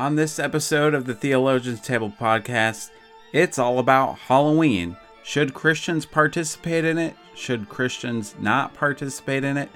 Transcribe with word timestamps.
On 0.00 0.16
this 0.16 0.38
episode 0.38 0.94
of 0.94 1.04
the 1.04 1.14
Theologian's 1.14 1.82
Table 1.82 2.10
podcast, 2.10 2.88
it's 3.34 3.58
all 3.58 3.78
about 3.78 4.16
Halloween. 4.16 4.96
Should 5.22 5.52
Christians 5.52 6.06
participate 6.06 6.86
in 6.86 6.96
it? 6.96 7.14
Should 7.34 7.68
Christians 7.68 8.34
not 8.38 8.72
participate 8.72 9.44
in 9.44 9.58
it? 9.58 9.68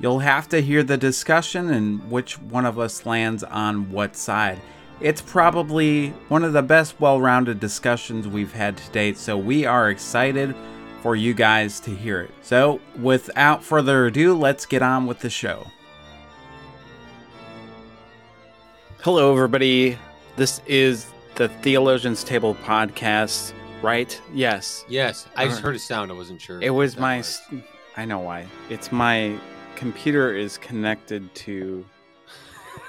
You'll 0.00 0.18
have 0.18 0.48
to 0.48 0.60
hear 0.60 0.82
the 0.82 0.96
discussion 0.96 1.70
and 1.70 2.10
which 2.10 2.40
one 2.40 2.66
of 2.66 2.76
us 2.76 3.06
lands 3.06 3.44
on 3.44 3.92
what 3.92 4.16
side. 4.16 4.60
It's 5.00 5.22
probably 5.22 6.08
one 6.26 6.42
of 6.42 6.54
the 6.54 6.62
best 6.62 6.98
well 6.98 7.20
rounded 7.20 7.60
discussions 7.60 8.26
we've 8.26 8.54
had 8.54 8.76
to 8.78 8.90
date, 8.90 9.16
so 9.16 9.38
we 9.38 9.64
are 9.64 9.90
excited 9.90 10.56
for 11.02 11.14
you 11.14 11.34
guys 11.34 11.78
to 11.82 11.94
hear 11.94 12.20
it. 12.20 12.32
So, 12.42 12.80
without 12.98 13.62
further 13.62 14.06
ado, 14.06 14.36
let's 14.36 14.66
get 14.66 14.82
on 14.82 15.06
with 15.06 15.20
the 15.20 15.30
show. 15.30 15.68
Hello, 19.02 19.32
everybody. 19.32 19.98
This 20.36 20.60
is 20.66 21.06
the 21.34 21.48
Theologian's 21.48 22.22
Table 22.24 22.54
podcast, 22.56 23.52
right? 23.82 24.20
Yes. 24.32 24.84
Yes, 24.88 25.26
I 25.36 25.46
just 25.46 25.60
uh, 25.60 25.62
heard 25.62 25.76
a 25.76 25.78
sound. 25.78 26.10
I 26.10 26.14
wasn't 26.14 26.40
sure. 26.40 26.60
It 26.62 26.70
was 26.70 26.96
my. 26.96 27.18
s- 27.18 27.42
I 27.96 28.04
know 28.04 28.20
why. 28.20 28.46
It's 28.70 28.92
my 28.92 29.38
computer 29.76 30.34
is 30.34 30.56
connected 30.58 31.34
to 31.36 31.84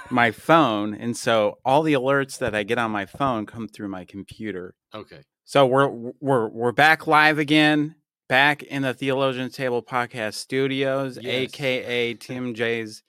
my 0.09 0.31
phone, 0.31 0.93
and 0.93 1.15
so 1.17 1.57
all 1.65 1.81
the 1.83 1.93
alerts 1.93 2.37
that 2.39 2.53
I 2.55 2.63
get 2.63 2.77
on 2.77 2.91
my 2.91 3.05
phone 3.05 3.45
come 3.45 3.67
through 3.67 3.89
my 3.89 4.05
computer. 4.05 4.75
Okay. 4.93 5.21
So 5.45 5.65
we're 5.65 5.87
we're 6.19 6.47
we're 6.47 6.71
back 6.71 7.07
live 7.07 7.39
again, 7.39 7.95
back 8.29 8.63
in 8.63 8.83
the 8.83 8.93
Theologian's 8.93 9.55
Table 9.55 9.81
podcast 9.81 10.35
studios, 10.35 11.17
Yes. 11.21 11.25
aka 11.55 12.13
Tim 12.13 12.53
J's 12.53 13.03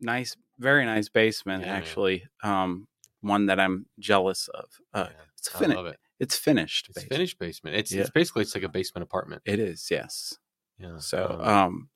nice, 0.00 0.36
very 0.60 0.84
nice 0.84 1.08
basement. 1.08 1.64
Yeah, 1.64 1.72
actually, 1.74 2.24
um, 2.44 2.86
one 3.22 3.46
that 3.46 3.58
I'm 3.58 3.86
jealous 3.98 4.48
of. 4.48 4.66
Uh, 4.94 5.06
Yeah, 5.10 5.16
it's 5.36 5.48
finished. 5.48 5.80
it. 5.80 5.96
It's 6.20 6.36
finished. 6.36 6.86
It's 6.90 6.94
basically. 6.98 7.16
finished 7.16 7.38
basement. 7.38 7.76
It's 7.76 7.92
Yeah. 7.92 8.02
it's 8.02 8.10
basically 8.10 8.42
it's 8.42 8.54
like 8.54 8.64
a 8.64 8.68
basement 8.68 9.02
apartment. 9.02 9.42
It 9.44 9.58
is. 9.58 9.88
Yes. 9.90 10.38
Yeah. 10.78 10.98
So, 10.98 11.38
um, 11.40 11.48
um, 11.48 11.88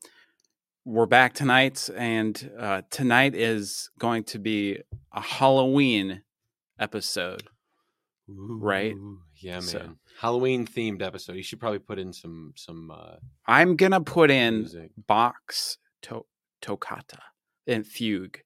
we're 0.85 1.07
back 1.07 1.33
tonight, 1.35 1.89
and 1.97 2.51
uh, 2.59 2.83
tonight 2.91 3.35
is 3.35 3.91
going 3.99 4.25
to 4.25 4.39
be 4.39 4.79
a 5.13 5.21
Halloween 5.21 6.23
episode. 6.79 7.45
right? 8.27 8.95
Yeah, 9.37 9.53
man. 9.55 9.63
So- 9.63 9.95
Halloween 10.21 10.67
themed 10.67 11.03
episode. 11.03 11.37
You 11.37 11.43
should 11.43 11.61
probably 11.61 11.81
put 11.81 11.99
in 11.99 12.13
some 12.13 12.53
some 12.57 12.91
uh 12.91 13.17
I'm 13.47 13.75
gonna 13.77 14.01
put 14.01 14.31
in 14.31 14.61
music. 14.61 14.93
box 15.07 15.77
to- 16.03 16.25
toccata 16.63 17.21
and 17.67 17.85
fugue, 17.87 18.39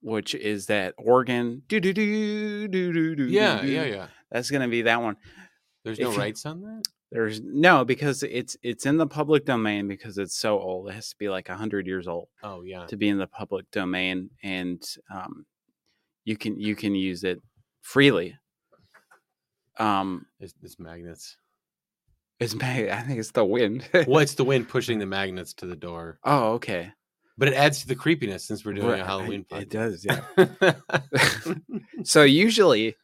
which 0.00 0.34
is 0.34 0.66
that 0.66 0.94
organ. 0.98 1.62
Do 1.68 1.80
do 1.80 1.92
do 1.92 2.68
do 2.68 2.92
do 2.92 3.16
do. 3.16 3.24
Yeah, 3.24 3.62
yeah, 3.62 3.84
yeah. 3.84 4.06
That's 4.30 4.50
gonna 4.50 4.68
be 4.68 4.82
that 4.82 5.00
one. 5.02 5.16
There's 5.84 5.98
no 5.98 6.10
you- 6.12 6.18
rights 6.18 6.44
on 6.46 6.60
that. 6.62 6.82
There's 7.10 7.40
no 7.40 7.86
because 7.86 8.22
it's 8.22 8.56
it's 8.62 8.84
in 8.84 8.98
the 8.98 9.06
public 9.06 9.46
domain 9.46 9.88
because 9.88 10.18
it's 10.18 10.36
so 10.36 10.58
old. 10.60 10.90
It 10.90 10.94
has 10.94 11.08
to 11.08 11.16
be 11.16 11.30
like 11.30 11.48
hundred 11.48 11.86
years 11.86 12.06
old. 12.06 12.28
Oh 12.42 12.62
yeah. 12.62 12.84
to 12.86 12.96
be 12.98 13.08
in 13.08 13.16
the 13.16 13.26
public 13.26 13.70
domain 13.70 14.28
and 14.42 14.82
um, 15.10 15.46
you 16.26 16.36
can 16.36 16.60
you 16.60 16.76
can 16.76 16.94
use 16.94 17.24
it 17.24 17.40
freely 17.80 18.36
um 19.78 20.26
It's, 20.40 20.52
it's 20.62 20.78
magnets. 20.78 21.36
it's 22.40 22.54
mag- 22.60 22.88
i 22.90 23.00
think 23.02 23.18
it's 23.18 23.30
the 23.30 23.44
wind 23.44 23.88
well, 24.06 24.18
it's 24.18 24.34
the 24.34 24.44
wind 24.44 24.68
pushing 24.74 24.98
the 24.98 25.06
magnets 25.06 25.54
to 25.54 25.66
the 25.66 25.76
door, 25.76 26.18
oh 26.24 26.52
okay 26.54 26.92
but 27.38 27.48
it 27.48 27.54
adds 27.54 27.80
to 27.80 27.88
the 27.88 27.94
creepiness 27.94 28.44
since 28.44 28.64
we're 28.64 28.74
doing 28.74 28.88
Right, 28.88 29.00
a 29.00 29.04
Halloween. 29.04 29.46
I- 29.52 29.60
it 29.60 29.70
does 29.70 30.04
yeah 30.04 30.20
so 32.04 32.22
usually 32.22 32.96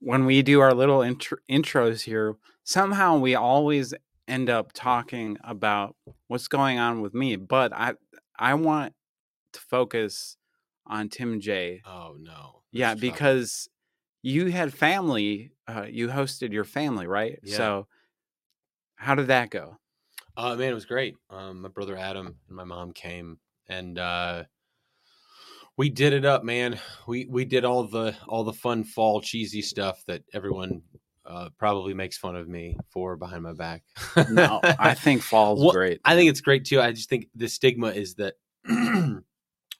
when 0.00 0.26
we 0.26 0.42
do 0.42 0.60
our 0.60 0.74
little 0.74 1.02
intro- 1.02 1.38
intros 1.50 2.02
here 2.02 2.36
somehow 2.64 3.16
we 3.18 3.34
always 3.34 3.94
end 4.28 4.50
up 4.50 4.72
talking 4.72 5.38
about 5.42 5.96
what's 6.28 6.48
going 6.48 6.78
on 6.78 7.00
with 7.00 7.14
me 7.14 7.36
but 7.36 7.72
i 7.72 7.94
i 8.38 8.54
want 8.54 8.92
to 9.52 9.60
focus 9.60 10.36
on 10.86 11.08
tim 11.08 11.40
j 11.40 11.80
oh 11.86 12.16
no. 12.20 12.62
Yeah, 12.72 12.90
tough. 12.90 13.00
because 13.00 13.68
you 14.22 14.46
had 14.46 14.74
family. 14.74 15.52
Uh, 15.66 15.86
you 15.88 16.08
hosted 16.08 16.52
your 16.52 16.64
family, 16.64 17.06
right? 17.06 17.38
Yeah. 17.42 17.56
So, 17.56 17.86
how 18.96 19.14
did 19.14 19.28
that 19.28 19.48
go? 19.50 19.78
Uh, 20.36 20.54
man, 20.56 20.72
it 20.72 20.74
was 20.74 20.84
great. 20.84 21.14
Um, 21.30 21.62
my 21.62 21.68
brother 21.68 21.96
Adam 21.96 22.26
and 22.48 22.56
my 22.56 22.64
mom 22.64 22.92
came, 22.92 23.38
and 23.68 23.98
uh, 23.98 24.44
we 25.76 25.90
did 25.90 26.12
it 26.12 26.24
up, 26.24 26.44
man. 26.44 26.78
We 27.06 27.26
we 27.26 27.44
did 27.44 27.64
all 27.64 27.84
the 27.84 28.14
all 28.28 28.44
the 28.44 28.52
fun 28.52 28.84
fall 28.84 29.20
cheesy 29.20 29.62
stuff 29.62 30.02
that 30.06 30.22
everyone 30.32 30.82
uh, 31.26 31.48
probably 31.58 31.92
makes 31.94 32.16
fun 32.16 32.36
of 32.36 32.48
me 32.48 32.76
for 32.90 33.16
behind 33.16 33.42
my 33.42 33.52
back. 33.52 33.82
No, 34.30 34.60
I 34.62 34.94
think 35.04 35.22
fall's 35.22 35.60
Well, 35.60 35.72
great. 35.72 36.00
I 36.04 36.14
think 36.14 36.30
it's 36.30 36.40
great 36.40 36.64
too. 36.64 36.80
I 36.80 36.92
just 36.92 37.08
think 37.08 37.26
the 37.34 37.48
stigma 37.48 37.88
is 37.88 38.14
that 38.14 38.34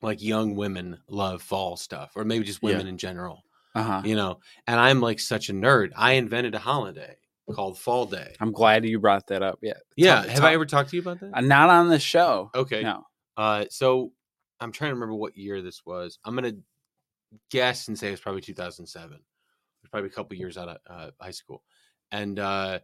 like 0.02 0.22
young 0.22 0.54
women 0.54 0.98
love 1.08 1.42
fall 1.42 1.76
stuff, 1.76 2.12
or 2.16 2.24
maybe 2.24 2.44
just 2.44 2.60
Yeah. 2.62 2.70
women 2.70 2.86
in 2.88 2.98
general, 2.98 3.42
uh 3.74 3.82
huh. 3.82 4.02
you 4.04 4.16
know. 4.16 4.40
And 4.66 4.78
I'm 4.78 5.00
like 5.00 5.20
such 5.20 5.48
a 5.48 5.52
nerd. 5.52 5.90
I 5.96 6.12
invented 6.12 6.54
a 6.54 6.58
holiday 6.58 7.16
called 7.54 7.78
Fall 7.78 8.06
Day. 8.06 8.34
I'm 8.40 8.52
glad 8.52 8.84
you 8.84 8.98
brought 8.98 9.28
that 9.28 9.42
up. 9.42 9.60
Yeah. 9.62 9.74
Yeah, 9.96 10.16
Talk- 10.16 10.26
have 10.26 10.38
talk- 10.40 10.44
I 10.44 10.54
ever 10.54 10.66
talked 10.66 10.90
to 10.90 10.96
you 10.96 11.02
about 11.02 11.20
that? 11.20 11.30
Uh, 11.32 11.40
not 11.42 11.70
on 11.70 11.88
the 11.88 11.98
show. 12.00 12.50
Okay. 12.54 12.82
No. 12.82 13.04
Uh, 13.36 13.66
so 13.70 14.12
I'm 14.60 14.72
trying 14.72 14.90
to 14.90 14.94
remember 14.94 15.14
what 15.14 15.36
year 15.36 15.62
this 15.62 15.84
was. 15.84 16.18
I'm 16.24 16.34
gonna 16.34 16.54
guess 17.50 17.88
and 17.88 17.98
say 17.98 18.12
it's 18.12 18.22
probably 18.22 18.40
2007. 18.42 19.20
It's 19.82 19.90
probably 19.90 20.10
a 20.10 20.12
couple 20.12 20.36
years 20.36 20.58
out 20.58 20.68
of 20.68 20.78
uh, 20.88 21.10
high 21.20 21.30
school, 21.32 21.64
and 22.12 22.38
uh, 22.38 22.80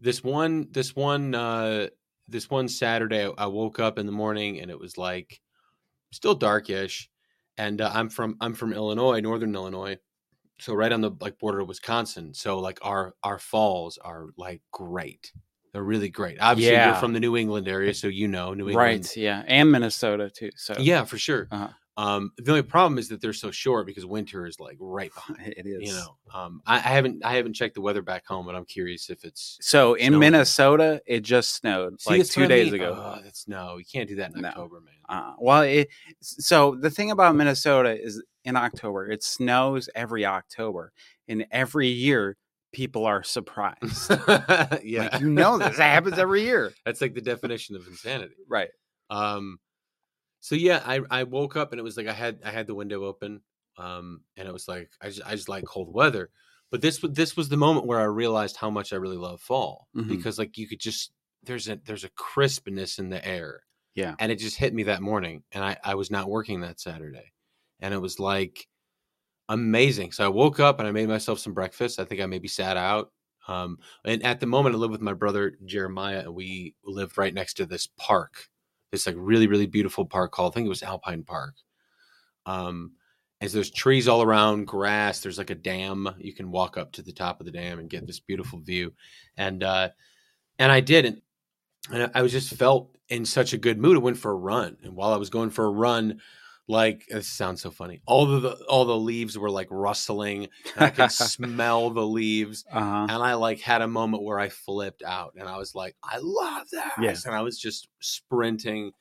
this 0.00 0.22
one, 0.22 0.68
this 0.70 0.94
one, 0.94 1.34
uh, 1.34 1.88
this 2.28 2.50
one 2.50 2.68
Saturday, 2.68 3.24
I- 3.26 3.44
I 3.44 3.46
woke 3.46 3.78
up 3.78 3.98
in 3.98 4.06
the 4.06 4.12
morning 4.12 4.60
and 4.60 4.70
it 4.70 4.78
was 4.78 4.98
like 4.98 5.40
still 6.12 6.34
darkish, 6.34 7.10
and 7.58 7.80
uh, 7.80 7.90
I'm 7.94 8.10
from 8.10 8.36
I'm 8.40 8.54
from 8.54 8.72
Illinois, 8.72 9.20
northern 9.20 9.54
Illinois, 9.54 9.98
so 10.60 10.74
right 10.74 10.92
on 10.92 11.02
the 11.02 11.12
like 11.20 11.38
border 11.38 11.60
of 11.60 11.68
Wisconsin. 11.68 12.34
So 12.34 12.60
like 12.60 12.78
our 12.82 13.14
our 13.24 13.38
falls 13.38 13.98
are 13.98 14.28
like 14.38 14.62
great. 14.72 15.32
They're 15.72 15.82
really 15.82 16.08
great. 16.08 16.38
Obviously, 16.40 16.72
Yeah. 16.72 16.86
you're 16.92 16.96
from 16.96 17.12
the 17.12 17.20
New 17.20 17.36
England 17.36 17.68
area, 17.68 17.92
so 17.94 18.06
you 18.08 18.28
know 18.28 18.54
New 18.54 18.68
England. 18.68 18.76
Right. 18.76 19.16
Yeah. 19.16 19.42
And 19.46 19.70
Minnesota 19.70 20.30
too. 20.30 20.50
So 20.56 20.74
Yeah, 20.78 21.04
for 21.04 21.18
sure. 21.18 21.48
Uh-huh. 21.50 21.68
Um, 21.98 22.32
the 22.36 22.50
only 22.50 22.62
problem 22.62 22.98
is 22.98 23.08
that 23.08 23.22
they're 23.22 23.32
so 23.32 23.50
short 23.50 23.86
because 23.86 24.04
winter 24.04 24.44
is 24.46 24.60
like 24.60 24.76
right 24.78 25.10
behind. 25.14 25.38
it 25.56 25.66
is. 25.66 25.88
You 25.88 25.94
know, 25.96 26.16
um, 26.34 26.60
I, 26.66 26.76
I 26.76 26.80
haven't 26.80 27.24
I 27.24 27.36
haven't 27.36 27.54
checked 27.54 27.74
the 27.74 27.80
weather 27.80 28.02
back 28.02 28.26
home, 28.26 28.44
but 28.44 28.54
I'm 28.54 28.66
curious 28.66 29.08
if 29.08 29.24
it's 29.24 29.56
So 29.62 29.94
in 29.94 30.08
Snowing. 30.08 30.20
Minnesota, 30.20 31.00
it 31.06 31.20
just 31.20 31.54
snowed 31.54 31.98
See, 32.00 32.18
like 32.18 32.26
two 32.28 32.42
what 32.42 32.52
I 32.52 32.54
days 32.56 32.72
mean. 32.72 32.82
ago. 32.82 32.94
Oh, 33.18 33.20
that's 33.24 33.48
no, 33.48 33.78
you 33.78 33.84
can't 33.90 34.08
do 34.10 34.16
that 34.16 34.34
in 34.34 34.42
No. 34.42 34.48
October, 34.48 34.80
man. 34.82 34.94
Uh, 35.08 35.32
well, 35.38 35.62
it, 35.62 35.88
so 36.20 36.74
the 36.78 36.90
thing 36.90 37.10
about 37.12 37.34
Minnesota 37.34 37.98
is 37.98 38.22
in 38.44 38.56
October, 38.56 39.10
it 39.10 39.22
snows 39.24 39.88
every 39.94 40.26
October, 40.26 40.92
and 41.28 41.46
every 41.50 41.88
year 41.88 42.36
people 42.76 43.06
are 43.06 43.22
surprised. 43.22 44.10
yeah, 44.84 45.08
Like, 45.10 45.20
you 45.22 45.30
know 45.30 45.56
this 45.56 45.78
happens 45.78 46.18
every 46.18 46.42
year. 46.42 46.72
that's 46.84 47.00
like 47.00 47.14
the 47.14 47.22
definition 47.22 47.74
of 47.74 47.86
insanity. 47.86 48.34
Right. 48.48 48.68
Um, 49.08 49.58
so 50.40 50.54
yeah, 50.54 50.82
I 50.84 51.00
I 51.10 51.22
woke 51.24 51.56
up 51.56 51.72
and 51.72 51.80
it 51.80 51.82
was 51.82 51.96
like 51.96 52.06
I 52.06 52.12
had 52.12 52.40
I 52.44 52.50
had 52.50 52.66
the 52.66 52.74
window 52.74 53.04
open, 53.04 53.40
um, 53.78 54.20
and 54.36 54.46
it 54.46 54.52
was 54.52 54.68
like 54.68 54.90
I 55.00 55.08
just 55.08 55.26
I 55.26 55.30
just 55.34 55.48
like 55.48 55.64
cold 55.64 55.92
weather. 55.92 56.28
But 56.70 56.82
this 56.82 57.00
this 57.02 57.34
was 57.36 57.48
the 57.48 57.56
moment 57.56 57.86
where 57.86 57.98
I 58.00 58.04
realized 58.04 58.56
how 58.58 58.68
much 58.70 58.92
I 58.92 58.96
really 58.96 59.16
love 59.16 59.40
fall 59.40 59.88
Mhm. 59.96 60.08
because 60.08 60.38
like 60.38 60.58
you 60.58 60.68
could 60.68 60.80
just 60.80 61.12
there's 61.44 61.68
a 61.68 61.76
there's 61.86 62.04
a 62.04 62.10
crispness 62.10 62.98
in 62.98 63.08
the 63.08 63.26
air, 63.26 63.62
Yeah. 63.94 64.14
and 64.18 64.30
it 64.30 64.36
just 64.38 64.56
hit 64.58 64.74
me 64.74 64.82
that 64.84 65.00
morning, 65.00 65.44
and 65.52 65.64
I 65.64 65.78
I 65.82 65.94
was 65.94 66.10
not 66.10 66.28
working 66.28 66.60
that 66.60 66.78
Saturday, 66.80 67.32
and 67.80 67.94
it 67.94 68.00
was 68.02 68.20
like 68.20 68.66
amazing. 69.48 70.12
So 70.12 70.24
I 70.24 70.28
woke 70.28 70.60
up 70.60 70.78
and 70.78 70.88
I 70.88 70.92
made 70.92 71.08
myself 71.08 71.38
some 71.38 71.54
breakfast. 71.54 71.98
I 71.98 72.04
think 72.04 72.20
I 72.20 72.26
maybe 72.26 72.48
sat 72.48 72.76
out. 72.76 73.12
Um, 73.48 73.78
and 74.04 74.22
at 74.24 74.40
the 74.40 74.46
moment, 74.46 74.74
I 74.74 74.78
live 74.78 74.90
with 74.90 75.00
my 75.00 75.12
brother 75.12 75.56
Jeremiah, 75.64 76.20
and 76.20 76.34
we 76.34 76.74
lived 76.84 77.16
right 77.16 77.32
next 77.32 77.54
to 77.54 77.66
this 77.66 77.86
park, 77.96 78.48
this 78.90 79.06
like 79.06 79.14
really 79.18 79.46
really 79.46 79.66
beautiful 79.66 80.04
park 80.04 80.32
called 80.32 80.52
I 80.52 80.54
think 80.54 80.66
it 80.66 80.70
was 80.70 80.82
Alpine 80.82 81.22
Park. 81.22 81.54
Um, 82.44 82.92
and 83.40 83.50
there's 83.50 83.70
trees 83.70 84.08
all 84.08 84.22
around, 84.22 84.66
grass. 84.66 85.20
There's 85.20 85.38
like 85.38 85.50
a 85.50 85.54
dam. 85.54 86.08
You 86.18 86.32
can 86.32 86.50
walk 86.50 86.76
up 86.76 86.92
to 86.92 87.02
the 87.02 87.12
top 87.12 87.38
of 87.38 87.46
the 87.46 87.52
dam 87.52 87.78
and 87.78 87.90
get 87.90 88.06
this 88.06 88.20
beautiful 88.20 88.58
view. 88.60 88.92
And 89.36 89.62
uh, 89.62 89.90
and 90.58 90.72
I 90.72 90.80
did, 90.80 91.04
and, 91.04 91.22
and 91.92 92.10
I 92.14 92.22
was 92.22 92.32
just 92.32 92.54
felt 92.54 92.96
in 93.08 93.24
such 93.24 93.52
a 93.52 93.58
good 93.58 93.78
mood. 93.78 93.96
I 93.96 94.00
went 94.00 94.18
for 94.18 94.32
a 94.32 94.36
run, 94.36 94.76
and 94.82 94.96
while 94.96 95.12
I 95.12 95.18
was 95.18 95.30
going 95.30 95.50
for 95.50 95.66
a 95.66 95.70
run, 95.70 96.20
like 96.68 97.06
this 97.08 97.28
sounds 97.28 97.62
so 97.62 97.70
funny. 97.70 98.00
All 98.06 98.32
of 98.32 98.42
the 98.42 98.56
all 98.68 98.84
the 98.84 98.96
leaves 98.96 99.38
were 99.38 99.50
like 99.50 99.68
rustling, 99.70 100.48
I 100.76 100.90
could 100.90 101.12
smell 101.12 101.90
the 101.90 102.06
leaves. 102.06 102.64
Uh 102.72 102.80
huh. 102.80 103.06
And 103.08 103.22
I 103.22 103.34
like 103.34 103.60
had 103.60 103.82
a 103.82 103.88
moment 103.88 104.24
where 104.24 104.38
I 104.40 104.48
flipped 104.48 105.02
out, 105.02 105.34
and 105.38 105.48
I 105.48 105.58
was 105.58 105.74
like, 105.74 105.96
"I 106.02 106.18
love 106.20 106.66
this!" 106.70 106.82
Yeah. 107.00 107.14
And 107.26 107.36
I 107.36 107.42
was 107.42 107.58
just 107.58 107.88
sprinting. 108.00 108.92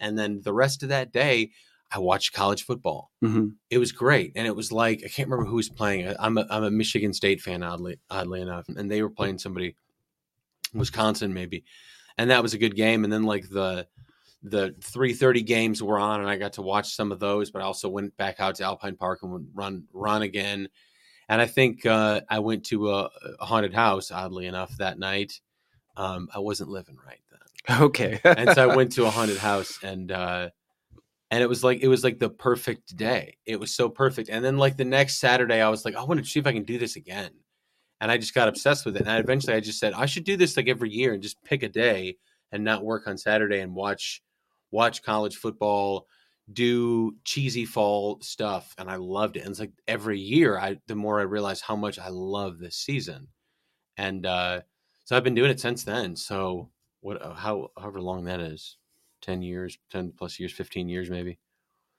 And 0.00 0.18
then 0.18 0.40
the 0.42 0.52
rest 0.52 0.82
of 0.82 0.88
that 0.88 1.12
day, 1.12 1.50
I 1.92 2.00
watched 2.00 2.32
college 2.32 2.64
football. 2.64 3.12
hmm 3.20 3.50
It 3.70 3.78
was 3.78 3.92
great, 3.92 4.32
and 4.34 4.46
it 4.46 4.56
was 4.56 4.72
like 4.72 5.02
I 5.04 5.08
can't 5.08 5.28
remember 5.28 5.48
who 5.48 5.56
was 5.56 5.68
playing. 5.68 6.12
I'm 6.18 6.38
a, 6.38 6.46
I'm 6.50 6.64
a 6.64 6.70
Michigan 6.72 7.12
State 7.12 7.40
fan, 7.40 7.62
oddly 7.62 7.98
oddly 8.10 8.40
enough, 8.40 8.66
and 8.68 8.90
they 8.90 9.00
were 9.00 9.10
playing 9.10 9.38
somebody, 9.38 9.76
Wisconsin 10.74 11.32
maybe, 11.34 11.64
and 12.18 12.30
that 12.30 12.42
was 12.42 12.54
a 12.54 12.58
good 12.58 12.74
game. 12.74 13.04
And 13.04 13.12
then 13.12 13.22
like 13.22 13.48
the 13.48 13.86
the 14.42 14.74
three 14.80 15.14
thirty 15.14 15.42
games 15.42 15.82
were 15.82 15.98
on, 15.98 16.20
and 16.20 16.28
I 16.28 16.36
got 16.36 16.54
to 16.54 16.62
watch 16.62 16.94
some 16.94 17.12
of 17.12 17.20
those. 17.20 17.50
But 17.50 17.62
I 17.62 17.64
also 17.64 17.88
went 17.88 18.16
back 18.16 18.40
out 18.40 18.56
to 18.56 18.64
Alpine 18.64 18.96
Park 18.96 19.20
and 19.22 19.32
would 19.32 19.46
run 19.54 19.84
run 19.92 20.22
again. 20.22 20.68
And 21.28 21.40
I 21.40 21.46
think 21.46 21.86
uh, 21.86 22.20
I 22.28 22.40
went 22.40 22.64
to 22.66 22.90
a, 22.90 23.10
a 23.40 23.46
haunted 23.46 23.72
house, 23.72 24.10
oddly 24.10 24.46
enough, 24.46 24.76
that 24.78 24.98
night. 24.98 25.40
Um, 25.96 26.28
I 26.34 26.40
wasn't 26.40 26.70
living 26.70 26.96
right 27.06 27.20
then 27.30 27.82
Okay. 27.82 28.20
and 28.24 28.50
so 28.52 28.70
I 28.70 28.74
went 28.74 28.92
to 28.92 29.04
a 29.06 29.10
haunted 29.10 29.38
house 29.38 29.78
and 29.82 30.10
uh 30.10 30.50
and 31.30 31.42
it 31.42 31.46
was 31.48 31.62
like 31.64 31.80
it 31.80 31.88
was 31.88 32.04
like 32.04 32.18
the 32.18 32.28
perfect 32.28 32.96
day. 32.96 33.38
It 33.46 33.58
was 33.58 33.74
so 33.74 33.88
perfect. 33.88 34.28
And 34.28 34.44
then 34.44 34.58
like 34.58 34.76
the 34.76 34.84
next 34.84 35.18
Saturday 35.18 35.60
I 35.60 35.68
was 35.68 35.84
like, 35.84 35.94
I 35.94 36.04
want 36.04 36.20
to 36.20 36.26
see 36.26 36.40
if 36.40 36.46
I 36.46 36.52
can 36.52 36.64
do 36.64 36.78
this 36.78 36.96
again. 36.96 37.30
And 38.00 38.10
I 38.10 38.18
just 38.18 38.34
got 38.34 38.48
obsessed 38.48 38.84
with 38.84 38.96
it. 38.96 39.02
And 39.02 39.10
I, 39.10 39.18
eventually 39.18 39.54
I 39.54 39.60
just 39.60 39.78
said, 39.78 39.92
I 39.94 40.06
should 40.06 40.24
do 40.24 40.36
this 40.36 40.56
like 40.56 40.68
every 40.68 40.90
year 40.90 41.14
and 41.14 41.22
just 41.22 41.42
pick 41.44 41.62
a 41.62 41.68
day 41.68 42.16
and 42.50 42.64
not 42.64 42.84
work 42.84 43.06
on 43.06 43.16
Saturday 43.16 43.60
and 43.60 43.74
watch 43.74 44.22
watch 44.72 45.02
college 45.02 45.36
football, 45.36 46.08
do 46.52 47.16
cheesy 47.24 47.64
fall 47.64 48.18
stuff. 48.20 48.74
And 48.78 48.90
I 48.90 48.96
loved 48.96 49.36
it. 49.36 49.40
And 49.40 49.50
it's 49.50 49.60
like 49.60 49.72
every 49.86 50.18
year 50.18 50.58
I 50.58 50.78
the 50.88 50.96
more 50.96 51.20
I 51.20 51.24
realize 51.24 51.60
how 51.60 51.76
much 51.76 51.98
I 51.98 52.08
love 52.08 52.58
this 52.58 52.76
season. 52.76 53.28
And 53.96 54.26
uh 54.26 54.62
so 55.04 55.16
I've 55.16 55.24
been 55.24 55.34
doing 55.34 55.50
it 55.50 55.60
since 55.60 55.84
then. 55.84 56.16
So 56.16 56.70
what 57.02 57.20
uh, 57.20 57.34
how 57.34 57.68
however 57.76 58.00
long 58.00 58.24
that 58.24 58.40
is 58.40 58.78
10 59.22 59.42
years 59.42 59.78
10 59.90 60.12
plus 60.16 60.40
years 60.40 60.52
15 60.52 60.88
years 60.88 61.10
maybe 61.10 61.38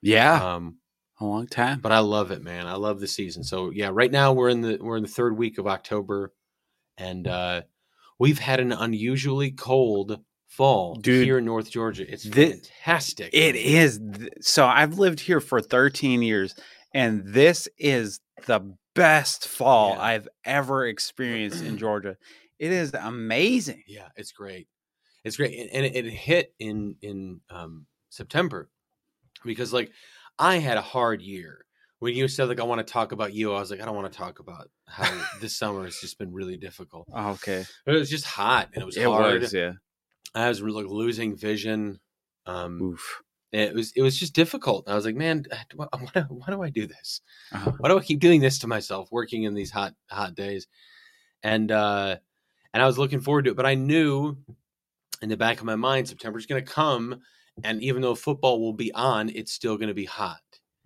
yeah. 0.02 0.56
um 0.56 0.78
a 1.20 1.26
long 1.26 1.46
time. 1.46 1.80
but 1.80 1.92
i 1.92 2.00
love 2.00 2.32
it 2.32 2.42
man 2.42 2.66
i 2.66 2.74
love 2.74 3.00
the 3.00 3.08
season 3.08 3.44
so 3.44 3.70
yeah 3.70 3.90
right 3.94 4.12
now 4.12 4.34
we're 4.34 4.50
in 4.50 4.62
the 4.62 4.78
we're 4.82 4.98
in 4.98 5.04
the 5.04 5.10
third 5.10 5.38
week 5.38 5.58
of 5.58 5.68
october 5.68 6.34
and 6.98 7.28
uh 7.28 7.62
we've 8.18 8.40
had 8.40 8.60
an 8.60 8.72
unusually 8.72 9.52
cold 9.52 10.20
fall 10.58 10.96
Dude, 10.96 11.26
here 11.26 11.38
in 11.40 11.46
north 11.46 11.70
georgia 11.72 12.06
it's 12.12 12.28
fantastic 12.28 13.30
It 13.34 13.56
is. 13.56 14.00
So 14.42 14.66
I've 14.66 14.98
lived 15.00 15.20
here 15.20 15.40
for 15.40 15.60
13 15.62 16.22
years, 16.22 16.54
and 16.94 17.24
this 17.26 17.68
is 17.78 18.20
the 18.46 18.60
best 18.96 19.48
fall 19.48 19.92
Yeah. 19.96 20.02
I've 20.02 20.28
ever 20.46 20.86
experienced 20.88 21.64
in 21.64 21.78
Georgia. 21.86 22.18
It 22.60 22.72
is 22.72 22.94
amazing. 22.94 23.84
yeah 23.88 24.10
it's 24.16 24.32
great 24.32 24.68
it's 25.24 25.38
great 25.38 25.58
and, 25.60 25.70
and 25.72 25.86
it, 25.86 26.06
it 26.06 26.12
hit 26.12 26.54
in 26.60 26.96
in 27.02 27.42
um 27.50 27.86
september 28.10 28.70
because 29.44 29.74
like 29.74 29.90
i 30.38 30.58
had 30.60 30.78
a 30.78 30.82
hard 30.82 31.22
year 31.22 31.66
when 32.00 32.14
you 32.14 32.28
said 32.28 32.48
like 32.48 32.60
i 32.60 32.64
want 32.64 32.86
to 32.86 32.94
talk 32.94 33.12
about 33.12 33.34
you 33.34 33.54
i 33.54 33.60
was 33.60 33.72
like 33.72 33.82
i 33.82 33.86
don't 33.86 33.96
want 33.96 34.12
to 34.12 34.18
talk 34.18 34.40
about 34.40 34.70
how 34.88 35.10
this 35.42 35.56
summer 35.58 35.84
has 35.86 35.98
just 36.00 36.18
been 36.20 36.32
really 36.32 36.58
difficult 36.58 37.08
Okay. 37.16 37.66
But 37.86 37.96
it 37.96 38.00
was 38.00 38.10
just 38.10 38.26
hot 38.26 38.70
and 38.74 38.82
it 38.84 38.86
was 38.86 38.98
It 38.98 39.06
hard. 39.08 39.42
was, 39.42 39.54
yeah. 39.54 39.74
I 40.36 40.50
was 40.50 40.62
like 40.62 40.86
losing 40.88 41.36
vision. 41.36 42.00
Um, 42.46 42.82
Oof. 42.82 43.22
it 43.52 43.74
was 43.74 43.92
it 43.96 44.02
was 44.02 44.18
just 44.20 44.34
difficult. 44.34 44.90
I 44.90 44.96
was 44.96 45.06
like, 45.06 45.16
man, 45.16 45.46
why, 45.76 45.88
why, 45.94 46.24
do- 46.50 46.62
I 46.64 46.70
do 46.70 46.88
this? 46.88 47.22
Uh-huh. 47.52 47.72
Why 47.80 47.90
do 47.90 47.98
I 47.98 48.02
keep 48.04 48.20
doing 48.20 48.42
this 48.42 48.60
to 48.60 48.68
myself? 48.68 49.10
Working 49.12 49.44
in 49.44 49.54
these 49.54 49.72
hot 49.72 49.94
hot 50.10 50.36
days, 50.36 50.68
and 51.44 51.72
uh, 51.72 52.18
and 52.74 52.84
I 52.84 52.86
was 52.86 52.98
looking 52.98 53.22
forward 53.22 53.46
to 53.46 53.52
it, 53.52 53.58
but 53.58 53.66
I 53.66 53.76
knew 53.76 54.36
in 55.22 55.30
the 55.30 55.38
back 55.38 55.60
of 55.60 55.66
my 55.66 55.76
mind 55.76 56.08
September's 56.08 56.46
going 56.46 56.64
to 56.64 56.72
come, 56.72 57.22
and 57.64 57.82
even 57.82 58.02
though 58.02 58.16
football 58.16 58.60
will 58.60 58.74
be 58.74 58.92
on, 58.94 59.30
it's 59.30 59.54
still 59.54 59.78
going 59.78 59.88
to 59.88 59.94
be 59.94 60.06
hot. 60.06 60.42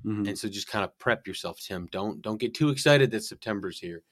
Mhm. 0.05 0.27
And 0.27 0.37
so 0.37 0.47
just 0.47 0.67
kind 0.67 0.85
of 0.85 0.95
prep 0.99 1.25
yourself, 1.25 1.59
Tim. 1.59 1.87
Don't 1.91 2.21
don't 2.21 2.39
get 2.39 2.53
too 2.53 2.69
excited 2.69 3.09
that 3.11 3.23
September's 3.23 3.79
here. 3.79 4.03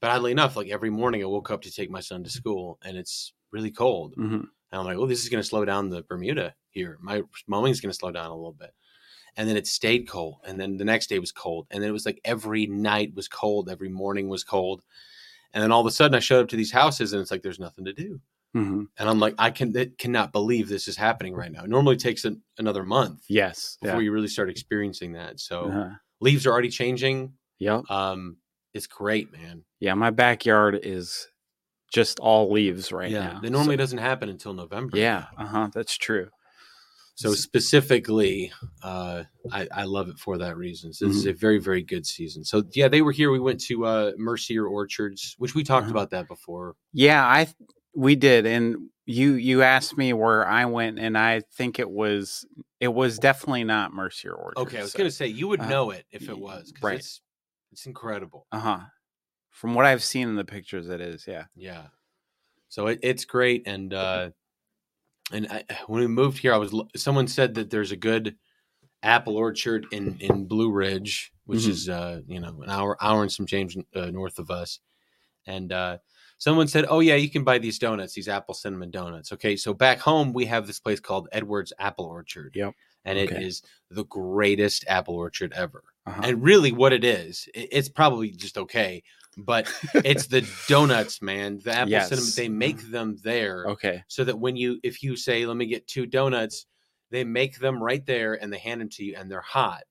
But 0.00 0.10
oddly 0.10 0.30
enough, 0.32 0.56
like 0.56 0.68
every 0.68 0.90
morning 0.90 1.22
I 1.22 1.26
woke 1.26 1.50
up 1.50 1.62
to 1.62 1.72
take 1.72 1.90
my 1.90 2.00
son 2.00 2.22
to 2.24 2.30
school 2.30 2.78
and 2.84 2.96
it's 2.96 3.32
really 3.52 3.70
cold. 3.70 4.14
Mhm. 4.16 4.46
And 4.72 4.80
I'm 4.80 4.86
like, 4.86 4.96
oh, 4.96 5.06
this 5.06 5.22
is 5.22 5.28
going 5.28 5.42
to 5.42 5.48
slow 5.48 5.64
down 5.64 5.90
the 5.90 6.02
Bermuda 6.02 6.54
here. 6.70 6.98
My 7.02 7.22
mowing 7.46 7.70
is 7.70 7.80
going 7.80 7.92
to 7.92 7.96
slow 7.98 8.10
down 8.10 8.30
a 8.30 8.34
little 8.34 8.52
bit. 8.58 8.74
And 9.36 9.48
then 9.48 9.56
it 9.56 9.66
stayed 9.66 10.08
cold. 10.08 10.36
And 10.46 10.58
then 10.58 10.76
the 10.78 10.84
next 10.84 11.08
day 11.08 11.18
was 11.18 11.32
cold. 11.32 11.66
And 11.70 11.82
then 11.82 11.88
it 11.90 11.92
was 11.92 12.06
like 12.06 12.20
every 12.24 12.66
night 12.66 13.14
was 13.14 13.28
cold. 13.28 13.68
Every 13.70 13.88
morning 13.88 14.28
was 14.28 14.44
cold. 14.44 14.82
And 15.54 15.62
then 15.62 15.70
all 15.72 15.80
of 15.82 15.86
a 15.86 15.90
sudden 15.90 16.14
I 16.14 16.20
showed 16.20 16.42
up 16.42 16.48
to 16.48 16.56
these 16.56 16.72
houses 16.72 17.12
and 17.12 17.20
it's 17.20 17.30
like, 17.30 17.42
there's 17.42 17.60
nothing 17.60 17.84
to 17.84 17.92
do. 17.92 18.20
Mhm. 18.56 18.86
And 18.98 19.08
I'm 19.08 19.18
like, 19.18 19.34
I 19.38 19.50
can 19.50 19.72
cannot 19.98 20.32
believe 20.32 20.68
this 20.68 20.86
is 20.88 20.96
happening 20.96 21.34
right 21.34 21.50
now. 21.52 21.64
It 21.64 21.70
normally 21.70 21.96
takes 21.96 22.24
an, 22.26 22.42
another 22.58 22.84
month 22.84 23.24
Yes. 23.28 23.78
before 23.80 24.00
Yeah. 24.00 24.04
you 24.04 24.12
really 24.12 24.28
start 24.28 24.50
experiencing 24.50 25.12
that. 25.12 25.40
So 25.40 25.66
Uh-huh. 25.66 25.90
leaves 26.20 26.46
are 26.46 26.52
already 26.52 26.68
changing. 26.70 27.32
Yep. 27.58 27.90
Um, 27.90 28.36
it's 28.74 28.86
great, 28.86 29.32
man. 29.32 29.64
Yeah. 29.80 29.94
My 29.94 30.10
backyard 30.10 30.80
is 30.82 31.28
just 31.92 32.18
all 32.20 32.50
leaves 32.52 32.90
right 32.92 33.10
yeah, 33.10 33.32
now. 33.34 33.40
it 33.44 33.50
normally 33.50 33.74
So- 33.74 33.78
doesn't 33.78 33.98
happen 33.98 34.28
until 34.28 34.54
November. 34.54 34.96
yeah. 34.98 35.26
Uh 35.36 35.46
huh. 35.46 35.68
That's 35.74 35.96
true. 35.96 36.28
So 37.14 37.34
specifically, 37.34 38.50
uh, 38.82 39.24
I, 39.52 39.68
I 39.70 39.84
love 39.84 40.08
it 40.08 40.18
for 40.18 40.38
that 40.38 40.56
reason. 40.56 40.92
So 40.94 41.06
this 41.06 41.16
is 41.16 41.22
Mm-hmm. 41.24 41.30
a 41.30 41.34
very, 41.34 41.58
very 41.58 41.82
good 41.82 42.06
season. 42.06 42.42
So 42.42 42.64
yeah, 42.74 42.88
they 42.88 43.02
were 43.02 43.12
here. 43.12 43.30
We 43.30 43.38
went 43.38 43.60
to 43.64 43.84
uh, 43.84 44.12
Mercier 44.16 44.66
Orchards, 44.66 45.34
which 45.38 45.54
we 45.54 45.62
talked 45.62 45.84
Uh-huh. 45.84 45.92
about 45.92 46.10
that 46.10 46.26
before. 46.26 46.74
Yeah, 46.92 47.24
I 47.24 47.48
we 47.94 48.16
did, 48.16 48.46
and 48.46 48.88
you 49.04 49.34
you 49.34 49.62
asked 49.62 49.98
me 49.98 50.14
where 50.14 50.48
I 50.48 50.64
went, 50.64 50.98
and 50.98 51.16
I 51.18 51.42
think 51.56 51.78
it 51.78 51.90
was 51.90 52.46
it 52.80 52.88
was 52.88 53.18
definitely 53.18 53.64
not 53.64 53.92
Mercier 53.92 54.32
Orchards. 54.32 54.66
Okay, 54.68 54.78
I 54.78 54.82
was 54.82 54.94
gonna 54.94 55.10
say 55.10 55.26
you 55.26 55.48
would 55.48 55.60
uh, 55.60 55.68
know 55.68 55.90
it 55.90 56.06
if 56.10 56.28
it 56.30 56.38
was, 56.38 56.72
right. 56.80 56.98
It's, 56.98 57.20
it's 57.72 57.84
incredible. 57.86 58.46
Uh 58.50 58.58
huh. 58.58 58.78
From 59.52 59.74
what 59.74 59.84
I've 59.86 60.02
seen 60.02 60.28
in 60.28 60.36
the 60.36 60.44
pictures, 60.44 60.88
it 60.88 61.00
is. 61.00 61.26
Yeah. 61.26 61.44
Yeah. 61.54 61.86
So 62.68 62.88
it, 62.88 62.98
it's 63.02 63.24
great, 63.24 63.62
and 63.66 63.92
uh, 63.94 64.30
and 65.32 65.46
I, 65.48 65.64
when 65.86 66.00
we 66.00 66.06
moved 66.06 66.38
here, 66.38 66.52
I 66.54 66.56
was 66.58 66.74
someone 66.96 67.28
said 67.28 67.54
that 67.54 67.70
there's 67.70 67.92
a 67.92 67.96
good 67.96 68.36
apple 69.02 69.36
orchard 69.36 69.86
in 69.92 70.16
in 70.20 70.46
Blue 70.46 70.72
Ridge, 70.72 71.32
which 71.44 71.60
Mhm. 71.60 71.68
is 71.68 71.88
uh, 71.88 72.22
you 72.26 72.40
know 72.40 72.62
an 72.62 72.70
hour 72.70 72.96
hour 73.02 73.22
and 73.22 73.32
some 73.32 73.46
change 73.46 73.76
uh, 73.94 74.06
north 74.10 74.38
of 74.38 74.50
us, 74.50 74.80
and 75.46 75.72
uh, 75.72 75.98
someone 76.38 76.68
said, 76.68 76.86
"Oh 76.88 77.00
yeah, 77.00 77.16
you 77.16 77.30
can 77.30 77.44
buy 77.44 77.58
these 77.58 77.78
donuts, 77.78 78.14
these 78.14 78.28
apple 78.28 78.54
cinnamon 78.54 78.90
donuts." 78.90 79.32
Okay, 79.32 79.56
so 79.56 79.74
back 79.74 79.98
home 80.00 80.32
we 80.32 80.46
have 80.46 80.66
this 80.66 80.80
place 80.80 81.00
called 81.00 81.28
Edwards 81.32 81.72
Apple 81.78 82.06
Orchard. 82.06 82.54
Yep. 82.56 82.74
And 83.04 83.18
it 83.18 83.32
Okay. 83.32 83.42
is 83.42 83.62
the 83.90 84.04
greatest 84.04 84.84
apple 84.88 85.16
orchard 85.16 85.52
ever. 85.54 85.82
Uh-huh. 86.06 86.20
And 86.24 86.42
really, 86.42 86.70
what 86.72 86.92
it 86.92 87.02
is, 87.04 87.48
it's 87.52 87.88
probably 87.88 88.30
just 88.30 88.56
okay, 88.56 89.02
but 89.38 89.66
it's 90.04 90.26
the 90.26 90.46
donuts, 90.68 91.22
man. 91.22 91.58
The 91.64 91.72
apple 91.72 91.90
Yes. 91.90 92.08
cinnamon. 92.08 92.32
They 92.36 92.48
make 92.48 92.90
them 92.90 93.16
there 93.22 93.66
okay. 93.68 94.04
so 94.08 94.24
that 94.24 94.38
when 94.38 94.56
you, 94.56 94.78
if 94.82 95.02
you 95.02 95.16
say, 95.16 95.46
"Let 95.46 95.56
me 95.56 95.66
get 95.66 95.86
two 95.86 96.06
donuts," 96.06 96.66
they 97.10 97.24
make 97.24 97.58
them 97.58 97.82
right 97.82 98.04
there 98.06 98.34
and 98.42 98.52
they 98.52 98.58
hand 98.58 98.80
them 98.80 98.88
to 98.90 99.04
you, 99.04 99.14
and 99.16 99.30
they're 99.30 99.40
hot. 99.40 99.84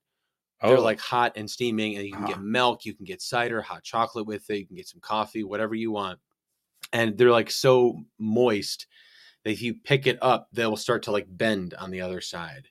They're 0.61 0.79
Oh. 0.79 0.83
like 0.83 0.99
hot 0.99 1.33
and 1.37 1.49
steaming, 1.49 1.95
and 1.97 2.05
you 2.05 2.13
can 2.13 2.23
Uh-huh. 2.23 2.33
get 2.35 2.41
milk, 2.41 2.85
you 2.85 2.93
can 2.93 3.05
get 3.05 3.21
cider, 3.21 3.61
hot 3.61 3.83
chocolate 3.83 4.27
with 4.27 4.49
it, 4.49 4.59
you 4.59 4.67
can 4.67 4.75
get 4.75 4.87
some 4.87 5.01
coffee, 5.01 5.43
whatever 5.43 5.75
you 5.75 5.91
want, 5.91 6.19
and 6.93 7.17
they're 7.17 7.31
like 7.31 7.51
so 7.51 8.03
moist 8.19 8.87
that 9.43 9.51
if 9.51 9.61
you 9.61 9.75
pick 9.75 10.07
it 10.07 10.19
up, 10.21 10.49
they 10.53 10.65
will 10.67 10.77
start 10.77 11.03
to 11.03 11.11
like 11.11 11.27
bend 11.29 11.73
on 11.75 11.91
the 11.91 12.01
other 12.01 12.21
side, 12.21 12.69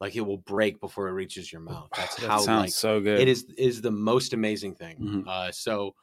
like 0.00 0.16
it 0.16 0.22
will 0.22 0.38
break 0.38 0.80
before 0.80 1.08
it 1.08 1.12
reaches 1.12 1.52
your 1.52 1.60
mouth. 1.60 1.88
That's 1.96 2.16
that 2.16 2.28
how 2.30 2.38
sounds 2.38 2.62
like 2.62 2.70
so 2.72 3.00
good. 3.00 3.20
it 3.20 3.28
is 3.28 3.44
is 3.58 3.80
the 3.82 3.90
most 3.90 4.32
amazing 4.32 4.74
thing. 4.74 4.96
Mhm. 4.98 5.28
Uh, 5.28 5.52
so 5.52 5.94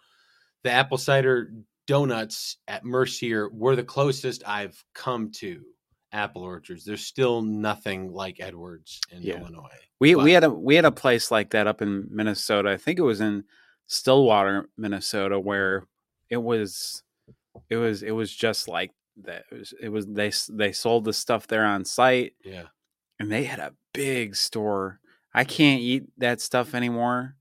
the 0.64 0.72
apple 0.72 0.98
cider 0.98 1.52
donuts 1.88 2.58
at 2.68 2.84
Mercier 2.84 3.50
were 3.50 3.76
the 3.76 3.84
closest 3.84 4.44
I've 4.48 4.84
come 4.94 5.32
to 5.38 5.64
apple 6.12 6.42
orchards. 6.44 6.84
There's 6.86 7.06
still 7.06 7.42
nothing 7.42 8.12
like 8.12 8.40
Edwards 8.40 9.00
in 9.12 9.22
Yeah. 9.24 9.40
Illinois. 9.40 9.70
We 10.00 10.14
but- 10.16 10.24
we 10.24 10.32
had 10.34 10.44
a 10.44 10.50
we 10.50 10.76
had 10.76 10.86
a 10.86 10.92
place 10.92 11.32
like 11.32 11.50
that 11.52 11.66
up 11.68 11.82
in 11.82 12.08
Minnesota. 12.10 12.70
I 12.70 12.78
think 12.78 13.00
it 13.00 13.04
was 13.04 13.22
in 13.22 13.44
Stillwater, 13.88 14.70
Minnesota, 14.78 15.40
where 15.40 15.88
it 16.30 16.38
was 16.38 17.04
it 17.70 17.78
was 17.78 18.04
it 18.04 18.12
was 18.12 18.34
just 18.36 18.68
like 18.68 18.92
that. 19.24 19.46
It 19.52 19.58
was, 19.58 19.74
it 19.82 19.90
was 19.90 20.06
they 20.08 20.32
they 20.50 20.72
sold 20.74 21.06
the 21.06 21.14
stuff 21.14 21.48
there 21.48 21.66
on 21.66 21.86
site, 21.86 22.34
Yeah. 22.44 22.68
and 23.20 23.32
they 23.32 23.46
had 23.46 23.60
a 23.60 23.74
big 23.98 24.36
store. 24.36 25.00
I 25.34 25.44
can't 25.44 25.82
eat 25.82 26.06
that 26.18 26.40
stuff 26.42 26.74
anymore. 26.74 27.36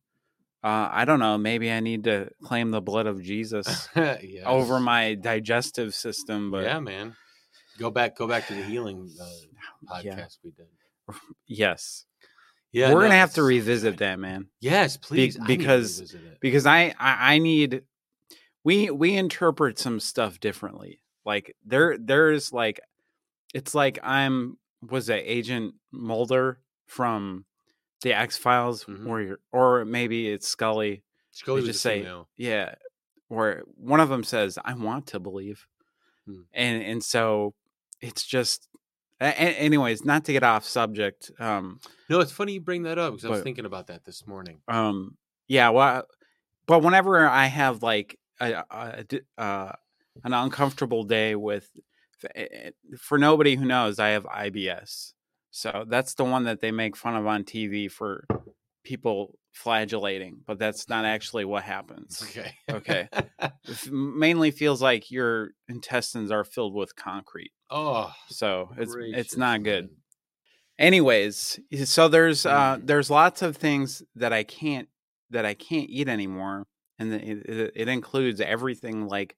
Uh, 0.65 0.89
I 0.91 1.05
don't 1.05 1.21
know. 1.21 1.39
Maybe 1.39 1.71
I 1.71 1.81
need 1.81 2.05
to 2.05 2.31
claim 2.43 2.71
the 2.73 2.81
blood 2.81 3.07
of 3.07 3.23
Jesus 3.33 3.89
yes. 3.95 4.23
over 4.45 4.81
my 4.81 5.15
digestive 5.15 5.95
system. 5.95 6.51
But 6.51 6.65
yeah, 6.65 6.81
man. 6.81 7.15
Go 7.79 7.91
back. 7.91 8.17
Go 8.17 8.27
back 8.27 8.47
to 8.49 8.55
the 8.55 8.63
healing 8.65 9.09
uh, 9.21 9.95
podcast 9.95 10.05
Yeah. 10.05 10.27
we 10.43 10.51
did. 10.51 10.67
yes, 11.47 12.05
Yeah, 12.73 12.89
we're 12.93 13.03
no, 13.03 13.07
gonna 13.07 13.21
have 13.21 13.35
to 13.35 13.43
revisit 13.45 13.99
that, 13.99 14.19
man. 14.19 14.49
Yes, 14.61 14.97
please. 14.97 15.37
I 15.37 15.41
to 15.41 15.47
because- 15.47 16.01
it. 16.01 16.41
because 16.41 16.67
I, 16.67 16.95
I 16.99 17.35
I 17.35 17.39
need 17.39 17.83
we 18.65 18.91
we 18.91 19.15
interpret 19.15 19.79
some 19.79 20.01
stuff 20.01 20.41
differently. 20.41 21.01
Like 21.25 21.55
there 21.65 21.97
there's 21.99 22.53
like 22.53 22.81
it's 23.55 23.75
like 23.75 24.01
I'm 24.03 24.59
was 24.91 25.09
it 25.09 25.23
Agent 25.27 25.75
Mulder 25.93 26.61
from 26.87 27.45
the 28.03 28.13
X 28.13 28.37
Files, 28.37 28.85
Mhm. 28.85 29.07
or 29.09 29.41
or 29.53 29.85
maybe 29.85 30.29
it's 30.29 30.47
Scully. 30.49 31.03
Scully 31.31 31.63
just 31.63 31.81
say- 31.83 32.01
female. 32.01 32.29
Yeah, 32.37 32.75
where 33.29 33.63
one 33.77 34.01
of 34.01 34.09
them 34.09 34.25
says, 34.25 34.59
"I 34.65 34.75
want 34.75 35.07
to 35.09 35.21
believe," 35.21 35.67
Hmm. 36.27 36.43
and 36.53 36.83
and 36.83 37.05
so 37.05 37.55
it's 38.01 38.25
just. 38.27 38.69
anyways, 39.19 40.05
not 40.05 40.27
to 40.27 40.33
get 40.35 40.43
off 40.43 40.63
subject. 40.67 41.31
Um, 41.39 41.81
No, 42.11 42.21
it's 42.21 42.33
funny 42.33 42.53
you 42.53 42.61
bring 42.61 42.83
that 42.83 42.99
up 42.99 43.15
because 43.15 43.25
I 43.25 43.31
was 43.31 43.43
thinking 43.43 43.65
about 43.65 43.87
that 43.87 44.05
this 44.05 44.27
morning. 44.27 44.61
um, 44.69 45.17
yeah, 45.49 45.71
well, 45.71 46.07
but 46.67 46.81
whenever 46.83 47.27
I 47.27 47.47
have 47.47 47.83
like 47.83 48.19
a, 48.41 48.53
a- 48.71 49.05
a 49.39 49.41
uh, 49.43 49.73
an 50.23 50.35
uncomfortable 50.35 51.05
day 51.05 51.35
with, 51.35 51.67
for 53.01 53.19
nobody 53.19 53.57
who 53.57 53.65
knows, 53.65 53.99
I 53.99 54.09
have 54.11 54.25
IBS. 54.25 55.13
So 55.51 55.85
that's 55.89 56.15
the 56.15 56.25
one 56.25 56.45
that 56.45 56.61
they 56.61 56.71
make 56.71 56.97
fun 56.97 57.17
of 57.17 57.27
on 57.27 57.45
TV 57.45 57.91
for 57.91 58.27
people 58.85 59.39
flagellating, 59.53 60.41
but 60.47 60.59
that's 60.59 60.89
not 60.89 61.05
actually 61.05 61.45
what 61.45 61.63
happens. 61.63 62.23
Okay. 62.23 62.53
Okay. 62.71 63.09
Mainly 63.91 64.51
feels 64.51 64.83
like 64.83 65.11
your 65.11 65.51
intestines 65.69 66.31
are 66.31 66.45
filled 66.45 66.75
with 66.75 66.95
concrete. 66.95 67.53
oh, 67.71 68.13
So 68.29 68.71
it's 68.77 68.95
it's 68.99 69.37
not 69.37 69.63
good. 69.63 69.85
man. 69.85 69.97
Anyways, 70.79 71.59
so 71.85 72.09
there's 72.09 72.45
uh 72.45 72.77
Mm. 72.77 72.87
there's 72.87 73.11
lots 73.11 73.41
of 73.43 73.57
things 73.57 74.03
that 74.15 74.33
I 74.33 74.43
can't 74.45 74.89
that 75.31 75.47
I 75.47 75.55
can't 75.55 75.89
eat 75.89 76.09
anymore, 76.09 76.67
and 76.99 77.13
it, 77.15 77.73
it 77.75 77.89
includes 77.89 78.41
everything 78.43 79.07
like 79.09 79.37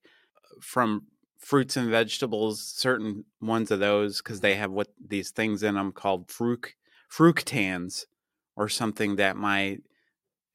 from 0.61 1.06
fruits 1.38 1.76
and 1.76 1.88
vegetables, 1.90 2.62
certain 2.62 3.25
ones 3.40 3.71
of 3.71 3.80
those 3.80 4.18
because 4.18 4.40
they 4.40 4.54
have 4.57 4.71
what 4.71 4.88
these 5.04 5.30
things 5.30 5.62
in 5.62 5.75
them 5.75 5.92
called 5.92 6.28
fruc 6.28 6.71
fructans 7.11 8.04
or 8.57 8.68
something 8.68 9.16
that 9.16 9.37
my 9.37 9.78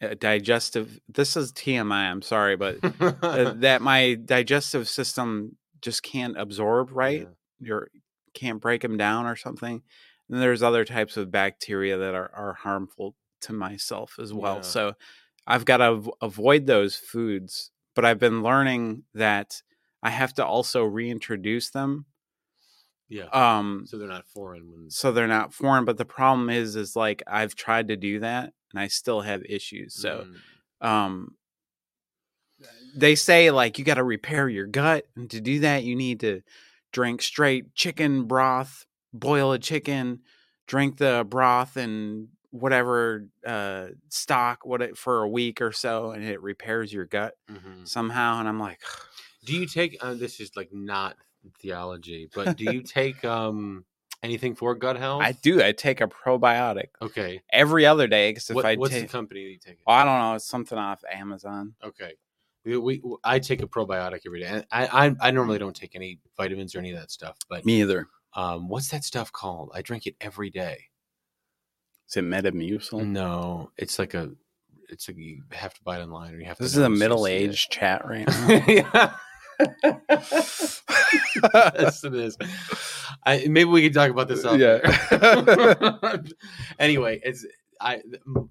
uh, 0.02 0.14
digestive 0.20 1.00
this 1.08 1.36
is 1.38 1.52
TMI. 1.54 2.12
I'm 2.12 2.22
sorry, 2.22 2.56
but 2.56 2.78
uh, 3.02 3.54
that 3.58 3.82
my 3.82 4.16
digestive 4.16 4.88
system 4.88 5.58
just 5.82 6.04
can't 6.04 6.38
absorb 6.38 6.92
right 6.92 7.28
Yeah. 7.60 7.74
or 7.74 7.90
can't 8.34 8.62
break 8.62 8.82
them 8.82 8.98
down 8.98 9.26
or 9.26 9.36
something. 9.36 9.82
And 10.30 10.42
there's 10.42 10.64
other 10.64 10.86
types 10.86 11.18
of 11.18 11.32
bacteria 11.32 11.98
that 11.98 12.16
are, 12.16 12.32
are 12.34 12.54
harmful 12.54 13.16
to 13.42 13.54
myself 13.54 14.16
as 14.20 14.34
well. 14.34 14.56
Yeah. 14.58 14.62
So 14.62 14.94
I've 15.46 15.66
got 15.66 15.78
to 15.78 15.84
av- 15.86 16.10
avoid 16.22 16.66
those 16.66 16.96
foods. 16.96 17.72
But 17.96 18.06
I've 18.06 18.18
been 18.20 18.42
learning 18.42 19.04
that 19.14 19.62
I 20.04 20.10
have 20.12 20.34
to 20.36 20.46
also 20.46 20.84
reintroduce 20.84 21.70
them 21.72 22.06
Yeah. 23.10 23.28
um, 23.32 23.86
so 23.88 23.98
they're 23.98 24.08
not 24.08 24.28
foreign. 24.28 24.72
When, 24.72 24.90
so 24.90 25.12
they're 25.12 25.28
not 25.28 25.54
foreign. 25.54 25.86
But 25.86 25.98
the 25.98 26.06
problem 26.06 26.50
is, 26.50 26.76
is 26.76 26.96
like 26.96 27.24
I've 27.28 27.56
tried 27.56 27.88
to 27.90 27.96
do 27.98 28.20
that 28.20 28.54
and 28.72 28.80
I 28.80 28.88
still 28.88 29.22
have 29.22 29.44
issues. 29.46 29.96
So 29.96 30.26
Mm. 30.82 30.88
um 30.88 31.38
they 32.96 33.16
say 33.16 33.52
like 33.52 33.80
you 33.80 33.86
got 33.86 33.96
to 33.96 34.04
repair 34.04 34.48
your 34.48 34.68
gut 34.68 35.06
and 35.16 35.30
to 35.32 35.42
do 35.42 35.60
that 35.62 35.84
you 35.84 35.96
need 35.96 36.20
to 36.20 36.42
drink 36.92 37.22
straight 37.22 37.74
chicken 37.74 38.26
broth 38.26 38.86
boil 39.14 39.52
a 39.54 39.60
chicken 39.60 40.20
drink 40.68 40.98
the 40.98 41.26
broth 41.28 41.76
and 41.78 42.28
whatever 42.52 43.26
uh 43.46 43.88
stock 44.10 44.66
what 44.66 44.82
it 44.82 44.96
for 44.98 45.24
a 45.24 45.30
week 45.30 45.62
or 45.62 45.72
so 45.72 46.12
and 46.12 46.24
it 46.24 46.42
repairs 46.42 46.94
your 46.94 47.06
gut 47.06 47.34
Mhm. 47.50 47.88
somehow 47.88 48.40
and 48.40 48.48
i'm 48.48 48.60
like 48.60 48.82
Do 49.46 49.54
you 49.56 49.66
take? 49.66 49.98
Uh, 50.02 50.14
this 50.14 50.40
is 50.40 50.52
like 50.56 50.70
not 50.72 51.16
theology, 51.60 52.30
but 52.34 52.56
do 52.58 52.64
you 52.66 52.82
take 53.00 53.24
um 53.26 53.86
anything 54.22 54.56
for 54.56 54.74
gut 54.76 54.96
health? 54.98 55.22
i 55.22 55.34
do 55.34 55.62
i 55.62 55.74
take 55.74 56.00
a 56.00 56.08
probiotic 56.08 56.88
Okay. 57.02 57.42
every 57.52 57.86
other 57.86 58.08
day 58.08 58.30
because 58.32 58.50
if 58.50 58.56
What, 58.56 58.66
i 58.66 58.76
what's 58.76 58.94
take 58.94 59.08
the 59.08 59.12
company 59.12 59.44
that 59.44 59.52
you 59.52 59.58
take? 59.60 59.74
It? 59.74 59.80
i 59.86 60.06
don't 60.06 60.18
know 60.20 60.36
it's 60.36 60.46
something 60.48 60.78
off 60.78 61.04
amazon 61.12 61.74
Okay. 61.84 62.14
We, 62.64 62.78
we 62.78 63.04
I 63.26 63.40
take 63.40 63.62
a 63.62 63.68
probiotic 63.68 64.22
every 64.26 64.40
day. 64.40 64.46
And 64.48 64.66
I, 64.72 65.08
I 65.08 65.16
I 65.28 65.32
normally 65.32 65.60
don't 65.60 65.76
take 65.76 65.96
any 65.96 66.20
vitamins 66.38 66.74
or 66.74 66.80
any 66.80 66.92
of 66.92 66.98
that 67.00 67.12
stuff. 67.12 67.38
But 67.50 67.66
me 67.66 67.82
either 67.82 68.08
um, 68.36 68.70
what's 68.70 68.88
that 68.92 69.04
stuff 69.04 69.34
called? 69.34 69.72
I 69.76 69.82
drink 69.82 70.08
it 70.08 70.16
every 70.22 70.50
day. 70.50 70.86
is 72.10 72.16
it 72.16 72.24
metamucil 72.24 73.06
No, 73.06 73.72
it's 73.78 74.00
like 74.00 74.14
a. 74.14 74.32
It's 74.88 75.10
like 75.10 75.18
you 75.18 75.44
have 75.52 75.74
to 75.74 75.84
buy 75.84 76.00
it 76.00 76.04
online, 76.04 76.34
or 76.34 76.38
you 76.40 76.46
have 76.46 76.56
to. 76.58 76.64
this 76.64 76.72
is 76.72 76.78
a 76.78 76.84
to 76.84 76.88
see 76.88 76.94
it. 76.96 77.00
middle-aged 77.00 77.72
chat 77.78 78.06
right 78.08 78.26
now 78.28 78.48
yeah. 78.68 79.14
Yes, 79.84 80.82
it 82.04 82.14
is. 82.14 82.38
I, 83.26 83.46
maybe 83.48 83.66
we 83.66 83.84
can 83.84 83.94
talk 83.94 84.10
about 84.10 84.28
this. 84.28 84.46
Out 84.46 84.60
Yeah. 84.60 84.80
anyway, 86.80 87.20
it's 87.24 87.46
I. 87.80 88.02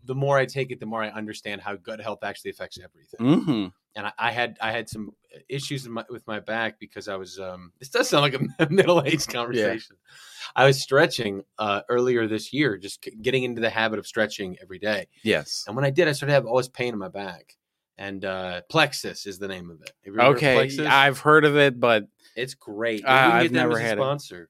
The 0.04 0.14
more 0.14 0.38
I 0.38 0.46
take 0.46 0.70
it, 0.70 0.80
the 0.80 0.86
more 0.86 1.02
I 1.02 1.08
understand 1.08 1.60
how 1.60 1.76
gut 1.76 2.00
health 2.00 2.20
actually 2.22 2.52
affects 2.52 2.78
everything. 2.78 3.44
hmm 3.44 3.66
And 3.94 4.06
I, 4.06 4.12
I 4.18 4.32
had 4.32 4.58
I 4.60 4.72
had 4.72 4.88
some 4.88 5.12
issues 5.48 5.86
in 5.86 5.92
my, 5.92 6.04
with 6.10 6.26
my 6.26 6.40
back 6.40 6.78
because 6.78 7.08
I 7.08 7.16
was. 7.16 7.38
Um, 7.38 7.72
this 7.78 7.88
does 7.88 8.08
sound 8.08 8.22
like 8.22 8.40
a 8.58 8.66
middle 8.70 9.02
aged 9.02 9.32
conversation. 9.32 9.96
Yeah. 9.98 10.14
I 10.54 10.66
was 10.66 10.82
stretching 10.82 11.44
uh, 11.58 11.82
earlier 11.88 12.26
this 12.26 12.52
year, 12.52 12.76
just 12.76 13.06
getting 13.22 13.44
into 13.44 13.60
the 13.60 13.70
habit 13.70 13.98
of 13.98 14.06
stretching 14.06 14.56
every 14.60 14.78
day. 14.78 15.06
Yes. 15.22 15.64
And 15.66 15.76
when 15.76 15.84
I 15.84 15.90
did, 15.90 16.08
I 16.08 16.12
started 16.12 16.32
to 16.32 16.34
have 16.34 16.46
all 16.46 16.56
this 16.56 16.68
pain 16.68 16.92
in 16.92 16.98
my 16.98 17.08
back. 17.08 17.56
And 17.98 18.24
uh, 18.24 18.62
Plexus 18.70 19.26
is 19.26 19.38
the 19.38 19.48
name 19.48 19.70
of 19.70 19.80
it. 19.82 19.92
Have 20.04 20.14
you 20.14 20.20
ever 20.20 20.22
heard 20.22 20.30
of 20.30 20.36
Okay, 20.38 20.54
Plexus? 20.54 20.86
I've 20.88 21.18
heard 21.18 21.44
of 21.44 21.56
it, 21.56 21.78
but 21.78 22.04
It's 22.34 22.54
great. 22.54 23.04
Uh, 23.04 23.08
Maybe 23.08 23.26
we 23.26 23.30
can 23.30 23.46
I've 23.46 23.52
never 23.52 23.78
had 23.78 23.98
it. 23.98 24.00
sponsor. 24.00 24.48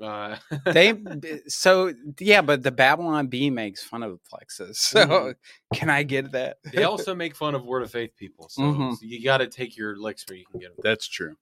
uh 0.00 0.36
they 0.66 0.94
so 1.48 1.92
yeah, 2.20 2.42
but 2.42 2.62
the 2.62 2.70
Babylon 2.70 3.28
Bee 3.28 3.50
makes 3.50 3.82
fun 3.82 4.02
of 4.02 4.22
Plexus. 4.24 4.78
So 4.92 4.98
Mhm. 5.06 5.34
can 5.74 5.90
I 5.90 6.02
get 6.02 6.32
that? 6.32 6.58
they 6.72 6.84
also 6.84 7.14
make 7.14 7.34
fun 7.36 7.54
of 7.54 7.64
Word 7.64 7.82
of 7.82 7.90
Faith 7.90 8.14
people, 8.16 8.48
so, 8.48 8.62
Mhm. 8.62 8.92
so 8.94 8.98
you 9.02 9.24
got 9.24 9.38
to 9.38 9.46
take 9.48 9.76
your 9.76 9.96
licks 9.96 10.28
where 10.28 10.36
you 10.36 10.44
can 10.50 10.60
get 10.60 10.68
them. 10.70 10.78
That's 10.82 11.08
true. 11.08 11.36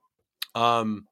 Um, 0.54 1.06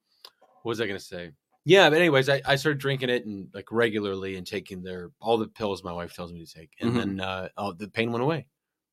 what 0.63 0.71
was 0.71 0.81
I 0.81 0.87
gonna 0.87 0.99
say? 1.01 1.33
Yeah, 1.65 1.91
but 1.91 1.99
anyways, 1.99 2.29
I, 2.29 2.41
I 2.47 2.57
started 2.57 2.79
drinking 2.79 3.11
it 3.11 3.27
and 3.27 3.49
like 3.53 3.71
regularly 3.71 4.37
and 4.37 4.47
taking 4.47 4.83
their 4.83 5.11
all 5.21 5.37
the 5.37 5.49
pills 5.49 5.83
my 5.85 5.93
wife 5.93 6.15
tells 6.15 6.33
me 6.33 6.45
to 6.45 6.53
take, 6.53 6.71
and 6.81 6.93
Mhm. 6.93 6.97
then 6.97 7.21
uh, 7.21 7.49
oh, 7.57 7.73
the 7.73 7.89
pain 7.89 8.11
went 8.13 8.23
away. 8.23 8.47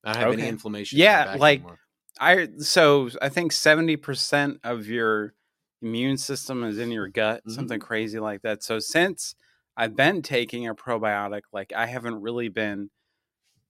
I 0.05 0.13
don't 0.13 0.21
have 0.21 0.33
any 0.33 0.41
Okay. 0.43 0.49
inflammation. 0.49 0.97
in 0.99 1.03
my 1.05 1.05
Yeah, 1.11 1.25
back 1.25 1.39
like- 1.39 1.59
anymore. 1.59 1.79
I 2.19 2.47
so 2.59 3.09
I 3.21 3.27
think 3.29 3.51
seventy 3.51 3.97
percent 3.97 4.59
of 4.63 4.87
your 4.87 5.33
immune 5.81 6.17
system 6.17 6.63
is 6.63 6.77
in 6.79 6.89
your 6.91 7.09
gut, 7.09 7.43
Mhm. 7.45 7.51
something 7.51 7.79
crazy 7.79 8.19
like 8.19 8.41
that. 8.43 8.63
So 8.63 8.79
since 8.79 9.35
I've 9.75 9.95
been 9.97 10.21
taking 10.21 10.65
a 10.67 10.73
probiotic, 10.73 11.41
like 11.51 11.73
I 11.73 11.87
haven't 11.87 12.21
really 12.21 12.47
been 12.47 12.89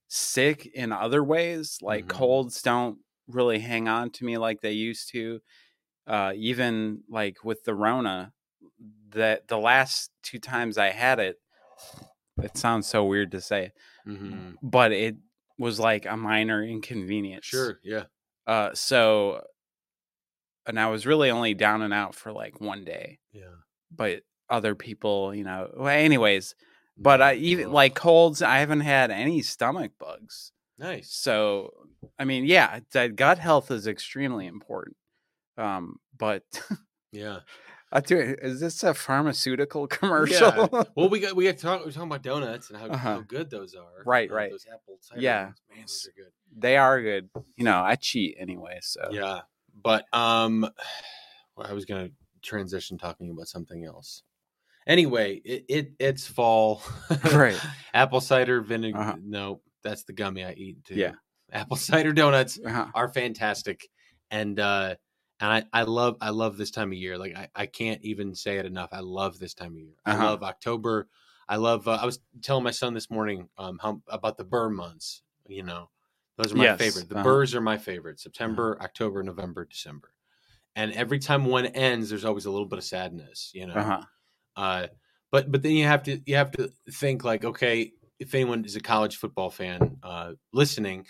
sick 0.08 0.68
in 0.68 0.92
other 0.92 1.24
ways. 1.24 1.80
Like 1.82 2.06
Mhm. 2.06 2.10
colds 2.10 2.62
don't 2.62 3.00
really 3.28 3.58
hang 3.60 3.88
on 3.88 4.12
to 4.12 4.26
me 4.26 4.38
like 4.38 4.62
they 4.62 4.74
used 4.74 5.10
to. 5.10 5.42
Uh, 6.06 6.34
even 6.36 7.04
like 7.10 7.44
with 7.44 7.64
the 7.64 7.74
Rona, 7.74 8.32
that 9.10 9.48
the 9.48 9.58
last 9.58 10.12
two 10.22 10.38
times 10.38 10.78
I 10.78 10.90
had 10.92 11.20
it, 11.20 11.42
it 12.44 12.56
sounds 12.58 12.86
so 12.86 13.04
weird 13.04 13.32
to 13.32 13.42
say, 13.42 13.72
Mhm. 14.06 14.58
but 14.62 14.92
it 14.92 15.16
was 15.58 15.80
like 15.80 16.06
a 16.06 16.18
minor 16.18 16.64
inconvenience. 16.64 17.46
Sure, 17.46 17.80
yeah, 17.84 18.04
Uh, 18.48 18.72
so, 18.74 19.42
and 20.66 20.80
I 20.80 20.88
was 20.88 21.06
really 21.06 21.30
only 21.32 21.54
down 21.54 21.82
and 21.82 21.94
out 21.94 22.16
for 22.16 22.32
like 22.32 22.60
one 22.60 22.84
day, 22.84 23.20
yeah. 23.32 23.56
but 23.92 24.22
other 24.50 24.76
people, 24.76 25.34
you 25.34 25.44
know, 25.44 25.70
well, 25.76 25.88
anyways, 25.88 26.56
but 26.98 27.22
I 27.22 27.36
even 27.36 27.72
like 27.72 27.96
colds, 27.96 28.42
I 28.42 28.58
haven't 28.60 28.82
had 28.82 29.12
any 29.12 29.42
stomach 29.42 29.94
bugs. 30.00 30.52
nice. 30.78 31.12
So, 31.12 31.72
I 32.20 32.26
mean, 32.26 32.46
yeah, 32.46 32.80
that 32.94 33.16
gut 33.16 33.40
health 33.40 33.72
is 33.72 33.88
extremely 33.88 34.48
important. 34.48 34.98
Um, 35.58 35.98
but 36.18 36.44
Yeah. 37.12 37.40
I 37.92 38.02
do, 38.02 38.18
is 38.42 38.60
this 38.60 38.84
a 38.84 38.94
pharmaceutical 38.94 39.88
commercial? 40.00 40.70
Yeah. 40.74 40.84
Well, 40.96 41.10
we 41.10 41.20
got 41.20 41.36
we 41.36 41.46
got 41.46 41.58
talk, 41.58 41.86
we're 41.86 41.92
talking 41.92 42.10
about 42.10 42.24
donuts 42.24 42.70
and 42.70 42.80
how, 42.80 42.88
how 42.90 42.94
Uh-huh. 42.94 43.24
good 43.28 43.50
those 43.50 43.76
are. 43.76 44.04
Right, 44.06 44.30
right. 44.32 44.52
Those 44.52 44.66
apple 44.72 44.98
cider 45.02 45.22
Yeah. 45.22 45.46
ones, 45.46 45.56
man, 45.70 45.82
those 45.82 46.08
are 46.08 46.22
good. 46.24 46.32
they 46.58 46.78
are 46.78 47.02
good. 47.02 47.30
You 47.56 47.64
know, 47.64 47.82
I 47.82 47.96
cheat 47.96 48.36
anyway, 48.40 48.80
so 48.82 49.08
Yeah, 49.12 49.42
but 49.82 50.06
um, 50.14 50.62
well, 51.56 51.68
I 51.68 51.74
was 51.74 51.86
gonna 51.86 52.10
transition 52.42 52.98
talking 52.98 53.30
about 53.30 53.48
something 53.48 53.86
else. 53.86 54.24
Anyway, 54.88 55.42
it, 55.46 55.66
it 55.68 55.92
it's 56.00 56.28
fall. 56.28 56.82
Right. 57.34 57.60
Apple 57.94 58.22
cider 58.22 58.62
vinegar. 58.62 59.00
Uh-huh. 59.00 59.16
No, 59.24 59.62
that's 59.84 60.04
the 60.04 60.14
gummy 60.14 60.44
I 60.44 60.52
eat 60.54 60.84
too. 60.84 60.96
Yeah. 60.96 61.14
Apple 61.52 61.78
cider 61.78 62.12
donuts 62.14 62.60
uh-huh. 62.64 62.88
are 62.94 63.10
fantastic, 63.10 63.88
and 64.30 64.60
uh, 64.60 64.96
and 65.40 65.52
I, 65.52 65.82
I 65.82 65.84
love 65.84 66.18
I 66.22 66.30
love 66.30 66.58
this 66.58 66.72
time 66.72 66.92
of 66.92 66.98
year. 66.98 67.18
Like 67.18 67.36
I, 67.36 67.50
I 67.56 67.66
can't 67.66 68.02
even 68.04 68.36
say 68.36 68.58
it 68.58 68.66
enough. 68.66 68.90
I 68.92 69.02
love 69.02 69.40
this 69.40 69.54
time 69.54 69.74
of 69.74 69.78
year. 69.80 69.96
I 70.06 70.14
Uh-huh. 70.14 70.26
love 70.28 70.44
October. 70.44 71.10
I 71.48 71.58
love. 71.58 71.88
Uh, 71.88 72.00
I 72.02 72.06
was 72.06 72.20
telling 72.42 72.64
my 72.64 72.72
son 72.72 72.94
this 72.94 73.10
morning 73.12 73.50
um 73.58 73.80
how 73.82 74.02
about 74.08 74.38
the 74.38 74.44
burr 74.46 74.70
months. 74.70 75.24
You 75.48 75.64
know, 75.64 75.90
those 76.38 76.54
are 76.54 76.58
my 76.58 76.66
Yes, 76.66 76.80
favorite. 76.80 77.10
The 77.10 77.16
uh-huh. 77.16 77.24
burrs 77.24 77.54
are 77.56 77.62
my 77.62 77.78
favorite. 77.78 78.20
September, 78.20 78.78
October, 78.82 79.24
November, 79.24 79.66
December. 79.66 80.12
And 80.76 80.92
every 80.94 81.20
time 81.20 81.46
one 81.46 81.68
ends, 81.68 82.10
there's 82.10 82.26
always 82.26 82.46
a 82.46 82.52
little 82.52 82.68
bit 82.68 82.80
of 82.80 82.86
sadness. 82.86 83.52
You 83.54 83.68
know. 83.68 83.76
uh-huh. 83.76 84.02
Uh, 84.56 84.88
but 85.32 85.52
but 85.52 85.62
then 85.64 85.74
you 85.74 85.86
have 85.86 86.04
to 86.04 86.22
you 86.26 86.36
have 86.36 86.52
to 86.52 86.72
think 86.92 87.24
like, 87.24 87.44
okay, 87.46 87.92
if 88.20 88.34
anyone 88.34 88.64
is 88.66 88.76
a 88.76 88.82
college 88.82 89.18
football 89.18 89.50
fan 89.50 89.98
uh, 90.04 90.34
listening, 90.54 91.06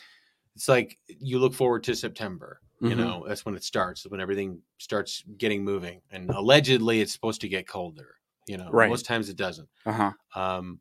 it's 0.55 0.67
like 0.67 0.97
you 1.07 1.39
look 1.39 1.53
forward 1.53 1.83
to 1.85 1.95
September. 1.95 2.61
You 2.81 2.89
Mhm. 2.89 2.97
know, 2.97 3.25
that's 3.27 3.45
when 3.45 3.55
it 3.55 3.63
starts, 3.63 4.05
when 4.05 4.19
everything 4.19 4.61
starts 4.79 5.23
getting 5.37 5.63
moving. 5.63 6.01
And 6.11 6.29
allegedly, 6.29 6.99
it's 7.01 7.13
supposed 7.13 7.41
to 7.41 7.47
get 7.47 7.67
colder. 7.67 8.15
You 8.47 8.57
know, 8.57 8.69
Right. 8.69 8.89
most 8.89 9.05
times 9.05 9.29
it 9.29 9.37
doesn't. 9.37 9.69
Uh 9.85 9.91
huh. 9.93 10.11
Um, 10.39 10.79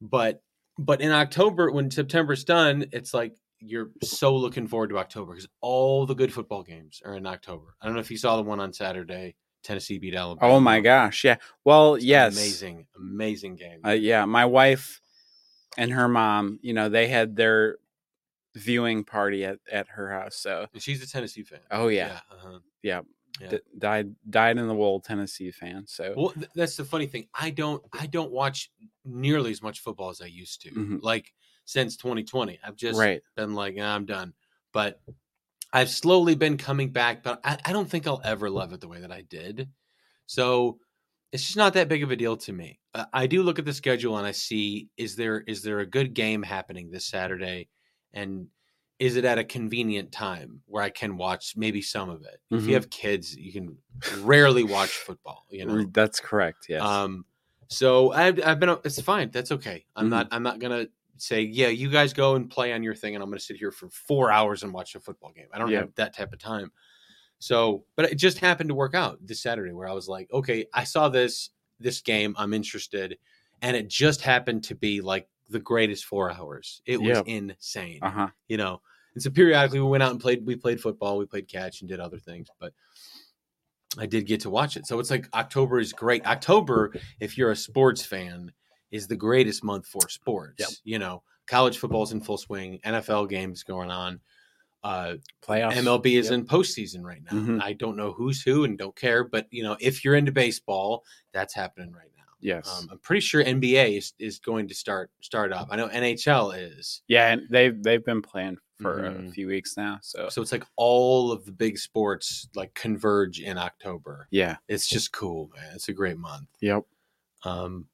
but 0.00 0.42
but 0.78 1.00
in 1.00 1.10
October, 1.10 1.70
when 1.70 1.90
September's 1.90 2.44
done, 2.44 2.86
it's 2.92 3.14
like 3.14 3.34
you're 3.60 3.90
so 4.02 4.36
looking 4.36 4.66
forward 4.66 4.90
to 4.90 4.98
October 4.98 5.32
because 5.32 5.48
all 5.62 6.04
the 6.04 6.14
good 6.14 6.32
football 6.32 6.62
games 6.62 7.00
are 7.04 7.14
in 7.16 7.26
October. 7.26 7.74
I 7.80 7.86
don't 7.86 7.94
know 7.94 8.00
if 8.00 8.10
you 8.10 8.18
saw 8.18 8.36
the 8.36 8.42
one 8.42 8.60
on 8.60 8.72
Saturday. 8.74 9.36
Tennessee 9.62 9.98
beat 9.98 10.14
Alabama. 10.14 10.52
Oh 10.52 10.60
my 10.60 10.80
gosh. 10.80 11.24
Yeah. 11.24 11.36
Well, 11.64 11.94
It's 11.96 12.04
yes. 12.04 12.34
amazing, 12.36 12.86
amazing 12.96 13.56
game. 13.56 13.80
Uh, 13.84 13.90
yeah, 13.92 14.24
my 14.26 14.44
wife 14.44 15.00
and 15.78 15.90
her 15.92 16.06
mom, 16.08 16.58
you 16.62 16.72
know, 16.74 16.88
they 16.90 17.08
had 17.08 17.34
their 17.36 17.78
viewing 18.56 19.04
party 19.04 19.44
at, 19.44 19.58
at 19.70 19.86
her 19.90 20.10
house. 20.10 20.36
So, 20.36 20.66
And 20.72 20.82
she's 20.82 21.02
a 21.02 21.06
Tennessee 21.06 21.42
fan. 21.44 21.60
oh 21.70 21.88
yeah, 21.88 22.20
uh-huh. 22.32 22.58
yeah, 22.82 23.02
Yeah. 23.40 23.48
D- 23.50 23.58
dyed 23.78 24.14
dyed 24.28 24.58
in 24.58 24.66
the 24.66 24.74
wool 24.74 25.00
Tennessee 25.00 25.50
fan. 25.50 25.86
So, 25.86 26.14
Well, 26.16 26.30
th- 26.30 26.48
that's 26.54 26.76
the 26.76 26.84
funny 26.84 27.06
thing. 27.06 27.28
I 27.34 27.50
don't 27.50 27.82
I 27.92 28.06
don't 28.06 28.32
watch 28.32 28.70
nearly 29.04 29.50
as 29.50 29.62
much 29.62 29.80
football 29.80 30.08
as 30.10 30.20
I 30.20 30.26
used 30.26 30.62
to. 30.62 30.70
Mhm. 30.70 30.98
Like 31.02 31.32
since 31.66 31.96
2020, 31.96 32.58
I've 32.64 32.76
just 32.76 32.98
right, 32.98 33.22
been 33.36 33.54
like, 33.54 33.76
"Ah, 33.78 33.94
I'm 33.94 34.06
done. 34.06 34.32
But 34.72 35.00
I've 35.72 35.90
slowly 35.90 36.34
been 36.34 36.56
coming 36.56 36.90
back, 36.90 37.22
but 37.22 37.40
I, 37.44 37.58
I 37.64 37.72
don't 37.72 37.90
think 37.90 38.06
I'll 38.06 38.20
ever 38.24 38.48
love 38.48 38.72
it 38.72 38.80
the 38.80 38.88
way 38.88 39.00
that 39.00 39.12
I 39.12 39.22
did. 39.22 39.68
So 40.26 40.78
it's 41.32 41.42
just 41.44 41.56
not 41.56 41.74
that 41.74 41.88
big 41.88 42.02
of 42.02 42.10
a 42.10 42.16
deal 42.16 42.36
to 42.38 42.52
me. 42.52 42.78
Uh, 42.94 43.04
I 43.12 43.26
do 43.26 43.42
look 43.42 43.58
at 43.58 43.64
the 43.64 43.72
schedule 43.74 44.16
and 44.16 44.26
I 44.26 44.30
see 44.32 44.88
is 44.96 45.16
there 45.16 45.40
is 45.40 45.62
there 45.62 45.80
a 45.80 45.86
good 45.86 46.14
game 46.14 46.42
happening 46.42 46.90
this 46.90 47.04
Saturday, 47.06 47.68
and 48.16 48.48
is 48.98 49.16
it 49.16 49.24
at 49.24 49.38
a 49.38 49.44
convenient 49.44 50.10
time 50.10 50.62
where 50.66 50.82
I 50.82 50.90
can 50.90 51.16
watch 51.16 51.54
maybe 51.56 51.82
some 51.82 52.08
of 52.08 52.22
it? 52.22 52.40
If 52.50 52.62
Mhm. 52.62 52.68
you 52.68 52.74
have 52.74 52.90
kids, 52.90 53.36
you 53.36 53.52
can 53.52 53.76
rarely 54.20 54.64
watch 54.64 54.90
football. 54.90 55.44
You 55.50 55.66
know, 55.66 55.86
that's 55.92 56.18
correct. 56.18 56.66
Yes. 56.68 56.82
um, 56.82 57.24
so 57.68 58.12
I've, 58.12 58.40
I've 58.44 58.60
been. 58.60 58.70
It's 58.84 59.00
fine. 59.00 59.30
That's 59.30 59.52
okay. 59.52 59.84
I'm 59.96 60.06
Mhm. 60.06 60.10
not. 60.10 60.28
I'm 60.30 60.42
not 60.42 60.58
gonna 60.60 60.86
say, 61.18 61.42
yeah, 61.42 61.68
you 61.68 61.90
guys 61.90 62.12
go 62.12 62.36
and 62.36 62.48
play 62.50 62.72
on 62.72 62.82
your 62.82 62.94
thing, 62.94 63.14
and 63.14 63.22
I'm 63.22 63.28
gonna 63.30 63.40
sit 63.40 63.56
here 63.56 63.72
for 63.72 63.88
four 63.90 64.30
hours 64.30 64.62
and 64.62 64.72
watch 64.72 64.94
a 64.94 65.00
football 65.00 65.32
game. 65.32 65.48
I 65.52 65.58
don't 65.58 65.70
Yeah. 65.70 65.80
have 65.80 65.94
that 65.96 66.14
type 66.14 66.32
of 66.32 66.38
time. 66.38 66.70
So, 67.38 67.84
but 67.96 68.10
it 68.10 68.14
just 68.16 68.38
happened 68.38 68.68
to 68.68 68.74
work 68.74 68.94
out 68.94 69.18
this 69.26 69.42
Saturday, 69.42 69.72
where 69.72 69.88
I 69.88 69.92
was 69.92 70.08
like, 70.08 70.30
okay, 70.32 70.66
I 70.72 70.84
saw 70.84 71.08
this 71.08 71.50
this 71.80 72.00
game. 72.00 72.34
I'm 72.38 72.54
interested, 72.54 73.18
and 73.62 73.76
it 73.76 73.88
just 73.88 74.22
happened 74.22 74.64
to 74.64 74.74
be 74.74 75.00
like 75.00 75.28
the 75.48 75.60
greatest 75.60 76.04
four 76.04 76.30
hours. 76.30 76.82
It 76.86 77.00
was 77.00 77.18
Yeah. 77.18 77.22
insane 77.26 78.00
uh 78.02 78.10
huh. 78.10 78.28
you 78.48 78.56
know. 78.56 78.80
And 79.14 79.22
so 79.22 79.30
periodically 79.30 79.80
we 79.80 79.86
went 79.88 80.02
out 80.02 80.10
and 80.12 80.20
played. 80.20 80.44
We 80.44 80.56
played 80.56 80.80
football, 80.80 81.16
we 81.18 81.26
played 81.26 81.48
catch, 81.48 81.80
and 81.80 81.88
did 81.88 82.00
other 82.00 82.18
things. 82.18 82.48
But 82.60 82.72
I 83.98 84.04
did 84.06 84.26
get 84.26 84.40
to 84.42 84.50
watch 84.50 84.76
it. 84.76 84.86
So 84.86 84.98
it's 84.98 85.10
like 85.10 85.26
October 85.34 85.78
is 85.78 85.92
great. 85.92 86.26
October, 86.26 86.92
if 87.20 87.38
you're 87.38 87.50
a 87.52 87.56
sports 87.56 88.04
fan, 88.04 88.52
is 88.90 89.06
the 89.06 89.16
greatest 89.16 89.64
month 89.64 89.86
for 89.86 90.06
sports. 90.08 90.56
Yep. 90.58 90.68
You 90.84 90.98
know, 90.98 91.22
college 91.46 91.78
football's 91.78 92.12
in 92.12 92.20
full 92.20 92.36
swing, 92.38 92.78
NFL 92.84 93.28
games 93.30 93.62
going 93.62 93.90
on. 93.90 94.20
Uh, 94.84 95.14
Playoffs. 95.42 95.72
MLB 95.72 96.16
is 96.18 96.26
Yep. 96.30 96.34
in 96.34 96.46
postseason 96.46 97.02
right 97.02 97.22
now. 97.24 97.32
Mhm. 97.38 97.62
I 97.62 97.72
don't 97.72 97.96
know 97.96 98.12
who's 98.12 98.42
who 98.42 98.64
and 98.64 98.76
don't 98.78 98.94
care, 98.94 99.24
but 99.24 99.46
you 99.50 99.62
know, 99.62 99.76
if 99.80 100.04
you're 100.04 100.14
into 100.14 100.30
baseball, 100.30 101.04
that's 101.32 101.54
happening 101.54 101.92
right 101.92 102.10
now. 102.15 102.15
Yes. 102.46 102.68
Um, 102.80 102.88
I'm 102.92 102.98
pretty 103.00 103.20
sure 103.20 103.42
NBA 103.42 103.98
is, 103.98 104.12
is 104.20 104.38
going 104.38 104.68
to 104.68 104.74
start 104.74 105.10
start 105.20 105.52
up. 105.52 105.66
I 105.70 105.74
know 105.76 105.88
NHL 105.88 106.52
is. 106.56 107.02
yeah, 107.08 107.32
and 107.32 107.42
they've 107.50 107.82
they've 107.82 108.04
been 108.04 108.22
playing 108.22 108.56
for 108.80 109.06
a 109.06 109.10
Mhm. 109.10 109.32
few 109.32 109.46
weeks 109.48 109.76
now. 109.76 109.98
So, 110.02 110.28
So 110.28 110.42
it's 110.42 110.52
like 110.52 110.64
all 110.76 111.32
of 111.32 111.44
the 111.44 111.50
big 111.52 111.76
sports 111.78 112.48
like 112.54 112.72
converge 112.74 113.40
in 113.40 113.58
October. 113.58 114.28
yeah. 114.30 114.58
It's 114.68 114.86
just 114.86 115.12
cool, 115.12 115.50
man. 115.56 115.72
It's 115.74 115.88
a 115.88 115.92
great 115.94 116.18
month. 116.18 116.48
Yep. 116.60 116.84
Um, 117.44 117.88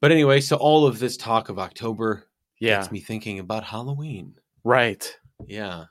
but 0.00 0.12
anyway, 0.12 0.40
so 0.40 0.56
all 0.56 0.86
of 0.86 0.98
this 0.98 1.16
talk 1.16 1.48
of 1.48 1.58
October 1.58 2.28
Yeah. 2.60 2.76
gets 2.80 2.92
me 2.92 3.00
thinking 3.00 3.38
about 3.40 3.64
Halloween. 3.64 4.36
Right. 4.62 5.18
Yeah, 5.48 5.86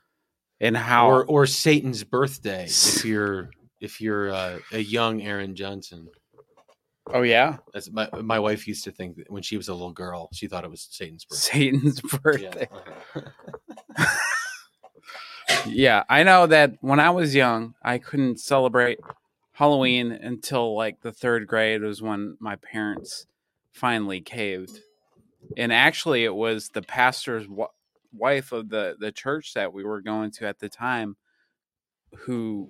And 0.60 0.76
how? 0.76 1.08
or 1.10 1.26
or 1.26 1.46
Satan's 1.46 2.02
birthday 2.04 2.64
if 2.64 3.04
you're 3.04 3.50
if 3.80 4.00
you're 4.00 4.32
uh, 4.32 4.58
a 4.72 4.78
young 4.78 5.20
Aaron 5.22 5.54
Johnson. 5.54 6.08
Oh 7.12 7.22
yeah, 7.22 7.58
That's 7.72 7.90
my 7.90 8.08
my 8.22 8.38
wife 8.38 8.66
used 8.66 8.84
to 8.84 8.92
think 8.92 9.16
that 9.16 9.30
when 9.30 9.42
she 9.42 9.56
was 9.56 9.68
a 9.68 9.72
little 9.74 9.92
girl, 9.92 10.28
she 10.32 10.46
thought 10.46 10.64
it 10.64 10.70
was 10.70 10.86
Satan's 10.90 11.24
birthday. 11.24 11.70
Satan's 11.72 12.00
birthday. 12.22 12.68
Yeah. 13.96 14.06
yeah, 15.66 16.04
I 16.08 16.22
know 16.22 16.46
that 16.46 16.72
when 16.80 17.00
I 17.00 17.10
was 17.10 17.34
young, 17.34 17.74
I 17.82 17.98
couldn't 17.98 18.40
celebrate 18.40 18.98
Halloween 19.52 20.12
until 20.12 20.76
like 20.76 21.00
the 21.00 21.12
third 21.12 21.46
grade 21.46 21.82
was 21.82 22.02
when 22.02 22.36
my 22.40 22.56
parents 22.56 23.26
finally 23.72 24.20
caved. 24.20 24.80
And 25.56 25.72
actually, 25.72 26.24
it 26.24 26.34
was 26.34 26.70
the 26.70 26.82
pastor's 26.82 27.46
w- 27.46 27.68
wife 28.12 28.52
of 28.52 28.68
the 28.70 28.96
the 28.98 29.12
church 29.12 29.54
that 29.54 29.72
we 29.72 29.84
were 29.84 30.00
going 30.00 30.30
to 30.32 30.46
at 30.46 30.58
the 30.58 30.68
time 30.68 31.16
who 32.16 32.68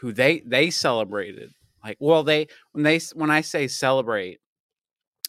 who 0.00 0.12
they 0.12 0.40
they 0.46 0.70
celebrated 0.70 1.52
like 1.82 1.96
well 2.00 2.22
they 2.22 2.46
when 2.72 2.84
they 2.84 3.00
when 3.14 3.30
I 3.30 3.40
say 3.40 3.68
celebrate 3.68 4.38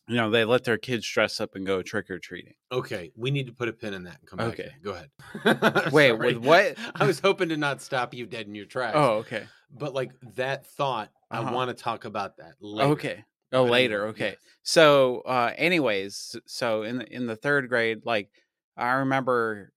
you 0.08 0.16
know 0.16 0.30
they 0.30 0.44
let 0.46 0.64
their 0.66 0.78
kids 0.78 1.08
dress 1.08 1.40
up 1.40 1.56
and 1.56 1.66
go 1.66 1.82
trick 1.82 2.10
or 2.10 2.20
treating 2.20 2.54
Okay, 2.72 3.12
we 3.16 3.32
need 3.32 3.46
to 3.48 3.54
put 3.54 3.70
a 3.70 3.74
pin 3.74 3.94
in 3.94 4.04
that 4.04 4.20
and 4.20 4.28
come 4.28 4.38
back. 4.38 4.48
Okay. 4.60 4.72
Go 4.84 4.92
ahead. 4.92 5.92
Wait, 5.94 6.12
with 6.14 6.38
what? 6.38 6.76
I 6.96 7.06
was 7.06 7.20
hoping 7.20 7.50
to 7.50 7.58
not 7.58 7.82
stop 7.82 8.14
you 8.14 8.26
dead 8.26 8.48
in 8.48 8.56
your 8.56 8.66
tracks. 8.66 8.96
oh 8.98 9.18
okay 9.18 9.46
but 9.76 9.94
like 9.94 10.12
that 10.36 10.66
thought, 10.68 11.10
Uh-huh. 11.32 11.50
I 11.50 11.52
want 11.54 11.76
to 11.76 11.84
talk 11.84 12.06
about 12.06 12.38
that 12.38 12.54
later. 12.62 12.92
okay 12.92 13.26
oh 13.54 13.64
later 13.64 14.08
okay 14.08 14.30
yes. 14.32 14.38
so 14.64 15.22
uh 15.22 15.52
anyways 15.58 16.36
so 16.48 16.84
in 16.84 16.98
the, 17.00 17.14
in 17.14 17.26
the 17.28 17.36
third 17.36 17.70
grade 17.70 18.00
like 18.06 18.30
i 18.76 18.94
remember 18.94 19.72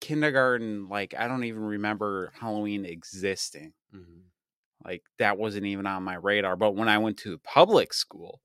kindergarten 0.00 0.88
like 0.88 1.14
i 1.18 1.26
don't 1.28 1.44
even 1.44 1.62
remember 1.62 2.32
halloween 2.38 2.84
existing 2.84 3.72
Mhm. 3.94 4.22
Like 4.86 5.04
that 5.18 5.38
wasn't 5.38 5.66
even 5.66 5.86
on 5.86 6.02
my 6.04 6.16
radar 6.16 6.56
but 6.56 6.74
when 6.76 6.88
i 6.88 6.98
went 6.98 7.18
to 7.18 7.38
public 7.38 7.92
school 7.92 8.42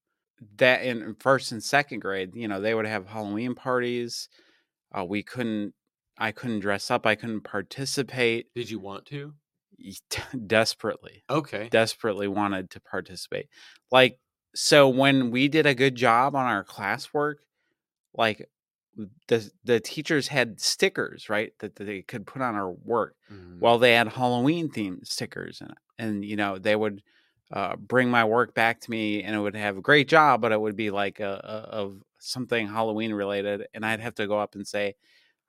that 0.57 0.83
in 0.83 1.15
first 1.19 1.51
and 1.51 1.63
second 1.63 1.99
grade 1.99 2.31
you 2.35 2.47
know 2.47 2.59
they 2.61 2.73
would 2.73 2.85
have 2.87 3.07
halloween 3.07 3.55
parties 3.55 4.29
uh, 4.97 5.03
we 5.05 5.23
couldn't 5.23 5.73
i 6.17 6.31
couldn't 6.31 6.59
dress 6.61 6.91
up 6.91 7.05
i 7.05 7.15
couldn't 7.15 7.41
participate 7.41 8.47
Did 8.55 8.69
you 8.69 8.79
want 8.79 9.05
to? 9.07 9.33
desperately 10.47 11.23
Okay. 11.29 11.69
desperately 11.69 12.27
wanted 12.27 12.69
to 12.71 12.79
participate. 12.79 13.47
Like, 13.91 14.19
so 14.53 14.89
when 14.89 15.31
we 15.31 15.47
did 15.47 15.65
a 15.65 15.73
good 15.75 15.95
job 15.95 16.35
on 16.35 16.45
our 16.45 16.63
classwork, 16.63 17.35
like 18.13 18.49
the 19.27 19.51
the 19.63 19.79
teachers 19.79 20.27
had 20.27 20.59
stickers, 20.59 21.29
right, 21.29 21.53
that, 21.59 21.75
that 21.75 21.85
they 21.85 22.01
could 22.01 22.27
put 22.27 22.41
on 22.41 22.55
our 22.55 22.71
work. 22.71 23.15
Mhm. 23.29 23.59
Well, 23.59 23.79
they 23.79 23.93
had 23.93 24.09
Halloween 24.09 24.69
themed 24.69 25.07
stickers, 25.07 25.61
and 25.61 25.73
and 26.01 26.25
you 26.25 26.35
know 26.35 26.57
they 26.57 26.75
would 26.75 27.01
uh, 27.53 27.75
bring 27.75 28.09
my 28.09 28.23
work 28.25 28.53
back 28.53 28.79
to 28.81 28.91
me, 28.91 29.23
and 29.23 29.35
it 29.35 29.39
would 29.39 29.55
have 29.55 29.77
a 29.77 29.81
great 29.81 30.07
job, 30.07 30.41
but 30.41 30.51
it 30.51 30.59
would 30.59 30.75
be 30.75 30.89
like 30.89 31.19
a, 31.19 31.33
a 31.43 31.75
of 31.75 32.01
something 32.19 32.67
Halloween 32.67 33.13
related, 33.13 33.67
and 33.73 33.85
I'd 33.85 33.99
have 33.99 34.15
to 34.15 34.27
go 34.27 34.39
up 34.39 34.55
and 34.55 34.67
say, 34.67 34.95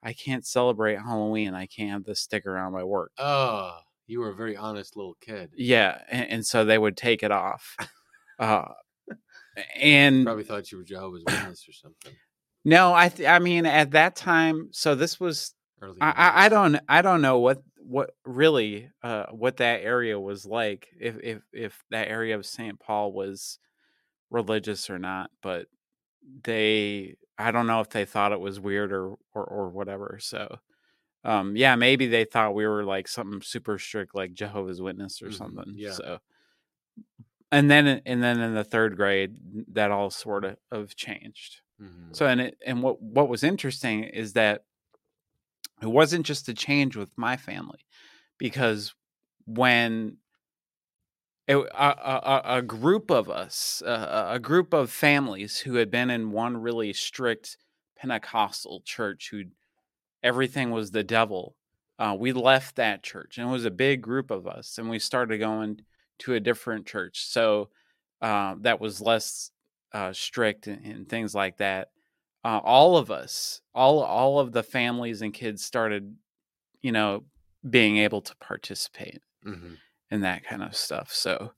I 0.03 0.13
can't 0.13 0.45
celebrate 0.47 0.97
Halloween. 0.99 1.55
I 1.55 1.67
can't 1.67 1.91
have 1.91 2.05
the 2.05 2.15
sticker 2.17 2.57
on 2.59 2.73
my 2.73 2.85
work. 2.85 3.13
oh, 3.19 3.79
you 4.09 4.19
were 4.21 4.31
a 4.31 4.35
very 4.35 4.57
honest 4.57 4.97
little 4.97 5.17
kid. 5.21 5.51
Yeah, 5.57 5.99
and, 6.11 6.29
and 6.29 6.47
so 6.47 6.65
they 6.65 6.77
would 6.79 6.97
take 6.97 7.23
it 7.23 7.33
off. 7.33 7.77
Uh, 8.39 8.73
and 9.77 10.25
Probably 10.25 10.43
thought 10.43 10.73
you 10.73 10.79
were 10.79 10.85
Jehovah's 10.85 11.23
Witness 11.25 11.69
or 11.69 11.73
something. 11.73 12.13
no, 12.65 12.93
I 12.93 13.09
th- 13.09 13.29
I 13.29 13.39
mean 13.39 13.67
at 13.67 13.93
that 13.93 14.17
time, 14.17 14.69
so 14.73 14.95
this 14.97 15.21
was 15.21 15.55
Early 15.81 15.99
I, 16.01 16.11
I 16.11 16.45
I 16.47 16.49
don't 16.49 16.81
I 16.89 17.03
don't 17.03 17.23
know 17.23 17.39
what 17.39 17.63
what 17.85 18.13
really 18.25 18.91
uh 19.03 19.27
what 19.33 19.59
that 19.59 19.83
area 19.83 20.19
was 20.19 20.47
like 20.47 20.89
if 20.99 21.17
if 21.23 21.43
if 21.53 21.85
that 21.91 22.09
area 22.09 22.37
of 22.37 22.47
St. 22.47 22.79
Paul 22.81 23.13
was 23.13 23.59
religious 24.31 24.91
or 24.91 24.99
not, 24.99 25.31
but 25.43 25.69
they 26.45 27.17
I 27.39 27.51
don't 27.53 27.67
know 27.69 27.81
if 27.81 27.91
they 27.91 28.05
thought 28.07 28.33
it 28.33 28.41
was 28.41 28.61
weird 28.61 28.93
or 28.93 29.13
or, 29.35 29.45
or 29.45 29.69
whatever. 29.71 30.19
So 30.21 30.59
um 31.25 31.57
yeah, 31.57 31.77
maybe 31.77 32.09
they 32.09 32.25
thought 32.27 32.55
we 32.55 32.67
were 32.67 32.85
like 32.85 33.09
something 33.09 33.43
super 33.43 33.79
strict 33.79 34.15
like 34.15 34.35
Jehovah's 34.35 34.83
Witness 34.83 35.23
or 35.23 35.31
Mhm, 35.31 35.33
something. 35.33 35.77
yeah. 35.77 35.99
So 35.99 36.21
and 37.51 37.71
then 37.71 38.01
and 38.07 38.23
then 38.23 38.41
in 38.41 38.55
the 38.55 38.65
third 38.65 38.97
grade 38.97 39.37
that 39.69 39.91
all 39.91 40.11
sort 40.11 40.45
of, 40.45 40.57
of 40.71 40.97
changed. 40.97 41.61
Mhm. 41.79 42.15
So 42.15 42.27
and 42.27 42.41
it 42.41 42.59
and 42.65 42.83
what 42.83 43.01
what 43.03 43.29
was 43.29 43.43
interesting 43.43 44.05
is 44.05 44.33
that 44.35 44.65
it 45.83 45.89
wasn't 45.89 46.27
just 46.27 46.49
a 46.49 46.55
change 46.55 46.97
with 46.97 47.11
my 47.17 47.37
family 47.37 47.81
because 48.39 48.95
when 49.47 50.19
it, 51.49 51.57
a, 51.57 51.67
a, 51.75 52.43
a 52.59 52.63
group 52.63 53.11
of 53.11 53.29
us, 53.29 53.83
uh, 53.85 54.29
a 54.31 54.39
group 54.39 54.73
of 54.73 54.91
families 54.91 55.59
who 55.59 55.75
had 55.75 55.91
been 55.91 56.11
in 56.11 56.31
one 56.31 56.57
really 56.57 56.93
strict 56.93 57.57
Pentecostal 57.97 58.83
church, 58.85 59.29
who 59.31 59.45
everything 60.23 60.71
was 60.71 60.91
the 60.91 61.05
devil. 61.05 61.57
Uh, 61.99 62.17
we 62.19 62.33
left 62.33 62.77
that 62.77 63.03
church, 63.03 63.39
and 63.39 63.49
it 63.49 63.53
was 63.53 63.65
a 63.65 63.71
big 63.71 64.03
group 64.03 64.31
of 64.31 64.47
us, 64.47 64.79
and 64.79 64.89
we 64.89 64.99
started 64.99 65.39
going 65.39 65.81
to 66.19 66.35
a 66.35 66.41
different 66.41 66.87
church. 66.87 67.25
So 67.27 67.69
uh, 68.21 68.55
that 68.61 68.81
was 68.81 69.01
less 69.01 69.51
uh, 69.93 70.13
strict 70.13 70.67
and, 70.67 70.85
and, 70.85 71.09
things 71.09 71.35
like 71.35 71.59
that. 71.59 71.89
Uh, 72.45 72.61
all 72.65 72.97
of 72.97 73.11
us, 73.11 73.61
all 73.75 74.01
all 74.03 74.41
of 74.41 74.53
the 74.53 74.63
families 74.63 75.23
and 75.23 75.33
kids 75.33 75.65
started, 75.65 76.17
you 76.83 76.93
know, 76.93 77.25
being 77.69 77.99
able 77.99 78.21
to 78.23 78.37
participate 78.37 79.23
Mhm. 79.45 79.79
in 80.11 80.23
that 80.23 80.45
kind 80.45 80.63
of 80.63 80.77
stuff. 80.77 81.13
So, 81.13 81.53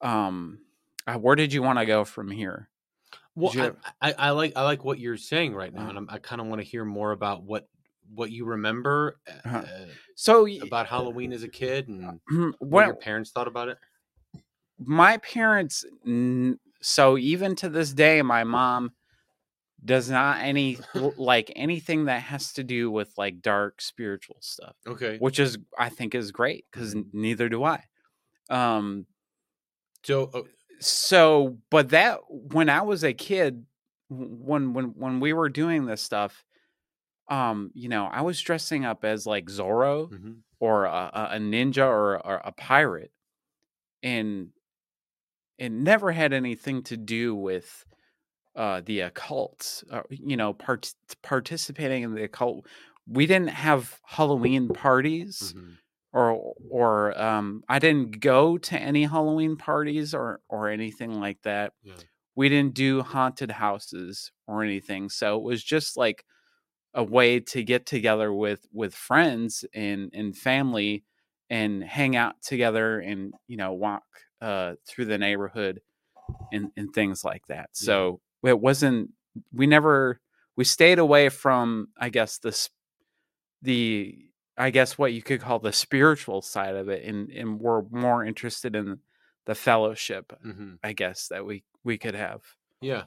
um, 0.00 0.60
uh, 1.06 1.18
where 1.18 1.36
did 1.36 1.52
you 1.52 1.62
want 1.62 1.78
to 1.78 1.86
go 1.86 2.04
from 2.04 2.30
here? 2.30 2.68
Well, 3.34 3.54
you 3.54 3.76
I, 4.00 4.10
I, 4.10 4.14
I 4.18 4.30
like 4.30 4.52
I 4.56 4.62
like 4.64 4.84
what 4.84 4.98
you're 4.98 5.16
saying 5.16 5.54
right 5.54 5.72
now, 5.72 5.80
Uh-huh. 5.82 5.88
and 5.90 5.98
I'm, 5.98 6.10
I 6.10 6.18
kind 6.18 6.40
of 6.40 6.48
want 6.48 6.60
to 6.60 6.66
hear 6.66 6.84
more 6.84 7.12
about 7.12 7.42
what 7.44 7.68
what 8.12 8.30
you 8.32 8.44
remember 8.44 9.20
uh, 9.28 9.32
Uh-huh. 9.48 9.58
uh, 9.58 9.86
So, 10.16 10.46
about 10.46 10.86
Halloween 10.88 11.32
as 11.32 11.42
a 11.44 11.48
kid 11.48 11.88
and 11.88 12.20
what 12.28 12.54
what 12.60 12.86
your 12.86 12.96
parents 12.96 13.30
thought 13.30 13.48
about 13.48 13.68
it. 13.68 13.78
my 14.78 15.16
parents 15.18 15.84
n- 16.06 16.58
so 16.82 17.18
even 17.18 17.54
to 17.56 17.68
this 17.68 17.92
day 17.92 18.22
my 18.22 18.44
mom 18.44 18.92
does 19.84 20.10
not 20.10 20.40
any 20.40 20.78
like 21.16 21.52
anything 21.56 22.04
that 22.06 22.22
has 22.22 22.52
to 22.52 22.64
do 22.64 22.90
with 22.90 23.12
like 23.16 23.40
dark 23.40 23.80
spiritual 23.80 24.36
stuff 24.40 24.76
Okay, 24.86 25.16
which 25.18 25.38
is 25.38 25.58
i 25.78 25.88
think 25.88 26.14
is 26.14 26.32
great 26.32 26.66
because 26.70 26.94
neither 27.12 27.48
do 27.48 27.64
i. 27.64 27.82
Um 28.48 29.06
so 30.02 30.30
uh, 30.34 30.42
so 30.80 31.58
but 31.70 31.90
that 31.90 32.20
when 32.28 32.68
i 32.68 32.82
was 32.82 33.04
a 33.04 33.12
kid 33.12 33.64
when 34.08 34.72
when 34.72 34.86
when 34.96 35.20
we 35.20 35.32
were 35.32 35.48
doing 35.48 35.86
this 35.86 36.02
stuff 36.02 36.44
um 37.28 37.70
you 37.74 37.88
know 37.88 38.06
i 38.06 38.22
was 38.22 38.40
dressing 38.40 38.84
up 38.84 39.04
as 39.04 39.26
like 39.26 39.46
zorro 39.46 40.10
mhm. 40.10 40.36
or 40.58 40.86
a, 40.86 41.10
a- 41.12 41.36
a 41.36 41.38
ninja 41.38 41.86
or, 41.86 42.14
or 42.26 42.40
a 42.44 42.52
pirate 42.52 43.12
and 44.02 44.48
it 45.58 45.70
never 45.70 46.10
had 46.10 46.32
anything 46.32 46.82
to 46.84 46.96
do 46.96 47.34
with 47.34 47.84
uh 48.56 48.80
the 48.84 49.00
occult 49.00 49.84
uh, 49.90 50.02
you 50.10 50.36
know 50.36 50.52
part- 50.52 50.92
participating 51.22 52.02
in 52.02 52.14
the 52.14 52.24
occult. 52.24 52.66
We 53.06 53.26
didn't 53.26 53.48
have 53.50 54.00
halloween 54.04 54.68
parties 54.68 55.54
Mhm. 55.56 55.76
or 56.12 56.54
or 56.70 57.20
um 57.20 57.62
i 57.68 57.78
didn't 57.78 58.20
go 58.20 58.58
to 58.58 58.76
any 58.78 59.04
halloween 59.04 59.56
parties 59.56 60.14
or 60.14 60.40
or 60.48 60.68
anything 60.68 61.20
like 61.20 61.40
that. 61.42 61.72
Yeah. 61.82 61.94
we 62.36 62.48
didn't 62.48 62.74
do 62.74 63.02
haunted 63.02 63.50
houses 63.50 64.32
or 64.46 64.62
anything. 64.64 65.08
So 65.10 65.36
it 65.38 65.42
was 65.42 65.62
just 65.62 65.96
like 65.96 66.24
a 66.94 67.04
way 67.04 67.38
to 67.40 67.62
get 67.62 67.86
together 67.86 68.32
with 68.32 68.66
with 68.72 68.94
friends 68.94 69.64
and 69.74 70.10
and 70.14 70.36
family 70.36 71.04
and 71.50 71.84
hang 71.84 72.16
out 72.16 72.40
together 72.42 72.98
and 73.00 73.34
you 73.46 73.56
know 73.56 73.72
walk 73.72 74.04
uh 74.40 74.74
through 74.86 75.04
the 75.06 75.18
neighborhood 75.18 75.80
and 76.52 76.70
and 76.76 76.92
things 76.92 77.24
like 77.24 77.46
that. 77.48 77.70
So 77.72 78.20
it 78.44 78.60
wasn't 78.60 79.10
we 79.52 79.66
never 79.66 80.20
we 80.56 80.64
stayed 80.64 80.98
away 80.98 81.28
from 81.28 81.88
i 81.98 82.08
guess 82.08 82.38
this 82.38 82.70
the 83.62 84.16
i 84.58 84.70
guess 84.70 84.98
what 84.98 85.12
you 85.12 85.22
could 85.22 85.40
call 85.40 85.58
the 85.58 85.72
spiritual 85.72 86.42
side 86.42 86.76
of 86.76 86.88
it 86.88 87.04
and 87.04 87.30
and 87.30 87.60
we're 87.60 87.82
more 87.90 88.24
interested 88.24 88.74
in 88.76 88.98
the 89.46 89.54
fellowship 89.54 90.32
Mhm. 90.44 90.78
i 90.82 90.92
guess 90.92 91.28
that 91.28 91.44
we 91.44 91.64
we 91.84 91.98
could 91.98 92.14
have 92.14 92.42
Yeah. 92.80 93.04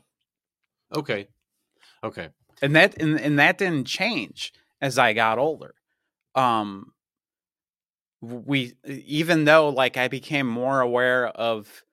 Okay. 0.96 1.28
Okay. 2.04 2.30
and 2.62 2.76
that 2.76 3.02
and, 3.02 3.20
and 3.20 3.40
that 3.40 3.58
didn't 3.58 3.86
change 3.88 4.54
as 4.82 4.98
i 5.00 5.14
got 5.14 5.40
older 5.40 5.76
um 6.36 6.94
we 8.22 8.74
even 8.86 9.46
though 9.46 9.70
like 9.70 9.98
i 9.98 10.08
became 10.08 10.48
more 10.48 10.80
aware 10.82 11.28
of 11.28 11.84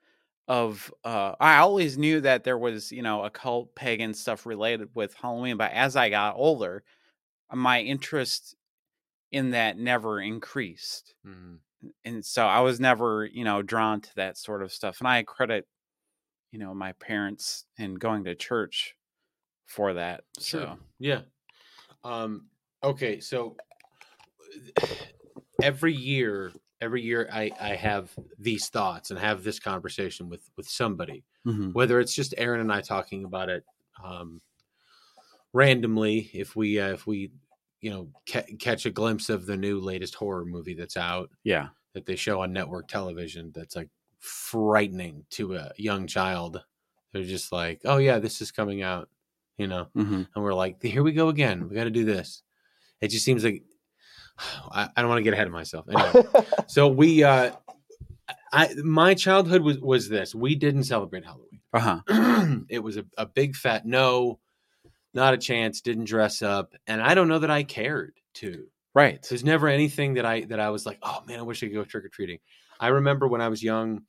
of 0.50 0.92
uh 1.04 1.34
i 1.40 1.58
always 1.58 1.96
knew 1.96 2.20
that 2.20 2.44
there 2.44 2.58
was 2.58 2.90
you 2.92 3.02
know 3.02 3.24
occult 3.24 3.74
pagan 3.76 4.12
stuff 4.14 4.46
related 4.46 4.90
with 4.94 5.14
halloween 5.14 5.56
but 5.56 5.72
as 5.72 5.96
i 5.96 6.10
got 6.10 6.34
older 6.36 6.82
my 7.54 7.80
interest 7.80 8.56
in 9.32 9.50
that 9.52 9.78
never 9.78 10.20
increased 10.20 11.14
Mhm. 11.26 11.60
and 12.04 12.24
so 12.24 12.46
i 12.46 12.60
was 12.60 12.80
never 12.80 13.24
you 13.26 13.44
know 13.44 13.62
drawn 13.62 14.00
to 14.00 14.14
that 14.16 14.36
sort 14.38 14.62
of 14.62 14.72
stuff 14.72 15.00
and 15.00 15.08
i 15.08 15.22
credit 15.22 15.68
you 16.52 16.58
know 16.58 16.74
my 16.74 16.92
parents 16.94 17.66
and 17.78 18.00
going 18.00 18.24
to 18.24 18.34
church 18.34 18.96
for 19.66 19.94
that 19.94 20.24
Sure. 20.40 20.60
so 20.62 20.78
Yeah. 20.98 21.22
Um, 22.04 22.48
okay, 22.82 23.20
so 23.20 23.56
every 25.62 25.94
year, 25.94 26.52
every 26.80 27.02
year 27.02 27.28
I, 27.32 27.50
I 27.60 27.74
have 27.76 28.14
these 28.38 28.68
thoughts 28.68 29.10
and 29.10 29.18
have 29.18 29.44
this 29.44 29.58
conversation 29.60 30.28
with 30.28 30.50
with 30.56 30.68
somebody, 30.68 31.24
Mhm. 31.46 31.74
whether 31.74 32.00
it's 32.00 32.14
just 32.14 32.34
Aaron 32.38 32.60
and 32.60 32.72
I 32.72 32.80
talking 32.80 33.24
about 33.24 33.48
it 33.48 33.64
um, 34.02 34.40
randomly, 35.52 36.30
if 36.32 36.56
we 36.56 36.78
uh, 36.78 36.92
if 36.92 37.06
we 37.06 37.32
you 37.80 37.90
know 37.90 38.10
ca- 38.28 38.46
catch 38.58 38.86
a 38.86 38.90
glimpse 38.90 39.28
of 39.28 39.46
the 39.46 39.56
new 39.56 39.80
latest 39.80 40.14
horror 40.14 40.44
movie 40.44 40.74
that's 40.74 40.96
out 40.98 41.30
yeah 41.44 41.68
that 41.94 42.04
they 42.06 42.14
show 42.16 42.40
on 42.42 42.52
network 42.52 42.86
television 42.88 43.50
that's 43.54 43.74
like 43.74 43.88
frightening 44.18 45.24
to 45.30 45.54
a 45.56 45.72
young 45.76 46.06
child. 46.06 46.62
They're 47.12 47.24
just 47.24 47.50
like, 47.52 47.80
oh 47.84 47.96
yeah, 47.96 48.18
this 48.18 48.40
is 48.40 48.52
coming 48.52 48.82
out, 48.82 49.08
you 49.58 49.66
know 49.66 49.88
hmm 49.94 50.22
and 50.34 50.44
we're 50.44 50.54
like, 50.54 50.82
here 50.82 51.02
we 51.02 51.12
go 51.12 51.28
again. 51.28 51.68
We 51.68 51.74
got 51.74 51.84
to 51.84 51.90
do 51.90 52.04
this. 52.04 52.42
It 53.00 53.08
just 53.08 53.24
seems 53.24 53.44
like 53.44 53.64
I, 54.70 54.88
I 54.96 55.00
don't 55.00 55.09
want 55.09 55.18
to 55.18 55.24
get 55.24 55.35
ahead 55.35 55.46
of 55.46 55.53
myself. 55.53 55.87
Anyway, 55.88 56.26
so 56.66 56.88
we, 56.88 57.24
uh, 57.24 57.53
I, 58.53 58.74
my 58.83 59.14
childhood 59.14 59.62
was 59.62 59.79
was 59.79 60.09
this. 60.09 60.35
We 60.35 60.55
didn't 60.55 60.85
celebrate 60.85 61.24
Halloween. 61.24 61.61
uh-huh 61.72 62.00
it 62.68 62.81
was 62.81 62.96
a, 62.96 63.05
a 63.16 63.26
big 63.26 63.57
fat 63.57 63.87
no, 63.87 64.38
not 65.14 65.35
a 65.35 65.38
chance. 65.38 65.81
Didn't 65.81 66.05
dress 66.05 66.42
up, 66.42 66.74
and 66.87 67.00
I 67.00 67.14
don't 67.14 67.29
know 67.29 67.38
that 67.40 67.50
I 67.50 67.62
cared 67.62 68.14
to. 68.35 68.66
right 68.94 69.24
There's 69.29 69.44
never 69.44 69.68
anything 69.68 70.14
that 70.14 70.26
I 70.26 70.42
that 70.42 70.61
I 70.61 70.70
was 70.70 70.87
like, 70.87 70.98
oh 71.03 71.22
man, 71.26 71.38
I 71.38 71.42
wish 71.42 71.62
I 71.62 71.66
could 71.66 71.74
go 71.74 71.85
trick 71.85 72.05
or 72.05 72.09
treating. 72.09 72.38
I 72.79 72.88
remember 72.88 73.29
when 73.29 73.40
I 73.40 73.48
was 73.48 73.62
young. 73.62 74.03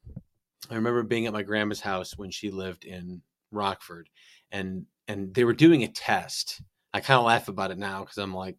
I 0.69 0.75
remember 0.75 1.03
being 1.03 1.25
at 1.25 1.33
my 1.33 1.43
grandma's 1.43 1.81
house 1.81 2.17
when 2.17 2.31
she 2.31 2.51
lived 2.51 2.85
in 2.85 3.21
Rockford, 3.51 4.09
and 4.51 4.85
and 5.07 5.33
they 5.33 5.43
were 5.43 5.53
doing 5.53 5.83
a 5.83 5.87
test. 5.87 6.61
I 6.93 6.99
kind 6.99 7.19
of 7.19 7.25
laugh 7.25 7.47
about 7.47 7.71
it 7.71 7.77
now 7.77 8.01
because 8.01 8.17
I'm 8.17 8.33
like, 8.33 8.57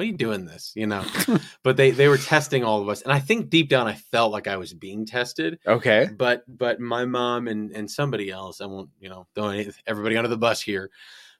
what 0.00 0.04
are 0.04 0.12
you 0.12 0.16
doing 0.16 0.46
this? 0.46 0.72
You 0.74 0.86
know. 0.86 1.04
but 1.62 1.76
they 1.76 1.90
they 1.90 2.08
were 2.08 2.16
testing 2.16 2.64
all 2.64 2.80
of 2.80 2.88
us, 2.88 3.02
and 3.02 3.12
I 3.12 3.18
think 3.18 3.50
deep 3.50 3.68
down 3.68 3.86
I 3.86 3.92
felt 3.92 4.32
like 4.32 4.46
I 4.48 4.56
was 4.56 4.72
being 4.72 5.04
tested. 5.04 5.58
okay 5.66 6.08
But 6.16 6.42
but 6.48 6.80
my 6.80 7.04
mom 7.04 7.48
and 7.48 7.70
and 7.72 7.90
somebody 7.90 8.30
else, 8.30 8.62
I 8.62 8.66
won't 8.66 8.88
you 8.98 9.10
know 9.10 9.26
throw 9.34 9.62
everybody 9.86 10.16
under 10.16 10.30
the 10.30 10.38
bus 10.38 10.62
here, 10.62 10.90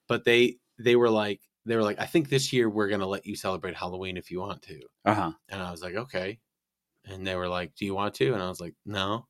but 0.08 0.24
they 0.24 0.58
they 0.78 0.94
were 0.94 1.08
like 1.08 1.40
they 1.64 1.74
were 1.74 1.82
like, 1.82 1.98
I 1.98 2.04
think 2.04 2.28
this 2.28 2.52
year 2.52 2.68
we're 2.68 2.88
gonna 2.88 3.06
let 3.06 3.24
you 3.24 3.34
celebrate 3.34 3.76
Halloween 3.76 4.18
if 4.18 4.30
you 4.30 4.40
want 4.40 4.60
to. 4.62 4.80
uh-huh 5.06 5.32
And 5.48 5.62
I 5.62 5.70
was 5.70 5.80
like, 5.80 5.94
okay. 5.94 6.38
And 7.06 7.26
they 7.26 7.36
were 7.36 7.48
like, 7.48 7.74
do 7.76 7.86
you 7.86 7.94
want 7.94 8.12
to? 8.16 8.34
And 8.34 8.42
I 8.42 8.48
was 8.50 8.60
like, 8.60 8.74
no. 8.84 9.26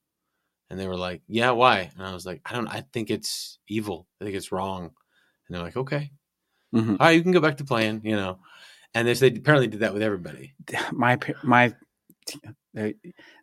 And 0.71 0.79
they 0.79 0.89
were 0.89 0.97
like, 0.97 1.23
yeah, 1.29 1.53
why? 1.53 1.93
And 1.97 2.05
I 2.05 2.13
was 2.15 2.27
like, 2.27 2.41
I 2.45 2.53
don't, 2.53 2.67
I 2.67 2.83
think 2.93 3.11
it's 3.11 3.61
evil. 3.69 4.09
I 4.21 4.25
think 4.25 4.37
it's 4.37 4.51
wrong. 4.51 4.83
And 5.47 5.55
they're 5.55 5.63
like, 5.63 5.77
okay, 5.77 6.11
hmm 6.73 6.91
all 6.91 6.97
right, 6.99 7.11
you 7.13 7.23
can 7.23 7.33
go 7.33 7.41
back 7.41 7.59
to 7.59 7.65
playing, 7.65 8.01
you 8.03 8.17
know. 8.17 8.41
And 8.95 9.07
they 9.07 9.29
apparently 9.29 9.69
did 9.69 9.81
that 9.81 9.93
with 9.95 10.03
everybody. 10.03 10.55
my 10.93 11.19
my 11.43 11.67
uh, 11.67 12.51
that, 12.75 12.97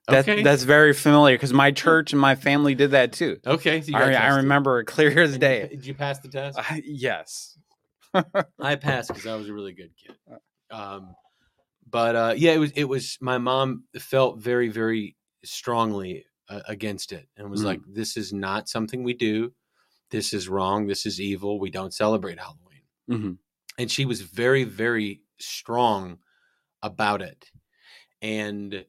Okay. 0.10 0.44
that's 0.44 0.64
very 0.64 0.94
familiar 0.94 1.36
because 1.36 1.52
my 1.54 1.72
church 1.72 2.14
and 2.14 2.22
my 2.22 2.36
family 2.36 2.76
did 2.76 2.92
that 2.92 3.12
too 3.12 3.38
Okay. 3.46 3.82
So 3.82 3.94
I, 3.94 4.14
I 4.14 4.36
remember 4.38 4.80
it 4.80 4.86
clear 4.86 5.22
as 5.22 5.38
day 5.38 5.68
Did 5.68 5.86
you 5.86 5.94
pass 5.94 6.20
the 6.20 6.30
test? 6.30 6.58
I- 6.58 6.82
yes 6.86 7.58
I 8.60 8.76
passed 8.76 9.10
because 9.10 9.28
I 9.28 9.36
was 9.36 9.50
a 9.50 9.54
really 9.54 9.74
good 9.74 9.92
kid. 10.02 10.16
Um, 10.72 11.14
but 11.90 12.16
uh, 12.16 12.34
yeah, 12.38 12.52
it 12.54 12.58
was 12.58 12.72
it 12.72 12.86
was 12.86 13.18
my 13.22 13.38
mom 13.38 13.84
felt 14.00 14.40
very 14.40 14.70
very 14.70 15.16
strongly 15.44 16.26
uh, 16.50 16.62
against 16.68 17.12
it 17.12 17.28
and 17.38 17.50
was 17.50 17.62
Mhm. 17.62 17.66
like, 17.66 17.82
"This 17.88 18.16
is 18.18 18.32
not 18.34 18.70
something 18.70 19.04
we 19.04 19.14
do. 19.14 19.54
This 20.12 20.34
is 20.34 20.48
wrong. 20.50 20.88
This 20.88 21.06
is 21.06 21.20
evil. 21.22 21.60
We 21.60 21.70
don't 21.70 21.94
celebrate 21.94 22.40
Halloween." 22.40 22.84
hmm 23.10 23.32
And 23.78 23.92
she 23.92 24.06
was 24.06 24.22
very 24.22 24.64
very 24.64 25.22
strong 25.40 26.18
about 26.84 27.22
it 27.22 27.50
and 28.22 28.86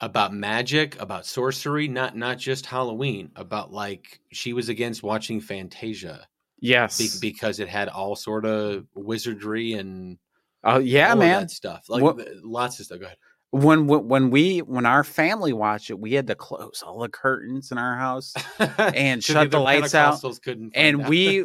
about 0.00 0.32
magic, 0.32 1.00
about 1.00 1.26
sorcery, 1.26 1.86
not 1.88 2.16
not 2.16 2.38
just 2.38 2.64
Halloween. 2.66 3.30
About 3.36 3.72
like 3.72 4.20
she 4.32 4.52
was 4.52 4.68
against 4.68 5.02
watching 5.02 5.40
Fantasia 5.40 6.26
yes 6.62 6.98
be- 7.18 7.30
because 7.30 7.58
it 7.58 7.68
had 7.68 7.88
all 7.88 8.14
sort 8.14 8.44
of 8.44 8.86
wizardry 8.94 9.72
and 9.74 10.18
oh 10.64 10.78
yeah 10.78 11.10
all 11.10 11.16
man 11.16 11.40
that 11.42 11.50
stuff 11.50 11.86
like 11.88 12.02
What- 12.02 12.20
uh, 12.20 12.24
lots 12.42 12.78
of 12.80 12.86
stuff. 12.86 13.00
Go 13.00 13.06
ahead. 13.06 13.16
when 13.50 13.86
when 13.86 14.30
we 14.30 14.58
when 14.60 14.86
our 14.86 15.04
family 15.04 15.52
watched 15.52 15.90
it, 15.90 15.98
we 15.98 16.12
had 16.14 16.26
to 16.28 16.34
close 16.34 16.82
all 16.86 17.00
the 17.00 17.08
curtains 17.08 17.70
in 17.72 17.78
our 17.78 17.96
house 17.96 18.34
and 18.78 19.22
shut 19.24 19.50
the 19.50 19.56
other 19.58 19.64
lights 19.64 19.94
out, 19.94 20.22
couldn't 20.42 20.72
and 20.74 21.02
out. 21.02 21.08
we 21.08 21.44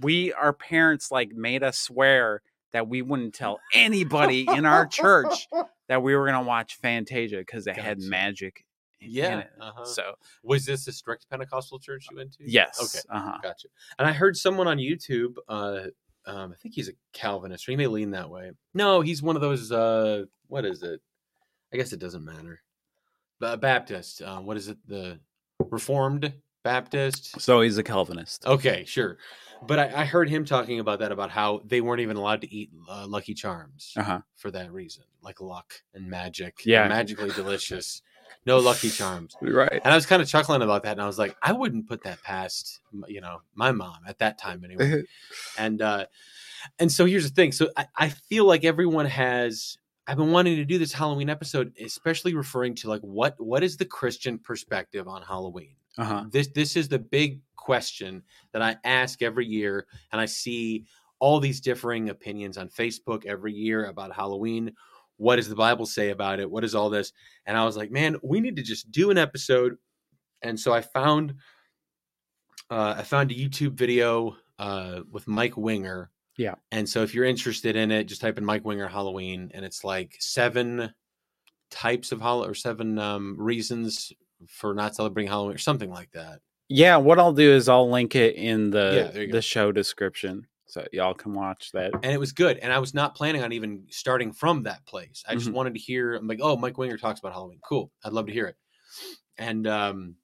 we 0.00 0.32
our 0.32 0.52
parents 0.52 1.10
like 1.10 1.30
made 1.32 1.62
us 1.62 1.78
swear 1.78 2.42
that 2.74 2.86
we 2.88 3.00
wouldn't 3.00 3.32
tell 3.42 3.58
anybody 3.72 4.46
in 4.48 4.66
our 4.66 4.84
church 4.86 5.48
that 5.88 6.02
we 6.02 6.14
were 6.14 6.26
gonna 6.26 6.42
watch 6.46 6.74
Fantasia 6.76 7.38
because 7.38 7.66
it 7.66 7.76
had 7.76 7.98
Gotcha. 7.98 8.10
magic 8.10 8.64
in 9.00 9.10
Yeah, 9.10 9.38
it. 9.38 9.50
uh-huh. 9.60 9.84
So 9.86 10.14
was 10.42 10.66
this 10.66 10.86
a 10.88 10.92
strict 10.92 11.28
Pentecostal 11.30 11.78
church 11.78 12.06
you 12.10 12.16
went 12.18 12.32
to? 12.34 12.44
yes, 12.46 12.78
Okay. 13.10 13.16
uh-huh. 13.18 13.38
Gotcha. 13.42 13.68
And 13.98 14.06
I 14.06 14.12
heard 14.12 14.36
someone 14.36 14.68
on 14.68 14.76
YouTube. 14.76 15.36
Uh, 15.48 15.86
um, 16.26 16.52
I 16.52 16.56
think 16.62 16.74
he's 16.74 16.88
a 16.88 16.92
Calvinist, 17.12 17.68
or 17.68 17.72
he 17.72 17.76
may 17.76 17.86
lean 17.86 18.10
that 18.12 18.28
way. 18.30 18.50
No, 18.74 19.00
he's 19.02 19.22
one 19.22 19.36
of 19.36 19.42
those. 19.42 19.70
Uh, 19.72 20.24
what 20.48 20.64
is 20.64 20.82
it? 20.82 21.00
I 21.72 21.76
guess 21.76 21.92
it 21.92 21.98
doesn't 22.00 22.24
matter. 22.24 22.60
Ba- 23.40 23.56
Baptist. 23.58 24.22
Uh, 24.22 24.38
what 24.40 24.56
is 24.56 24.68
it? 24.68 24.78
The 24.86 25.20
Reformed 25.70 26.32
Baptist. 26.64 27.40
So 27.40 27.60
he's 27.60 27.78
a 27.78 27.82
Calvinist. 27.84 28.44
Okay, 28.46 28.84
sure. 28.86 29.18
But 29.66 29.78
I, 29.78 30.02
I 30.02 30.04
heard 30.04 30.28
him 30.28 30.44
talking 30.44 30.80
about 30.80 30.98
that 30.98 31.12
about 31.12 31.30
how 31.30 31.62
they 31.64 31.80
weren't 31.80 32.00
even 32.00 32.16
allowed 32.16 32.40
to 32.40 32.52
eat 32.52 32.70
uh, 32.88 33.06
Lucky 33.06 33.32
Charms 33.34 33.92
Uh 33.96 34.02
huh. 34.02 34.20
for 34.36 34.50
that 34.50 34.72
reason, 34.72 35.04
like 35.22 35.40
luck 35.40 35.74
and 35.94 36.10
magic. 36.10 36.56
Yeah. 36.66 36.80
They're 36.80 36.88
magically 36.96 37.30
delicious. 37.30 38.02
No 38.46 38.58
Lucky 38.58 38.90
Charms. 38.90 39.36
Right. 39.40 39.80
And 39.84 39.92
I 39.92 39.94
was 39.94 40.04
kind 40.06 40.20
of 40.20 40.28
chuckling 40.28 40.60
about 40.60 40.82
that, 40.82 40.92
and 40.92 41.00
I 41.00 41.06
was 41.06 41.18
like, 41.18 41.34
I 41.42 41.52
wouldn't 41.52 41.88
put 41.88 42.02
that 42.02 42.22
past, 42.22 42.80
you 43.08 43.20
know, 43.22 43.40
my 43.54 43.72
mom 43.72 43.98
at 44.06 44.18
that 44.18 44.36
time 44.38 44.64
anyway. 44.64 45.04
and 45.58 45.80
uh, 45.80 46.06
and 46.78 46.90
so 46.92 47.06
here's 47.06 47.26
the 47.28 47.34
thing. 47.34 47.52
So 47.52 47.70
I, 47.76 47.86
I 47.96 48.08
feel 48.08 48.44
like 48.46 48.64
everyone 48.64 49.06
has. 49.06 49.78
I've 50.06 50.18
been 50.18 50.32
wanting 50.32 50.56
to 50.56 50.66
do 50.66 50.76
this 50.78 50.92
Halloween 50.92 51.30
episode, 51.30 51.72
especially 51.80 52.34
referring 52.34 52.74
to 52.76 52.88
like 52.90 53.00
what 53.00 53.36
what 53.38 53.62
is 53.64 53.78
the 53.78 53.86
Christian 53.86 54.38
perspective 54.38 55.08
on 55.08 55.22
Halloween. 55.22 55.76
Uh 55.96 56.04
huh. 56.04 56.24
This 56.30 56.48
this 56.48 56.76
is 56.76 56.88
the 56.88 56.98
big 56.98 57.40
question 57.56 58.22
that 58.52 58.62
I 58.62 58.76
ask 58.84 59.22
every 59.22 59.46
year, 59.46 59.86
and 60.12 60.20
I 60.20 60.26
see 60.26 60.86
all 61.20 61.40
these 61.40 61.60
differing 61.60 62.10
opinions 62.10 62.58
on 62.58 62.68
Facebook 62.68 63.24
every 63.24 63.52
year 63.52 63.86
about 63.86 64.14
Halloween. 64.14 64.72
What 65.16 65.36
does 65.36 65.48
the 65.48 65.54
Bible 65.54 65.86
say 65.86 66.10
about 66.10 66.40
it? 66.40 66.50
What 66.50 66.64
is 66.64 66.74
all 66.74 66.90
this? 66.90 67.12
And 67.46 67.56
I 67.56 67.64
was 67.64 67.76
like, 67.76 67.90
man, 67.90 68.16
we 68.22 68.40
need 68.40 68.56
to 68.56 68.62
just 68.62 68.90
do 68.90 69.10
an 69.10 69.18
episode. 69.18 69.76
And 70.42 70.58
so 70.58 70.74
I 70.74 70.80
found 70.80 71.34
uh, 72.70 72.96
I 72.98 73.02
found 73.02 73.30
a 73.30 73.34
YouTube 73.34 73.74
video 73.74 74.36
uh, 74.58 75.00
with 75.10 75.28
Mike 75.28 75.56
Winger. 75.56 76.10
Yeah. 76.36 76.54
And 76.72 76.88
so 76.88 77.02
if 77.02 77.14
you're 77.14 77.24
interested 77.24 77.76
in 77.76 77.92
it, 77.92 78.04
just 78.04 78.20
type 78.20 78.38
in 78.38 78.44
Mike 78.44 78.64
Winger 78.64 78.88
Halloween, 78.88 79.50
and 79.54 79.64
it's 79.64 79.84
like 79.84 80.16
seven 80.18 80.92
types 81.70 82.12
of 82.12 82.20
Halloween 82.20 82.50
or 82.50 82.54
seven 82.54 82.98
um, 82.98 83.36
reasons 83.38 84.12
for 84.48 84.74
not 84.74 84.94
celebrating 84.94 85.28
Halloween 85.30 85.54
or 85.54 85.58
something 85.58 85.90
like 85.90 86.10
that. 86.12 86.40
Yeah, 86.68 86.96
what 86.96 87.18
I'll 87.18 87.32
do 87.32 87.52
is 87.52 87.68
I'll 87.68 87.90
link 87.90 88.14
it 88.16 88.36
in 88.36 88.66
Yeah, 88.66 89.10
the 89.10 89.26
go. 89.26 89.32
the 89.32 89.42
show 89.42 89.70
description 89.72 90.46
so 90.66 90.86
y'all 90.92 91.14
can 91.14 91.34
watch 91.34 91.70
that. 91.72 91.92
and 91.94 92.06
it 92.12 92.18
was 92.18 92.32
good. 92.32 92.56
And 92.58 92.72
I 92.72 92.78
was 92.78 92.94
not 92.94 93.14
planning 93.14 93.42
on 93.42 93.52
even 93.52 93.84
starting 93.90 94.32
from 94.32 94.62
that 94.64 94.84
place. 94.86 95.22
I 95.28 95.34
just 95.34 95.48
Mhm. 95.48 95.52
wanted 95.52 95.74
to 95.74 95.80
hear. 95.80 96.14
I'm 96.14 96.26
like, 96.26 96.40
oh, 96.42 96.56
Mike 96.56 96.78
Winger 96.78 96.96
talks 96.96 97.20
about 97.20 97.32
Halloween. 97.32 97.60
Cool. 97.62 97.92
I'd 98.02 98.12
love 98.12 98.26
to 98.26 98.32
hear 98.32 98.46
it. 98.46 98.56
And 99.38 99.66
um, 99.66 100.16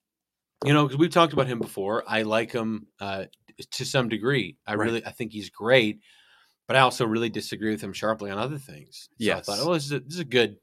you 0.64 0.72
know, 0.72 0.84
because 0.86 0.98
we've 0.98 1.10
talked 1.10 1.32
about 1.32 1.46
him 1.46 1.58
before. 1.58 2.04
I 2.06 2.22
like 2.22 2.52
him 2.52 2.86
uh, 3.00 3.24
to 3.72 3.84
some 3.84 4.08
degree. 4.08 4.56
I 4.66 4.74
Right. 4.74 4.84
really, 4.86 5.06
I 5.06 5.10
think 5.10 5.32
he's 5.32 5.50
great. 5.50 6.00
But 6.66 6.76
I 6.76 6.80
also 6.80 7.04
really 7.06 7.30
disagree 7.30 7.70
with 7.72 7.80
him 7.80 7.92
sharply 7.92 8.30
on 8.30 8.38
other 8.38 8.58
things. 8.58 9.08
So 9.18 9.24
I 9.32 9.36
Yes. 9.36 9.46
thought, 9.46 9.58
oh, 9.60 9.74
this 9.74 9.86
is 9.86 9.92
a, 9.92 10.00
this 10.00 10.14
is 10.14 10.20
a 10.20 10.24
good, 10.24 10.56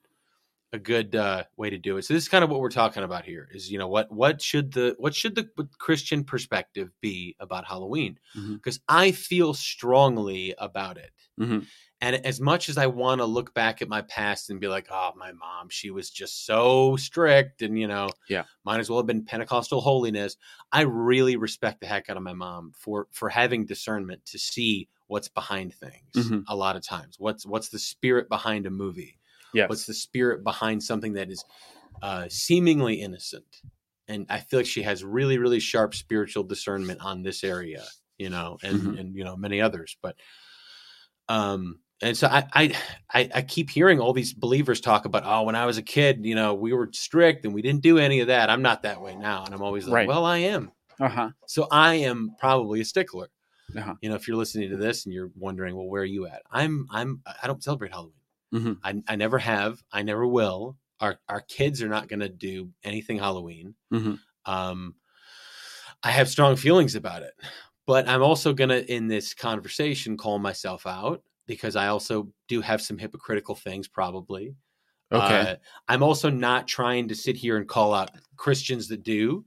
a 0.74 0.80
good 0.80 1.16
uh, 1.16 1.44
way 1.56 1.70
to 1.70 1.78
do 1.78 1.98
it. 1.98 2.04
So 2.04 2.14
this 2.14 2.24
is 2.24 2.30
kind 2.30 2.44
of 2.44 2.50
what 2.50 2.60
we're 2.60 2.70
talking 2.70 3.04
about 3.04 3.24
here. 3.26 3.48
Is 3.54 3.72
you 3.72 3.78
know 3.78 3.88
what 3.88 4.12
what 4.12 4.42
should 4.42 4.74
the 4.74 4.96
what 5.00 5.16
should 5.16 5.36
the 5.36 5.50
Christian 5.80 6.24
perspective 6.24 6.92
be 7.02 7.36
about 7.40 7.66
Halloween? 7.66 8.20
Because 8.34 8.80
I 8.90 9.12
feel 9.12 9.54
strongly 9.54 10.54
about 10.58 10.98
it. 10.98 11.12
Mhm. 11.40 11.68
And 12.02 12.16
as 12.26 12.40
much 12.40 12.70
as 12.70 12.78
I 12.78 12.86
want 12.88 13.20
to 13.22 13.26
look 13.26 13.54
back 13.56 13.82
at 13.82 13.88
my 13.90 14.02
past 14.04 14.50
and 14.52 14.60
be 14.60 14.68
like, 14.68 14.88
oh, 14.92 15.14
my 15.16 15.32
mom, 15.32 15.70
she 15.70 15.90
was 15.90 16.12
just 16.12 16.46
so 16.46 16.96
strict 16.96 17.64
and, 17.64 17.80
you 17.80 17.88
know, 17.88 18.10
Yeah. 18.30 18.44
might 18.64 18.80
as 18.80 18.90
well 18.90 19.00
have 19.00 19.08
been 19.08 19.26
Pentecostal 19.26 19.82
holiness. 19.82 20.38
I 20.72 20.82
really 20.82 21.38
respect 21.38 21.82
the 21.82 21.88
heck 21.88 22.10
out 22.10 22.18
of 22.18 22.24
my 22.24 22.34
mom 22.34 22.74
for 22.78 23.08
for 23.12 23.30
having 23.30 23.66
discernment 23.66 24.26
to 24.26 24.38
see 24.38 24.90
what's 25.08 25.30
behind 25.30 25.74
things 25.74 26.14
Mhm. 26.16 26.44
a 26.48 26.56
lot 26.56 26.76
of 26.76 26.84
times. 26.84 27.16
What's 27.20 27.46
what's 27.46 27.70
the 27.70 27.80
spirit 27.80 28.30
behind 28.30 28.66
a 28.68 28.70
movie? 28.72 29.18
Yes. 29.58 29.70
What's 29.70 29.86
the 29.86 29.94
spirit 29.94 30.44
behind 30.44 30.82
something 30.84 31.14
that 31.14 31.30
is 31.30 31.44
uh, 32.02 32.26
seemingly 32.30 32.96
innocent? 33.02 33.62
And 34.08 34.26
I 34.30 34.40
feel 34.40 34.60
like 34.60 34.68
she 34.68 34.84
has 34.84 35.04
really, 35.04 35.38
really 35.38 35.60
sharp 35.60 35.94
spiritual 35.96 36.44
discernment 36.44 37.02
on 37.02 37.24
this 37.24 37.44
area, 37.44 37.84
you 38.18 38.30
know, 38.30 38.58
and 38.64 38.82
Mhm. 38.82 39.00
and 39.00 39.16
you 39.16 39.24
know 39.26 39.36
many 39.36 39.60
others. 39.62 39.98
But 40.02 40.16
um, 41.30 41.80
and 42.02 42.16
so 42.16 42.28
I, 42.28 42.46
I 42.54 42.76
I 43.14 43.30
I 43.36 43.42
keep 43.42 43.70
hearing 43.70 44.00
all 44.00 44.14
these 44.14 44.34
believers 44.34 44.80
talk 44.80 45.06
about, 45.06 45.24
oh, 45.26 45.44
when 45.44 45.56
I 45.56 45.66
was 45.66 45.78
a 45.78 45.82
kid, 45.82 46.26
you 46.26 46.36
know, 46.36 46.54
we 46.54 46.72
were 46.74 46.90
strict 46.94 47.44
and 47.46 47.54
we 47.54 47.62
didn't 47.62 47.82
do 47.82 47.98
any 47.98 48.20
of 48.20 48.28
that. 48.28 48.50
I'm 48.50 48.62
not 48.62 48.84
that 48.84 49.02
way 49.02 49.16
now, 49.16 49.44
and 49.46 49.54
I'm 49.54 49.62
always 49.64 49.86
like, 49.88 49.94
Right. 49.96 50.08
well, 50.08 50.24
I 50.26 50.38
am. 50.38 50.72
uh-huh. 51.00 51.32
So 51.48 51.68
I 51.72 51.96
am 51.96 52.36
probably 52.40 52.82
a 52.82 52.86
stickler. 52.86 53.30
Uh-huh. 53.76 53.96
You 54.02 54.10
know, 54.10 54.16
if 54.16 54.28
you're 54.28 54.38
listening 54.38 54.70
to 54.70 54.78
this 54.78 55.06
and 55.06 55.14
you're 55.14 55.32
wondering, 55.36 55.76
well, 55.76 55.88
where 55.88 56.02
are 56.04 56.06
you 56.06 56.28
at? 56.28 56.44
I'm 56.52 56.88
I'm 56.92 57.22
I 57.44 57.48
don't 57.48 57.64
celebrate 57.64 57.92
Halloween. 57.92 58.14
Mhm. 58.52 58.82
I 58.84 59.02
I 59.08 59.16
never 59.16 59.40
have. 59.40 59.84
I 59.92 60.04
never 60.04 60.26
will. 60.28 60.78
Our 61.00 61.20
our 61.30 61.42
kids 61.42 61.82
are 61.82 61.90
not 61.90 62.08
going 62.08 62.22
to 62.22 62.30
do 62.30 62.74
anything 62.84 63.20
Halloween. 63.20 63.76
Mhm. 63.92 64.18
Um, 64.46 64.96
I 66.04 66.12
have 66.12 66.30
strong 66.30 66.56
feelings 66.56 66.96
about 66.96 67.24
it, 67.24 67.34
but 67.86 68.08
I'm 68.08 68.22
also 68.24 68.54
going 68.54 68.70
to 68.70 68.90
in 68.92 69.08
this 69.08 69.34
conversation 69.34 70.18
call 70.18 70.40
myself 70.40 70.86
out 70.86 71.24
because 71.46 71.76
I 71.76 71.88
also 71.88 72.32
do 72.48 72.62
have 72.62 72.82
some 72.82 72.98
hypocritical 72.98 73.56
things 73.56 73.88
probably. 73.88 74.56
Okay. 75.12 75.48
Uh, 75.48 75.58
I'm 75.88 76.04
also 76.04 76.30
not 76.30 76.68
trying 76.68 77.08
to 77.10 77.16
sit 77.16 77.38
here 77.38 77.58
and 77.58 77.68
call 77.68 77.94
out 77.94 78.12
Christians 78.38 78.88
that 78.90 79.04
do 79.04 79.46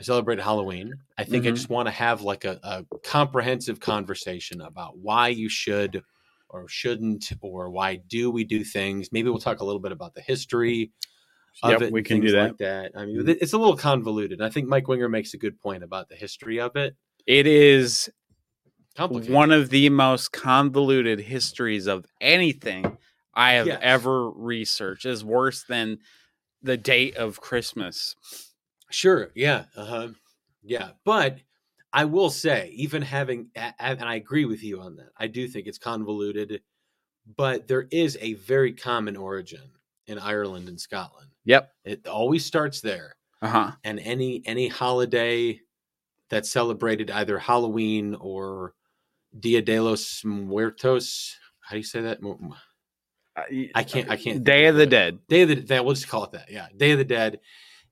celebrate 0.00 0.40
Halloween. 0.40 0.94
I 1.18 1.24
think 1.24 1.46
I 1.46 1.50
Mhm. 1.50 1.52
just 1.52 1.70
want 1.70 1.86
to 1.88 1.92
have 1.92 2.22
like 2.22 2.44
a, 2.44 2.60
a 2.62 2.86
comprehensive 3.04 3.80
conversation 3.80 4.60
about 4.60 4.98
why 4.98 5.28
you 5.28 5.48
should 5.48 6.02
or 6.52 6.68
shouldn't, 6.68 7.32
or 7.40 7.70
why 7.70 7.96
do 7.96 8.30
we 8.30 8.44
do 8.44 8.62
things. 8.62 9.10
Maybe 9.10 9.28
we'll 9.30 9.38
talk 9.40 9.60
a 9.60 9.64
little 9.64 9.80
bit 9.80 9.90
about 9.92 10.14
the 10.14 10.20
history 10.20 10.92
of 11.62 11.70
Yep, 11.72 11.82
it. 11.82 11.92
we 11.92 12.02
can 12.02 12.20
do 12.20 12.30
that. 12.32 12.48
Like 12.48 12.58
that. 12.58 12.92
I 12.96 13.06
mean, 13.06 13.18
Mhm. 13.22 13.38
it's 13.40 13.52
a 13.52 13.58
little 13.58 13.76
convoluted. 13.76 14.40
I 14.40 14.50
think 14.50 14.68
Mike 14.68 14.86
Winger 14.88 15.08
makes 15.08 15.34
a 15.34 15.38
good 15.38 15.58
point 15.60 15.82
about 15.82 16.08
the 16.08 16.16
history 16.16 16.60
of 16.60 16.76
it. 16.76 16.96
it 17.26 17.46
is 17.46 18.10
Complicated. 18.96 19.32
one 19.32 19.52
of 19.52 19.70
the 19.70 19.88
most 19.90 20.32
convoluted 20.32 21.20
histories 21.20 21.86
of 21.86 22.04
anything 22.20 22.98
I 23.32 23.52
have 23.52 23.66
Yes. 23.68 23.78
ever 23.80 24.28
researched. 24.30 25.06
Is 25.06 25.24
worse 25.24 25.62
than 25.62 25.98
the 26.62 26.76
date 26.76 27.16
of 27.16 27.40
Christmas. 27.40 28.16
Sure. 28.90 29.30
Yeah. 29.36 29.66
Uh-huh. 29.76 30.08
Yeah. 30.62 30.90
But 31.04 31.38
I 31.92 32.04
will 32.06 32.30
say, 32.30 32.70
even 32.74 33.02
having, 33.02 33.50
a- 33.56 33.74
a- 33.78 33.82
and 33.98 34.04
I 34.04 34.14
agree 34.16 34.44
with 34.44 34.62
you 34.62 34.80
on 34.80 34.96
that, 34.96 35.10
I 35.16 35.26
do 35.26 35.46
think 35.46 35.66
it's 35.66 35.78
convoluted, 35.78 36.62
but 37.36 37.68
there 37.68 37.86
is 37.90 38.16
a 38.20 38.34
very 38.34 38.72
common 38.72 39.16
origin 39.16 39.70
in 40.06 40.18
Ireland 40.18 40.68
and 40.68 40.80
Scotland. 40.80 41.30
Yep. 41.44 41.70
It 41.84 42.06
always 42.06 42.44
starts 42.46 42.80
there. 42.80 43.16
Uh-huh. 43.42 43.72
And 43.84 43.98
any 44.00 44.40
any 44.46 44.68
holiday 44.68 45.60
that 46.30 46.46
celebrated 46.46 47.10
either 47.10 47.38
Halloween 47.38 48.14
or 48.20 48.74
Dia 49.38 49.60
de 49.62 49.80
los 49.80 50.22
Muertos, 50.24 51.36
how 51.60 51.72
do 51.74 51.78
you 51.78 51.82
say 51.84 52.02
that? 52.02 52.22
Mu- 52.22 52.36
mu- 52.38 52.54
I 53.74 53.82
can't- 53.82 54.08
I 54.10 54.16
can't 54.16 54.44
Day 54.44 54.66
of 54.66 54.74
of 54.74 54.78
the 54.78 54.82
it. 54.84 54.90
Dead. 54.90 55.18
Day 55.28 55.42
of 55.42 55.48
the 55.48 55.56
Dead. 55.56 55.80
We'll 55.80 55.94
just 55.94 56.08
call 56.08 56.24
it 56.24 56.32
that. 56.32 56.50
Yeah, 56.50 56.68
Day 56.76 56.92
of 56.92 56.98
the 56.98 57.04
Dead 57.04 57.40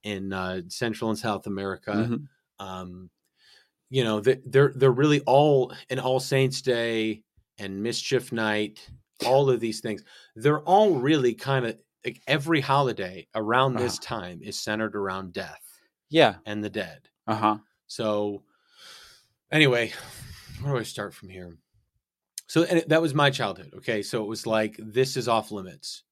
in 0.04 0.32
uh, 0.32 0.62
Central 0.68 1.10
and 1.10 1.18
South 1.18 1.46
America. 1.46 1.90
Mhm. 1.92 2.28
Um, 2.64 3.10
you 3.90 4.04
know, 4.04 4.20
they- 4.20 4.40
they're 4.46 4.72
they're 4.74 4.90
really 4.92 5.20
all 5.22 5.72
and 5.90 6.00
All 6.00 6.20
Saints 6.20 6.62
Day 6.62 7.22
and 7.58 7.82
Mischief 7.82 8.32
Night. 8.32 8.88
All 9.26 9.50
of 9.50 9.60
these 9.60 9.80
things, 9.80 10.02
they're 10.36 10.60
all 10.62 10.94
really 10.98 11.34
kind 11.34 11.66
of 11.66 11.78
like 12.06 12.22
every 12.26 12.60
holiday 12.60 13.26
around 13.34 13.74
this 13.76 13.98
time 13.98 14.40
is 14.42 14.58
centered 14.58 14.96
around 14.96 15.34
death 15.34 15.60
Yeah. 16.08 16.36
and 16.46 16.64
the 16.64 16.70
dead. 16.70 17.10
Uh-huh. 17.26 17.58
So, 17.88 18.42
anyway, 19.52 19.92
where 20.62 20.72
do 20.72 20.78
I 20.78 20.82
start 20.84 21.12
from 21.12 21.28
here? 21.28 21.58
So, 22.46 22.62
and 22.64 22.78
it- 22.78 22.88
that 22.88 23.02
was 23.02 23.12
my 23.14 23.28
childhood. 23.30 23.74
Okay, 23.76 24.02
so 24.02 24.22
it 24.22 24.26
was 24.28 24.46
like 24.46 24.76
this 24.78 25.16
is 25.18 25.28
off 25.28 25.50
limits. 25.50 26.04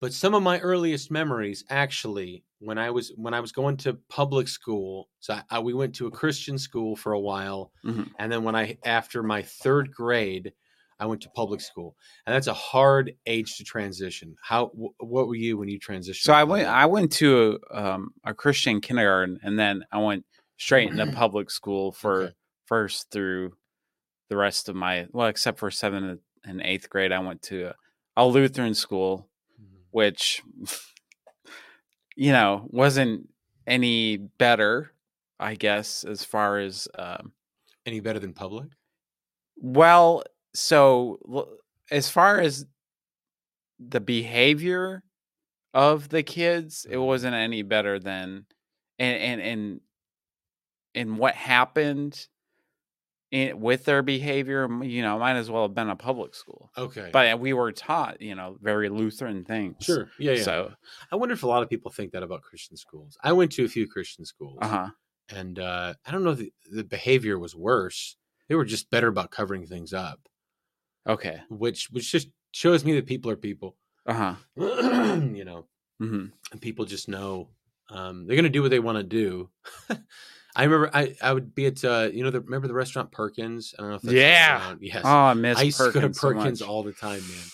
But 0.00 0.12
some 0.12 0.34
of 0.34 0.42
my 0.42 0.60
earliest 0.60 1.10
memories, 1.10 1.64
actually, 1.70 2.44
when 2.60 2.78
I 2.78 2.90
was 2.90 3.12
when 3.16 3.34
I 3.34 3.40
was 3.40 3.52
going 3.52 3.76
to 3.78 3.94
public 4.08 4.46
school, 4.48 5.08
so 5.20 5.34
I, 5.34 5.42
I- 5.50 5.58
we 5.60 5.74
went 5.74 5.94
to 5.96 6.06
a 6.06 6.10
Christian 6.10 6.56
school 6.58 6.94
for 6.96 7.12
a 7.12 7.20
while, 7.20 7.72
Mhm. 7.84 8.10
and 8.18 8.30
then 8.30 8.44
when 8.44 8.54
I 8.54 8.78
after 8.84 9.22
my 9.22 9.42
third 9.42 9.90
grade, 9.92 10.52
I 11.00 11.06
went 11.06 11.22
to 11.22 11.30
public 11.30 11.60
school, 11.60 11.96
and 12.26 12.34
that's 12.34 12.46
a 12.48 12.54
hard 12.54 13.12
age 13.26 13.56
to 13.58 13.64
transition. 13.64 14.36
How? 14.42 14.66
Wh- 14.68 15.02
what 15.02 15.26
were 15.28 15.34
you 15.36 15.56
when 15.58 15.68
you 15.68 15.78
transitioned? 15.80 16.22
So 16.22 16.32
I 16.32 16.44
went. 16.44 16.66
I 16.68 16.86
went 16.86 17.12
to 17.14 17.58
a, 17.70 17.84
um, 17.94 18.10
a 18.24 18.34
Christian 18.34 18.80
kindergarten, 18.80 19.38
and 19.42 19.58
then 19.58 19.84
I 19.92 19.98
went 19.98 20.24
straight 20.58 20.90
into 20.90 21.06
public 21.22 21.50
school 21.50 21.92
for 21.92 22.22
Okay. 22.22 22.34
first 22.66 23.10
through 23.10 23.52
the 24.28 24.36
rest 24.36 24.68
of 24.68 24.76
my 24.76 25.06
well, 25.12 25.28
except 25.28 25.58
for 25.58 25.70
seventh 25.70 26.20
and 26.44 26.60
eighth 26.62 26.88
grade. 26.90 27.12
I 27.12 27.18
went 27.20 27.42
to 27.42 27.66
a, 27.70 27.74
a 28.16 28.26
Lutheran 28.26 28.74
school. 28.74 29.28
Which 29.90 30.42
you 32.16 32.32
know 32.32 32.66
wasn't 32.70 33.28
any 33.66 34.16
better, 34.16 34.92
I 35.38 35.54
guess, 35.54 36.04
as 36.04 36.24
far 36.24 36.58
as 36.58 36.88
um, 36.98 37.32
Any 37.86 38.00
better 38.00 38.18
than 38.18 38.32
public? 38.32 38.68
well. 39.56 40.22
So 40.54 41.58
as 41.90 42.08
far 42.08 42.40
as 42.40 42.66
the 43.78 44.00
behavior 44.00 45.02
of 45.74 46.08
the 46.10 46.22
kids, 46.22 46.86
it 46.90 46.96
Mhm. 46.96 47.06
wasn't 47.06 47.34
any 47.34 47.62
better 47.62 47.98
than 47.98 48.46
and 48.98 49.18
and 49.22 49.40
and 49.42 49.80
and 50.94 51.18
what 51.18 51.34
happened 51.34 52.26
in, 53.30 53.60
with 53.60 53.84
their 53.84 54.02
behavior, 54.02 54.66
you 54.82 55.02
know, 55.02 55.18
might 55.18 55.36
as 55.36 55.50
well 55.50 55.62
have 55.62 55.74
been 55.74 55.88
a 55.90 55.96
public 55.96 56.34
school. 56.34 56.70
Okay, 56.78 57.10
But 57.12 57.38
we 57.40 57.52
were 57.52 57.72
taught, 57.72 58.20
you 58.22 58.34
know, 58.34 58.56
very 58.62 58.88
Lutheran 58.88 59.44
things. 59.44 59.76
sure, 59.84 60.10
yeah, 60.18 60.32
yeah. 60.32 60.42
So, 60.42 60.72
I 61.12 61.16
wonder 61.16 61.34
if 61.34 61.42
a 61.42 61.46
lot 61.46 61.62
of 61.62 61.68
people 61.70 61.90
think 61.90 62.12
that 62.12 62.22
about 62.22 62.42
Christian 62.42 62.76
schools. 62.76 63.16
I 63.22 63.32
went 63.32 63.52
to 63.52 63.64
a 63.64 63.68
few 63.68 63.86
Christian 63.88 64.24
schools, 64.24 64.58
uh 64.62 64.68
huh. 64.68 64.88
and 65.28 65.58
uh, 65.58 65.94
I 66.06 66.10
don't 66.10 66.24
know 66.24 66.30
if 66.30 66.38
the, 66.38 66.52
the 66.72 66.84
behavior 66.84 67.38
was 67.38 67.54
worse. 67.54 68.16
They 68.48 68.54
were 68.54 68.64
just 68.64 68.90
better 68.90 69.08
about 69.08 69.30
covering 69.30 69.66
things 69.66 69.92
up, 69.92 70.20
Okay. 71.06 71.40
which 71.50 71.88
which 71.90 72.10
just 72.10 72.28
shows 72.52 72.84
me 72.84 72.94
that 72.94 73.06
people 73.06 73.30
are 73.30 73.36
people. 73.36 73.76
Uh 74.06 74.14
huh. 74.14 74.34
you 75.34 75.44
know, 75.44 75.66
hmm 75.98 76.26
and 76.50 76.60
people 76.62 76.86
just 76.86 77.08
know 77.08 77.50
um, 77.90 78.26
they're 78.26 78.36
going 78.36 78.44
to 78.44 78.48
do 78.50 78.62
what 78.62 78.70
they 78.70 78.78
want 78.80 78.96
to 78.96 79.02
do. 79.04 79.50
I 80.58 80.64
remember 80.64 80.90
I, 80.92 81.14
I 81.22 81.32
would 81.32 81.54
be 81.54 81.66
at 81.66 81.84
uh, 81.84 82.10
you 82.12 82.24
know 82.24 82.30
the, 82.30 82.40
remember 82.40 82.66
the 82.66 82.74
restaurant 82.74 83.12
Perkins. 83.12 83.74
I 83.78 83.82
don't 83.82 83.90
know 83.90 83.96
if 83.96 84.02
that's 84.02 84.12
Yeah. 84.14 84.58
around. 84.58 84.80
yes. 84.82 85.02
Oh, 85.04 85.08
I 85.08 85.34
miss 85.34 85.56
I 85.58 85.62
used 85.62 85.78
Perkins 85.78 85.94
to 85.94 86.00
go 86.00 86.08
to 86.32 86.34
Perkins 86.36 86.60
much. 86.60 86.68
all 86.68 86.82
the 86.82 86.92
time, 86.92 87.20
man, 87.28 87.46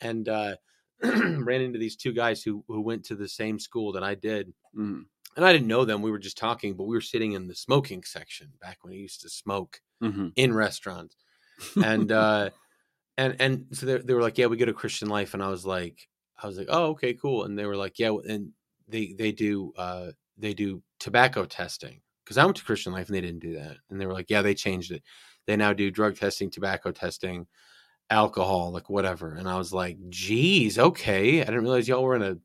and 0.00 0.28
uh, 0.28 0.56
ran 1.02 1.60
into 1.60 1.78
these 1.78 1.94
two 1.94 2.12
guys 2.12 2.42
who 2.42 2.64
who 2.66 2.80
went 2.80 3.04
to 3.04 3.14
the 3.14 3.28
same 3.28 3.58
school 3.58 3.92
that 3.92 4.02
I 4.02 4.14
did, 4.14 4.52
Mhm. 4.74 5.04
and 5.36 5.44
I 5.44 5.52
didn't 5.52 5.68
know 5.68 5.84
them. 5.84 6.00
We 6.00 6.10
were 6.10 6.18
just 6.18 6.38
talking, 6.38 6.74
but 6.74 6.84
we 6.84 6.96
were 6.96 7.02
sitting 7.02 7.32
in 7.32 7.46
the 7.48 7.54
smoking 7.54 8.02
section 8.02 8.50
back 8.62 8.78
when 8.82 8.94
I 8.94 8.96
used 8.96 9.20
to 9.20 9.28
smoke 9.28 9.80
Mhm. 10.02 10.32
in 10.36 10.54
restaurants, 10.54 11.16
and 11.76 12.10
uh, 12.10 12.48
and 13.18 13.36
and 13.40 13.66
so 13.72 13.84
they, 13.84 13.98
they 13.98 14.14
were 14.14 14.22
like, 14.22 14.38
"Yeah, 14.38 14.46
we 14.46 14.56
go 14.56 14.64
to 14.64 14.72
Christian 14.72 15.08
Life," 15.10 15.34
and 15.34 15.42
I 15.42 15.50
was 15.50 15.66
like, 15.66 16.08
I 16.42 16.46
was 16.46 16.56
like, 16.56 16.68
"Oh, 16.70 16.86
okay, 16.92 17.12
cool," 17.12 17.44
and 17.44 17.58
they 17.58 17.66
were 17.66 17.76
like, 17.76 17.98
"Yeah," 17.98 18.16
and 18.26 18.52
they 18.88 19.12
they 19.18 19.32
do 19.32 19.74
uh, 19.76 20.12
they 20.38 20.54
do 20.54 20.82
tobacco 20.98 21.44
testing 21.44 22.00
because 22.28 22.38
I 22.38 22.44
went 22.44 22.58
to 22.58 22.64
Christian 22.64 22.92
Life 22.92 23.08
and 23.08 23.16
they 23.16 23.20
didn't 23.22 23.40
do 23.40 23.54
that, 23.56 23.78
and 23.90 24.00
they 24.00 24.06
were 24.06 24.12
like, 24.14 24.30
"Yeah, 24.30 24.42
they 24.42 24.54
changed 24.54 24.92
it. 24.92 25.02
They 25.46 25.56
now 25.56 25.72
do 25.72 25.90
drug 25.90 26.16
testing, 26.16 26.50
tobacco 26.50 26.92
testing." 26.92 27.46
alcohol 28.10 28.70
like 28.72 28.90
whatever 28.90 29.34
and 29.34 29.48
i 29.48 29.58
was 29.58 29.72
like 29.72 29.98
geez 30.10 30.78
okay 30.78 31.42
i 31.42 31.44
didn't 31.44 31.62
realize 31.62 31.88
y'all 31.88 32.02
were 32.04 32.16
in 32.16 32.22
a, 32.22 32.36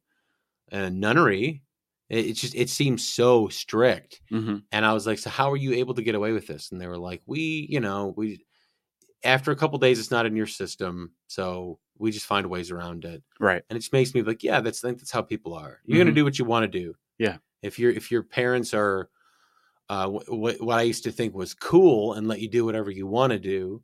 in 0.75 0.81
a 0.81 0.89
nunnery 0.89 1.63
it, 2.09 2.25
it 2.27 2.33
just 2.33 2.55
it 2.55 2.69
seems 2.69 3.07
so 3.07 3.47
strict 3.47 4.21
Mhm. 4.31 4.63
and 4.71 4.85
I 4.85 4.93
was 4.93 5.05
like, 5.07 5.19
"So 5.19 5.29
how 5.29 5.51
are 5.51 5.57
you 5.57 5.73
able 5.73 5.93
to 5.93 6.03
get 6.03 6.15
away 6.15 6.31
with 6.33 6.47
this?" 6.47 6.71
And 6.71 6.81
they 6.81 6.87
were 6.87 6.97
like, 6.97 7.21
"We, 7.27 7.67
you 7.69 7.79
know, 7.79 8.13
we 8.17 8.45
after 9.23 9.51
a 9.51 9.55
couple 9.55 9.79
days, 9.79 9.99
it's 9.99 10.11
not 10.11 10.25
in 10.25 10.35
your 10.35 10.47
system, 10.47 11.13
so 11.27 11.79
we 11.97 12.11
just 12.11 12.25
find 12.25 12.47
ways 12.49 12.71
around 12.71 13.05
it." 13.05 13.23
Right. 13.39 13.63
And 13.69 13.77
it 13.77 13.81
just 13.81 13.93
makes 13.93 14.13
me 14.15 14.21
like, 14.23 14.43
"Yeah, 14.43 14.61
that's 14.61 14.83
I 14.83 14.89
think 14.89 14.99
that's 14.99 15.11
how 15.11 15.21
people 15.23 15.53
are. 15.55 15.81
You're 15.85 15.99
gonna 15.99 16.11
Mhm. 16.11 16.15
do 16.15 16.25
what 16.25 16.39
you 16.39 16.45
want 16.45 16.71
to 16.71 16.79
do. 16.79 16.95
Yeah. 17.17 17.37
If 17.63 17.79
your 17.79 17.91
if 17.91 18.11
your 18.11 18.23
parents 18.23 18.73
are, 18.73 19.09
uh, 19.89 20.07
what 20.09 20.61
what 20.61 20.79
I 20.79 20.83
used 20.83 21.03
to 21.03 21.11
think 21.11 21.35
was 21.35 21.53
cool 21.53 22.13
and 22.13 22.27
let 22.27 22.39
you 22.39 22.49
do 22.49 22.65
whatever 22.65 22.91
you 22.91 23.07
want 23.07 23.31
to 23.31 23.39
do, 23.39 23.81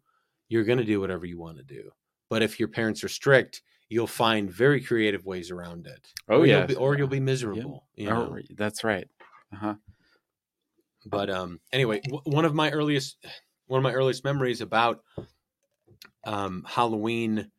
you're 0.48 0.64
gonna 0.64 0.84
do 0.84 1.00
whatever 1.00 1.26
you 1.26 1.40
want 1.40 1.58
to 1.58 1.64
do. 1.64 1.90
But 2.30 2.42
if 2.42 2.60
your 2.60 2.70
parents 2.70 3.04
are 3.04 3.10
strict." 3.10 3.62
You'll 3.92 4.06
find 4.06 4.52
very 4.52 4.82
creative 4.82 5.26
ways 5.26 5.50
around 5.50 5.88
it. 5.88 6.14
Oh, 6.30 6.42
or 6.42 6.46
you'll 6.46 6.60
yeah. 6.60 6.66
be, 6.68 6.76
or 6.76 6.96
you'll 6.96 7.08
be 7.08 7.20
miserable. 7.20 7.88
You 7.96 8.12
know? 8.12 8.38
Oh, 8.38 8.40
that's 8.56 8.84
right. 8.84 9.08
Uh 9.52 9.56
huh. 9.56 9.76
but 11.06 11.30
um 11.30 11.60
anyway 11.72 12.00
w- 12.02 12.22
one 12.26 12.46
of 12.46 12.54
my 12.54 12.70
earliest 12.72 13.26
one 13.68 13.78
of 13.78 13.84
my 13.84 13.94
earliest 13.94 14.24
memories 14.24 14.62
about 14.62 15.04
um 16.26 16.66
halloween 16.68 17.50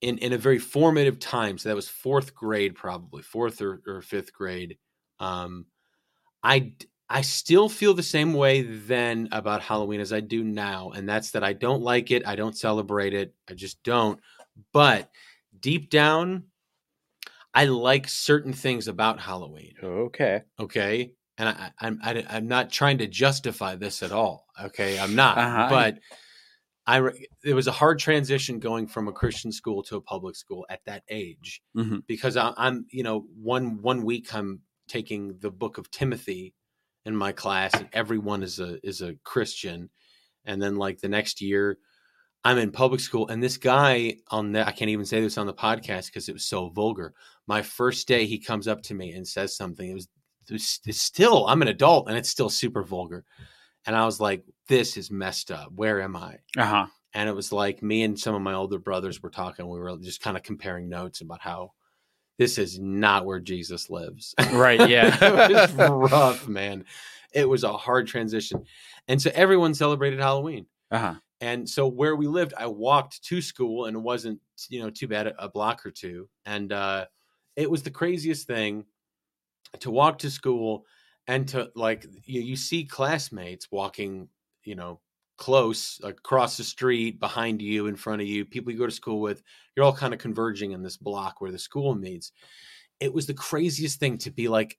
in 0.00 0.18
in 0.18 0.32
a 0.32 0.38
very 0.38 0.58
formative 0.58 1.18
time 1.18 1.56
so 1.56 1.68
that 1.68 1.76
was 1.76 1.88
fourth 1.88 2.34
grade 2.34 2.74
probably 2.74 3.22
fourth 3.22 3.62
or, 3.62 3.80
or 3.86 4.02
fifth 4.02 4.32
grade 4.32 4.76
um 5.20 5.66
i 6.42 6.72
i 7.08 7.20
still 7.20 7.68
feel 7.68 7.94
the 7.94 8.02
same 8.02 8.32
way 8.34 8.62
then 8.62 9.28
about 9.32 9.62
halloween 9.62 10.00
as 10.00 10.12
i 10.12 10.20
do 10.20 10.42
now 10.42 10.90
and 10.90 11.08
that's 11.08 11.30
that 11.30 11.44
i 11.44 11.52
don't 11.52 11.82
like 11.82 12.10
it 12.10 12.26
i 12.26 12.34
don't 12.36 12.56
celebrate 12.56 13.14
it 13.14 13.34
i 13.48 13.54
just 13.54 13.82
don't 13.82 14.20
but 14.72 15.10
deep 15.60 15.90
down 15.90 16.42
i 17.54 17.64
like 17.64 18.08
certain 18.08 18.52
things 18.52 18.88
about 18.88 19.20
halloween 19.20 19.74
Okay. 19.82 20.42
okay 20.58 21.12
and 21.38 21.50
I, 21.50 21.70
I'm 21.80 22.00
I, 22.02 22.24
I'm 22.30 22.48
not 22.48 22.70
trying 22.70 22.96
to 22.98 23.06
justify 23.06 23.74
this 23.74 24.02
at 24.02 24.10
all. 24.10 24.46
Okay, 24.58 24.98
I'm 24.98 25.14
not. 25.14 25.36
Uh-huh. 25.36 25.66
But 25.68 25.98
I 26.86 26.96
re- 26.96 27.28
it 27.44 27.52
was 27.52 27.66
a 27.66 27.72
hard 27.72 27.98
transition 27.98 28.58
going 28.58 28.86
from 28.86 29.06
a 29.06 29.12
Christian 29.12 29.52
school 29.52 29.82
to 29.82 29.96
a 29.96 30.00
public 30.00 30.34
school 30.34 30.64
at 30.70 30.80
that 30.86 31.02
age 31.10 31.60
Mhm. 31.76 32.06
because 32.06 32.38
I, 32.38 32.54
I'm 32.56 32.86
you 32.90 33.02
know 33.02 33.26
one 33.36 33.82
one 33.82 34.02
week 34.02 34.34
I'm 34.34 34.62
taking 34.88 35.36
the 35.40 35.50
book 35.50 35.76
of 35.76 35.90
Timothy 35.90 36.54
in 37.06 37.16
my 37.16 37.32
class 37.32 37.72
and 37.74 37.88
everyone 37.92 38.42
is 38.42 38.58
a 38.58 38.78
is 38.86 39.00
a 39.00 39.14
Christian, 39.24 39.88
and 40.44 40.60
then 40.60 40.76
like 40.76 41.00
the 41.00 41.08
next 41.08 41.40
year 41.40 41.78
I'm 42.46 42.58
in 42.58 42.70
public 42.70 43.00
school 43.00 43.26
and 43.26 43.42
this 43.42 43.56
guy 43.56 44.18
on 44.30 44.52
the 44.52 44.64
I 44.66 44.70
can't 44.70 44.90
even 44.90 45.04
say 45.04 45.20
this 45.20 45.36
on 45.38 45.46
the 45.46 45.54
podcast 45.54 46.06
because 46.06 46.28
it 46.28 46.32
was 46.32 46.44
so 46.44 46.68
vulgar. 46.68 47.14
My 47.46 47.62
first 47.62 48.06
day 48.06 48.26
he 48.26 48.38
comes 48.38 48.68
up 48.68 48.82
to 48.82 48.94
me 48.94 49.12
and 49.12 49.26
says 49.26 49.56
something. 49.56 49.90
It 49.90 49.94
was 49.94 50.08
it's 50.48 50.80
it's 50.86 51.00
still 51.00 51.46
I'm 51.48 51.62
an 51.62 51.68
adult 51.68 52.08
and 52.08 52.16
it's 52.16 52.28
still 52.28 52.50
super 52.50 52.84
vulgar. 52.84 53.24
And 53.86 53.96
I 53.96 54.04
was 54.04 54.20
like, 54.20 54.44
this 54.68 54.96
is 54.96 55.10
messed 55.10 55.50
up. 55.50 55.72
Where 55.74 56.00
am 56.00 56.16
I? 56.16 56.38
Uh 56.56 56.66
huh. 56.66 56.86
And 57.14 57.28
it 57.28 57.34
was 57.34 57.52
like 57.52 57.82
me 57.82 58.02
and 58.02 58.18
some 58.18 58.34
of 58.34 58.42
my 58.42 58.54
older 58.54 58.78
brothers 58.78 59.22
were 59.22 59.30
talking. 59.30 59.68
We 59.68 59.78
were 59.78 59.96
just 59.96 60.20
kind 60.20 60.36
of 60.36 60.42
comparing 60.42 60.88
notes 60.88 61.20
about 61.20 61.40
how 61.40 61.72
this 62.38 62.58
is 62.58 62.78
not 62.78 63.24
where 63.24 63.40
Jesus 63.40 63.90
lives. 63.90 64.34
Right. 64.52 64.80
Yeah. 64.88 65.16
it 65.20 65.52
was 65.52 65.74
rough, 66.10 66.48
man. 66.48 66.84
It 67.32 67.48
was 67.48 67.64
a 67.64 67.72
hard 67.72 68.06
transition. 68.06 68.64
And 69.08 69.20
so 69.20 69.30
everyone 69.34 69.74
celebrated 69.74 70.20
Halloween. 70.20 70.66
Uh 70.90 70.98
huh. 70.98 71.14
And 71.40 71.68
so 71.68 71.86
where 71.86 72.16
we 72.16 72.26
lived, 72.26 72.54
I 72.56 72.66
walked 72.66 73.22
to 73.24 73.42
school 73.42 73.86
and 73.86 73.96
it 73.96 74.00
wasn't, 74.00 74.40
you 74.68 74.80
know, 74.80 74.90
too 74.90 75.08
bad 75.08 75.34
a 75.38 75.48
block 75.48 75.84
or 75.84 75.90
two. 75.90 76.28
And 76.46 76.72
uh, 76.72 77.06
it 77.56 77.70
was 77.70 77.82
the 77.82 77.90
craziest 77.90 78.46
thing 78.46 78.86
to 79.80 79.90
walk 79.90 80.18
to 80.18 80.30
school 80.30 80.86
and 81.26 81.46
to 81.48 81.70
like 81.74 82.06
you, 82.24 82.40
you 82.40 82.56
see 82.56 82.84
classmates 82.84 83.70
walking, 83.70 84.28
you 84.64 84.76
know, 84.76 85.00
close 85.36 86.00
across 86.02 86.56
the 86.56 86.64
street 86.64 87.20
behind 87.20 87.60
you, 87.60 87.86
in 87.86 87.96
front 87.96 88.22
of 88.22 88.28
you, 88.28 88.44
people 88.44 88.72
you 88.72 88.78
go 88.78 88.86
to 88.86 88.92
school 88.92 89.20
with. 89.20 89.42
You're 89.74 89.84
all 89.84 89.92
kind 89.92 90.14
of 90.14 90.20
converging 90.20 90.72
in 90.72 90.82
this 90.82 90.96
block 90.96 91.40
where 91.40 91.52
the 91.52 91.58
school 91.58 91.94
meets. 91.94 92.32
It 93.00 93.12
was 93.12 93.26
the 93.26 93.34
craziest 93.34 94.00
thing 94.00 94.18
to 94.18 94.30
be 94.30 94.48
like, 94.48 94.78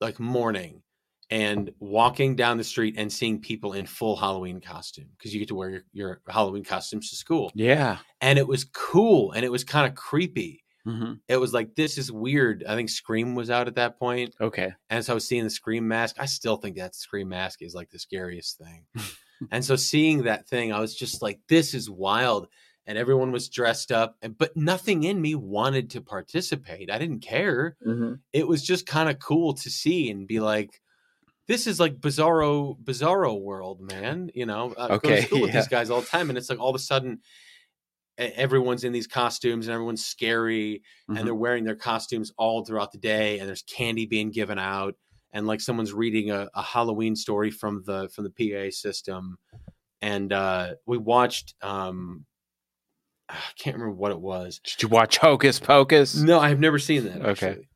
like 0.00 0.20
morning 0.20 0.82
and 1.30 1.70
walking 1.80 2.36
down 2.36 2.56
the 2.56 2.64
street 2.64 2.94
and 2.96 3.12
seeing 3.12 3.40
people 3.40 3.72
in 3.72 3.86
full 3.86 4.14
Halloween 4.16 4.60
costume 4.60 5.08
because 5.16 5.34
you 5.34 5.40
get 5.40 5.48
to 5.48 5.54
wear 5.56 5.70
your, 5.70 5.82
your 5.92 6.20
Halloween 6.28 6.64
costumes 6.64 7.10
to 7.10 7.16
school. 7.16 7.50
Yeah. 7.54 7.98
And 8.20 8.38
it 8.38 8.46
was 8.46 8.64
cool 8.64 9.32
and 9.32 9.44
it 9.44 9.50
was 9.50 9.64
kind 9.64 9.88
of 9.88 9.96
creepy. 9.96 10.62
hmm 10.84 11.14
It 11.28 11.38
was 11.38 11.52
like, 11.52 11.74
this 11.74 11.98
is 11.98 12.12
weird. 12.12 12.64
I 12.68 12.76
think 12.76 12.90
Scream 12.90 13.34
was 13.34 13.50
out 13.50 13.66
at 13.66 13.74
that 13.74 13.98
point. 13.98 14.36
Okay. 14.40 14.72
And 14.88 15.04
so 15.04 15.12
I 15.12 15.14
was 15.14 15.26
seeing 15.26 15.42
the 15.42 15.50
Scream 15.50 15.88
mask. 15.88 16.16
I 16.20 16.26
still 16.26 16.56
think 16.56 16.76
that 16.76 16.94
Scream 16.94 17.28
mask 17.28 17.62
is 17.62 17.74
like 17.74 17.90
the 17.90 17.98
scariest 17.98 18.58
thing. 18.58 18.84
and 19.50 19.64
so 19.64 19.76
seeing 19.76 20.22
that 20.24 20.48
thing, 20.48 20.72
I 20.72 20.80
was 20.80 20.94
just 20.94 21.22
like, 21.22 21.40
this 21.48 21.74
is 21.74 21.88
wild. 21.90 22.48
And 22.88 22.96
everyone 22.96 23.32
was 23.32 23.48
dressed 23.48 23.90
up, 23.90 24.16
and, 24.22 24.38
but 24.38 24.56
nothing 24.56 25.02
in 25.02 25.20
me 25.20 25.34
wanted 25.34 25.90
to 25.90 26.00
participate. 26.00 26.88
I 26.88 26.98
didn't 26.98 27.18
care 27.18 27.76
Mm-hmm. 27.84 28.14
it 28.32 28.46
was 28.46 28.62
just 28.62 28.86
kind 28.86 29.08
of 29.10 29.18
cool 29.18 29.54
to 29.54 29.68
see 29.70 30.08
and 30.08 30.28
be 30.28 30.38
like, 30.38 30.80
this 31.48 31.66
is 31.66 31.80
like 31.80 31.98
bizarro, 32.00 32.76
bizarro 32.80 33.40
world, 33.40 33.80
man. 33.80 34.30
You 34.34 34.46
know, 34.46 34.72
I 34.78 34.86
go 34.88 34.94
Okay, 34.94 35.16
to 35.16 35.22
school 35.22 35.40
with 35.42 35.52
these 35.52 35.66
guys 35.66 35.90
all 35.90 36.00
the 36.00 36.06
time, 36.06 36.28
and 36.28 36.38
it's 36.38 36.48
like 36.48 36.60
all 36.60 36.70
of 36.70 36.76
a 36.76 36.78
sudden, 36.78 37.22
everyone's 38.18 38.84
in 38.84 38.92
these 38.92 39.06
costumes 39.06 39.66
and 39.66 39.74
everyone's 39.74 40.04
scary, 40.04 40.82
Mhm. 41.10 41.18
and 41.18 41.26
they're 41.26 41.34
wearing 41.34 41.64
their 41.64 41.76
costumes 41.76 42.32
all 42.38 42.64
throughout 42.64 42.92
the 42.92 42.98
day, 42.98 43.38
and 43.38 43.48
there's 43.48 43.62
candy 43.62 44.06
being 44.06 44.30
given 44.30 44.58
out, 44.58 44.94
and 45.36 45.46
like 45.46 45.60
someone's 45.60 45.92
reading 45.92 46.30
a, 46.30 46.48
a 46.54 46.62
Halloween 46.62 47.14
story 47.14 47.50
from 47.50 47.82
the 47.84 48.08
from 48.08 48.24
the 48.24 48.30
PA 48.30 48.70
system, 48.70 49.38
and 50.00 50.32
uh, 50.32 50.74
we 50.86 50.96
watched 50.96 51.54
um, 51.60 52.24
I 53.28 53.34
can't 53.58 53.76
remember 53.76 53.94
what 53.96 54.12
it 54.12 54.20
was. 54.20 54.60
Did 54.64 54.82
you 54.82 54.88
watch 54.88 55.18
Hocus 55.18 55.60
Pocus? 55.60 56.16
No, 56.16 56.40
I've 56.40 56.58
never 56.58 56.78
seen 56.78 57.04
that. 57.04 57.20
Okay. 57.22 57.68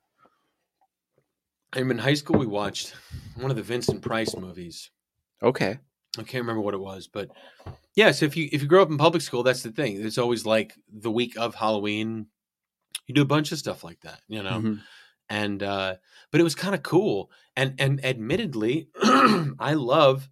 I'm 1.74 1.90
in 1.90 1.98
high 1.98 2.14
school. 2.14 2.38
We 2.38 2.46
watched 2.46 2.94
one 3.36 3.50
of 3.50 3.56
the 3.56 3.62
Vincent 3.62 4.02
Price 4.02 4.34
movies. 4.34 4.90
Okay. 5.42 5.78
I 6.18 6.22
can't 6.22 6.42
remember 6.42 6.62
what 6.62 6.74
it 6.74 6.80
was, 6.80 7.06
but 7.06 7.28
yeah. 7.94 8.11
So 8.11 8.24
if 8.24 8.36
you 8.36 8.48
if 8.52 8.62
you 8.62 8.68
grow 8.68 8.82
up 8.82 8.88
in 8.90 8.96
public 8.98 9.22
school, 9.22 9.42
that's 9.42 9.62
the 9.62 9.70
thing. 9.70 10.00
It's 10.04 10.18
always 10.18 10.46
like 10.46 10.74
the 10.92 11.11
week 11.11 11.36
of 11.36 11.54
Halloween. 11.54 12.26
You 13.06 13.14
do 13.14 13.22
a 13.22 13.26
bunch 13.26 13.52
of 13.52 13.58
stuff 13.58 13.84
like 13.84 14.00
that, 14.00 14.20
you 14.28 14.42
know. 14.42 14.61
Mhm. 14.61 14.80
And 15.31 15.62
uh, 15.62 15.97
but 16.33 16.41
it 16.41 16.45
was 16.45 16.55
kind 16.55 16.74
of 16.74 16.83
cool. 16.83 17.31
And 17.57 17.74
and 17.81 18.05
admittedly, 18.05 18.89
I 19.03 19.74
love 19.74 20.28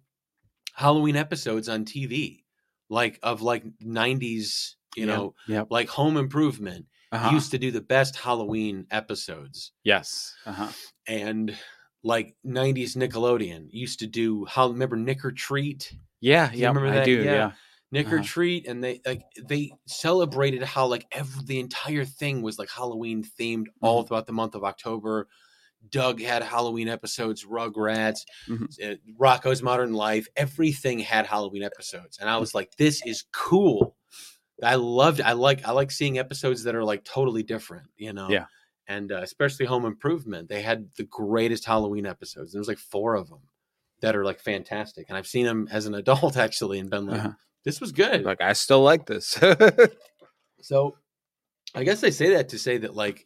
Halloween 0.73 1.15
episodes 1.15 1.69
on 1.69 1.85
TV, 1.85 2.45
like 2.89 3.19
of 3.23 3.41
like 3.41 3.63
'90s, 3.81 4.75
you 4.95 5.05
Yeah. 5.07 5.15
know, 5.17 5.35
Yep. 5.47 5.67
like 5.69 5.89
Home 5.89 6.17
Improvement 6.17 6.85
Uh-huh. 7.11 7.31
used 7.31 7.51
to 7.51 7.57
do 7.57 7.71
the 7.71 7.81
best 7.81 8.15
Halloween 8.17 8.85
episodes 8.91 9.71
yes. 9.83 10.35
Uh-huh. 10.45 10.71
and 11.07 11.57
like 12.03 12.35
90s 12.43 12.95
Nickelodeon 12.95 13.67
used 13.71 13.99
to 13.99 14.07
do 14.07 14.45
how 14.45 14.67
remember 14.69 14.95
Nick 14.95 15.25
or 15.25 15.31
Treat 15.31 15.93
Yeah. 16.21 16.51
Yeah. 16.53 16.67
remember 16.67 16.87
I 16.87 17.05
do. 17.05 17.23
Yeah. 17.23 17.33
Yeah. 17.35 17.51
Nick 17.91 18.11
or 18.11 18.17
Uh-huh. 18.17 18.23
Treat 18.25 18.67
and 18.67 18.83
they 18.83 19.01
like 19.05 19.21
they 19.47 19.71
celebrated 19.87 20.61
how 20.63 20.85
like 20.87 21.05
every 21.11 21.43
the 21.45 21.59
entire 21.59 22.05
thing 22.05 22.41
was 22.41 22.59
like 22.59 22.69
Halloween 22.69 23.23
themed 23.23 23.65
Mm-hmm. 23.67 23.85
all 23.85 24.03
throughout 24.03 24.27
the 24.27 24.33
month 24.33 24.55
of 24.55 24.63
October. 24.63 25.27
Doug 25.89 26.21
had 26.21 26.43
Halloween 26.43 26.89
episodes, 26.89 27.45
Rugrats, 27.45 28.19
Mhm. 28.49 28.67
uh, 28.83 28.95
Rocko's 29.17 29.63
Modern 29.63 29.93
Life, 29.93 30.27
everything 30.35 30.99
had 30.99 31.25
Halloween 31.25 31.63
episodes. 31.63 32.17
And 32.19 32.29
I 32.29 32.37
was 32.37 32.53
like 32.53 32.75
this 32.77 33.01
is 33.05 33.23
cool. 33.31 33.95
I 34.61 34.75
loved 34.75 35.21
I 35.21 35.31
like 35.33 35.65
I 35.67 35.71
like 35.71 35.89
seeing 35.89 36.19
episodes 36.19 36.63
that 36.65 36.75
are 36.75 36.83
like 36.83 37.03
totally 37.05 37.43
different, 37.43 37.87
you 37.97 38.11
know. 38.13 38.29
Yeah. 38.29 38.45
And 38.87 39.11
uh, 39.11 39.21
especially 39.21 39.67
Home 39.67 39.85
Improvement, 39.85 40.49
they 40.49 40.61
had 40.63 40.89
the 40.97 41.03
greatest 41.05 41.63
Halloween 41.65 42.05
episodes. 42.05 42.51
There 42.51 42.59
was 42.59 42.67
like 42.67 42.79
four 42.79 43.15
of 43.15 43.29
them 43.29 43.41
that 44.01 44.15
are 44.15 44.25
like 44.25 44.39
fantastic, 44.39 45.05
and 45.09 45.17
I've 45.17 45.27
seen 45.27 45.45
them 45.45 45.67
as 45.71 45.85
an 45.85 45.93
adult 46.03 46.37
actually, 46.37 46.79
and 46.79 46.89
been 46.89 47.05
like, 47.07 47.19
Uh-huh. 47.19 47.33
"This 47.65 47.79
was 47.81 47.91
good." 47.91 48.23
Like 48.23 48.41
I 48.41 48.53
still 48.53 48.81
like 48.81 49.05
this. 49.05 49.37
So, 50.61 50.97
I 51.73 51.83
guess 51.83 52.03
I 52.03 52.09
say 52.09 52.31
that 52.33 52.49
to 52.49 52.59
say 52.59 52.79
that 52.79 52.95
like 52.95 53.25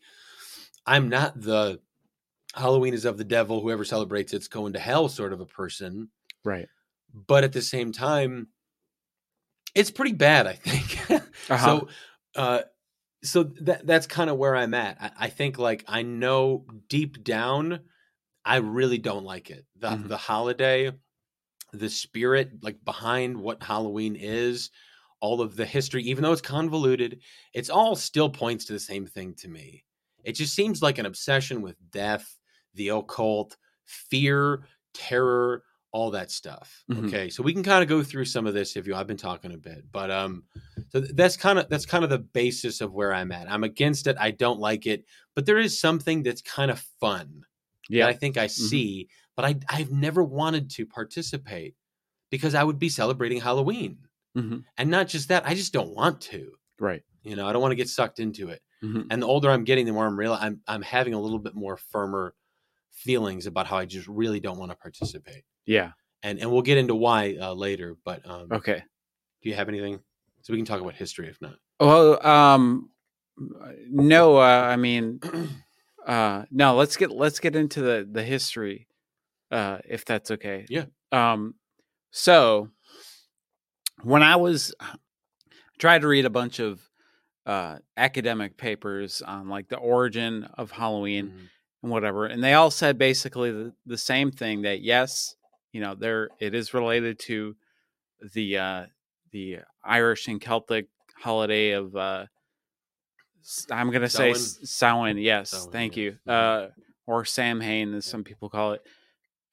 I'm 0.86 1.10
not 1.10 1.40
the 1.40 1.80
Halloween 2.54 2.94
is 2.94 3.06
of 3.06 3.18
the 3.18 3.24
devil. 3.24 3.62
Whoever 3.62 3.84
celebrates 3.84 4.34
it's 4.34 4.48
going 4.48 4.74
to 4.74 4.80
hell 4.80 5.10
sort 5.10 5.34
of 5.34 5.42
a 5.42 5.46
person, 5.46 6.10
right. 6.46 6.68
but 7.12 7.44
at 7.44 7.52
the 7.54 7.62
same 7.62 7.92
time, 7.92 8.50
it's 9.74 9.92
pretty 9.92 10.14
bad. 10.14 10.48
I 10.48 10.54
think. 10.54 11.00
Uh-huh. 11.50 11.66
So, 11.66 11.88
uh, 12.36 12.62
so 13.24 13.44
that 13.62 13.86
that's 13.86 14.08
kind 14.08 14.30
of 14.30 14.38
where 14.38 14.56
I'm 14.56 14.74
at. 14.74 14.98
I, 15.02 15.12
I 15.26 15.30
think 15.30 15.58
like 15.58 15.84
I 15.88 16.02
know 16.04 16.66
deep 16.88 17.22
down, 17.24 17.82
I 18.46 18.58
really 18.58 18.98
don't 18.98 19.26
like 19.26 19.50
it. 19.50 19.66
The 19.76 19.90
Mhm. 19.90 20.08
the 20.08 20.18
holiday, 20.18 20.92
the 21.74 21.90
spirit 21.90 22.52
like 22.64 22.84
behind 22.86 23.36
what 23.38 23.62
Halloween 23.64 24.16
is, 24.16 24.70
all 25.20 25.42
of 25.42 25.56
the 25.56 25.66
history, 25.66 26.04
even 26.04 26.24
though 26.24 26.32
it's 26.34 26.42
convoluted, 26.42 27.22
it's 27.54 27.70
all 27.70 27.96
still 27.96 28.30
points 28.30 28.66
to 28.66 28.74
the 28.74 28.80
same 28.80 29.06
thing 29.06 29.34
to 29.36 29.48
me. 29.48 29.84
It 30.24 30.34
just 30.34 30.54
seems 30.54 30.82
like 30.82 30.98
an 30.98 31.06
obsession 31.06 31.62
with 31.62 31.76
death, 31.92 32.38
the 32.76 32.90
occult, 32.90 33.58
fear, 33.86 34.64
terror, 34.94 35.64
all 35.92 36.10
that 36.12 36.32
stuff. 36.32 36.84
Mhm. 36.90 37.08
Okay, 37.08 37.30
so 37.30 37.44
we 37.44 37.54
can 37.54 37.64
kind 37.64 37.84
of 37.84 37.90
go 37.90 38.04
through 38.04 38.26
some 38.26 38.48
of 38.48 38.54
this 38.54 38.76
if 38.76 38.88
you. 38.88 38.96
I've 38.96 39.08
been 39.08 39.18
talking 39.18 39.54
a 39.54 39.58
bit, 39.58 39.86
but 39.92 40.10
um, 40.10 40.44
so 40.90 41.00
that's 41.02 41.38
kind 41.38 41.60
of 41.60 41.70
that's 41.70 41.86
kind 41.86 42.04
of 42.04 42.10
the 42.10 42.20
basis 42.20 42.82
of 42.82 42.94
where 42.94 43.14
I'm 43.14 43.32
at. 43.32 43.52
I'm 43.52 43.64
against 43.64 44.08
it. 44.08 44.18
I 44.20 44.32
don't 44.32 44.60
like 44.60 44.86
it, 44.88 45.06
but 45.36 45.46
there 45.46 45.60
is 45.60 45.80
something 45.80 46.24
that's 46.24 46.42
kind 46.42 46.72
of 46.72 46.80
fun 47.00 47.44
Yeah. 47.90 48.06
that 48.06 48.10
I 48.16 48.18
think 48.18 48.38
I 48.38 48.48
see, 48.48 49.08
but 49.36 49.46
I 49.46 49.56
I've 49.70 49.92
never 49.92 50.24
wanted 50.24 50.70
to 50.72 50.86
participate 50.86 51.76
because 52.30 52.56
I 52.56 52.64
would 52.64 52.80
be 52.80 52.90
celebrating 52.90 53.40
Halloween, 53.42 53.98
hmm 54.36 54.58
and 54.78 54.90
not 54.90 55.08
just 55.08 55.30
that. 55.30 55.46
I 55.46 55.54
just 55.54 55.74
don't 55.74 55.96
want 55.96 56.22
to. 56.22 56.52
Right. 56.80 57.04
You 57.24 57.36
know, 57.36 57.48
I 57.48 57.54
don't 57.54 57.62
want 57.62 57.72
to 57.72 57.76
get 57.78 57.88
sucked 57.90 58.20
into 58.20 58.50
it. 58.50 58.62
Mhm. 58.84 59.08
And 59.10 59.22
the 59.22 59.28
older 59.28 59.50
I'm 59.50 59.64
getting, 59.64 59.86
the 59.86 59.94
more 59.94 60.06
I'm 60.06 60.18
real. 60.20 60.34
I'm 60.34 60.62
I'm 60.68 60.82
having 60.82 61.14
a 61.14 61.20
little 61.22 61.40
bit 61.40 61.56
more 61.56 61.78
firmer 61.78 62.34
feelings 62.92 63.46
about 63.48 63.66
how 63.68 63.78
I 63.78 63.86
just 63.86 64.08
really 64.08 64.40
don't 64.40 64.58
want 64.60 64.72
to 64.72 64.78
participate. 64.78 65.44
Yeah. 65.66 65.92
And 66.22 66.40
and 66.40 66.52
we'll 66.52 66.62
get 66.64 66.78
into 66.78 66.96
why 66.96 67.38
uh, 67.40 67.54
later. 67.54 67.96
But 68.04 68.28
um, 68.30 68.48
Okay. 68.52 68.84
do 69.42 69.50
you 69.50 69.56
have 69.56 69.70
anything? 69.70 70.00
So 70.42 70.52
we 70.54 70.58
can 70.58 70.66
talk 70.66 70.82
about 70.82 70.96
history 70.96 71.28
if 71.30 71.40
not. 71.42 71.56
Well, 71.80 72.26
um, 72.26 72.90
no. 73.90 74.38
Uh, 74.38 74.42
I 74.74 74.76
mean, 74.76 75.20
uh, 76.06 76.44
no. 76.52 76.76
Let's 76.76 76.98
get 76.98 77.12
let's 77.12 77.40
get 77.40 77.56
into 77.56 77.82
the 77.82 78.08
the 78.10 78.24
history, 78.24 78.88
uh, 79.54 79.78
if 79.88 80.04
that's 80.06 80.32
okay. 80.32 80.66
Yeah. 80.70 80.86
Um, 81.12 81.56
so 82.12 82.70
when 84.04 84.24
I 84.24 84.36
was 84.36 84.74
tried 85.80 86.02
to 86.02 86.08
read 86.08 86.26
a 86.26 86.30
bunch 86.30 86.60
of 86.60 86.82
uh 87.46 87.78
academic 87.98 88.56
papers 88.58 89.22
on 89.22 89.50
like 89.50 89.68
the 89.68 89.78
origin 89.78 90.46
of 90.58 90.72
Halloween 90.72 91.28
Mhm. 91.28 91.50
and 91.84 91.92
whatever, 91.92 92.26
and 92.26 92.44
they 92.44 92.54
all 92.54 92.72
said 92.72 92.98
basically 92.98 93.52
the, 93.52 93.74
the 93.86 93.98
same 93.98 94.32
thing 94.32 94.62
that 94.64 94.82
yes, 94.82 95.36
you 95.74 95.82
know, 95.82 95.94
there 95.96 96.30
it 96.40 96.54
is 96.56 96.74
related 96.74 97.20
to 97.20 97.56
the 98.34 98.58
uh 98.58 98.86
the 99.32 99.60
Irish 99.84 100.28
and 100.28 100.40
Celtic 100.40 100.88
holiday 101.18 101.72
of 101.72 101.96
uh 101.96 102.26
I'm 103.70 103.92
gonna 103.92 104.10
say 104.10 104.34
Samhain. 104.34 105.18
Yes, 105.18 105.50
Samhain, 105.50 105.72
thank 105.72 105.98
yeah. 105.98 106.04
you. 106.04 106.12
Mhm. 106.28 106.32
Uh, 106.32 106.70
or 107.06 107.26
Samhain, 107.26 107.94
as 107.94 108.06
some 108.06 108.24
people 108.24 108.50
call 108.50 108.74
it. 108.74 108.82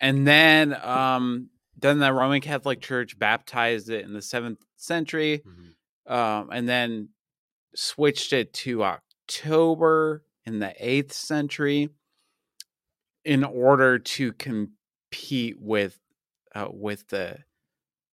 And 0.00 0.26
then, 0.26 0.74
um, 0.82 1.50
then 1.76 1.98
the 1.98 2.12
Roman 2.12 2.40
Catholic 2.40 2.80
Church 2.80 3.18
baptized 3.18 3.90
it 3.90 4.04
in 4.04 4.12
the 4.12 4.22
seventh 4.22 4.64
century, 4.76 5.42
Mhm. 5.46 6.12
um, 6.12 6.50
and 6.52 6.68
then 6.68 7.10
switched 7.74 8.32
it 8.32 8.52
to 8.52 8.82
October 8.84 10.24
in 10.44 10.58
the 10.58 10.74
eighth 10.78 11.12
century 11.12 11.90
in 13.24 13.44
order 13.44 13.98
to 13.98 14.32
compete 14.32 15.60
with 15.60 16.00
uh, 16.54 16.68
with 16.72 17.06
the 17.08 17.44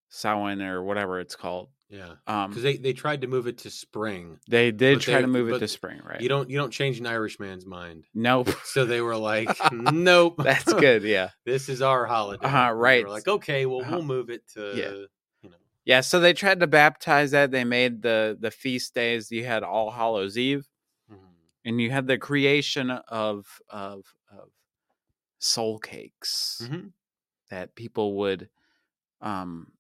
Samhain 0.10 0.62
or 0.62 0.84
whatever 0.84 1.20
it's 1.20 1.36
called. 1.36 1.70
Yeah, 1.90 2.16
Um, 2.28 2.50
because 2.50 2.64
they, 2.64 2.76
they 2.76 2.92
tried 2.92 3.22
to 3.22 3.28
move 3.28 3.48
it 3.48 3.60
to 3.60 3.70
spring. 3.70 4.40
they 4.50 4.72
did 4.72 5.00
try 5.00 5.16
they- 5.16 5.22
to 5.22 5.28
move 5.28 5.50
it 5.50 5.60
to 5.60 5.68
spring, 5.70 6.02
right? 6.04 6.20
You 6.20 6.28
don't 6.28 6.50
you 6.50 6.58
don't 6.58 6.72
change 6.72 7.00
an 7.00 7.06
Irish 7.08 7.40
man's 7.40 7.66
mind. 7.66 8.06
nope. 8.14 8.50
So 8.66 8.84
they 8.86 9.00
were 9.00 9.16
like, 9.16 9.48
nope, 9.72 10.36
That's 10.38 10.74
good. 10.74 11.04
Yeah. 11.04 11.30
this 11.46 11.70
is 11.70 11.82
our 11.82 12.06
holiday. 12.06 12.46
They 12.46 12.72
right. 12.74 13.04
were 13.06 13.10
like, 13.10 13.28
okay, 13.28 13.66
well 13.66 13.82
Uh-huh. 13.82 13.92
we'll 13.98 14.04
move 14.04 14.30
it 14.30 14.46
to 14.56 14.74
Yeah. 14.76 14.90
you 15.44 15.50
know. 15.50 15.56
Yeah, 15.86 16.02
so 16.02 16.20
they 16.20 16.34
tried 16.34 16.60
to 16.60 16.68
baptize 16.68 17.32
that. 17.32 17.52
They 17.52 17.64
made 17.64 18.02
the 18.02 18.38
the 18.38 18.52
feast 18.52 18.94
days. 18.94 19.32
You 19.32 19.46
had 19.46 19.64
All 19.64 19.90
Hallows 19.90 20.38
Eve, 20.38 20.68
Mhm. 21.10 21.18
and 21.64 21.80
you 21.80 21.90
had 21.90 22.06
the 22.08 22.18
creation 22.18 22.92
of 22.92 23.62
of 23.70 24.14
of 24.30 24.50
soul 25.40 25.80
cakes 25.80 26.62
Mhm. 26.70 26.92
that 27.50 27.76
people 27.76 28.16
would, 28.18 28.50
um, 29.22 29.72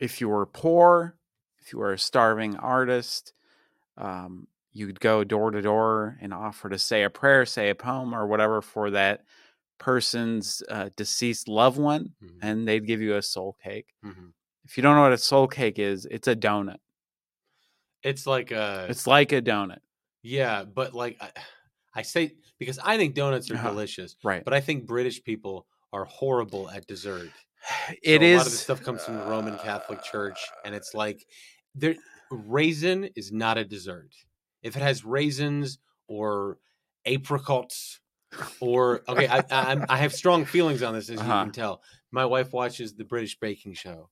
if 0.00 0.20
you 0.20 0.28
were 0.28 0.46
poor, 0.46 1.16
if 1.60 1.72
you 1.72 1.78
were 1.78 1.92
a 1.92 1.98
starving 1.98 2.56
artist, 2.56 3.34
um, 3.96 4.48
you'd 4.72 5.00
go 5.00 5.24
door 5.24 5.50
to 5.50 5.62
door 5.62 6.18
and 6.20 6.34
offer 6.34 6.68
to 6.70 6.78
say 6.78 7.04
a 7.04 7.10
prayer, 7.10 7.46
say 7.46 7.70
a 7.70 7.74
poem, 7.74 8.14
or 8.14 8.26
whatever 8.26 8.62
for 8.62 8.90
that 8.92 9.24
person's 9.78 10.62
uh, 10.68 10.90
deceased 10.96 11.48
loved 11.48 11.78
one, 11.78 12.14
Mhm. 12.22 12.38
and 12.42 12.68
they'd 12.68 12.86
give 12.86 13.00
you 13.00 13.16
a 13.16 13.22
soul 13.22 13.56
cake. 13.62 13.94
Mhm. 14.04 14.32
If 14.64 14.76
you 14.76 14.82
don't 14.82 14.96
know 14.96 15.02
what 15.02 15.12
a 15.12 15.18
soul 15.18 15.48
cake 15.48 15.78
is, 15.78 16.06
it's 16.06 16.28
a 16.28 16.36
donut. 16.36 16.78
It's 18.02 18.26
like 18.26 18.50
a. 18.50 18.86
It's 18.88 19.06
like 19.06 19.32
a 19.32 19.42
donut, 19.42 19.80
yeah, 20.22 20.64
but 20.64 20.94
like 20.94 21.16
I, 21.20 21.32
I 21.94 22.02
say 22.02 22.36
because 22.58 22.78
I 22.78 22.96
think 22.96 23.14
donuts 23.14 23.50
are 23.50 23.54
Uh-huh. 23.54 23.70
delicious, 23.70 24.16
right? 24.22 24.44
but 24.44 24.54
I 24.54 24.60
think 24.60 24.86
British 24.86 25.22
people 25.22 25.66
are 25.92 26.04
horrible 26.04 26.70
at 26.70 26.86
dessert. 26.86 27.30
It 28.02 28.20
So 28.20 28.24
is 28.24 28.34
a 28.34 28.36
lot 28.38 28.46
of 28.46 28.52
the 28.52 28.58
stuff 28.58 28.82
comes 28.82 29.04
from 29.04 29.16
the 29.18 29.24
Roman 29.24 29.56
Catholic 29.58 30.02
Church, 30.02 30.38
and 30.64 30.74
it's 30.74 30.94
like 30.94 31.26
there 31.74 31.94
raisin 32.30 33.04
is 33.16 33.32
not 33.32 33.58
a 33.58 33.64
dessert. 33.64 34.12
If 34.62 34.76
it 34.76 34.82
has 34.82 35.04
raisins 35.04 35.78
or 36.08 36.58
apricots 37.06 38.00
or 38.60 39.02
okay, 39.08 39.26
I, 39.28 39.44
I, 39.50 39.84
I 39.88 39.96
have 39.96 40.12
strong 40.12 40.44
feelings 40.44 40.82
on 40.82 40.94
this, 40.94 41.10
as 41.10 41.18
Uh-huh. 41.20 41.28
you 41.38 41.44
can 41.44 41.52
tell. 41.52 41.82
My 42.12 42.24
wife 42.24 42.52
watches 42.52 42.94
the 42.94 43.04
British 43.04 43.38
baking 43.38 43.74
show, 43.74 44.10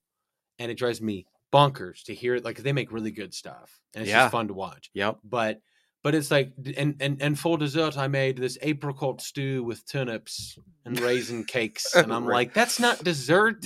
and 0.58 0.70
it 0.70 0.76
drives 0.78 1.00
me 1.00 1.26
bonkers 1.52 2.02
to 2.04 2.14
hear 2.14 2.34
it. 2.34 2.44
Like 2.44 2.58
they 2.58 2.72
make 2.72 2.92
really 2.92 3.10
good 3.10 3.32
stuff, 3.34 3.80
and 3.94 4.02
it's 4.02 4.10
Yeah. 4.10 4.22
just 4.22 4.32
fun 4.32 4.48
to 4.48 4.54
watch. 4.54 4.90
Yep. 4.94 5.18
But 5.24 5.60
but 6.02 6.14
it's 6.14 6.30
like 6.30 6.52
and 6.76 6.96
and 7.00 7.20
and 7.22 7.38
for 7.38 7.58
dessert 7.58 7.96
I 7.98 8.08
made 8.08 8.38
this 8.38 8.58
apricot 8.62 9.20
stew 9.20 9.62
with 9.64 9.86
turnips 9.90 10.58
and 10.84 10.98
raisin 11.00 11.44
cakes, 11.44 11.94
and 12.02 12.12
I'm 12.12 12.24
Right. 12.24 12.34
like, 12.46 12.54
that's 12.54 12.80
not 12.80 13.04
dessert. 13.04 13.64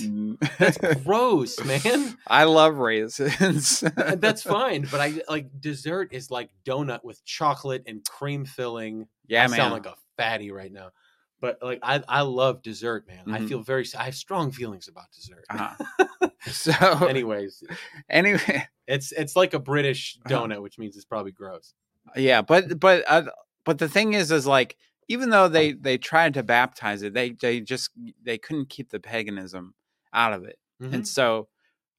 That's 0.59 0.77
gross, 1.03 1.63
man. 1.63 2.17
I 2.27 2.43
love 2.45 2.77
raisins. 2.77 3.83
That's 4.17 4.43
fine, 4.43 4.87
but 4.87 4.99
I 4.99 5.21
like 5.29 5.47
dessert 5.61 6.09
is 6.13 6.29
like 6.29 6.49
donut 6.65 7.03
with 7.03 7.23
chocolate 7.25 7.83
and 7.87 8.05
cream 8.05 8.45
filling. 8.45 9.07
yeah, 9.27 9.43
I 9.43 9.47
man. 9.47 9.57
sound 9.59 9.73
like 9.73 9.85
a 9.85 9.95
fatty 10.17 10.51
right 10.51 10.71
now, 10.71 10.91
but 11.39 11.57
like 11.61 11.79
I 11.81 12.03
I 12.07 12.21
love 12.21 12.61
dessert, 12.61 13.07
man. 13.07 13.25
I 13.29 13.39
Mhm. 13.39 13.47
feel 13.47 13.61
very 13.63 13.85
I 13.97 14.03
have 14.03 14.15
strong 14.15 14.51
feelings 14.51 14.87
about 14.87 15.11
dessert. 15.13 15.45
Uh-huh. 15.49 16.29
so 16.51 17.07
Anyways, 17.07 17.63
anyway, 18.09 18.67
it's 18.87 19.11
it's 19.13 19.35
like 19.35 19.53
a 19.53 19.59
British 19.59 20.17
Uh-huh. 20.25 20.47
donut, 20.47 20.61
which 20.61 20.77
means 20.77 20.95
it's 20.95 21.05
probably 21.05 21.31
gross. 21.31 21.73
Yeah, 22.15 22.41
but 22.41 22.79
but 22.79 23.03
uh, 23.07 23.23
but 23.65 23.79
the 23.79 23.89
thing 23.89 24.13
is, 24.13 24.31
is 24.31 24.45
like 24.47 24.77
even 25.07 25.29
though 25.29 25.47
they 25.47 25.73
they 25.73 25.97
tried 25.97 26.33
to 26.35 26.43
baptize 26.43 27.01
it, 27.03 27.13
they 27.13 27.31
they 27.31 27.61
just 27.61 27.91
they 28.23 28.37
couldn't 28.37 28.69
keep 28.69 28.89
the 28.89 28.99
paganism 28.99 29.73
out 30.13 30.33
of 30.33 30.43
it, 30.45 30.59
Mhm. 30.81 30.93
and 30.95 31.07
so 31.07 31.49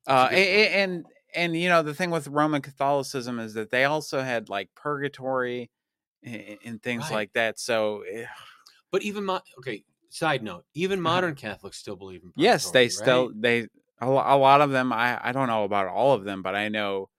uh, 0.07 0.29
That's 0.31 0.33
a 0.33 0.37
a- 0.37 0.39
good 0.39 0.47
a- 0.47 0.69
point. 0.69 0.75
and 0.85 1.07
and 1.35 1.57
you 1.57 1.69
know 1.69 1.83
the 1.83 1.95
thing 1.95 2.11
with 2.11 2.29
Roman 2.29 2.63
Catholicism 2.63 3.39
is 3.41 3.55
that 3.55 3.71
they 3.71 3.85
also 3.85 4.23
had 4.23 4.49
like 4.49 4.71
purgatory 4.77 5.71
and, 6.25 6.59
and 6.65 6.83
things 6.83 7.05
Right. 7.05 7.13
like 7.13 7.33
that. 7.35 7.59
So 7.61 8.03
eh, 8.03 8.27
But 8.91 9.03
even 9.03 9.25
mo- 9.25 9.43
okay. 9.59 9.85
Side 10.11 10.45
note: 10.45 10.65
even 10.75 11.01
modern 11.01 11.35
Catholics 11.35 11.79
still 11.79 11.97
believe 11.97 12.23
in. 12.23 12.29
Uh-huh. 12.29 12.43
yes, 12.43 12.71
they 12.71 12.89
purgatory, 12.89 13.03
still 13.03 13.33
they 13.35 13.69
a, 14.01 14.07
a 14.09 14.39
lot 14.39 14.61
of 14.61 14.71
them. 14.71 14.93
I 14.93 15.21
I 15.29 15.33
don't 15.33 15.49
know 15.49 15.65
about 15.65 15.89
all 15.89 16.13
of 16.13 16.25
them, 16.25 16.43
but 16.43 16.55
I 16.55 16.69
know 16.69 17.11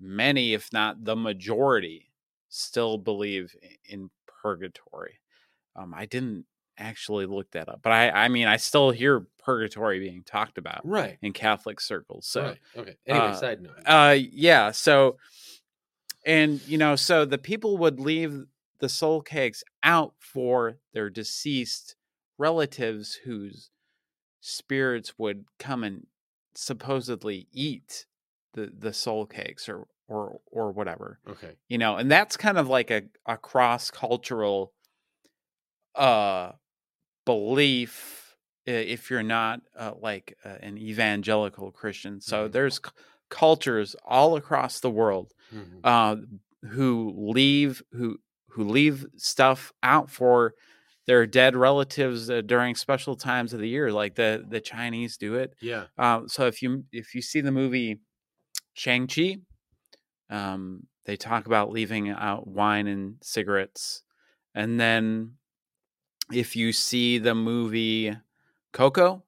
many, 0.00 0.54
if 0.54 0.72
not 0.72 1.04
the 1.04 1.16
majority, 1.16 2.09
still 2.50 2.98
believe 2.98 3.56
in 3.88 4.10
purgatory. 4.42 5.20
Um, 5.74 5.94
I 5.96 6.04
didn't 6.04 6.44
actually 6.76 7.26
look 7.26 7.50
that 7.52 7.68
up, 7.68 7.80
but 7.82 7.92
I 7.92 8.10
I 8.10 8.28
mean 8.28 8.46
I 8.46 8.56
still 8.56 8.90
hear 8.90 9.26
purgatory 9.42 10.00
being 10.00 10.22
talked 10.24 10.58
about 10.58 10.80
right. 10.84 11.18
in 11.22 11.32
Catholic 11.32 11.80
circles. 11.80 12.26
So 12.26 12.42
right. 12.42 12.58
Okay. 12.76 12.94
Anyway, 13.06 13.26
uh, 13.26 13.34
side 13.34 13.62
note. 13.62 13.72
uh 13.86 14.16
yeah 14.18 14.70
so 14.70 15.16
and 16.26 16.66
you 16.66 16.78
know 16.78 16.96
so 16.96 17.24
the 17.24 17.38
people 17.38 17.78
would 17.78 18.00
leave 18.00 18.44
the 18.80 18.88
soul 18.88 19.20
cakes 19.20 19.62
out 19.82 20.14
for 20.18 20.78
their 20.94 21.10
deceased 21.10 21.96
relatives 22.38 23.20
whose 23.24 23.70
spirits 24.40 25.18
would 25.18 25.44
come 25.58 25.84
and 25.84 26.06
supposedly 26.54 27.46
eat 27.52 28.06
the 28.54 28.72
the 28.76 28.92
soul 28.92 29.26
cakes 29.26 29.68
or 29.68 29.86
or 30.10 30.40
or 30.50 30.72
whatever 30.72 31.18
okay. 31.28 31.54
you 31.68 31.78
know 31.78 31.96
and 31.96 32.10
that's 32.10 32.36
kind 32.36 32.58
of 32.58 32.68
like 32.68 32.90
a, 32.90 33.02
a 33.26 33.36
cross 33.36 33.90
cultural 33.90 34.72
uh 35.94 36.52
belief 37.24 38.36
if 38.66 39.10
you're 39.10 39.22
not 39.22 39.60
uh, 39.76 39.92
like 40.00 40.36
uh, 40.44 40.56
an 40.60 40.78
evangelical 40.78 41.70
christian 41.72 42.20
so 42.20 42.48
Mhm. 42.48 42.52
there's 42.52 42.76
c- 42.76 42.90
cultures 43.28 43.96
all 44.04 44.36
across 44.36 44.80
the 44.80 44.90
world 44.90 45.32
Mhm. 45.52 45.80
uh 45.84 46.16
who 46.70 47.12
leave 47.16 47.82
who 47.92 48.18
who 48.50 48.64
leave 48.64 49.06
stuff 49.16 49.72
out 49.82 50.10
for 50.10 50.54
their 51.06 51.26
dead 51.26 51.56
relatives 51.56 52.30
uh, 52.30 52.40
during 52.42 52.74
special 52.74 53.16
times 53.16 53.52
of 53.52 53.60
the 53.60 53.68
year 53.68 53.92
like 53.92 54.14
the 54.14 54.44
the 54.48 54.60
chinese 54.60 55.16
do 55.16 55.34
it 55.36 55.54
Yeah. 55.60 55.86
um, 55.98 56.28
so 56.28 56.46
if 56.46 56.62
you 56.62 56.84
if 56.92 57.14
you 57.14 57.22
see 57.22 57.40
the 57.40 57.52
movie 57.52 58.00
Shang 58.74 59.06
Chi, 59.08 59.38
um, 60.30 60.86
they 61.04 61.16
talk 61.16 61.46
about 61.46 61.70
leaving 61.72 62.08
out 62.10 62.46
wine 62.46 62.86
and 62.86 63.16
cigarettes, 63.22 64.02
and 64.54 64.78
then 64.80 65.34
if 66.32 66.54
you 66.56 66.72
see 66.72 67.18
the 67.18 67.34
movie 67.34 68.16
Coco, 68.72 69.24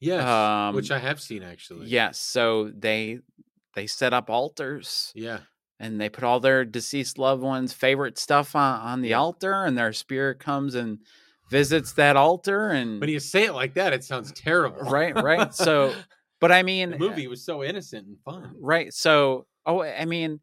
Yes. 0.00 0.74
which 0.74 0.90
um, 0.90 0.96
I 0.96 1.00
have 1.00 1.20
seen 1.20 1.42
actually. 1.42 1.86
yes, 1.86 2.18
so 2.18 2.70
they 2.76 3.20
they 3.74 3.86
set 3.86 4.14
up 4.14 4.30
altars 4.30 5.12
Yeah. 5.14 5.40
and 5.78 6.00
they 6.00 6.08
put 6.08 6.24
all 6.24 6.40
their 6.40 6.64
deceased 6.64 7.18
loved 7.18 7.42
ones' 7.42 7.74
favorite 7.74 8.16
stuff 8.18 8.56
on, 8.56 8.80
on 8.80 9.02
the 9.02 9.10
Yeah. 9.10 9.20
altar, 9.20 9.52
and 9.64 9.76
their 9.76 9.92
spirit 9.92 10.38
comes 10.38 10.74
and 10.74 10.98
visits 11.50 11.92
that 11.92 12.16
altar, 12.16 12.70
and 12.70 13.00
When 13.00 13.10
you 13.10 13.20
say 13.20 13.44
it 13.44 13.52
like 13.52 13.74
that, 13.74 13.92
it 13.92 14.02
sounds 14.02 14.32
terrible. 14.32 14.78
Right, 14.80 15.14
right. 15.14 15.52
So, 15.54 15.94
but 16.40 16.50
I 16.52 16.62
mean, 16.62 16.90
the 16.90 16.98
movie 16.98 17.26
was 17.26 17.44
so 17.44 17.62
innocent 17.62 18.06
and 18.06 18.18
fun. 18.24 18.54
Right. 18.58 18.92
So, 18.94 19.46
oh, 19.66 19.82
I 19.82 20.04
mean, 20.04 20.40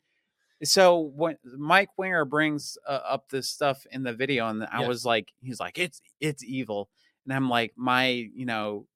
so 0.63 0.99
when 0.99 1.37
Mike 1.57 1.89
Winger 1.97 2.25
brings 2.25 2.77
uh, 2.87 2.99
up 3.07 3.29
this 3.29 3.49
stuff 3.49 3.85
in 3.91 4.03
the 4.03 4.13
video, 4.13 4.47
and 4.47 4.63
I 4.63 4.81
Yes. 4.81 4.87
was 4.87 5.05
like, 5.05 5.29
he's 5.41 5.59
like, 5.59 5.77
it's 5.79 6.01
it's 6.19 6.43
evil, 6.43 6.89
and 7.25 7.33
I'm 7.33 7.49
like, 7.49 7.73
my 7.75 8.07
you 8.07 8.45
know, 8.45 8.87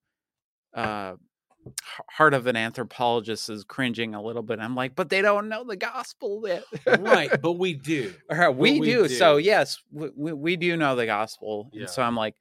uh, 0.74 1.16
heart 2.10 2.34
of 2.34 2.48
an 2.48 2.56
anthropologist 2.56 3.50
is 3.50 3.64
cringing 3.64 4.16
a 4.16 4.22
little 4.22 4.44
bit. 4.44 4.60
I'm 4.60 4.76
like, 4.76 4.96
but 4.96 5.10
they 5.10 5.22
don't 5.22 5.50
know 5.50 5.64
the 5.64 5.76
gospel 5.76 6.44
yet, 6.46 6.64
right, 7.00 7.32
but 7.42 7.54
we 7.54 7.74
do. 7.74 8.14
We, 8.30 8.80
we 8.80 8.86
do. 8.86 9.08
So 9.10 9.38
yes, 9.38 9.80
we, 9.92 10.34
we, 10.34 10.56
do 10.56 10.78
know 10.78 10.96
the 10.96 11.06
gospel, 11.06 11.70
Yeah. 11.74 11.82
and 11.82 11.90
so 11.90 12.02
I'm 12.02 12.16
like, 12.16 12.36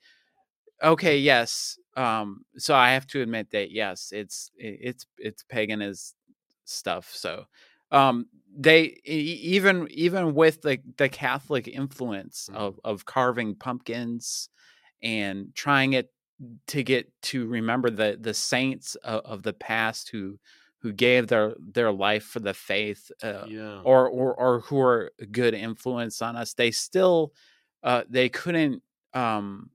okay, 0.82 1.18
yes. 1.18 1.78
Um, 1.96 2.44
so 2.58 2.74
I 2.74 2.92
have 2.92 3.06
to 3.08 3.22
admit 3.22 3.50
that 3.52 3.70
yes, 3.70 4.12
it's 4.12 4.50
it's 4.56 5.06
it's 5.18 5.42
pagan 5.44 5.80
as 5.82 6.14
stuff. 6.64 7.10
So, 7.14 7.46
um, 7.90 8.26
they 8.58 8.98
even 9.04 9.86
even 9.90 10.34
with 10.34 10.62
the 10.62 10.78
the 10.96 11.08
Catholic 11.08 11.68
influence 11.68 12.48
Mhm. 12.52 12.56
of 12.56 12.80
of 12.84 13.04
carving 13.04 13.54
pumpkins 13.54 14.48
and 15.02 15.54
trying 15.54 15.92
it 15.92 16.12
to 16.68 16.82
get 16.82 17.10
to 17.22 17.46
remember 17.46 17.90
the 17.90 18.18
the 18.20 18.34
saints 18.34 18.94
of, 18.96 19.20
of 19.24 19.42
the 19.42 19.52
past 19.52 20.10
who 20.10 20.38
who 20.80 20.92
gave 20.92 21.26
their 21.28 21.54
their 21.58 21.92
life 21.92 22.24
for 22.24 22.40
the 22.40 22.54
faith 22.54 23.10
uh, 23.22 23.44
Yeah. 23.48 23.80
or 23.84 24.08
or 24.08 24.34
or 24.34 24.60
who 24.60 24.80
are 24.80 25.12
a 25.20 25.26
good 25.26 25.54
influence 25.54 26.22
on 26.22 26.36
us 26.36 26.54
they 26.54 26.70
still 26.70 27.32
uh 27.82 28.04
they 28.08 28.28
couldn't 28.28 28.82
um 29.14 29.70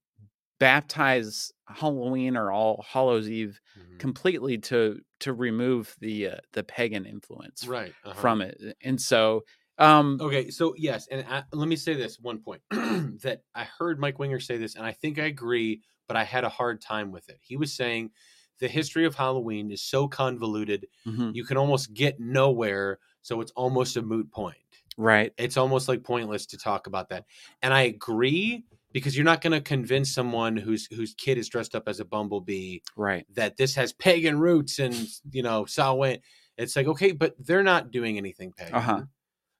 baptize 0.61 1.51
halloween 1.67 2.37
or 2.37 2.51
all 2.51 2.85
hallows 2.87 3.27
eve 3.27 3.59
Mhm. 3.75 3.97
completely 3.99 4.57
to 4.59 4.99
to 5.19 5.33
remove 5.33 5.95
the 5.99 6.27
uh, 6.27 6.37
the 6.53 6.63
pagan 6.63 7.03
influence 7.05 7.65
Right. 7.67 7.93
uh-huh. 8.03 8.21
from 8.21 8.41
it 8.41 8.61
and 8.83 9.01
so 9.01 9.43
um 9.79 10.19
Okay, 10.21 10.51
so 10.51 10.75
yes, 10.77 11.07
and 11.09 11.25
I, 11.27 11.43
let 11.51 11.67
me 11.67 11.75
say 11.75 11.95
this 11.95 12.19
one 12.19 12.39
point 12.43 12.61
that 12.69 13.41
I 13.55 13.63
heard 13.63 13.99
Mike 13.99 14.19
Winger 14.19 14.39
say 14.39 14.57
this, 14.57 14.75
and 14.75 14.85
I 14.85 14.91
think 14.91 15.17
I 15.17 15.25
agree, 15.25 15.81
but 16.07 16.15
I 16.15 16.23
had 16.23 16.43
a 16.43 16.49
hard 16.49 16.79
time 16.81 17.11
with 17.11 17.27
it. 17.29 17.39
He 17.41 17.57
was 17.57 17.73
saying 17.73 18.11
the 18.59 18.67
history 18.67 19.05
of 19.05 19.15
Halloween 19.15 19.71
is 19.71 19.81
so 19.81 20.07
convoluted, 20.07 20.85
mhm, 21.07 21.33
you 21.33 21.43
can 21.43 21.57
almost 21.57 21.93
get 21.95 22.19
nowhere, 22.19 22.99
so 23.23 23.41
it's 23.41 23.53
almost 23.55 23.97
a 23.97 24.01
moot 24.03 24.29
point. 24.31 24.57
right 24.97 25.33
It's 25.37 25.57
almost 25.57 25.87
like 25.87 26.03
pointless 26.03 26.45
to 26.47 26.57
talk 26.57 26.85
about 26.85 27.09
that, 27.09 27.25
and 27.63 27.73
I 27.73 27.83
agree 27.83 28.65
because 28.93 29.15
you're 29.15 29.25
not 29.25 29.41
going 29.41 29.53
to 29.53 29.61
convince 29.61 30.13
someone 30.13 30.57
whose 30.57 30.87
whose 30.93 31.13
kid 31.13 31.37
is 31.37 31.49
dressed 31.49 31.75
up 31.75 31.87
as 31.87 31.99
a 31.99 32.05
bumblebee 32.05 32.79
right 32.95 33.25
that 33.33 33.57
this 33.57 33.75
has 33.75 33.93
pagan 33.93 34.39
roots 34.39 34.79
and 34.79 34.95
you 35.31 35.43
know 35.43 35.65
Samhain. 35.65 36.19
It's 36.57 36.75
like 36.75 36.87
okay, 36.87 37.11
but 37.11 37.35
they're 37.39 37.63
not 37.63 37.91
doing 37.91 38.17
anything 38.17 38.51
pagan. 38.55 38.75
Uh-huh. 38.75 39.01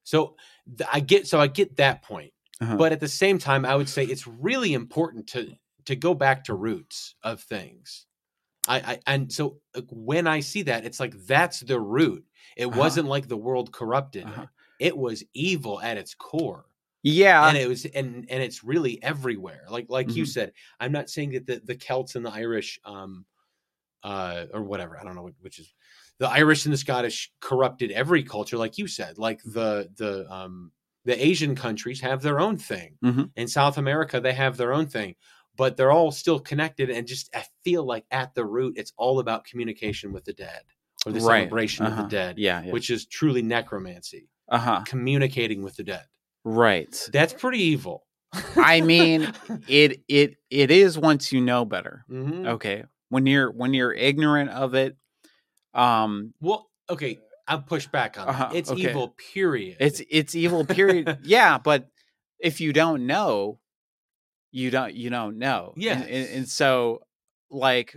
So 0.04 0.36
th- 0.78 0.88
I 0.92 1.00
get 1.00 1.26
so 1.26 1.40
I 1.40 1.46
get 1.46 1.76
that 1.76 2.02
point, 2.02 2.32
Uh-huh. 2.60 2.76
but 2.76 2.92
at 2.92 3.00
the 3.00 3.08
same 3.08 3.38
time, 3.38 3.64
I 3.64 3.74
would 3.76 3.88
say 3.88 4.04
it's 4.04 4.26
really 4.26 4.74
important 4.74 5.26
to 5.28 5.54
to 5.86 5.96
go 5.96 6.14
back 6.14 6.44
to 6.44 6.54
roots 6.54 7.14
of 7.24 7.40
things. 7.40 8.06
I, 8.68 8.76
I 8.76 8.98
and 9.06 9.32
so 9.32 9.58
when 9.88 10.26
I 10.28 10.40
see 10.40 10.62
that, 10.62 10.84
it's 10.84 11.00
like 11.00 11.14
that's 11.26 11.60
the 11.60 11.80
root. 11.80 12.24
It 12.56 12.66
Uh-huh. 12.66 12.78
wasn't 12.78 13.08
like 13.08 13.26
the 13.28 13.36
world 13.36 13.72
corrupted. 13.72 14.24
Uh-huh. 14.24 14.42
it. 14.78 14.86
It 14.88 14.96
was 14.98 15.24
evil 15.34 15.80
at 15.80 15.96
its 15.96 16.14
core 16.14 16.66
yeah 17.02 17.48
and 17.48 17.56
it 17.56 17.68
was 17.68 17.84
and 17.86 18.26
and 18.30 18.42
it's 18.42 18.62
really 18.64 19.02
everywhere 19.02 19.64
like 19.68 19.86
like 19.88 20.14
you 20.16 20.24
Mhm. 20.24 20.32
said 20.32 20.52
i'm 20.80 20.92
not 20.92 21.10
saying 21.10 21.32
that 21.32 21.46
the, 21.46 21.60
the 21.64 21.74
celts 21.76 22.14
and 22.14 22.24
the 22.26 22.30
irish 22.30 22.78
um 22.84 23.26
uh 24.02 24.46
or 24.52 24.62
whatever 24.62 24.98
i 24.98 25.04
don't 25.04 25.14
know 25.16 25.30
which 25.40 25.58
is 25.58 25.74
the 26.18 26.28
irish 26.28 26.64
and 26.66 26.72
the 26.72 26.78
scottish 26.78 27.32
corrupted 27.40 27.90
every 27.92 28.22
culture 28.22 28.56
like 28.58 28.78
you 28.78 28.86
said 28.88 29.18
like 29.18 29.42
the 29.44 29.90
the 29.96 30.30
um 30.32 30.72
the 31.04 31.24
asian 31.24 31.54
countries 31.54 32.00
have 32.00 32.22
their 32.22 32.40
own 32.40 32.56
thing 32.56 32.98
Mhm. 33.02 33.32
in 33.36 33.48
south 33.48 33.78
america 33.78 34.20
they 34.20 34.32
have 34.32 34.56
their 34.56 34.72
own 34.72 34.86
thing 34.86 35.14
but 35.56 35.76
they're 35.76 35.92
all 35.92 36.10
still 36.10 36.40
connected 36.40 36.90
and 36.90 37.06
just 37.06 37.34
i 37.36 37.44
feel 37.64 37.84
like 37.84 38.06
at 38.10 38.34
the 38.34 38.44
root 38.44 38.74
it's 38.76 38.92
all 38.96 39.20
about 39.20 39.44
communication 39.44 40.12
with 40.12 40.24
the 40.24 40.32
dead 40.32 40.62
or 41.06 41.12
the 41.12 41.20
Right. 41.20 41.20
celebration 41.20 41.86
of 41.86 41.92
Uh-huh. 41.92 42.02
the 42.02 42.04
dead 42.04 42.38
yeah, 42.38 42.62
yeah. 42.62 42.70
which 42.72 42.90
is 42.90 43.06
truly 43.06 43.42
necromancy 43.42 44.30
uh-huh 44.48 44.84
communicating 44.84 45.62
with 45.62 45.76
the 45.76 45.84
dead 45.84 46.06
right 46.44 47.08
that's 47.12 47.32
pretty 47.32 47.58
evil 47.58 48.04
I 48.56 48.80
mean, 48.80 49.30
it 49.68 50.02
it 50.08 50.36
it 50.50 50.70
is 50.70 50.98
once 50.98 51.32
you 51.32 51.40
know 51.42 51.64
better 51.66 52.04
Mhm. 52.10 52.46
okay 52.46 52.84
when 53.10 53.26
you're 53.26 53.50
when 53.50 53.74
you're 53.74 53.92
ignorant 53.92 54.48
of 54.50 54.74
it 54.74 54.96
um 55.74 56.32
Well, 56.40 56.70
okay. 56.88 57.18
I'll 57.48 57.60
push 57.62 57.86
back 57.88 58.18
on 58.18 58.28
Uh-huh, 58.28 58.48
that. 58.48 58.56
It's 58.56 58.70
okay. 58.70 58.90
evil, 58.90 59.14
period. 59.34 59.76
It's 59.80 60.00
it's 60.10 60.34
evil. 60.34 60.64
Period. 60.64 61.18
yeah, 61.24 61.58
but 61.58 61.88
if 62.38 62.60
you 62.60 62.72
don't 62.72 63.06
know, 63.06 63.58
you 64.52 64.70
don't 64.70 64.94
you 64.94 65.10
don't 65.10 65.38
know. 65.38 65.74
And- 65.76 66.02
and, 66.04 66.28
and 66.28 66.48
so 66.48 67.02
like, 67.50 67.96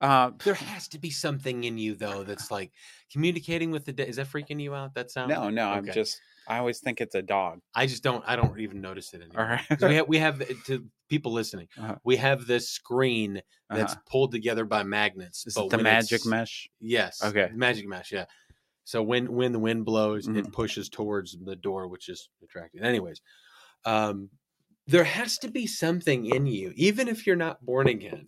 uh, 0.00 0.30
there 0.44 0.54
has 0.54 0.88
to 0.88 0.98
be 0.98 1.10
something 1.10 1.64
in 1.64 1.76
you 1.78 1.94
though 1.94 2.24
that's 2.24 2.50
like 2.50 2.72
communicating 3.12 3.70
with 3.70 3.84
the 3.84 3.92
dead. 3.92 4.08
Is 4.08 4.16
that 4.16 4.26
freaking 4.28 4.60
you 4.60 4.74
out? 4.74 4.94
That 4.94 5.10
sound? 5.10 5.28
no, 5.30 5.50
no. 5.50 5.68
I'm 5.68 5.86
just. 5.86 6.18
I 6.48 6.58
always 6.58 6.78
think 6.80 7.00
it's 7.00 7.14
a 7.14 7.22
dog. 7.22 7.60
I 7.74 7.86
just 7.86 8.02
don't. 8.02 8.22
I 8.26 8.36
don't 8.36 8.58
even 8.60 8.80
notice 8.80 9.12
it 9.14 9.22
anymore. 9.22 9.42
All 9.42 9.48
right. 9.48 9.68
'Cause 9.68 9.82
we 9.82 9.94
have 9.96 10.08
we 10.08 10.18
have 10.18 10.64
to 10.66 10.86
people 11.08 11.32
listening. 11.32 11.68
Uh-huh. 11.78 11.96
We 12.04 12.16
have 12.16 12.46
this 12.46 12.68
screen 12.68 13.42
that's 13.70 13.92
Uh-huh. 13.94 14.02
pulled 14.10 14.32
together 14.32 14.64
by 14.64 14.82
magnets. 14.82 15.46
Is 15.46 15.56
it 15.56 15.70
the 15.70 15.78
magic 15.78 16.24
mesh? 16.24 16.68
Yes. 16.80 17.22
Okay. 17.22 17.50
Magic 17.54 17.86
mesh. 17.86 18.12
Yeah. 18.12 18.26
So 18.84 19.02
when 19.02 19.32
when 19.32 19.52
the 19.52 19.58
wind 19.58 19.84
blows, 19.84 20.26
Mhm. 20.28 20.36
it 20.38 20.52
pushes 20.52 20.88
towards 20.88 21.36
the 21.44 21.56
door, 21.56 21.88
which 21.88 22.08
is 22.08 22.28
attractive. 22.42 22.82
Anyways, 22.82 23.20
um, 23.84 24.30
there 24.86 25.04
has 25.04 25.38
to 25.38 25.48
be 25.50 25.66
something 25.66 26.26
in 26.26 26.46
you, 26.46 26.72
even 26.76 27.08
if 27.08 27.26
you're 27.26 27.34
not 27.36 27.64
born 27.64 27.88
again, 27.88 28.26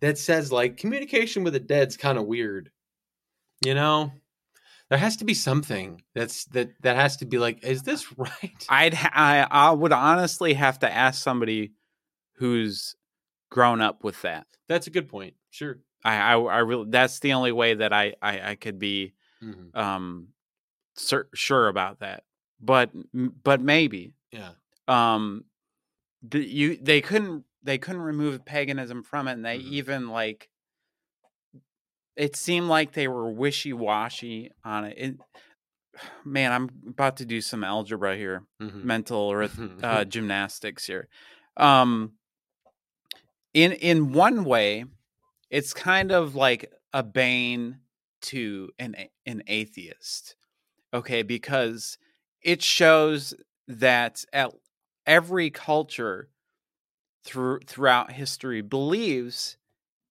that 0.00 0.18
says 0.18 0.50
like 0.50 0.76
communication 0.76 1.44
with 1.44 1.52
the 1.52 1.60
dead's 1.60 1.96
kind 1.96 2.18
of 2.18 2.26
weird. 2.26 2.72
You 3.64 3.74
know, 3.74 4.12
there 4.92 4.98
has 4.98 5.16
to 5.16 5.24
be 5.24 5.32
something 5.32 6.02
that's 6.14 6.44
that 6.52 6.68
that 6.82 6.96
has 6.96 7.16
to 7.16 7.24
be 7.24 7.38
like, 7.38 7.64
is 7.64 7.82
this 7.82 8.06
right? 8.18 8.66
I'd 8.68 8.92
ha- 8.92 9.10
I 9.14 9.46
I 9.50 9.70
would 9.70 9.90
honestly 9.92 10.52
have 10.52 10.80
to 10.80 10.92
ask 10.92 11.22
somebody 11.22 11.72
who's 12.34 12.94
grown 13.50 13.80
up 13.80 14.04
with 14.04 14.20
that. 14.20 14.46
That's 14.68 14.86
a 14.86 14.90
good 14.90 15.08
point. 15.08 15.32
Sure. 15.48 15.78
I 16.04 16.34
I, 16.34 16.38
I 16.38 16.58
really 16.58 16.90
that's 16.90 17.20
the 17.20 17.32
only 17.32 17.52
way 17.52 17.72
that 17.72 17.94
I 17.94 18.12
I, 18.20 18.50
I 18.50 18.54
could 18.56 18.78
be 18.78 19.14
Mhm. 19.42 19.74
um 19.74 20.28
cer- 20.94 21.30
sure 21.34 21.68
about 21.68 22.00
that. 22.00 22.24
But 22.60 22.90
but 23.14 23.62
maybe 23.62 24.12
Yeah. 24.30 24.50
um 24.88 25.44
the, 26.22 26.38
you 26.46 26.76
they 26.76 27.00
couldn't 27.00 27.44
they 27.62 27.78
couldn't 27.78 28.02
remove 28.02 28.44
paganism 28.44 29.02
from 29.02 29.26
it 29.26 29.32
and 29.32 29.44
they 29.44 29.58
Mhm. 29.58 29.70
even 29.72 30.08
like 30.10 30.50
it 32.16 32.36
seemed 32.36 32.68
like 32.68 32.92
they 32.92 33.08
were 33.08 33.30
wishy-washy 33.30 34.50
on 34.64 34.84
it. 34.84 34.98
it 34.98 35.14
man 36.24 36.52
i'm 36.52 36.68
about 36.88 37.16
to 37.18 37.24
do 37.26 37.40
some 37.40 37.64
algebra 37.64 38.16
here 38.16 38.42
Mhm. 38.60 38.84
mental 38.84 39.30
arith- 39.30 39.84
uh, 39.84 40.04
gymnastics 40.14 40.86
here 40.86 41.08
um 41.56 42.12
in 43.54 43.72
in 43.72 44.12
one 44.12 44.44
way 44.44 44.84
it's 45.50 45.74
kind 45.74 46.10
of 46.10 46.34
like 46.34 46.72
a 46.92 47.02
bane 47.02 47.78
to 48.22 48.70
an 48.78 48.94
an 49.26 49.42
atheist 49.46 50.36
okay 50.94 51.22
because 51.22 51.98
it 52.42 52.62
shows 52.62 53.34
that 53.68 54.24
at 54.32 54.52
every 55.06 55.50
culture 55.50 56.28
through 57.24 57.60
throughout 57.66 58.12
history 58.12 58.60
believes 58.62 59.56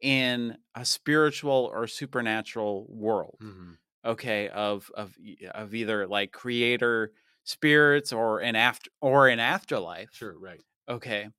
in 0.02 0.58
a 0.76 0.86
spiritual 0.86 1.70
or 1.74 1.88
supernatural 1.88 2.88
world 2.90 3.40
Mhm. 3.42 3.78
okay 4.06 4.50
of 4.50 4.92
of 4.96 5.16
of 5.54 5.74
either 5.76 6.08
like 6.08 6.32
creator 6.32 7.14
spirits 7.44 8.14
or 8.14 8.40
an 8.40 8.56
after 8.56 8.90
or 9.02 9.28
an 9.28 9.40
afterlife 9.40 10.10
Sure. 10.14 10.38
Right. 10.38 10.62
okay 10.90 11.30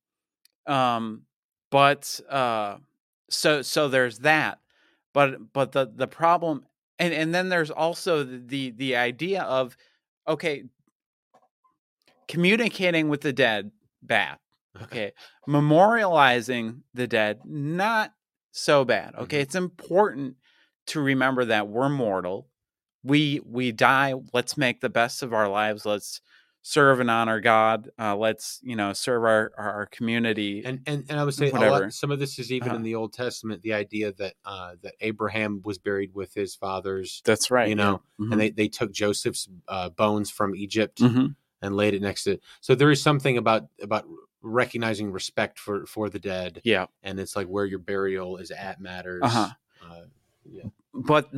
um 0.67 1.23
but 1.71 2.19
uh 2.29 2.77
so 3.29 3.61
so 3.61 3.89
there's 3.89 4.19
that 4.19 4.59
but 5.13 5.53
but 5.53 5.71
the 5.73 5.91
the 5.95 6.07
problem 6.07 6.65
and 6.99 7.13
and 7.13 7.33
then 7.33 7.49
there's 7.49 7.71
also 7.71 8.23
the 8.23 8.39
the, 8.39 8.71
the 8.71 8.95
idea 8.95 9.43
of 9.43 9.77
okay 10.27 10.63
communicating 12.27 13.09
with 13.09 13.21
the 13.21 13.33
dead 13.33 13.71
bad 14.01 14.39
okay 14.81 15.13
memorializing 15.47 16.81
the 16.93 17.07
dead 17.07 17.39
not 17.45 18.13
so 18.53 18.85
bad 18.85 19.13
okay 19.15 19.39
Mhm. 19.39 19.41
it's 19.41 19.55
important 19.55 20.35
to 20.87 21.01
remember 21.01 21.43
that 21.45 21.67
we're 21.67 21.89
mortal 21.89 22.47
we 23.03 23.41
we 23.45 23.71
die 23.71 24.13
let's 24.31 24.55
make 24.57 24.79
the 24.79 24.89
best 24.89 25.23
of 25.23 25.33
our 25.33 25.49
lives 25.49 25.85
let's 25.85 26.21
serve 26.61 27.01
and 27.01 27.09
honor 27.09 27.41
god 27.41 27.89
uh, 27.99 28.15
let's 28.15 28.59
you 28.63 28.75
know 28.75 28.93
serve 28.93 29.23
our 29.23 29.51
our, 29.57 29.85
community 29.87 30.63
And 30.63 30.79
and 30.87 31.03
and 31.09 31.19
I 31.19 31.25
would 31.25 31.33
say 31.33 31.49
a 31.49 31.53
lot, 31.59 31.91
some 31.93 32.11
of 32.11 32.19
this 32.19 32.39
is 32.39 32.51
even 32.53 32.69
Uh-huh. 32.69 32.77
in 32.77 32.83
the 32.83 32.95
Old 32.95 33.11
Testament. 33.11 33.61
The 33.63 33.73
idea 33.73 34.13
that 34.13 34.35
uh, 34.45 34.75
that 34.83 34.93
Abraham 35.01 35.61
was 35.65 35.77
buried 35.77 36.13
with 36.13 36.33
his 36.33 36.55
fathers, 36.55 37.21
that's 37.25 37.51
right 37.51 37.67
you 37.67 37.75
know, 37.75 38.01
yeah. 38.19 38.27
and 38.31 38.39
they 38.39 38.49
they 38.51 38.69
took 38.69 38.93
Joseph's 38.93 39.49
uh, 39.67 39.89
bones 39.89 40.29
from 40.31 40.55
Egypt 40.55 40.99
Mhm. 41.01 41.35
and 41.61 41.75
laid 41.75 41.95
it 41.95 42.01
next 42.01 42.23
to. 42.25 42.39
So 42.61 42.75
there 42.75 42.91
is 42.91 43.01
something 43.01 43.37
about 43.37 43.67
about 43.81 44.05
recognizing 44.43 45.11
respect 45.11 45.57
for 45.59 45.85
for 45.87 46.09
the 46.09 46.19
dead, 46.19 46.61
yeah 46.63 46.87
and 47.03 47.19
it's 47.19 47.35
like 47.35 47.47
where 47.47 47.65
your 47.65 47.79
burial 47.79 48.37
is 48.37 48.51
at 48.51 48.79
matters. 48.81 49.21
Uh-huh. 49.23 49.49
Uh, 49.81 50.01
but 50.93 51.29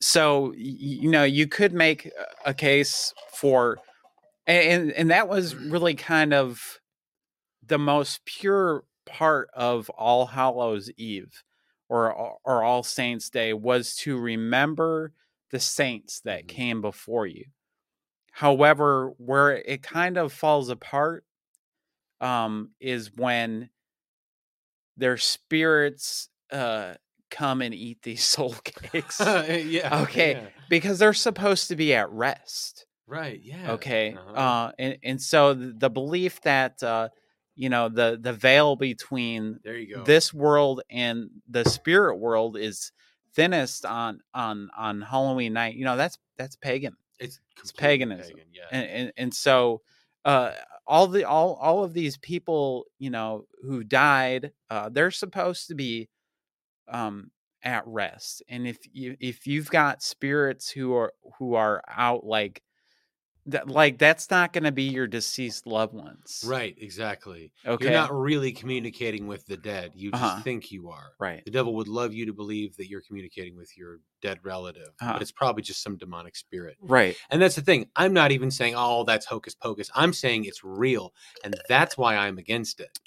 so 0.00 0.52
you 0.56 1.10
know 1.10 1.24
you 1.24 1.46
could 1.48 1.72
make 1.72 2.10
a- 2.44 2.54
case 2.54 3.12
for 3.32 3.78
and 4.46 4.92
and 4.92 5.10
that 5.10 5.28
was 5.28 5.54
really 5.54 5.94
kind 5.94 6.32
of 6.34 6.80
the 7.66 7.78
most 7.78 8.24
pure 8.24 8.84
part 9.06 9.50
of 9.54 9.90
all 9.90 10.26
hallows 10.26 10.90
eve 10.96 11.42
or 11.88 12.12
or 12.44 12.62
all 12.64 12.82
saints 12.82 13.30
day 13.30 13.52
was 13.52 13.96
to 13.96 14.18
remember 14.18 15.12
the 15.50 15.60
saints 15.60 16.20
that 16.20 16.44
Mhm. 16.44 16.48
came 16.48 16.80
before 16.82 17.26
you 17.26 17.46
however 18.32 19.10
where 19.18 19.56
it 19.56 19.82
kind 19.82 20.16
of 20.16 20.32
falls 20.32 20.68
apart 20.68 21.24
um 22.20 22.70
is 22.80 23.14
when 23.16 23.70
their 24.96 25.16
spirits 25.16 26.28
uh 26.52 26.94
come 27.30 27.60
and 27.62 27.74
eat 27.74 28.02
these 28.02 28.24
soul 28.34 28.54
cakes 28.64 29.20
yeah. 29.20 30.00
Okay. 30.02 30.32
yeah. 30.32 30.46
because 30.70 30.98
they're 30.98 31.12
supposed 31.12 31.68
to 31.68 31.76
be 31.76 31.94
at 31.94 32.10
rest 32.10 32.86
Right. 33.06 33.40
Yeah. 33.42 33.72
okay 33.72 34.14
Uh-huh. 34.18 34.32
uh 34.40 34.72
and, 34.78 34.98
and 35.02 35.22
so 35.22 35.54
the 35.54 35.88
belief 35.90 36.40
that 36.42 36.82
uh 36.82 37.08
you 37.54 37.68
know 37.70 37.88
the 37.88 38.18
the 38.20 38.32
veil 38.32 38.76
between 38.76 39.60
there 39.64 39.76
you 39.78 39.96
go. 39.96 40.04
this 40.04 40.32
world 40.32 40.82
and 40.90 41.30
the 41.48 41.64
spirit 41.64 42.16
world 42.16 42.56
is 42.56 42.92
thinnest 43.34 43.84
on 43.86 44.20
on 44.34 44.70
on 44.76 45.00
halloween 45.02 45.52
night 45.54 45.74
you 45.74 45.84
know 45.84 45.96
that's 45.96 46.18
that's 46.36 46.56
pagan 46.56 46.96
it's 47.18 47.40
completely 47.56 47.80
paganism. 47.80 48.34
pagan, 48.36 48.48
Yeah. 48.52 48.62
and 48.70 48.86
and, 48.90 49.12
and 49.16 49.34
so 49.34 49.80
uh 50.24 50.52
all 50.88 51.06
the 51.08 51.24
all 51.24 51.54
all 51.62 51.84
of 51.84 51.94
these 51.94 52.18
people 52.18 52.86
you 52.98 53.10
know 53.10 53.44
who 53.62 53.84
died 53.84 54.52
uh 54.70 54.88
they're 54.90 55.10
supposed 55.12 55.68
to 55.68 55.74
be 55.76 56.08
um 56.88 57.30
at 57.62 57.82
rest. 57.86 58.42
And 58.48 58.66
if 58.68 58.78
you 58.92 59.16
if 59.20 59.46
you've 59.46 59.70
got 59.70 60.02
spirits 60.02 60.70
who 60.70 60.94
are 60.94 61.12
who 61.38 61.54
are 61.54 61.82
out 61.88 62.24
like 62.24 62.62
that 63.48 63.68
like 63.68 63.98
that's 63.98 64.30
not 64.30 64.52
going 64.52 64.64
to 64.64 64.72
be 64.72 64.84
your 64.84 65.06
deceased 65.06 65.66
loved 65.66 65.94
ones 65.94 66.44
Right, 66.46 66.76
exactly. 66.78 67.52
okay 67.66 67.84
You're 67.84 67.92
not 67.94 68.12
really 68.12 68.52
communicating 68.52 69.26
with 69.26 69.46
the 69.46 69.56
dead. 69.56 69.92
You 69.94 70.10
just 70.10 70.22
Uh-huh. 70.22 70.42
think 70.42 70.70
you 70.70 70.88
are. 70.90 71.12
right 71.18 71.44
The 71.44 71.50
devil 71.50 71.74
would 71.74 71.88
love 71.88 72.12
you 72.14 72.26
to 72.26 72.32
believe 72.32 72.76
that 72.76 72.88
you're 72.88 73.00
communicating 73.02 73.56
with 73.56 73.76
your 73.76 74.00
dead 74.22 74.38
relative, 74.42 74.90
Uh-huh. 75.00 75.14
but 75.14 75.22
it's 75.22 75.32
probably 75.32 75.62
just 75.62 75.82
some 75.82 75.96
demonic 75.96 76.36
spirit. 76.36 76.76
right 76.80 77.16
And 77.30 77.40
that's 77.40 77.56
the 77.56 77.62
thing. 77.62 77.88
I'm 77.96 78.12
not 78.12 78.32
even 78.32 78.50
saying, 78.50 78.74
oh, 78.76 79.04
that's 79.04 79.26
hocus 79.26 79.54
pocus. 79.54 79.90
I'm 79.94 80.12
saying 80.12 80.44
it's 80.44 80.62
real. 80.62 81.12
And 81.44 81.56
that's 81.68 81.96
why 81.96 82.16
I'm 82.16 82.38
against 82.38 82.80
it. 82.80 82.98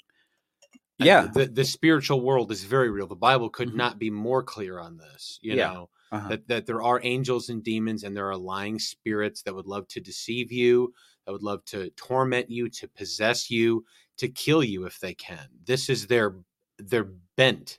Yeah 0.98 1.28
The, 1.32 1.46
the 1.46 1.64
spiritual 1.64 2.20
world 2.20 2.52
is 2.52 2.64
very 2.64 2.90
real. 2.90 3.06
The 3.06 3.16
Bible 3.16 3.50
could 3.50 3.68
Mhm. 3.70 3.76
not 3.76 3.98
be 3.98 4.10
more 4.10 4.42
clear 4.42 4.78
on 4.78 4.96
this. 4.96 5.38
You 5.42 5.56
Yeah. 5.56 5.68
know, 5.72 5.90
uh-huh. 6.12 6.28
that, 6.28 6.48
that 6.48 6.66
there 6.66 6.82
are 6.82 7.00
angels 7.02 7.48
and 7.48 7.64
demons 7.64 8.04
and 8.04 8.14
there 8.14 8.30
are 8.30 8.36
lying 8.36 8.78
spirits 8.78 9.42
that 9.42 9.54
would 9.54 9.66
love 9.66 9.88
to 9.88 10.00
deceive 10.00 10.52
you, 10.52 10.92
that 11.24 11.32
would 11.32 11.42
love 11.42 11.64
to 11.64 11.90
torment 11.90 12.50
you, 12.50 12.68
to 12.68 12.86
possess 12.88 13.50
you, 13.50 13.84
to 14.18 14.28
kill 14.28 14.62
you 14.62 14.84
if 14.84 15.00
they 15.00 15.14
can. 15.14 15.48
This 15.64 15.88
is 15.88 16.06
their 16.06 16.36
their 16.78 17.04
bent 17.36 17.78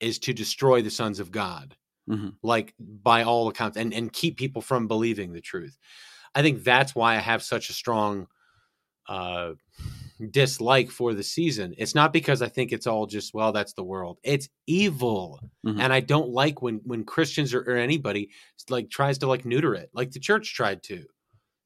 is 0.00 0.18
to 0.18 0.32
destroy 0.32 0.82
the 0.82 0.90
sons 0.90 1.20
of 1.20 1.30
God. 1.30 1.76
Mhm. 2.08 2.34
Like 2.42 2.74
by 2.78 3.22
all 3.22 3.48
accounts 3.48 3.76
and 3.76 3.94
and 3.94 4.12
keep 4.12 4.36
people 4.36 4.62
from 4.62 4.88
believing 4.88 5.32
the 5.32 5.40
truth. 5.40 5.78
I 6.34 6.42
think 6.42 6.64
that's 6.64 6.94
why 6.94 7.14
I 7.14 7.20
have 7.20 7.42
such 7.42 7.70
a 7.70 7.74
strong 7.74 8.26
uh 9.08 9.52
dislike 10.30 10.90
for 10.90 11.14
the 11.14 11.22
season. 11.22 11.74
It's 11.78 11.94
not 11.94 12.12
because 12.12 12.42
I 12.42 12.48
think 12.48 12.72
it's 12.72 12.86
all 12.86 13.06
just 13.06 13.34
well 13.34 13.52
that's 13.52 13.72
the 13.74 13.84
world. 13.84 14.18
It's 14.22 14.48
evil. 14.66 15.40
Mhm. 15.66 15.80
And 15.80 15.92
I 15.92 16.00
don't 16.00 16.30
like 16.30 16.60
when 16.62 16.80
when 16.84 17.04
Christians 17.04 17.54
or, 17.54 17.60
or 17.62 17.76
anybody 17.76 18.30
like 18.68 18.90
tries 18.90 19.18
to 19.18 19.26
like 19.28 19.44
neuter 19.44 19.74
it. 19.74 19.90
Like 19.92 20.10
the 20.10 20.20
church 20.20 20.54
tried 20.54 20.82
to. 20.84 21.04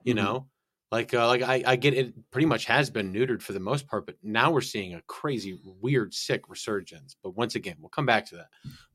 You 0.04 0.14
Mhm. 0.14 0.16
know? 0.16 0.48
Like 0.90 1.14
uh, 1.14 1.26
like 1.26 1.40
I, 1.42 1.62
I 1.66 1.76
get 1.76 1.94
it 1.94 2.12
pretty 2.30 2.46
much 2.46 2.66
has 2.66 2.90
been 2.90 3.12
neutered 3.14 3.40
for 3.40 3.54
the 3.54 3.60
most 3.60 3.86
part, 3.86 4.04
but 4.04 4.16
now 4.22 4.50
we're 4.50 4.60
seeing 4.60 4.92
a 4.94 5.02
crazy, 5.06 5.58
weird, 5.80 6.12
sick 6.12 6.50
resurgence. 6.50 7.16
But 7.22 7.34
once 7.34 7.54
again, 7.54 7.76
we'll 7.80 7.88
come 7.88 8.04
back 8.04 8.26
to 8.26 8.36
that. 8.36 8.48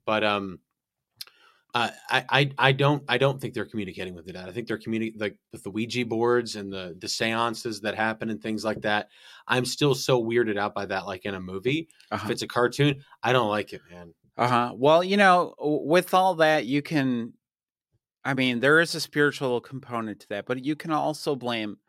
But 0.06 0.24
um 0.24 0.60
Uh, 1.78 1.92
I, 2.10 2.26
I 2.30 2.52
I 2.70 2.72
don't 2.72 3.04
I 3.08 3.18
don't 3.18 3.40
think 3.40 3.54
they're 3.54 3.66
communicating 3.66 4.16
with 4.16 4.26
the 4.26 4.34
dead. 4.34 4.50
I 4.50 4.52
think 4.52 4.68
they're 4.68 4.78
communicating 4.80 5.20
like 5.20 5.38
with 5.52 5.64
the 5.64 5.70
Ouija 5.70 6.06
boards 6.06 6.56
and 6.56 6.72
the 6.74 6.96
the 6.98 7.08
seances 7.08 7.82
that 7.82 7.94
happen 7.96 8.30
and 8.30 8.42
things 8.42 8.64
like 8.66 8.82
that. 8.82 9.10
I'm 9.48 9.66
still 9.66 9.94
so 9.94 10.24
weirded 10.24 10.58
out 10.58 10.74
by 10.74 10.86
that. 10.88 11.06
Like 11.06 11.26
in 11.26 11.36
a 11.36 11.40
movie, 11.42 11.90
if 11.90 11.92
Uh-huh. 12.16 12.32
it's 12.32 12.42
a 12.42 12.48
cartoon, 12.48 13.04
I 13.22 13.32
don't 13.34 13.50
like 13.50 13.74
it, 13.74 13.82
man. 13.92 14.14
Uh-huh. 14.38 14.74
Well, 14.76 15.04
you 15.04 15.18
know, 15.18 15.56
with 15.60 16.14
all 16.14 16.36
that, 16.36 16.66
you 16.66 16.82
can 16.82 17.34
I 18.26 18.34
mean, 18.34 18.60
there 18.60 18.80
is 18.82 18.96
a 18.96 19.02
spiritual 19.02 19.62
component 19.62 20.22
to 20.22 20.30
that, 20.30 20.46
but 20.48 20.64
you 20.66 20.76
can 20.76 20.92
also 20.92 21.36
blame 21.36 21.80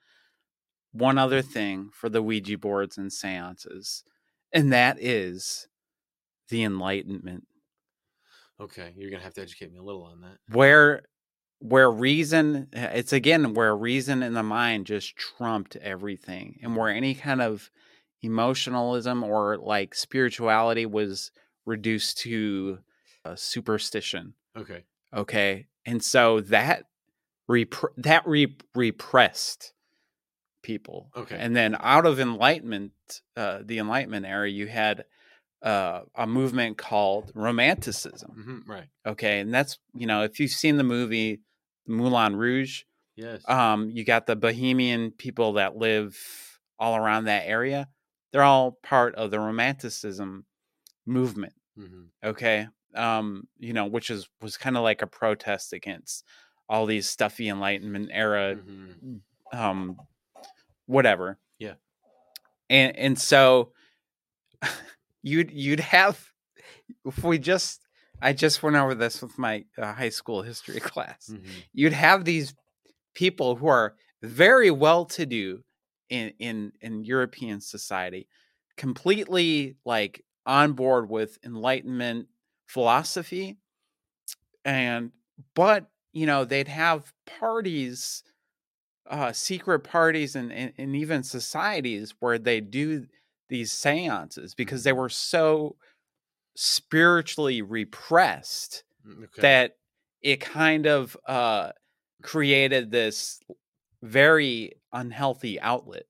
one 0.93 1.19
other 1.19 1.43
thing 1.43 1.91
for 1.93 2.09
the 2.09 2.23
Ouija 2.23 2.59
boards 2.59 2.97
and 2.99 3.13
seances, 3.13 4.05
and 4.53 4.73
that 4.73 4.99
is 5.01 5.69
the 6.49 6.65
enlightenment. 6.65 7.47
Okay, 8.61 8.93
you're 8.97 9.11
gonna 9.11 9.23
have 9.23 9.35
to 9.35 9.43
educate 9.43 9.71
me 9.73 9.79
a 9.79 9.83
little 9.83 10.05
on 10.05 10.21
that. 10.23 10.39
Where 10.55 11.03
where 11.61 11.91
reason 11.91 12.69
uh, 12.77 12.91
it's 12.93 13.13
again 13.13 13.55
where 13.55 13.77
reason 13.77 14.23
in 14.23 14.35
the 14.35 14.43
mind 14.43 14.87
just 14.87 15.17
trumped 15.17 15.77
everything 15.77 16.59
and 16.63 16.77
where 16.77 16.89
any 16.89 17.15
kind 17.15 17.43
of 17.43 17.71
emotionalism 18.23 19.25
or 19.25 19.57
like 19.59 19.95
spirituality 19.95 20.87
was 20.87 21.31
reduced 21.67 22.19
to 22.19 22.79
uh, 23.25 23.35
superstition 23.37 24.35
Okay, 24.57 24.85
okay 25.13 25.67
and 25.85 26.03
so 26.03 26.41
that 26.41 26.85
repre- 27.51 27.95
that 27.97 28.27
re- 28.27 28.57
repressed 28.75 29.73
people 30.63 31.11
Okay. 31.17 31.37
and 31.39 31.57
then 31.57 31.77
out 31.81 32.07
of 32.07 32.21
enlightenment 32.21 32.93
uh, 33.37 33.61
the 33.65 33.79
enlightenment 33.79 34.27
era 34.27 34.49
you 34.49 34.67
had 34.67 35.05
uh, 35.63 36.03
a 36.15 36.27
movement 36.27 36.79
called 36.79 37.33
romanticism 37.35 38.31
hmm 38.65 38.71
right. 38.71 38.89
okay 39.07 39.41
and 39.41 39.53
that's 39.53 39.79
you 39.95 40.07
know 40.07 40.23
if 40.23 40.39
you've 40.39 40.51
seen 40.51 40.77
the 40.77 40.85
movie 40.85 41.41
moulin 41.87 42.37
rouge 42.37 42.83
Yes. 43.17 43.43
um, 43.49 43.91
you 43.91 44.05
got 44.05 44.27
the 44.27 44.37
bohemian 44.37 45.11
people 45.11 45.55
that 45.55 45.77
live 45.77 46.17
all 46.79 46.95
around 46.97 47.25
that 47.25 47.47
area 47.47 47.89
they're 48.33 48.43
all 48.45 48.79
part 48.83 49.15
of 49.17 49.31
the 49.33 49.41
romanticism 49.41 50.45
movement 51.07 51.55
hmm 51.77 52.05
okay 52.25 52.69
um 52.95 53.49
you 53.59 53.73
know 53.73 53.87
which 53.87 54.11
is 54.11 54.29
was 54.41 54.57
kind 54.57 54.77
of 54.77 54.83
like 54.83 55.03
a 55.03 55.07
protest 55.07 55.73
against 55.73 56.25
all 56.69 56.87
these 56.87 57.09
stuffy 57.09 57.49
enlightenment 57.49 58.11
era 58.13 58.55
hmm 58.55 59.17
um 59.53 59.97
whatever 60.87 61.39
Yeah. 61.59 61.75
and 62.71 62.97
and 62.97 63.19
so 63.19 63.73
you'd 65.23 65.51
you'd 65.51 65.81
have 65.81 66.33
if 67.05 67.23
we 67.25 67.39
just 67.39 67.83
i 68.23 68.33
just 68.33 68.63
went 68.63 68.77
over 68.77 68.95
this 68.95 69.23
with 69.23 69.39
my 69.39 69.65
uh, 69.79 69.93
high 69.93 70.09
school 70.09 70.43
history 70.43 70.81
class. 70.93 71.29
Hmm 71.29 71.37
you'd 71.73 71.93
have 71.93 72.25
these 72.25 72.55
people 73.15 73.57
who 73.57 73.69
are 73.69 73.97
very 74.23 74.71
well 74.71 75.05
to 75.05 75.27
do 75.27 75.63
in 76.09 76.33
in 76.39 76.73
in 76.81 77.05
European 77.05 77.61
society 77.61 78.29
completely 78.77 79.77
like 79.85 80.25
on 80.47 80.73
board 80.73 81.11
with 81.11 81.39
enlightenment 81.45 82.29
philosophy 82.67 83.59
and 84.65 85.13
but 85.55 85.87
you 86.13 86.27
know 86.27 86.45
they'd 86.45 86.69
have 86.69 87.13
parties 87.27 88.23
uh 89.11 89.33
secret 89.33 89.81
parties 89.81 90.37
and 90.37 90.53
and, 90.53 90.73
and 90.79 90.97
even 90.97 91.23
societies 91.23 92.15
where 92.21 92.39
they 92.39 92.61
do 92.61 93.07
these 93.49 93.73
seances 93.73 94.55
because 94.55 94.85
they 94.85 94.93
were 94.93 95.09
so 95.09 95.77
spiritually 96.57 97.63
repressed 97.63 98.85
Mm, 99.07 99.25
Okay. 99.25 99.43
that 99.43 99.77
it 100.23 100.41
kind 100.41 100.87
of 100.87 101.17
uh 101.27 101.71
created 102.23 102.91
this 102.91 103.41
very 104.03 104.73
unhealthy 104.93 105.61
outlet 105.61 106.05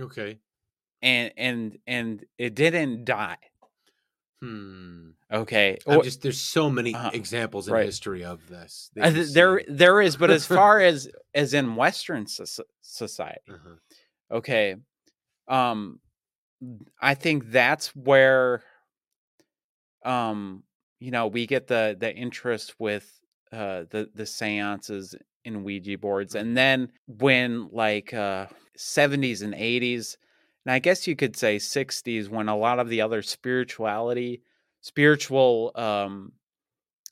okay. 0.00 0.38
and 1.02 1.32
and 1.36 1.78
and 1.86 2.24
it 2.38 2.54
didn't 2.54 3.04
die 3.04 3.36
Hmm. 4.40 5.10
okay 5.30 5.78
I'm 5.86 6.02
just 6.02 6.22
there's 6.22 6.40
so 6.40 6.68
many 6.70 6.94
Uh-huh. 6.94 7.10
examples 7.12 7.68
in 7.68 7.74
Right. 7.74 7.84
history 7.86 8.24
of 8.24 8.48
this. 8.48 8.90
uh, 9.00 9.10
th- 9.10 9.32
there 9.34 9.62
there 9.68 10.00
is 10.00 10.16
but 10.16 10.30
as 10.30 10.46
far 10.46 10.80
as 10.90 11.08
as 11.34 11.54
in 11.54 11.76
western 11.76 12.26
soc- 12.26 12.66
society 12.80 13.40
Uh-huh. 13.48 13.76
okay 14.30 14.76
um 15.48 16.00
i 17.00 17.14
think 17.14 17.50
that's 17.50 17.88
where 17.96 18.62
um 20.04 20.62
you 21.00 21.10
know 21.10 21.26
we 21.26 21.46
get 21.46 21.66
the 21.66 21.96
the 21.98 22.14
interest 22.14 22.74
with 22.78 23.20
uh 23.52 23.84
the 23.90 24.08
the 24.14 24.26
seances 24.26 25.14
in 25.44 25.62
ouija 25.64 25.98
boards 25.98 26.34
and 26.34 26.56
then 26.56 26.88
when 27.06 27.68
like 27.72 28.12
uh 28.14 28.46
70s 28.78 29.42
and 29.42 29.54
80s 29.54 30.16
and 30.64 30.72
i 30.72 30.78
guess 30.78 31.06
you 31.06 31.16
could 31.16 31.36
say 31.36 31.56
60s 31.56 32.28
when 32.28 32.48
a 32.48 32.56
lot 32.56 32.78
of 32.78 32.88
the 32.88 33.00
other 33.00 33.22
spirituality 33.22 34.42
spiritual 34.80 35.72
um 35.74 36.32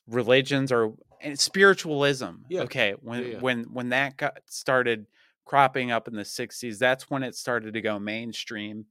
religions 0.09 0.73
or 0.73 0.95
spiritualism 1.35 2.45
Yeah. 2.49 2.63
okay 2.63 2.95
when 3.01 3.33
yeah. 3.33 3.39
when 3.41 3.65
when 3.65 3.91
that 3.91 4.17
got 4.17 4.39
started 4.47 5.07
cropping 5.45 5.91
up 5.91 6.09
in 6.09 6.15
the 6.15 6.23
60s 6.23 6.79
that's 6.79 7.11
when 7.11 7.23
it 7.23 7.35
started 7.35 7.75
to 7.75 7.81
go 7.81 7.99
mainstream 7.99 8.87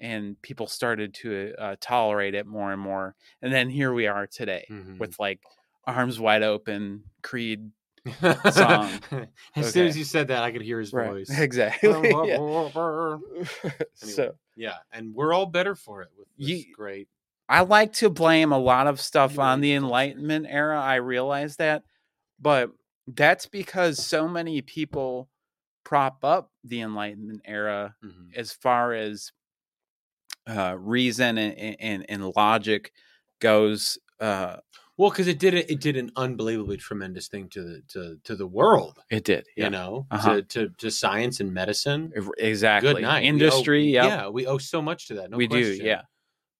and 0.00 0.40
people 0.42 0.66
started 0.66 1.12
to 1.14 1.54
uh, 1.58 1.76
tolerate 1.80 2.34
it 2.34 2.46
more 2.46 2.72
and 2.72 2.80
more 2.80 3.14
and 3.42 3.52
then 3.52 3.68
here 3.70 3.92
we 3.92 4.06
are 4.06 4.26
today 4.26 4.66
Mhm. 4.70 4.98
with 4.98 5.18
like 5.18 5.40
arms 5.86 6.18
wide 6.20 6.42
open 6.42 7.04
creed 7.22 7.70
Mm-hmm. 8.06 8.48
song. 8.48 9.28
as 9.56 9.70
soon 9.74 9.86
as 9.86 9.94
you 9.98 10.04
said 10.04 10.28
that, 10.28 10.42
I 10.42 10.52
could 10.52 10.62
hear 10.62 10.80
his 10.80 10.90
voice. 10.90 11.28
exactly 11.38 11.90
yeah. 11.90 12.38
Anyway, 12.38 13.18
so 13.94 14.32
yeah, 14.56 14.76
and 14.90 15.14
we're 15.14 15.34
all 15.34 15.44
better 15.44 15.74
for 15.74 16.00
it 16.00 16.08
with 16.18 16.26
this 16.38 16.48
You- 16.48 16.74
great. 16.74 17.08
I 17.46 17.60
like 17.60 17.92
to 17.94 18.08
blame 18.08 18.52
a 18.52 18.58
lot 18.58 18.86
of 18.86 19.00
stuff 19.00 19.34
You 19.34 19.42
on 19.42 19.60
the. 19.60 19.72
Enlightenment 19.74 20.46
era. 20.48 20.80
I 20.80 20.94
realize 20.94 21.56
that, 21.56 21.82
but 22.40 22.70
that's 23.06 23.44
because 23.46 23.98
so 24.04 24.26
many 24.28 24.62
people 24.62 25.28
prop 25.84 26.24
up 26.24 26.52
the 26.64 26.80
Enlightenment 26.80 27.42
era 27.44 27.96
Mhm. 28.02 28.34
as 28.34 28.52
far 28.52 28.94
as 28.94 29.32
uh, 30.50 30.76
reason 30.78 31.38
and, 31.38 31.76
and, 31.80 32.06
and 32.10 32.32
logic 32.36 32.92
goes. 33.40 33.98
Uh, 34.20 34.58
Well, 34.96 35.10
because 35.10 35.28
it 35.28 35.38
did 35.38 35.54
it, 35.54 35.70
it 35.70 35.80
did 35.80 35.96
an 35.96 36.10
unbelievably 36.16 36.76
tremendous 36.78 37.28
thing 37.28 37.48
to 37.50 37.62
the 37.62 37.82
to 37.88 38.16
to 38.24 38.36
the 38.36 38.46
world. 38.46 38.98
it 39.10 39.24
did, 39.24 39.46
yeah, 39.56 39.66
You 39.66 39.70
know, 39.70 40.06
Uh-huh. 40.10 40.34
to, 40.36 40.42
to 40.42 40.68
to 40.70 40.90
science 40.90 41.40
and 41.40 41.52
medicine. 41.54 42.12
Exactly. 42.38 42.92
Good 42.94 43.02
night. 43.02 43.24
Industry, 43.24 43.84
yeah, 43.84 44.06
Yeah, 44.08 44.28
we 44.28 44.46
owe 44.46 44.58
so 44.58 44.82
much 44.82 45.06
to 45.08 45.14
that. 45.14 45.30
No 45.30 45.36
we 45.38 45.46
do, 45.46 45.72
yeah. 45.74 46.02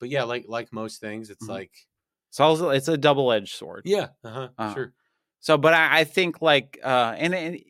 But 0.01 0.09
yeah, 0.09 0.24
like 0.24 0.47
like 0.49 0.72
most 0.72 1.01
things, 1.01 1.30
it's 1.30 1.45
Mhm. 1.45 1.51
like 1.51 1.72
It's 2.30 2.41
also 2.41 2.70
it's 2.70 2.88
a 2.88 2.97
double 2.97 3.30
edged 3.32 3.55
sword. 3.55 3.82
yeah, 3.86 4.09
uh-huh, 4.24 4.49
Uh, 4.57 4.72
sure. 4.74 4.93
So, 5.41 5.57
but 5.59 5.74
I, 5.74 6.01
I 6.01 6.05
think 6.05 6.43
like, 6.43 6.78
uh, 6.82 7.14
and, 7.18 7.34
and 7.34 7.61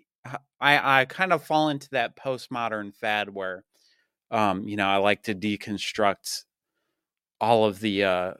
I 0.60 1.00
I 1.00 1.04
kind 1.06 1.32
of 1.32 1.42
fall 1.44 1.68
into 1.70 1.88
that 1.90 2.16
postmodern 2.16 2.94
fad 2.94 3.30
where, 3.30 3.64
um, 4.30 4.66
you 4.66 4.76
know, 4.76 4.86
I 4.86 4.96
like 4.96 5.24
to 5.24 5.34
deconstruct 5.34 6.44
all 7.40 7.64
of 7.64 7.80
the 7.80 8.04
uh, 8.04 8.34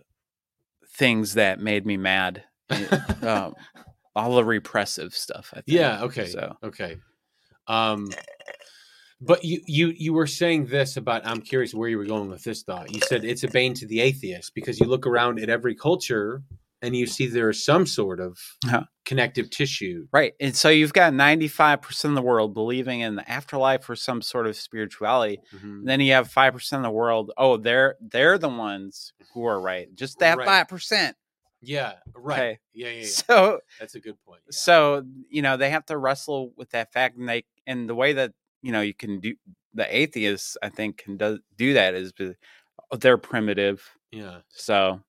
things 0.96 1.34
that 1.34 1.60
made 1.60 1.86
me 1.86 1.96
mad, 1.96 2.44
um, 3.22 3.54
all 4.14 4.34
the 4.34 4.44
repressive 4.44 5.14
stuff. 5.14 5.52
I 5.52 5.62
think. 5.62 5.78
Yeah. 5.78 6.02
Okay. 6.02 6.26
So 6.26 6.56
Okay. 6.62 6.98
Um, 7.66 8.10
but 9.20 9.44
you 9.44 9.60
you 9.66 9.88
you 9.96 10.12
were 10.12 10.26
saying 10.26 10.66
this 10.66 10.96
about. 10.96 11.26
I'm 11.26 11.42
curious 11.42 11.74
where 11.74 11.88
you 11.88 11.98
were 11.98 12.06
going 12.06 12.30
with 12.30 12.42
this 12.42 12.62
thought. 12.62 12.90
You 12.92 13.00
said 13.00 13.24
it's 13.24 13.44
a 13.44 13.48
bane 13.48 13.74
to 13.74 13.86
the 13.86 14.00
atheist 14.00 14.54
because 14.54 14.80
you 14.80 14.86
look 14.86 15.06
around 15.06 15.40
at 15.40 15.50
every 15.50 15.74
culture 15.74 16.42
and 16.82 16.96
you 16.96 17.06
see 17.06 17.26
there 17.26 17.50
is 17.50 17.64
some 17.64 17.84
sort 17.86 18.20
of 18.20 18.38
Uh-huh. 18.66 18.84
Connective 19.10 19.50
tissue. 19.50 20.06
right, 20.12 20.34
and 20.40 20.54
so 20.56 20.68
you've 20.68 20.92
got 20.92 21.12
ninety 21.14 21.48
five 21.48 21.82
percent 21.82 22.12
of 22.12 22.16
the 22.16 22.22
world 22.22 22.54
believing 22.54 23.00
in 23.00 23.16
the 23.16 23.30
afterlife 23.30 23.88
or 23.90 23.96
some 23.96 24.22
sort 24.22 24.46
of 24.46 24.56
spirituality. 24.56 25.38
Mhm. 25.54 25.62
And 25.80 25.88
then 25.88 26.00
you 26.00 26.12
have 26.12 26.30
five 26.30 26.52
percent 26.54 26.80
of 26.80 26.84
the 26.84 26.96
world. 26.96 27.32
Oh, 27.36 27.56
they're 27.56 27.96
they're 28.00 28.38
the 28.38 28.48
ones 28.48 29.12
who 29.34 29.44
are 29.46 29.60
right. 29.60 29.94
Just 29.94 30.18
that 30.20 30.38
Right. 30.38 30.46
five 30.46 30.68
percent. 30.68 31.16
Yeah. 31.62 31.94
Right. 32.14 32.38
Okay. 32.38 32.58
Yeah. 32.72 32.88
Yeah. 32.88 33.00
yeah. 33.00 33.06
So 33.06 33.60
That's 33.78 33.94
a 33.94 34.00
good 34.00 34.16
point. 34.24 34.40
yeah. 34.46 34.52
so 34.52 35.04
you 35.28 35.42
know 35.42 35.56
they 35.58 35.70
have 35.70 35.84
to 35.86 35.98
wrestle 35.98 36.52
with 36.56 36.70
that 36.70 36.92
fact 36.92 37.18
and 37.18 37.28
they 37.28 37.44
and 37.66 37.88
the 37.88 37.94
way 37.94 38.14
that 38.14 38.32
you 38.62 38.72
know 38.72 38.80
you 38.80 38.94
can 38.94 39.20
do 39.20 39.34
the 39.74 39.86
atheists 39.96 40.56
i 40.62 40.68
think 40.68 40.96
can 40.96 41.16
do, 41.16 41.38
do 41.56 41.74
that 41.74 41.94
is 41.94 42.12
they're 42.98 43.18
primitive 43.18 43.88
yeah. 44.10 44.38
so 44.48 45.00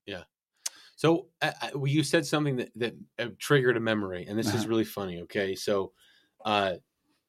So 1.01 1.29
uh, 1.41 1.51
you 1.83 2.03
said 2.03 2.27
something 2.27 2.57
that 2.57 2.69
that 2.75 2.93
uh, 3.17 3.29
triggered 3.39 3.75
a 3.75 3.79
memory, 3.79 4.27
and 4.27 4.37
this 4.37 4.45
is 4.45 4.53
Uh-huh. 4.53 4.69
really 4.69 4.83
funny. 4.83 5.21
Okay, 5.21 5.55
so 5.55 5.93
uh, 6.45 6.75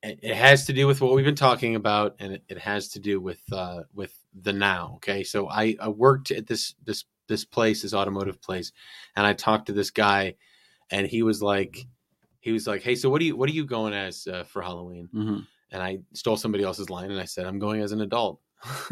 it, 0.03 0.19
it 0.23 0.35
has 0.37 0.67
to 0.67 0.75
do 0.75 0.87
with 0.87 1.01
what 1.01 1.15
we've 1.15 1.25
been 1.25 1.35
talking 1.35 1.75
about, 1.75 2.17
and 2.19 2.35
it, 2.35 2.45
it 2.51 2.59
has 2.59 2.91
to 2.91 3.01
do 3.01 3.19
with 3.19 3.41
uh, 3.51 3.85
with 3.95 4.15
the 4.43 4.53
now. 4.53 4.93
Okay, 4.97 5.25
so 5.25 5.49
I, 5.49 5.75
I 5.81 5.89
worked 5.89 6.31
at 6.33 6.47
this 6.47 6.75
this 6.85 7.07
this 7.29 7.47
place, 7.47 7.81
this 7.81 7.95
automotive 7.95 8.43
place, 8.43 8.73
and 9.17 9.27
I 9.27 9.33
talked 9.33 9.69
to 9.69 9.73
this 9.73 9.91
guy, 9.91 10.35
and 10.91 11.07
he 11.07 11.23
was 11.23 11.43
like, 11.43 11.79
he 12.41 12.53
was 12.53 12.67
like, 12.67 12.83
"Hey, 12.83 12.95
so 12.95 13.09
what 13.09 13.21
do 13.21 13.25
you 13.25 13.37
what 13.39 13.49
are 13.49 13.55
you 13.55 13.65
going 13.65 13.95
as 13.95 14.27
uh, 14.27 14.45
for 14.45 14.61
Halloween?" 14.61 15.09
hmm 15.11 15.39
And 15.71 15.83
I 15.83 16.01
stole 16.13 16.37
somebody 16.37 16.63
else's 16.63 16.91
line, 16.91 17.11
and 17.11 17.19
I 17.19 17.25
said, 17.25 17.47
"I'm 17.47 17.59
going 17.59 17.81
as 17.81 17.93
an 17.93 18.03
adult." 18.03 18.39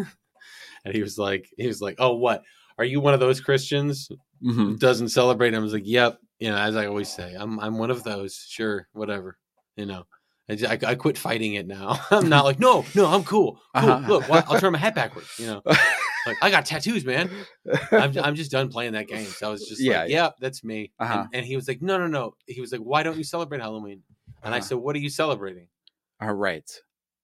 and 0.84 0.94
he 0.94 1.02
was 1.02 1.18
like, 1.18 1.50
he 1.58 1.66
was 1.66 1.82
like, 1.82 1.96
"Oh, 1.98 2.14
what? 2.14 2.42
Are 2.78 2.84
you 2.84 3.00
one 3.00 3.12
of 3.12 3.20
those 3.20 3.42
Christians 3.42 4.08
hmm 4.42 4.74
doesn't 4.76 5.08
celebrate?" 5.10 5.48
And 5.48 5.56
I 5.56 5.60
was 5.60 5.72
like, 5.72 5.86
"Yep." 5.86 6.18
You 6.38 6.50
know, 6.50 6.56
as 6.56 6.74
I 6.76 6.86
always 6.86 7.08
say, 7.12 7.34
I'm 7.38 7.60
I'm 7.60 7.78
one 7.78 7.90
of 7.90 8.02
those. 8.02 8.46
Sure, 8.48 8.88
whatever. 8.92 9.38
You 9.76 9.86
know. 9.86 10.06
I 10.48 10.78
I 10.84 10.94
quit 10.96 11.16
fighting 11.16 11.54
it 11.54 11.66
now. 11.68 12.00
I'm 12.10 12.28
not 12.28 12.44
like 12.44 12.58
no, 12.58 12.84
no, 12.96 13.06
I'm 13.06 13.22
cool. 13.22 13.60
Cool. 13.76 13.88
Uh-huh. 13.90 14.04
Look, 14.08 14.28
wha- 14.28 14.42
I'll 14.48 14.58
turn 14.58 14.72
my 14.72 14.78
head 14.78 14.96
backwards. 14.96 15.38
You 15.38 15.46
know, 15.46 15.62
like 16.26 16.38
I 16.42 16.50
got 16.50 16.66
tattoos, 16.66 17.04
man. 17.04 17.30
I'm, 17.92 18.18
I'm 18.18 18.34
just 18.34 18.50
done 18.50 18.68
playing 18.68 18.94
that 18.94 19.06
game. 19.06 19.26
So 19.26 19.46
I 19.46 19.50
was 19.52 19.68
just 19.68 19.80
Yeah, 19.80 20.00
like, 20.02 20.10
yeah, 20.10 20.30
that's 20.40 20.64
me. 20.64 20.90
Uh-huh. 20.98 21.14
And, 21.26 21.28
and 21.34 21.46
he 21.46 21.54
was 21.54 21.68
like, 21.68 21.80
no, 21.82 21.98
no, 21.98 22.08
no. 22.08 22.34
He 22.46 22.60
was 22.60 22.72
like, 22.72 22.80
why 22.80 23.04
don't 23.04 23.16
you 23.16 23.22
celebrate 23.22 23.60
Halloween? 23.60 24.02
And 24.42 24.52
I 24.52 24.58
Uh-huh. 24.58 24.66
said, 24.66 24.78
what 24.78 24.96
are 24.96 24.98
you 24.98 25.08
celebrating? 25.08 25.68
All 26.20 26.32
right. 26.34 26.68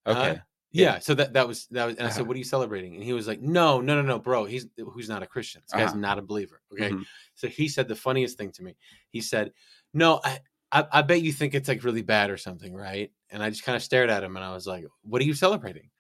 Huh? 0.07 0.13
Okay. 0.13 0.41
Yeah. 0.77 0.95
Yeah. 0.95 0.99
So 1.01 1.15
that 1.15 1.33
that 1.35 1.47
was 1.49 1.67
that 1.71 1.87
was, 1.87 1.97
and 1.97 2.03
I 2.03 2.07
Uh-huh. 2.07 2.17
said, 2.17 2.27
what 2.27 2.35
are 2.37 2.39
you 2.39 2.45
celebrating? 2.45 2.95
And 2.95 3.03
he 3.05 3.13
was 3.13 3.27
like, 3.27 3.41
no, 3.41 3.81
no, 3.81 3.95
no, 3.97 4.03
no, 4.03 4.19
bro. 4.19 4.45
He's 4.45 4.67
who's 4.77 5.09
not 5.09 5.23
a 5.23 5.27
Christian. 5.27 5.63
This 5.63 5.73
guy's 5.73 5.91
Uh-huh. 5.91 5.99
not 5.99 6.19
a 6.19 6.23
believer. 6.23 6.63
Okay. 6.73 6.91
Mhm. 6.91 7.05
So 7.35 7.49
he 7.49 7.69
said 7.69 7.89
the 7.89 7.97
funniest 7.97 8.39
thing 8.39 8.51
to 8.53 8.63
me. 8.63 8.77
He 9.11 9.21
said, 9.21 9.53
no, 9.95 10.21
I. 10.25 10.41
I, 10.73 10.85
I 10.91 11.03
bet 11.03 11.23
you 11.23 11.33
think 11.33 11.55
it's 11.55 11.69
like 11.69 11.85
really 11.85 12.03
bad 12.03 12.29
or 12.29 12.37
something, 12.37 12.75
right? 12.75 13.13
And 13.31 13.41
I 13.41 13.51
just 13.51 13.63
kind 13.63 13.77
of 13.77 13.83
stared 13.85 14.11
at 14.11 14.25
him 14.25 14.35
and 14.37 14.45
I 14.45 14.53
was 14.53 14.67
like, 14.67 14.85
"What 15.03 15.23
are 15.23 15.25
you 15.25 15.33
celebrating?" 15.33 15.91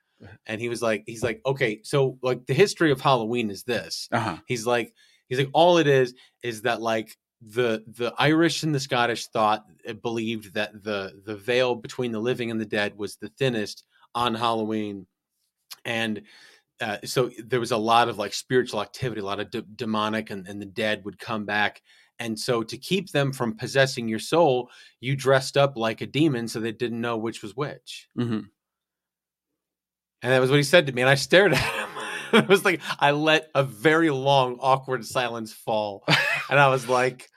And 0.46 0.60
he 0.60 0.68
was 0.68 0.82
like, 0.82 1.04
"He's 1.06 1.22
like, 1.22 1.40
okay, 1.46 1.80
so 1.84 2.18
like 2.20 2.46
the 2.46 2.52
history 2.54 2.90
of 2.90 3.00
Halloween 3.00 3.48
is 3.48 3.62
this. 3.62 4.08
Uh-huh. 4.10 4.38
He's 4.48 4.66
like, 4.66 4.92
he's 5.28 5.38
like, 5.38 5.50
all 5.52 5.78
it 5.78 5.86
is 5.86 6.14
is 6.42 6.62
that 6.62 6.82
like 6.82 7.16
the 7.40 7.84
the 7.86 8.12
Irish 8.18 8.64
and 8.64 8.74
the 8.74 8.80
Scottish 8.80 9.28
thought 9.28 9.64
uh, 9.88 9.92
believed 9.92 10.54
that 10.54 10.82
the 10.82 11.22
the 11.24 11.36
veil 11.36 11.76
between 11.76 12.10
the 12.10 12.20
living 12.20 12.50
and 12.50 12.60
the 12.60 12.66
dead 12.66 12.96
was 12.98 13.16
the 13.18 13.28
thinnest 13.28 13.84
on 14.16 14.34
Halloween, 14.34 15.06
and 15.84 16.22
uh, 16.80 16.98
so 17.04 17.30
there 17.44 17.60
was 17.60 17.70
a 17.70 17.76
lot 17.76 18.08
of 18.08 18.18
like 18.18 18.34
spiritual 18.34 18.82
activity, 18.82 19.20
a 19.20 19.24
lot 19.24 19.40
of 19.40 19.50
de- 19.50 19.62
demonic, 19.62 20.30
and, 20.30 20.46
and 20.46 20.60
the 20.60 20.66
dead 20.66 21.04
would 21.04 21.18
come 21.18 21.44
back. 21.44 21.82
And 22.18 22.38
so 22.38 22.62
to 22.62 22.78
keep 22.78 23.10
them 23.10 23.32
from 23.32 23.56
possessing 23.56 24.08
your 24.08 24.18
soul, 24.18 24.70
you 25.00 25.16
dressed 25.16 25.56
up 25.56 25.76
like 25.76 26.00
a 26.00 26.06
demon 26.06 26.48
so 26.48 26.60
they 26.60 26.72
didn't 26.72 27.00
know 27.00 27.16
which 27.16 27.42
was 27.42 27.54
which. 27.54 28.08
hmm 28.16 28.40
And 30.22 30.32
that 30.32 30.40
was 30.40 30.50
what 30.50 30.56
he 30.56 30.62
said 30.62 30.86
to 30.86 30.92
me. 30.92 31.02
And 31.02 31.10
I 31.10 31.14
stared 31.14 31.52
at 31.52 31.58
him. 31.58 31.88
it 32.44 32.48
was 32.48 32.64
like 32.64 32.80
I 32.98 33.12
let 33.12 33.50
a 33.54 33.62
very 33.62 34.10
long, 34.10 34.58
awkward 34.60 35.04
silence 35.04 35.52
fall. 35.52 36.04
And 36.48 36.58
I 36.60 36.68
was 36.68 36.88
like, 36.88 37.28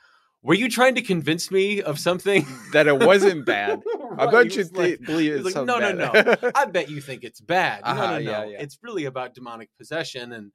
Were 0.42 0.54
you 0.54 0.70
trying 0.70 0.96
to 0.96 1.02
convince 1.02 1.52
me 1.52 1.82
of 1.82 2.00
something? 2.00 2.46
That 2.72 2.88
it 2.88 3.00
wasn't 3.00 3.46
bad. 3.46 3.82
I 4.18 4.28
bet 4.28 4.54
you 4.54 4.60
was 4.60 4.72
like, 4.72 5.04
believe 5.04 5.34
it's 5.34 5.46
like, 5.46 5.54
something 5.54 5.80
"No, 5.80 5.92
no. 5.92 6.36
I 6.56 6.66
bet 6.66 6.90
you 6.90 7.02
think 7.02 7.24
it's 7.24 7.42
bad. 7.42 7.82
No, 7.84 7.90
Uh-huh, 7.92 8.08
no, 8.12 8.18
yeah, 8.18 8.44
no. 8.44 8.50
yeah. 8.50 8.62
It's 8.62 8.78
really 8.84 9.06
about 9.06 9.34
demonic 9.34 9.70
possession 9.78 10.34
and 10.34 10.52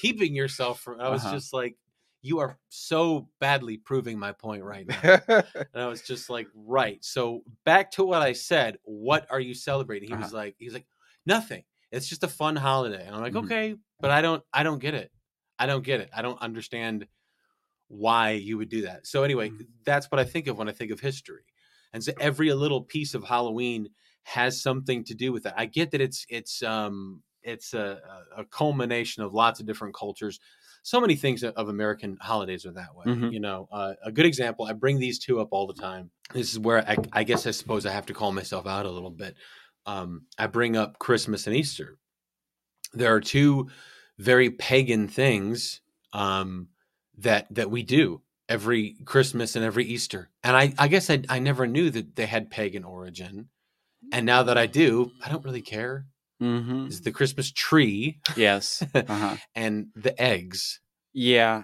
keeping 0.00 0.34
yourself 0.34 0.80
from. 0.80 1.00
I 1.00 1.08
was 1.08 1.24
Uh-huh. 1.24 1.34
just 1.36 1.52
like, 1.52 1.76
You 2.24 2.38
are 2.38 2.56
so 2.68 3.28
badly 3.40 3.78
proving 3.78 4.16
my 4.18 4.30
point 4.32 4.62
right 4.62 4.86
now. 4.86 5.20
And 5.28 5.82
I 5.82 5.86
was 5.88 6.02
just 6.02 6.30
like, 6.30 6.46
right. 6.54 7.02
So 7.04 7.42
back 7.64 7.90
to 7.92 8.04
what 8.04 8.22
I 8.22 8.32
said. 8.32 8.78
What 8.84 9.26
are 9.28 9.40
you 9.40 9.54
celebrating? 9.54 10.08
He 10.08 10.14
was 10.14 10.26
Uh-huh. 10.26 10.36
like, 10.36 10.54
he's 10.58 10.72
like, 10.72 10.86
nothing. 11.26 11.64
It's 11.90 12.08
just 12.08 12.22
a 12.22 12.28
fun 12.28 12.54
holiday. 12.54 13.04
And 13.06 13.14
I'm 13.16 13.22
like, 13.22 13.32
Mhm. 13.32 13.44
okay, 13.44 13.74
but 14.00 14.10
I 14.12 14.20
don't, 14.22 14.42
I 14.52 14.62
don't 14.62 14.78
get 14.78 14.94
it. 14.94 15.10
I 15.58 15.66
don't 15.66 15.84
get 15.84 16.00
it. 16.00 16.10
I 16.14 16.22
don't 16.22 16.40
understand 16.40 17.06
why 17.92 18.30
you 18.30 18.56
would 18.56 18.70
do 18.70 18.82
that. 18.82 19.06
So 19.06 19.22
anyway, 19.22 19.50
Mhm. 19.50 19.66
that's 19.84 20.10
what 20.10 20.18
I 20.18 20.24
think 20.24 20.46
of 20.46 20.56
when 20.56 20.68
I 20.68 20.72
think 20.72 20.90
of 20.90 21.00
history. 21.00 21.44
And 21.92 22.02
so 22.02 22.12
every 22.18 22.50
little 22.54 22.82
piece 22.82 23.12
of 23.14 23.22
Halloween 23.24 23.90
has 24.22 24.62
something 24.62 25.04
to 25.04 25.14
do 25.14 25.30
with 25.30 25.42
that. 25.42 25.54
I 25.58 25.66
get 25.66 25.90
that 25.90 26.00
it's 26.00 26.24
it's 26.30 26.62
um 26.62 27.22
it's 27.42 27.74
a, 27.74 28.00
a 28.36 28.44
culmination 28.46 29.22
of 29.22 29.34
lots 29.34 29.60
of 29.60 29.66
different 29.66 29.94
cultures. 29.94 30.38
So 30.84 31.00
many 31.00 31.16
things 31.16 31.44
of 31.44 31.68
American 31.68 32.16
holidays 32.20 32.64
are 32.64 32.72
that 32.72 32.94
way. 32.94 33.04
Mhm. 33.06 33.32
You 33.32 33.40
know, 33.40 33.68
uh, 33.70 33.94
a 34.04 34.10
good 34.12 34.26
example. 34.26 34.64
I 34.64 34.72
bring 34.72 34.98
these 34.98 35.18
two 35.18 35.40
up 35.40 35.48
all 35.50 35.66
the 35.66 35.74
time. 35.74 36.10
This 36.32 36.50
is 36.52 36.58
where 36.58 36.88
I, 36.88 36.96
I 37.12 37.24
guess 37.24 37.46
I 37.46 37.50
suppose 37.50 37.84
I 37.84 37.90
have 37.92 38.06
to 38.06 38.14
call 38.14 38.32
myself 38.32 38.66
out 38.66 38.86
a 38.86 38.90
little 38.90 39.10
bit. 39.10 39.36
Um, 39.86 40.26
I 40.38 40.46
bring 40.46 40.76
up 40.76 40.98
Christmas 40.98 41.46
and 41.46 41.54
Easter. 41.56 41.98
There 42.94 43.12
are 43.14 43.20
two 43.20 43.68
very 44.18 44.50
pagan 44.50 45.08
things 45.08 45.80
um, 46.12 46.68
that 47.18 47.46
that 47.54 47.70
we 47.70 47.82
do 47.82 48.22
every 48.48 48.96
Christmas 49.04 49.56
and 49.56 49.64
every 49.64 49.84
Easter. 49.84 50.30
And 50.42 50.56
I, 50.56 50.74
I 50.78 50.88
guess 50.88 51.08
I, 51.08 51.22
I 51.28 51.38
never 51.38 51.66
knew 51.66 51.90
that 51.90 52.16
they 52.16 52.26
had 52.26 52.50
pagan 52.50 52.84
origin. 52.84 53.48
And 54.12 54.26
now 54.26 54.42
that 54.42 54.58
I 54.58 54.66
do, 54.66 55.12
I 55.24 55.28
don't 55.30 55.44
really 55.44 55.62
care. 55.62 56.06
hmm 56.40 56.86
Is 56.86 57.00
the 57.02 57.12
Christmas 57.12 57.50
tree 57.52 58.18
Yes. 58.36 58.82
Uh-huh. 58.94 59.36
and 59.54 59.86
the 59.94 60.20
eggs. 60.20 60.80
Yeah. 61.12 61.62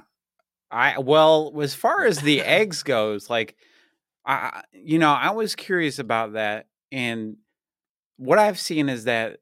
I 0.71 0.99
well, 0.99 1.53
as 1.61 1.75
far 1.75 2.05
as 2.05 2.21
the 2.21 2.41
eggs 2.61 2.83
goes, 2.83 3.29
like 3.29 3.57
I 4.25 4.63
you 4.73 4.99
know, 4.99 5.11
I 5.13 5.31
was 5.31 5.55
curious 5.57 5.99
about 5.99 6.35
that 6.35 6.67
and 6.93 7.37
what 8.17 8.39
I've 8.39 8.59
seen 8.59 8.89
is 8.89 9.05
that 9.05 9.39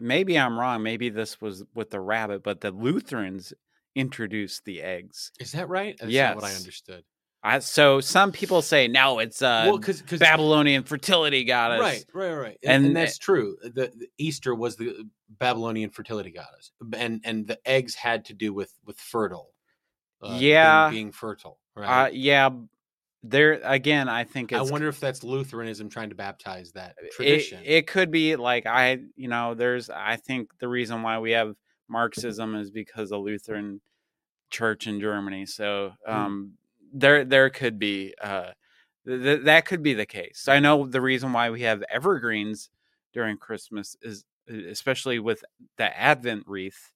maybe 0.00 0.38
I'm 0.38 0.58
wrong, 0.58 0.82
maybe 0.82 1.08
this 1.10 1.40
was 1.40 1.62
with 1.74 1.90
the 1.90 2.00
rabbit, 2.00 2.42
but 2.42 2.60
the 2.60 2.70
Lutherans 2.70 3.52
introduced 3.94 4.64
the 4.64 4.82
eggs. 4.82 5.32
Is 5.40 5.52
that 5.52 5.68
right? 5.68 5.96
That's 5.98 6.12
not 6.14 6.36
what 6.36 6.44
I 6.44 6.54
understood. 6.54 7.04
I, 7.42 7.60
so 7.60 8.00
some 8.00 8.32
people 8.32 8.62
say 8.62 8.88
no, 8.88 9.20
it's 9.20 9.42
uh 9.42 9.64
well, 9.68 9.78
because 9.78 10.02
Babylonian 10.02 10.82
fertility 10.82 11.44
goddess. 11.44 11.80
right, 11.80 12.04
right, 12.12 12.34
right, 12.34 12.58
and, 12.64 12.72
and 12.72 12.86
And- 12.86 12.96
that's 12.96 13.16
true. 13.16 13.56
The, 13.62 13.92
the 13.96 14.08
Easter 14.18 14.54
was 14.54 14.74
the 14.76 15.08
Babylonian 15.38 15.90
fertility 15.90 16.30
goddess, 16.32 16.72
and 16.96 17.20
and 17.24 17.46
the 17.46 17.58
eggs 17.64 17.94
had 17.94 18.24
to 18.26 18.34
do 18.34 18.52
with 18.52 18.72
with 18.84 18.98
fertile. 18.98 19.52
uh, 20.20 20.36
Yeah. 20.40 20.90
being, 20.90 21.12
fertile. 21.12 21.60
Uh, 21.76 21.80
Right. 21.80 22.12
yeah, 22.14 22.50
there 23.22 23.60
again. 23.62 24.08
I 24.08 24.24
think 24.24 24.52
I 24.52 24.62
wonder 24.62 24.88
if 24.88 24.98
that's 24.98 25.22
Lutheranism 25.22 25.88
trying 25.90 26.08
to 26.08 26.16
baptize 26.16 26.72
that 26.72 26.96
it, 27.00 27.12
tradition. 27.12 27.62
it 27.64 27.86
could 27.86 28.10
be 28.10 28.34
like 28.34 28.66
I, 28.66 28.98
you 29.14 29.28
know, 29.28 29.54
there's. 29.54 29.90
I 29.90 30.16
think 30.16 30.50
the 30.58 30.66
reason 30.66 31.02
why 31.02 31.20
we 31.20 31.30
have 31.32 31.54
Marxism 31.88 32.54
is 32.54 32.70
because 32.70 33.12
of 33.12 33.22
Lutheran 33.22 33.80
Church 34.50 34.86
in 34.86 35.00
Germany. 35.00 35.46
So 35.46 35.92
Hmm. 36.06 36.12
um, 36.12 36.52
there, 36.92 37.24
there 37.24 37.50
could 37.50 37.78
be. 37.78 38.14
Uh, 38.20 38.52
th- 39.06 39.22
th- 39.22 39.44
that 39.44 39.66
could 39.66 39.82
be 39.82 39.94
the 39.94 40.06
case. 40.06 40.46
I 40.48 40.58
know 40.60 40.86
the 40.86 41.00
reason 41.00 41.32
why 41.32 41.50
we 41.50 41.62
have 41.62 41.82
evergreens 41.90 42.70
during 43.12 43.36
Christmas 43.36 43.96
is, 44.02 44.24
especially 44.48 45.18
with 45.18 45.44
the 45.76 45.98
Advent 45.98 46.44
wreath, 46.46 46.92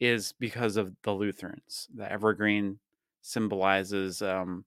is 0.00 0.32
because 0.38 0.76
of 0.76 0.92
the 1.02 1.12
Lutherans. 1.12 1.88
The 1.94 2.10
evergreen 2.10 2.78
symbolizes 3.22 4.20
um, 4.22 4.64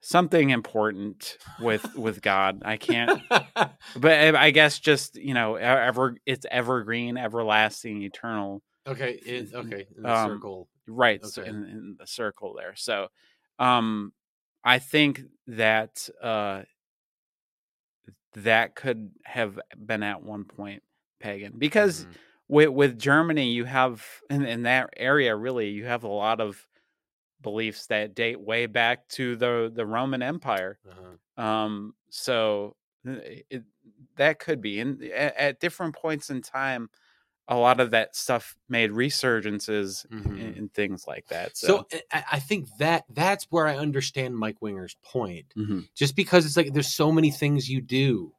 something 0.00 0.50
important 0.50 1.38
with 1.60 1.94
with 1.96 2.22
God. 2.22 2.62
I 2.64 2.76
can't, 2.76 3.20
but 3.30 3.72
I 4.04 4.46
I 4.46 4.50
guess 4.50 4.78
just 4.78 5.16
you 5.16 5.34
know, 5.34 5.56
ever 5.56 6.16
it's 6.26 6.46
evergreen, 6.50 7.16
everlasting, 7.18 8.02
eternal. 8.02 8.62
Okay, 8.86 9.12
it, 9.14 9.54
okay, 9.54 9.86
in 9.96 10.06
the 10.06 10.14
Um, 10.14 10.14
circle. 10.14 10.68
Right 10.86 11.24
so 11.24 11.42
in, 11.42 11.64
in 11.64 11.96
the 11.98 12.06
circle 12.06 12.54
there. 12.54 12.74
So, 12.74 13.08
um, 13.58 14.12
I 14.64 14.78
think 14.80 15.22
that 15.46 16.08
uh, 16.22 16.64
that 18.34 18.74
could 18.74 19.10
have 19.24 19.58
been 19.84 20.02
at 20.02 20.22
one 20.22 20.44
point 20.44 20.82
pagan 21.20 21.58
because 21.58 22.06
Mhm. 22.06 22.18
with 22.48 22.70
with 22.70 22.98
Germany, 22.98 23.52
you 23.52 23.64
have 23.64 24.06
in, 24.30 24.44
in 24.44 24.62
that 24.62 24.90
area 24.96 25.36
really 25.36 25.68
you 25.70 25.84
have 25.84 26.04
a 26.04 26.08
lot 26.08 26.40
of 26.40 26.66
beliefs 27.42 27.86
that 27.88 28.14
date 28.14 28.40
way 28.40 28.66
back 28.66 29.08
to 29.10 29.36
the 29.36 29.72
the 29.74 29.86
Roman 29.86 30.22
Empire. 30.22 30.78
Uh-huh. 30.88 31.16
Um, 31.36 31.94
so 32.10 32.76
uh, 33.08 33.16
it, 33.50 33.64
that 34.16 34.38
could 34.40 34.60
be, 34.62 34.80
and 34.80 35.02
at, 35.04 35.36
at 35.36 35.60
different 35.60 35.96
points 35.96 36.30
in 36.30 36.42
time, 36.42 36.90
a 37.48 37.56
lot 37.56 37.80
of 37.80 37.90
that 37.90 38.14
stuff 38.16 38.56
made 38.68 38.90
resurgences 38.92 40.06
Mhm. 40.08 40.26
and, 40.26 40.56
and 40.56 40.74
things 40.74 41.06
like 41.06 41.26
that. 41.28 41.56
So 41.56 41.86
So, 41.90 41.98
I, 42.12 42.24
I 42.32 42.38
think 42.38 42.68
that 42.78 43.04
that's 43.10 43.46
where 43.50 43.66
I 43.66 43.76
understand 43.76 44.36
Mike 44.36 44.62
Winger's 44.62 44.96
point. 45.02 45.46
Mhm. 45.56 45.88
Just 45.94 46.14
because 46.16 46.46
it's 46.46 46.56
like 46.56 46.72
there's 46.72 46.92
so 46.94 47.10
many 47.12 47.30
things 47.30 47.68
you 47.68 47.80
do 47.80 48.32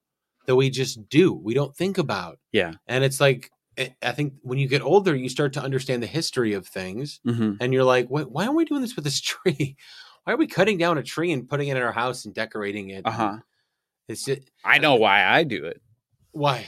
that 0.46 0.56
we 0.56 0.70
just 0.70 1.08
do, 1.10 1.34
we 1.34 1.54
don't 1.54 1.76
think 1.76 1.98
about. 1.98 2.40
Yeah. 2.52 2.74
and 2.88 3.04
it's 3.04 3.20
like 3.22 3.52
I- 3.78 3.96
I 4.04 4.12
think 4.12 4.34
when 4.44 4.60
you 4.60 4.68
get 4.68 4.84
older, 4.84 5.16
you 5.16 5.30
start 5.30 5.54
to 5.54 5.62
understand 5.64 6.04
the 6.04 6.08
history 6.08 6.54
of 6.54 6.68
things, 6.68 7.20
Mhm. 7.26 7.58
and 7.60 7.74
you're 7.74 7.84
like, 7.84 8.08
why, 8.08 8.22
why 8.22 8.46
are 8.46 8.54
we 8.54 8.66
doing 8.66 8.82
this 8.82 8.96
with 8.96 9.04
this 9.04 9.20
tree? 9.22 9.76
Why 10.24 10.34
are 10.34 10.38
we 10.38 10.46
cutting 10.48 10.78
down 10.78 11.00
a 11.00 11.04
tree 11.04 11.32
and 11.32 11.50
putting 11.50 11.70
it 11.70 11.76
in 11.78 11.82
our 11.84 11.92
house 11.92 12.24
and 12.26 12.34
decorating 12.36 12.90
it? 12.92 13.06
uh 13.06 13.12
huh. 13.12 13.38
It's 14.08 14.26
just 14.26 14.42
I 14.64 14.78
know 14.78 14.96
why 14.96 15.26
I 15.26 15.44
do 15.44 15.66
it 15.66 15.82
why. 16.32 16.66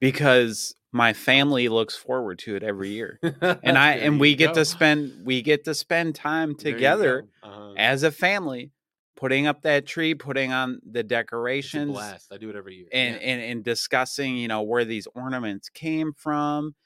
because 0.00 0.74
my 0.94 1.12
family 1.12 1.68
looks 1.68 1.96
forward 1.96 2.38
to 2.38 2.54
it 2.54 2.62
every 2.62 2.90
year, 2.90 3.18
and 3.40 3.76
I 3.76 3.94
and 3.94 4.20
we 4.20 4.36
get 4.36 4.50
go. 4.50 4.54
to 4.60 4.64
spend 4.64 5.26
we 5.26 5.42
get 5.42 5.64
to 5.64 5.74
spend 5.74 6.14
time 6.14 6.54
together. 6.54 7.24
Uh-huh. 7.42 7.74
as 7.76 8.04
a 8.04 8.12
family 8.12 8.70
putting 9.16 9.46
up 9.48 9.62
that 9.62 9.86
tree, 9.86 10.14
putting 10.14 10.52
on 10.52 10.80
the 10.88 11.02
decorations, 11.02 11.90
blast. 11.92 12.32
I 12.32 12.36
do 12.36 12.48
it 12.50 12.56
every 12.56 12.76
year. 12.76 12.86
and, 12.92 13.16
yeah. 13.16 13.20
and 13.20 13.42
and 13.42 13.64
discussing, 13.64 14.36
you 14.36 14.46
know, 14.48 14.62
where 14.62 14.84
these 14.84 15.08
ornaments 15.14 15.68
came 15.68 16.12
from, 16.12 16.76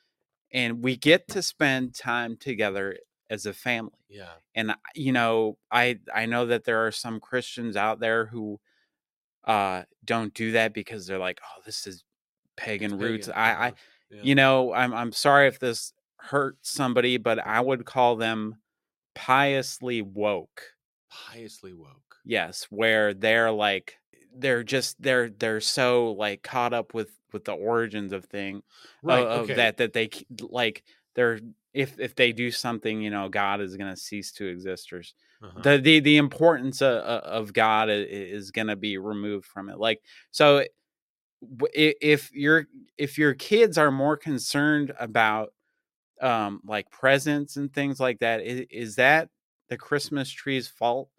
and 0.53 0.83
we 0.83 0.97
get 0.97 1.29
to 1.29 1.43
spend 1.43 1.95
time 1.95 2.37
together 2.39 2.97
as 3.29 3.45
a 3.45 3.53
family. 3.53 3.93
yeah. 4.09 4.33
And 4.55 4.71
I- 4.71 4.77
you 4.95 5.13
know, 5.13 5.59
I 5.71 5.99
I 6.15 6.25
know 6.25 6.47
that 6.47 6.65
there 6.65 6.87
are 6.87 6.93
some 6.93 7.21
Christians 7.21 7.77
out 7.77 8.01
there 8.01 8.25
who 8.27 8.59
uh 9.45 9.83
don't 10.05 10.33
do 10.33 10.53
that 10.53 10.73
because 10.73 11.07
they're 11.07 11.19
like, 11.19 11.41
oh, 11.45 11.61
this 11.67 11.87
is 11.87 12.05
pagan 12.57 12.95
It's 12.95 13.03
roots. 13.03 13.27
pagan, 13.29 13.41
I, 13.41 13.53
uh-huh, 13.53 13.63
I 13.65 13.73
yeah. 14.11 14.21
you 14.23 14.35
know, 14.35 14.73
I'm 14.73 14.93
I'm 14.95 15.13
sorry 15.13 15.49
if 15.49 15.59
this 15.59 15.93
hurts 16.17 16.71
somebody, 16.71 17.17
but 17.17 17.39
I 17.39 17.61
would 17.61 17.85
call 17.85 18.17
them 18.17 18.57
piously 19.15 20.03
woke. 20.03 20.63
piously 21.11 21.73
woke. 21.73 22.17
Yes, 22.25 22.65
where 22.71 23.15
they're 23.15 23.51
like 23.51 23.97
they're 24.37 24.63
just 24.65 25.01
they're 25.01 25.31
they're 25.31 25.61
so 25.61 26.13
like 26.13 26.43
caught 26.43 26.73
up 26.73 26.95
with 26.95 27.11
with 27.33 27.45
the 27.45 27.53
origins 27.53 28.13
of 28.13 28.25
thing 28.27 28.63
Right. 29.03 29.21
of, 29.27 29.43
of 29.43 29.57
that 29.57 29.77
that 29.79 29.93
they 29.93 30.11
like 30.41 30.85
they're 31.15 31.41
if 31.73 31.99
if 31.99 32.15
they 32.15 32.33
do 32.33 32.51
something, 32.51 33.01
you 33.03 33.11
know, 33.11 33.29
God 33.29 33.61
is 33.61 33.77
going 33.77 33.91
to 33.91 33.97
cease 34.01 34.33
to 34.33 34.47
exist 34.47 34.93
or 34.93 35.03
Uh-huh. 35.43 35.61
the 35.63 35.79
the 35.79 36.01
the 36.01 36.17
importance 36.17 36.83
of, 36.83 36.99
of 36.99 37.53
God 37.53 37.89
i- 37.89 37.93
i- 37.93 37.97
is 38.37 38.51
going 38.51 38.67
to 38.69 38.77
be 38.77 38.99
removed 38.99 39.47
from 39.47 39.69
it. 39.71 39.79
Like 39.79 40.01
so 40.31 40.65
if 41.75 42.33
your 42.33 42.67
if 42.97 43.19
your 43.19 43.35
kids 43.35 43.79
are 43.79 43.91
more 43.91 44.17
concerned 44.17 44.93
about 44.99 45.53
um 46.21 46.61
like 46.65 46.91
presents 46.91 47.57
and 47.57 47.73
things 47.73 48.01
like 48.01 48.19
that 48.21 48.41
is, 48.41 48.67
is 48.71 48.97
that 48.97 49.29
the 49.69 49.77
christmas 49.77 50.31
tree's 50.31 50.69
fault 50.69 51.11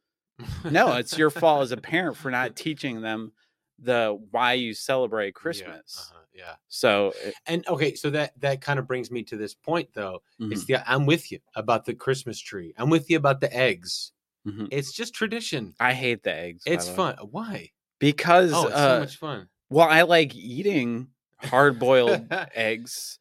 no 0.69 0.93
it's 0.95 1.17
your 1.17 1.29
fault 1.29 1.63
as 1.63 1.71
a 1.71 1.77
parent 1.77 2.17
for 2.17 2.31
not 2.31 2.55
teaching 2.55 3.01
them 3.01 3.31
the 3.79 4.17
why 4.31 4.53
you 4.53 4.73
celebrate 4.73 5.27
Yeah, 5.27 5.31
christmas 5.33 6.11
uh-huh, 6.11 6.25
yeah. 6.33 6.55
so 6.67 7.13
it- 7.23 7.35
And 7.47 7.67
okay, 7.67 7.95
so 7.95 8.09
that 8.11 8.39
that 8.41 8.61
kind 8.61 8.77
of 8.79 8.87
brings 8.87 9.09
me 9.11 9.23
to 9.23 9.37
this 9.37 9.53
point 9.53 9.89
though. 9.93 10.21
It's 10.49 10.63
mhm, 10.63 10.67
the 10.67 10.91
I'm 10.91 11.05
with 11.05 11.31
you 11.31 11.39
about 11.55 11.85
the 11.85 11.93
Christmas 11.93 12.39
tree. 12.39 12.73
I'm 12.77 12.89
with 12.89 13.09
you 13.09 13.17
about 13.17 13.39
the 13.39 13.53
eggs. 13.55 14.11
mhm. 14.45 14.67
It's 14.71 14.91
just 14.93 15.13
tradition. 15.13 15.75
i 15.79 15.93
hate 15.93 16.23
the 16.23 16.33
eggs 16.33 16.63
It's 16.65 16.89
fun. 16.89 17.17
Why? 17.31 17.71
because 17.99 18.51
Oh, 18.53 18.67
it's 18.67 18.75
uh, 18.77 18.93
so 18.95 18.99
much 18.99 19.17
fun. 19.17 19.49
Well 19.69 19.87
i 19.87 20.01
like 20.03 20.35
eating 20.35 21.07
hard 21.37 21.79
boiled 21.79 22.27
eggs 22.55 23.19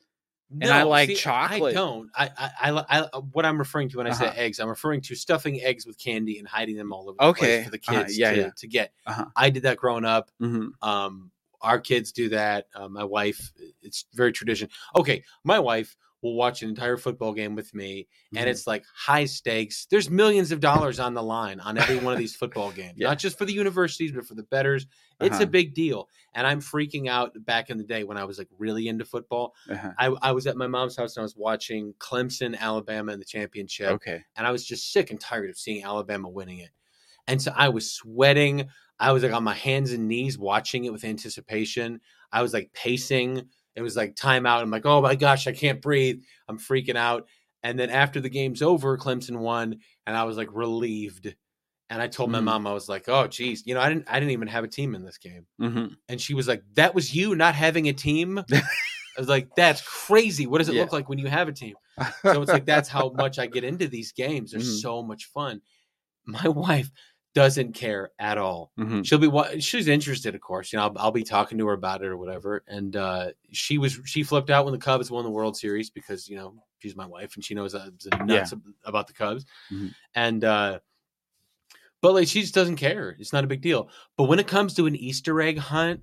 and 0.61 0.73
I 0.73 0.83
like 0.85 1.11
I 1.11 1.15
chocolate. 1.15 1.75
don't. 1.75 2.09
I, 2.17 2.31
I, 2.37 2.51
I, 2.71 2.85
I, 3.13 3.19
what 3.19 3.45
I'm 3.45 3.59
referring 3.59 3.91
to 3.91 3.99
when 3.99 4.07
I 4.07 4.13
say 4.13 4.29
Uh-huh. 4.29 4.35
eggs, 4.39 4.59
I'm 4.59 4.69
referring 4.69 5.03
to 5.03 5.15
stuffing 5.15 5.61
eggs 5.61 5.87
with 5.87 5.99
candy 5.99 6.39
and 6.39 6.49
hiding 6.49 6.75
them 6.75 6.91
all 6.91 7.03
over 7.03 7.13
the 7.13 7.19
place 7.19 7.31
Okay, 7.31 7.65
for 7.65 7.71
the 7.71 7.81
uh-huh, 7.87 8.01
kids 8.05 8.19
yeah, 8.19 8.31
to, 8.33 8.37
yeah. 8.39 8.51
to 8.57 8.67
get. 8.67 8.93
Uh-huh. 9.07 9.27
I 9.37 9.51
did 9.51 9.65
that 9.65 9.77
growing 9.77 10.07
up. 10.07 10.31
Mhm, 10.41 10.71
Um, 10.83 11.31
our 11.61 11.79
kids 11.79 12.13
do 12.13 12.31
that. 12.31 12.67
Uh, 12.75 12.89
my 12.89 13.05
wife, 13.05 13.53
it's 13.83 14.07
very 14.15 14.33
tradition. 14.33 14.71
Okay, 14.97 15.23
my 15.45 15.59
wife 15.59 15.97
will 16.23 16.35
watch 16.35 16.62
an 16.62 16.69
entire 16.69 16.97
football 16.97 17.33
game 17.33 17.55
with 17.55 17.73
me, 17.75 18.09
and 18.37 18.47
mhm. 18.47 18.51
it's 18.51 18.66
like 18.66 18.85
high 18.95 19.25
stakes. 19.25 19.87
There's 19.91 20.11
millions 20.11 20.53
of 20.53 20.61
dollars 20.61 20.99
on 21.01 21.14
the 21.14 21.23
line 21.23 21.61
on 21.61 21.79
every 21.79 21.99
one 21.99 22.12
of 22.12 22.19
these 22.19 22.35
football 22.43 22.71
games, 22.71 22.95
Yeah. 22.97 23.09
not 23.09 23.19
just 23.19 23.39
for 23.39 23.45
the 23.45 23.53
universities, 23.53 24.12
but 24.12 24.27
for 24.27 24.35
the 24.35 24.43
betters. 24.45 24.87
It's 25.21 25.35
Uh-huh. 25.35 25.45
a 25.45 25.47
big 25.47 25.75
deal, 25.75 26.09
and 26.35 26.47
I'm 26.47 26.61
freaking 26.61 27.09
out. 27.09 27.33
Back 27.45 27.71
in 27.71 27.79
the 27.79 27.85
day 27.85 28.05
when 28.05 28.16
I 28.16 28.25
was 28.25 28.39
like 28.39 28.49
really 28.59 28.89
into 28.89 29.05
football, 29.05 29.55
uh-huh. 29.71 29.93
I, 29.99 30.07
I 30.23 30.33
was 30.33 30.47
at 30.47 30.57
my 30.57 30.66
mom's 30.66 30.97
house 30.97 31.16
and 31.16 31.23
I 31.23 31.25
was 31.25 31.37
watching 31.37 31.95
Clemson, 31.99 32.57
Alabama 32.59 33.12
in 33.12 33.19
the 33.19 33.25
championship, 33.25 33.91
okay 33.93 34.25
and 34.37 34.47
I 34.47 34.51
was 34.51 34.64
just 34.64 34.93
sick 34.93 35.11
and 35.11 35.21
tired 35.21 35.51
of 35.51 35.59
seeing 35.59 35.85
Alabama 35.85 36.29
winning 36.29 36.59
it. 36.59 36.71
And 37.27 37.41
so 37.43 37.53
I 37.55 37.69
was 37.69 37.93
sweating. 37.93 38.69
I 38.99 39.12
was 39.12 39.23
like 39.23 39.33
on 39.33 39.45
my 39.45 39.55
hands 39.55 39.93
and 39.93 40.09
knees 40.09 40.39
watching 40.39 40.85
it 40.85 40.93
with 40.93 41.05
anticipation. 41.05 42.01
I 42.33 42.43
was 42.43 42.53
like 42.53 42.73
pacing. 42.73 43.49
It 43.77 43.83
was 43.83 43.97
like 43.97 44.14
timeout. 44.14 44.61
I'm 44.61 44.71
like, 44.71 44.87
oh 44.87 45.01
my 45.01 45.14
gosh, 45.14 45.47
I 45.47 45.53
can't 45.53 45.81
breathe. 45.81 46.21
I'm 46.49 46.59
freaking 46.59 46.97
out. 46.97 47.29
And 47.62 47.79
then 47.79 47.91
after 47.91 48.21
the 48.21 48.29
game's 48.29 48.62
over, 48.62 48.97
Clemson 48.99 49.39
won, 49.39 49.79
and 50.07 50.16
I 50.16 50.25
was 50.25 50.37
like 50.37 50.49
relieved. 50.53 51.35
And 51.91 52.03
I 52.03 52.07
told 52.09 52.31
my 52.31 52.41
Mhm. 52.41 52.45
mom, 52.45 52.66
I 52.66 52.73
was 52.73 52.89
like, 52.89 53.09
oh 53.09 53.27
geez, 53.29 53.62
you 53.66 53.75
know, 53.75 53.81
I 53.81 53.89
didn't 53.89 54.05
I 54.11 54.21
didn't 54.21 54.33
even 54.33 54.49
have 54.49 54.64
a 54.64 54.69
team 54.69 54.95
in 54.95 55.05
this 55.05 55.19
game. 55.19 55.47
hmm 55.59 55.87
And 56.09 56.21
she 56.21 56.35
was 56.35 56.47
like, 56.49 56.62
That 56.75 56.95
was 56.95 57.14
you 57.14 57.35
not 57.35 57.55
having 57.55 57.89
a 57.89 57.93
team? 57.93 58.39
I 58.53 58.62
was 59.21 59.29
like, 59.29 59.49
That's 59.57 59.81
crazy. 59.83 60.47
What 60.47 60.59
does 60.59 60.69
it 60.69 60.75
Yeah. 60.75 60.83
look 60.83 60.93
like 60.93 61.09
when 61.09 61.19
you 61.19 61.27
have 61.29 61.49
a 61.49 61.53
team? 61.53 61.75
So 62.25 62.43
it's 62.43 62.53
like 62.53 62.66
that's 62.66 62.89
how 62.89 63.11
much 63.11 63.39
I 63.39 63.47
get 63.47 63.64
into 63.64 63.89
these 63.89 64.12
games. 64.12 64.53
They're 64.53 64.61
Mhm. 64.61 64.81
so 64.81 65.03
much 65.03 65.25
fun. 65.27 65.61
My 66.27 66.49
wife 66.49 66.91
doesn't 67.39 67.72
care 67.72 68.11
at 68.18 68.36
all. 68.36 68.72
Mhm. 68.78 69.07
She'll 69.07 69.18
be 69.18 69.61
she's 69.61 69.86
interested, 69.86 70.34
of 70.34 70.41
course. 70.41 70.72
You 70.72 70.78
know, 70.78 70.86
I'll, 70.86 70.93
I'll 70.99 71.11
be 71.12 71.22
talking 71.22 71.57
to 71.59 71.66
her 71.68 71.72
about 71.72 72.03
it 72.03 72.09
or 72.09 72.16
whatever. 72.16 72.64
And 72.66 72.97
uh, 72.97 73.28
she 73.53 73.78
was 73.78 74.01
she 74.05 74.22
flipped 74.24 74.51
out 74.51 74.64
when 74.64 74.72
the 74.72 74.80
Cubs 74.80 75.11
won 75.11 75.24
the 75.24 75.30
World 75.30 75.57
Series 75.57 75.89
because 75.91 76.28
you 76.28 76.36
know 76.36 76.55
she's 76.78 76.97
my 76.97 77.07
wife 77.07 77.36
and 77.36 77.45
she 77.45 77.55
knows 77.55 77.74
I'm 77.74 77.97
nuts 78.26 78.53
ab- 78.53 78.62
about 78.84 79.07
the 79.07 79.12
Cubs. 79.12 79.45
Mhm. 79.72 79.95
And 80.14 80.45
uh, 80.45 80.78
but 82.01 82.14
like 82.14 82.28
she 82.28 82.41
just 82.41 82.55
doesn't 82.55 82.76
care. 82.76 83.16
It's 83.18 83.32
not 83.32 83.45
a 83.45 83.49
big 83.49 83.61
deal. 83.61 83.89
But 84.16 84.24
when 84.24 84.39
it 84.39 84.47
comes 84.49 84.74
to 84.74 84.86
an 84.86 84.97
Easter 84.97 85.41
egg 85.41 85.59
hunt, 85.59 86.01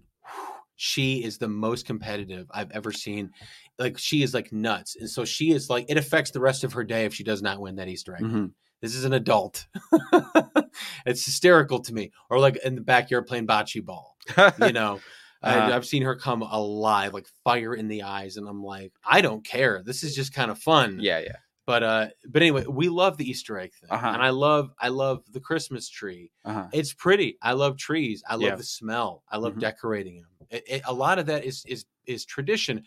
she 0.78 1.24
is 1.24 1.38
the 1.38 1.48
most 1.48 1.86
competitive 1.86 2.48
I've 2.52 2.72
ever 2.72 2.92
seen. 2.92 3.32
Like 3.78 3.98
she 3.98 4.24
is 4.24 4.34
like 4.34 4.52
nuts, 4.54 4.96
and 4.98 5.10
so 5.10 5.26
she 5.26 5.52
is 5.52 5.70
like 5.70 5.86
it 5.90 5.98
affects 5.98 6.32
the 6.32 6.40
rest 6.40 6.64
of 6.64 6.74
her 6.74 6.84
day 6.84 7.06
if 7.06 7.14
she 7.14 7.24
does 7.24 7.42
not 7.42 7.60
win 7.60 7.76
that 7.76 7.88
Easter 7.88 8.16
egg. 8.16 8.24
Mhm. 8.24 8.52
This 8.86 8.96
is 8.96 9.06
an 9.06 9.14
adult. 9.14 9.66
it's 11.06 11.26
hysterical 11.26 11.80
to 11.82 11.94
me. 11.94 12.12
Or 12.30 12.40
like 12.40 12.58
in 12.64 12.76
the 12.76 12.82
backyard 12.82 13.28
playing 13.28 13.48
bocce 13.48 13.84
ball. 13.84 14.16
You 14.60 14.72
know, 14.80 15.02
Uh-huh. 15.42 15.60
I, 15.72 15.76
I've 15.76 15.86
seen 15.86 16.04
her 16.04 16.16
come 16.16 16.42
alive, 16.42 17.14
like 17.14 17.28
fire 17.44 17.74
in 17.76 17.88
the 17.88 18.04
eyes, 18.04 18.38
and 18.38 18.48
I'm 18.48 18.64
like, 18.64 18.94
I 19.06 19.22
don't 19.22 19.46
care. 19.46 19.84
This 19.86 20.04
is 20.04 20.16
just 20.16 20.34
kind 20.34 20.50
of 20.52 20.58
fun. 20.60 21.00
yeah 21.02 21.20
yeah 21.20 21.36
But 21.68 21.84
uh, 21.84 22.08
but 22.28 22.42
anyway, 22.42 22.64
we 22.68 22.90
love 22.90 23.18
the 23.18 23.30
Easter 23.30 23.58
egg 23.60 23.72
thing, 23.80 23.90
Uh-huh. 23.92 24.12
and 24.14 24.22
I 24.22 24.30
love 24.30 24.72
I 24.80 24.90
love 24.90 25.24
the 25.32 25.40
Christmas 25.40 25.90
tree. 25.90 26.32
uh-huh. 26.46 26.68
It's 26.72 26.94
pretty. 26.94 27.38
I 27.42 27.54
love 27.54 27.78
trees. 27.78 28.24
I 28.28 28.34
love 28.36 28.42
Yeah. 28.44 28.56
the 28.56 28.64
smell. 28.64 29.24
I 29.30 29.38
love 29.38 29.54
Mhm. 29.56 29.60
decorating 29.62 30.16
them. 30.22 30.30
It, 30.50 30.64
it- 30.68 30.82
a 30.86 30.94
lot 30.94 31.20
of 31.20 31.26
that 31.28 31.44
is 31.44 31.64
is 31.68 31.86
is 32.06 32.26
tradition, 32.26 32.84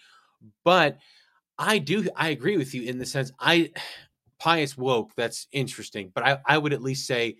but 0.64 0.98
I 1.58 1.78
do 1.78 2.08
I 2.16 2.28
agree 2.30 2.56
with 2.56 2.72
you 2.74 2.82
in 2.90 2.98
the 2.98 3.06
sense 3.06 3.30
I 3.40 3.70
pious 4.38 4.76
woke. 4.76 5.12
That's 5.16 5.46
interesting, 5.52 6.10
but 6.14 6.24
I 6.26 6.38
I 6.46 6.58
would 6.58 6.72
at 6.72 6.82
least 6.82 7.06
say 7.06 7.36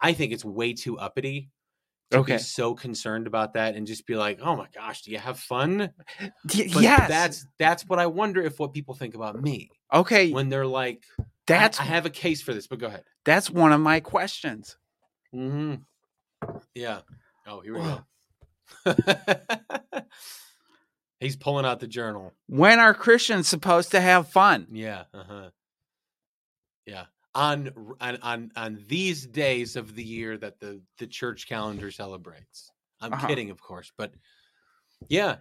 I 0.00 0.12
think 0.12 0.32
it's 0.32 0.44
way 0.44 0.72
too 0.74 0.98
uppity. 0.98 1.50
To 2.12 2.18
Okay. 2.20 2.36
be 2.36 2.38
so 2.38 2.74
concerned 2.74 3.26
about 3.26 3.52
that 3.52 3.74
and 3.76 3.86
just 3.86 4.06
be 4.06 4.16
like, 4.16 4.38
oh 4.40 4.56
my 4.56 4.66
gosh, 4.74 5.02
do 5.02 5.10
you 5.10 5.18
have 5.18 5.38
fun? 5.38 5.90
Y- 6.20 6.30
But 6.72 6.82
yes 6.82 7.08
that's 7.08 7.46
that's 7.58 7.82
what 7.86 7.98
I 7.98 8.06
wonder 8.06 8.40
if 8.40 8.58
what 8.58 8.72
people 8.72 8.94
think 8.94 9.14
about 9.14 9.38
me 9.42 9.68
okay 9.92 10.32
when 10.32 10.48
they're 10.48 10.66
like, 10.66 11.04
that's 11.46 11.78
I, 11.78 11.82
I 11.82 11.86
have 11.88 12.06
a 12.06 12.10
case 12.10 12.40
for 12.40 12.54
this, 12.54 12.66
but 12.66 12.78
go 12.78 12.86
ahead. 12.86 13.04
that's 13.26 13.50
one 13.50 13.72
of 13.72 13.80
my 13.82 14.00
questions 14.00 14.78
hmm 15.32 15.74
Yeah. 16.74 17.00
Oh, 17.46 17.60
here 17.60 17.74
we 17.74 17.80
Whoa. 17.80 18.04
go. 18.86 18.94
He's 21.20 21.36
pulling 21.36 21.66
out 21.66 21.80
the 21.80 21.86
journal. 21.88 22.32
when 22.46 22.78
are 22.78 22.94
christians 22.94 23.48
supposed 23.48 23.90
to 23.90 24.00
have 24.00 24.28
fun 24.28 24.66
Yeah. 24.70 25.04
Uh-huh. 25.12 25.50
Yeah. 26.88 27.04
On 27.34 27.70
on 28.00 28.16
on 28.22 28.50
on 28.56 28.84
these 28.88 29.26
days 29.26 29.76
of 29.76 29.94
the 29.94 30.02
year 30.02 30.38
that 30.38 30.58
the 30.58 30.80
the 30.98 31.06
church 31.06 31.46
calendar 31.46 31.90
celebrates. 31.90 32.70
I'm 33.00 33.12
Uh-huh. 33.12 33.26
kidding, 33.28 33.50
of 33.50 33.60
course, 33.60 33.92
but 33.96 34.12
yeah. 35.08 35.36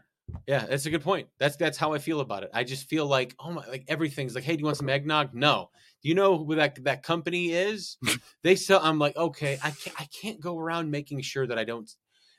Yeah, 0.46 0.66
that's 0.66 0.86
a 0.86 0.90
good 0.90 1.04
point. 1.04 1.30
That's 1.40 1.56
that's 1.56 1.78
how 1.78 1.94
I 1.94 2.00
feel 2.00 2.20
about 2.20 2.44
it. 2.44 2.50
I 2.54 2.66
just 2.66 2.90
feel 2.90 3.06
like, 3.06 3.34
oh 3.40 3.52
my, 3.52 3.66
like 3.66 3.86
everything's 3.88 4.36
like, 4.36 4.44
hey, 4.44 4.58
do 4.58 4.60
you 4.60 4.66
want 4.66 4.76
some 4.76 4.90
eggnog? 4.90 5.34
No. 5.34 5.70
Do 6.04 6.10
you 6.10 6.16
know 6.16 6.38
who 6.44 6.56
that 6.56 6.84
that 6.84 7.02
company 7.02 7.54
is? 7.54 7.98
they 8.44 8.58
sell. 8.58 8.82
I'm 8.84 9.00
like, 9.00 9.16
okay, 9.16 9.58
I 9.64 9.72
can't 9.72 10.02
I 10.02 10.06
can't 10.22 10.42
go 10.42 10.60
around 10.60 10.92
making 10.92 11.22
sure 11.22 11.48
that 11.48 11.58
I 11.58 11.64
don't. 11.64 11.90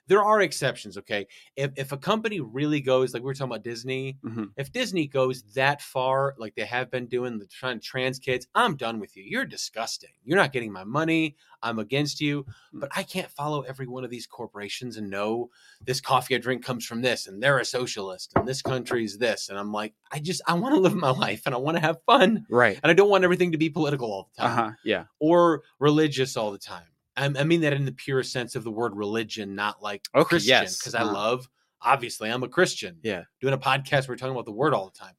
There 0.08 0.24
are 0.24 0.40
exceptions, 0.40 0.98
okay. 0.98 1.26
If 1.54 1.70
if 1.76 1.92
a 1.92 1.96
company 1.98 2.40
really 2.40 2.80
goes 2.80 3.14
like 3.14 3.22
we 3.22 3.26
were 3.26 3.34
talking 3.34 3.52
about 3.52 3.62
Disney, 3.62 4.18
Mhm. 4.24 4.50
if 4.56 4.72
Disney 4.72 5.06
goes 5.06 5.42
that 5.54 5.80
far, 5.82 6.34
like 6.38 6.54
they 6.54 6.64
have 6.64 6.90
been 6.90 7.06
doing, 7.06 7.38
the 7.38 7.46
trying 7.46 7.78
to 7.78 7.84
trans 7.84 8.18
kids, 8.18 8.46
I'm 8.54 8.76
done 8.76 8.98
with 9.00 9.16
you. 9.16 9.22
You're 9.24 9.44
disgusting. 9.44 10.10
You're 10.24 10.38
not 10.38 10.52
getting 10.52 10.72
my 10.72 10.84
money. 10.84 11.36
I'm 11.62 11.78
against 11.78 12.20
you. 12.20 12.44
Mm. 12.74 12.80
But 12.80 12.90
I 12.96 13.02
can't 13.02 13.30
follow 13.30 13.62
every 13.62 13.86
one 13.86 14.04
of 14.04 14.10
these 14.10 14.26
corporations 14.26 14.96
and 14.96 15.10
know 15.10 15.50
this 15.84 16.00
coffee 16.00 16.34
I 16.34 16.38
drink 16.38 16.64
comes 16.64 16.84
from 16.86 17.02
this, 17.02 17.26
and 17.26 17.42
they're 17.42 17.58
a 17.58 17.64
socialist, 17.64 18.32
and 18.34 18.46
this 18.48 18.62
country's 18.62 19.18
this, 19.18 19.48
and 19.48 19.58
I'm 19.58 19.72
like, 19.72 19.94
I 20.10 20.18
just 20.20 20.40
I 20.46 20.54
want 20.54 20.74
to 20.74 20.80
live 20.80 20.94
my 20.94 21.10
life 21.10 21.42
and 21.46 21.54
I 21.54 21.58
want 21.58 21.76
to 21.76 21.80
have 21.82 21.98
fun, 22.06 22.46
right 22.48 22.78
and 22.82 22.90
I 22.90 22.94
don't 22.94 23.10
want 23.10 23.24
everything 23.24 23.52
to 23.52 23.58
be 23.58 23.68
political 23.70 24.10
all 24.12 24.30
the 24.34 24.42
time 24.42 24.58
uh-huh 24.58 24.70
yeah 24.84 25.04
or 25.18 25.62
religious 25.78 26.36
all 26.36 26.50
the 26.52 26.58
time. 26.58 26.86
I, 27.18 27.40
I 27.40 27.44
mean 27.44 27.62
that 27.62 27.72
in 27.72 27.84
the 27.84 27.92
purest 27.92 28.32
sense 28.32 28.54
of 28.54 28.64
the 28.64 28.70
word 28.70 28.96
religion, 28.96 29.54
not 29.54 29.82
like 29.82 30.08
Okay, 30.14 30.28
Christian, 30.28 30.48
yes, 30.48 30.78
because 30.78 30.94
I 30.94 31.02
uh-huh. 31.02 31.12
love. 31.12 31.48
Obviously, 31.80 32.30
I'm 32.30 32.42
a 32.42 32.48
Christian. 32.48 32.98
Yeah. 33.02 33.24
doing 33.40 33.54
a 33.54 33.58
podcast, 33.58 34.08
we're 34.08 34.16
talking 34.16 34.32
about 34.32 34.46
the 34.46 34.52
word 34.52 34.74
all 34.74 34.86
the 34.86 34.98
time. 34.98 35.14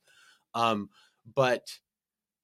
Um, 0.53 0.89
but 1.35 1.69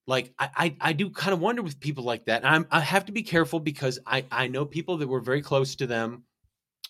like 0.07 0.33
I, 0.37 0.49
I 0.55 0.75
I 0.81 0.93
do 0.93 1.09
kind 1.09 1.33
of 1.33 1.39
wonder 1.39 1.61
with 1.61 1.79
people 1.79 2.03
like 2.03 2.25
that. 2.25 2.43
And 2.43 2.53
I'm 2.53 2.67
I 2.71 2.79
have 2.79 3.05
to 3.05 3.11
be 3.11 3.23
careful 3.23 3.59
because 3.59 3.99
I 4.05 4.25
I 4.31 4.47
know 4.47 4.65
people 4.65 4.97
that 4.97 5.07
were 5.07 5.19
very 5.19 5.41
close 5.41 5.75
to 5.77 5.87
them, 5.87 6.23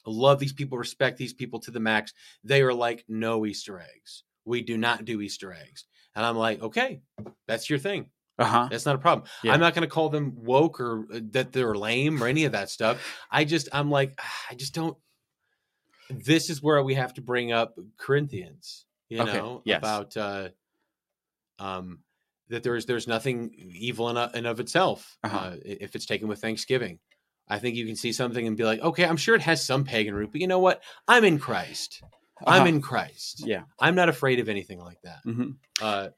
love 0.06 0.40
these 0.40 0.54
people, 0.54 0.78
respect 0.78 1.18
these 1.18 1.34
people 1.34 1.60
to 1.62 1.72
the 1.72 1.80
max. 1.80 2.14
They 2.44 2.62
are 2.62 2.74
like 2.74 3.06
no 3.08 3.46
Easter 3.46 3.80
eggs. 3.80 4.24
We 4.44 4.62
do 4.62 4.78
not 4.78 5.06
do 5.06 5.22
Easter 5.22 5.54
eggs. 5.54 5.86
And 6.16 6.26
I'm 6.26 6.38
like, 6.38 6.62
okay, 6.62 7.02
that's 7.48 7.70
your 7.70 7.80
thing. 7.80 8.08
Uh 8.38 8.46
huh. 8.46 8.68
That's 8.70 8.86
not 8.86 8.96
a 8.96 9.00
problem. 9.00 9.28
Yeah. 9.44 9.54
I'm 9.54 9.60
not 9.62 9.74
going 9.74 9.88
to 9.88 9.94
call 9.94 10.10
them 10.10 10.34
woke 10.44 10.80
or 10.82 11.06
uh, 11.14 11.20
that 11.32 11.52
they're 11.54 11.74
lame 11.76 12.22
or 12.22 12.28
any 12.28 12.44
of 12.46 12.52
that 12.52 12.70
stuff. 12.70 13.02
I 13.32 13.46
just, 13.46 13.70
I'm 13.72 13.90
like, 13.90 14.14
ah, 14.20 14.34
I 14.52 14.56
just 14.56 14.74
don't. 14.74 14.98
This 16.10 16.50
is 16.50 16.62
where 16.62 16.84
we 16.84 16.96
have 16.96 17.14
to 17.16 17.22
bring 17.22 17.52
up 17.52 17.76
Corinthians, 17.98 18.86
you 19.10 19.22
Okay, 19.22 19.38
know, 19.38 19.62
yes. 19.66 19.78
about 19.80 20.18
uh, 20.18 20.50
um, 21.60 22.00
that 22.50 22.64
there's 22.64 22.86
there's 22.86 23.08
nothing 23.08 23.52
evil 23.74 24.10
in, 24.10 24.18
and 24.18 24.46
of 24.46 24.60
itself 24.60 25.18
Uh-huh. 25.24 25.38
uh, 25.38 25.56
if 25.64 25.96
it's 25.96 26.06
taken 26.06 26.28
with 26.28 26.40
Thanksgiving. 26.42 27.00
I 27.48 27.60
think 27.60 27.76
you 27.76 27.86
can 27.86 27.96
see 27.96 28.12
something 28.12 28.46
and 28.48 28.58
be 28.58 28.64
like, 28.64 28.82
okay, 28.82 29.06
I'm 29.06 29.18
sure 29.18 29.36
it 29.36 29.42
has 29.44 29.64
some 29.64 29.84
pagan 29.84 30.16
root, 30.16 30.32
but 30.32 30.42
you 30.42 30.48
know 30.48 30.60
what? 30.60 30.84
I'm 31.08 31.24
in 31.24 31.38
Christ. 31.40 32.02
I'm 32.46 32.62
Uh-huh. 32.64 32.68
in 32.70 32.82
Christ. 32.82 33.44
Yeah. 33.46 33.64
I'm 33.80 33.94
not 33.96 34.10
afraid 34.10 34.40
of 34.40 34.50
anything 34.50 34.80
like 34.80 35.00
that. 35.04 35.20
hmm 35.24 35.52
Uh, 35.82 36.10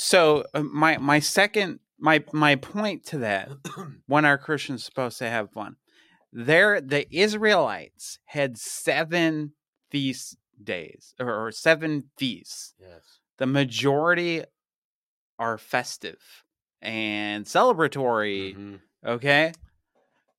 So 0.00 0.44
uh, 0.54 0.62
my 0.62 0.96
my 0.98 1.18
second 1.18 1.80
my 1.98 2.22
my 2.32 2.54
point 2.54 3.04
to 3.06 3.18
that 3.18 3.50
when 4.06 4.24
are 4.24 4.38
Christians 4.38 4.84
supposed 4.84 5.18
to 5.18 5.28
have 5.28 5.50
fun? 5.50 5.74
There, 6.32 6.80
the 6.80 7.12
Israelites 7.12 8.20
had 8.26 8.58
seven 8.58 9.54
feast 9.90 10.36
days 10.62 11.14
or, 11.18 11.46
or 11.46 11.50
seven 11.50 12.10
feasts. 12.16 12.74
yes. 12.80 13.18
The 13.38 13.46
majority 13.46 14.44
are 15.36 15.58
festive 15.58 16.20
and 16.80 17.44
celebratory. 17.44 18.56
Mhm. 18.56 18.78
Okay. 19.04 19.52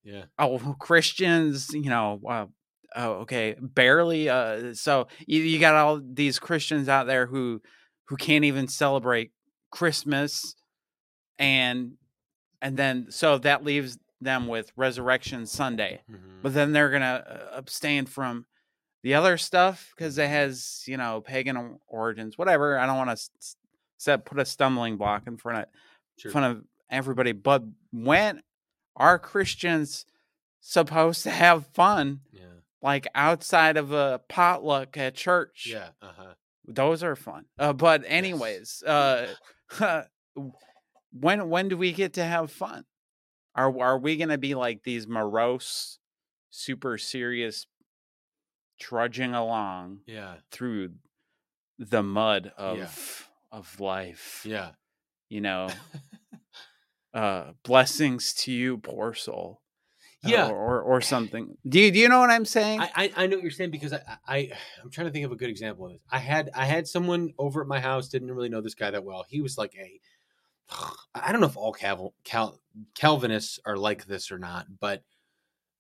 Yeah. 0.05 0.23
Oh, 0.37 0.57
Christians, 0.79 1.73
you 1.73 1.89
know, 1.89 2.21
uh, 2.25 2.45
oh, 2.95 3.11
okay, 3.23 3.57
barely. 3.59 4.29
Uh, 4.29 4.73
so 4.73 5.09
you, 5.27 5.41
you 5.41 5.59
got 5.59 5.75
all 5.75 5.99
these 6.01 6.39
Christians 6.39 6.87
out 6.87 7.07
there 7.07 7.25
who 7.25 7.61
who 8.05 8.15
can't 8.15 8.45
even 8.45 8.69
celebrate 8.69 9.33
Christmas, 9.71 10.55
and 11.37 11.93
and 12.61 12.77
then 12.77 13.07
so 13.09 13.37
that 13.39 13.63
leaves 13.63 13.97
them 14.21 14.47
with 14.47 14.71
Resurrection 14.75 15.45
Sunday. 15.45 16.01
Mhm. 16.09 16.41
But 16.41 16.53
then 16.53 16.73
they're 16.73 16.89
gonna 16.89 17.23
uh, 17.27 17.55
abstain 17.57 18.05
from 18.05 18.45
the 19.03 19.13
other 19.13 19.37
stuff 19.37 19.93
because 19.95 20.17
it 20.17 20.27
has 20.27 20.83
you 20.87 20.97
know 20.97 21.21
pagan 21.21 21.79
origins, 21.87 22.37
whatever. 22.37 22.77
I 22.77 22.85
don't 22.85 22.97
want 22.97 23.17
to 23.17 23.29
set 23.97 24.25
put 24.25 24.39
a 24.39 24.45
stumbling 24.45 24.97
block 24.97 25.27
in 25.27 25.37
front 25.37 25.59
of 25.59 25.65
Sure. 26.17 26.31
front 26.31 26.57
of 26.57 26.65
everybody. 26.89 27.31
But 27.31 27.63
when 27.91 28.41
are 28.97 29.17
Christians 29.17 30.05
supposed 30.59 31.23
to 31.23 31.29
have 31.29 31.65
fun, 31.67 32.19
Yeah. 32.33 32.43
like 32.81 33.07
outside 33.15 33.77
of 33.77 33.93
a 33.93 34.19
potluck 34.27 34.97
at 34.97 35.15
church? 35.15 35.65
Yeah. 35.69 35.91
Uh 36.01 36.11
huh. 36.17 36.33
those 36.71 37.01
are 37.01 37.15
fun. 37.15 37.45
Uh, 37.57 37.71
but 37.73 38.03
anyways, 38.05 38.83
uh, 38.83 39.33
when 41.11 41.49
when 41.49 41.67
do 41.69 41.77
we 41.77 41.91
get 41.91 42.13
to 42.13 42.23
have 42.23 42.51
fun? 42.51 42.85
Are 43.55 43.77
are 43.81 43.97
we 43.97 44.17
gonna 44.17 44.37
be 44.37 44.55
like 44.55 44.83
these 44.83 45.07
morose, 45.07 45.99
super 46.49 46.97
serious, 46.97 47.67
trudging 48.79 49.33
along 49.33 50.01
Yeah. 50.05 50.37
through 50.51 50.93
the 51.77 52.03
mud 52.03 52.53
of 52.57 52.77
Yeah. 52.77 52.91
of 53.51 53.79
life? 53.79 54.41
Yeah. 54.45 54.71
You 55.29 55.41
know, 55.41 55.69
uh, 57.13 57.53
blessings 57.63 58.33
to 58.35 58.51
you, 58.51 58.77
poor 58.77 59.13
soul. 59.13 59.61
Yeah. 60.23 60.49
or, 60.49 60.55
or 60.55 60.81
or 60.81 61.01
something. 61.01 61.57
Do 61.67 61.79
you 61.79 61.91
do 61.91 61.99
you 61.99 62.09
know 62.09 62.19
what 62.19 62.29
I'm 62.29 62.45
saying? 62.45 62.81
I, 62.81 62.89
I 62.95 63.11
I 63.15 63.27
know 63.27 63.37
what 63.37 63.43
you're 63.43 63.51
saying 63.51 63.71
because 63.71 63.93
I, 63.93 64.01
I 64.27 64.51
I'm 64.83 64.89
trying 64.91 65.07
to 65.07 65.13
think 65.13 65.25
of 65.25 65.31
a 65.31 65.35
good 65.35 65.49
example 65.49 65.85
of 65.85 65.93
this. 65.93 66.01
I 66.11 66.19
had 66.19 66.49
I 66.53 66.65
had 66.65 66.87
someone 66.87 67.33
over 67.37 67.61
at 67.61 67.67
my 67.67 67.79
house 67.79 68.09
didn't 68.09 68.31
really 68.31 68.49
know 68.49 68.61
this 68.61 68.75
guy 68.75 68.91
that 68.91 69.03
well. 69.03 69.25
He 69.29 69.41
was 69.41 69.57
like 69.57 69.75
a 69.75 69.99
I 71.15 71.31
don't 71.31 71.41
know 71.41 71.47
if 71.47 71.57
all 71.57 71.73
Cal, 71.73 72.13
Cal, 72.23 72.59
Calvinists 72.95 73.59
are 73.65 73.77
like 73.77 74.05
this 74.05 74.31
or 74.31 74.39
not, 74.39 74.67
but 74.79 75.03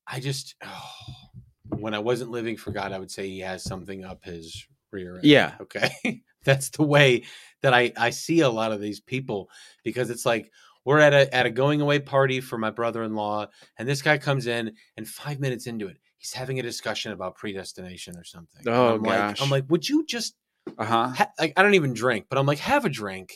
I 0.07 0.19
just 0.19 0.55
when 1.69 1.93
I 1.93 1.99
wasn't 1.99 2.31
living 2.31 2.57
for 2.57 2.71
God, 2.71 2.91
I 2.91 2.99
would 2.99 3.11
say 3.11 3.27
he 3.27 3.39
has 3.39 3.63
something 3.63 4.05
up 4.05 4.23
his 4.23 4.65
rear 4.91 5.15
end. 5.15 5.23
Yeah. 5.25 5.55
Okay. 5.61 6.23
That's 6.45 6.69
the 6.69 6.83
way 6.83 7.23
that 7.61 7.73
I 7.73 7.91
I 7.97 8.11
see 8.11 8.39
a 8.39 8.49
lot 8.49 8.71
of 8.71 8.79
these 8.79 9.01
people 9.01 9.49
because 9.83 10.09
it's 10.09 10.25
like 10.25 10.49
we're 10.85 10.99
at 10.99 11.13
a 11.13 11.33
at 11.35 11.45
a 11.45 11.49
going 11.49 11.81
away 11.81 11.99
party 11.99 12.41
for 12.41 12.57
my 12.57 12.69
brother-in-law 12.71 13.47
and 13.77 13.87
this 13.87 14.01
guy 14.01 14.17
comes 14.17 14.47
in 14.47 14.73
and 14.97 15.07
5 15.07 15.39
minutes 15.39 15.67
into 15.67 15.87
it 15.87 15.97
he's 16.17 16.33
having 16.33 16.59
a 16.59 16.63
discussion 16.63 17.11
about 17.11 17.35
predestination 17.35 18.17
or 18.17 18.23
something. 18.23 18.63
Oh, 18.67 18.95
I'm 18.95 19.03
like 19.03 19.17
gosh. 19.17 19.41
I'm 19.41 19.49
like 19.49 19.65
would 19.69 19.87
you 19.87 20.05
just 20.05 20.35
Uh 20.77 20.85
huh. 20.85 21.07
ha- 21.09 21.31
like 21.39 21.53
I 21.57 21.63
don't 21.63 21.75
even 21.75 21.93
drink, 21.93 22.25
but 22.29 22.37
I'm 22.37 22.45
like 22.45 22.59
have 22.59 22.85
a 22.85 22.89
drink 22.89 23.33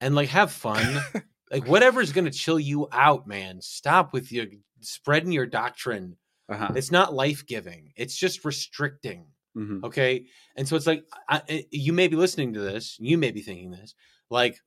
and 0.00 0.14
like 0.14 0.28
have 0.30 0.52
fun. 0.52 1.00
like 1.50 1.66
whatever's 1.66 2.12
going 2.12 2.26
to 2.26 2.30
chill 2.30 2.58
you 2.60 2.88
out, 2.92 3.26
man. 3.26 3.60
Stop 3.60 4.12
with 4.12 4.30
your 4.32 4.46
spreading 4.80 5.32
your 5.32 5.46
doctrine. 5.46 6.16
Uh 6.48 6.56
huh. 6.56 6.72
It's 6.76 6.90
not 6.90 7.14
life-giving. 7.14 7.92
It's 7.96 8.16
just 8.16 8.44
restricting. 8.44 9.26
hmm 9.54 9.84
Okay. 9.84 10.26
And 10.56 10.66
so 10.68 10.76
it's 10.76 10.86
like, 10.86 11.04
I- 11.28 11.64
you 11.70 11.92
may 11.92 12.08
be 12.08 12.16
listening 12.16 12.52
to 12.54 12.60
this, 12.60 12.96
you 13.00 13.16
may 13.18 13.30
be 13.30 13.40
thinking 13.42 13.70
this, 13.70 13.94
like, 14.30 14.58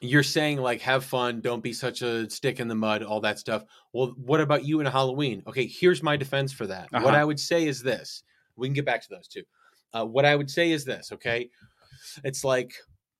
you're 0.00 0.22
saying, 0.22 0.58
like, 0.58 0.80
have 0.82 1.04
fun, 1.04 1.40
don't 1.40 1.62
be 1.62 1.72
such 1.72 2.02
a 2.02 2.28
stick 2.30 2.60
in 2.60 2.68
the 2.68 2.74
mud, 2.74 3.02
all 3.02 3.20
that 3.20 3.38
stuff. 3.38 3.64
Well, 3.92 4.14
what 4.16 4.40
about 4.40 4.64
you 4.64 4.80
and 4.80 4.88
Halloween? 4.88 5.42
Okay, 5.46 5.66
here's 5.66 6.02
my 6.02 6.16
defense 6.16 6.52
for 6.52 6.66
that. 6.68 6.90
What 6.92 7.14
Uh-huh. 7.14 7.16
I 7.16 7.24
would 7.24 7.40
say 7.40 7.66
is 7.66 7.82
this 7.82 8.22
we 8.56 8.66
can 8.68 8.74
get 8.74 8.84
back 8.84 9.02
to 9.02 9.08
those 9.10 9.28
too. 9.28 9.44
Uh, 9.92 10.04
what 10.04 10.24
I 10.24 10.36
would 10.36 10.50
say 10.50 10.70
is 10.72 10.84
this, 10.84 11.12
okay? 11.12 11.50
It's 12.24 12.44
like, 12.44 12.74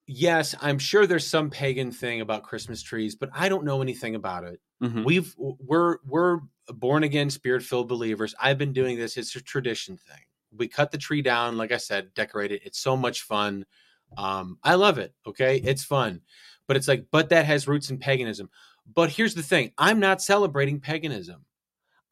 yes, 0.06 0.54
I'm 0.60 0.78
sure 0.78 1.06
there's 1.06 1.26
some 1.26 1.50
pagan 1.50 1.92
thing 1.92 2.20
about 2.20 2.42
Christmas 2.42 2.82
trees, 2.82 3.14
but 3.16 3.30
I 3.32 3.48
don't 3.48 3.64
know 3.64 3.82
anything 3.82 4.14
about 4.14 4.44
it 4.44 4.60
hmm 4.80 5.04
we've 5.04 5.32
we're 5.38 5.98
we're 6.04 6.40
born 6.74 7.04
again 7.04 7.30
spirit 7.30 7.62
filled 7.62 7.86
believers 7.88 8.34
i've 8.42 8.58
been 8.58 8.72
doing 8.72 8.98
this 8.98 9.16
it's 9.16 9.36
a 9.36 9.40
tradition 9.40 9.96
thing 9.96 10.18
we 10.50 10.66
cut 10.66 10.90
the 10.90 10.98
tree 10.98 11.22
down 11.22 11.56
like 11.56 11.70
i 11.70 11.76
said 11.76 12.12
decorate 12.14 12.50
it 12.50 12.62
it's 12.64 12.80
so 12.80 12.96
much 12.96 13.22
fun 13.22 13.64
um 14.16 14.58
i 14.64 14.74
love 14.74 14.98
it 14.98 15.14
okay 15.24 15.58
it's 15.58 15.84
fun 15.84 16.20
but 16.68 16.76
it's 16.76 16.86
like 16.88 17.06
but 17.10 17.30
that 17.30 17.44
has 17.46 17.66
roots 17.66 17.90
in 17.90 17.98
paganism 17.98 18.48
but 18.94 19.10
here's 19.10 19.34
the 19.34 19.42
thing 19.42 19.72
i'm 19.78 19.98
not 19.98 20.22
celebrating 20.22 20.78
paganism 20.78 21.44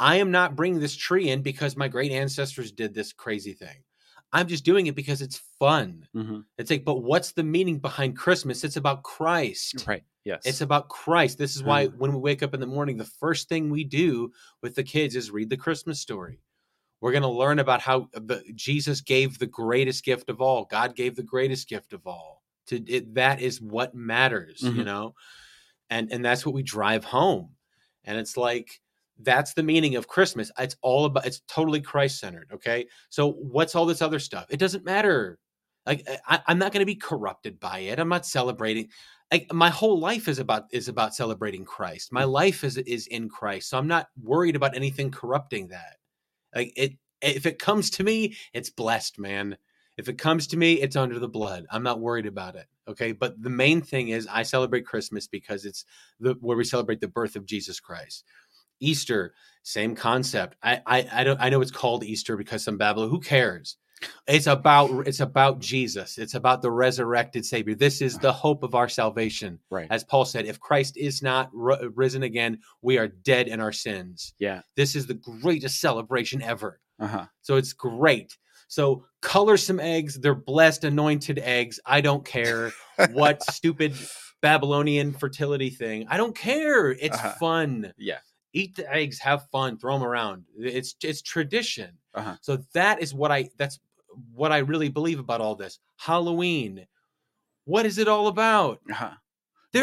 i 0.01 0.17
am 0.17 0.31
not 0.33 0.57
bringing 0.57 0.81
this 0.81 0.97
tree 0.97 1.29
in 1.31 1.43
because 1.43 1.77
my 1.77 1.87
great 1.89 2.11
ancestors 2.11 2.73
did 2.73 2.93
this 2.95 3.13
crazy 3.13 3.53
thing 3.53 3.85
i'm 4.33 4.49
just 4.49 4.65
doing 4.65 4.87
it 4.87 4.95
because 4.97 5.23
it's 5.23 5.41
fun 5.61 6.07
hmm 6.13 6.41
it's 6.59 6.71
like 6.71 6.85
but 6.85 7.03
what's 7.03 7.33
the 7.33 7.43
meaning 7.45 7.79
behind 7.79 8.17
christmas 8.17 8.65
it's 8.65 8.77
about 8.77 9.03
christ 9.05 9.85
Right. 9.87 10.03
Yes. 10.25 10.43
it's 10.45 10.61
about 10.61 10.89
Christ. 10.89 11.39
This 11.39 11.55
is 11.55 11.63
why 11.63 11.87
Mhm. 11.87 11.99
when 11.99 12.13
we 12.13 12.19
wake 12.19 12.43
up 12.43 12.53
in 12.53 12.59
the 12.59 12.67
morning, 12.67 12.97
the 12.97 13.05
first 13.05 13.49
thing 13.49 13.71
we 13.71 13.85
do 13.85 14.33
with 14.61 14.75
the 14.75 14.83
kids 14.83 15.15
is 15.15 15.31
read 15.31 15.51
the 15.51 15.57
Christmas 15.57 16.01
story. 16.01 16.41
We're 17.01 17.13
going 17.13 17.23
to 17.23 17.29
learn 17.29 17.61
about 17.61 17.81
how 17.81 18.09
the, 18.13 18.43
Jesus 18.55 19.01
gave 19.03 19.39
the 19.39 19.47
greatest 19.47 20.05
gift 20.05 20.29
of 20.29 20.41
all. 20.41 20.65
God 20.65 20.97
gave 20.97 21.15
the 21.15 21.23
greatest 21.23 21.69
gift 21.69 21.93
of 21.93 22.07
all. 22.09 22.36
To 22.69 22.77
it, 22.91 23.15
that 23.15 23.41
is 23.41 23.61
what 23.61 23.95
matters, 23.95 24.71
you 24.73 24.83
Mhm. 24.83 24.85
know, 24.85 25.15
and 25.91 26.11
and 26.13 26.25
that's 26.25 26.45
what 26.47 26.55
we 26.55 26.63
drive 26.63 27.05
home. 27.05 27.55
And 28.05 28.19
it's 28.19 28.37
like 28.37 28.81
that's 29.19 29.55
the 29.55 29.63
meaning 29.63 29.97
of 29.97 30.09
Christmas. 30.09 30.51
It's 30.59 30.77
all 30.83 31.07
about. 31.07 31.27
It's 31.27 31.41
totally 31.49 31.81
Christ 31.81 32.19
centered. 32.21 32.51
Okay, 32.53 32.87
so 33.09 33.33
what's 33.33 33.75
all 33.75 33.87
this 33.87 34.03
other 34.03 34.19
stuff? 34.19 34.47
It 34.51 34.59
doesn't 34.59 34.85
matter. 34.85 35.39
Like 35.87 36.07
I, 36.27 36.41
I'm 36.47 36.59
not 36.59 36.73
going 36.73 36.81
to 36.81 36.87
be 36.87 36.97
corrupted 36.97 37.61
by 37.61 37.81
it. 37.81 37.99
I'm 37.99 38.09
not 38.09 38.27
celebrating 38.27 38.91
like 39.33 39.53
my 39.53 39.71
whole 39.71 39.99
life 40.01 40.29
is 40.29 40.39
about 40.39 40.65
is 40.73 40.89
about 40.89 41.15
celebrating 41.15 41.65
Christ. 41.65 42.13
My 42.13 42.25
life 42.25 42.65
is 42.65 42.77
is 42.79 43.07
in 43.09 43.29
Christ. 43.29 43.71
So 43.71 43.79
I'm 43.79 43.89
not 43.89 44.09
worried 44.23 44.57
about 44.57 44.77
anything 44.77 45.11
corrupting 45.11 45.69
that. 45.69 45.97
Like 46.55 46.73
it 46.77 46.93
if 47.23 47.47
it 47.47 47.59
comes 47.59 47.91
to 47.91 48.05
me, 48.05 48.37
it's 48.53 48.71
blessed, 48.71 49.19
man. 49.19 49.57
If 49.97 50.09
it 50.09 50.19
comes 50.19 50.47
to 50.49 50.57
me, 50.57 50.75
it's 50.75 50.97
under 50.97 51.19
the 51.19 51.29
blood. 51.29 51.67
I'm 51.71 51.83
not 51.83 52.01
worried 52.01 52.27
about 52.27 52.55
it. 52.57 52.67
Okay? 52.87 53.13
But 53.13 53.43
the 53.43 53.51
main 53.51 53.81
thing 53.81 54.09
is 54.09 54.29
I 54.31 54.43
celebrate 54.43 54.87
Christmas 54.87 55.27
because 55.27 55.65
it's 55.65 55.85
the 56.21 56.37
where 56.41 56.57
we 56.57 56.65
celebrate 56.65 57.01
the 57.01 57.09
birth 57.09 57.37
of 57.37 57.47
Jesus 57.47 57.81
Christ. 57.81 58.25
Easter, 58.81 59.33
same 59.63 59.95
concept. 59.95 60.57
I 60.63 60.81
I 60.87 61.09
I 61.13 61.25
don't 61.25 61.41
I 61.41 61.49
know 61.49 61.61
it's 61.63 61.71
called 61.71 62.05
Easter 62.05 62.37
because 62.37 62.63
some 62.63 62.77
Babylon. 62.79 63.11
Who 63.11 63.21
cares? 63.21 63.77
It's 64.27 64.47
about 64.47 65.09
it's 65.09 65.21
about 65.21 65.61
Jesus. 65.61 66.19
It's 66.19 66.35
about 66.35 66.61
the 66.61 66.71
resurrected 66.71 67.47
Savior. 67.47 67.75
This 67.75 68.03
is 68.03 68.19
the 68.19 68.33
hope 68.33 68.63
of 68.63 68.75
our 68.75 68.89
salvation. 68.89 69.59
right. 69.71 69.87
As 69.89 70.05
Paul 70.05 70.27
said, 70.27 70.45
if 70.45 70.61
Christ 70.61 70.99
is 70.99 71.23
not 71.23 71.49
ri- 71.55 71.89
risen 71.95 72.23
again, 72.23 72.59
we 72.83 72.99
are 72.99 73.09
dead 73.09 73.49
in 73.49 73.61
our 73.61 73.73
sins. 73.73 74.35
Yeah. 74.39 74.61
This 74.77 74.95
is 74.95 75.07
the 75.07 75.15
greatest 75.15 75.81
celebration 75.81 76.43
ever. 76.43 76.81
Uh 77.01 77.07
huh. 77.07 77.27
So 77.41 77.57
it's 77.57 77.73
great. 77.73 78.37
So 78.69 79.05
color 79.23 79.57
some 79.57 79.81
eggs. 79.81 80.19
They're 80.19 80.35
blessed, 80.35 80.85
anointed 80.85 81.39
eggs. 81.39 81.79
I 81.87 82.01
don't 82.01 82.25
care 82.25 82.73
what 83.13 83.43
stupid 83.51 83.95
Babylonian 84.43 85.13
fertility 85.13 85.71
thing. 85.71 86.07
I 86.09 86.17
don't 86.17 86.37
care. 86.37 86.91
It's 86.91 87.17
Uh-huh. 87.17 87.33
fun. 87.41 87.93
Yeah. 87.97 88.19
Eat 88.53 88.77
the 88.77 88.91
eggs, 88.93 89.19
have 89.21 89.47
fun, 89.51 89.77
throw 89.79 89.95
them 89.99 90.07
around. 90.07 90.45
It's 90.59 90.95
it's 91.03 91.21
tradition. 91.23 91.91
Uh-huh. 92.15 92.37
So 92.41 92.59
that 92.73 93.03
is 93.03 93.13
what 93.13 93.31
I 93.31 93.51
that's 93.59 93.79
what 94.33 94.51
I 94.51 94.59
really 94.59 94.89
believe 94.89 95.19
about 95.19 95.41
all 95.43 95.55
this. 95.55 95.79
Halloween. 95.97 96.87
What 97.67 97.85
is 97.85 97.99
it 97.99 98.09
all 98.09 98.29
about? 98.29 98.81
Uh-huh. 98.91 99.11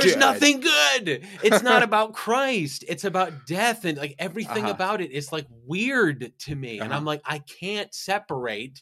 There's 0.02 0.14
Good. 0.14 0.20
nothing 0.20 0.60
good. 0.60 1.26
It's 1.44 1.62
not 1.64 1.84
about 1.90 2.14
Christ. 2.14 2.84
It's 2.88 3.04
about 3.04 3.46
death 3.46 3.86
and 3.86 3.98
like 3.98 4.16
everything 4.20 4.64
Uh-huh. 4.66 4.74
about 4.74 5.02
it 5.02 5.12
is 5.12 5.32
like 5.32 5.46
weird 5.66 6.32
to 6.40 6.56
me. 6.56 6.80
And 6.80 6.90
Uh-huh. 6.92 6.98
I'm 6.98 7.06
like, 7.06 7.22
I 7.26 7.40
can't 7.40 7.94
separate 7.94 8.82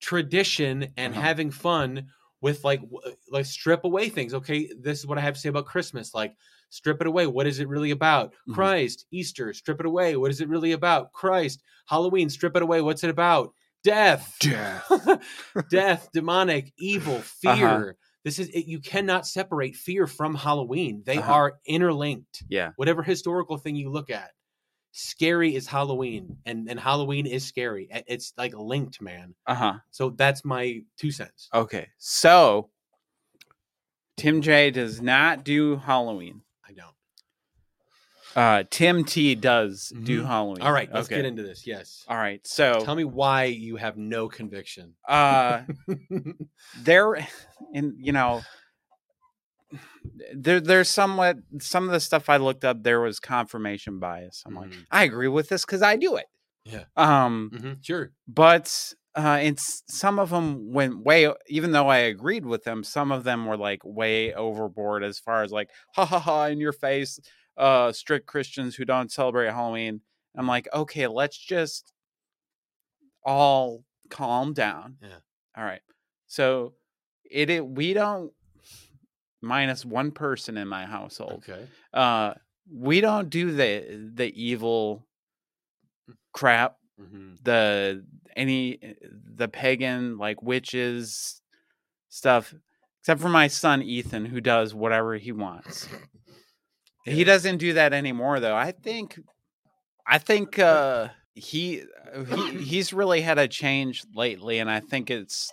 tradition 0.00 0.88
and 0.96 1.12
Uh-huh. 1.14 1.22
having 1.22 1.50
fun 1.50 2.08
with 2.40 2.64
like 2.64 2.80
like 3.30 3.46
strip 3.46 3.84
away 3.84 4.08
things. 4.08 4.34
Okay, 4.34 4.68
this 4.80 4.98
is 4.98 5.06
what 5.06 5.16
I 5.18 5.20
have 5.20 5.34
to 5.34 5.40
say 5.40 5.48
about 5.48 5.66
Christmas. 5.66 6.12
Like 6.12 6.34
strip 6.70 7.00
it 7.00 7.06
away. 7.06 7.26
What 7.26 7.46
is 7.46 7.60
it 7.60 7.68
really 7.68 7.92
about? 7.92 8.34
Mhm. 8.48 8.54
Christ. 8.54 9.06
Easter. 9.12 9.52
Strip 9.54 9.78
it 9.80 9.86
away. 9.86 10.16
What 10.16 10.30
is 10.30 10.40
it 10.40 10.48
really 10.48 10.72
about? 10.72 11.12
Christ. 11.12 11.62
Halloween. 11.86 12.28
Strip 12.30 12.56
it 12.56 12.62
away. 12.62 12.80
What's 12.80 13.04
it 13.04 13.10
about? 13.10 13.54
Death. 13.84 14.36
death, 14.40 14.88
Death, 15.70 16.08
demonic, 16.12 16.72
evil, 16.78 17.22
Uh-huh. 17.46 17.92
This 18.24 18.38
is 18.38 18.48
it, 18.50 18.66
you 18.66 18.78
cannot 18.80 19.26
separate 19.26 19.74
fear 19.74 20.06
from 20.06 20.34
Halloween. 20.34 21.02
They 21.04 21.18
Uh-huh. 21.18 21.32
are 21.32 21.54
interlinked. 21.66 22.44
Yeah. 22.48 22.70
Whatever 22.76 23.02
historical 23.02 23.56
thing 23.58 23.74
you 23.74 23.90
look 23.90 24.10
at, 24.10 24.30
scary 24.92 25.54
is 25.56 25.66
Halloween, 25.66 26.36
and 26.46 26.68
and 26.70 26.78
Halloween 26.78 27.26
is 27.26 27.44
scary. 27.44 27.88
It's 28.06 28.32
like 28.36 28.54
linked, 28.54 29.00
man. 29.00 29.34
Uh-huh. 29.46 29.74
So 29.90 30.10
that's 30.10 30.44
my 30.44 30.82
two 30.96 31.10
cents. 31.10 31.48
Okay. 31.52 31.88
So 31.98 32.70
Tim 34.16 34.40
J 34.42 34.70
does 34.70 35.00
not 35.00 35.42
do 35.44 35.76
Halloween. 35.76 36.42
Uh 38.34 38.64
Tim 38.70 39.04
T 39.04 39.34
does 39.34 39.92
do 40.02 40.22
Mhm. 40.22 40.26
Halloween. 40.26 40.62
All 40.62 40.72
right, 40.72 40.90
let's 40.92 41.06
okay. 41.08 41.16
get 41.16 41.24
into 41.26 41.42
this. 41.42 41.66
Yes. 41.66 42.04
All 42.08 42.16
right. 42.16 42.40
So 42.46 42.80
Tell 42.84 42.94
me 42.94 43.04
why 43.04 43.44
you 43.44 43.76
have 43.76 43.96
no 43.96 44.28
conviction. 44.28 44.94
uh 45.06 45.62
there 46.82 47.14
and 47.74 47.94
you 47.98 48.12
know 48.12 48.42
there 50.34 50.60
there's 50.60 50.88
somewhat 50.88 51.36
some 51.60 51.84
of 51.86 51.92
the 51.92 52.00
stuff 52.00 52.28
I 52.28 52.36
looked 52.38 52.64
up 52.64 52.82
there 52.82 53.00
was 53.00 53.18
confirmation 53.20 53.98
bias. 53.98 54.42
I'm 54.46 54.54
like, 54.54 54.70
Mhm. 54.70 54.86
I 54.90 55.04
agree 55.04 55.28
with 55.28 55.48
this 55.48 55.64
because 55.64 55.82
I 55.82 55.96
do 55.96 56.16
it. 56.16 56.26
Yeah. 56.64 56.84
Um 56.96 57.50
Mhm, 57.54 57.84
Sure. 57.84 58.12
but 58.28 58.94
uh 59.14 59.40
it's 59.42 59.82
some 59.88 60.18
of 60.18 60.30
them 60.30 60.72
went 60.72 61.04
way 61.04 61.30
even 61.48 61.72
though 61.72 61.88
i 61.88 61.98
agreed 61.98 62.46
with 62.46 62.64
them 62.64 62.82
some 62.82 63.12
of 63.12 63.24
them 63.24 63.44
were 63.44 63.58
like 63.58 63.80
way 63.84 64.32
overboard 64.32 65.04
as 65.04 65.18
far 65.18 65.42
as 65.42 65.52
like 65.52 65.68
ha 65.94 66.06
ha 66.06 66.18
ha 66.18 66.44
in 66.46 66.58
your 66.58 66.72
face 66.72 67.18
uh 67.56 67.92
strict 67.92 68.26
christians 68.26 68.74
who 68.74 68.84
don't 68.84 69.12
celebrate 69.12 69.50
halloween 69.50 70.00
i'm 70.36 70.46
like 70.46 70.66
okay 70.72 71.06
let's 71.06 71.36
just 71.36 71.92
all 73.24 73.84
calm 74.10 74.52
down 74.52 74.96
Yeah. 75.02 75.08
all 75.56 75.64
right 75.64 75.80
so 76.26 76.74
it, 77.30 77.50
it 77.50 77.66
we 77.66 77.92
don't 77.94 78.32
minus 79.40 79.84
one 79.84 80.10
person 80.10 80.56
in 80.56 80.68
my 80.68 80.84
household 80.86 81.44
Okay. 81.48 81.66
uh 81.92 82.34
we 82.72 83.00
don't 83.00 83.28
do 83.30 83.52
the 83.52 84.10
the 84.14 84.32
evil 84.40 85.06
crap 86.32 86.76
hmm 86.98 87.34
the 87.42 88.04
any 88.36 88.78
eh, 88.82 88.92
the 89.34 89.48
pagan 89.48 90.16
like 90.16 90.42
witches 90.42 91.40
stuff 92.08 92.54
except 93.00 93.20
for 93.20 93.28
my 93.28 93.48
son 93.48 93.82
Ethan 93.82 94.24
who 94.26 94.40
does 94.40 94.72
whatever 94.74 95.16
he 95.16 95.32
wants. 95.32 95.88
He 97.04 97.24
doesn't 97.24 97.58
do 97.58 97.72
that 97.74 97.92
anymore 97.92 98.40
though. 98.40 98.56
I 98.56 98.72
think 98.72 99.18
I 100.06 100.18
think 100.18 100.58
uh 100.58 101.08
he 101.34 101.82
uh, 102.14 102.24
he 102.24 102.58
he's 102.64 102.92
really 102.92 103.20
had 103.20 103.38
a 103.38 103.48
change 103.48 104.04
lately 104.14 104.58
and 104.58 104.70
I 104.70 104.80
think 104.80 105.10
it's 105.10 105.50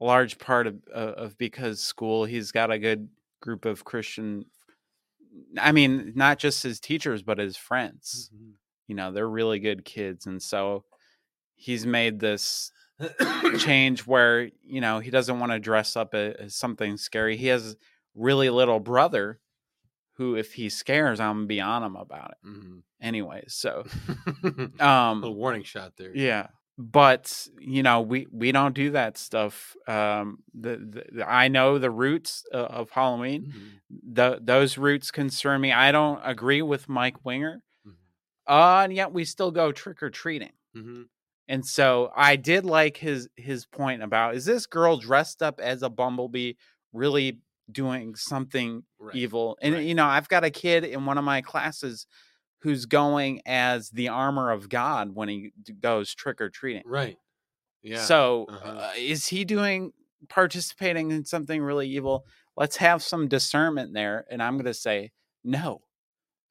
a 0.00 0.04
large 0.04 0.38
part 0.38 0.66
of 0.66 0.76
of 0.92 1.08
of 1.14 1.38
because 1.38 1.80
school 1.80 2.24
he's 2.24 2.52
got 2.52 2.70
a 2.70 2.78
good 2.78 3.08
group 3.40 3.64
of 3.64 3.84
Christian 3.84 4.46
I 5.58 5.72
mean 5.72 6.12
not 6.14 6.38
just 6.38 6.62
his 6.62 6.80
teachers 6.80 7.22
but 7.22 7.38
his 7.38 7.56
friends 7.56 8.30
Mm-hmm. 8.34 8.50
you 8.88 8.94
know 8.94 9.12
they're 9.12 9.28
really 9.28 9.58
good 9.58 9.84
kids 9.84 10.26
and 10.26 10.42
so 10.42 10.84
he's 11.54 11.86
made 11.86 12.20
this 12.20 12.72
change 13.58 14.06
where 14.06 14.50
you 14.62 14.80
know 14.80 15.00
he 15.00 15.10
doesn't 15.10 15.38
want 15.38 15.52
to 15.52 15.58
dress 15.58 15.96
up 15.96 16.14
as 16.14 16.54
something 16.54 16.96
scary 16.96 17.36
he 17.36 17.48
has 17.48 17.76
really 18.14 18.48
little 18.48 18.80
brother 18.80 19.38
who 20.16 20.34
if 20.36 20.54
he 20.54 20.68
scares 20.68 21.20
i'm 21.20 21.36
gonna 21.36 21.46
be 21.46 21.60
on 21.60 21.82
him 21.82 21.96
about 21.96 22.32
it 22.32 22.48
Mhm. 22.48 22.82
anyways 23.00 23.54
so 23.54 23.84
um 24.80 25.22
warning 25.36 25.62
shot 25.62 25.92
there. 25.96 26.14
yeah 26.14 26.48
but 26.78 27.46
you 27.58 27.82
know 27.82 28.00
we 28.02 28.26
we 28.30 28.52
don't 28.52 28.74
do 28.74 28.90
that 28.90 29.16
stuff 29.16 29.74
um 29.88 30.38
the, 30.54 31.04
the 31.12 31.24
i 31.28 31.48
know 31.48 31.78
the 31.78 31.90
roots 31.90 32.44
uh, 32.52 32.56
of 32.56 32.90
halloween 32.90 33.46
Mhm. 33.46 33.80
the, 34.14 34.38
those 34.42 34.76
roots 34.76 35.10
concern 35.10 35.60
me 35.60 35.72
i 35.72 35.90
don't 35.92 36.20
agree 36.24 36.62
with 36.62 36.88
mike 36.88 37.24
winger 37.24 37.62
Mhm. 37.86 37.94
uh 38.46 38.80
and 38.84 38.92
yet 38.94 39.12
we 39.12 39.24
still 39.24 39.50
go 39.50 39.72
trick-or-treating 39.72 40.52
Mhm. 40.76 41.06
And 41.48 41.64
so 41.64 42.10
I 42.16 42.34
did 42.36 42.66
like 42.66 42.96
his 42.96 43.28
his 43.36 43.64
point 43.66 44.02
about 44.02 44.34
is 44.34 44.44
this 44.44 44.66
girl 44.66 44.96
dressed 44.98 45.42
up 45.44 45.60
as 45.60 45.82
a 45.82 45.88
bumblebee 45.88 46.54
really 46.92 47.40
doing 47.70 48.14
something 48.14 48.82
Right. 48.98 49.14
evil? 49.14 49.58
And 49.60 49.74
right. 49.74 49.84
you 49.84 49.94
know, 49.94 50.06
I've 50.06 50.28
got 50.28 50.44
a 50.44 50.50
kid 50.50 50.84
in 50.84 51.04
one 51.06 51.18
of 51.18 51.24
my 51.24 51.40
classes 51.42 52.06
who's 52.60 52.86
going 52.86 53.42
as 53.46 53.90
the 53.90 54.08
armor 54.08 54.50
of 54.50 54.68
God 54.68 55.14
when 55.14 55.28
he 55.28 55.52
goes 55.80 56.14
trick 56.14 56.40
or 56.40 56.48
treating. 56.50 56.82
Right. 56.86 57.16
Yeah. 57.82 58.02
So 58.04 58.46
uh-huh. 58.48 58.68
uh, 58.68 58.92
is 58.96 59.26
he 59.28 59.44
doing 59.44 59.92
participating 60.28 61.10
in 61.10 61.24
something 61.24 61.62
really 61.62 61.88
evil? 61.88 62.24
Let's 62.56 62.76
have 62.76 63.02
some 63.02 63.28
discernment 63.28 63.92
there. 63.94 64.24
And 64.30 64.42
I'm 64.42 64.54
going 64.54 64.64
to 64.66 64.74
say 64.74 65.12
no. 65.44 65.82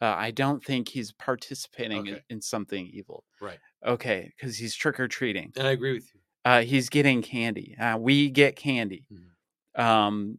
Uh, 0.01 0.13
I 0.17 0.31
don't 0.31 0.63
think 0.63 0.89
he's 0.89 1.11
participating 1.13 2.07
in, 2.07 2.13
Okay. 2.15 2.23
in 2.29 2.41
something 2.41 2.87
evil. 2.93 3.23
Right. 3.41 3.59
Okay, 3.85 4.31
because 4.37 4.57
he's 4.57 4.75
trick 4.75 4.99
or 4.99 5.07
treating 5.07 5.51
and 5.55 5.67
I 5.67 5.71
agree 5.71 5.93
with 5.93 6.09
you. 6.13 6.19
uh, 6.43 6.61
he's 6.61 6.89
getting 6.89 7.21
candy. 7.21 7.75
Uh, 7.79 7.97
we 7.97 8.29
get 8.29 8.55
candy. 8.55 9.05
Mhm. 9.11 9.81
Um, 9.81 10.37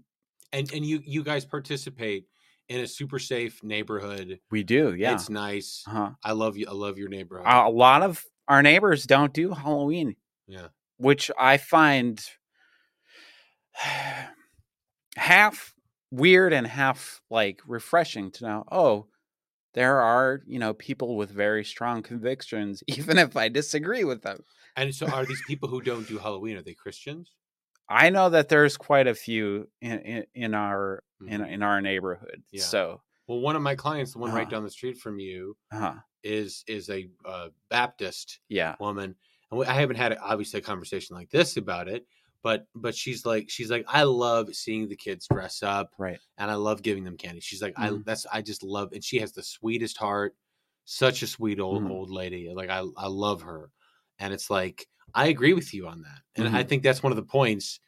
And 0.56 0.72
and 0.72 0.86
you 0.86 1.02
you 1.04 1.22
guys 1.22 1.44
participate 1.44 2.24
in 2.68 2.80
a 2.80 2.86
super 2.86 3.18
safe 3.18 3.62
neighborhood. 3.62 4.40
we 4.50 4.64
do, 4.64 4.94
yeah. 4.94 5.14
It's 5.14 5.30
nice. 5.30 5.84
uh-huh. 5.86 6.10
I 6.24 6.32
love 6.32 6.56
you. 6.56 6.66
I 6.68 6.72
love 6.72 6.98
your 6.98 7.08
neighborhood. 7.08 7.46
A 7.46 7.68
lot 7.68 8.02
of 8.02 8.24
our 8.48 8.62
neighbors 8.62 9.04
don't 9.04 9.32
do 9.32 9.52
Halloween, 9.52 10.16
yeah. 10.48 10.68
which 10.96 11.30
I 11.38 11.58
find 11.58 12.24
half 15.16 15.74
weird 16.10 16.52
and 16.52 16.66
half 16.66 17.20
like 17.30 17.60
refreshing 17.66 18.30
to 18.32 18.44
know. 18.44 18.64
Oh, 18.70 19.06
there 19.74 20.00
are 20.00 20.40
you 20.46 20.58
know 20.58 20.72
people 20.74 21.16
with 21.16 21.30
very 21.30 21.64
strong 21.64 22.02
convictions, 22.02 22.82
even 22.88 23.18
if 23.18 23.36
I 23.36 23.48
disagree 23.48 24.04
with 24.04 24.22
them. 24.22 24.40
And 24.74 24.94
so 24.94 25.06
are 25.06 25.26
these 25.26 25.42
people 25.48 25.68
who 25.68 25.80
don't 25.80 26.08
do 26.08 26.18
Halloween, 26.18 26.56
are 26.56 26.62
they 26.62 26.74
Christians? 26.74 27.30
I 27.88 28.10
know 28.10 28.30
that 28.30 28.48
there's 28.48 28.76
quite 28.76 29.06
a 29.06 29.14
few 29.14 29.70
in 29.80 29.98
in, 30.00 30.26
in 30.34 30.54
our 30.54 31.04
in 31.26 31.40
Mhm. 31.40 31.46
in 31.46 31.62
our 31.62 31.80
neighborhood. 31.80 32.42
Yeah. 32.52 32.72
So, 32.72 33.02
Well, 33.26 33.40
one 33.40 33.56
of 33.56 33.62
my 33.62 33.74
clients, 33.74 34.12
the 34.12 34.18
one 34.18 34.32
right 34.32 34.48
Uh-huh. 34.48 34.50
down 34.50 34.64
the 34.64 34.70
street 34.70 34.98
from 34.98 35.18
you, 35.18 35.56
uh 35.70 36.00
is 36.24 36.64
is 36.68 36.90
a 36.90 37.10
uh, 37.24 37.50
Baptist 37.70 38.40
yeah, 38.48 38.76
woman, 38.78 39.16
and 39.50 39.64
I 39.64 39.74
haven't 39.74 39.96
had 39.96 40.16
obviously 40.18 40.60
a 40.60 40.64
conversation 40.64 41.16
like 41.16 41.30
this 41.30 41.56
about 41.58 41.88
it, 41.88 42.06
but 42.42 42.66
but 42.74 42.94
she's 42.96 43.26
like 43.26 43.50
she's 43.50 43.70
like 43.70 43.84
I 43.88 44.04
love 44.04 44.54
seeing 44.56 44.88
the 44.88 44.96
kids 44.96 45.28
dress 45.28 45.62
up, 45.62 45.92
right. 45.98 46.20
and 46.38 46.50
I 46.50 46.54
love 46.56 46.82
giving 46.82 47.04
them 47.04 47.16
candy. 47.18 47.40
She's 47.40 47.62
like 47.62 47.74
I 47.78 47.92
Mhm. 47.92 48.04
that's 48.04 48.26
I 48.32 48.42
just 48.42 48.62
love, 48.64 48.92
and 48.92 49.04
she 49.04 49.20
has 49.20 49.32
the 49.32 49.42
sweetest 49.44 49.98
heart, 49.98 50.36
such 50.84 51.22
a 51.22 51.26
sweet 51.26 51.60
old 51.60 51.84
Mhm. 51.84 51.88
old 51.88 52.10
lady. 52.10 52.52
Like 52.54 52.70
I 52.70 52.84
I 52.96 53.08
love 53.08 53.42
her, 53.42 53.72
and 54.18 54.32
it's 54.34 54.50
like 54.50 54.86
I 55.14 55.28
agree 55.28 55.54
with 55.54 55.72
you 55.72 55.86
on 55.86 56.02
that, 56.02 56.20
and 56.36 56.48
I 56.56 56.62
Mhm. 56.62 56.68
think 56.68 56.82
that's 56.82 57.02
one 57.02 57.12
of 57.12 57.16
the 57.16 57.22
points 57.22 57.80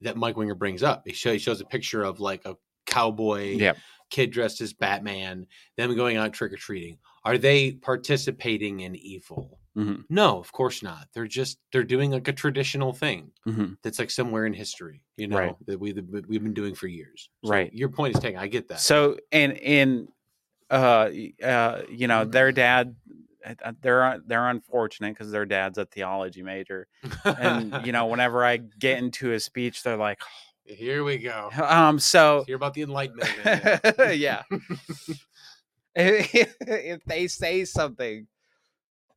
that 0.00 0.16
Mike 0.16 0.36
Winger 0.36 0.54
brings 0.54 0.82
up. 0.82 1.02
He, 1.06 1.12
show, 1.12 1.32
he 1.32 1.38
shows 1.38 1.60
a 1.60 1.64
picture 1.64 2.02
of 2.02 2.20
like 2.20 2.44
a 2.44 2.56
cowboy 2.86 3.56
Yeah. 3.56 3.74
kid 4.10 4.30
dressed 4.32 4.60
as 4.60 4.72
Batman, 4.72 5.46
them 5.76 5.94
going 5.94 6.16
out 6.16 6.32
trick 6.32 6.52
or 6.52 6.56
treating. 6.56 6.98
Are 7.24 7.38
they 7.38 7.72
participating 7.72 8.80
in 8.80 8.96
evil? 8.96 9.60
Mhm. 9.76 10.04
No, 10.10 10.38
of 10.38 10.52
course 10.52 10.82
not. 10.82 11.08
They're 11.14 11.26
just 11.28 11.58
they're 11.72 11.84
doing 11.84 12.10
like 12.10 12.28
a 12.28 12.32
traditional 12.32 12.92
thing 12.92 13.32
hmm 13.44 13.74
that's 13.82 13.98
like 13.98 14.10
somewhere 14.10 14.44
in 14.46 14.52
history, 14.52 15.02
you 15.16 15.28
know, 15.28 15.36
Right. 15.36 15.56
that 15.66 15.78
we 15.80 15.92
that 15.92 16.26
we've 16.28 16.42
been 16.42 16.52
doing 16.54 16.74
for 16.74 16.88
years. 16.88 17.30
So 17.44 17.50
Right. 17.52 17.72
Your 17.72 17.88
point 17.88 18.16
is 18.16 18.20
taken. 18.22 18.40
I 18.40 18.48
get 18.48 18.68
that. 18.68 18.80
So 18.80 19.18
and 19.30 19.52
in 19.52 20.08
uh 20.70 21.10
uh 21.42 21.82
you 21.90 22.06
know 22.08 22.24
their 22.24 22.50
dad 22.52 22.96
they're 23.80 24.20
they're 24.26 24.48
unfortunate 24.48 25.14
because 25.14 25.30
their 25.32 25.46
dad's 25.46 25.78
a 25.78 25.86
theology 25.86 26.42
major, 26.42 26.86
and 27.24 27.74
you 27.84 27.92
know 27.92 28.06
whenever 28.12 28.44
I 28.44 28.58
get 28.58 28.98
into 28.98 29.32
a 29.32 29.40
speech, 29.40 29.82
they're 29.82 29.96
like, 29.96 30.20
here 30.64 31.04
we 31.04 31.18
go. 31.18 31.50
um, 31.62 31.98
so 31.98 32.44
Hear 32.46 32.56
about 32.56 32.74
the 32.74 32.82
Enlightenment. 32.82 33.30
yeah, 34.18 34.42
if 35.94 36.34
if 36.66 37.04
they 37.04 37.26
say 37.26 37.64
something, 37.64 38.26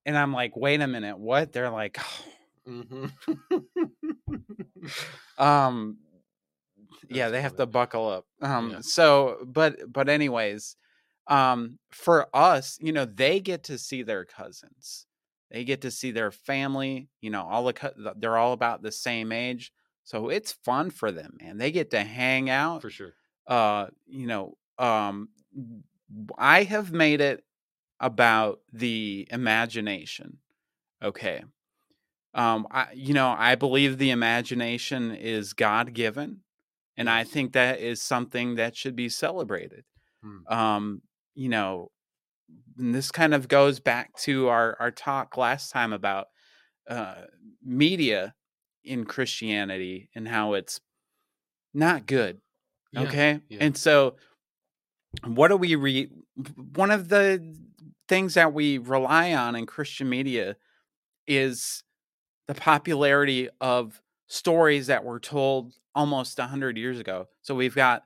and 0.05 0.17
I'm 0.17 0.33
like, 0.33 0.55
wait 0.57 0.81
a 0.81 0.87
minute, 0.87 1.17
what? 1.17 1.51
They're 1.51 1.69
like, 1.69 1.97
Mhm. 2.67 3.11
um, 5.37 5.97
yeah, 7.09 7.25
That's 7.29 7.31
they 7.33 7.41
have 7.41 7.55
to 7.57 7.65
buckle 7.65 8.09
up. 8.09 8.25
Um, 8.41 8.71
Yeah. 8.71 8.79
so 8.81 9.37
but 9.45 9.91
but 9.91 10.09
anyways, 10.09 10.75
um, 11.27 11.79
for 11.91 12.27
us, 12.33 12.77
you 12.81 12.91
know, 12.91 13.05
they 13.05 13.39
get 13.39 13.63
to 13.65 13.77
see 13.77 14.03
their 14.03 14.25
cousins. 14.25 15.05
They 15.51 15.63
get 15.63 15.81
to 15.81 15.91
see 15.91 16.11
their 16.11 16.31
family. 16.31 17.09
You 17.21 17.29
know, 17.29 17.43
all 17.43 17.65
the 17.65 18.13
they're 18.17 18.37
all 18.37 18.53
about 18.53 18.81
the 18.81 18.91
same 18.91 19.31
age, 19.31 19.71
so 20.03 20.29
it's 20.29 20.51
fun 20.51 20.89
for 20.91 21.11
them, 21.11 21.37
and 21.39 21.59
They 21.59 21.71
get 21.71 21.91
to 21.91 22.03
hang 22.03 22.49
out. 22.49 22.81
For 22.81 22.89
sure. 22.89 23.13
Uh, 23.47 23.87
you 24.05 24.27
know, 24.27 24.57
um, 24.77 25.29
I 26.37 26.63
have 26.63 26.91
made 26.91 27.21
it 27.21 27.43
about 27.99 28.59
the 28.71 29.27
imagination. 29.31 30.39
Okay. 31.03 31.43
Um, 32.33 32.67
I, 32.69 32.87
you 32.93 33.13
know, 33.13 33.33
I 33.37 33.55
believe 33.55 33.97
the 33.97 34.11
imagination 34.11 35.15
is 35.15 35.53
God 35.53 35.93
given, 35.93 36.41
and 36.97 37.09
I 37.09 37.23
think 37.23 37.53
that 37.53 37.79
is 37.79 38.01
something 38.01 38.55
that 38.55 38.75
should 38.75 38.95
be 38.95 39.09
celebrated. 39.09 39.85
Hmm. 40.21 40.53
Um, 40.53 41.01
you 41.35 41.49
know, 41.49 41.91
and 42.77 42.93
this 42.95 43.11
kind 43.11 43.33
of 43.33 43.47
goes 43.47 43.79
back 43.79 44.15
to 44.17 44.47
our 44.49 44.77
our 44.79 44.91
talk 44.91 45.37
last 45.37 45.71
time 45.71 45.93
about 45.93 46.27
uh, 46.89 47.23
media 47.63 48.35
in 48.83 49.05
Christianity 49.05 50.09
and 50.15 50.27
how 50.27 50.53
it's 50.53 50.81
not 51.73 52.05
good. 52.07 52.41
Yeah, 52.91 53.03
Okay. 53.03 53.41
yeah. 53.49 53.59
And 53.61 53.77
so, 53.77 54.17
what 55.25 55.47
do 55.49 55.57
we 55.57 55.75
read? 55.75 56.11
One 56.73 56.91
of 56.91 57.09
the 57.09 57.55
things 58.07 58.35
that 58.35 58.53
we 58.53 58.77
rely 58.77 59.33
on 59.33 59.55
in 59.55 59.65
Christian 59.65 60.09
media 60.09 60.57
is 61.27 61.83
the 62.47 62.55
popularity 62.55 63.49
of 63.61 64.01
stories 64.27 64.87
that 64.87 65.05
were 65.05 65.19
told 65.19 65.75
almost 65.95 66.39
100 66.39 66.77
years 66.77 66.99
ago. 66.99 67.27
So, 67.41 67.55
we've 67.55 67.75
got 67.75 68.05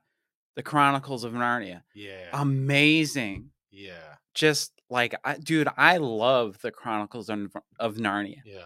the 0.59 0.63
Chronicles 0.63 1.23
of 1.23 1.31
Narnia. 1.31 1.83
Yeah. 1.95 2.27
Amazing. 2.33 3.51
yeah. 3.71 3.93
Just 4.33 4.73
like, 4.89 5.15
I, 5.23 5.35
dude, 5.37 5.69
I 5.77 5.97
love 5.97 6.57
the 6.61 6.69
Chronicles 6.71 7.29
of, 7.29 7.53
of 7.79 7.95
Narnia. 7.95 8.41
Yeah. 8.45 8.65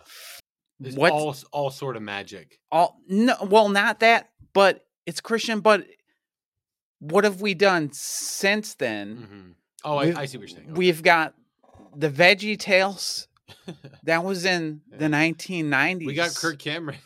It's 0.83 0.95
What's 0.97 1.13
all 1.13 1.35
all 1.51 1.69
sort 1.69 1.95
of 1.95 2.01
magic. 2.01 2.59
all 2.71 2.97
no 3.07 3.35
well 3.47 3.69
not 3.69 3.99
that 3.99 4.29
but 4.53 4.85
it's 5.05 5.21
christian 5.21 5.59
but 5.61 5.85
what 6.99 7.23
have 7.23 7.41
we 7.41 7.53
done 7.53 7.89
since 7.93 8.73
then 8.75 9.15
hmm 9.15 9.51
Oh, 9.85 9.97
I, 9.97 10.21
I 10.21 10.25
see 10.25 10.37
what 10.39 10.49
you're 10.49 10.57
saying. 10.57 10.73
we've 10.73 11.03
got 11.03 11.35
the 11.95 12.09
veggie 12.09 12.57
tales 12.57 13.27
that 14.03 14.23
was 14.25 14.45
in 14.45 14.81
the 14.89 15.05
1990s 15.05 16.05
we 16.05 16.13
got 16.15 16.33
Kirk 16.35 16.57
Cameron. 16.59 16.97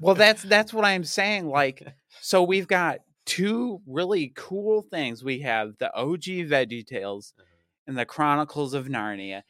well 0.00 0.14
that's 0.14 0.42
that's 0.42 0.72
what 0.72 0.84
i'm 0.84 1.04
saying 1.04 1.46
like 1.60 1.82
so 2.20 2.42
we've 2.42 2.66
got 2.68 2.98
two 3.26 3.80
really 3.86 4.32
cool 4.36 4.82
things 4.82 5.22
we 5.24 5.40
have 5.40 5.72
the 5.78 5.92
og 5.94 6.20
veggie 6.20 6.86
tales 6.86 7.34
Uh-huh. 7.38 7.44
and 7.88 7.98
the 7.98 8.06
chronicles 8.06 8.72
of 8.72 8.86
narnia 8.86 9.42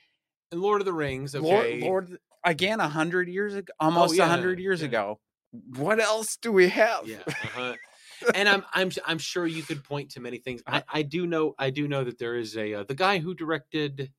and 0.51 0.61
Lord 0.61 0.81
of 0.81 0.85
the 0.87 0.93
Rings. 0.93 1.35
Okay. 1.35 1.81
lord 1.81 2.19
again 2.45 2.81
a 2.81 2.89
hundred 2.89 3.29
years 3.29 3.55
ago 3.55 3.73
almost 3.81 4.15
a 4.15 4.17
yeah, 4.19 4.27
hundred 4.29 4.59
years 4.61 4.81
yeah. 4.81 4.89
ago 4.89 5.21
what 5.77 6.01
else 6.01 6.37
do 6.37 6.51
we 6.53 6.69
have 6.69 7.07
Yeah. 7.07 7.19
Uh-huh. 7.27 7.75
and 8.35 8.49
I'm 8.49 8.65
I'm 8.73 8.91
I'm 9.07 9.19
sure 9.19 9.47
you 9.47 9.63
could 9.63 9.85
point 9.85 10.11
to 10.13 10.21
many 10.21 10.39
things. 10.39 10.63
I, 10.67 10.83
I 10.89 11.03
do 11.03 11.27
know 11.27 11.55
I 11.59 11.69
do 11.69 11.87
know 11.87 12.03
that 12.05 12.19
there 12.19 12.37
is 12.37 12.57
a 12.57 12.73
uh, 12.75 12.85
the 12.85 12.95
guy 12.95 13.19
who 13.19 13.35
directed 13.35 14.11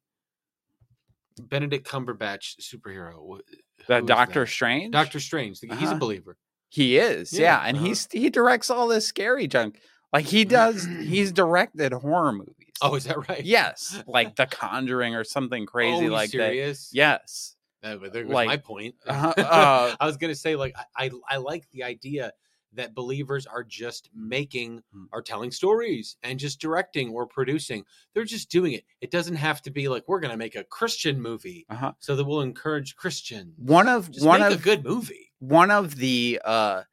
Benedict 1.41 1.87
Cumberbatch 1.87 2.55
superhero. 2.61 3.13
who 3.15 3.41
the 3.87 4.01
doctor 4.01 4.41
that? 4.45 4.49
strange 4.51 4.91
Doctor 4.91 5.19
Strange. 5.19 5.59
He's 5.61 5.71
a 5.71 5.73
Uh-huh. 5.73 5.95
believer. 5.95 6.37
He 6.69 6.97
is, 6.97 7.33
yeah, 7.33 7.41
Yeah, 7.61 7.67
and 7.67 7.77
uh-huh. 7.77 7.85
he's 7.87 8.07
he 8.11 8.29
directs 8.29 8.69
all 8.69 8.87
this 8.87 9.07
scary 9.07 9.47
junk. 9.47 9.79
Like 10.13 10.25
he 10.25 10.45
does, 10.45 10.85
he's 10.85 11.31
directed 11.31 11.93
horror 11.93 12.31
movies. 12.31 12.53
Oh, 12.81 12.95
is 12.95 13.05
that 13.05 13.27
right? 13.27 13.43
yes, 13.43 14.01
like 14.07 14.35
The 14.35 14.45
Conjuring 14.51 15.15
or 15.15 15.23
something 15.23 15.63
Oh, 15.63 15.71
crazy 15.71 16.05
you 16.05 16.11
like 16.11 16.29
serious? 16.29 16.89
that. 16.89 16.95
Yes, 16.95 17.55
That, 17.81 17.99
but 17.99 18.13
there 18.13 18.23
goes 18.23 18.33
Like, 18.33 18.47
my 18.47 18.57
point. 18.57 18.95
uh-huh, 19.07 19.33
uh, 19.37 19.95
I 19.99 20.05
was 20.05 20.17
gonna 20.17 20.35
say, 20.35 20.55
like, 20.55 20.75
I, 20.95 21.05
I 21.05 21.11
I 21.29 21.37
like 21.37 21.69
the 21.71 21.83
idea 21.83 22.31
that 22.73 22.93
believers 22.93 23.45
are 23.45 23.63
just 23.63 24.09
making 24.13 24.83
are 25.11 25.21
telling 25.21 25.51
stories 25.51 26.17
and 26.23 26.39
just 26.39 26.59
directing 26.59 27.09
or 27.09 27.25
producing. 27.25 27.83
They're 28.13 28.23
just 28.23 28.49
doing 28.49 28.73
it. 28.73 28.83
It 29.01 29.09
doesn't 29.11 29.35
have 29.35 29.61
to 29.63 29.71
be 29.71 29.87
like 29.87 30.03
we're 30.07 30.19
gonna 30.19 30.37
make 30.37 30.55
a 30.55 30.63
Christian 30.63 31.21
movie 31.21 31.65
uh-huh. 31.69 31.93
so 31.99 32.15
that 32.15 32.25
we'll 32.25 32.41
encourage 32.41 32.95
Christians. 32.95 33.53
One 33.57 33.87
of 33.89 34.11
Just 34.11 34.25
one 34.25 34.41
make 34.41 34.51
of 34.51 34.59
a 34.59 34.63
good 34.63 34.83
movie. 34.83 35.26
One 35.39 35.71
of 35.71 35.95
the 35.97 36.41
uh 36.43 36.83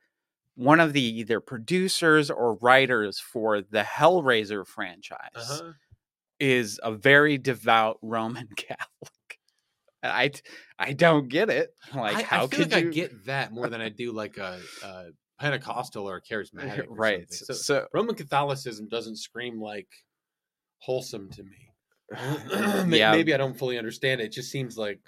one 0.57 0.81
of 0.81 0.93
the 0.93 1.03
either 1.03 1.41
producers 1.41 2.31
or 2.31 2.55
writers 2.57 3.19
for 3.19 3.61
the 3.63 3.83
Hellraiser 3.83 4.67
franchise 4.67 5.19
Uh-huh. 5.35 5.73
is 6.39 6.81
a 6.83 6.93
very 6.93 7.39
devout 7.39 7.99
Roman 8.03 8.49
Catholic. 8.57 9.39
I 10.03 10.31
I 10.79 10.93
don't 10.93 11.29
get 11.29 11.49
it. 11.51 11.75
Like 11.95 12.17
I, 12.19 12.23
how 12.23 12.45
I 12.45 12.47
could 12.49 12.73
like 12.73 12.83
you 12.83 12.89
I 12.91 12.93
get 12.93 13.25
that 13.27 13.53
more 13.53 13.69
than 13.69 13.81
I 13.81 13.89
do 13.89 14.13
like 14.13 14.37
a, 14.37 14.61
a 14.83 15.07
Pentecostal 15.41 16.09
or 16.09 16.17
a 16.17 16.23
charismatic. 16.31 16.87
or 16.89 16.95
right? 16.97 17.33
So, 17.33 17.47
So 17.47 17.55
so 17.55 17.87
Roman 17.95 18.15
Catholicism 18.15 18.89
doesn't 18.89 19.17
scream 19.17 19.61
like 19.61 19.89
wholesome 20.79 21.31
to 21.31 21.43
me. 21.43 21.71
Yeah, 22.87 23.13
maybe 23.13 23.33
I 23.35 23.39
don't 23.39 23.59
fully 23.59 23.79
understand 23.79 24.21
it. 24.21 24.25
It 24.27 24.33
just 24.33 24.51
seems 24.51 24.77
like 24.77 25.01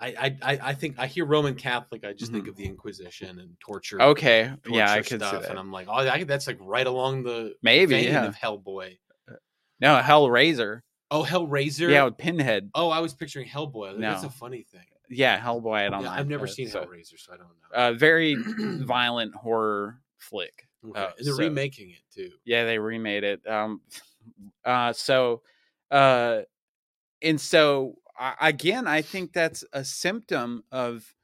I 0.00 0.36
I 0.42 0.58
I, 0.62 0.74
think 0.74 0.96
I 0.98 1.06
hear 1.06 1.24
Roman 1.24 1.54
Catholic, 1.54 2.04
I 2.04 2.12
just 2.12 2.32
think 2.32 2.44
Mhm. 2.46 2.48
of 2.50 2.56
the 2.56 2.64
Inquisition 2.66 3.38
and 3.38 3.56
torture. 3.60 4.02
Okay, 4.02 4.46
torture 4.64 4.76
yeah, 4.78 4.92
I 4.92 4.98
could 4.98 5.20
see 5.20 5.26
stuff, 5.26 5.42
that. 5.42 5.50
and 5.50 5.58
I'm 5.58 5.70
like, 5.72 5.86
oh, 5.88 5.92
I, 5.94 6.24
that's 6.24 6.46
like 6.46 6.58
right 6.60 6.86
along 6.86 7.22
the 7.22 7.54
Maybe, 7.62 7.86
vein 7.94 8.04
yeah. 8.12 8.24
of 8.26 8.34
Hellboy. 8.36 8.98
No, 9.80 10.00
Hellraiser. 10.00 10.80
Oh, 11.10 11.22
Hellraiser. 11.22 11.90
Yeah, 11.90 12.04
with 12.04 12.16
Pinhead. 12.18 12.70
Oh, 12.74 12.88
I 12.90 13.00
was 13.00 13.14
picturing 13.14 13.48
Hellboy. 13.48 13.98
That's 14.00 14.22
No. 14.22 14.28
a 14.28 14.30
funny 14.32 14.62
thing. 14.62 14.80
Yeah, 15.10 15.38
Hellboy. 15.38 15.86
I 15.86 15.90
don't 15.90 16.02
Yeah. 16.02 16.10
I've 16.12 16.28
never 16.28 16.44
uh, 16.44 16.48
seen 16.48 16.68
so- 16.68 16.84
Hellraiser, 16.84 17.18
so 17.18 17.32
I 17.32 17.36
don't 17.36 17.46
know. 17.48 17.76
Uh, 17.76 17.92
very 17.92 18.34
violent 18.84 19.34
horror 19.34 20.00
flick. 20.18 20.66
Okay. 20.88 20.98
uh, 21.00 21.10
and 21.18 21.26
they're 21.26 21.34
so- 21.34 21.38
remaking 21.42 21.90
it 21.90 22.02
too. 22.12 22.30
Yeah, 22.44 22.64
they 22.64 22.78
remade 22.78 23.24
it. 23.24 23.46
Um, 23.46 23.80
uh, 24.64 24.92
so, 24.92 25.42
uh, 25.90 26.42
and 27.22 27.40
so 27.40 27.96
I 28.18 28.34
again, 28.48 28.86
I 28.86 29.02
think 29.02 29.32
that's 29.32 29.64
a 29.72 29.84
symptom 29.84 30.64
of 30.70 31.14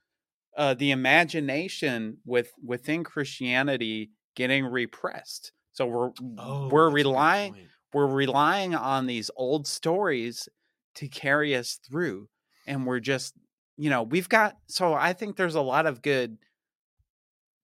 uh, 0.56 0.74
the 0.74 0.90
imagination 0.90 2.18
with 2.24 2.52
within 2.64 3.04
Christianity 3.04 4.12
getting 4.34 4.64
repressed. 4.66 5.52
So 5.72 5.86
we're 5.86 6.10
Oh, 6.38 6.68
we're 6.68 6.88
that's 6.88 6.92
a 6.92 6.94
good 6.94 6.96
relying 7.06 7.54
we're 7.92 8.06
relying 8.06 8.74
on 8.74 9.06
these 9.06 9.30
old 9.36 9.66
stories 9.66 10.48
to 10.96 11.08
carry 11.08 11.54
us 11.56 11.74
through 11.88 12.28
and 12.66 12.86
we're 12.86 13.00
just 13.00 13.34
you 13.76 13.90
know 13.90 14.02
we've 14.02 14.28
got 14.28 14.58
so 14.68 14.92
i 14.94 15.12
think 15.12 15.36
there's 15.36 15.54
a 15.54 15.60
lot 15.60 15.86
of 15.86 16.02
good 16.02 16.38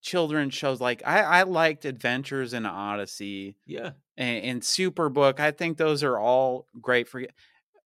children's 0.02 0.54
shows 0.54 0.80
like 0.80 1.02
i 1.04 1.20
i 1.20 1.42
liked 1.42 1.84
adventures 1.84 2.52
in 2.52 2.64
odyssey 2.64 3.56
Yeah. 3.66 3.92
and, 4.16 4.44
and 4.44 4.62
superbook 4.62 5.40
i 5.40 5.50
think 5.50 5.78
those 5.78 6.04
are 6.04 6.18
all 6.18 6.68
great 6.80 7.08
for 7.08 7.24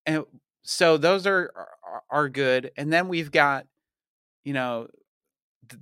and 0.06 0.24
so 0.62 0.96
those 0.96 1.26
are 1.26 1.50
are, 1.56 2.02
are 2.10 2.28
good 2.28 2.70
and 2.76 2.92
then 2.92 3.08
we've 3.08 3.30
got 3.30 3.66
you 4.44 4.52
know 4.52 4.88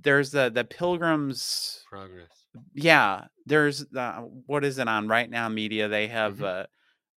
there's 0.03 0.31
the 0.31 0.49
the 0.49 0.63
pilgrims 0.63 1.83
Progress. 1.89 2.29
yeah 2.73 3.25
there's 3.45 3.85
the 3.91 4.11
what 4.45 4.63
is 4.65 4.77
it 4.79 4.87
on 4.87 5.07
right 5.07 5.29
now 5.29 5.47
media 5.49 5.87
they 5.87 6.07
have 6.07 6.37
Mhm. 6.37 6.63
uh 6.63 6.65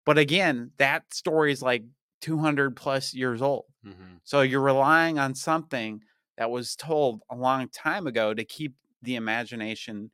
but 0.06 0.18
again 0.18 0.70
that 0.78 1.12
story 1.12 1.52
is 1.52 1.62
like 1.62 1.84
200 2.20 2.76
plus 2.76 3.14
years 3.14 3.42
old 3.42 3.64
hmm 3.84 4.16
so 4.22 4.42
you're 4.42 4.60
relying 4.60 5.18
on 5.18 5.34
something 5.34 6.00
that 6.36 6.50
was 6.50 6.76
told 6.76 7.22
a 7.30 7.34
long 7.34 7.68
time 7.70 8.06
ago 8.06 8.32
to 8.34 8.44
keep 8.44 8.74
the 9.02 9.16
imagination 9.16 10.10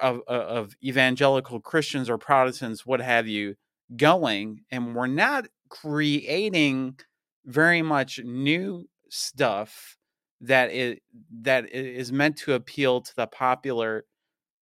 of 0.00 0.16
of- 0.26 0.42
of 0.58 0.76
evangelical 0.82 1.60
christians 1.60 2.10
or 2.10 2.18
protestants 2.18 2.84
what 2.84 3.00
have 3.00 3.26
you 3.28 3.54
going 3.96 4.64
and 4.70 4.94
we're 4.94 5.06
not 5.06 5.46
creating 5.68 6.98
very 7.46 7.82
much 7.82 8.20
new 8.24 8.88
stuff 9.10 9.96
that 10.40 10.70
is 10.72 10.98
that 11.42 11.68
is 11.72 12.12
meant 12.12 12.36
to 12.36 12.54
appeal 12.54 13.00
to 13.00 13.14
the 13.16 13.26
popular 13.26 14.04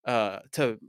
uh 0.05 0.39
to 0.53 0.79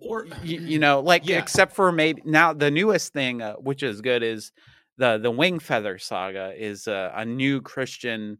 Or 0.00 0.26
you, 0.42 0.60
you 0.64 0.78
know 0.78 1.00
like 1.00 1.26
Yeah. 1.26 1.38
except 1.38 1.74
for 1.74 1.92
maybe 1.92 2.22
now 2.24 2.52
the 2.52 2.70
newest 2.70 3.12
thing 3.12 3.42
uh, 3.42 3.54
which 3.54 3.82
is 3.82 4.00
good 4.00 4.22
is 4.22 4.52
the 4.98 5.18
the 5.18 5.30
Wing 5.30 5.58
Feather 5.58 5.98
Saga 5.98 6.54
is 6.56 6.86
a, 6.86 7.12
a 7.14 7.24
new 7.24 7.60
Christian 7.60 8.38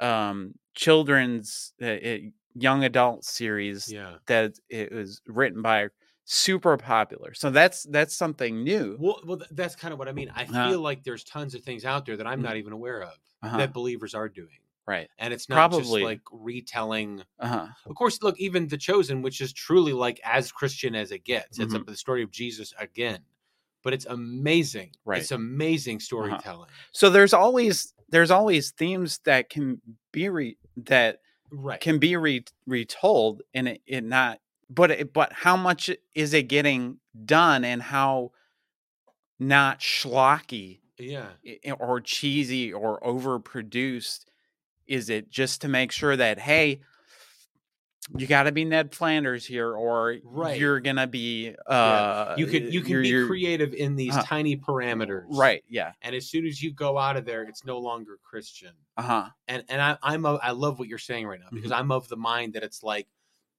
um 0.00 0.54
children's 0.74 1.72
uh, 1.82 1.86
uh, 1.86 2.18
young 2.54 2.84
adult 2.84 3.24
series 3.24 3.88
Yeah. 3.88 4.16
that 4.26 4.54
it 4.68 4.92
was 4.92 5.20
written 5.28 5.62
by 5.62 5.88
super 6.24 6.76
popular. 6.76 7.34
So 7.34 7.50
that's 7.50 7.84
that's 7.84 8.14
something 8.14 8.62
new. 8.64 8.96
Well, 8.98 9.20
well, 9.24 9.40
that's 9.50 9.76
kind 9.76 9.92
of 9.92 9.98
what 9.98 10.08
I 10.08 10.12
mean. 10.12 10.30
I 10.34 10.44
Uh-huh. 10.44 10.68
feel 10.70 10.80
like 10.80 11.04
there's 11.04 11.24
tons 11.24 11.54
of 11.54 11.62
things 11.62 11.84
out 11.84 12.06
there 12.06 12.16
that 12.16 12.26
I'm 12.26 12.40
Mhm. 12.40 12.44
not 12.44 12.56
even 12.56 12.72
aware 12.72 13.02
of 13.02 13.18
Uh-huh. 13.42 13.58
that 13.58 13.72
believers 13.72 14.14
are 14.14 14.28
doing, 14.28 14.58
Right. 14.86 15.08
and 15.18 15.34
it's 15.34 15.48
not 15.48 15.56
Probably. 15.56 15.82
just 15.82 15.92
like 16.04 16.20
retelling. 16.32 17.22
Uh-huh. 17.38 17.68
Of 17.86 17.94
course, 17.96 18.22
look, 18.22 18.38
even 18.40 18.68
the 18.68 18.78
Chosen, 18.78 19.20
which 19.22 19.40
is 19.40 19.52
truly 19.52 19.92
like 19.92 20.18
as 20.24 20.50
Christian 20.50 20.94
as 20.94 21.12
it 21.12 21.24
gets. 21.24 21.58
It's 21.58 21.74
Mhm. 21.74 21.80
up 21.80 21.86
the 21.86 21.96
story 21.96 22.22
of 22.22 22.30
Jesus 22.30 22.72
again, 22.78 23.22
but 23.82 23.92
it's 23.92 24.06
amazing. 24.06 24.94
Right. 25.04 25.20
It's 25.20 25.30
amazing 25.32 26.00
storytelling. 26.00 26.70
So 26.92 27.10
there's 27.10 27.34
always 27.34 27.92
there's 28.10 28.30
always 28.30 28.70
themes 28.70 29.18
that 29.24 29.50
can 29.50 29.80
be 30.12 30.28
re, 30.28 30.56
that 30.76 31.20
Right. 31.50 31.80
can 31.80 31.98
be 31.98 32.16
re, 32.16 32.44
retold 32.66 33.42
and 33.54 33.68
it, 33.68 33.82
it 33.86 34.04
not 34.04 34.40
but 34.70 34.90
it, 34.90 35.12
but 35.12 35.32
how 35.32 35.56
much 35.56 35.90
is 36.14 36.34
it 36.34 36.44
getting 36.48 36.98
done 37.24 37.64
and 37.64 37.82
how 37.82 38.32
not 39.38 39.80
schlocky 39.80 40.80
yeah. 40.98 41.28
or 41.78 42.00
cheesy 42.00 42.72
or 42.72 43.00
overproduced 43.00 44.24
is 44.86 45.10
it 45.10 45.30
just 45.30 45.60
to 45.62 45.68
make 45.68 45.90
sure 45.90 46.16
that 46.16 46.38
hey 46.38 46.80
you 48.18 48.26
got 48.26 48.42
to 48.42 48.52
be 48.52 48.66
Ned 48.66 48.94
Flanders 48.94 49.46
here 49.46 49.72
or 49.72 50.16
Right. 50.22 50.60
you're 50.60 50.78
going 50.80 50.96
to 50.96 51.06
be 51.06 51.54
Yeah. 51.68 51.74
uh 51.74 52.34
You 52.38 52.46
can 52.46 52.70
you 52.70 52.82
can 52.82 53.00
be 53.02 53.26
creative 53.26 53.72
in 53.74 53.96
these 53.96 54.12
Uh-huh. 54.14 54.22
tiny 54.24 54.56
parameters. 54.56 55.24
right 55.30 55.64
yeah 55.68 55.92
And 56.02 56.14
as 56.14 56.26
soon 56.28 56.46
as 56.46 56.62
you 56.62 56.70
go 56.72 56.98
out 56.98 57.16
of 57.16 57.24
there, 57.24 57.42
it's 57.44 57.64
no 57.64 57.78
longer 57.78 58.18
Christian. 58.22 58.72
uh-huh 58.96 59.30
and 59.48 59.64
and 59.68 59.80
I, 59.80 59.96
I'm 60.02 60.26
a, 60.26 60.34
I 60.36 60.50
love 60.50 60.78
what 60.78 60.86
you're 60.88 60.98
saying 60.98 61.26
right 61.26 61.40
now 61.40 61.48
because 61.50 61.70
Mm-hmm. 61.70 61.80
I'm 61.80 61.90
of 61.92 62.08
the 62.08 62.16
mind 62.16 62.52
that 62.54 62.62
it's 62.62 62.82
like 62.82 63.08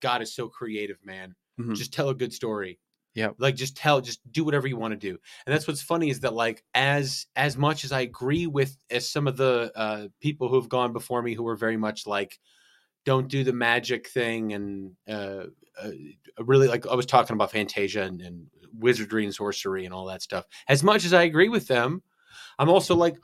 God 0.06 0.22
is 0.22 0.36
so 0.36 0.48
creative, 0.48 0.98
man. 1.04 1.34
Mhm. 1.60 1.76
Just 1.76 1.92
tell 1.92 2.10
a 2.10 2.14
good 2.16 2.32
story. 2.32 2.78
Yeah. 3.16 3.30
Like 3.40 3.56
just 3.56 3.76
tell, 3.76 4.02
just 4.02 4.20
do 4.32 4.44
whatever 4.44 4.68
you 4.68 4.78
want 4.78 4.92
to 4.92 4.98
do. 5.10 5.18
And 5.46 5.54
that's 5.54 5.68
what's 5.68 5.82
funny 5.82 6.10
is 6.12 6.20
that 6.20 6.34
like 6.34 6.64
as 6.76 7.26
as 7.36 7.58
much 7.58 7.84
as 7.86 7.92
I 7.92 8.02
agree 8.02 8.46
with 8.46 8.78
as 8.92 9.10
some 9.10 9.26
of 9.26 9.36
the 9.36 9.72
uh, 9.76 10.08
people 10.20 10.48
who 10.48 10.58
have 10.60 10.70
gone 10.70 10.94
before 10.94 11.24
me 11.24 11.34
who 11.34 11.48
are 11.48 11.56
very 11.56 11.78
much 11.78 12.06
like 12.06 12.38
don't 13.04 13.28
do 13.28 13.44
the 13.44 13.54
magic 13.54 14.10
thing 14.10 14.54
and 14.54 14.92
uh, 15.08 15.46
uh, 15.82 15.92
really 16.40 16.68
like 16.68 16.86
I 16.86 16.94
was 16.94 17.08
talking 17.08 17.34
about 17.34 17.52
Fantasia 17.52 18.04
and, 18.04 18.22
and 18.22 18.46
wizardry 18.78 19.24
and 19.24 19.34
sorcery 19.34 19.86
and 19.86 19.94
all 19.94 20.06
that 20.06 20.22
stuff. 20.22 20.46
As 20.68 20.84
much 20.84 21.06
as 21.06 21.14
I 21.14 21.24
agree 21.24 21.50
with 21.50 21.68
them, 21.68 22.04
I'm 22.60 22.70
also 22.70 22.96
like, 22.96 23.16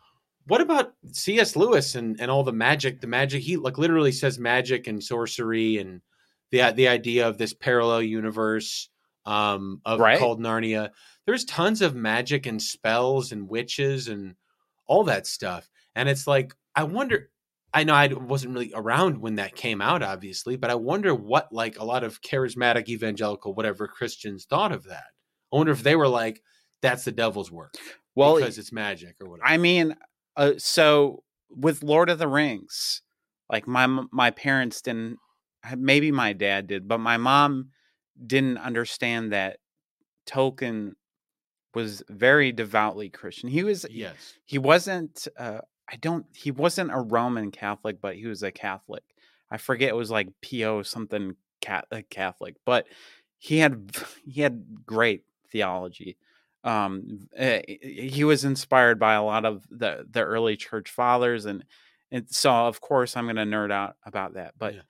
what 0.47 0.61
about 0.61 0.93
C.S. 1.11 1.55
Lewis 1.55 1.95
and, 1.95 2.19
and 2.19 2.31
all 2.31 2.43
the 2.43 2.53
magic? 2.53 3.01
The 3.01 3.07
magic 3.07 3.43
he 3.43 3.57
like 3.57 3.77
literally 3.77 4.11
says 4.13 4.39
magic 4.39 4.87
and 4.87 5.03
sorcery 5.03 5.77
and 5.77 6.01
the 6.51 6.71
the 6.75 6.87
idea 6.87 7.27
of 7.27 7.37
this 7.37 7.53
parallel 7.53 8.01
universe 8.01 8.89
um, 9.25 9.81
of 9.85 9.99
Right. 9.99 10.19
called 10.19 10.39
Narnia. 10.41 10.91
There's 11.25 11.45
tons 11.45 11.81
of 11.81 11.95
magic 11.95 12.45
and 12.45 12.61
spells 12.61 13.31
and 13.31 13.47
witches 13.47 14.07
and 14.07 14.35
all 14.87 15.03
that 15.05 15.27
stuff. 15.27 15.69
And 15.95 16.09
it's 16.09 16.27
like 16.27 16.53
I 16.75 16.83
wonder. 16.83 17.29
I 17.73 17.85
know 17.85 17.93
I 17.93 18.07
wasn't 18.07 18.53
really 18.53 18.73
around 18.75 19.19
when 19.21 19.35
that 19.35 19.55
came 19.55 19.81
out, 19.81 20.03
obviously, 20.03 20.57
but 20.57 20.69
I 20.69 20.75
wonder 20.75 21.15
what 21.15 21.53
like 21.53 21.79
a 21.79 21.85
lot 21.85 22.03
of 22.03 22.21
charismatic 22.21 22.89
evangelical 22.89 23.53
whatever 23.53 23.87
Christians 23.87 24.43
thought 24.43 24.73
of 24.73 24.83
that. 24.85 25.05
I 25.53 25.55
wonder 25.55 25.71
if 25.71 25.81
they 25.81 25.95
were 25.95 26.09
like, 26.09 26.41
"That's 26.81 27.05
the 27.05 27.13
devil's 27.13 27.49
work." 27.51 27.73
well 28.13 28.35
because 28.35 28.57
it's 28.57 28.73
magic 28.73 29.15
or 29.21 29.29
whatever. 29.29 29.47
I 29.47 29.55
mean, 29.55 29.95
uh, 30.35 30.53
so 30.57 31.23
with 31.49 31.81
Lord 31.81 32.09
of 32.09 32.19
the 32.19 32.27
Rings, 32.27 33.03
like 33.49 33.67
my 33.67 33.87
my 34.11 34.31
parents 34.31 34.81
didn't, 34.81 35.17
maybe 35.77 36.11
my 36.11 36.33
dad 36.33 36.67
did, 36.67 36.87
but 36.87 36.99
my 36.99 37.17
mom 37.17 37.69
didn't 38.25 38.57
understand 38.57 39.31
that 39.33 39.57
Tolkien 40.27 40.93
was 41.73 42.03
very 42.09 42.51
devoutly 42.51 43.09
Christian. 43.09 43.49
He 43.49 43.63
was 43.63 43.85
yes. 43.89 44.33
he 44.45 44.57
wasn't 44.57 45.27
uh, 45.37 45.59
I 45.89 45.95
don't 45.97 46.25
he 46.35 46.51
wasn't 46.51 46.91
a 46.91 46.99
Roman 46.99 47.51
Catholic, 47.51 48.01
but 48.01 48.15
he 48.15 48.27
was 48.27 48.43
a 48.43 48.51
Catholic. 48.51 49.03
I 49.49 49.57
forget 49.57 49.89
it 49.89 49.95
was 49.95 50.11
like 50.11 50.29
PO 50.41 50.83
something 50.83 51.35
cat, 51.61 51.85
uh, 51.91 52.01
Catholic, 52.09 52.55
but 52.65 52.87
he 53.37 53.57
had 53.59 53.91
he 54.25 54.41
had 54.41 54.85
great 54.85 55.23
theology. 55.51 56.17
Um, 56.63 57.27
eh, 57.35 57.61
he 57.81 58.23
was 58.23 58.45
inspired 58.45 58.99
by 58.99 59.13
a 59.13 59.23
lot 59.23 59.45
of 59.45 59.65
the 59.69 60.05
the 60.09 60.21
early 60.21 60.57
church 60.57 60.89
fathers, 60.89 61.45
and 61.45 61.63
and 62.11 62.25
so 62.29 62.51
of 62.51 62.81
course 62.81 63.17
I'm 63.17 63.25
going 63.25 63.37
to 63.37 63.43
nerd 63.43 63.71
out 63.71 63.95
about 64.05 64.33
that. 64.35 64.53
But 64.57 64.75
Yeah. 64.75 64.81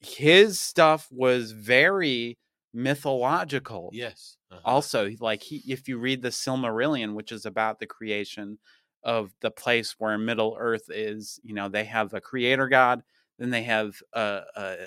His 0.00 0.60
stuff 0.60 1.08
was 1.10 1.52
very 1.52 2.38
mythological 2.72 3.90
Yes. 3.92 4.36
uh-huh. 4.50 4.62
also 4.64 5.10
like 5.20 5.42
he 5.42 5.62
if 5.72 5.88
you 5.88 5.98
read 5.98 6.22
the 6.22 6.28
silmarillion 6.30 7.14
which 7.14 7.32
is 7.32 7.46
about 7.46 7.78
the 7.80 7.86
creation 7.86 8.58
of 9.04 9.32
the 9.40 9.50
place 9.50 9.94
where 9.98 10.18
middle 10.18 10.56
earth 10.58 10.84
is 10.90 11.40
you 11.42 11.54
know 11.54 11.68
they 11.68 11.84
have 11.84 12.12
a 12.14 12.20
creator 12.20 12.68
god 12.68 13.02
then 13.38 13.50
they 13.50 13.62
have 13.62 13.96
uh, 14.14 14.42
uh 14.56 14.86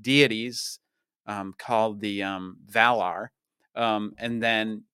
deities 0.00 0.80
um 1.26 1.54
called 1.58 2.00
the 2.00 2.22
um 2.22 2.58
valar 2.70 3.28
um 3.74 4.12
and 4.18 4.42
then 4.42 4.84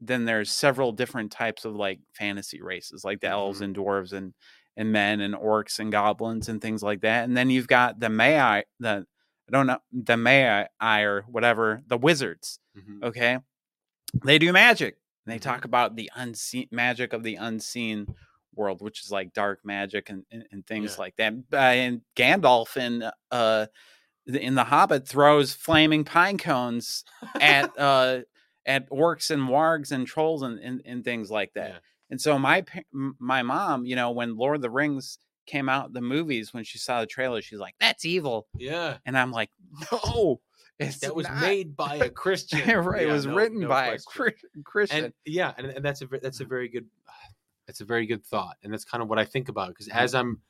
then 0.00 0.24
there's 0.24 0.50
several 0.50 0.92
different 0.92 1.32
types 1.32 1.64
of 1.64 1.74
like 1.74 2.00
fantasy 2.14 2.62
races 2.62 3.04
like 3.04 3.20
the 3.20 3.28
elves 3.28 3.60
Mhm. 3.60 3.62
and 3.62 3.76
dwarves 3.76 4.12
and 4.12 4.34
and 4.78 4.90
men 4.92 5.20
and 5.20 5.34
orcs 5.34 5.78
and 5.78 5.92
goblins 5.92 6.48
and 6.48 6.62
things 6.62 6.82
like 6.82 7.00
that 7.02 7.24
and 7.24 7.36
then 7.36 7.50
you've 7.50 7.68
got 7.68 8.00
the 8.00 8.08
Mai 8.08 8.64
the 8.80 9.04
I 9.48 9.50
don't 9.52 9.66
know 9.66 9.78
the 9.92 10.16
Mai 10.16 10.68
or 11.02 11.22
whatever 11.28 11.82
the 11.86 11.98
wizards 11.98 12.58
Mhm. 12.78 13.02
okay 13.02 13.38
they 14.24 14.38
do 14.38 14.52
magic 14.52 14.96
they 15.26 15.36
Mhm. 15.38 15.42
talk 15.42 15.64
about 15.66 15.96
the 15.96 16.10
unseen 16.16 16.68
magic 16.70 17.12
of 17.12 17.22
the 17.22 17.34
unseen 17.36 18.06
world 18.54 18.80
which 18.80 19.02
is 19.04 19.10
like 19.10 19.32
dark 19.32 19.60
magic 19.64 20.08
and, 20.10 20.24
and, 20.30 20.44
and 20.52 20.66
things 20.66 20.94
Yeah. 20.96 21.00
like 21.02 21.16
that 21.16 21.34
uh, 21.52 21.56
and 21.56 22.00
gandalf 22.16 22.76
in 22.76 23.02
uh 23.30 23.66
the- 24.26 24.40
in 24.42 24.54
the 24.54 24.64
hobbit 24.64 25.06
throws 25.08 25.52
flaming 25.54 26.04
pine 26.04 26.38
cones 26.38 27.04
at 27.40 27.70
uh 27.78 28.20
at 28.66 28.88
orcs 28.90 29.30
and 29.30 29.48
wargs 29.48 29.90
and 29.92 30.06
trolls 30.06 30.42
and, 30.42 30.58
and, 30.60 30.82
and 30.84 31.02
things 31.04 31.30
like 31.30 31.52
that 31.54 31.70
Yeah. 31.70 31.78
And 32.10 32.20
so 32.20 32.38
my 32.38 32.64
my 33.18 33.42
mom 33.42 33.84
you 33.84 33.96
know 33.96 34.10
when 34.10 34.36
lord 34.36 34.56
of 34.56 34.62
the 34.62 34.70
rings 34.70 35.18
came 35.46 35.68
out 35.68 35.92
the 35.92 36.00
movies 36.00 36.52
when 36.52 36.62
she 36.64 36.76
saw 36.78 37.00
the 37.00 37.06
trailer 37.06 37.40
she's 37.40 37.58
like 37.58 37.74
that's 37.80 38.04
evil 38.04 38.46
Yeah. 38.56 38.98
and 39.06 39.16
i'm 39.18 39.32
like 39.32 39.50
no 39.92 40.40
it's 40.78 41.00
That 41.00 41.16
was 41.16 41.26
not." 41.26 41.40
made 41.40 41.74
by 41.76 41.96
a 41.96 42.08
Christian. 42.24 42.60
right. 42.84 43.02
it 43.02 43.10
was 43.10 43.26
no- 43.26 43.34
written 43.34 43.60
no 43.60 43.68
by 43.68 43.86
a 43.86 43.98
question. 43.98 44.34
Chri- 44.56 44.62
Christian. 44.64 45.04
and 45.06 45.14
yeah, 45.26 45.52
and, 45.58 45.66
and 45.66 45.84
that's 45.84 46.02
a 46.02 46.06
that's 46.22 46.38
a 46.40 46.44
very 46.44 46.68
good 46.68 46.86
that's 47.66 47.80
a 47.80 47.84
very 47.84 48.06
good 48.06 48.24
thought, 48.24 48.56
and 48.62 48.72
that's 48.72 48.84
kind 48.84 49.02
of 49.02 49.08
what 49.08 49.18
I 49.18 49.24
think 49.24 49.48
about 49.48 49.68
because 49.70 49.88
Mhm. 49.88 49.96
as 49.96 50.14
I'm 50.14 50.40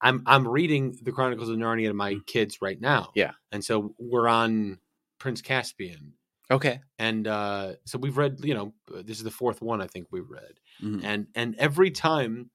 I'm 0.00 0.22
I'm 0.26 0.48
reading 0.48 0.98
the 1.02 1.12
Chronicles 1.12 1.48
of 1.48 1.56
Narnia 1.58 1.86
to 1.88 1.94
my 1.94 2.16
kids 2.26 2.60
right 2.60 2.80
now. 2.80 3.10
Yeah. 3.14 3.32
and 3.52 3.64
so 3.64 3.94
we're 4.00 4.26
on 4.26 4.78
Prince 5.20 5.42
Caspian, 5.42 6.12
okay. 6.50 6.80
and 6.98 7.26
uh, 7.26 7.74
so 7.84 7.98
we've 7.98 8.16
read 8.16 8.40
you 8.42 8.54
know 8.54 8.72
this 9.04 9.18
is 9.18 9.24
the 9.24 9.30
fourth 9.30 9.60
one 9.62 9.80
I 9.80 9.86
think 9.86 10.06
we've 10.10 10.28
read, 10.28 10.54
Mhm. 10.82 11.02
and 11.04 11.26
and 11.34 11.54
every 11.56 11.90
time 11.90 12.50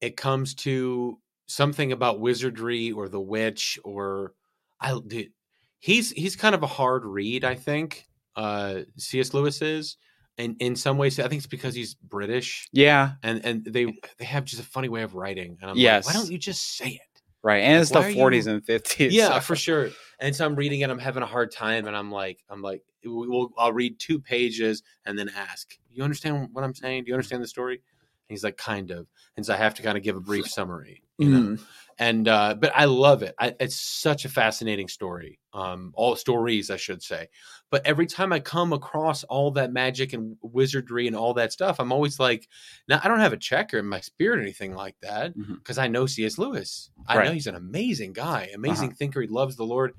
it 0.00 0.16
comes 0.16 0.54
to 0.54 1.18
something 1.46 1.92
about 1.92 2.20
wizardry 2.20 2.92
or 2.92 3.08
the 3.08 3.20
witch 3.20 3.78
or 3.84 4.32
I 4.80 4.98
dude, 5.06 5.30
he's 5.78 6.10
he's 6.12 6.36
kind 6.36 6.54
of 6.54 6.62
a 6.62 6.66
hard 6.66 7.04
read 7.04 7.44
I 7.44 7.54
think 7.54 8.06
uh 8.36 8.80
C.S. 8.96 9.34
Lewis 9.34 9.60
is 9.62 9.96
and 10.38 10.56
in 10.60 10.74
some 10.76 10.96
ways 10.98 11.18
I 11.20 11.28
think 11.28 11.38
it's 11.40 11.46
because 11.46 11.74
he's 11.74 11.94
British 11.94 12.66
Yeah. 12.72 13.12
and 13.22 13.44
and 13.44 13.64
they 13.64 13.84
they 14.18 14.24
have 14.24 14.44
just 14.44 14.62
a 14.62 14.66
funny 14.66 14.88
way 14.88 15.02
of 15.02 15.14
writing 15.14 15.58
and 15.60 15.70
I'm 15.70 15.76
Yes. 15.76 16.06
like 16.06 16.14
why 16.14 16.20
don't 16.20 16.30
you 16.32 16.38
just 16.38 16.76
say 16.76 16.88
it 16.88 17.00
Right. 17.44 17.58
And 17.64 17.80
it's 17.82 17.90
the 17.90 17.98
40s 17.98 18.46
you- 18.46 18.52
and 18.52 18.64
50s. 18.64 19.10
yeah 19.10 19.34
so- 19.34 19.40
for 19.40 19.56
sure 19.66 19.90
and 20.22 20.34
so 20.34 20.46
i'm 20.46 20.54
reading 20.56 20.80
it 20.80 20.88
i'm 20.90 20.98
having 20.98 21.22
a 21.22 21.26
hard 21.26 21.50
time 21.52 21.86
and 21.86 21.94
i'm 21.96 22.10
like 22.10 22.42
i'm 22.48 22.62
like 22.62 22.82
we- 23.04 23.10
we'll, 23.28 23.50
i'll 23.58 23.72
read 23.72 23.98
two 23.98 24.18
pages 24.18 24.82
and 25.04 25.18
then 25.18 25.28
ask 25.36 25.76
you 25.90 26.02
understand 26.04 26.48
what 26.52 26.64
i'm 26.64 26.74
saying? 26.74 27.04
Do 27.04 27.08
you 27.08 27.14
understand 27.14 27.42
the 27.42 27.48
story? 27.48 27.74
And 27.74 28.34
he's 28.34 28.44
like 28.44 28.56
kind 28.56 28.90
of. 28.92 29.06
And 29.36 29.44
so 29.44 29.52
i 29.52 29.56
have 29.56 29.74
to 29.74 29.82
kind 29.82 29.98
of 29.98 30.02
give 30.04 30.16
a 30.16 30.20
brief 30.20 30.48
summary 30.48 31.02
you 31.18 31.28
know? 31.28 31.38
Mhm. 31.40 31.60
and 31.98 32.26
uh 32.28 32.54
but 32.58 32.72
i 32.74 32.86
love 32.86 33.22
it. 33.22 33.34
I, 33.38 33.54
it's 33.60 33.76
such 33.78 34.24
a 34.24 34.30
fascinating 34.30 34.88
story 34.88 35.38
um 35.52 35.92
all 35.94 36.16
stories 36.16 36.70
i 36.70 36.76
should 36.76 37.02
say. 37.02 37.28
But 37.70 37.84
every 37.86 38.06
time 38.06 38.32
i 38.32 38.40
come 38.40 38.72
across 38.72 39.24
all 39.24 39.50
that 39.52 39.72
magic 39.72 40.12
and 40.14 40.36
wizardry 40.40 41.06
and 41.06 41.14
all 41.16 41.34
that 41.34 41.52
stuff 41.52 41.78
i'm 41.80 41.92
always 41.92 42.18
like 42.18 42.48
now 42.88 43.00
i 43.04 43.08
don't 43.08 43.20
have 43.20 43.34
a 43.34 43.36
checker 43.50 43.78
in 43.78 43.86
my 43.86 44.00
spirit 44.00 44.38
or 44.38 44.42
anything 44.42 44.74
like 44.74 44.96
that 45.02 45.34
because 45.58 45.76
i 45.78 45.86
know 45.88 46.06
cs 46.06 46.38
lewis. 46.38 46.90
I 47.06 47.16
Right. 47.18 47.26
know 47.26 47.32
he's 47.32 47.46
an 47.48 47.56
amazing 47.56 48.12
guy 48.14 48.50
amazing 48.54 48.92
thinker. 48.92 49.20
He 49.20 49.28
loves 49.28 49.56
the 49.56 49.64
lord 49.66 49.92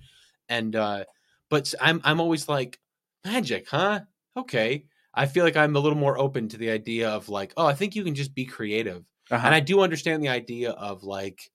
and 0.50 0.76
uh 0.76 1.04
but 1.50 1.74
i'm 1.82 2.02
i'm 2.04 2.20
always 2.20 2.48
like 2.48 2.80
magic 3.26 3.68
huh 3.70 4.00
okay 4.38 4.86
I 5.14 5.28
feel 5.28 5.44
like 5.44 5.56
I'm 5.56 5.76
a 5.76 5.80
little 5.80 5.98
more 5.98 6.18
open 6.18 6.48
to 6.50 6.58
the 6.58 6.72
idea 6.72 7.10
of 7.10 7.30
like, 7.30 7.54
oh, 7.56 7.68
I 7.68 7.74
think 7.74 7.96
you 7.96 8.04
can 8.04 8.16
just 8.16 8.34
be 8.34 8.46
creative. 8.46 9.06
Uh-huh. 9.30 9.46
And 9.46 9.54
I 9.54 9.60
do 9.60 9.82
understand 9.82 10.24
the 10.24 10.30
idea 10.30 10.72
of 10.72 11.04
like 11.04 11.52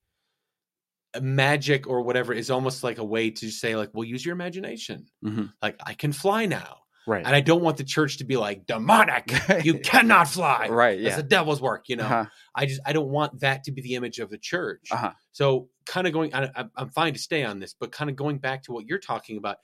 magic 1.21 1.87
or 1.87 2.03
whatever 2.03 2.33
is 2.33 2.51
almost 2.51 2.85
like 2.85 2.99
a 2.99 3.05
way 3.05 3.31
to 3.31 3.51
say 3.51 3.75
like, 3.75 3.91
well, 3.93 4.05
use 4.05 4.25
your 4.25 4.35
imagination. 4.35 5.07
Mhm. 5.25 5.53
Like 5.61 5.77
I 5.85 5.95
can 5.95 6.13
fly 6.13 6.47
now. 6.47 6.79
Right. 7.09 7.25
And 7.27 7.35
I 7.35 7.41
don't 7.41 7.63
want 7.63 7.79
the 7.79 7.85
church 7.85 8.19
to 8.19 8.25
be 8.25 8.37
like 8.37 8.67
demonic. 8.67 9.33
You 9.65 9.79
cannot 9.79 10.29
fly. 10.29 10.69
right. 10.69 11.01
Yeah. 11.01 11.17
the 11.17 11.23
devil's 11.23 11.61
work, 11.61 11.89
you 11.89 11.97
know. 11.97 12.05
Uh-huh. 12.05 12.27
I 12.55 12.67
just 12.67 12.81
I 12.87 12.93
don't 12.93 13.09
want 13.09 13.41
that 13.41 13.65
to 13.65 13.73
be 13.73 13.81
the 13.83 13.95
image 13.95 14.19
of 14.19 14.29
the 14.31 14.39
church. 14.39 14.89
Uh-huh. 14.91 15.13
So 15.33 15.69
kind 15.87 16.07
of 16.07 16.13
going, 16.13 16.35
I, 16.35 16.51
I'm- 16.55 16.91
fine 16.95 17.15
to 17.15 17.19
stay 17.19 17.45
on 17.45 17.59
this, 17.61 17.75
but 17.79 17.91
kind 17.93 18.11
of 18.11 18.17
going 18.17 18.39
back 18.39 18.65
to 18.65 18.73
what 18.73 18.85
you're 18.87 18.99
talking 18.99 19.39
about, 19.39 19.57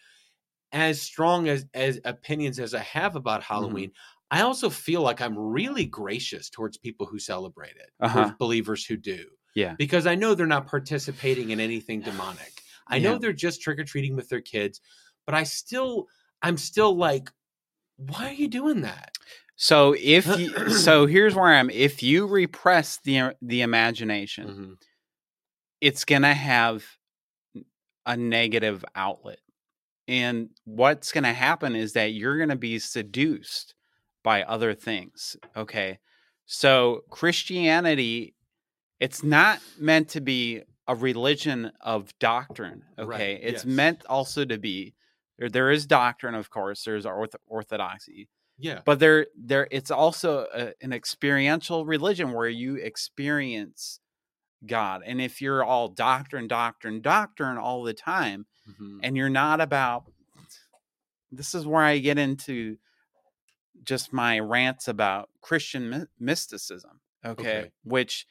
as 0.73 1.01
strong 1.03 1.47
as 1.49 1.67
as 1.75 2.01
opinions 2.05 2.59
as 2.59 2.75
I 2.75 2.81
have 2.81 3.15
about 3.15 3.43
Mm-hmm. 3.43 3.53
Halloween, 3.55 3.93
I 4.31 4.41
also 4.41 4.71
feel 4.71 5.03
like 5.03 5.21
I'm 5.21 5.39
really 5.39 5.85
gracious 5.85 6.49
towards 6.51 6.79
people 6.79 7.07
who 7.07 7.19
celebrate 7.19 7.77
it, 7.77 7.91
Uh-huh. 8.01 8.33
believers 8.39 8.85
who 8.87 8.97
do, 8.97 9.27
Yeah. 9.55 9.75
because 9.79 10.07
I 10.07 10.15
know 10.15 10.35
they're 10.35 10.47
not 10.47 10.67
participating 10.67 11.51
in 11.51 11.61
anything 11.61 12.01
demonic. 12.01 12.53
I 12.89 12.99
know 12.99 13.19
they're 13.19 13.33
just 13.33 13.63
trick 13.63 13.79
or 13.79 13.85
treating 13.85 14.17
with 14.17 14.29
their 14.31 14.41
kids, 14.41 14.81
but 15.27 15.35
I 15.35 15.45
still, 15.45 16.07
I'm 16.45 16.57
still 16.59 16.95
like, 16.95 17.31
why 17.97 18.29
are 18.29 18.33
you 18.35 18.49
doing 18.49 18.83
that? 18.83 19.17
So 19.57 19.95
if 19.99 20.27
you, 20.39 20.69
so 20.71 21.07
here's 21.15 21.35
where 21.35 21.47
I'm 21.47 21.71
if 21.71 22.03
you 22.03 22.27
repress 22.27 22.99
the 22.99 23.35
the 23.41 23.63
imagination, 23.63 24.49
Mhm. 24.49 24.77
it's 25.81 26.05
going 26.05 26.23
to 26.23 26.35
have 26.35 26.85
a 28.07 28.17
negative 28.17 28.85
outlet. 28.95 29.39
And 30.07 30.51
what's 30.65 31.13
going 31.13 31.25
to 31.25 31.33
happen 31.33 31.75
is 31.75 31.95
that 31.95 32.13
you're 32.13 32.37
going 32.37 32.51
to 32.51 32.57
be 32.57 32.79
seduced 32.79 33.75
by 34.23 34.43
other 34.43 34.75
things, 34.75 35.37
okay? 35.57 35.99
So 36.47 37.05
Christianity 37.11 38.35
it's 39.01 39.23
not 39.25 39.61
meant 39.79 40.09
to 40.11 40.21
be 40.21 40.63
a 40.87 40.95
religion 40.95 41.73
of 41.81 42.17
doctrine, 42.19 42.85
Right, 42.99 43.15
okay? 43.15 43.35
It's 43.43 43.65
yes. 43.65 43.77
meant 43.77 44.07
also 44.07 44.45
to 44.45 44.59
be 44.59 44.95
there, 45.39 45.49
there 45.49 45.71
is 45.71 45.87
doctrine, 45.87 46.35
of 46.35 46.51
course, 46.51 46.85
there's 46.85 47.07
orth- 47.07 47.35
orthodoxy, 47.47 48.29
Yeah. 48.59 48.81
but 48.85 48.99
there 49.01 49.27
there 49.37 49.67
it's 49.71 49.91
also 49.91 50.47
a, 50.55 50.73
an 50.81 50.93
experiential 50.93 51.85
religion 51.87 52.33
where 52.33 52.49
you 52.49 52.77
experience 52.77 54.01
god 54.67 55.03
and 55.05 55.21
if 55.21 55.43
you're 55.43 55.63
all 55.63 55.89
doctrine 55.89 56.49
doctrine 56.49 57.03
doctrine 57.03 57.59
all 57.59 57.83
the 57.83 57.93
time 57.93 58.47
Mhm. 58.71 59.01
and 59.03 59.15
you're 59.17 59.29
not 59.29 59.61
about 59.61 60.05
this 61.31 61.55
is 61.55 61.67
where 61.67 61.83
i 61.83 61.99
get 61.99 62.17
into 62.19 62.79
just 63.83 64.13
my 64.13 64.39
rants 64.39 64.89
about 64.89 65.29
christian 65.43 65.91
my- 65.91 66.07
mysticism 66.19 67.01
okay, 67.25 67.59
Okay. 67.59 67.73
which 67.83 68.27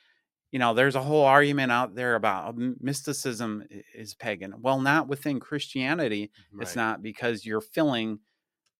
you 0.54 0.60
know 0.60 0.74
there's 0.74 0.96
a 0.96 1.02
whole 1.04 1.26
argument 1.26 1.72
out 1.72 1.96
there 1.96 2.16
about 2.16 2.50
uh, 2.50 2.54
mysticism 2.80 3.66
is 3.94 4.14
pagan 4.14 4.54
well 4.62 4.80
not 4.80 5.08
within 5.10 5.40
christianity 5.40 6.32
it's 6.62 6.76
not 6.78 7.02
because 7.02 7.46
you're 7.46 7.60
filling 7.78 8.20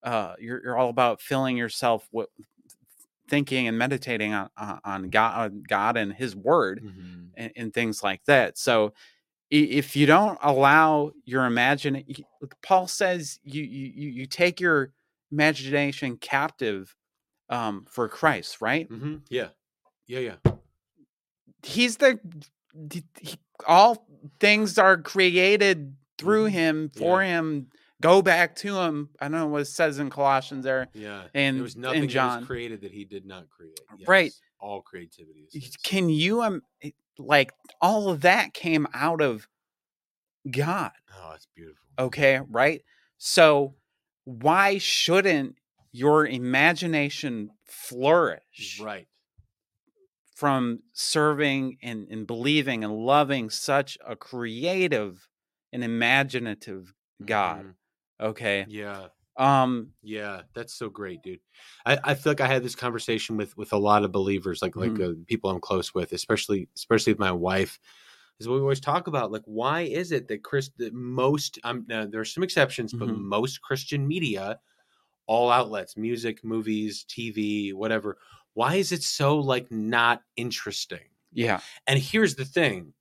uh 0.04 0.34
you're, 0.38 0.62
you're 0.62 0.78
all 0.78 0.88
about 0.88 1.20
filling 1.20 1.56
yourself 1.58 2.08
with 2.12 2.28
thinking 3.28 3.66
and 3.68 3.76
meditating 3.78 4.32
on 4.32 4.48
on- 4.84 5.10
god 5.10 5.32
on 5.52 5.62
god 5.68 5.96
and 5.96 6.12
his 6.12 6.36
word 6.36 6.80
Mhm. 6.84 7.30
and, 7.34 7.52
and 7.56 7.74
things 7.74 8.02
like 8.02 8.24
that 8.26 8.56
so 8.58 8.92
if 9.50 9.94
you 9.96 10.06
don't 10.06 10.38
allow 10.42 11.10
your 11.24 11.44
imagine 11.46 11.94
y- 12.06 12.24
paul 12.62 12.86
says 12.86 13.40
you 13.42 13.62
you 13.62 14.08
you 14.10 14.26
take 14.26 14.60
your 14.60 14.92
imagination 15.32 16.16
captive 16.18 16.94
um 17.48 17.84
for 17.88 18.08
christ 18.08 18.60
right 18.60 18.88
Mhm. 18.90 19.22
Yeah. 19.28 19.48
Yeah. 20.06 20.20
Yeah. 20.20 20.36
He's 21.64 21.96
the 21.96 22.18
he, 23.20 23.38
all 23.66 24.06
things 24.40 24.78
are 24.78 24.96
created 24.98 25.94
through 26.18 26.46
Mhm. 26.48 26.50
him 26.52 26.90
for 26.96 27.22
him 27.22 27.68
go 28.02 28.20
back 28.22 28.54
to 28.56 28.76
him 28.78 29.08
i 29.20 29.24
don't 29.24 29.32
know 29.40 29.46
what 29.46 29.62
it 29.62 29.66
says 29.66 29.98
in 29.98 30.10
colossians 30.10 30.64
there 30.64 30.88
Yeah. 30.94 31.28
And- 31.34 31.56
there 31.56 31.62
was 31.62 31.76
nothing 31.76 32.02
that 32.02 32.06
John. 32.08 32.38
was 32.40 32.46
created 32.46 32.80
that 32.82 32.90
he 32.92 33.04
did 33.04 33.24
not 33.26 33.48
create. 33.50 33.78
Right. 34.06 34.32
All 34.60 34.82
creativity 34.82 35.48
is 35.52 35.76
can 35.84 36.08
you 36.08 36.42
um 36.42 36.62
like 37.18 37.52
all 37.80 38.08
of 38.10 38.22
that 38.22 38.52
came 38.54 38.86
out 38.94 39.20
of 39.22 39.46
god 40.50 40.92
Oh, 41.16 41.30
that's 41.30 41.46
beautiful. 41.54 41.84
okay 41.98 42.40
right 42.48 42.82
so 43.18 43.74
why 44.24 44.78
shouldn't 44.78 45.56
your 45.92 46.26
imagination 46.26 47.50
flourish 47.66 48.80
Right. 48.82 49.06
From 50.34 50.80
serving 50.92 51.78
and, 51.82 52.08
and 52.08 52.26
believing 52.26 52.84
and 52.84 52.92
loving 52.94 53.50
such 53.50 53.98
a 54.06 54.16
creative 54.16 55.28
and 55.72 55.84
imaginative 55.84 56.94
god 57.24 57.66
Mhm. 57.66 57.76
okay 58.20 58.66
Yeah. 58.66 59.08
um 59.36 59.94
Yeah. 60.02 60.42
That's 60.54 60.74
so 60.74 60.90
great, 60.90 61.22
dude. 61.22 61.40
I, 61.86 61.98
I 62.04 62.14
feel 62.14 62.32
like 62.32 62.40
I 62.40 62.46
had 62.46 62.62
this 62.62 62.74
conversation 62.76 63.36
with 63.36 63.56
with 63.56 63.72
a 63.72 63.78
lot 63.78 64.04
of 64.04 64.12
believers, 64.12 64.62
like 64.62 64.76
like 64.76 64.98
Mm-hmm. 64.98 65.00
uh, 65.00 65.12
people 65.26 65.50
I'm 65.50 65.60
close 65.60 65.94
with, 65.94 66.12
especially 66.12 66.68
especially 66.76 67.12
with 67.14 67.20
my 67.20 67.32
wife. 67.32 67.80
Is 68.40 68.48
what 68.48 68.56
we 68.56 68.60
always 68.62 68.80
talk 68.80 69.06
about. 69.06 69.32
Like, 69.32 69.42
why 69.46 69.82
is 69.82 70.12
it 70.12 70.28
that 70.28 70.42
Chris, 70.44 70.70
that 70.78 70.92
most, 70.92 71.58
um, 71.64 71.84
now, 71.88 72.04
there 72.06 72.20
are 72.20 72.24
some 72.24 72.42
exceptions, 72.42 72.92
but 72.94 73.08
Mhm. 73.08 73.10
most 73.10 73.62
Christian 73.62 74.08
media, 74.08 74.60
all 75.26 75.50
outlets, 75.50 75.96
music, 75.96 76.44
movies, 76.44 77.04
TV, 77.04 77.72
whatever, 77.72 78.18
why 78.54 78.76
is 78.76 78.92
it 78.92 79.02
so 79.02 79.38
like 79.38 79.70
not 79.70 80.22
interesting? 80.36 81.08
yeah 81.32 81.60
And 81.86 81.98
here's 81.98 82.34
the 82.36 82.44
thing 82.44 82.94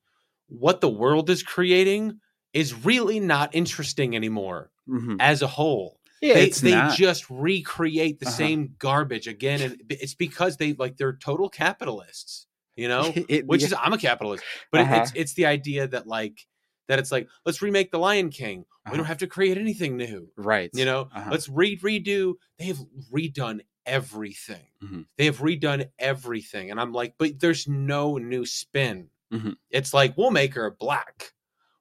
what 0.48 0.82
the 0.82 0.90
world 0.90 1.30
is 1.30 1.44
creating 1.44 2.20
is 2.54 2.74
really 2.86 3.20
not 3.20 3.54
interesting 3.56 4.16
anymore 4.16 4.72
mhm. 4.88 5.18
as 5.20 5.42
a 5.42 5.48
whole. 5.48 6.00
yeah 6.22 6.34
they 6.36 6.46
it's 6.48 6.62
they 6.62 6.72
not. 6.72 6.98
just 6.98 7.30
recreate 7.30 8.20
the 8.20 8.26
Uh-huh. 8.28 8.36
same 8.44 8.76
garbage 8.78 9.28
again. 9.28 9.62
And 9.62 9.82
it's 9.90 10.16
because 10.16 10.58
they 10.58 10.74
like 10.74 10.98
they're 10.98 11.18
total 11.18 11.50
capitalists, 11.50 12.48
you 12.76 12.88
know? 12.94 13.14
It- 13.30 13.48
Which 13.48 13.62
yeah. 13.62 13.68
is 13.68 13.74
I'm 13.84 13.94
a 13.94 13.98
capitalist. 13.98 14.44
But 14.72 14.82
Uh-huh. 14.82 14.96
it's 15.02 15.12
it's 15.16 15.34
the 15.34 15.46
idea 15.46 15.88
that 15.88 16.06
like 16.08 16.46
that 16.90 17.00
it's 17.00 17.12
like, 17.12 17.28
let's 17.46 17.62
remake 17.62 17.92
the 17.92 18.00
Lion 18.00 18.30
King. 18.30 18.60
We 18.60 18.66
Uh-huh. 18.86 18.98
don't 18.98 19.06
have 19.08 19.20
to 19.20 19.28
create 19.28 19.58
anything 19.58 19.98
new. 19.98 20.30
right 20.38 20.70
You 20.74 20.86
know, 20.86 21.10
Uh-huh. 21.16 21.32
let's 21.32 21.48
re 21.50 21.78
redo. 21.80 22.36
They 22.60 22.66
have 22.66 22.80
redone 23.12 23.62
everything. 23.86 24.68
Mhm. 24.84 25.06
They 25.18 25.26
have 25.26 25.40
redone 25.40 25.90
everything. 26.00 26.72
And 26.72 26.80
I'm 26.80 26.94
like, 26.94 27.16
but 27.18 27.40
there's 27.40 27.68
no 27.68 28.18
new 28.18 28.46
spin. 28.46 29.10
Mhm. 29.34 29.58
It's 29.70 29.94
like, 29.94 30.18
we'll 30.18 30.32
make 30.32 30.54
her 30.56 30.72
black. 30.72 31.34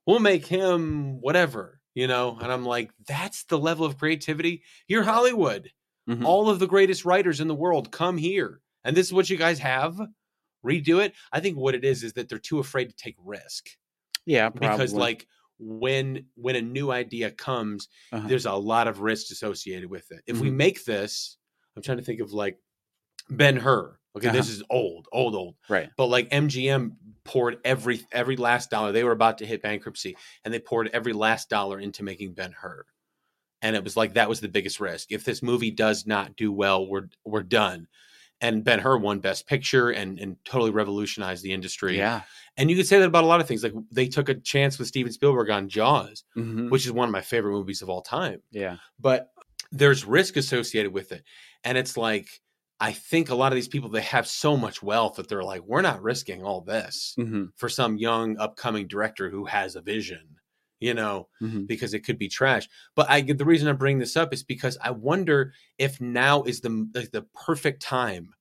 We'll 0.07 0.21
make 0.21 0.47
him 0.47 1.21
whatever, 1.21 1.81
you 1.95 2.07
know? 2.07 2.39
And 2.41 2.51
I'm 2.53 2.65
like, 2.65 2.93
that's 3.07 3.45
the 3.45 3.59
level 3.59 3.87
of 3.87 3.99
creativity. 3.99 4.65
You're 4.89 5.05
Hollywood. 5.05 5.71
Mhm. 6.09 6.25
All 6.25 6.51
of 6.51 6.59
the 6.59 6.67
greatest 6.67 7.05
writers 7.05 7.41
in 7.41 7.49
the 7.49 7.55
world 7.55 7.93
come 7.93 8.17
here. 8.19 8.61
And 8.85 8.97
this 8.97 9.07
is 9.07 9.13
what 9.13 9.31
you 9.31 9.37
guys 9.37 9.59
have. 9.61 10.01
Redo 10.65 11.05
it. 11.05 11.15
I 11.33 11.41
think 11.41 11.57
what 11.57 11.75
it 11.75 11.85
is 11.85 12.03
is 12.05 12.13
that 12.15 12.29
they're 12.29 12.39
too 12.39 12.59
afraid 12.61 12.89
to 12.91 12.97
take 12.97 13.17
risk 13.25 13.71
yeah 14.25 14.49
because 14.49 14.93
like 14.93 15.27
when 15.59 16.27
when 16.37 16.55
a 16.55 16.63
new 16.63 16.93
idea 16.93 17.31
comes 17.33 17.89
Uh-huh. 18.13 18.29
there's 18.29 18.47
a 18.47 18.53
lot 18.55 18.87
of 18.87 19.01
risk 19.01 19.33
associated 19.33 19.91
with 19.91 20.11
it 20.13 20.23
if 20.29 20.39
we 20.41 20.49
Mhm. 20.51 20.55
make 20.55 20.85
this 20.85 21.39
i'm 21.77 21.83
trying 21.83 21.99
to 21.99 22.05
think 22.05 22.21
of 22.21 22.33
like 22.33 22.59
ben 23.31 23.57
hur 23.57 23.99
okay 24.17 24.29
this 24.31 24.47
Uh-huh. 24.49 24.55
is 24.57 24.63
old 24.71 25.07
old 25.13 25.35
old. 25.35 25.55
Right. 25.69 25.91
But 25.97 26.07
like 26.07 26.31
mgm 26.31 26.93
poured 27.25 27.59
every 27.65 28.01
every 28.11 28.37
last 28.37 28.69
dollar. 28.71 28.91
They 28.93 29.05
were 29.05 29.13
about 29.13 29.39
to 29.39 29.47
hit 29.47 29.63
bankruptcy 29.63 30.17
and 30.45 30.53
they 30.53 30.59
poured 30.59 30.91
every 30.93 31.13
last 31.13 31.49
dollar 31.49 31.79
into 31.79 32.03
making 32.03 32.35
ben 32.35 32.53
hur 32.53 32.85
and 33.63 33.77
it 33.77 33.85
was 33.85 33.97
like 33.97 34.15
that 34.15 34.29
was 34.29 34.41
the 34.41 34.49
biggest 34.49 34.81
risk. 34.81 35.13
If 35.13 35.25
this 35.25 35.43
movie 35.43 35.71
does 35.71 36.07
not 36.07 36.37
do 36.37 36.51
well 36.53 36.87
we're 36.87 37.09
we're 37.25 37.43
done. 37.45 37.87
And 38.41 38.65
ben 38.65 38.81
hur 38.81 38.99
won 38.99 39.21
best 39.21 39.47
picture 39.47 39.91
and 39.91 40.19
and 40.19 40.37
totally 40.45 40.73
revolutionized 40.73 41.45
the 41.45 41.53
industry. 41.53 41.97
Yeah. 41.97 42.23
And 42.57 42.69
you 42.69 42.77
could 42.77 42.89
say 42.89 42.99
that 42.99 43.07
about 43.07 43.23
a 43.23 43.29
lot 43.29 43.41
of 43.41 43.47
things. 43.47 43.63
Like 43.63 43.73
they 43.93 44.09
took 44.09 44.29
a 44.29 44.35
chance 44.35 44.81
with 44.81 44.89
Steven 44.89 45.13
Spielberg 45.13 45.49
on 45.49 45.69
Jaws, 45.69 46.25
Mhm. 46.37 46.69
which 46.69 46.85
is 46.85 46.91
one 46.91 47.09
of 47.09 47.13
my 47.13 47.21
favorite 47.21 47.53
movies 47.53 47.83
of 47.83 47.89
all 47.89 48.03
time. 48.03 48.43
yeah. 48.51 48.79
But 48.99 49.31
there's 49.73 50.05
risk 50.05 50.37
associated 50.37 50.93
with 50.93 51.13
it. 51.13 51.25
And 51.65 51.79
it's 51.79 51.97
like, 51.97 52.29
I 52.81 52.93
think 52.93 53.31
a 53.31 53.35
lot 53.35 53.53
of 53.53 53.57
these 53.57 53.69
people, 53.69 53.91
they 53.91 54.03
have 54.03 54.27
so 54.27 54.57
much 54.57 54.83
wealth 54.83 55.17
that 55.17 55.29
they're 55.29 55.45
like, 55.45 55.63
we're 55.63 55.83
not 55.83 56.03
risking 56.03 56.43
all 56.43 56.61
this 56.61 57.19
hmm 57.19 57.45
for 57.57 57.69
some 57.69 57.97
young 57.97 58.37
upcoming 58.39 58.89
director 58.89 59.31
who 59.31 59.45
has 59.47 59.77
a 59.77 59.83
vision, 59.83 60.37
you 60.81 60.95
know, 60.95 61.29
hmm 61.41 61.65
because 61.69 61.95
it 61.95 62.01
could 62.01 62.19
be 62.19 62.29
trash. 62.29 62.69
But 62.97 63.09
I 63.09 63.23
the 63.23 63.45
reason 63.45 63.69
I 63.69 63.73
bring 63.73 63.99
this 63.99 64.17
up 64.17 64.33
is 64.35 64.43
because 64.43 64.79
I 64.83 64.91
wonder 64.91 65.53
if 65.79 66.01
now 66.01 66.43
is 66.43 66.61
the 66.61 66.91
like 66.95 67.13
the 67.13 67.23
perfect 67.47 67.83
time 67.83 68.35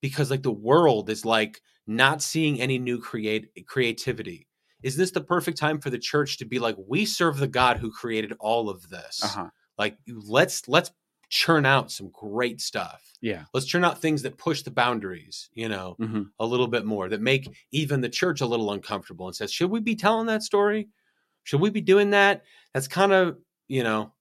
because 0.00 0.30
like 0.30 0.42
the 0.42 0.52
world 0.52 1.08
is 1.10 1.24
like 1.24 1.60
not 1.86 2.22
seeing 2.22 2.60
any 2.60 2.78
new 2.78 3.00
create 3.00 3.50
creativity. 3.66 4.48
Is 4.82 4.96
this 4.96 5.10
the 5.12 5.22
perfect 5.22 5.58
time 5.58 5.80
for 5.80 5.90
the 5.90 5.98
church 5.98 6.38
to 6.38 6.44
be 6.44 6.58
like 6.58 6.76
we 6.78 7.06
serve 7.06 7.38
the 7.38 7.48
God 7.48 7.78
who 7.78 7.90
created 7.90 8.34
all 8.40 8.68
of 8.68 8.88
this? 8.90 9.38
uh-huh 9.38 9.50
Like 9.78 9.98
let's 10.06 10.68
let's 10.68 10.90
churn 11.28 11.66
out 11.66 11.90
some 11.90 12.10
great 12.10 12.60
stuff. 12.60 13.02
Yeah. 13.20 13.44
Let's 13.52 13.66
churn 13.66 13.84
out 13.84 14.00
things 14.00 14.22
that 14.22 14.38
push 14.38 14.62
the 14.62 14.70
boundaries, 14.70 15.50
you 15.54 15.68
know, 15.68 15.98
hmm 15.98 16.22
a 16.38 16.46
little 16.46 16.68
bit 16.68 16.84
more, 16.84 17.08
that 17.08 17.20
make 17.20 17.48
even 17.72 18.00
the 18.00 18.08
church 18.08 18.40
a 18.40 18.46
little 18.46 18.70
uncomfortable 18.72 19.26
and 19.26 19.34
says, 19.34 19.52
should 19.52 19.70
we 19.70 19.80
be 19.80 19.96
telling 19.96 20.26
that 20.26 20.42
story? 20.42 20.88
Should 21.44 21.60
we 21.60 21.70
be 21.70 21.80
doing 21.80 22.10
that? 22.10 22.44
That's 22.74 22.88
kind 22.88 23.12
of, 23.12 23.38
you 23.68 23.82
know, 23.84 24.14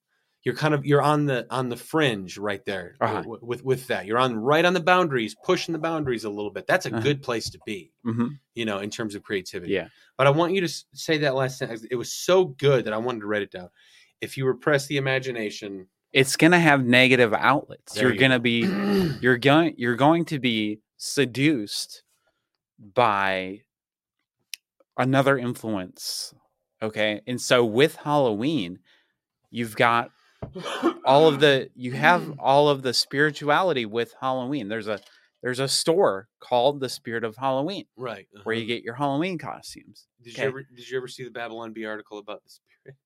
you're 0.44 0.56
kind 0.56 0.74
of 0.74 0.86
you're 0.86 1.02
on 1.02 1.26
the 1.26 1.48
on 1.50 1.70
the 1.70 1.76
fringe 1.78 2.38
right 2.38 2.64
there 2.66 3.02
Uh-huh. 3.02 3.24
with, 3.26 3.42
with 3.42 3.64
with 3.64 3.88
that. 3.88 4.06
You're 4.06 4.20
on 4.20 4.36
right 4.38 4.64
on 4.66 4.74
the 4.74 4.80
boundaries, 4.80 5.36
pushing 5.36 5.74
the 5.74 5.80
boundaries 5.80 6.24
a 6.24 6.30
little 6.30 6.52
bit. 6.52 6.68
That's 6.68 6.86
a 6.86 6.92
Uh-huh. 6.92 7.02
good 7.02 7.22
place 7.24 7.50
to 7.52 7.60
be, 7.66 7.94
hmm 8.04 8.40
you 8.56 8.66
know, 8.66 8.80
in 8.80 8.90
terms 8.90 9.16
of 9.16 9.24
creativity. 9.24 9.74
Yeah. 9.74 9.90
But 10.18 10.28
I 10.28 10.30
want 10.32 10.54
you 10.54 10.62
to 10.62 10.70
say 10.94 11.18
that 11.20 11.36
last 11.36 11.58
sentence. 11.58 11.86
It 11.90 11.96
was 11.96 12.14
so 12.14 12.46
good 12.46 12.86
that 12.86 12.94
I 12.94 12.98
wanted 12.98 13.22
to 13.22 13.28
write 13.28 13.42
it 13.42 13.52
down. 13.52 13.70
If 14.22 14.38
you 14.38 14.46
repress 14.46 14.88
the 14.88 14.98
imagination, 14.98 15.88
It's 16.14 16.36
gonna 16.36 16.60
have 16.60 16.86
negative 16.86 17.34
outlets. 17.34 17.94
There 17.94 18.04
you're 18.04 18.14
you 18.14 18.20
gonna 18.20 18.40
be 18.40 18.62
you're 19.22 19.38
going 19.38 19.76
you're 19.78 19.96
going 19.96 20.26
to 20.26 20.40
be 20.40 20.80
seduced 20.98 22.04
by 22.94 23.62
another 24.98 25.38
influence 25.38 26.34
okay 26.82 27.22
and 27.28 27.40
so 27.40 27.64
with 27.64 27.96
halloween 27.96 28.80
you've 29.50 29.76
got 29.76 30.12
all 31.06 31.28
of 31.28 31.40
the 31.40 31.70
you 31.76 31.92
have 31.94 32.34
all 32.40 32.70
of 32.70 32.82
the 32.82 32.94
spirituality 32.94 33.86
with 33.86 34.14
halloween 34.20 34.68
there's 34.68 34.88
a 34.88 35.00
there's 35.42 35.60
a 35.60 35.68
store 35.68 36.28
called 36.40 36.80
the 36.80 36.90
spirit 36.90 37.24
of 37.24 37.36
halloween 37.36 37.86
right 37.98 38.28
where 38.44 38.56
you 38.56 38.64
uh-huh. 38.64 38.68
get 38.68 38.84
your 38.84 38.96
halloween 38.96 39.38
costumes 39.38 40.08
Did 40.24 40.34
okay. 40.34 40.44
you 40.44 40.48
ever 40.48 40.64
did 40.64 40.90
you 40.90 40.98
ever 40.98 41.08
see 41.08 41.24
the 41.24 41.32
Babylon 41.32 41.74
Bee 41.74 41.86
article 41.86 42.18
about 42.18 42.44
the 42.44 42.50
spirit? 42.50 42.98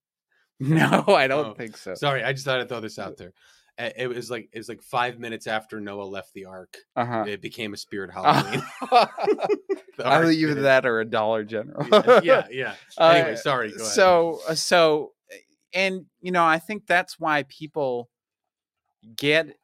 no 0.78 1.04
i 1.08 1.28
don't 1.28 1.48
Oh, 1.48 1.54
think 1.54 1.78
so 1.78 1.96
Sorry, 1.96 2.24
I 2.24 2.34
just 2.34 2.46
thought 2.46 2.60
I'd 2.60 2.70
throw 2.70 2.80
this 2.82 3.00
out 3.00 3.18
there. 3.18 3.34
Uh, 3.78 3.90
It 3.96 4.08
was 4.08 4.30
like 4.30 4.50
it 4.52 4.58
was 4.58 4.68
like 4.70 4.82
five 4.82 5.20
minutes 5.20 5.48
after 5.48 5.80
Noah 5.80 6.04
left 6.04 6.34
the 6.34 6.46
ark. 6.46 6.78
uh-huh 6.96 7.26
It 7.28 7.42
became 7.42 7.74
a 7.74 7.78
spirit 7.78 8.12
Halloween. 8.14 8.62
Ark 8.92 10.22
believe 10.22 10.48
did 10.48 10.64
that 10.64 10.86
or 10.86 11.00
a 11.02 11.06
dollar 11.06 11.44
general 11.44 11.86
yeah, 12.24 12.48
yeah. 12.52 12.74
Uh, 12.98 13.10
Anyway, 13.16 13.36
sorry. 13.36 13.72
So 13.78 14.40
uh, 14.48 14.56
so 14.56 15.14
and 15.74 16.06
you 16.22 16.32
know 16.32 16.44
i 16.44 16.58
think 16.58 16.88
that's 16.88 17.20
why 17.20 17.44
people 17.44 18.10
get 19.16 19.56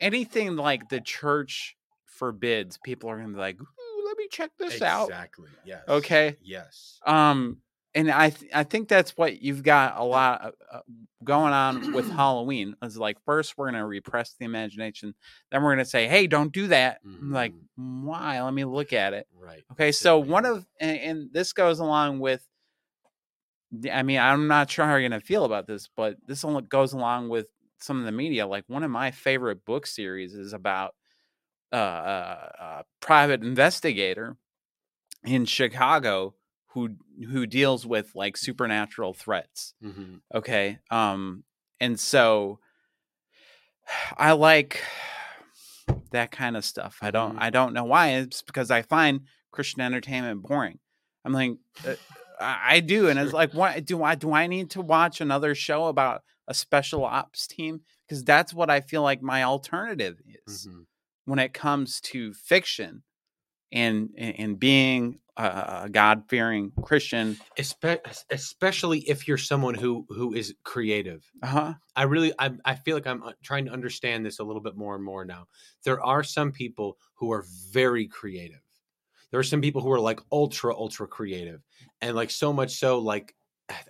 anything 0.00 0.56
like 0.56 0.88
the 0.88 1.00
church 1.00 1.76
forbids 2.04 2.78
people 2.82 3.10
are 3.10 3.16
gonna 3.16 3.28
be 3.32 3.38
like 3.38 3.58
let 4.06 4.16
me 4.16 4.28
check 4.30 4.50
this 4.58 4.80
out 4.82 5.08
exactly. 5.08 5.50
Yes. 5.64 5.82
Okay. 5.88 6.36
Yes. 6.42 6.98
um 7.04 7.58
and 7.96 8.10
i 8.10 8.30
th- 8.30 8.50
i 8.54 8.62
think 8.62 8.86
that's 8.86 9.16
what 9.16 9.42
you've 9.42 9.64
got 9.64 9.98
a 9.98 10.04
lot 10.04 10.40
of, 10.42 10.54
uh, 10.70 10.80
going 11.24 11.52
on 11.52 11.92
with 11.92 12.08
halloween 12.12 12.76
is 12.82 12.96
like 12.96 13.16
first 13.24 13.58
we're 13.58 13.66
gonna 13.66 13.84
repress 13.84 14.34
the 14.38 14.44
imagination 14.44 15.14
then 15.50 15.62
we're 15.62 15.72
gonna 15.72 15.84
say 15.84 16.06
hey 16.06 16.28
don't 16.28 16.52
do 16.52 16.68
that 16.68 17.00
I'm 17.04 17.32
like 17.32 17.52
why 17.76 18.40
let 18.40 18.54
me 18.54 18.64
look 18.64 18.92
at 18.92 19.12
it 19.12 19.26
Right. 19.36 19.64
Okay, 19.72 19.92
so 19.92 20.20
man. 20.20 20.30
one 20.30 20.46
of 20.46 20.66
and, 20.80 20.98
and 20.98 21.28
this 21.32 21.52
goes 21.52 21.80
along 21.80 22.20
with 22.20 22.46
I 23.92 24.02
mean, 24.02 24.18
I'm 24.18 24.46
not 24.46 24.70
sure 24.70 24.84
how 24.84 24.92
you're 24.92 25.08
gonna 25.08 25.20
feel 25.20 25.44
about 25.44 25.66
this, 25.66 25.88
but 25.96 26.16
this 26.26 26.44
only 26.44 26.62
goes 26.62 26.92
along 26.92 27.28
with 27.28 27.48
some 27.78 27.98
of 27.98 28.04
the 28.06 28.12
media. 28.12 28.46
Like 28.46 28.64
one 28.68 28.82
of 28.82 28.90
my 28.90 29.10
favorite 29.10 29.64
book 29.64 29.86
series 29.86 30.34
is 30.34 30.52
about 30.52 30.94
uh, 31.72 31.76
uh, 31.76 32.48
a 32.60 32.84
private 33.00 33.42
investigator 33.42 34.36
in 35.24 35.44
Chicago 35.44 36.34
who 36.76 36.90
who 37.26 37.46
deals 37.46 37.86
with 37.86 38.14
like 38.14 38.36
supernatural 38.36 39.14
threats. 39.14 39.72
Mhm. 39.82 40.20
Okay, 40.34 40.78
um, 40.90 41.42
and 41.80 41.98
so 41.98 42.60
I 44.18 44.32
like 44.32 44.82
that 46.10 46.30
kind 46.30 46.54
of 46.54 46.64
stuff. 46.66 46.98
I 47.00 47.10
don't 47.10 47.36
Mhm. 47.36 47.42
I 47.42 47.48
don't 47.50 47.72
know 47.72 47.84
why. 47.84 48.08
It's 48.10 48.42
because 48.42 48.70
I 48.70 48.82
find 48.82 49.22
Christian 49.52 49.80
entertainment 49.80 50.42
boring. 50.42 50.78
I'm 51.24 51.32
like 51.32 51.52
uh, 51.84 51.94
I 52.38 52.80
do, 52.80 53.08
and 53.08 53.18
it's 53.18 53.32
like, 53.32 53.54
what 53.54 53.82
do 53.86 54.02
I 54.02 54.14
do? 54.14 54.32
I 54.34 54.46
need 54.46 54.70
to 54.72 54.82
watch 54.82 55.22
another 55.22 55.54
show 55.54 55.86
about 55.86 56.22
a 56.46 56.52
special 56.52 57.06
ops 57.06 57.46
team 57.46 57.80
because 58.06 58.22
that's 58.22 58.52
what 58.52 58.68
I 58.68 58.82
feel 58.82 59.02
like 59.02 59.22
my 59.22 59.42
alternative 59.42 60.20
is 60.46 60.66
Mhm. 60.68 60.86
when 61.24 61.38
it 61.38 61.54
comes 61.54 62.00
to 62.02 62.34
fiction 62.34 63.02
and 63.72 64.10
and, 64.16 64.58
being 64.58 65.18
a, 65.36 65.82
a 65.84 65.88
God 65.90 66.24
fearing 66.28 66.72
Christian. 66.82 67.36
Espe- 67.58 68.00
especially 68.30 69.00
if 69.00 69.26
you're 69.28 69.38
someone 69.38 69.74
who 69.74 70.06
who 70.08 70.34
is 70.34 70.54
creative. 70.64 71.24
Uh 71.42 71.46
huh. 71.46 71.74
I 71.94 72.04
really, 72.04 72.32
I, 72.38 72.50
I 72.64 72.74
feel 72.74 72.96
like 72.96 73.06
I'm 73.06 73.22
uh, 73.22 73.32
trying 73.42 73.64
to 73.66 73.72
understand 73.72 74.24
this 74.24 74.38
a 74.38 74.44
little 74.44 74.62
bit 74.62 74.76
more 74.76 74.94
and 74.94 75.04
more 75.04 75.24
now. 75.24 75.46
There 75.84 76.02
are 76.04 76.22
some 76.22 76.52
people 76.52 76.98
who 77.14 77.32
are 77.32 77.44
very 77.70 78.06
creative. 78.06 78.60
There 79.30 79.40
are 79.40 79.44
some 79.44 79.60
people 79.60 79.82
who 79.82 79.90
are 79.92 80.00
like 80.00 80.20
ultra, 80.30 80.74
ultra 80.74 81.06
creative, 81.06 81.62
and 82.00 82.14
like 82.14 82.30
so 82.30 82.52
much 82.52 82.74
so, 82.78 82.98
like 82.98 83.34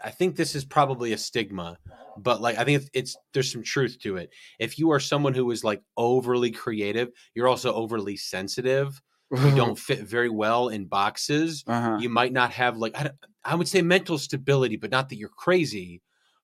I 0.03 0.11
think 0.11 0.37
this 0.37 0.55
is 0.55 0.65
probably 0.65 1.13
a 1.13 1.19
stigma, 1.19 1.79
but 2.17 2.41
like 2.41 2.59
I 2.59 2.65
think 2.65 2.83
it's, 2.83 2.91
it's 2.95 3.17
there's 3.33 3.53
some 3.53 3.63
truth 3.63 3.99
to 4.03 4.17
it. 4.17 4.31
If 4.59 4.79
you 4.79 4.91
are 4.91 5.01
someone 5.01 5.35
who 5.35 5.51
is 5.51 5.65
like 5.65 5.83
overly 5.97 6.51
creative, 6.51 7.11
you're 7.35 7.49
also 7.49 7.75
overly 7.75 8.17
sensitive. 8.17 9.01
You 9.31 9.53
don't 9.57 9.79
fit 9.79 10.01
very 10.03 10.31
well 10.31 10.69
in 10.69 10.87
boxes 10.87 11.65
Uh-huh. 11.67 11.99
you 12.01 12.09
might 12.09 12.33
not 12.33 12.53
have 12.53 12.77
like 12.77 12.97
I, 12.97 13.11
I 13.45 13.55
would 13.55 13.69
say 13.69 13.83
mental 13.83 14.19
stability 14.19 14.77
but 14.77 14.91
not 14.91 15.09
that 15.09 15.17
you're 15.17 15.29
crazy 15.31 16.03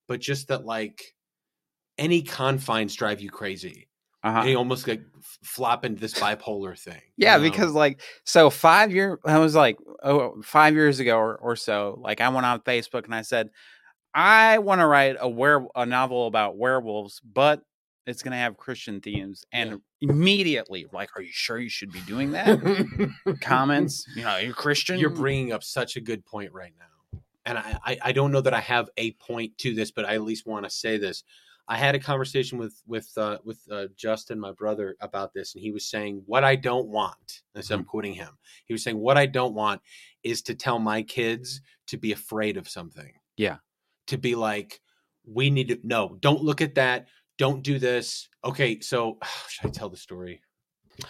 but 0.08 0.20
just 0.20 0.48
that 0.48 0.64
like 0.64 1.14
any 1.98 2.22
confines 2.22 2.94
drive 2.94 3.20
you 3.20 3.30
crazy 3.30 3.88
Uh-huh. 4.24 4.40
and 4.40 4.50
you 4.50 4.56
almost 4.56 4.86
like 4.88 5.02
flop 5.44 5.84
into 5.84 6.00
this 6.00 6.14
bipolar 6.14 6.78
thing 6.78 7.00
you 7.16 7.26
Yeah, 7.26 7.36
know? 7.38 7.42
because 7.42 7.72
like 7.72 8.00
so 8.24 8.50
five 8.50 8.92
year 8.92 9.18
I 9.24 9.38
was 9.38 9.54
like 9.54 9.78
oh 10.02 10.40
five 10.42 10.74
years 10.74 11.00
ago 11.00 11.16
or, 11.18 11.36
or 11.36 11.56
so, 11.56 11.98
like 12.00 12.20
I 12.20 12.28
went 12.28 12.46
on 12.46 12.60
Facebook 12.60 13.04
and 13.04 13.14
I 13.14 13.22
said, 13.22 13.50
I 14.14 14.58
want 14.58 14.80
to 14.80 14.86
write 14.86 15.16
a 15.20 15.28
were 15.28 15.66
a 15.74 15.86
novel 15.86 16.26
about 16.26 16.56
werewolves, 16.58 17.20
but 17.20 17.62
it's 18.06 18.22
gonna 18.22 18.36
have 18.36 18.56
Christian 18.56 19.00
themes. 19.00 19.44
And 19.52 19.80
immediately, 20.00 20.86
like, 20.92 21.10
are 21.16 21.22
you 21.22 21.30
sure 21.32 21.58
you 21.58 21.68
should 21.68 21.92
be 21.92 22.00
doing 22.00 22.32
that? 22.32 22.58
Comments, 23.40 24.04
you 24.16 24.22
know, 24.24 24.36
you're 24.38 24.54
Christian. 24.54 24.98
you're 24.98 25.10
bringing 25.10 25.52
up 25.52 25.62
such 25.62 25.96
a 25.96 26.00
good 26.00 26.24
point 26.24 26.52
right 26.52 26.72
now 26.78 27.20
and 27.44 27.58
I, 27.58 27.76
I 27.84 27.98
i 28.04 28.12
don't 28.12 28.30
know 28.30 28.40
that 28.40 28.54
i 28.54 28.60
have 28.60 28.88
a 28.96 29.10
point 29.14 29.58
to 29.58 29.74
this 29.74 29.90
but 29.90 30.04
i 30.04 30.14
at 30.14 30.22
least 30.22 30.46
want 30.46 30.64
to 30.64 30.70
say 30.70 30.96
this 30.96 31.24
i 31.66 31.76
had 31.76 31.96
a 31.96 31.98
conversation 31.98 32.56
with 32.56 32.80
with 32.86 33.10
uh 33.16 33.38
with 33.44 33.58
uh, 33.68 33.86
justin 33.96 34.38
my 34.38 34.52
brother 34.52 34.94
about 35.00 35.34
this 35.34 35.54
and 35.56 35.60
he 35.60 35.72
was 35.72 35.84
saying 35.90 36.22
what 36.26 36.44
i 36.44 36.54
don't 36.54 36.86
want 36.86 37.42
and 37.56 37.64
so 37.64 37.74
i'm 37.74 37.82
quoting 37.82 38.14
him 38.14 38.28
he 38.66 38.72
was 38.72 38.84
saying 38.84 38.96
what 38.96 39.18
i 39.18 39.26
don't 39.26 39.54
want 39.54 39.80
is 40.22 40.40
to 40.42 40.54
tell 40.54 40.78
my 40.78 41.02
kids 41.02 41.60
to 41.88 41.96
be 41.96 42.12
afraid 42.12 42.56
of 42.56 42.68
something 42.68 43.12
Yeah. 43.36 43.56
to 44.06 44.18
be 44.18 44.36
like 44.36 44.80
we 45.26 45.50
need 45.50 45.66
to 45.68 45.78
no 45.82 46.16
don't 46.20 46.44
look 46.44 46.60
at 46.60 46.76
that 46.76 47.08
don't 47.44 47.62
do 47.62 47.78
this 47.78 48.28
okay 48.44 48.80
so 48.80 49.18
should 49.48 49.66
i 49.66 49.70
tell 49.70 49.90
the 49.90 49.96
story 49.96 50.40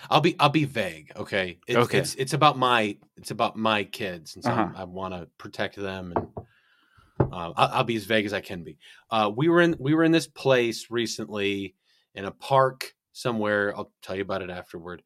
I'll 0.09 0.21
be 0.21 0.37
I'll 0.39 0.49
be 0.63 0.65
vague. 0.65 1.11
Okay. 1.17 1.59
It's, 1.67 1.77
Okay. 1.87 1.99
It's 1.99 2.15
it's 2.15 2.35
about 2.35 2.57
my 2.57 2.97
it's 3.17 3.33
about 3.33 3.57
my 3.57 3.83
kids, 3.85 4.37
and 4.37 4.45
so 4.45 4.51
Uh-huh. 4.53 4.69
I 4.77 4.85
want 4.85 5.13
to 5.13 5.29
protect 5.39 5.75
them, 5.77 6.13
and 6.15 6.29
uh, 7.33 7.53
I'll, 7.57 7.71
I'll 7.77 7.85
be 7.85 7.97
as 7.97 8.05
vague 8.05 8.25
as 8.25 8.33
I 8.33 8.41
can 8.41 8.63
be. 8.63 8.79
Uh, 9.11 9.31
we 9.35 9.49
were 9.49 9.61
in 9.61 9.75
we 9.81 9.95
were 9.95 10.05
in 10.05 10.13
this 10.13 10.29
place 10.29 10.87
recently 10.89 11.75
in 12.15 12.25
a 12.25 12.31
park 12.31 12.95
somewhere. 13.13 13.77
I'll 13.77 13.93
tell 14.03 14.17
you 14.17 14.23
about 14.23 14.43
it 14.43 14.51
afterward. 14.51 15.03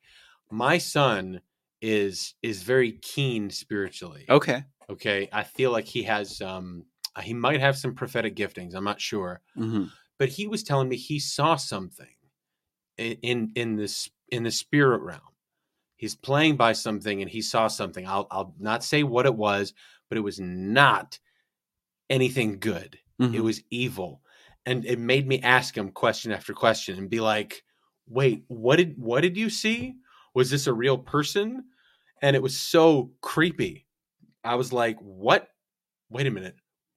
My 0.51 0.77
son 0.79 1.41
is 1.81 2.35
is 2.43 2.63
very 2.63 2.93
keen 2.93 3.51
spiritually. 3.51 4.27
okay. 4.29 4.65
Okay. 4.91 5.29
I 5.33 5.43
feel 5.43 5.73
like 5.73 5.87
he 5.87 6.03
has 6.05 6.41
um 6.43 6.85
he 7.23 7.33
might 7.35 7.61
have 7.61 7.77
some 7.79 7.95
prophetic 7.95 8.37
giftings. 8.37 8.75
I'm 8.75 8.85
not 8.85 9.01
sure 9.01 9.41
hmm 9.57 9.85
but 10.19 10.29
he 10.29 10.47
was 10.47 10.63
telling 10.63 10.89
me 10.89 10.97
he 10.97 11.19
saw 11.19 11.57
something 11.57 12.07
in 12.99 13.17
in, 13.23 13.53
in 13.55 13.77
this 13.77 14.11
in 14.31 14.43
the 14.43 14.51
spirit 14.51 15.01
realm. 15.03 15.21
He's 15.97 16.15
playing 16.15 16.57
by 16.57 16.73
something 16.73 17.23
and 17.23 17.31
he 17.31 17.43
saw 17.43 17.69
something. 17.69 18.07
I'll 18.07 18.27
I'll 18.31 18.55
not 18.59 18.85
say 18.85 19.03
what 19.03 19.27
it 19.27 19.35
was, 19.35 19.75
but 20.09 20.19
it 20.19 20.23
was 20.23 20.41
not 20.41 21.19
anything 22.11 22.59
good. 22.59 22.99
Mm-hmm. 23.21 23.35
It 23.35 23.43
was 23.43 23.63
evil. 23.71 24.23
And 24.67 24.85
it 24.85 24.99
made 24.99 25.27
me 25.27 25.41
ask 25.43 25.77
him 25.77 25.91
question 25.91 26.33
after 26.33 26.53
question 26.53 26.99
and 26.99 27.09
be 27.09 27.21
like, 27.21 27.63
"Wait, 28.09 28.45
what 28.49 28.77
did 28.77 28.95
what 28.99 29.21
did 29.21 29.37
you 29.37 29.49
see? 29.49 29.95
Was 30.35 30.51
this 30.51 30.67
a 30.67 30.73
real 30.73 30.99
person?" 30.99 31.65
And 32.23 32.35
it 32.35 32.43
was 32.43 32.59
so 32.59 33.13
creepy. 33.21 33.87
I 34.43 34.57
was 34.57 34.73
like, 34.73 34.99
"What? 35.01 35.49
Wait 36.11 36.27
a 36.27 36.31
minute 36.31 36.57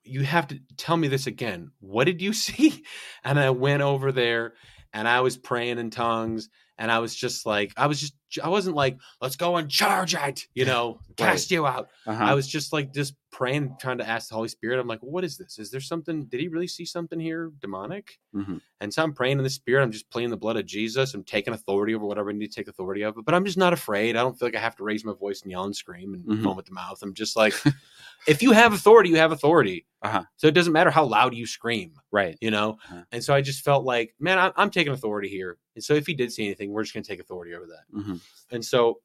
you 0.10 0.24
have 0.24 0.48
to 0.48 0.60
tell 0.78 0.98
me 0.98 1.08
this 1.08 1.28
again. 1.28 1.72
What 1.80 2.06
did 2.06 2.22
you 2.22 2.34
see? 2.46 2.84
And 3.24 3.40
I 3.40 3.50
went 3.52 3.82
over 3.82 4.12
there 4.12 4.54
and 4.94 5.08
I 5.08 5.22
was 5.22 5.38
praying 5.38 5.78
in 5.78 5.90
tongues 5.90 6.50
and 6.78 6.92
I 6.92 7.00
was 7.00 7.14
just 7.14 7.46
like, 7.46 7.74
I 7.78 7.88
was 7.88 8.00
just, 8.00 8.14
I 8.44 8.50
wasn't 8.50 8.76
like, 8.76 8.98
let's 9.22 9.36
go 9.36 9.58
and 9.58 9.70
charge 9.70 10.16
it, 10.16 10.48
you 10.54 10.66
know, 10.66 11.00
cast 11.18 11.52
you 11.52 11.66
out. 11.66 11.90
Uh-huh. 12.08 12.24
I 12.24 12.34
was 12.34 12.48
just 12.48 12.74
like, 12.74 12.94
just 12.94 13.16
praying, 13.32 13.76
trying 13.80 13.98
to 14.00 14.08
ask 14.08 14.30
the 14.30 14.36
Holy 14.36 14.48
Spirit. 14.48 14.80
I'm 14.80 14.88
like, 14.88 15.02
what 15.02 15.24
is 15.24 15.38
this? 15.38 15.60
Is 15.60 15.70
there 15.72 15.80
something, 15.82 16.26
did 16.26 16.40
he 16.40 16.48
really 16.48 16.68
see 16.68 16.86
something 16.86 17.20
here 17.20 17.52
demonic? 17.62 18.20
Mhm. 18.36 18.62
And 18.82 18.94
so 18.94 19.04
I'm 19.04 19.14
praying 19.14 19.38
in 19.38 19.44
the 19.44 19.50
spirit. 19.50 19.84
I'm 19.84 19.92
just 19.92 20.10
pleading 20.10 20.30
the 20.32 20.38
blood 20.38 20.58
of 20.58 20.66
Jesus. 20.66 21.14
I'm 21.14 21.24
taking 21.24 21.54
authority 21.54 21.94
over 21.94 22.06
whatever 22.06 22.30
I 22.30 22.34
need 22.34 22.52
to 22.52 22.56
take 22.56 22.68
authority 22.68 23.04
over. 23.04 23.22
But 23.22 23.36
I'm 23.36 23.46
just 23.46 23.58
not 23.58 23.74
afraid. 23.74 24.16
I 24.16 24.22
don't 24.22 24.38
feel 24.38 24.48
like 24.48 24.56
I 24.56 24.60
have 24.60 24.76
to 24.78 24.84
raise 24.84 25.04
my 25.06 25.14
voice 25.14 25.42
and 25.42 25.52
yell 25.52 25.64
and 25.66 25.76
scream 25.76 26.14
and 26.14 26.24
Mhm. 26.26 26.44
foam 26.44 26.58
at 26.60 26.66
the 26.66 26.74
mouth. 26.74 27.00
I'm 27.02 27.14
just 27.14 27.36
like, 27.36 27.54
if 28.28 28.42
you 28.42 28.52
have 28.52 28.74
authority, 28.74 29.10
you 29.10 29.18
have 29.18 29.32
authority. 29.32 29.86
Uh-huh. 30.02 30.24
So 30.38 30.48
it 30.48 30.54
doesn't 30.54 30.74
matter 30.74 30.90
how 30.92 31.06
loud 31.06 31.34
you 31.36 31.46
scream, 31.46 31.94
Right. 32.12 32.38
you 32.42 32.52
know? 32.52 32.78
Uh-huh. 32.86 33.04
And 33.12 33.24
so 33.24 33.34
I 33.34 33.42
just 33.42 33.64
felt 33.64 33.84
like, 33.86 34.16
man, 34.20 34.40
I'm, 34.40 34.54
I'm 34.56 34.70
taking 34.70 34.94
authority 34.94 35.28
here. 35.30 35.58
And 35.76 35.84
so 35.84 35.94
if 35.94 36.08
he 36.08 36.14
did 36.14 36.32
see 36.32 36.46
anything, 36.46 36.72
we're 36.72 36.84
just 36.84 36.94
going 36.94 37.04
to 37.04 37.10
take 37.10 37.20
authority 37.20 37.54
over 37.54 37.66
that. 37.68 38.02
hmm 38.04 38.16
And 38.52 38.64
so 38.66 39.02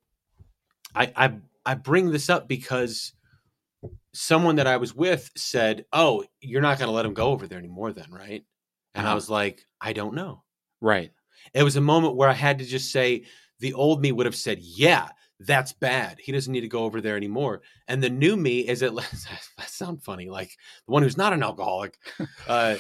I, 0.95 1.13
I 1.17 1.35
I 1.67 1.75
bring 1.75 2.11
this 2.11 2.29
up 2.31 2.47
because 2.47 3.13
someone 4.13 4.57
that 4.57 4.67
I 4.67 4.77
was 4.77 4.95
with 4.95 5.31
said, 5.37 5.87
"Oh, 5.93 6.25
you're 6.41 6.63
not 6.63 6.79
going 6.79 6.89
to 6.89 6.95
let 6.95 7.07
him 7.07 7.15
go 7.15 7.29
over 7.29 7.47
there 7.47 7.59
anymore, 7.59 7.93
then, 7.93 8.11
right?" 8.11 8.45
And 8.95 9.07
I 9.07 9.11
Uh-huh. 9.11 9.15
was 9.15 9.31
like, 9.31 9.67
"I 9.81 9.93
don't 9.93 10.15
know." 10.15 10.45
Right. 10.81 11.13
It 11.55 11.63
was 11.63 11.77
a 11.77 11.81
moment 11.81 12.17
where 12.17 12.29
I 12.29 12.33
had 12.35 12.59
to 12.59 12.65
just 12.65 12.91
say, 12.93 13.25
the 13.61 13.75
old 13.75 14.01
me 14.03 14.13
would 14.13 14.27
have 14.27 14.37
said, 14.37 14.59
"Yeah, 14.61 15.09
that's 15.41 15.73
bad. 15.73 16.19
He 16.21 16.33
doesn't 16.33 16.53
need 16.53 16.61
to 16.63 16.69
go 16.69 16.85
over 16.85 17.01
there 17.01 17.17
anymore." 17.17 17.63
And 17.89 18.03
the 18.03 18.11
new 18.11 18.37
me 18.37 18.61
is 18.61 18.83
it 18.83 18.95
that 18.97 19.69
sound 19.69 20.03
funny, 20.03 20.29
like 20.29 20.51
the 20.87 20.93
one 20.93 21.03
who's 21.03 21.17
not 21.17 21.33
an 21.33 21.43
alcoholic. 21.43 21.99
Uh, 22.47 22.77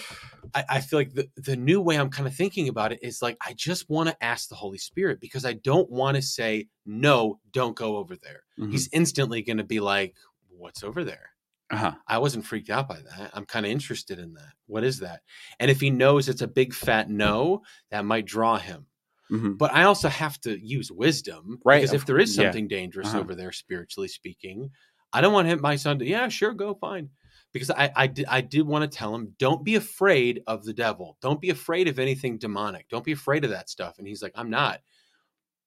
I, 0.54 0.64
I 0.68 0.80
feel 0.80 0.98
like 0.98 1.14
the 1.14 1.28
the 1.36 1.56
new 1.56 1.80
way 1.80 1.96
I'm 1.98 2.10
kind 2.10 2.26
of 2.28 2.34
thinking 2.34 2.68
about 2.68 2.92
it 2.92 2.98
is 3.02 3.22
like 3.22 3.36
I 3.44 3.54
just 3.54 3.88
want 3.88 4.08
to 4.08 4.24
ask 4.24 4.48
the 4.48 4.54
Holy 4.54 4.78
Spirit 4.78 5.20
because 5.20 5.44
I 5.44 5.54
don't 5.54 5.90
want 5.90 6.16
to 6.16 6.22
say 6.22 6.68
no, 6.86 7.40
don't 7.50 7.76
go 7.76 7.96
over 7.96 8.16
there. 8.16 8.42
Mhm. 8.58 8.70
He's 8.70 8.88
instantly 8.92 9.42
going 9.42 9.56
to 9.58 9.64
be 9.64 9.80
like, 9.80 10.14
"What's 10.56 10.82
over 10.82 11.04
there?" 11.04 11.30
uh-huh. 11.70 11.92
I 12.06 12.18
wasn't 12.18 12.44
freaked 12.44 12.70
out 12.70 12.88
by 12.88 13.00
that. 13.00 13.30
I'm 13.32 13.46
kind 13.46 13.64
of 13.66 13.72
interested 13.72 14.18
in 14.18 14.34
that. 14.34 14.52
What 14.66 14.84
is 14.84 15.00
that? 15.00 15.22
And 15.58 15.70
if 15.70 15.80
he 15.80 15.90
knows 15.90 16.28
it's 16.28 16.42
a 16.42 16.46
big 16.46 16.74
fat 16.74 17.08
no, 17.10 17.62
that 17.90 18.04
might 18.04 18.26
draw 18.26 18.58
him. 18.58 18.86
hmm 19.28 19.52
But 19.54 19.72
I 19.72 19.84
also 19.84 20.08
have 20.08 20.38
to 20.42 20.58
use 20.58 20.92
wisdom, 20.92 21.58
Right, 21.64 21.80
Because 21.80 21.94
if 21.94 22.04
there 22.06 22.18
is 22.18 22.36
yeah. 22.36 22.44
something 22.44 22.68
dangerous 22.68 23.08
Uh-huh. 23.08 23.20
over 23.20 23.34
there, 23.34 23.50
spiritually 23.50 24.08
speaking, 24.08 24.70
I 25.12 25.20
don't 25.20 25.32
want 25.32 25.48
him, 25.48 25.60
my 25.62 25.76
son, 25.76 25.98
to 26.00 26.06
yeah, 26.06 26.28
sure, 26.28 26.52
go 26.52 26.74
fine. 26.74 27.08
Because 27.52 27.70
I, 27.70 27.90
I 27.96 28.06
did, 28.08 28.26
I 28.26 28.40
did 28.40 28.66
want 28.66 28.90
to 28.90 28.98
tell 28.98 29.14
him, 29.14 29.34
don't 29.38 29.64
be 29.64 29.76
afraid 29.76 30.42
of 30.46 30.64
the 30.64 30.72
devil. 30.74 31.16
Don't 31.22 31.40
be 31.40 31.50
afraid 31.50 31.88
of 31.88 31.98
anything 31.98 32.36
demonic. 32.36 32.88
Don't 32.88 33.04
be 33.04 33.12
afraid 33.12 33.44
of 33.44 33.50
that 33.50 33.70
stuff. 33.70 33.98
And 33.98 34.06
he's 34.06 34.22
like, 34.22 34.32
I'm 34.34 34.50
not. 34.50 34.80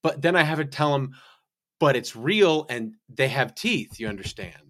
But 0.03 0.21
then 0.21 0.35
I 0.35 0.43
have 0.43 0.59
to 0.59 0.65
tell 0.65 0.93
him, 0.93 1.15
but 1.79 1.95
it's 1.95 2.15
real 2.15 2.65
and 2.69 2.95
they 3.09 3.29
have 3.29 3.55
teeth. 3.55 3.99
You 3.99 4.09
understand? 4.09 4.66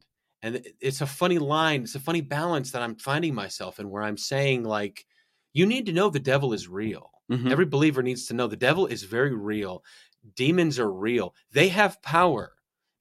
And 0.48 0.66
it's 0.80 1.02
a 1.02 1.06
funny 1.06 1.38
line. 1.38 1.84
It's 1.84 1.96
a 1.96 2.00
funny 2.00 2.22
balance 2.22 2.72
that 2.72 2.82
I'm 2.82 2.96
finding 2.96 3.36
myself 3.36 3.80
in, 3.80 3.90
where 3.90 4.04
I'm 4.04 4.18
saying 4.18 4.64
like, 4.64 5.06
you 5.54 5.66
need 5.66 5.86
to 5.88 5.94
know 5.94 6.10
the 6.10 6.20
devil 6.20 6.54
is 6.54 6.68
real. 6.68 7.12
Mhm. 7.30 7.52
Every 7.52 7.66
believer 7.66 8.02
needs 8.02 8.26
to 8.28 8.34
know 8.34 8.48
the 8.48 8.56
devil 8.56 8.88
is 8.88 9.04
very 9.04 9.36
real. 9.36 9.84
Demons 10.36 10.80
are 10.80 10.92
real. 10.92 11.36
They 11.52 11.68
have 11.70 12.02
power. 12.02 12.54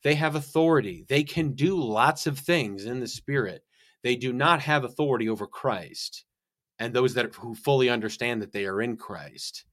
They 0.02 0.14
have 0.16 0.34
authority. 0.34 1.04
They 1.08 1.22
can 1.24 1.52
do 1.52 1.80
lots 1.80 2.26
of 2.26 2.38
things 2.38 2.84
in 2.84 3.00
the 3.00 3.08
spirit. 3.08 3.64
They 4.02 4.16
do 4.16 4.32
not 4.32 4.60
have 4.62 4.84
authority 4.84 5.28
over 5.28 5.46
Christ 5.46 6.24
and 6.78 6.92
those 6.92 7.14
that 7.14 7.34
who 7.34 7.54
fully 7.54 7.88
understand 7.88 8.42
that 8.42 8.52
they 8.52 8.66
are 8.66 8.82
in 8.82 8.96
Christ. 8.96 9.64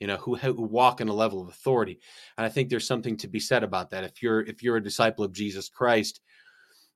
You 0.00 0.08
know, 0.08 0.16
who, 0.16 0.34
who 0.34 0.62
walk 0.62 1.00
in 1.00 1.08
a 1.08 1.14
level 1.14 1.40
of 1.40 1.48
authority. 1.48 2.00
And 2.36 2.44
I 2.44 2.48
think 2.48 2.68
there's 2.68 2.86
something 2.86 3.16
to 3.18 3.28
be 3.28 3.38
said 3.38 3.62
about 3.62 3.90
that. 3.90 4.02
If 4.02 4.20
you're 4.20 4.40
if 4.40 4.62
you're 4.62 4.76
a 4.76 4.82
disciple 4.82 5.24
of 5.24 5.32
Jesus 5.32 5.68
Christ, 5.68 6.20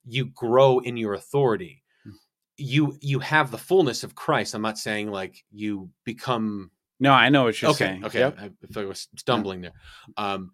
you 0.07 0.27
grow 0.27 0.79
in 0.79 0.97
your 0.97 1.15
authority. 1.15 1.83
You 2.57 2.97
you 3.03 3.19
have 3.19 3.51
the 3.51 3.59
fullness 3.59 4.03
of 4.05 4.15
Christ. 4.15 4.55
I'm 4.55 4.63
not 4.63 4.79
saying 4.79 5.11
like 5.11 5.45
you 5.51 5.91
become 6.05 6.71
No, 7.01 7.13
I 7.13 7.29
know 7.29 7.45
what 7.45 7.61
you're 7.61 7.71
okay 7.73 7.79
saying. 7.85 8.05
okay 8.07 8.19
Yep. 8.21 8.39
I, 8.39 8.45
I 8.79 8.81
I 8.81 8.85
was 8.87 9.09
stumbling 9.17 9.61
there 9.61 9.73
um 10.17 10.53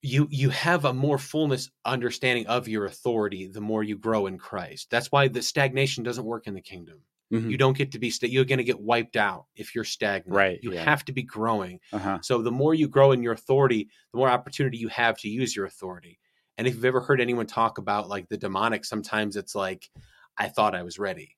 you 0.00 0.28
you 0.30 0.48
have 0.50 0.84
a 0.84 0.92
more 0.94 1.18
fullness 1.18 1.70
understanding 1.84 2.46
of 2.46 2.68
your 2.68 2.86
authority 2.86 3.48
the 3.48 3.60
more 3.60 3.82
you 3.82 3.98
grow 3.98 4.26
in 4.26 4.38
christ 4.38 4.88
that's 4.90 5.10
why 5.10 5.26
the 5.28 5.42
stagnation 5.42 6.04
doesn't 6.04 6.24
work 6.24 6.46
in 6.46 6.54
the 6.54 6.60
kingdom 6.62 7.02
Mhm. 7.32 7.50
you 7.50 7.58
don't 7.58 7.76
get 7.76 7.90
to 7.92 7.98
be 7.98 8.08
sta- 8.10 8.28
you're 8.30 8.44
going 8.46 8.58
to 8.64 8.64
get 8.72 8.80
wiped 8.80 9.16
out 9.16 9.46
if 9.56 9.74
you're 9.74 9.84
stagnant 9.84 10.34
Right, 10.36 10.58
you 10.62 10.72
yeah. 10.72 10.84
have 10.84 11.04
to 11.06 11.12
be 11.12 11.22
growing 11.24 11.80
Uh-huh. 11.92 12.20
so 12.22 12.40
the 12.40 12.50
more 12.52 12.74
you 12.74 12.88
grow 12.88 13.12
in 13.12 13.22
your 13.24 13.32
authority 13.34 13.90
the 14.12 14.18
more 14.18 14.30
opportunity 14.30 14.78
you 14.78 14.88
have 14.88 15.18
to 15.18 15.28
use 15.28 15.54
your 15.56 15.66
authority 15.66 16.18
and 16.58 16.66
if 16.66 16.74
you've 16.74 16.84
ever 16.84 17.00
heard 17.00 17.20
anyone 17.20 17.46
talk 17.46 17.78
about 17.78 18.08
like 18.08 18.28
the 18.28 18.36
demonic 18.36 18.84
sometimes 18.84 19.36
it's 19.36 19.54
like 19.54 19.88
i 20.36 20.48
thought 20.48 20.74
i 20.74 20.82
was 20.82 20.98
ready 20.98 21.36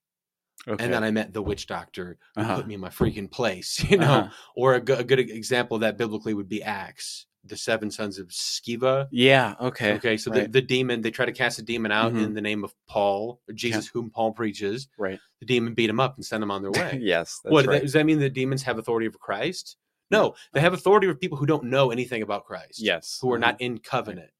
Okay. 0.68 0.84
and 0.84 0.92
then 0.92 1.02
i 1.04 1.10
met 1.10 1.32
the 1.32 1.40
witch 1.42 1.66
doctor 1.66 2.18
who 2.34 2.42
Uh-huh. 2.42 2.56
put 2.56 2.66
me 2.66 2.74
in 2.74 2.80
my 2.80 2.88
freaking 2.90 3.30
place 3.30 3.82
you 3.90 3.96
know 3.98 4.06
Uh-huh. 4.06 4.30
or 4.56 4.74
a, 4.74 4.80
good 4.80 5.18
example 5.20 5.76
of 5.76 5.80
that 5.82 5.96
biblically 5.96 6.34
would 6.34 6.48
be 6.48 6.62
Acts, 6.62 7.26
the 7.44 7.56
seven 7.56 7.90
sons 7.90 8.18
of 8.18 8.26
Sceva. 8.28 9.08
Yeah. 9.10 9.54
Okay. 9.58 9.94
Okay, 9.94 10.16
so 10.18 10.30
right. 10.30 10.42
the, 10.44 10.60
the 10.60 10.66
demon, 10.66 11.00
they 11.00 11.10
try 11.10 11.24
to 11.24 11.32
cast 11.32 11.58
a 11.58 11.62
demon 11.62 11.90
out 11.90 12.12
Mhm. 12.12 12.24
in 12.24 12.34
the 12.34 12.42
name 12.42 12.62
of 12.64 12.74
Paul, 12.86 13.40
Jesus, 13.54 13.86
whom 13.86 14.10
Paul 14.10 14.32
preaches. 14.32 14.88
Right. 14.98 15.18
The 15.40 15.46
demon 15.46 15.72
beat 15.72 15.88
him 15.88 16.00
up 16.00 16.16
and 16.16 16.24
sent 16.26 16.42
him 16.42 16.50
on 16.50 16.60
their 16.60 16.70
way. 16.72 16.98
yes. 17.02 17.40
That's 17.42 17.50
what 17.54 17.64
right. 17.66 17.80
does 17.80 17.94
that 17.94 18.04
mean? 18.04 18.18
The 18.18 18.28
demons 18.28 18.62
have 18.64 18.76
authority 18.78 19.06
over 19.08 19.16
Christ? 19.16 19.78
No, 20.10 20.34
they 20.52 20.60
have 20.60 20.74
authority 20.74 21.06
over 21.06 21.16
people 21.16 21.38
who 21.38 21.46
don't 21.46 21.64
know 21.64 21.90
anything 21.90 22.20
about 22.20 22.44
Christ. 22.44 22.78
yes. 22.82 23.18
who 23.22 23.32
are 23.32 23.38
Uh-huh. 23.38 23.52
not 23.52 23.60
in 23.62 23.78
covenant. 23.78 24.30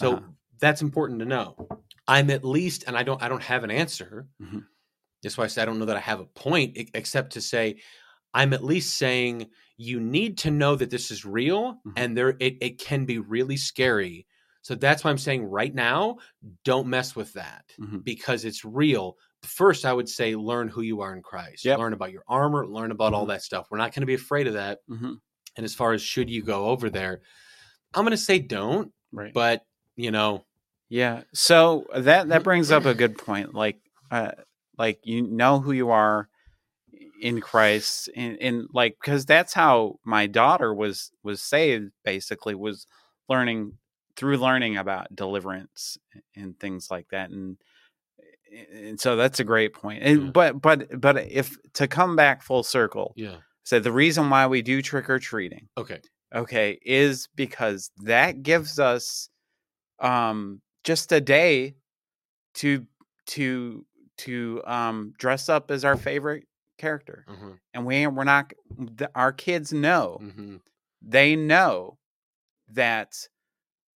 So 0.00 0.14
Uh-huh. 0.16 0.26
that's 0.60 0.80
important 0.82 1.18
to 1.20 1.26
know. 1.26 1.68
I'm 2.08 2.30
at 2.30 2.44
least, 2.44 2.84
and 2.86 2.96
I 2.96 3.02
don't, 3.02 3.22
I 3.22 3.28
don't 3.28 3.42
have 3.42 3.64
an 3.64 3.70
answer. 3.70 4.26
Mhm. 4.40 4.64
That's 5.22 5.36
why 5.36 5.44
I 5.44 5.48
said 5.48 5.62
I 5.62 5.66
don't 5.66 5.78
know 5.78 5.84
that 5.84 5.96
I 5.96 6.00
have 6.00 6.20
a 6.20 6.24
point, 6.26 6.76
except 6.94 7.34
to 7.34 7.40
say 7.42 7.80
I'm 8.32 8.52
at 8.54 8.64
least 8.64 8.96
saying 8.96 9.50
you 9.76 10.00
need 10.00 10.38
to 10.38 10.50
know 10.50 10.74
that 10.76 10.88
this 10.90 11.10
is 11.10 11.24
real, 11.24 11.74
Mhm. 11.86 11.92
and 11.96 12.16
there 12.16 12.30
it, 12.40 12.56
it 12.62 12.78
can 12.78 13.04
be 13.04 13.18
really 13.18 13.56
scary. 13.56 14.26
So 14.62 14.74
that's 14.74 15.02
why 15.04 15.10
I'm 15.10 15.18
saying 15.18 15.44
right 15.44 15.74
now, 15.74 16.18
don't 16.64 16.86
mess 16.88 17.14
with 17.16 17.32
that 17.34 17.64
Mhm. 17.78 18.02
because 18.04 18.44
it's 18.44 18.64
real. 18.64 19.16
First, 19.42 19.84
I 19.84 19.92
would 19.92 20.08
say 20.08 20.34
learn 20.36 20.68
who 20.68 20.82
you 20.82 21.00
are 21.00 21.14
in 21.14 21.22
Christ. 21.22 21.64
Yep. 21.64 21.78
Learn 21.78 21.92
about 21.92 22.12
your 22.12 22.24
armor. 22.28 22.66
Learn 22.66 22.90
about 22.90 23.12
all 23.14 23.24
Mhm. 23.24 23.28
that 23.28 23.42
stuff. 23.42 23.66
We're 23.70 23.78
not 23.78 23.92
going 23.94 24.02
to 24.02 24.06
be 24.06 24.14
afraid 24.14 24.46
of 24.46 24.52
that. 24.54 24.78
Mhm. 24.88 25.16
And 25.56 25.64
as 25.64 25.74
far 25.74 25.92
as 25.92 26.00
should 26.02 26.30
you 26.30 26.42
go 26.42 26.66
over 26.66 26.88
there, 26.90 27.20
I'm 27.94 28.04
going 28.04 28.10
to 28.12 28.16
say 28.16 28.38
don't 28.38 28.92
Right. 29.12 29.32
but 29.34 29.64
you 29.96 30.10
know 30.10 30.44
Yeah. 30.88 31.22
So 31.32 31.86
that 31.94 32.28
that 32.28 32.42
brings 32.42 32.70
up 32.70 32.84
a 32.84 32.94
good 32.94 33.16
point. 33.16 33.54
Like, 33.54 33.78
uh, 34.10 34.32
like 34.76 34.98
you 35.04 35.22
know 35.22 35.60
who 35.60 35.72
you 35.72 35.90
are 35.90 36.28
in 37.22 37.40
Christ, 37.40 38.10
and, 38.16 38.38
and 38.40 38.66
like 38.72 38.96
because 39.00 39.24
that's 39.24 39.52
how 39.52 40.00
my 40.04 40.26
daughter 40.26 40.74
was 40.74 41.12
was 41.22 41.40
saved. 41.40 41.92
Basically, 42.04 42.54
was 42.54 42.86
learning 43.28 43.78
through 44.16 44.38
learning 44.38 44.76
about 44.76 45.14
deliverance 45.14 45.96
and 46.34 46.58
things 46.58 46.90
like 46.90 47.06
that, 47.10 47.30
and 47.30 47.56
and 48.74 49.00
so 49.00 49.16
that's 49.16 49.40
a 49.40 49.44
great 49.44 49.72
point. 49.72 50.02
And 50.02 50.24
Yeah. 50.24 50.30
but 50.30 50.60
but 50.60 51.00
but 51.00 51.18
if 51.30 51.56
to 51.74 51.86
come 51.86 52.16
back 52.16 52.42
full 52.42 52.62
circle, 52.62 53.14
yeah 53.16 53.36
so 53.62 53.78
the 53.78 53.92
reason 53.92 54.28
why 54.30 54.46
we 54.48 54.62
do 54.62 54.82
trick 54.82 55.08
or 55.08 55.18
treating 55.18 55.68
okay 55.78 56.00
okay 56.34 56.78
is 56.84 57.28
because 57.36 57.90
that 57.98 58.42
gives 58.42 58.78
us 58.78 59.29
um 60.00 60.60
just 60.84 61.12
a 61.12 61.20
day 61.20 61.74
to 62.54 62.86
to 63.26 63.84
to 64.18 64.62
um 64.66 65.12
dress 65.18 65.48
up 65.48 65.70
as 65.70 65.84
our 65.84 65.96
favorite 65.96 66.46
character. 66.78 67.24
Hmm 67.28 67.52
and 67.74 67.86
we 67.86 68.06
we're 68.06 68.24
not 68.24 68.52
the, 68.78 69.10
our 69.14 69.32
kids 69.32 69.72
know 69.72 70.18
hmm 70.20 70.56
they 71.02 71.34
know 71.36 71.98
that 72.72 73.28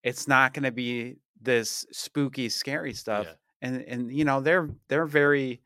it's 0.04 0.28
not 0.28 0.54
going 0.54 0.64
to 0.64 0.72
be 0.72 1.18
this 1.42 1.86
spooky 1.92 2.48
scary 2.50 2.94
stuff. 2.94 3.26
Yeah. 3.28 3.34
and 3.70 3.82
and 3.84 4.12
you 4.12 4.24
know 4.26 4.40
they're 4.42 4.70
they're 4.88 5.06
very 5.06 5.62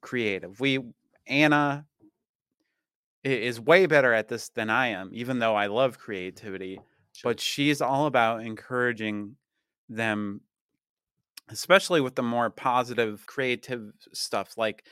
creative. 0.00 0.60
We 0.60 0.80
anna 1.26 1.86
is 3.24 3.60
way 3.60 3.86
better 3.86 4.12
at 4.12 4.28
this 4.28 4.50
than 4.50 4.70
i 4.70 4.86
am 4.88 5.10
even 5.12 5.40
though 5.40 5.56
i 5.56 5.66
love 5.66 5.98
creativity 5.98 6.78
but 7.24 7.40
she's 7.40 7.80
all 7.80 8.06
about 8.06 8.42
encouraging 8.42 9.34
them 9.88 10.40
especially 11.48 12.00
with 12.00 12.16
the 12.16 12.22
more 12.22 12.50
positive 12.50 13.24
creative 13.26 13.92
stuff 14.12 14.56
like 14.56 14.84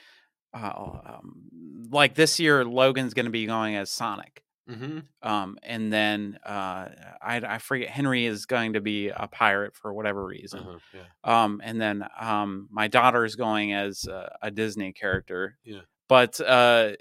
uh, 0.55 0.71
um, 0.77 1.49
like 1.91 2.15
this 2.15 2.39
year 2.39 2.65
logan's 2.65 3.13
going 3.15 3.27
to 3.27 3.33
be 3.33 3.47
going 3.47 3.77
as 3.77 3.91
sonic 3.91 4.43
hmm 4.69 5.01
um, 5.23 5.59
and 5.63 5.93
then 5.93 6.39
uh, 6.47 6.89
I, 7.21 7.43
I 7.47 7.59
forget 7.59 7.89
henry 7.89 8.25
is 8.25 8.47
going 8.47 8.75
to 8.75 8.81
be 8.81 9.09
a 9.09 9.27
pirate 9.27 9.75
for 9.77 9.93
whatever 9.93 10.25
reason 10.25 10.61
uh 10.61 10.79
yeah. 10.95 11.43
um, 11.45 11.61
and 11.65 11.81
then 11.81 12.07
um, 12.19 12.69
my 12.71 12.89
daughter 12.89 13.25
is 13.25 13.37
going 13.37 13.73
as 13.73 14.07
a, 14.07 14.37
a 14.43 14.51
disney 14.51 14.93
character 14.93 15.59
Yeah. 15.65 15.81
but 16.09 16.41
uh, 16.41 16.93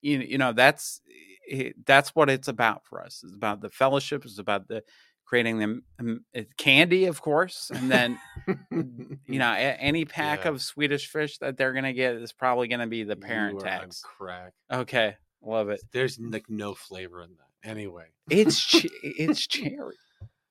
you, 0.00 0.18
you 0.20 0.38
know 0.38 0.52
that's 0.52 1.00
it, 1.46 1.86
that's 1.86 2.10
what 2.14 2.28
it's 2.28 2.48
about 2.48 2.84
for 2.84 3.02
us. 3.02 3.22
It's 3.24 3.34
about 3.34 3.60
the 3.60 3.70
fellowship 3.70 4.24
it's 4.24 4.38
about 4.38 4.68
the 4.68 4.82
creating 5.28 5.58
them 5.58 5.82
um, 6.00 6.24
uh, 6.34 6.40
candy 6.56 7.04
of 7.04 7.20
course 7.20 7.70
and 7.74 7.90
then 7.90 8.18
you 8.48 9.18
know 9.38 9.52
a, 9.52 9.76
any 9.78 10.06
pack 10.06 10.44
Yeah. 10.44 10.50
of 10.52 10.62
swedish 10.62 11.06
fish 11.08 11.36
that 11.38 11.58
they're 11.58 11.74
gonna 11.74 11.92
get 11.92 12.14
is 12.14 12.32
probably 12.32 12.66
gonna 12.66 12.86
be 12.86 13.02
the 13.04 13.14
parent 13.16 13.52
You 13.52 13.58
are 13.58 13.70
on 13.72 13.80
tax 13.80 14.02
crack 14.16 14.52
okay 14.72 15.16
Love 15.40 15.68
it. 15.68 15.80
There's 15.92 16.18
like 16.18 16.50
no 16.50 16.74
flavor 16.74 17.22
in 17.22 17.30
that. 17.36 17.68
Anyway, 17.70 18.06
It's 18.28 18.60
che- 18.60 18.88
it's 19.04 19.46
cherry, 19.46 19.94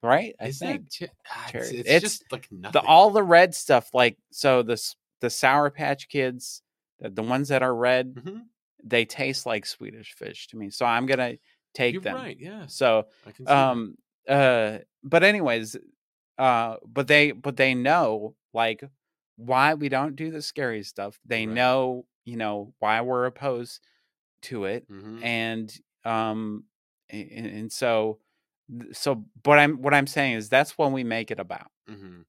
right? 0.01 0.33
I 0.39 0.45
is 0.47 0.59
think 0.59 0.89
che- 0.89 1.09
ah, 1.29 1.43
it's, 1.43 1.51
cherry. 1.51 1.79
it's 1.81 1.89
It's 1.89 2.01
just 2.03 2.31
like 2.31 2.47
nothing. 2.49 2.81
the 2.81 2.87
all 2.87 3.09
the 3.09 3.21
red 3.21 3.53
stuff, 3.53 3.89
like 3.93 4.17
so 4.31 4.63
the 4.63 4.81
the 5.19 5.29
Sour 5.29 5.71
Patch 5.71 6.07
Kids, 6.07 6.61
the, 7.01 7.09
the 7.09 7.21
ones 7.21 7.49
that 7.49 7.63
are 7.63 7.75
red, 7.75 8.15
Mhm. 8.15 8.43
they 8.81 9.03
taste 9.03 9.45
like 9.45 9.65
Swedish 9.65 10.13
fish 10.13 10.47
to 10.47 10.57
me. 10.57 10.69
So 10.69 10.85
I'm 10.85 11.05
gonna 11.05 11.33
take 11.73 11.91
You're 11.91 12.01
them. 12.03 12.15
right. 12.15 12.37
Yeah, 12.39 12.67
So 12.67 13.07
I 13.25 13.31
can 13.31 13.45
see 13.45 13.49
that. 13.49 13.57
um 13.71 13.97
uh 14.27 14.79
but 15.03 15.23
anyways 15.23 15.75
uh 16.37 16.75
but 16.85 17.07
they 17.07 17.31
but 17.31 17.57
they 17.57 17.73
know 17.73 18.35
like 18.53 18.83
why 19.37 19.73
we 19.75 19.89
don't 19.89 20.15
do 20.15 20.31
the 20.31 20.41
scary 20.41 20.83
stuff 20.83 21.19
they 21.25 21.45
Right. 21.45 21.55
know 21.55 22.05
you 22.25 22.37
know 22.37 22.73
why 22.79 23.01
we're 23.01 23.25
opposed 23.25 23.79
to 24.43 24.65
it 24.65 24.87
Mhm. 24.89 25.23
and 25.23 25.79
um 26.05 26.63
and, 27.09 27.31
and 27.47 27.71
so 27.71 28.19
so 28.91 29.23
but 29.43 29.57
i'm 29.59 29.81
what 29.81 29.93
i'm 29.93 30.07
saying 30.07 30.35
is 30.35 30.49
that's 30.49 30.77
when 30.77 30.91
we 30.91 31.03
make 31.03 31.31
it 31.31 31.39
about 31.39 31.71
Mhm. 31.89 32.25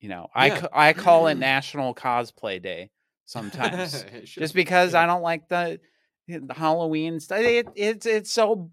you 0.00 0.08
know 0.08 0.28
i 0.34 0.46
Yeah. 0.48 0.60
ca- 0.60 0.68
i 0.72 0.92
call 0.94 1.26
it 1.28 1.36
national 1.36 1.94
cosplay 1.94 2.60
day 2.62 2.90
sometimes 3.26 4.04
just 4.24 4.54
because 4.54 4.92
yeah. 4.92 5.02
I 5.02 5.06
don't 5.06 5.22
like 5.22 5.48
the, 5.48 5.80
the 6.28 6.52
Halloween 6.54 7.20
stuff. 7.20 7.38
It, 7.40 7.68
it's 7.74 8.04
it's 8.06 8.30
so 8.30 8.70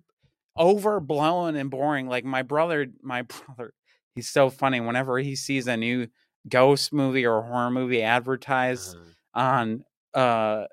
overblown 0.57 1.56
and 1.56 1.69
boring. 1.69 2.07
Like 2.07 2.26
my 2.26 2.41
brother, 2.41 2.88
my 3.02 3.22
brother, 3.48 3.73
he's 4.15 4.30
so 4.30 4.49
funny. 4.49 4.80
Whenever 4.80 5.18
he 5.19 5.36
sees 5.36 5.68
a 5.68 5.78
new 5.78 6.07
ghost 6.49 6.91
movie 6.94 7.26
or 7.26 7.41
horror 7.44 7.72
movie 7.72 8.02
advertised 8.02 8.95
Uh-huh. 8.95 9.06
on 9.34 9.86
uh 10.14 10.65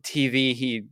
TV, 0.00 0.54
he 0.54 0.84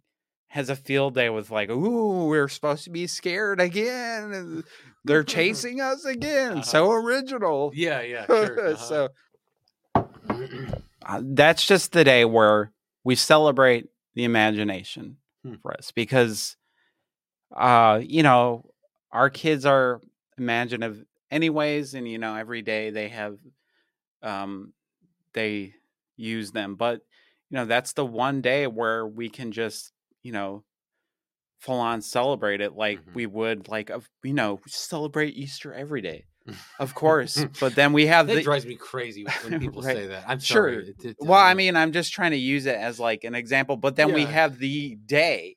has 0.49 0.69
a 0.69 0.77
field 0.77 1.15
day 1.15 1.29
with 1.29 1.51
like, 1.51 1.71
"Ooh, 1.71 2.27
we're 2.27 2.49
supposed 2.49 2.85
to 2.85 2.91
be 2.91 3.07
scared 3.07 3.61
again. 3.61 4.33
and 4.33 4.65
They're 5.05 5.23
chasing 5.37 5.81
us 5.81 6.05
again. 6.05 6.53
Uh-huh. 6.53 6.63
So 6.63 6.91
original." 6.91 7.71
Yeah, 7.75 8.01
yeah, 8.03 8.27
sure. 8.27 8.61
uh-huh. 8.73 8.77
so 8.77 9.09
uh, 11.05 11.21
that's 11.23 11.67
just 11.67 11.93
the 11.93 12.05
day 12.05 12.25
where 12.25 12.73
we 13.05 13.15
celebrate 13.15 13.87
the 14.15 14.25
imagination 14.25 15.19
Hmm. 15.45 15.55
for 15.63 15.73
us 15.77 15.93
because 15.93 16.57
uh 17.55 18.01
you 18.03 18.23
know 18.23 18.65
our 19.13 19.31
kids 19.31 19.65
are 19.65 20.01
imaginative 20.39 21.05
anyways 21.31 21.95
and 21.95 22.09
you 22.09 22.19
know 22.19 22.35
every 22.35 22.63
day 22.63 22.91
they 22.91 23.09
have 23.09 23.39
um 24.23 24.73
they 25.35 25.75
use 26.17 26.53
them 26.53 26.77
but 26.77 27.03
you 27.51 27.57
know 27.57 27.67
that's 27.67 27.93
the 27.95 28.05
one 28.07 28.41
day 28.41 28.67
where 28.67 29.07
we 29.07 29.29
can 29.29 29.53
just 29.53 29.93
you 30.23 30.33
know 30.33 30.65
full 31.61 31.81
on 31.81 32.03
celebrate 32.03 32.61
it 32.61 32.75
like 32.75 33.01
Mhm. 33.01 33.15
we 33.15 33.27
would 33.27 33.69
like 33.69 33.91
of 33.91 34.09
you 34.23 34.35
know 34.35 34.61
celebrate 34.67 35.35
easter 35.37 35.73
every 35.73 36.01
day 36.01 36.25
of 36.79 36.95
course 36.95 37.45
but 37.61 37.75
then 37.75 37.93
we 37.93 38.07
have 38.07 38.29
that 38.29 38.37
the 38.37 38.43
drives 38.43 38.67
me 38.67 38.77
crazy 38.77 39.25
when 39.41 39.55
people 39.59 39.83
Right. 39.83 39.95
say 39.97 40.07
that. 40.07 40.25
I'm 40.29 40.41
Sure. 40.41 40.69
sorry. 40.71 40.95
Well, 41.19 41.41
I 41.41 41.55
mean, 41.55 41.77
I'm 41.77 41.93
just 41.93 42.13
trying 42.13 42.33
to 42.33 42.37
use 42.37 42.67
it 42.67 42.77
as 42.77 43.01
like 43.01 43.25
an 43.25 43.35
example, 43.35 43.77
but 43.77 43.97
then 43.97 44.13
we 44.13 44.27
have 44.27 44.59
the 44.59 44.97
day 45.07 45.57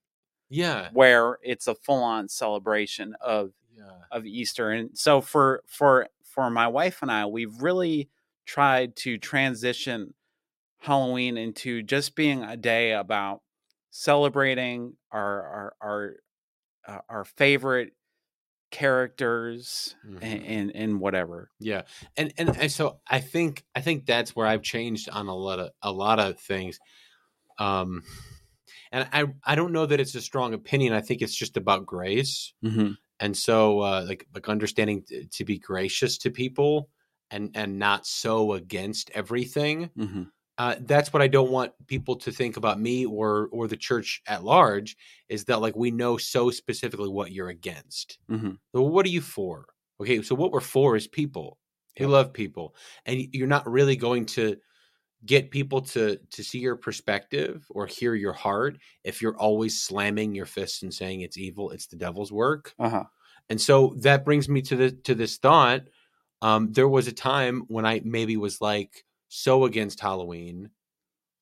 yeah, 0.50 0.90
where 0.94 1.38
it's 1.44 1.68
a 1.68 1.76
full-on 1.76 2.28
celebration 2.30 3.16
of 3.22 3.52
yeah, 3.76 4.02
of 4.12 4.26
Easter. 4.26 4.72
And 4.72 4.98
so 4.98 5.22
for 5.22 5.64
for 5.68 6.08
for 6.24 6.50
my 6.50 6.68
wife 6.68 7.02
and 7.02 7.12
I, 7.12 7.26
we've 7.26 7.62
really 7.62 8.10
tried 8.46 8.96
to 8.98 9.18
transition 9.18 10.14
Halloween 10.80 11.38
into 11.38 11.84
just 11.84 12.16
being 12.16 12.44
a 12.44 12.58
day 12.58 12.94
about 12.94 13.42
celebrating 13.92 14.96
our 15.12 15.44
our 15.44 15.76
our 15.82 16.16
uh, 16.88 17.02
our 17.10 17.26
favorite 17.26 17.94
characters 18.72 19.96
Mhm. 20.06 20.20
and, 20.22 20.44
and 20.46 20.76
and 20.76 21.00
whatever. 21.00 21.50
yeah. 21.60 21.84
And, 22.18 22.32
and 22.38 22.56
and 22.56 22.72
so 22.72 23.00
I 23.08 23.20
think 23.20 23.66
I 23.76 23.82
think 23.82 24.06
that's 24.06 24.36
where 24.36 24.46
I've 24.48 24.62
changed 24.62 25.10
on 25.10 25.28
a 25.28 25.36
lot 25.36 25.60
of 25.60 25.72
a 25.82 25.92
lot 25.92 26.20
of 26.20 26.40
things. 26.40 26.80
Um, 27.58 28.04
and 28.92 29.08
I 29.14 29.26
I 29.44 29.56
don't 29.56 29.72
know 29.72 29.86
that 29.86 30.00
it's 30.00 30.16
a 30.16 30.22
strong 30.22 30.54
opinion. 30.54 30.94
I 30.94 31.02
think 31.02 31.22
it's 31.22 31.36
just 31.36 31.58
about 31.58 31.86
grace. 31.86 32.54
Mm-hmm. 32.64 32.92
and 33.20 33.36
so 33.38 33.80
uh, 33.82 34.06
like 34.08 34.26
like 34.34 34.48
understanding 34.50 35.04
t- 35.08 35.26
to 35.32 35.44
be 35.46 35.58
gracious 35.60 36.18
to 36.20 36.32
people 36.32 36.90
and 37.32 37.52
and 37.56 37.78
not 37.78 38.06
so 38.08 38.54
against 38.54 39.12
everything 39.14 39.90
Mm-hmm. 39.98 40.24
uh, 40.58 40.76
that's 40.82 41.12
what 41.14 41.22
i 41.22 41.28
don't 41.28 41.52
want 41.52 41.72
people 41.88 42.16
to 42.18 42.32
think 42.32 42.58
about 42.58 42.80
me 42.80 43.06
or 43.06 43.50
or 43.52 43.68
the 43.68 43.78
church 43.78 44.22
at 44.26 44.44
large 44.44 44.96
is 45.28 45.46
that 45.46 45.62
like 45.62 45.76
we 45.76 45.92
know 45.92 46.18
so 46.18 46.50
specifically 46.50 47.10
what 47.10 47.32
you're 47.32 47.50
against 47.50 48.18
Mm-hmm. 48.32 48.52
so 48.74 48.82
what 48.82 49.06
are 49.06 49.10
you 49.18 49.22
for 49.22 49.66
okay 50.02 50.22
so 50.24 50.34
what 50.36 50.52
we're 50.54 50.62
for 50.76 50.96
is 50.96 51.08
people 51.08 51.58
we 52.00 52.06
love 52.06 52.32
people 52.34 52.74
and 53.06 53.16
you're 53.34 53.54
not 53.56 53.70
really 53.70 53.98
going 53.98 54.26
to 54.38 54.56
get 55.26 55.52
people 55.52 55.82
to 55.82 56.18
to 56.32 56.44
see 56.44 56.60
your 56.60 56.76
perspective 56.78 57.66
or 57.70 57.86
hear 57.88 58.16
your 58.16 58.34
heart 58.34 58.78
if 59.04 59.22
you're 59.22 59.38
always 59.38 59.82
slamming 59.82 60.34
your 60.34 60.46
fists 60.46 60.82
and 60.84 60.94
saying 60.94 61.22
it's 61.22 61.38
evil 61.38 61.72
it's 61.72 61.88
the 61.88 61.98
devil's 61.98 62.32
work 62.32 62.74
Uh-huh. 62.80 63.04
and 63.50 63.60
so 63.60 63.96
that 64.00 64.24
brings 64.26 64.48
me 64.50 64.62
to 64.64 64.76
the 64.76 64.92
to 64.92 65.16
this 65.16 65.38
thought. 65.38 65.82
Um, 66.42 66.72
there 66.72 66.88
was 66.88 67.08
a 67.08 67.12
time 67.12 67.64
when 67.68 67.86
I 67.86 68.02
maybe 68.06 68.38
was 68.38 68.62
like 68.62 69.04
so 69.28 69.66
against 69.66 70.00
Halloween 70.00 70.70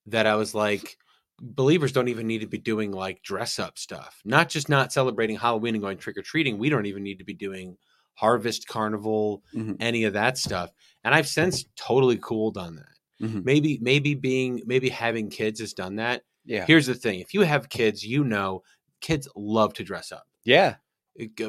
that 0.08 0.26
I 0.26 0.36
was 0.36 0.56
like, 0.56 0.98
believers 1.42 1.92
don't 1.92 2.08
even 2.08 2.28
need 2.28 2.40
to 2.42 2.48
be 2.48 2.58
doing 2.58 2.92
like 2.92 3.22
dress 3.24 3.60
up 3.60 3.78
stuff. 3.78 4.22
Not 4.26 4.50
just 4.50 4.70
not 4.70 4.92
celebrating 4.94 5.38
Halloween 5.38 5.76
and 5.76 5.82
going 5.84 5.98
trick 6.00 6.18
or 6.18 6.24
treating. 6.24 6.58
We 6.58 6.70
don't 6.70 6.86
even 6.88 7.04
need 7.04 7.20
to 7.20 7.26
be 7.26 7.34
doing 7.36 7.78
harvest 8.16 8.68
carnival, 8.68 9.44
Mhm. 9.56 9.78
any 9.80 10.06
of 10.06 10.14
that 10.14 10.38
stuff. 10.38 10.72
And 11.04 11.14
I've 11.14 11.28
since 11.28 11.66
totally 11.76 12.18
cooled 12.18 12.58
on 12.58 12.76
that. 12.78 12.97
Mhm. 13.22 13.44
Maybe 13.44 13.80
maybe 13.82 14.14
being 14.16 14.62
maybe 14.66 14.90
having 14.90 15.30
kids 15.30 15.60
has 15.60 15.74
done 15.74 15.96
that. 15.96 16.24
Yeah. 16.46 16.66
Here's 16.66 16.86
the 16.88 16.94
thing: 16.96 17.20
if 17.20 17.34
you 17.34 17.42
have 17.42 17.70
kids, 17.70 18.06
you 18.06 18.24
know 18.24 18.64
kids 19.02 19.28
love 19.36 19.74
to 19.76 19.84
dress 19.84 20.12
up. 20.12 20.28
Yeah. 20.44 20.76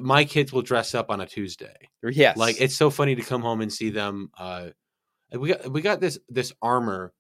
My 0.01 0.25
kids 0.25 0.53
will 0.53 0.63
dress 0.63 0.95
up 0.95 1.11
on 1.11 1.21
a 1.21 1.27
Tuesday. 1.27 1.77
Yes. 2.03 2.39
Like 2.39 2.61
it's 2.61 2.75
so 2.77 2.89
funny 2.91 3.15
to 3.15 3.23
come 3.23 3.43
home 3.43 3.61
and 3.61 3.73
see 3.73 3.91
them. 3.91 4.31
Uh, 4.39 4.71
we 5.33 5.51
got 5.51 5.71
we 5.71 5.83
got 5.83 6.01
this 6.01 6.19
this 6.29 6.53
armor, 6.63 7.13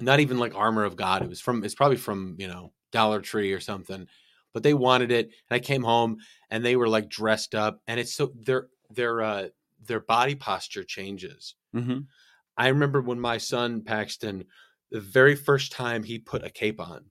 not 0.00 0.20
even 0.20 0.38
like 0.38 0.54
armor 0.54 0.84
of 0.84 0.96
God. 0.96 1.22
It 1.22 1.28
was 1.28 1.40
from 1.40 1.64
it's 1.64 1.74
probably 1.74 1.96
from 1.96 2.36
you 2.38 2.48
know 2.48 2.72
Dollar 2.92 3.20
Tree 3.20 3.52
or 3.52 3.60
something, 3.60 4.06
but 4.52 4.62
they 4.62 4.74
wanted 4.74 5.10
it, 5.10 5.26
and 5.26 5.56
I 5.56 5.58
came 5.58 5.82
home 5.82 6.18
and 6.50 6.64
they 6.64 6.76
were 6.76 6.88
like 6.88 7.08
dressed 7.08 7.54
up, 7.54 7.80
and 7.86 7.98
it's 7.98 8.14
so 8.14 8.32
their 8.36 8.68
their 8.90 9.22
uh 9.22 9.48
their 9.84 10.00
body 10.00 10.34
posture 10.34 10.84
changes. 10.84 11.54
hmm 11.72 12.00
I 12.58 12.68
remember 12.68 13.00
when 13.00 13.20
my 13.20 13.38
son 13.38 13.82
Paxton, 13.82 14.44
the 14.90 15.00
very 15.00 15.36
first 15.36 15.70
time 15.72 16.02
he 16.02 16.18
put 16.18 16.44
a 16.44 16.50
cape 16.50 16.80
on, 16.80 17.04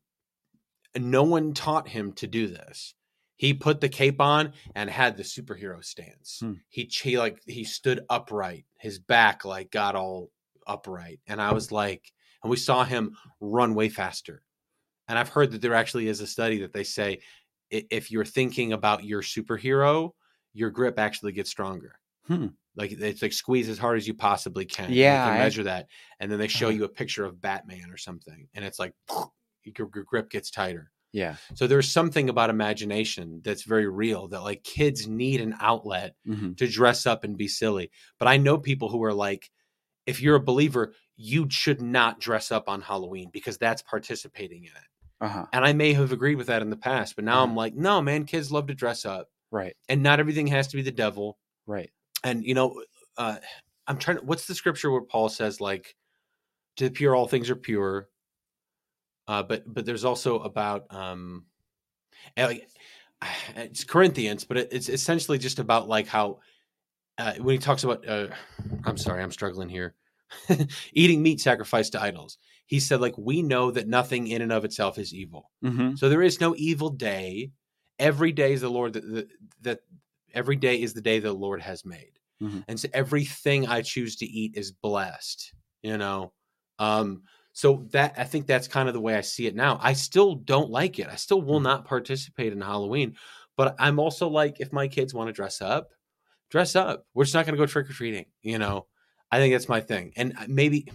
and 0.93 1.09
no 1.09 1.23
one 1.23 1.53
taught 1.53 1.87
him 1.87 2.11
to 2.13 2.27
do 2.27 2.47
this. 2.47 2.93
He 3.37 3.53
put 3.53 3.79
the 3.79 3.89
cape 3.89 4.19
on 4.19 4.53
and 4.75 4.89
had 4.89 5.15
the 5.15 5.23
superhero 5.23 5.83
stance. 5.83 6.39
Hmm. 6.41 6.53
He, 6.69 6.83
he 6.83 7.17
like 7.17 7.39
he 7.45 7.63
stood 7.63 8.01
upright, 8.09 8.65
his 8.77 8.99
back 8.99 9.45
like 9.45 9.71
got 9.71 9.95
all 9.95 10.31
upright, 10.67 11.21
and 11.27 11.41
I 11.41 11.53
was 11.53 11.71
like, 11.71 12.11
and 12.43 12.51
we 12.51 12.57
saw 12.57 12.83
him 12.83 13.15
run 13.39 13.73
way 13.73 13.89
faster. 13.89 14.43
And 15.07 15.17
I've 15.17 15.29
heard 15.29 15.51
that 15.51 15.61
there 15.61 15.73
actually 15.73 16.09
is 16.09 16.19
a 16.19 16.27
study 16.27 16.59
that 16.59 16.73
they 16.73 16.83
say 16.83 17.19
if 17.69 18.11
you're 18.11 18.25
thinking 18.25 18.73
about 18.73 19.03
your 19.03 19.21
superhero, 19.21 20.11
your 20.53 20.69
grip 20.69 20.99
actually 20.99 21.31
gets 21.31 21.49
stronger. 21.49 21.99
Hmm. 22.25 22.47
Like 22.77 22.91
it's 22.91 23.21
like 23.21 23.33
squeeze 23.33 23.67
as 23.69 23.77
hard 23.79 23.97
as 23.97 24.07
you 24.07 24.13
possibly 24.13 24.65
can. 24.65 24.91
Yeah, 24.93 25.25
can 25.25 25.33
I- 25.33 25.39
measure 25.39 25.63
that, 25.63 25.87
and 26.19 26.31
then 26.31 26.39
they 26.39 26.47
show 26.47 26.67
Uh-huh. 26.67 26.75
you 26.77 26.83
a 26.85 26.89
picture 26.89 27.25
of 27.25 27.41
Batman 27.41 27.89
or 27.91 27.97
something, 27.97 28.47
and 28.53 28.63
it's 28.63 28.79
like 28.79 28.93
your, 29.63 29.89
your 29.95 30.03
grip 30.05 30.29
gets 30.29 30.51
tighter. 30.51 30.91
Yeah. 31.13 31.37
So 31.55 31.65
there's 31.67 31.89
something 31.91 32.29
about 32.29 32.49
imagination 32.49 33.41
that's 33.43 33.63
very 33.63 33.87
real. 33.87 34.27
That 34.27 34.41
like 34.43 34.63
kids 34.63 35.07
need 35.07 35.41
an 35.41 35.55
outlet 35.59 36.15
hmm 36.25 36.53
to 36.53 36.67
dress 36.67 37.05
up 37.05 37.23
and 37.23 37.35
be 37.37 37.47
silly. 37.47 37.89
But 38.19 38.27
I 38.27 38.37
know 38.37 38.57
people 38.57 38.89
who 38.89 39.03
are 39.03 39.13
like, 39.13 39.49
if 40.05 40.21
you're 40.21 40.35
a 40.35 40.39
believer, 40.39 40.93
you 41.15 41.47
should 41.49 41.81
not 41.81 42.19
dress 42.19 42.51
up 42.51 42.69
on 42.69 42.81
Halloween 42.81 43.29
because 43.33 43.57
that's 43.57 43.81
participating 43.81 44.65
in 44.65 44.71
it. 44.71 44.87
Uh-huh. 45.21 45.45
And 45.51 45.65
I 45.65 45.73
may 45.73 45.93
have 45.93 46.11
agreed 46.11 46.35
with 46.35 46.47
that 46.47 46.61
in 46.61 46.69
the 46.69 46.77
past, 46.77 47.15
but 47.15 47.25
now 47.25 47.39
Mhm. 47.39 47.49
I'm 47.49 47.55
like, 47.55 47.73
no, 47.75 48.01
man, 48.01 48.25
kids 48.25 48.51
love 48.51 48.67
to 48.67 48.75
dress 48.75 49.03
up, 49.03 49.29
Right. 49.49 49.75
and 49.89 50.03
not 50.03 50.19
everything 50.19 50.45
has 50.47 50.67
to 50.67 50.75
be 50.77 50.83
the 50.83 50.91
devil. 50.91 51.39
Right. 51.65 51.89
And 52.23 52.43
you 52.43 52.53
know, 52.53 52.83
uh, 53.17 53.37
I'm 53.87 53.97
trying. 53.97 54.17
to 54.17 54.23
What's 54.25 54.45
the 54.45 54.55
scripture 54.55 54.91
where 54.91 55.01
Paul 55.01 55.29
says 55.29 55.61
like, 55.61 55.95
"To 56.77 56.85
the 56.85 56.91
pure, 56.91 57.15
all 57.15 57.27
things 57.27 57.49
are 57.49 57.55
pure." 57.55 58.09
Uh, 59.27 59.43
but 59.43 59.63
but 59.71 59.85
there's 59.85 60.05
also 60.05 60.39
about 60.39 60.85
um, 60.93 61.45
it's 63.55 63.83
Corinthians, 63.83 64.45
but 64.45 64.57
it's 64.57 64.89
essentially 64.89 65.37
just 65.37 65.59
about 65.59 65.87
like 65.87 66.07
how 66.07 66.39
uh, 67.17 67.33
when 67.35 67.53
he 67.53 67.59
talks 67.59 67.83
about. 67.83 68.07
Uh, 68.07 68.27
I'm 68.85 68.97
sorry, 68.97 69.21
I'm 69.21 69.31
struggling 69.31 69.69
here. 69.69 69.95
eating 70.93 71.21
meat 71.21 71.39
sacrificed 71.39 71.93
to 71.93 72.01
idols. 72.01 72.37
He 72.65 72.79
said, 72.79 72.99
like, 72.99 73.17
we 73.17 73.41
know 73.41 73.71
that 73.71 73.87
nothing 73.87 74.27
in 74.27 74.41
and 74.41 74.51
of 74.51 74.65
itself 74.65 74.97
is 74.97 75.13
evil. 75.13 75.51
Mm-hmm. 75.63 75.95
So 75.95 76.09
there 76.09 76.21
is 76.21 76.41
no 76.41 76.53
evil 76.57 76.89
day. 76.89 77.51
Every 77.97 78.33
day 78.33 78.53
is 78.53 78.61
the 78.61 78.69
Lord 78.69 78.93
that, 78.93 79.09
that, 79.13 79.27
that 79.61 79.79
every 80.33 80.55
day 80.55 80.81
is 80.81 80.93
the 80.93 81.01
day 81.01 81.19
the 81.19 81.33
Lord 81.33 81.61
has 81.61 81.85
made. 81.85 82.19
Mhm. 82.41 82.63
And 82.67 82.79
so 82.79 82.87
everything 82.93 83.67
I 83.67 83.81
choose 83.81 84.15
to 84.17 84.25
eat 84.25 84.55
is 84.55 84.71
blessed, 84.71 85.53
you 85.81 85.97
know? 85.97 86.33
Um, 86.79 87.23
so 87.53 87.87
that 87.91 88.13
I 88.17 88.23
think 88.23 88.45
that's 88.45 88.67
kind 88.67 88.87
of 88.87 88.93
the 88.93 89.01
way 89.01 89.15
I 89.15 89.21
see 89.21 89.47
it 89.47 89.55
now. 89.55 89.79
I 89.81 89.93
still 89.93 90.35
don't 90.35 90.69
like 90.69 90.99
it. 90.99 91.07
I 91.07 91.15
still 91.15 91.41
will 91.41 91.59
Mhm. 91.59 91.63
not 91.63 91.85
participate 91.85 92.53
in 92.53 92.61
Halloween, 92.61 93.17
but 93.55 93.75
I'm 93.79 93.99
also 93.99 94.27
like, 94.27 94.59
if 94.59 94.71
my 94.71 94.87
kids 94.87 95.13
want 95.13 95.27
to 95.29 95.33
dress 95.33 95.61
up, 95.61 95.89
dress 96.49 96.75
up. 96.75 97.07
We're 97.13 97.23
just 97.23 97.33
not 97.33 97.45
going 97.45 97.55
to 97.55 97.61
go 97.61 97.65
trick 97.65 97.89
or 97.89 97.93
treating, 97.93 98.27
you 98.43 98.59
know? 98.59 98.87
I 99.31 99.39
think 99.39 99.53
that's 99.53 99.67
my 99.67 99.81
thing. 99.81 100.13
And 100.15 100.33
uh, 100.37 100.45
maybe, 100.47 100.87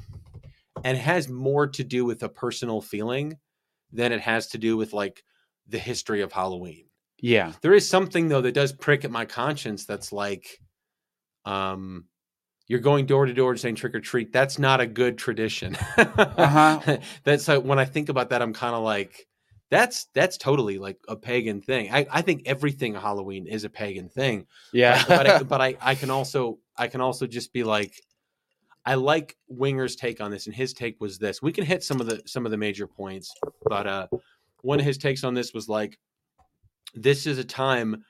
and 0.84 0.96
it 0.96 1.00
has 1.00 1.28
more 1.28 1.66
to 1.66 1.84
do 1.84 2.04
with 2.04 2.22
a 2.22 2.28
personal 2.28 2.80
feeling 2.80 3.38
than 3.90 4.12
it 4.12 4.20
has 4.20 4.46
to 4.48 4.59
do 4.59 4.76
with 4.76 4.92
like 4.92 5.24
the 5.66 5.78
history 5.78 6.22
of 6.22 6.32
Halloween. 6.32 6.86
Yeah. 7.23 7.53
There 7.62 7.73
is 7.73 7.89
something 7.89 8.28
though 8.28 8.43
that 8.43 8.53
does 8.53 8.73
prick 8.73 9.07
at 9.07 9.11
my 9.11 9.24
conscience 9.24 9.86
that's 9.86 10.12
like 10.12 10.59
um 11.47 12.05
you're 12.69 12.81
going 12.81 13.07
door 13.07 13.27
to 13.27 13.35
door 13.35 13.51
and 13.51 13.61
saying 13.61 13.74
trick 13.74 13.94
or 13.94 14.01
treat. 14.01 14.32
That's 14.32 14.59
not 14.59 14.81
a 14.81 14.86
good 14.86 15.19
tradition. 15.19 15.77
Uh-huh. 15.97 16.99
that's 17.24 17.49
like 17.49 17.62
when 17.62 17.78
I 17.78 17.85
think 17.85 18.09
about 18.09 18.31
that, 18.31 18.40
I'm 18.40 18.53
kind 18.53 18.74
of 18.74 18.82
like, 18.82 19.27
that's 19.70 20.07
that's 20.15 20.36
totally 20.36 20.78
like 20.78 20.99
a 21.09 21.16
pagan 21.16 21.61
thing. 21.61 21.93
I, 21.93 22.07
I 22.11 22.23
think 22.23 22.43
everything 22.47 22.94
Halloween 22.94 23.47
is 23.47 23.65
a 23.65 23.70
pagan 23.70 24.09
thing. 24.09 24.47
Yeah. 24.73 25.03
But 25.07 25.27
I, 25.27 25.43
but 25.43 25.61
I, 25.61 25.77
I 25.81 25.94
can 25.94 26.11
also 26.11 26.59
I 26.77 26.89
can 26.89 27.01
also 27.01 27.27
just 27.27 27.53
be 27.53 27.65
like, 27.65 27.93
I 28.85 28.94
like 28.94 29.36
Winger's 29.49 29.94
take 29.94 30.20
on 30.20 30.31
this, 30.31 30.47
and 30.47 30.55
his 30.55 30.73
take 30.73 31.01
was 31.01 31.19
this. 31.19 31.43
We 31.43 31.53
can 31.53 31.65
hit 31.65 31.85
some 31.85 32.01
of 32.01 32.07
the 32.07 32.23
some 32.27 32.47
of 32.47 32.53
the 32.53 32.59
major 32.59 32.86
points, 32.86 33.32
but 33.65 33.86
uh, 33.86 34.07
one 34.62 34.81
of 34.81 34.86
his 34.86 34.99
takes 34.99 35.24
on 35.24 35.35
this 35.35 35.53
was 35.53 35.69
like, 35.69 35.99
this 36.94 37.27
is 37.27 37.39
a 37.39 37.44
time 37.44 38.05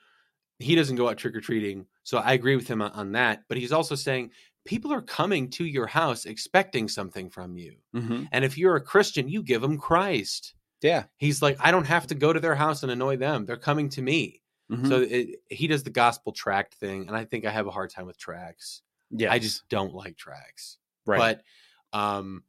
he 0.59 0.75
doesn't 0.75 0.95
go 0.95 1.09
out 1.09 1.17
trick 1.17 1.35
or 1.35 1.41
treating, 1.41 1.85
so 2.03 2.17
I 2.19 2.33
agree 2.33 2.55
with 2.55 2.67
him 2.67 2.81
on, 2.81 2.91
on 2.91 3.11
that. 3.13 3.43
But 3.49 3.57
he's 3.57 3.71
also 3.71 3.95
saying 3.95 4.31
people 4.65 4.93
are 4.93 5.01
coming 5.01 5.49
to 5.51 5.65
your 5.65 5.87
house 5.87 6.25
expecting 6.25 6.87
something 6.87 7.29
from 7.29 7.57
you, 7.57 7.75
hmm 7.93 8.23
and 8.31 8.45
if 8.45 8.57
you're 8.57 8.75
a 8.75 8.81
Christian, 8.81 9.27
you 9.29 9.43
give 9.43 9.61
them 9.61 9.77
Christ. 9.77 10.55
Yeah. 10.81 11.05
He's 11.17 11.41
like, 11.41 11.57
I 11.61 11.71
don't 11.71 11.87
have 11.87 12.07
to 12.07 12.15
go 12.15 12.33
to 12.33 12.39
their 12.41 12.55
house 12.55 12.83
and 12.83 12.91
annoy 12.91 13.17
them; 13.17 13.45
they're 13.45 13.57
coming 13.57 13.89
to 13.89 14.01
me. 14.01 14.41
Mhm. 14.71 14.87
So 14.87 15.01
it, 15.01 15.39
he 15.49 15.67
does 15.67 15.83
the 15.83 15.89
gospel 15.89 16.31
tract 16.33 16.75
thing, 16.75 17.07
and 17.07 17.15
I 17.17 17.25
think 17.25 17.45
I 17.45 17.51
have 17.51 17.67
a 17.67 17.71
hard 17.71 17.89
time 17.89 18.05
with 18.05 18.17
tracks. 18.17 18.81
yeah. 19.11 19.31
I 19.31 19.39
just 19.39 19.67
don't 19.69 19.93
like 19.93 20.17
tracks. 20.17 20.77
right. 21.05 21.37
But 21.93 21.97
um, 21.99 22.43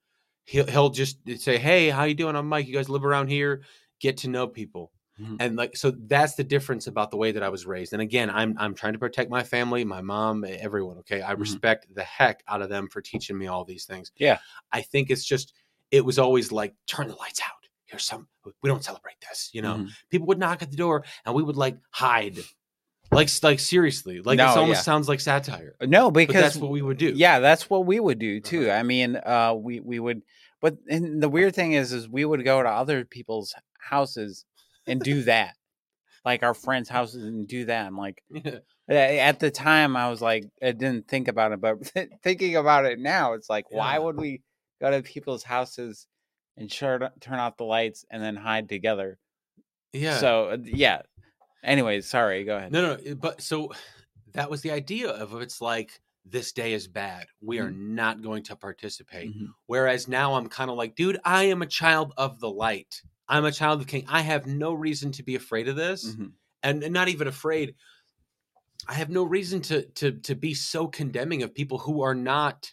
he'll 0.44 0.66
he'll 0.66 0.90
just 0.90 1.18
say, 1.38 1.58
"Hey, 1.58 1.90
how 1.90 2.04
you 2.04 2.14
doing? 2.14 2.36
I'm 2.36 2.48
Mike. 2.48 2.66
You 2.68 2.74
guys 2.74 2.88
live 2.88 3.04
around 3.04 3.28
here. 3.28 3.62
Get 4.00 4.18
to 4.18 4.28
know 4.28 4.46
people." 4.46 4.92
Mhm. 5.20 5.36
And 5.40 5.56
like 5.56 5.76
so, 5.76 5.92
that's 5.92 6.34
the 6.34 6.42
difference 6.44 6.86
about 6.88 7.10
the 7.12 7.16
way 7.16 7.30
that 7.32 7.42
I 7.42 7.48
was 7.48 7.66
raised. 7.66 7.92
And 7.92 8.02
again, 8.02 8.28
I'm 8.30 8.56
I'm 8.58 8.74
trying 8.74 8.94
to 8.94 8.98
protect 8.98 9.30
my 9.30 9.42
family, 9.44 9.84
my 9.84 10.00
mom, 10.00 10.44
everyone. 10.44 10.98
Okay, 10.98 11.22
I 11.22 11.34
Mhm. 11.34 11.38
respect 11.40 11.86
the 11.94 12.02
heck 12.02 12.42
out 12.48 12.62
of 12.62 12.68
them 12.68 12.88
for 12.88 13.00
teaching 13.00 13.38
me 13.38 13.46
all 13.46 13.64
these 13.64 13.84
things. 13.84 14.10
Yeah. 14.16 14.38
I 14.72 14.82
think 14.82 15.10
it's 15.10 15.24
just 15.24 15.52
it 15.92 16.04
was 16.04 16.18
always 16.18 16.50
like 16.50 16.74
turn 16.88 17.06
the 17.08 17.14
lights 17.14 17.40
out. 17.40 17.50
Here's 17.84 18.02
some. 18.04 18.26
We 18.62 18.68
don't 18.68 18.82
celebrate 18.82 19.20
this. 19.20 19.50
You 19.52 19.62
know, 19.62 19.74
Mhm. 19.76 19.90
people 20.10 20.26
would 20.26 20.38
knock 20.38 20.62
at 20.62 20.70
the 20.72 20.76
door 20.76 21.04
and 21.24 21.34
we 21.34 21.42
would 21.44 21.56
like 21.56 21.76
hide. 21.90 22.38
Like, 23.12 23.28
like 23.44 23.60
seriously, 23.60 24.20
like 24.22 24.38
No, 24.38 24.48
this 24.48 24.56
almost 24.56 24.78
yeah. 24.78 24.82
sounds 24.82 25.08
like 25.08 25.20
satire. 25.20 25.76
No, 25.82 26.10
But 26.10 26.26
because 26.26 26.42
that's 26.42 26.56
what 26.56 26.72
we 26.72 26.82
would 26.82 26.96
do. 26.96 27.12
Yeah, 27.14 27.38
that's 27.38 27.70
what 27.70 27.86
we 27.86 28.00
would 28.00 28.18
do 28.18 28.40
too. 28.40 28.68
Uh-huh. 28.70 28.78
I 28.80 28.82
mean, 28.82 29.14
uh, 29.24 29.54
we 29.56 29.78
we 29.78 30.00
would, 30.00 30.22
but 30.60 30.78
and 30.88 31.22
the 31.22 31.28
weird 31.28 31.54
thing 31.54 31.72
is, 31.74 31.92
is 31.92 32.08
we 32.08 32.24
would 32.24 32.42
go 32.44 32.60
to 32.60 32.68
other 32.68 33.04
people's 33.04 33.54
houses 33.78 34.44
and 34.86 35.00
do 35.00 35.22
that, 35.24 35.54
like 36.24 36.42
our 36.42 36.54
friends' 36.54 36.88
houses 36.96 37.24
and 37.24 37.46
do 37.48 37.64
that. 37.66 37.86
I'm 37.86 37.96
like, 37.96 38.22
a- 38.90 39.20
at 39.20 39.40
the 39.40 39.50
time, 39.50 39.96
I 39.96 40.10
was 40.10 40.20
like, 40.22 40.44
I 40.62 40.72
didn't 40.72 41.08
think 41.08 41.28
about 41.28 41.52
it, 41.52 41.60
but 41.60 41.78
thinking 42.22 42.56
about 42.56 42.84
it 42.84 42.98
now, 42.98 43.32
it's 43.34 43.48
like, 43.50 43.70
why 43.70 43.98
would 43.98 44.16
we 44.16 44.42
go 44.80 44.90
to 44.90 45.02
people's 45.02 45.42
houses 45.44 46.06
and 46.56 46.70
shut, 46.70 47.20
turn 47.20 47.38
off 47.38 47.56
the 47.56 47.64
lights 47.64 48.04
and 48.10 48.22
then 48.22 48.36
hide 48.36 48.68
together? 48.68 49.18
yeah. 49.92 50.18
So 50.18 50.48
uh, 50.50 50.56
yeah. 50.62 51.02
Anyways, 51.62 52.06
sorry. 52.08 52.44
Go 52.44 52.56
ahead. 52.56 52.72
No, 52.72 52.82
no, 52.82 52.92
it- 53.02 53.20
but 53.20 53.40
so 53.40 53.72
that 54.32 54.50
was 54.50 54.60
the 54.62 54.70
idea 54.72 55.08
of 55.10 55.40
it's 55.40 55.60
like 55.60 55.98
this 56.26 56.52
day 56.52 56.72
is 56.72 56.88
bad. 56.88 57.26
We 57.42 57.58
are 57.58 57.70
not 57.70 58.22
going 58.22 58.42
to 58.44 58.56
participate. 58.56 59.28
Mhm. 59.34 59.48
Whereas 59.66 60.08
now 60.08 60.34
I'm 60.34 60.48
kind 60.48 60.70
of 60.70 60.76
like, 60.76 60.94
dude, 60.96 61.18
I 61.24 61.44
am 61.44 61.62
a 61.62 61.66
child 61.66 62.12
of 62.16 62.40
the 62.40 62.50
light. 62.50 63.02
I'm 63.28 63.44
a 63.44 63.52
child 63.52 63.80
of 63.80 63.86
king. 63.86 64.04
I 64.08 64.20
have 64.22 64.46
no 64.46 64.72
reason 64.74 65.12
to 65.12 65.22
be 65.22 65.34
afraid 65.34 65.68
of 65.68 65.76
this, 65.76 66.14
Mhm. 66.14 66.32
and, 66.62 66.82
and 66.82 66.92
not 66.92 67.08
even 67.08 67.26
afraid. 67.26 67.74
I 68.86 68.94
have 68.94 69.08
no 69.10 69.24
reason 69.24 69.62
to 69.62 69.82
to 69.82 70.12
to 70.12 70.34
be 70.34 70.52
so 70.54 70.86
condemning 70.88 71.42
of 71.42 71.54
people 71.54 71.78
who 71.78 72.02
are 72.02 72.14
not 72.14 72.72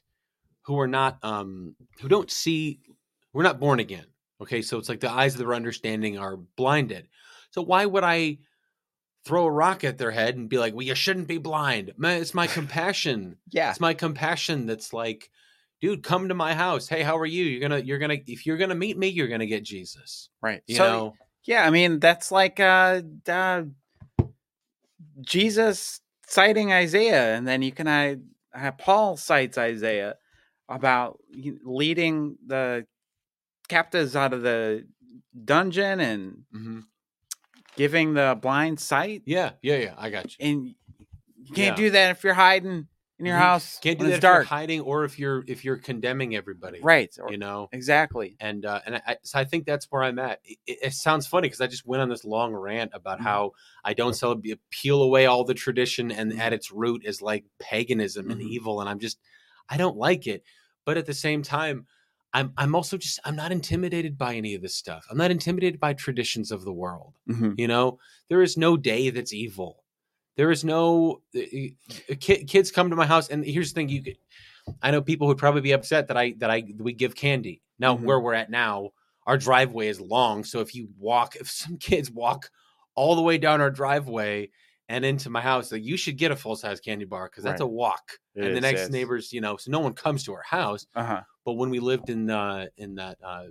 who 0.63 0.79
are 0.79 0.87
not 0.87 1.23
um 1.23 1.75
who 2.01 2.09
don't 2.09 2.29
see 2.29 2.81
we're 3.33 3.43
not 3.43 3.59
born 3.59 3.79
again. 3.79 4.07
Okay, 4.41 4.61
so 4.61 4.77
it's 4.77 4.89
like 4.89 4.99
the 4.99 5.11
eyes 5.11 5.35
of 5.35 5.39
their 5.39 5.53
understanding 5.53 6.17
are 6.17 6.35
blinded. 6.35 7.07
So 7.51 7.61
why 7.61 7.85
would 7.85 8.03
I 8.03 8.39
throw 9.23 9.45
a 9.45 9.51
rock 9.51 9.83
at 9.83 9.99
their 9.99 10.11
head 10.11 10.35
and 10.35 10.49
be 10.49 10.57
like, 10.57 10.73
"Well, 10.73 10.85
you 10.85 10.95
shouldn't 10.95 11.27
be 11.27 11.37
blind"? 11.37 11.93
It's 11.97 12.33
my 12.33 12.47
compassion. 12.59 13.37
Yeah. 13.51 13.69
It's 13.69 13.79
my 13.79 13.93
compassion 13.93 14.65
that's 14.65 14.91
like, 14.93 15.29
dude, 15.81 16.03
come 16.03 16.29
to 16.29 16.33
my 16.35 16.53
house. 16.53 16.87
Hey, 16.87 17.01
how 17.03 17.17
are 17.17 17.25
you? 17.25 17.43
You're 17.43 17.61
gonna 17.67 17.79
you're 17.79 17.97
gonna 17.99 18.17
if 18.27 18.45
you're 18.45 18.57
gonna 18.57 18.75
meet 18.75 18.97
me, 18.97 19.07
you're 19.07 19.27
gonna 19.27 19.45
get 19.47 19.63
Jesus. 19.63 20.29
Right. 20.41 20.61
You 20.67 20.75
so 20.75 20.83
know? 20.83 21.13
Yeah, 21.43 21.65
I 21.65 21.69
mean 21.71 21.99
that's 21.99 22.31
like 22.31 22.59
uh, 22.59 23.01
uh 23.27 23.63
Jesus 25.21 26.01
citing 26.27 26.71
Isaiah, 26.71 27.35
and 27.35 27.47
then 27.47 27.61
you 27.61 27.71
can 27.71 27.87
I 27.87 28.17
uh, 28.55 28.71
Paul 28.71 29.17
cites 29.17 29.57
Isaiah 29.57 30.15
about 30.69 31.19
leading 31.63 32.37
the 32.45 32.85
captives 33.67 34.15
out 34.15 34.33
of 34.33 34.41
the 34.41 34.85
dungeon 35.45 35.99
and 35.99 36.43
Mhm. 36.53 36.83
giving 37.75 38.13
the 38.13 38.37
blind 38.41 38.79
sight, 38.79 39.23
Yeah, 39.25 39.53
yeah, 39.61 39.77
yeah. 39.77 39.95
I 39.97 40.09
got 40.09 40.37
you. 40.37 40.45
and 40.45 40.75
you 41.37 41.53
can't 41.55 41.77
Yeah. 41.77 41.83
do 41.83 41.89
that 41.91 42.11
if 42.11 42.23
you're 42.23 42.33
hiding 42.33 42.87
in 43.21 43.27
your 43.27 43.37
house. 43.37 43.79
Can't 43.81 43.97
do 43.97 44.05
that 44.05 44.17
if 44.17 44.23
you're 44.23 44.31
dark, 44.33 44.47
hiding 44.47 44.81
or 44.81 45.05
if 45.05 45.17
you're 45.17 45.43
if 45.47 45.63
you're 45.63 45.77
condemning 45.77 46.35
everybody. 46.35 46.79
right? 46.81 47.15
Or, 47.21 47.31
You 47.31 47.37
know. 47.37 47.69
exactly. 47.71 48.35
and 48.39 48.65
uh, 48.65 48.81
and 48.85 48.95
I, 49.07 49.17
so 49.23 49.39
I 49.39 49.45
think 49.45 49.65
that's 49.65 49.85
where 49.91 50.03
I'm 50.03 50.19
at. 50.19 50.39
It, 50.43 50.57
it, 50.65 50.93
sounds 50.93 51.27
funny 51.27 51.47
because 51.47 51.61
I 51.61 51.67
just 51.67 51.85
went 51.85 52.01
on 52.01 52.09
this 52.09 52.25
long 52.25 52.53
rant 52.53 52.91
about 52.93 53.19
Mhm. 53.19 53.23
how 53.23 53.51
I 53.83 53.93
don't 53.93 54.13
celebrate, 54.15 54.59
peel 54.71 55.01
away 55.01 55.25
all 55.27 55.43
the 55.43 55.53
tradition, 55.53 56.11
and 56.11 56.33
Mhm. 56.33 56.39
at 56.39 56.51
its 56.53 56.71
root 56.71 57.03
is 57.05 57.21
like 57.21 57.45
paganism 57.59 58.29
and 58.31 58.41
Mhm. 58.41 58.49
evil, 58.49 58.81
and 58.81 58.89
I'm 58.89 58.99
just 58.99 59.19
I 59.69 59.77
don't 59.77 59.95
like 59.97 60.27
it. 60.27 60.43
But 60.85 60.97
at 60.97 61.05
the 61.05 61.13
same 61.13 61.43
time, 61.43 61.85
I'm 62.33 62.53
I'm 62.57 62.75
also 62.75 62.97
just 62.97 63.19
I'm 63.23 63.35
not 63.35 63.51
intimidated 63.51 64.17
by 64.17 64.35
any 64.35 64.55
of 64.55 64.61
this 64.61 64.73
stuff. 64.75 65.05
I'm 65.11 65.17
not 65.17 65.31
intimidated 65.31 65.79
by 65.79 65.93
traditions 65.93 66.51
of 66.51 66.63
the 66.63 66.73
world. 66.73 67.13
Mhm. 67.29 67.55
You 67.59 67.67
know, 67.67 67.99
there 68.29 68.41
is 68.41 68.57
no 68.57 68.77
day 68.77 69.09
that's 69.11 69.33
evil. 69.33 69.80
There 70.41 70.49
is 70.49 70.63
no 70.63 71.21
uh, 71.35 71.39
uh, 72.09 72.15
kids 72.19 72.71
come 72.71 72.89
to 72.89 72.95
my 72.95 73.05
house, 73.05 73.29
and 73.29 73.45
here's 73.45 73.71
the 73.71 73.75
thing: 73.75 73.89
you 73.89 74.01
could. 74.01 74.17
I 74.81 74.89
know 74.89 74.99
people 74.99 75.27
would 75.27 75.37
probably 75.37 75.61
be 75.61 75.71
upset 75.71 76.07
that 76.07 76.17
I 76.17 76.33
that 76.39 76.49
I 76.49 76.63
we 76.79 76.93
give 76.93 77.13
candy. 77.13 77.61
Now 77.77 77.95
Mhm. 77.95 78.01
where 78.05 78.19
we're 78.19 78.33
at 78.33 78.49
now, 78.49 78.89
our 79.27 79.37
driveway 79.37 79.87
is 79.87 80.01
long, 80.01 80.43
so 80.43 80.59
if 80.59 80.73
you 80.73 80.89
walk, 80.97 81.35
if 81.35 81.47
some 81.47 81.77
kids 81.77 82.09
walk 82.09 82.49
all 82.95 83.15
the 83.15 83.21
way 83.21 83.37
down 83.37 83.61
our 83.61 83.69
driveway 83.69 84.49
and 84.89 85.05
into 85.05 85.29
my 85.29 85.41
house, 85.41 85.71
like, 85.71 85.83
you 85.83 85.95
should 85.95 86.17
get 86.17 86.31
a 86.31 86.35
full 86.35 86.55
size 86.55 86.79
candy 86.79 87.05
bar 87.05 87.25
because 87.25 87.43
that's 87.43 87.61
Right. 87.61 87.65
a 87.67 87.67
walk. 87.67 88.17
It 88.33 88.45
and 88.45 88.53
the 88.55 88.57
is, 88.57 88.61
next 88.63 88.89
neighbors, 88.89 89.31
you 89.31 89.41
know, 89.41 89.57
so 89.57 89.69
no 89.69 89.79
one 89.79 89.93
comes 89.93 90.23
to 90.23 90.33
our 90.33 90.41
house. 90.41 90.87
Uh 90.95 91.03
huh. 91.05 91.21
But 91.45 91.53
when 91.53 91.69
we 91.69 91.79
lived 91.79 92.09
in 92.09 92.31
uh, 92.31 92.65
in 92.77 92.95
that 92.95 93.19
uh, 93.23 93.49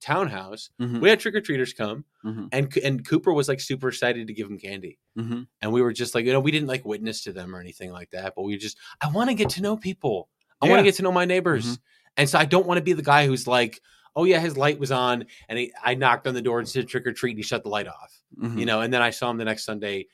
townhouse, 0.00 0.70
Mhm. 0.80 1.00
we 1.00 1.08
had 1.08 1.20
trick 1.20 1.36
or 1.36 1.40
treaters 1.40 1.72
come, 1.72 2.04
Mhm. 2.24 2.48
and 2.52 2.76
and 2.78 3.06
Cooper 3.06 3.32
was 3.32 3.48
like 3.48 3.60
super 3.60 3.88
excited 3.88 4.26
to 4.28 4.32
give 4.32 4.48
him 4.48 4.58
candy 4.58 4.98
hmm 5.16 5.42
and 5.60 5.72
we 5.72 5.82
were 5.82 5.92
just 5.92 6.14
like 6.14 6.24
you 6.24 6.32
know 6.32 6.40
we 6.40 6.50
didn't 6.52 6.68
like 6.68 6.84
witness 6.84 7.22
to 7.24 7.32
them 7.32 7.54
or 7.54 7.60
anything 7.60 7.90
like 7.90 8.10
that 8.10 8.34
but 8.36 8.42
we 8.42 8.56
just 8.56 8.78
i 9.00 9.08
want 9.08 9.28
to 9.28 9.34
get 9.34 9.48
to 9.50 9.62
know 9.62 9.76
people 9.76 10.28
i 10.62 10.68
want 10.68 10.78
to 10.78 10.84
get 10.84 10.94
to 10.94 11.02
know 11.02 11.10
my 11.12 11.24
neighbors 11.24 11.66
Mhm. 11.66 11.78
and 12.18 12.28
so 12.28 12.38
i 12.38 12.44
don't 12.44 12.66
want 12.66 12.78
to 12.78 12.82
be 12.84 12.92
the 12.92 13.02
guy 13.02 13.26
who's 13.26 13.46
like 13.48 13.80
oh 14.14 14.24
yeah 14.24 14.38
his 14.38 14.56
light 14.56 14.78
was 14.78 14.92
on 14.92 15.24
and 15.48 15.58
he, 15.58 15.72
i 15.82 15.94
knocked 15.94 16.26
on 16.28 16.34
the 16.34 16.42
door 16.42 16.58
and 16.60 16.68
said 16.68 16.86
trick 16.86 17.06
or 17.06 17.12
treat 17.12 17.30
and 17.32 17.38
he 17.38 17.42
shut 17.42 17.62
the 17.64 17.68
light 17.70 17.88
off 17.88 18.12
Mm-hmm. 18.40 18.58
you 18.58 18.66
know 18.66 18.80
and 18.82 18.92
then 18.94 19.02
i 19.02 19.10
saw 19.10 19.28
him 19.30 19.36
the 19.36 19.44
next 19.44 19.64
sunday 19.64 20.06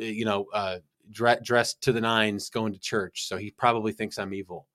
uh, 0.00 0.04
you 0.04 0.24
know 0.24 0.46
uh 0.52 0.78
dre- 1.10 1.40
dressed 1.44 1.80
to 1.82 1.92
the 1.92 2.00
nines 2.00 2.50
going 2.50 2.72
to 2.72 2.78
church 2.80 3.26
so 3.28 3.36
he 3.36 3.50
probably 3.52 3.92
thinks 3.92 4.18
i'm 4.18 4.34
evil 4.34 4.66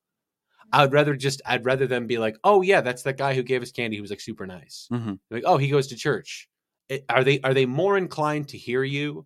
i 0.74 0.82
would 0.84 0.94
rather 0.94 1.16
just 1.16 1.42
i'd 1.46 1.64
rather 1.66 1.86
them 1.86 2.08
be 2.08 2.18
like 2.18 2.38
oh 2.44 2.62
yeah 2.62 2.82
that's 2.82 3.04
that 3.04 3.18
guy 3.18 3.34
who 3.36 3.44
gave 3.44 3.62
us 3.62 3.72
candy 3.72 3.98
who 3.98 4.02
was 4.02 4.10
like 4.10 4.20
super 4.22 4.46
nice 4.48 4.88
Mhm. 4.92 5.20
like 5.32 5.44
oh 5.46 5.58
he 5.58 5.68
goes 5.70 5.88
to 5.88 5.96
church 5.96 6.48
are 7.10 7.24
they 7.24 7.40
are 7.42 7.54
they 7.54 7.66
more 7.66 7.98
inclined 7.98 8.50
to 8.50 8.58
hear 8.58 8.84
you 8.84 9.26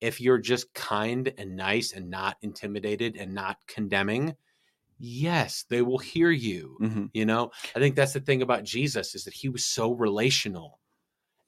if 0.00 0.20
you're 0.20 0.38
just 0.38 0.72
kind 0.74 1.32
and 1.38 1.56
nice 1.56 1.92
and 1.92 2.10
not 2.10 2.36
intimidated 2.42 3.16
and 3.16 3.34
not 3.34 3.56
condemning 3.66 4.34
yes, 4.98 5.64
they 5.68 5.82
will 5.82 5.98
hear 5.98 6.30
you. 6.30 6.78
Mhm. 6.80 7.10
You 7.12 7.26
know, 7.26 7.50
I 7.74 7.78
think 7.78 7.96
that's 7.96 8.12
the 8.12 8.20
thing 8.20 8.42
about 8.42 8.64
Jesus 8.64 9.14
is 9.14 9.24
that 9.24 9.34
he 9.34 9.48
was 9.48 9.64
so 9.64 9.92
relational. 9.92 10.80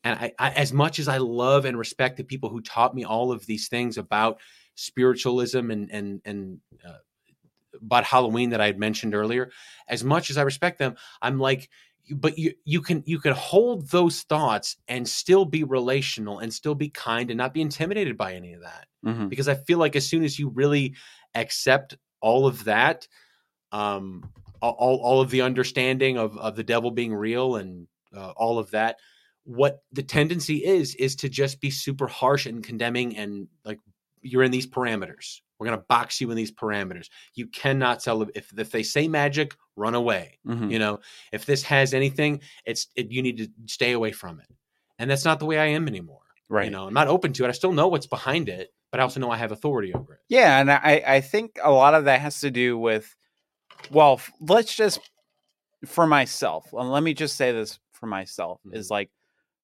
And 0.05 0.19
I, 0.19 0.33
I 0.39 0.51
as 0.51 0.73
much 0.73 0.99
as 0.99 1.09
I 1.09 1.19
love 1.19 1.65
and 1.65 1.79
respect 1.79 2.17
the 2.17 2.25
people 2.25 2.49
who 2.51 2.61
taught 2.61 2.95
me 2.95 3.05
all 3.05 3.33
of 3.33 3.47
these 3.47 3.69
things 3.69 3.99
about 3.99 4.41
spiritualism 4.75 5.71
and 5.71 5.91
and 5.91 6.21
and 6.25 6.61
uh, 6.87 6.99
about 7.83 8.05
Halloween 8.05 8.51
that 8.51 8.61
I 8.61 8.67
had 8.67 8.79
mentioned 8.79 9.15
earlier, 9.15 9.51
as 9.89 10.05
much 10.05 10.31
as 10.31 10.39
I 10.39 10.43
respect 10.43 10.79
them, 10.79 10.97
I'm 11.21 11.39
like, 11.39 11.69
but 12.17 12.39
you 12.39 12.55
you 12.65 12.81
can 12.81 13.03
you 13.07 13.19
can 13.19 13.33
hold 13.35 13.89
those 13.91 14.23
thoughts 14.23 14.77
and 14.89 15.07
still 15.09 15.45
be 15.45 15.65
relational 15.65 16.39
and 16.39 16.53
still 16.53 16.75
be 16.75 16.89
kind 16.89 17.31
and 17.31 17.39
not 17.39 17.53
be 17.55 17.61
intimidated 17.61 18.17
by 18.17 18.35
any 18.35 18.53
of 18.55 18.61
that 18.63 18.87
Mhm. 19.05 19.29
because 19.29 19.49
I 19.49 19.55
feel 19.55 19.79
like 19.79 19.97
as 19.97 20.07
soon 20.07 20.25
as 20.25 20.39
you 20.39 20.49
really 20.49 20.95
accept 21.35 21.97
all 22.21 22.47
of 22.47 22.65
that, 22.65 23.07
um, 23.73 24.29
all- 24.61 24.73
all, 24.79 24.97
all 24.99 25.21
of 25.21 25.31
the 25.31 25.43
understanding 25.43 26.19
of, 26.19 26.37
of 26.39 26.57
the 26.57 26.65
devil 26.65 26.91
being 26.91 27.15
real 27.15 27.57
and 27.57 27.87
uh, 28.15 28.31
all 28.37 28.59
of 28.59 28.71
that, 28.73 28.97
what 29.45 29.83
the 29.93 30.03
tendency 30.03 30.65
is, 30.65 30.95
is 30.97 31.15
to 31.17 31.29
just 31.29 31.61
be 31.61 31.71
super 31.71 32.07
harsh 32.07 32.47
and 32.47 32.65
condemning 32.65 33.17
and 33.17 33.49
like 33.65 33.79
you're 34.23 34.43
in 34.43 34.51
these 34.51 34.67
parameters. 34.67 35.41
We're 35.59 35.67
going 35.67 35.79
to 35.79 35.85
box 35.89 36.21
you 36.21 36.31
in 36.31 36.37
these 36.37 36.53
parameters. 36.53 37.09
You 37.35 37.47
cannot 37.49 38.03
sell 38.03 38.23
if, 38.35 38.51
if 38.57 38.71
they 38.71 38.83
say 38.83 39.09
magic, 39.09 39.55
run 39.77 39.95
away. 39.95 40.39
Mhm. 40.47 40.71
You 40.71 40.79
know, 40.79 41.01
if 41.33 41.47
this 41.47 41.63
has 41.65 41.95
anything, 41.95 42.41
it's 42.65 42.87
it, 42.97 43.11
you 43.11 43.23
need 43.23 43.39
to 43.39 43.49
stay 43.67 43.93
away 43.93 44.13
from 44.13 44.41
it. 44.41 44.47
And 44.99 45.11
that's 45.11 45.25
not 45.25 45.39
the 45.39 45.47
way 45.47 45.59
I 45.59 45.67
am 45.67 45.89
anymore. 45.89 46.21
Right. 46.49 46.67
You 46.67 46.71
know, 46.71 46.87
I'm 46.87 46.95
not 46.95 47.09
open 47.09 47.33
to 47.35 47.45
it. 47.45 47.49
I 47.49 47.53
still 47.53 47.73
know 47.73 47.89
what's 47.89 48.07
behind 48.07 48.49
it, 48.49 48.71
but 48.91 49.01
I 49.01 49.03
also 49.03 49.21
know 49.21 49.31
I 49.31 49.37
have 49.37 49.53
authority 49.53 49.93
over 49.93 50.15
it. 50.15 50.21
Yeah, 50.29 50.61
and 50.61 50.71
I 50.71 51.03
I 51.07 51.21
think 51.21 51.59
a 51.63 51.71
lot 51.71 51.95
of 51.95 52.05
that 52.07 52.21
has 52.21 52.41
to 52.41 52.51
do 52.51 52.79
with 52.79 53.15
well, 53.91 54.21
let's 54.41 54.75
just 54.75 54.99
for 55.87 56.07
myself. 56.07 56.73
and 56.73 56.91
Let 56.91 57.03
me 57.03 57.15
just 57.15 57.37
say 57.37 57.53
this 57.53 57.79
for 57.93 58.07
myself 58.07 58.61
is 58.73 58.91
like 58.91 59.11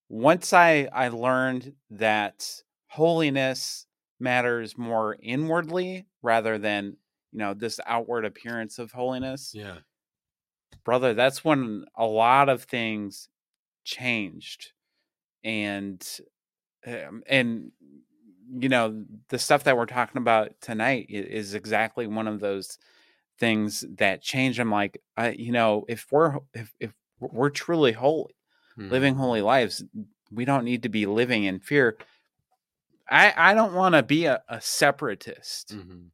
once 0.08 0.52
I 0.52 0.88
I 0.92 1.08
learned 1.08 1.72
that 1.90 2.48
holiness 2.88 3.86
matters 4.20 4.78
more 4.78 5.16
inwardly 5.22 6.06
rather 6.22 6.58
than, 6.58 6.96
you 7.32 7.38
know, 7.38 7.54
this 7.54 7.80
outward 7.86 8.24
appearance 8.24 8.78
of 8.78 8.92
holiness. 8.92 9.54
Yeah. 9.54 9.80
Brother, 10.84 11.14
that's 11.14 11.44
when 11.44 11.86
a 11.94 12.06
lot 12.06 12.48
of 12.48 12.64
things 12.64 13.28
changed. 13.84 14.72
And 15.44 16.06
um, 16.86 17.22
and 17.26 17.72
you 18.50 18.68
know 18.68 19.04
the 19.28 19.38
stuff 19.38 19.64
that 19.64 19.76
we're 19.76 19.86
talking 19.86 20.18
about 20.20 20.60
tonight 20.60 21.06
is 21.10 21.54
exactly 21.54 22.06
one 22.06 22.28
of 22.28 22.40
those 22.40 22.78
things 23.38 23.84
that 23.98 24.22
change 24.22 24.60
i'm 24.60 24.70
like 24.70 25.02
I, 25.16 25.30
you 25.32 25.52
know 25.52 25.84
if 25.88 26.12
we're 26.12 26.38
if, 26.54 26.74
if 26.80 26.94
we're 27.20 27.50
truly 27.50 27.92
holy 27.92 28.34
Mhm. 28.76 28.90
living 28.90 29.16
holy 29.16 29.42
lives 29.42 29.84
we 30.30 30.44
don't 30.44 30.64
need 30.64 30.82
to 30.84 30.88
be 30.90 31.06
living 31.06 31.44
in 31.44 31.60
fear 31.60 31.98
i 33.08 33.32
i 33.36 33.54
don't 33.54 33.74
want 33.74 33.94
to 33.94 34.02
be 34.02 34.24
a, 34.26 34.42
a 34.48 34.60
separatist 34.60 35.74
Mhm. 35.76 36.06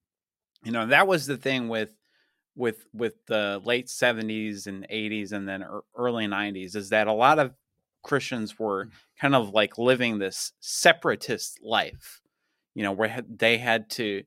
you 0.64 0.72
know 0.72 0.86
that 0.86 1.06
was 1.06 1.26
the 1.26 1.36
thing 1.36 1.68
with 1.68 1.94
with 2.56 2.84
with 2.92 3.14
the 3.26 3.60
late 3.64 3.86
70s 3.86 4.66
and 4.66 4.86
80s 4.90 5.32
and 5.32 5.48
then 5.48 5.62
ear- 5.62 5.82
early 5.96 6.26
90s 6.26 6.74
is 6.74 6.88
that 6.90 7.06
a 7.06 7.12
lot 7.12 7.38
of 7.38 7.54
christians 8.02 8.58
were 8.58 8.88
kind 9.20 9.34
of 9.34 9.50
like 9.50 9.78
living 9.78 10.18
this 10.18 10.52
separatist 10.60 11.60
life 11.62 12.20
you 12.74 12.82
know 12.82 12.92
where 12.92 13.22
they 13.28 13.56
had 13.58 13.88
to 13.90 14.22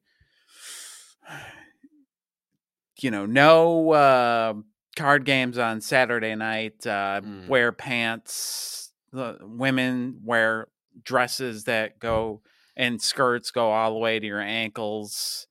you 3.01 3.11
know 3.11 3.25
no 3.25 3.91
uh 3.91 4.53
card 4.95 5.25
games 5.25 5.57
on 5.57 5.81
saturday 5.81 6.35
night 6.35 6.85
uh 6.85 7.21
Mm. 7.23 7.47
wear 7.47 7.71
pants 7.71 8.91
the 9.11 9.37
women 9.41 10.19
wear 10.23 10.67
dresses 11.03 11.63
that 11.65 11.99
go 11.99 12.41
and 12.75 13.01
skirts 13.01 13.51
go 13.51 13.71
all 13.71 13.93
the 13.93 13.99
way 13.99 14.19
to 14.19 14.25
your 14.25 14.41
ankles 14.41 15.47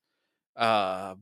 uh 0.57 1.15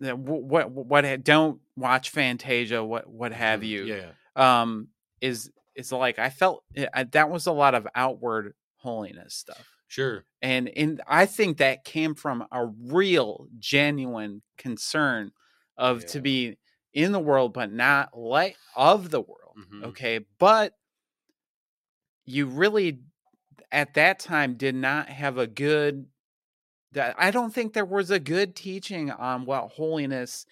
what 0.00 0.70
what 0.70 1.24
don't 1.24 1.60
watch 1.76 2.10
fantasia 2.10 2.82
what 2.82 3.06
what 3.08 3.32
have 3.32 3.60
Mhm. 3.60 3.66
you 3.68 3.84
Yeah. 3.84 4.12
yeah. 4.36 4.60
um 4.60 4.88
is 5.20 5.50
is 5.74 5.92
like 5.92 6.18
i 6.18 6.30
felt 6.30 6.64
eh, 6.76 6.86
I, 6.92 7.04
that 7.04 7.30
was 7.30 7.46
a 7.46 7.52
lot 7.52 7.74
of 7.74 7.86
outward 7.94 8.54
holiness 8.76 9.34
stuff 9.34 9.66
Sure. 9.88 10.24
and 10.40 10.68
and 10.70 11.02
i 11.06 11.26
think 11.26 11.58
that 11.58 11.84
came 11.84 12.14
from 12.14 12.46
a 12.50 12.66
real 12.66 13.46
genuine 13.58 14.42
concern 14.58 15.32
of 15.76 16.04
to 16.06 16.20
be 16.20 16.58
in 16.94 17.12
the 17.12 17.20
world 17.20 17.52
but 17.52 17.70
not 17.72 18.16
like 18.18 18.56
of 18.74 19.10
the 19.10 19.20
world 19.20 19.56
Mhm. 19.56 19.84
okay 19.84 20.20
but 20.38 20.74
you 22.24 22.46
really 22.46 23.00
at 23.72 23.94
that 23.94 24.18
time 24.18 24.54
did 24.54 24.74
not 24.74 25.08
have 25.08 25.38
a 25.38 25.46
good 25.46 26.06
i 27.18 27.30
don't 27.30 27.54
think 27.54 27.72
there 27.72 27.84
was 27.86 28.10
a 28.10 28.20
good 28.20 28.54
teaching 28.54 29.10
on 29.10 29.44
what 29.46 29.68
holiness 29.70 30.46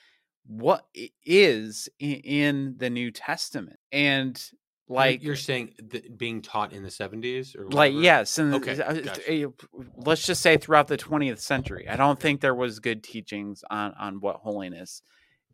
what 0.47 0.87
is 1.25 1.89
in 1.99 2.75
the 2.79 2.89
new 2.91 3.11
testament 3.11 3.79
and 3.93 4.51
like 4.89 5.23
you're, 5.23 5.37
saying 5.37 5.73
being 6.17 6.43
taught 6.43 6.73
in 6.73 6.83
the 6.83 6.89
70s 6.89 7.55
or 7.55 7.69
like 7.69 7.93
yes 7.95 8.39
and 8.39 8.53
Okay, 8.55 8.81
uh, 8.81 8.95
gotcha. 8.95 9.53
let's 9.97 10.27
just 10.27 10.43
say 10.43 10.57
throughout 10.57 10.89
the 10.89 10.97
20th 10.97 11.39
century 11.39 11.87
i 11.89 11.95
don't 11.95 12.19
think 12.19 12.41
there 12.41 12.55
was 12.55 12.81
good 12.81 13.05
teachings 13.05 13.63
on 13.71 13.93
on 14.01 14.21
what 14.21 14.37
holiness 14.37 15.03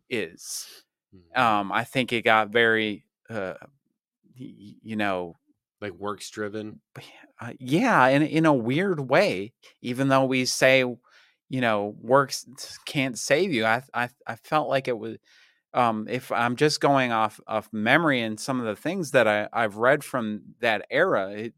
is 0.08 0.66
Mhm. 1.14 1.38
um 1.38 1.72
i 1.72 1.84
think 1.84 2.12
it 2.12 2.22
got 2.22 2.48
very 2.50 3.04
uh 3.28 3.54
you 4.36 4.96
know 4.96 5.34
like 5.80 5.92
works 5.92 6.30
driven. 6.30 6.80
uh, 7.40 7.52
yeah 7.60 8.06
in 8.08 8.22
in 8.22 8.46
a 8.46 8.54
weird 8.54 9.00
way 9.00 9.52
even 9.82 10.08
though 10.08 10.24
we 10.24 10.44
say 10.44 10.80
you 11.48 11.60
know 11.60 11.94
works 12.00 12.46
can't 12.86 13.18
save 13.18 13.52
you 13.52 13.64
i 13.64 13.82
i, 13.94 14.08
I 14.26 14.36
felt 14.36 14.68
like 14.68 14.88
it 14.88 14.98
was 14.98 15.16
um 15.74 16.06
if 16.08 16.32
i'm 16.32 16.56
just 16.56 16.80
going 16.80 17.12
off 17.12 17.38
off 17.46 17.68
memory 17.72 18.20
and 18.22 18.40
some 18.40 18.58
of 18.58 18.66
the 18.66 18.74
things 18.76 19.10
that 19.12 19.28
i 19.28 19.48
i've 19.52 19.76
read 19.76 20.02
from 20.02 20.40
that 20.60 20.86
era 20.90 21.30
it 21.32 21.54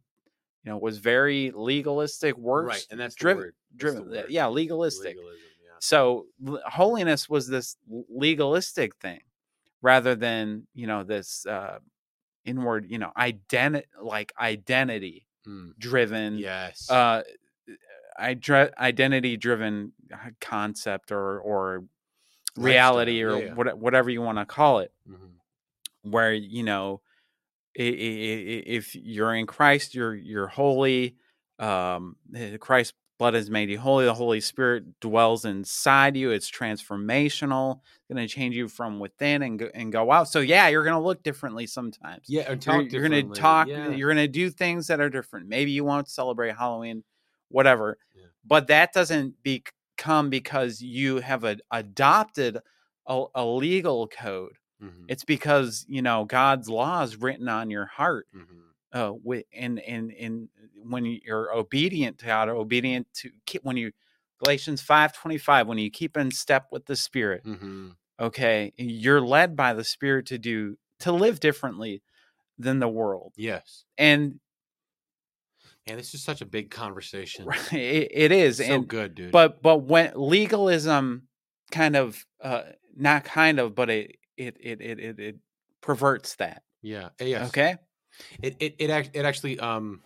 you 0.65 0.71
know 0.73 0.79
was 0.79 0.99
very 0.99 1.53
legalistic 1.55 2.37
works 2.37 2.69
Right. 2.69 2.87
And 2.91 2.99
that's 3.01 3.15
driven. 3.15 3.45
That's 3.45 3.55
the 3.73 3.79
driven 3.79 4.03
uh, 4.03 4.23
word. 4.23 4.27
yeah 4.31 4.47
legalistic 4.49 5.17
Legalism, 5.17 5.39
yeah. 5.65 5.77
so 5.81 6.27
l- 6.47 6.61
holiness 6.67 7.29
was 7.29 7.47
this 7.49 7.77
legalistic 8.11 8.97
thing 8.97 9.21
rather 9.81 10.15
than 10.17 10.67
you 10.75 10.87
know 10.89 11.05
this 11.05 11.47
uh 11.47 11.79
inward 12.45 12.87
you 12.89 12.99
know 12.99 13.13
identity 13.17 13.87
like 14.03 14.33
identity 14.41 15.27
Mm, 15.47 15.73
driven 15.79 16.39
Yes. 16.39 16.91
uh 16.91 17.23
idre- 18.21 18.75
identity 18.77 19.37
driven 19.37 19.93
concept 20.41 21.11
or 21.13 21.41
or 21.41 21.85
reality 22.57 23.25
Lifestyle, 23.25 23.37
or 23.37 23.39
yeah, 23.41 23.47
yeah. 23.49 23.55
what, 23.55 23.79
whatever 23.79 24.11
you 24.11 24.21
want 24.23 24.39
to 24.39 24.45
call 24.47 24.81
it 24.81 24.93
Mhm. 25.09 25.31
where 26.03 26.33
you 26.35 26.63
know 26.65 27.01
if 27.75 28.95
you're 28.95 29.35
in 29.35 29.47
Christ 29.47 29.95
you're 29.95 30.15
you're 30.15 30.49
holy 30.49 31.17
um 31.59 32.17
eh, 32.35 32.57
Christ's 32.57 32.95
blood 33.19 33.35
has 33.35 33.51
made 33.51 33.69
you 33.69 33.79
holy 33.79 34.05
the 34.05 34.15
holy 34.15 34.41
spirit 34.41 34.85
dwells 35.01 35.45
inside 35.45 36.17
you 36.17 36.31
it's 36.31 36.51
transformational 36.51 37.81
going 38.13 38.27
to 38.27 38.33
change 38.33 38.57
you 38.57 38.69
from 38.69 38.99
within 39.01 39.43
and 39.43 39.59
go, 39.59 39.69
and 39.75 39.93
go 39.93 40.11
out 40.11 40.29
so 40.29 40.41
yeah 40.41 40.69
you're 40.69 40.85
going 40.85 40.95
to 40.95 41.01
look 41.05 41.23
differently 41.23 41.67
sometimes 41.67 42.25
Yeah. 42.29 42.43
You're, 42.49 42.57
you're 42.93 43.09
going 43.09 43.23
to 43.35 43.41
talk 43.41 43.69
yeah. 43.69 43.97
you're 43.97 44.13
going 44.15 44.25
to 44.25 44.29
do 44.33 44.51
things 44.51 44.87
that 44.87 45.01
are 45.01 45.11
different 45.11 45.49
maybe 45.49 45.71
you 45.73 45.85
won't 45.85 46.09
celebrate 46.09 46.57
halloween 46.57 47.05
whatever 47.49 47.99
Yeah. 48.17 48.27
but 48.47 48.67
that 48.69 48.93
doesn't 48.93 49.35
become 49.43 50.31
because 50.31 50.81
you 50.81 51.17
have 51.21 51.45
a, 51.45 51.59
adopted 51.71 52.59
a, 53.07 53.25
a 53.35 53.45
legal 53.45 54.07
code 54.09 54.53
Mhm, 54.81 55.07
it's 55.09 55.25
because 55.25 55.85
you 55.89 56.03
know 56.03 56.25
god's 56.25 56.69
law 56.69 57.03
is 57.03 57.17
written 57.17 57.49
on 57.49 57.69
your 57.69 57.87
heart 57.87 58.29
mhm. 58.33 58.45
Uh 58.93 59.13
wi- 59.13 59.45
and 59.53 59.79
and 59.81 60.11
and 60.13 60.49
when 60.83 61.05
you're 61.05 61.53
obedient 61.55 62.19
to 62.19 62.27
god 62.27 62.49
obedient 62.49 63.07
to 63.15 63.31
keep 63.47 63.63
when 63.65 63.77
you 63.77 63.93
galatians 64.43 64.81
5 64.81 65.13
25 65.13 65.67
when 65.67 65.79
you 65.79 65.91
keep 65.91 66.17
in 66.17 66.31
step 66.31 66.67
with 66.73 66.87
the 66.87 66.97
spirit 66.97 67.45
Mhm. 67.45 67.97
okay 68.19 68.73
you're 68.77 69.21
led 69.21 69.55
by 69.57 69.75
the 69.75 69.85
spirit 69.85 70.27
to 70.27 70.39
do 70.39 70.79
to 71.01 71.13
live 71.13 71.39
differently 71.41 72.03
than 72.59 72.79
the 72.79 72.89
world 72.89 73.33
Yes. 73.37 73.85
and 73.99 74.41
Yeah. 75.87 75.97
This 75.97 76.15
is 76.15 76.23
such 76.23 76.41
a 76.41 76.47
big 76.47 76.71
conversation. 76.83 77.47
it, 77.73 78.09
it 78.13 78.33
is 78.33 78.59
So 78.59 78.65
and 78.65 78.89
good, 78.89 79.15
dude. 79.15 79.33
but 79.33 79.63
but 79.63 79.79
when 79.79 80.13
legalism 80.15 81.29
kind 81.71 81.97
of 81.97 82.25
uh 82.43 82.63
not 82.97 83.25
kind 83.25 83.59
of 83.59 83.75
but 83.75 83.91
it 83.91 84.17
it 84.37 84.57
it 84.61 84.81
it 84.81 84.99
it, 84.99 85.19
it 85.21 85.37
perverts 85.81 86.37
that 86.37 86.63
yeah. 86.83 87.11
Yes. 87.21 87.49
okay 87.49 87.77
It 88.43 88.57
it 88.61 88.77
it, 88.79 88.91
act, 88.91 89.11
it 89.15 89.25
actually 89.25 89.59
um, 89.59 90.03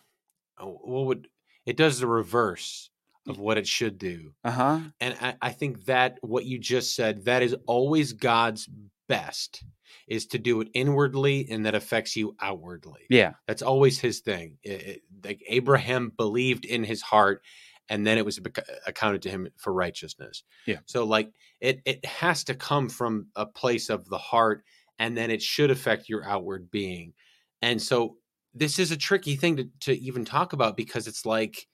oh, 0.59 0.79
what 0.83 1.07
would 1.07 1.29
it 1.67 1.77
does 1.77 2.01
the 2.01 2.07
reverse 2.07 2.91
of 3.29 3.39
what 3.39 3.57
it 3.57 3.69
should 3.69 3.99
do. 3.99 4.35
Uh 4.43 4.51
huh. 4.51 4.81
And 5.01 5.17
I, 5.21 5.35
I 5.41 5.51
think 5.51 5.85
that 5.85 6.19
what 6.23 6.45
you 6.45 6.59
just 6.59 6.97
said, 6.97 7.25
that 7.27 7.41
is 7.45 7.55
always 7.67 8.13
God's 8.15 8.69
best, 9.09 9.63
is 10.09 10.27
to 10.27 10.39
do 10.39 10.61
it 10.61 10.69
inwardly 10.75 11.47
and 11.49 11.65
that 11.67 11.77
affects 11.77 12.17
you 12.17 12.35
outwardly. 12.41 13.03
Yeah. 13.09 13.35
That's 13.47 13.63
always 13.63 14.01
his 14.01 14.21
thing. 14.21 14.59
It- 14.65 14.83
it- 14.83 15.03
like 15.25 15.41
Abraham 15.47 16.11
believed 16.17 16.65
in 16.65 16.83
his 16.83 17.01
heart, 17.01 17.45
and 17.89 18.05
then 18.05 18.19
it 18.19 18.25
was 18.25 18.41
bec- 18.41 18.67
accounted 18.89 19.23
to 19.23 19.31
him 19.31 19.47
for 19.57 19.73
righteousness. 19.73 20.43
Yeah. 20.67 20.79
So 20.87 21.05
like 21.05 21.31
it 21.61 21.81
it 21.85 22.05
has 22.05 22.43
to 22.45 22.57
come 22.57 22.89
from 22.89 23.29
a 23.37 23.47
place 23.47 23.89
of 23.89 24.09
the 24.09 24.19
heart, 24.19 24.65
and 24.99 25.17
then 25.17 25.31
it 25.31 25.43
should 25.43 25.71
affect 25.71 26.09
your 26.09 26.25
outward 26.25 26.73
being. 26.73 27.13
And 27.63 27.81
so 27.81 28.19
this 28.55 28.79
is 28.79 28.91
a 28.91 28.97
tricky 28.97 29.37
thing 29.37 29.57
to 29.57 29.71
to 29.81 29.95
even 29.95 30.25
talk 30.25 30.53
about 30.53 30.77
because 30.77 31.07
it's 31.09 31.27
like 31.27 31.69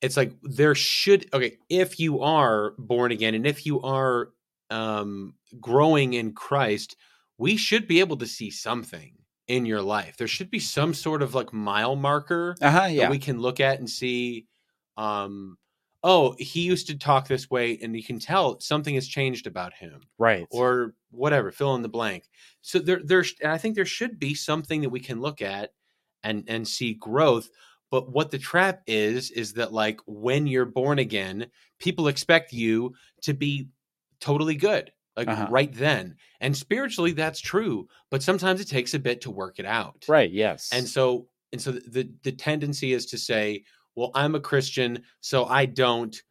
it's 0.00 0.16
like 0.16 0.34
there 0.42 0.74
should 0.74 1.32
okay 1.34 1.58
if 1.68 1.98
you 1.98 2.20
are 2.20 2.72
born 2.78 3.12
again 3.12 3.34
and 3.34 3.46
if 3.46 3.66
you 3.66 3.80
are 3.82 4.30
um 4.70 5.34
growing 5.60 6.14
in 6.14 6.32
Christ, 6.32 6.96
we 7.38 7.56
should 7.56 7.86
be 7.88 8.00
able 8.00 8.16
to 8.18 8.26
see 8.26 8.50
something 8.50 9.16
in 9.48 9.66
your 9.66 9.82
life. 9.82 10.16
There 10.16 10.28
should 10.28 10.50
be 10.50 10.60
some 10.60 10.94
sort 10.94 11.22
of 11.22 11.34
like 11.34 11.52
mile 11.52 11.96
marker 11.96 12.60
Uh 12.60 12.70
huh. 12.70 12.86
that 12.96 13.06
Yeah. 13.06 13.08
we 13.08 13.18
can 13.18 13.40
look 13.40 13.60
at 13.60 13.78
and 13.78 13.90
see 13.90 14.46
um 14.96 15.58
oh 16.02 16.34
he 16.38 16.60
used 16.62 16.86
to 16.86 16.96
talk 16.98 17.28
this 17.28 17.50
way 17.50 17.78
and 17.82 17.94
you 17.96 18.02
can 18.02 18.18
tell 18.18 18.58
something 18.60 18.94
has 18.94 19.06
changed 19.06 19.46
about 19.46 19.72
him 19.74 20.00
right. 20.18 20.46
or 20.50 20.94
whatever 21.10 21.50
fill 21.52 21.74
in 21.74 21.82
the 21.82 21.88
blank 21.88 22.24
so 22.62 22.78
there 22.78 23.00
there's 23.04 23.34
and 23.42 23.52
i 23.52 23.58
think 23.58 23.74
there 23.74 23.84
should 23.84 24.18
be 24.18 24.34
something 24.34 24.80
that 24.80 24.90
we 24.90 25.00
can 25.00 25.20
look 25.20 25.42
at 25.42 25.70
and 26.22 26.44
and 26.48 26.66
see 26.66 26.94
growth 26.94 27.48
but 27.90 28.10
what 28.12 28.30
the 28.30 28.38
trap 28.38 28.82
is 28.86 29.30
is 29.32 29.52
that 29.54 29.72
like 29.72 30.00
when 30.06 30.46
you're 30.46 30.64
born 30.64 30.98
again 30.98 31.46
people 31.78 32.08
expect 32.08 32.52
you 32.52 32.94
to 33.22 33.34
be 33.34 33.68
totally 34.20 34.54
good 34.54 34.90
like 35.16 35.28
Uh-huh. 35.28 35.48
right 35.50 35.74
then 35.74 36.14
and 36.40 36.56
spiritually 36.56 37.12
that's 37.12 37.40
true 37.40 37.86
but 38.10 38.22
sometimes 38.22 38.60
it 38.60 38.68
takes 38.68 38.94
a 38.94 38.98
bit 38.98 39.20
to 39.22 39.30
work 39.30 39.58
it 39.58 39.66
out 39.66 40.04
right. 40.08 40.30
Yes. 40.30 40.70
and 40.72 40.88
so 40.88 41.26
and 41.52 41.60
so 41.60 41.72
the 41.72 42.08
the 42.22 42.32
tendency 42.32 42.92
is 42.92 43.06
to 43.06 43.18
say 43.18 43.64
well 44.00 44.10
i'm 44.14 44.34
a 44.34 44.40
christian 44.40 45.02
so 45.20 45.44
i 45.46 45.64
don't 45.66 46.22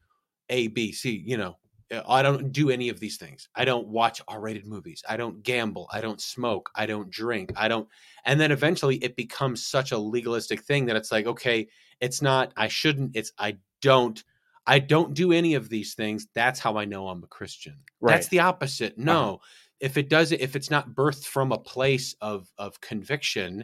a 0.50 0.68
b 0.70 0.91
c 0.91 1.24
you 1.26 1.38
know 1.38 1.58
uh, 1.91 2.02
i 2.08 2.22
don't 2.22 2.52
do 2.52 2.70
any 2.70 2.90
of 2.90 3.00
these 3.00 3.18
things. 3.18 3.50
I 3.56 3.66
don't 3.66 3.88
watch 3.88 4.22
r-rated 4.28 4.66
movies. 4.68 5.04
I 5.10 5.18
don't 5.18 5.41
gamble. 5.44 5.88
I 5.91 6.02
don't 6.02 6.22
smoke. 6.22 6.70
I 6.76 6.86
don't 6.86 7.10
drink. 7.10 7.52
I 7.56 7.68
don't 7.68 7.88
and 8.26 8.40
then 8.40 8.52
eventually 8.52 8.98
it 8.98 9.16
becomes 9.16 9.66
such 9.66 9.91
a 9.91 9.98
legalistic 9.98 10.62
thing 10.64 10.86
that 10.88 10.96
it's 10.96 11.12
like 11.12 11.26
okay 11.28 11.68
it's 12.00 12.22
not 12.22 12.54
i 12.58 12.68
shouldn't 12.68 13.16
it's 13.16 13.32
i 13.40 13.58
don't 13.82 14.24
i 14.68 14.78
don't 14.80 15.14
do 15.14 15.32
any 15.32 15.54
of 15.56 15.70
these 15.70 15.94
things. 15.96 16.28
That's 16.36 16.60
how 16.60 16.78
i 16.78 16.86
know 16.86 17.08
i'm 17.08 17.24
a 17.24 17.28
christian. 17.28 17.78
Right. 18.02 18.14
that's 18.14 18.28
the 18.28 18.40
opposite. 18.40 18.98
No. 18.98 19.22
Uh-huh. 19.22 19.38
if 19.80 19.98
it 19.98 20.10
doesn't 20.10 20.41
if 20.41 20.56
it's 20.56 20.70
not 20.76 20.91
birthed 21.00 21.26
from 21.26 21.52
a 21.52 21.58
place 21.58 22.16
of 22.22 22.52
of 22.58 22.80
conviction 22.82 23.64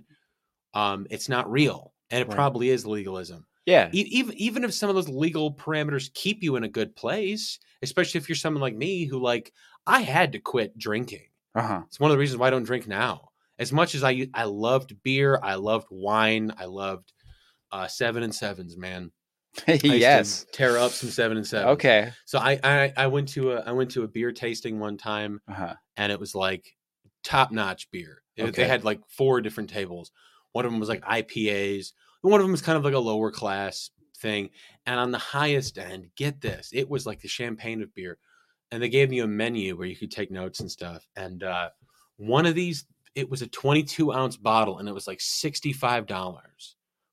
um 0.74 1.06
it's 1.10 1.30
not 1.30 1.52
real 1.52 1.94
and 2.10 2.22
it 2.22 2.28
Right. 2.28 2.36
probably 2.36 2.70
is 2.70 2.86
legalism 2.86 3.46
yeah. 3.66 3.90
E- 3.94 4.08
even 4.12 4.36
even 4.38 4.64
if 4.64 4.74
some 4.74 4.90
of 4.90 4.96
those 4.96 5.10
legal 5.10 5.54
parameters 5.54 6.14
keep 6.14 6.44
you 6.44 6.56
in 6.56 6.64
a 6.64 6.70
good 6.70 6.96
place 6.96 7.60
especially 7.82 8.18
if 8.20 8.30
you're 8.30 8.36
someone 8.36 8.62
like 8.62 8.76
me 8.76 9.06
who 9.06 9.20
like 9.20 9.52
i 9.88 10.02
had 10.02 10.32
to 10.32 10.40
quit 10.40 10.78
drinking 10.78 11.28
Uh 11.56 11.62
huh. 11.62 11.82
it's 11.88 12.00
one 12.00 12.12
of 12.12 12.16
the 12.16 12.20
reasons 12.20 12.40
why 12.40 12.48
i 12.48 12.50
don't 12.52 12.64
drink 12.64 12.88
now 12.88 13.30
as 13.60 13.72
much 13.72 13.96
as 13.96 14.04
I 14.04 14.28
I 14.34 14.44
loved 14.46 15.02
beer 15.04 15.40
i 15.42 15.56
loved 15.56 15.88
wine 15.92 16.54
i 16.58 16.66
loved 16.66 17.14
uh 17.72 17.88
seven 17.88 18.24
and 18.24 18.34
sevens 18.34 18.78
man 18.78 19.12
I 19.68 19.72
used 19.74 19.82
to 19.84 19.98
yes. 19.98 20.46
tear 20.52 20.78
up 20.78 20.92
some 20.92 21.10
seven 21.10 21.38
and 21.38 21.48
seven 21.48 21.70
Okay. 21.70 22.12
so 22.26 22.40
I, 22.40 22.60
I 22.64 22.94
i 22.98 23.08
went 23.08 23.30
to 23.30 23.54
a 23.54 23.62
i 23.62 23.72
went 23.72 23.92
to 23.92 24.04
a 24.04 24.08
beer 24.08 24.32
tasting 24.32 24.80
one 24.80 24.98
time 24.98 25.42
Uh 25.48 25.54
huh. 25.54 25.74
and 25.98 26.12
it 26.12 26.20
was 26.20 26.36
like 26.36 26.76
top 27.24 27.52
notch 27.52 27.90
beer. 27.92 28.22
Okay. 28.40 28.52
They 28.52 28.68
had 28.68 28.84
like 28.84 29.00
four 29.08 29.42
different 29.42 29.70
tables. 29.72 30.12
One 30.52 30.66
of 30.66 30.72
them 30.72 30.80
was 30.80 30.90
like 30.90 31.02
IPAs. 31.04 31.94
One 32.26 32.40
of 32.40 32.46
them 32.46 32.52
was 32.52 32.62
kind 32.62 32.78
of 32.78 32.84
like 32.84 32.94
a 32.94 33.00
lower 33.00 33.32
class 33.32 33.90
thing. 34.18 34.50
And 34.86 35.00
on 35.00 35.12
the 35.12 35.18
highest 35.18 35.78
end, 35.78 36.10
get 36.16 36.42
this, 36.42 36.70
it 36.74 36.90
was 36.90 37.06
like 37.06 37.22
the 37.22 37.28
champagne 37.28 37.82
of 37.82 37.94
beer. 37.94 38.18
And 38.72 38.82
they 38.82 38.90
gave 38.90 39.14
you 39.14 39.24
a 39.24 39.28
menu 39.28 39.78
where 39.78 39.88
you 39.88 39.96
could 39.96 40.12
take 40.12 40.32
notes 40.32 40.60
and 40.60 40.72
stuff. 40.72 41.08
And 41.16 41.44
uh, 41.44 41.70
one 42.18 42.46
of 42.46 42.56
these, 42.56 42.86
it 43.14 43.30
was 43.30 43.42
a 43.42 43.48
22 43.48 44.12
ounce 44.12 44.38
bottle, 44.38 44.80
and 44.80 44.90
it 44.90 44.94
was 44.94 45.08
like 45.08 45.20
$65 45.20 46.08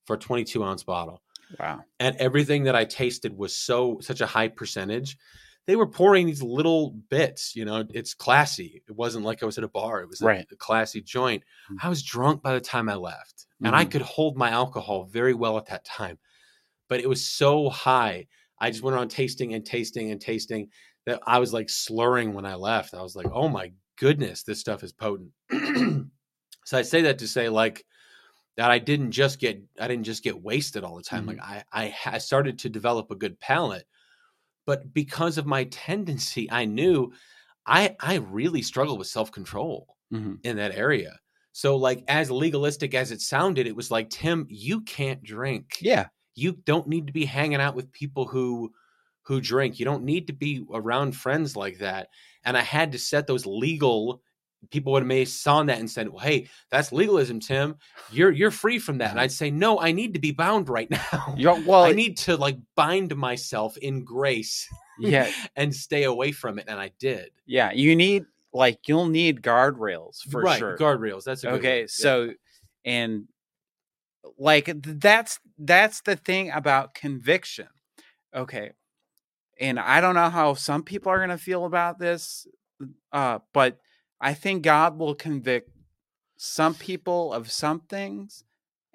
for 0.06 0.16
a 0.16 0.18
22 0.18 0.64
ounce 0.64 0.82
bottle 0.82 1.22
Wow. 1.60 1.84
and 2.00 2.16
everything 2.16 2.64
that 2.64 2.74
I 2.74 2.84
tasted 2.84 3.36
was 3.36 3.54
so 3.54 3.98
such 4.00 4.20
a 4.20 4.26
high 4.26 4.48
percentage. 4.48 5.16
They 5.66 5.76
were 5.76 5.86
pouring 5.86 6.26
these 6.26 6.42
little 6.42 6.90
bits, 6.90 7.54
you 7.54 7.64
know. 7.64 7.84
It's 7.90 8.14
classy. 8.14 8.82
It 8.88 8.92
wasn't 8.96 9.24
like 9.24 9.42
I 9.42 9.46
was 9.46 9.58
at 9.58 9.64
a 9.64 9.68
bar. 9.68 10.00
It 10.00 10.08
was 10.08 10.20
a- 10.20 10.24
Right. 10.26 10.46
a, 10.50 10.56
classy 10.56 11.00
joint. 11.00 11.44
Mhm. 11.70 11.78
I 11.82 11.88
was 11.88 12.02
drunk 12.02 12.42
by 12.42 12.52
the 12.54 12.60
time 12.60 12.88
I 12.88 12.96
left, 12.96 13.46
and 13.62 13.74
I 13.76 13.84
Mhm. 13.84 13.90
could 13.92 14.02
hold 14.02 14.36
my 14.36 14.50
alcohol 14.50 15.04
very 15.04 15.34
well 15.34 15.56
at 15.58 15.66
that 15.66 15.84
time. 15.84 16.18
But 16.88 17.00
it 17.00 17.08
was 17.08 17.26
so 17.26 17.68
high. 17.70 18.26
I 18.58 18.70
just 18.70 18.82
went 18.82 18.96
around 18.96 19.08
tasting 19.08 19.54
and 19.54 19.64
tasting 19.64 20.10
and 20.10 20.20
tasting 20.20 20.70
that 21.06 21.20
I 21.26 21.38
was 21.38 21.52
like 21.52 21.70
slurring 21.70 22.34
when 22.34 22.44
I 22.44 22.54
left. 22.56 22.92
I 22.94 23.02
was 23.02 23.16
like, 23.16 23.28
"Oh 23.32 23.48
my 23.48 23.72
goodness, 23.96 24.42
this 24.42 24.60
stuff 24.60 24.82
is 24.82 24.92
potent." 24.92 25.32
so 26.64 26.78
I 26.78 26.82
say 26.82 27.02
that 27.02 27.18
to 27.18 27.28
say 27.28 27.48
like 27.48 27.84
that 28.56 28.70
I 28.70 28.78
didn't 28.78 29.12
just 29.12 29.38
get 29.38 29.62
I 29.80 29.88
didn't 29.88 30.04
just 30.04 30.22
get 30.24 30.42
wasted 30.42 30.84
all 30.84 30.96
the 30.96 31.02
time. 31.02 31.26
Like 31.26 31.40
I 31.40 31.64
I, 31.72 31.94
I 32.06 32.18
started 32.18 32.58
to 32.60 32.68
develop 32.68 33.10
a 33.10 33.16
good 33.16 33.38
palate, 33.40 33.86
but 34.66 34.92
because 34.92 35.38
of 35.38 35.46
my 35.46 35.64
tendency, 35.64 36.50
I 36.50 36.64
knew 36.64 37.12
I 37.66 37.96
I 38.00 38.16
really 38.16 38.62
struggled 38.62 38.98
with 38.98 39.08
self 39.08 39.32
control 39.32 39.96
hmm 40.10 40.34
in 40.42 40.56
that 40.56 40.74
area. 40.74 41.18
So 41.52 41.76
like 41.76 42.04
as 42.08 42.30
legalistic 42.30 42.94
as 42.94 43.10
it 43.12 43.20
sounded, 43.20 43.66
it 43.66 43.76
was 43.76 43.90
like 43.90 44.10
Tim, 44.10 44.46
you 44.48 44.80
can't 44.82 45.22
drink. 45.22 45.78
Yeah. 45.80 46.08
You 46.34 46.52
don't 46.52 46.88
need 46.88 47.06
to 47.06 47.12
be 47.12 47.24
hanging 47.26 47.60
out 47.60 47.74
with 47.74 47.92
people 47.92 48.26
who 48.26 48.72
who 49.24 49.40
drink. 49.40 49.78
You 49.78 49.84
don't 49.84 50.04
need 50.04 50.26
to 50.26 50.32
be 50.32 50.64
around 50.72 51.12
friends 51.12 51.56
like 51.56 51.78
that. 51.78 52.08
And 52.44 52.56
I 52.56 52.62
had 52.62 52.92
to 52.92 52.98
set 52.98 53.26
those 53.26 53.46
legal 53.46 54.22
people 54.70 54.92
would 54.92 55.02
have 55.02 55.08
may 55.08 55.24
saw 55.24 55.62
that 55.62 55.78
and 55.78 55.90
said, 55.90 56.08
Well, 56.08 56.24
hey, 56.24 56.48
that's 56.70 56.92
legalism, 56.92 57.40
Tim. 57.40 57.76
You're 58.10 58.30
you're 58.30 58.50
free 58.50 58.78
from 58.78 58.98
that. 58.98 59.10
And 59.10 59.20
I'd 59.20 59.32
say, 59.32 59.50
No, 59.50 59.80
I 59.80 59.92
need 59.92 60.14
to 60.14 60.20
be 60.20 60.32
bound 60.32 60.68
right 60.68 60.90
now. 61.12 61.34
You're, 61.36 61.60
well, 61.62 61.82
I 61.82 61.92
need 61.92 62.16
to 62.18 62.36
like 62.36 62.58
bind 62.74 63.14
myself 63.16 63.76
in 63.76 64.04
grace 64.04 64.68
yeah. 64.98 65.30
and 65.56 65.74
stay 65.74 66.04
away 66.04 66.32
from 66.32 66.58
it. 66.58 66.66
And 66.68 66.78
I 66.78 66.92
did. 66.98 67.30
Yeah. 67.46 67.72
You 67.72 67.96
need, 67.96 68.24
like, 68.52 68.86
you'll 68.86 69.06
need 69.06 69.42
guardrails 69.42 70.20
for 70.30 70.42
right. 70.42 70.58
sure. 70.58 70.76
Guardrails. 70.76 71.24
That's 71.24 71.44
a 71.44 71.48
good 71.48 71.58
okay 71.58 71.80
one. 71.82 71.88
so 71.88 72.32
and 72.84 73.26
like 74.38 74.70
that's 74.82 75.38
that's 75.58 76.00
the 76.02 76.16
thing 76.16 76.50
about 76.50 76.94
conviction 76.94 77.68
okay 78.34 78.72
and 79.60 79.78
i 79.78 80.00
don't 80.00 80.14
know 80.14 80.30
how 80.30 80.54
some 80.54 80.82
people 80.82 81.10
are 81.10 81.18
going 81.18 81.30
to 81.30 81.38
feel 81.38 81.64
about 81.64 81.98
this 81.98 82.46
uh 83.12 83.38
but 83.52 83.78
i 84.22 84.32
think 84.32 84.62
god 84.62 84.98
will 84.98 85.14
convict 85.14 85.68
some 86.38 86.74
people 86.74 87.32
of 87.34 87.50
some 87.50 87.80
things 87.80 88.44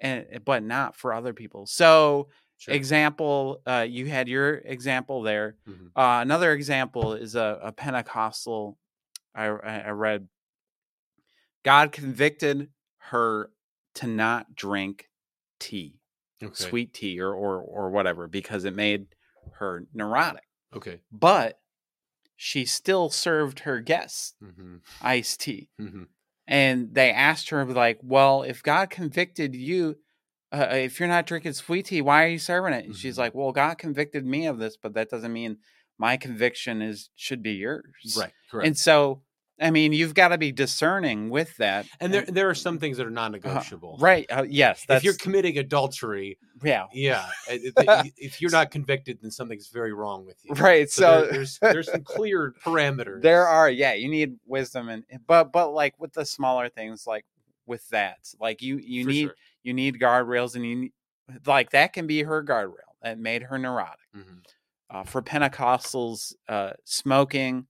and 0.00 0.26
but 0.44 0.62
not 0.64 0.96
for 0.96 1.12
other 1.12 1.32
people 1.32 1.66
so 1.66 2.28
Sure. 2.60 2.74
example 2.74 3.62
uh 3.66 3.86
you 3.88 4.06
had 4.06 4.26
your 4.28 4.56
example 4.64 5.22
there 5.22 5.54
Mhm. 5.68 5.90
uh, 5.94 6.18
another 6.22 6.52
example 6.52 7.12
is 7.14 7.34
a, 7.36 7.60
a 7.62 7.70
Pentecostal. 7.72 8.76
I, 9.34 9.44
I 9.46 9.78
I 9.78 9.90
read. 9.90 10.28
God 11.64 11.92
convicted 11.92 12.70
her 12.98 13.50
to 13.94 14.06
not 14.06 14.54
drink 14.54 15.08
tea, 15.58 16.00
Okay. 16.42 16.54
sweet 16.54 16.94
tea, 16.94 17.20
or, 17.20 17.32
or 17.34 17.60
or 17.60 17.90
whatever, 17.90 18.26
because 18.28 18.64
it 18.64 18.74
made 18.74 19.06
her 19.54 19.86
neurotic. 19.92 20.46
Okay. 20.74 21.00
But 21.10 21.58
she 22.40 22.64
still 22.64 23.10
served 23.10 23.60
her 23.60 23.80
guests 23.80 24.34
hmm 24.40 24.76
iced 25.02 25.40
tea, 25.40 25.68
hmm 25.78 26.04
and 26.46 26.94
they 26.94 27.10
asked 27.10 27.50
her 27.50 27.66
like, 27.66 27.98
"Well, 28.02 28.42
if 28.42 28.62
God 28.62 28.88
convicted 28.88 29.54
you." 29.54 29.98
Uh, 30.50 30.68
if 30.72 30.98
you're 30.98 31.08
not 31.08 31.26
drinking 31.26 31.52
sweet 31.52 31.84
tea, 31.86 32.00
why 32.00 32.24
are 32.24 32.28
you 32.28 32.38
serving 32.38 32.72
it? 32.72 32.86
And 32.86 32.96
she's 32.96 33.16
Mhm. 33.16 33.18
like, 33.18 33.34
"Well, 33.34 33.52
God 33.52 33.76
convicted 33.76 34.24
me 34.24 34.46
of 34.46 34.58
this, 34.58 34.78
but 34.78 34.94
that 34.94 35.10
doesn't 35.10 35.32
mean 35.32 35.58
my 35.98 36.16
conviction 36.16 36.80
is 36.80 37.10
should 37.16 37.42
be 37.42 37.52
yours." 37.52 38.14
Right. 38.16 38.32
Correct. 38.50 38.66
And 38.66 38.78
so, 38.78 39.24
I 39.60 39.70
mean, 39.70 39.92
you've 39.92 40.14
got 40.14 40.28
to 40.28 40.38
be 40.38 40.52
discerning 40.52 41.30
with 41.30 41.56
that. 41.56 41.86
And 42.00 42.14
there 42.14 42.22
there 42.22 42.48
are 42.48 42.54
some 42.54 42.78
things 42.78 42.96
that 42.98 43.06
are 43.06 43.10
non-negotiable. 43.10 43.96
Uh, 43.98 44.02
right? 44.02 44.26
Uh, 44.30 44.44
yes, 44.48 44.84
that's 44.86 44.98
If 45.00 45.04
you're 45.04 45.14
committing 45.14 45.58
adultery, 45.58 46.38
yeah, 46.62 46.84
yeah, 46.92 47.28
if- 47.48 48.40
you're 48.40 48.50
not 48.52 48.70
convicted, 48.70 49.18
then 49.20 49.30
something's 49.30 49.68
very 49.68 49.92
wrong 49.92 50.24
with 50.24 50.36
you. 50.44 50.54
right. 50.54 50.88
So, 50.90 51.02
So, 51.02 51.20
there- 51.22 51.32
there's 51.32 51.58
there's 51.62 51.90
some 51.90 52.02
clear 52.04 52.54
parameters. 52.64 53.22
there 53.22 53.46
are 53.46 53.68
yeah, 53.70 53.94
you 53.94 54.08
need 54.08 54.36
wisdom 54.46 54.88
and 54.88 55.04
but 55.26 55.52
but 55.52 55.72
like 55.72 55.98
with 55.98 56.12
the 56.12 56.24
smaller 56.24 56.68
things, 56.68 57.06
like 57.06 57.24
with 57.66 57.86
that, 57.88 58.18
like 58.40 58.62
you 58.62 58.78
you 58.78 59.04
For 59.04 59.10
need 59.10 59.24
sure. 59.26 59.34
you 59.64 59.74
need 59.74 59.98
guardrails 60.00 60.54
and 60.54 60.64
you 60.64 60.76
need, 60.76 60.92
like 61.46 61.70
that 61.70 61.92
can 61.92 62.06
be 62.06 62.22
her 62.22 62.42
guardrail. 62.44 62.94
that 63.02 63.18
made 63.18 63.42
her 63.42 63.58
neurotic. 63.58 63.98
Mhm. 64.16 64.38
Uh, 64.90 65.02
for 65.04 65.20
Pentecostals, 65.20 66.32
uh, 66.48 66.72
smoking, 66.84 67.66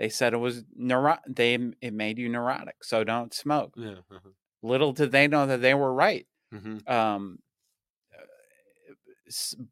they 0.00 0.08
said 0.08 0.32
it 0.34 0.38
was 0.38 0.64
neuro- 0.74 1.20
they 1.28 1.54
it 1.80 1.94
made 1.94 2.18
you 2.18 2.28
neurotic, 2.28 2.82
so 2.82 3.04
don't 3.04 3.32
smoke. 3.34 3.74
Yeah. 3.76 4.00
uh-huh. 4.10 4.30
Little 4.62 4.92
did 4.92 5.12
they 5.12 5.28
know 5.28 5.46
that 5.46 5.60
they 5.62 5.74
were 5.74 5.94
right. 5.94 6.26
Mhm. 6.52 6.88
Um, 6.90 7.38
uh, 8.14 8.24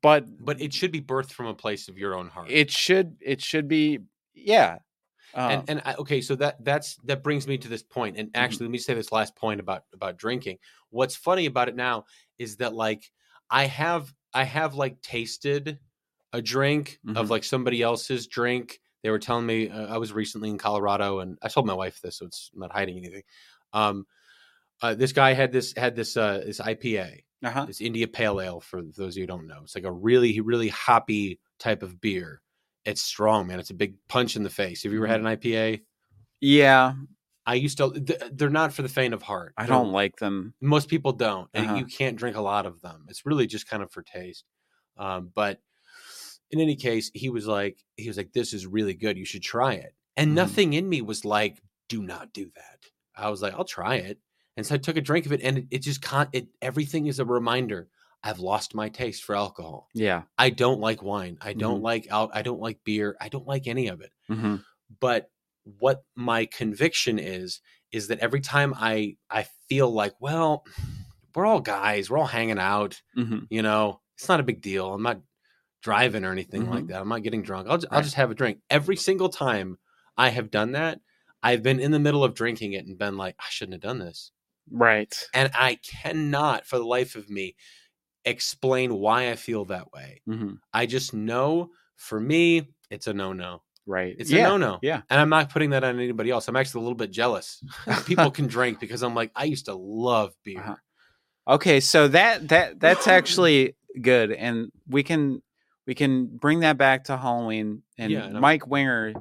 but 0.03 0.27
But 0.45 0.61
it 0.61 0.73
should 0.73 0.93
be 0.93 1.01
birthed 1.01 1.33
from 1.33 1.47
a 1.47 1.55
place 1.55 1.89
of 1.89 1.99
your 1.99 2.15
own 2.15 2.29
heart. 2.29 2.51
it 2.51 2.71
should 2.71 3.17
it 3.21 3.41
should 3.43 3.69
be 3.69 4.01
yeah. 4.35 4.79
Um, 5.35 5.51
and 5.53 5.65
and 5.71 5.83
I, 5.85 5.95
okay, 5.97 6.21
so 6.23 6.35
that 6.37 6.65
that's 6.65 6.97
that 7.05 7.23
brings 7.23 7.47
me 7.47 7.59
to 7.59 7.69
this 7.69 7.83
point. 7.83 8.17
And 8.17 8.29
Mm-hmm. 8.29 8.41
actually, 8.45 8.67
let 8.67 8.73
me 8.73 8.79
say 8.79 8.95
this 8.95 9.13
last 9.13 9.37
point 9.37 9.61
about 9.61 9.85
about 9.93 10.17
drinking. 10.17 10.59
What's 10.91 11.17
funny 11.17 11.47
about 11.47 11.69
it 11.69 11.77
now 11.77 12.05
is 12.39 12.57
that 12.59 12.73
like 12.75 13.11
I 13.51 13.67
have 13.67 14.15
I 14.33 14.45
have 14.45 14.75
like 14.75 15.03
tasted 15.03 15.81
a 16.33 16.41
drink 16.43 17.01
Mhm. 17.07 17.17
of 17.17 17.31
like 17.31 17.45
somebody 17.45 17.83
else's 17.83 18.27
drink. 18.27 18.81
They 19.03 19.11
were 19.11 19.19
telling 19.19 19.47
me 19.47 19.69
uh, 19.69 19.87
I 19.95 19.99
was 19.99 20.13
recently 20.13 20.49
in 20.51 20.59
Colorado, 20.59 21.21
and 21.21 21.39
I 21.43 21.49
told 21.49 21.67
my 21.67 21.75
wife 21.75 22.01
this, 22.01 22.19
so 22.19 22.27
it's 22.27 22.51
I'm 22.55 22.61
not 22.61 22.73
hiding 22.73 22.99
anything. 22.99 23.23
Um, 23.73 24.07
uh, 24.83 24.95
this 24.95 25.13
guy 25.13 25.33
had 25.35 25.53
this 25.53 25.73
had 25.77 25.95
this 25.97 26.17
uh, 26.17 26.43
this 26.47 26.61
IPA, 26.61 27.21
uh-huh. 27.45 27.65
this 27.67 27.81
India 27.81 28.09
Pale 28.09 28.41
Ale. 28.41 28.61
For 28.61 28.83
those 28.83 29.15
of 29.15 29.17
you 29.17 29.23
who 29.23 29.27
don't 29.29 29.47
know, 29.47 29.61
it's 29.63 29.75
like 29.75 29.85
a 29.85 29.93
really 29.93 30.41
really 30.41 30.69
hoppy 30.69 31.41
type 31.59 31.83
of 31.83 32.01
beer. 32.01 32.41
It's 32.85 33.03
strong, 33.03 33.47
man. 33.47 33.61
It's 33.61 33.71
a 33.71 33.75
big 33.75 33.95
punch 34.09 34.37
in 34.37 34.43
the 34.43 34.51
face. 34.51 34.83
Have 34.83 34.93
you 34.93 34.99
ever 34.99 35.07
had 35.07 35.21
an 35.21 35.27
IPA? 35.27 35.83
Yeah, 36.41 36.95
I 37.45 37.55
used 37.55 37.79
to. 37.79 37.91
th- 37.93 38.21
They're 38.33 38.51
not 38.51 38.73
for 38.73 38.83
the 38.83 38.89
faint 38.89 39.15
of 39.15 39.23
heart. 39.23 39.53
I 39.57 39.65
They're- 39.67 39.75
don't 39.77 39.93
like 39.93 40.17
them. 40.17 40.55
Most 40.61 40.89
people 40.89 41.13
don't, 41.13 41.49
and 41.55 41.67
Uh-huh. 41.67 41.75
you 41.77 41.85
can't 41.85 42.17
drink 42.17 42.37
a 42.37 42.41
lot 42.41 42.67
of 42.67 42.81
them. 42.81 43.07
It's 43.09 43.27
really 43.27 43.47
just 43.47 43.69
kind 43.69 43.83
of 43.83 43.91
for 43.91 44.03
taste. 44.03 44.45
Um, 44.97 45.31
but 45.35 45.61
in 46.51 46.61
any 46.61 46.77
case, 46.77 47.11
he 47.15 47.29
was 47.29 47.47
like, 47.47 47.79
he 47.97 48.09
was 48.09 48.17
like, 48.17 48.33
"This 48.33 48.53
is 48.53 48.67
really 48.67 48.95
good. 48.95 49.17
You 49.19 49.25
should 49.25 49.43
try 49.43 49.75
it." 49.75 49.95
And 50.17 50.31
Mhm. 50.33 50.35
nothing 50.35 50.73
in 50.73 50.89
me 50.89 51.03
was 51.03 51.25
like, 51.25 51.63
"Do 51.89 52.03
not 52.03 52.33
do 52.33 52.51
that." 52.57 52.87
I 53.15 53.31
was 53.31 53.43
like, 53.43 53.55
"I'll 53.55 53.65
try 53.65 53.97
it," 53.97 54.19
and 54.57 54.65
so 54.67 54.75
I 54.75 54.79
took 54.79 54.97
a 54.97 55.01
drink 55.01 55.27
of 55.27 55.33
it, 55.33 55.41
and 55.43 55.59
it, 55.59 55.67
it 55.71 55.79
just 55.83 56.01
can't. 56.03 56.31
It 56.33 56.49
everything 56.63 57.07
is 57.07 57.19
a 57.19 57.25
reminder. 57.25 57.89
I've 58.23 58.41
lost 58.41 58.75
my 58.75 58.89
taste 58.89 59.23
for 59.23 59.37
alcohol. 59.37 59.89
Yeah. 59.95 60.23
I 60.37 60.51
don't 60.51 60.81
like 60.81 61.03
wine. 61.03 61.39
I 61.41 61.53
don't 61.53 61.81
Mhm. 61.81 61.85
like 61.85 62.07
out. 62.11 62.31
I 62.35 62.43
don't 62.43 62.61
like 62.61 62.83
beer. 62.83 63.17
I 63.21 63.29
don't 63.29 63.47
like 63.47 63.67
any 63.69 63.89
of 63.89 64.01
it 64.01 64.13
hmm 64.29 64.57
but 65.01 65.31
what 65.65 66.03
my 66.17 66.47
conviction 66.47 67.19
is 67.19 67.61
is 67.93 68.09
that 68.09 68.19
every 68.21 68.41
time 68.41 68.73
i 68.77 69.15
i 69.31 69.45
feel 69.69 69.91
like 69.91 70.15
well 70.19 70.65
we're 71.35 71.45
all 71.47 71.61
guys 71.61 72.09
we're 72.09 72.19
all 72.19 72.27
hanging 72.27 72.59
out 72.59 73.01
hmm 73.15 73.41
you 73.51 73.61
know 73.63 74.01
it's 74.17 74.29
not 74.29 74.41
a 74.41 74.43
big 74.43 74.61
deal 74.63 74.95
i'm 74.95 75.03
not 75.03 75.21
driving 75.83 76.25
or 76.25 76.33
anything 76.33 76.69
like 76.69 76.85
Mhm. 76.85 76.89
that 76.89 77.01
i'm 77.01 77.09
not 77.09 77.23
getting 77.23 77.43
drunk 77.43 77.69
i'll, 77.69 77.79
ju- 77.79 77.87
I'll 77.91 78.03
just 78.03 78.17
have 78.17 78.31
a 78.31 78.35
drink 78.35 78.59
every 78.69 78.97
single 78.97 79.29
time 79.29 79.79
i 80.17 80.29
have 80.31 80.51
done 80.51 80.73
that 80.73 81.01
i've 81.43 81.63
been 81.63 81.79
in 81.81 81.93
the 81.93 81.99
middle 82.01 82.25
of 82.25 82.35
drinking 82.35 82.73
it 82.73 82.85
and 82.87 82.99
been 82.99 83.17
like 83.17 83.37
i 83.39 83.45
shouldn't 83.49 83.75
have 83.75 83.81
done 83.83 83.99
this 83.99 84.33
Right. 84.71 85.15
and 85.33 85.51
i 85.55 85.77
cannot 85.77 86.67
for 86.67 86.79
the 86.79 86.85
life 86.85 87.15
of 87.15 87.31
me 87.31 87.55
explain 88.25 88.95
why 88.95 89.31
i 89.31 89.37
feel 89.37 89.65
that 89.67 89.93
way 89.93 90.21
hmm 90.27 90.55
i 90.73 90.87
just 90.87 91.15
know 91.15 91.71
for 91.97 92.21
me 92.21 92.69
it's 92.91 93.07
a 93.07 93.13
no-no 93.15 93.63
Right. 93.87 94.15
it's 94.19 94.31
yeah. 94.31 94.47
a 94.47 94.49
no-no 94.51 94.79
Yeah. 94.83 95.01
and 95.09 95.19
I'm 95.19 95.31
not 95.31 95.49
putting 95.51 95.71
that 95.71 95.83
on 95.83 95.99
anybody 95.99 96.29
else. 96.31 96.47
I'm 96.47 96.57
actually 96.57 96.81
a 96.81 96.83
little 96.83 96.95
bit 96.97 97.11
jealous. 97.11 97.65
People 98.05 98.31
can 98.31 98.47
drink 98.47 98.81
because 98.81 99.03
I'm 99.03 99.15
like, 99.15 99.31
I 99.35 99.45
used 99.45 99.65
to 99.65 99.73
love 99.75 100.35
beer. 100.45 100.61
Uh-huh. 100.61 101.55
Okay, 101.55 101.81
so 101.81 102.07
that 102.09 102.49
that 102.49 102.79
that's 102.81 103.07
actually 103.09 103.77
good, 104.03 104.31
and 104.31 104.71
we 104.87 105.03
can 105.03 105.41
we 105.89 105.95
can 105.97 106.27
bring 106.27 106.61
that 106.61 106.77
back 106.77 107.05
to 107.05 107.17
Halloween. 107.17 107.83
And 107.99 108.13
Yeah, 108.13 108.25
and 108.27 108.35
I'm- 108.37 108.43
Mike 108.43 108.67
Winger, 108.69 109.15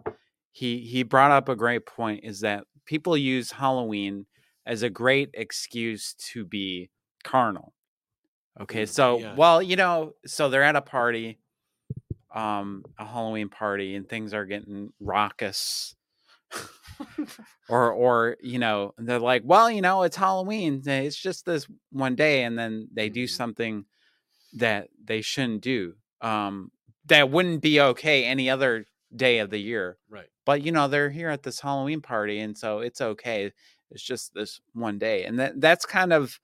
he 0.52 0.82
he 0.82 1.02
brought 1.04 1.32
up 1.32 1.48
a 1.50 1.56
great 1.56 1.86
point: 1.88 2.24
is 2.26 2.42
that 2.42 2.66
people 2.86 3.18
use 3.18 3.52
Halloween 3.54 4.26
as 4.66 4.84
a 4.84 4.90
great 4.90 5.30
excuse 5.34 6.14
to 6.34 6.46
be 6.46 6.90
carnal. 7.24 7.74
Okay, 8.60 8.84
Mm, 8.84 8.90
so 8.90 9.20
yeah. 9.20 9.36
well, 9.36 9.62
you 9.64 9.76
know, 9.78 10.14
so 10.26 10.50
they're 10.50 10.64
at 10.64 10.76
a 10.76 10.82
party, 10.82 11.40
um, 12.36 12.84
a 13.00 13.06
Halloween 13.06 13.50
party, 13.50 13.96
and 13.96 14.08
things 14.10 14.34
are 14.34 14.46
getting 14.46 14.92
raucous 15.00 15.96
or 17.70 17.92
or 17.92 18.38
you 18.42 18.58
know 18.60 18.94
they're 18.98 19.20
like 19.20 19.42
well 19.46 19.70
you 19.70 19.82
know 19.82 20.04
it's 20.04 20.16
halloween 20.16 20.82
eh, 20.88 21.02
it's 21.02 21.18
just 21.18 21.46
this 21.46 21.68
one 21.92 22.16
day 22.16 22.44
and 22.44 22.58
then 22.58 22.88
they 22.94 23.10
do 23.10 23.26
Mhm. 23.26 23.30
something 23.30 23.86
that 24.54 24.88
they 25.04 25.22
shouldn't 25.22 25.62
do 25.62 25.96
um 26.22 26.72
that 27.06 27.30
wouldn't 27.30 27.62
be 27.62 27.80
okay 27.80 28.26
any 28.26 28.50
other 28.50 28.86
day 29.16 29.40
of 29.40 29.50
the 29.50 29.58
year 29.58 29.98
right. 30.10 30.28
but 30.46 30.62
you 30.62 30.72
know 30.72 30.88
they're 30.88 31.10
here 31.10 31.30
at 31.30 31.44
this 31.44 31.60
halloween 31.60 32.02
party 32.02 32.40
and 32.40 32.58
so 32.58 32.80
it's 32.80 33.02
okay 33.02 33.52
it's 33.92 34.04
just 34.04 34.34
this 34.34 34.60
one 34.74 34.98
day 34.98 35.24
and 35.24 35.40
that 35.40 35.60
that's 35.62 35.86
kind 35.86 36.12
of 36.12 36.40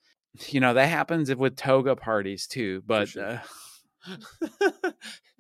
you 0.48 0.60
know 0.60 0.74
that 0.74 0.88
happens 0.88 1.34
with 1.36 1.56
toga 1.56 1.96
parties 1.96 2.48
too 2.48 2.82
but 2.86 3.10
sure. 3.10 3.26
uh, 3.26 3.40
uh, 4.10 4.92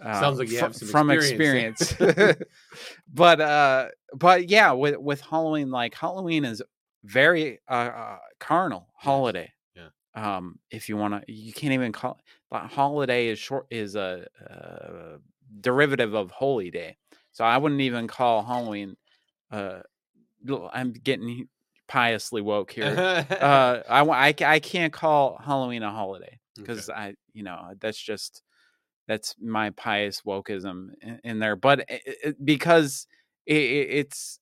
Sounds 0.19 0.39
like 0.39 0.49
you 0.49 0.59
have 0.59 0.75
some 0.75 0.87
from 0.87 1.09
experience 1.09 1.81
experience. 1.91 2.41
but 3.13 3.41
uh, 3.41 3.89
but 4.13 4.49
yeah, 4.49 4.71
with 4.71 4.97
with 4.97 5.21
Halloween, 5.21 5.71
like 5.71 5.95
Halloween 5.95 6.45
is 6.45 6.61
very 7.03 7.59
uh, 7.69 7.73
uh 7.73 8.17
carnal 8.39 8.87
holiday. 8.95 9.51
Yeah. 9.75 9.89
Um, 10.15 10.59
if 10.71 10.89
you 10.89 10.97
want 10.97 11.25
to, 11.25 11.31
you 11.31 11.53
can't 11.53 11.73
even 11.73 11.91
call 11.91 12.19
but 12.53 12.67
holiday 12.67 13.27
is 13.29 13.39
short 13.39 13.65
is 13.71 13.95
a, 13.95 14.27
uh 14.49 15.17
derivative 15.59 16.13
of 16.13 16.31
holy 16.31 16.71
day. 16.71 16.97
So 17.31 17.43
I 17.43 17.57
wouldn't 17.57 17.81
even 17.81 18.07
call 18.07 18.43
Halloween. 18.43 18.95
Uh, 19.51 19.81
I'm 20.71 20.93
getting 20.93 21.47
piously 21.87 22.41
woke 22.41 22.71
here. 22.71 22.95
uh, 23.29 23.81
I, 23.89 24.01
I 24.29 24.35
I 24.45 24.59
can't 24.59 24.93
call 24.93 25.37
Halloween 25.43 25.83
a 25.83 25.91
holiday 25.91 26.39
because 26.55 26.89
I, 26.89 27.15
you 27.33 27.43
know, 27.43 27.73
that's 27.79 28.01
just 28.01 28.43
that's 29.07 29.35
my 29.41 29.71
pious 29.71 30.21
wokeism 30.21 30.89
in, 31.01 31.19
in 31.23 31.39
there. 31.39 31.55
But 31.55 31.81
it, 31.89 32.01
it, 32.23 32.45
because 32.45 33.07
it, 33.45 33.57
it, 33.57 33.89
it's 33.91 34.39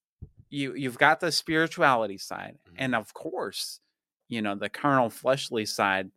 you, 0.50 0.76
you've 0.76 0.98
got 0.98 1.20
the 1.20 1.32
spirituality 1.32 2.18
side, 2.18 2.58
Mhm. 2.70 2.76
and 2.78 2.96
of 2.96 3.14
course, 3.14 3.80
you 4.30 4.42
know, 4.42 4.56
the 4.56 4.70
carnal, 4.70 5.10
fleshly 5.10 5.66
side 5.66 6.12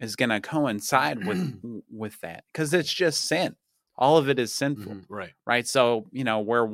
is 0.00 0.16
going 0.16 0.30
to 0.30 0.40
coincide 0.40 1.26
with 1.26 1.60
with 1.90 2.20
that 2.20 2.44
because 2.52 2.72
it's 2.74 2.92
just 2.92 3.24
sin. 3.26 3.56
All 3.96 4.16
of 4.16 4.28
it 4.28 4.38
is 4.38 4.52
sinful, 4.54 4.92
Mhm, 4.94 5.04
right. 5.08 5.32
right? 5.46 5.66
So 5.66 6.06
you 6.12 6.24
know 6.24 6.38
where 6.40 6.68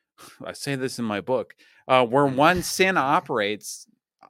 I 0.44 0.52
say 0.52 0.74
this 0.76 0.98
in 0.98 1.04
my 1.04 1.20
book, 1.20 1.54
uh, 1.88 2.04
where 2.06 2.26
one 2.26 2.62
sin 2.62 2.96
operates, 2.96 3.86
uh, 4.22 4.26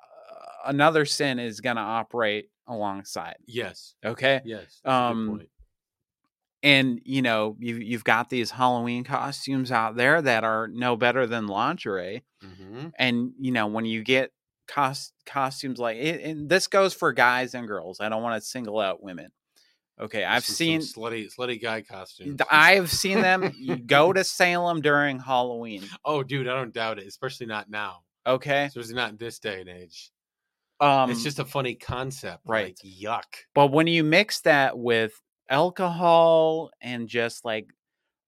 another 0.67 1.05
sin 1.05 1.39
is 1.39 1.61
going 1.61 1.77
to 1.77 1.83
operate 1.83 2.51
alongside. 2.67 3.37
Yes. 3.47 3.95
Okay, 4.05 4.41
Yes. 4.45 4.81
Um, 4.85 5.43
and 6.63 7.01
you 7.05 7.23
know 7.23 7.57
you 7.61 7.77
you've 7.77 8.05
got 8.05 8.31
these 8.31 8.51
Halloween 8.51 9.05
costumes 9.05 9.71
out 9.71 9.97
there 9.97 10.21
that 10.21 10.45
are 10.45 10.69
no 10.69 10.97
better 10.97 11.27
than 11.27 11.47
lingerie, 11.47 12.25
Mhm. 12.43 12.93
and 12.99 13.33
you 13.39 13.53
know 13.53 13.67
when 13.69 13.85
you 13.85 14.03
get 14.03 14.33
cost 14.69 15.13
costumes 15.27 15.79
like 15.79 15.97
it, 15.97 16.23
and 16.23 16.49
this 16.49 16.67
goes 16.69 16.95
for 16.95 17.13
guys 17.13 17.55
and 17.55 17.67
girls. 17.67 17.99
I 18.01 18.09
don't 18.09 18.23
want 18.23 18.41
to 18.41 18.47
single 18.47 18.79
out 18.79 19.03
women. 19.03 19.31
Okay, 20.01 20.23
I've 20.25 20.45
Some- 20.45 20.55
seen 20.55 20.81
slutty 20.81 21.29
slutty 21.37 21.61
guy 21.61 21.81
costumes. 21.83 22.41
I've 22.51 22.91
seen 22.93 23.21
them. 23.21 23.53
Go 23.87 24.13
to 24.13 24.23
Salem 24.23 24.81
during 24.81 25.19
Halloween. 25.19 25.83
Oh, 26.05 26.23
dude, 26.23 26.47
I 26.47 26.55
don't 26.55 26.73
doubt 26.73 26.99
it. 27.01 27.07
Especially 27.09 27.47
not 27.47 27.69
now. 27.69 28.03
Okay, 28.27 28.67
Especially 28.67 28.95
not 28.95 29.11
in 29.11 29.17
this 29.17 29.39
day 29.41 29.61
and 29.61 29.69
age. 29.69 30.13
um, 30.81 31.11
it's 31.11 31.23
just 31.25 31.39
a 31.41 31.45
funny 31.45 31.75
concept. 31.75 32.43
right. 32.47 32.79
Like, 32.85 32.93
yuck. 32.95 33.25
But 33.55 33.73
when 33.73 33.87
you 33.89 34.05
mix 34.05 34.43
that 34.43 34.79
with 34.79 35.21
alcohol 35.49 36.71
and 36.81 37.09
just 37.09 37.45
like 37.45 37.67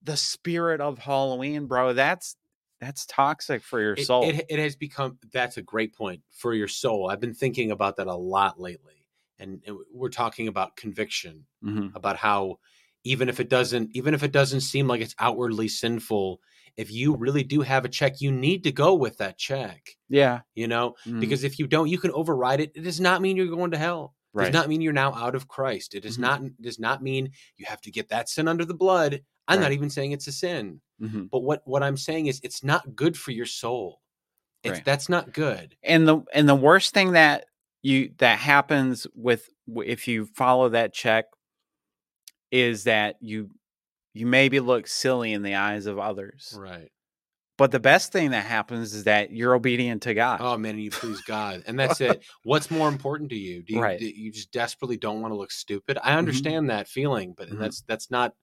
the 0.02 0.16
spirit 0.16 0.80
of 0.80 0.98
Halloween, 0.98 1.66
bro, 1.66 1.92
that's 1.92 2.36
that's 2.80 3.06
toxic 3.06 3.62
for 3.62 3.80
your 3.80 3.96
It, 3.96 4.06
soul. 4.06 4.26
it, 4.38 4.46
it 4.48 4.58
has 4.58 4.76
become. 4.76 5.18
That's 5.32 5.56
a 5.56 5.62
great 5.62 5.94
point 5.94 6.22
for 6.30 6.54
your 6.54 6.68
soul. 6.68 7.08
I've 7.10 7.20
been 7.20 7.34
thinking 7.34 7.70
about 7.70 7.96
that 7.96 8.06
a 8.06 8.14
lot 8.14 8.60
lately, 8.60 9.06
and, 9.38 9.62
and 9.66 9.78
we're 9.92 10.08
talking 10.10 10.48
about 10.48 10.76
conviction. 10.76 11.46
Mhm. 11.62 11.90
about 11.92 12.16
how 12.16 12.56
even 13.02 13.28
if 13.28 13.40
it 13.40 13.48
doesn't 13.48 13.90
even 13.96 14.14
if 14.14 14.22
it 14.22 14.30
doesn't 14.30 14.60
seem 14.60 14.86
like 14.86 15.00
it's 15.00 15.14
outwardly 15.18 15.66
sinful 15.66 16.40
if 16.76 16.88
you 16.92 17.16
really 17.16 17.42
do 17.42 17.62
have 17.62 17.84
a 17.84 17.88
check 17.88 18.20
you 18.20 18.30
need 18.30 18.62
to 18.62 18.70
go 18.70 18.94
with 18.94 19.18
that 19.18 19.36
check 19.38 19.96
Yeah, 20.08 20.42
you 20.54 20.68
know 20.68 20.94
mhm, 21.04 21.20
because 21.20 21.44
if 21.44 21.58
you 21.58 21.66
don't 21.66 21.88
you 21.88 21.98
can 21.98 22.12
override 22.12 22.60
it 22.60 22.72
it 22.76 22.82
does 22.82 23.00
not 23.00 23.22
mean 23.22 23.36
you're 23.36 23.46
going 23.48 23.72
to 23.72 23.78
hell 23.78 24.14
it 24.38 24.38
right. 24.38 24.46
does 24.46 24.52
not 24.52 24.68
mean 24.68 24.80
you're 24.80 24.92
now 24.92 25.14
out 25.14 25.34
of 25.34 25.48
christ 25.48 25.94
it 25.94 26.02
does 26.02 26.18
Mhm. 26.18 26.20
not 26.20 26.42
does 26.60 26.78
not 26.78 27.02
mean 27.02 27.32
you 27.56 27.66
have 27.66 27.80
to 27.82 27.90
get 27.90 28.08
that 28.10 28.28
sin 28.28 28.48
under 28.48 28.64
the 28.64 28.74
blood 28.74 29.22
i'm 29.48 29.60
not 29.60 29.72
even 29.72 29.90
saying 29.90 30.12
it's 30.12 30.26
a 30.28 30.32
sin 30.32 30.80
Mhm. 31.00 31.30
but 31.30 31.40
what 31.40 31.62
what 31.66 31.82
i'm 31.82 31.96
saying 31.96 32.26
is 32.26 32.40
it's 32.42 32.62
not 32.64 32.94
good 32.94 33.16
for 33.18 33.30
your 33.32 33.46
soul 33.46 34.00
it's 34.62 34.78
Right. 34.78 34.84
that's 34.84 35.08
not 35.08 35.32
good 35.32 35.76
And 35.82 36.06
the 36.06 36.22
and 36.34 36.48
the 36.48 36.54
worst 36.54 36.92
thing 36.94 37.12
that 37.12 37.46
you 37.82 38.12
that 38.18 38.38
happens 38.38 39.06
with 39.14 39.48
if 39.68 40.06
you 40.08 40.26
follow 40.26 40.68
that 40.70 40.92
check 40.92 41.26
is 42.50 42.84
that 42.84 43.16
you 43.20 43.50
you 44.14 44.26
maybe 44.26 44.60
look 44.60 44.86
silly 44.88 45.32
in 45.32 45.42
the 45.42 45.54
eyes 45.54 45.86
of 45.86 45.98
others. 45.98 46.52
Right. 46.58 46.90
But 47.56 47.70
the 47.72 47.80
best 47.80 48.10
thing 48.10 48.30
that 48.30 48.44
happens 48.46 48.94
is 48.94 49.04
that 49.04 49.32
you're 49.32 49.54
obedient 49.54 50.02
to 50.02 50.14
God. 50.14 50.40
Oh 50.42 50.56
man, 50.58 50.74
and 50.74 50.82
you 50.82 50.90
please 50.90 51.20
God, 51.22 51.62
and 51.66 51.78
that's 51.78 52.00
it. 52.00 52.24
What's 52.44 52.70
more 52.70 52.88
important 52.88 53.30
to 53.30 53.36
you? 53.36 53.62
Do 53.62 53.74
you, 53.74 53.80
Right. 53.80 53.98
do 54.00 54.06
you 54.06 54.32
just 54.32 54.50
desperately 54.50 54.96
don't 54.96 55.20
want 55.20 55.32
to 55.32 55.36
look 55.36 55.50
stupid? 55.52 55.98
I 56.02 56.12
Mhm. 56.14 56.18
understand 56.18 56.70
that 56.70 56.88
feeling, 56.88 57.34
but 57.36 57.48
Mhm. 57.50 57.58
that's 57.60 57.82
that's 57.82 58.10
not. 58.10 58.34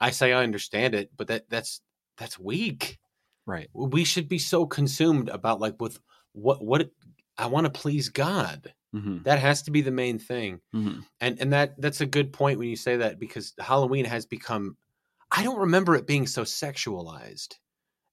I 0.00 0.10
say 0.10 0.32
I 0.32 0.42
understand 0.42 0.94
it, 0.94 1.10
but 1.16 1.28
that 1.28 1.48
that's 1.48 1.80
that's 2.18 2.38
weak. 2.38 2.98
Right. 3.46 3.68
We 3.72 4.04
should 4.04 4.28
be 4.28 4.38
so 4.38 4.66
consumed 4.66 5.28
about 5.28 5.60
like 5.60 5.80
with 5.80 5.98
what 6.32 6.62
what 6.64 6.90
I 7.38 7.46
want 7.46 7.64
to 7.66 7.70
please 7.80 8.08
God. 8.08 8.72
hmm 8.92 9.18
That 9.24 9.38
has 9.38 9.62
to 9.62 9.70
be 9.70 9.82
the 9.82 9.90
main 9.90 10.18
thing. 10.18 10.60
hmm 10.72 11.00
and 11.20 11.40
and 11.40 11.52
that 11.52 11.80
that's 11.80 12.00
a 12.00 12.06
good 12.06 12.32
point 12.32 12.58
when 12.58 12.68
you 12.68 12.76
say 12.76 12.98
that 12.98 13.18
because 13.18 13.54
Halloween 13.58 14.04
has 14.04 14.26
become. 14.26 14.76
I 15.30 15.42
don't 15.42 15.58
remember 15.58 15.96
it 15.96 16.06
being 16.06 16.26
so 16.26 16.42
sexualized 16.42 17.54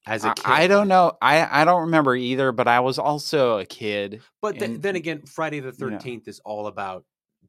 as 0.07 0.26
a 0.26 0.30
I, 0.30 0.34
kid. 0.34 0.45
I 0.45 0.68
don't 0.68 0.88
know. 0.88 1.14
I 1.22 1.61
I 1.61 1.65
don't 1.65 1.81
remember 1.81 2.15
either, 2.15 2.51
but 2.51 2.68
I 2.68 2.80
was 2.80 2.97
also 2.99 3.60
a 3.60 3.65
kid. 3.65 4.22
But 4.41 4.61
and- 4.61 4.81
then 4.81 4.95
again, 4.95 5.23
Friday 5.26 5.60
the 5.60 5.73
you 5.77 5.89
know. 5.89 5.97
Thirteenth 5.97 6.27
is 6.27 6.39
all 6.39 6.68
about 6.68 7.05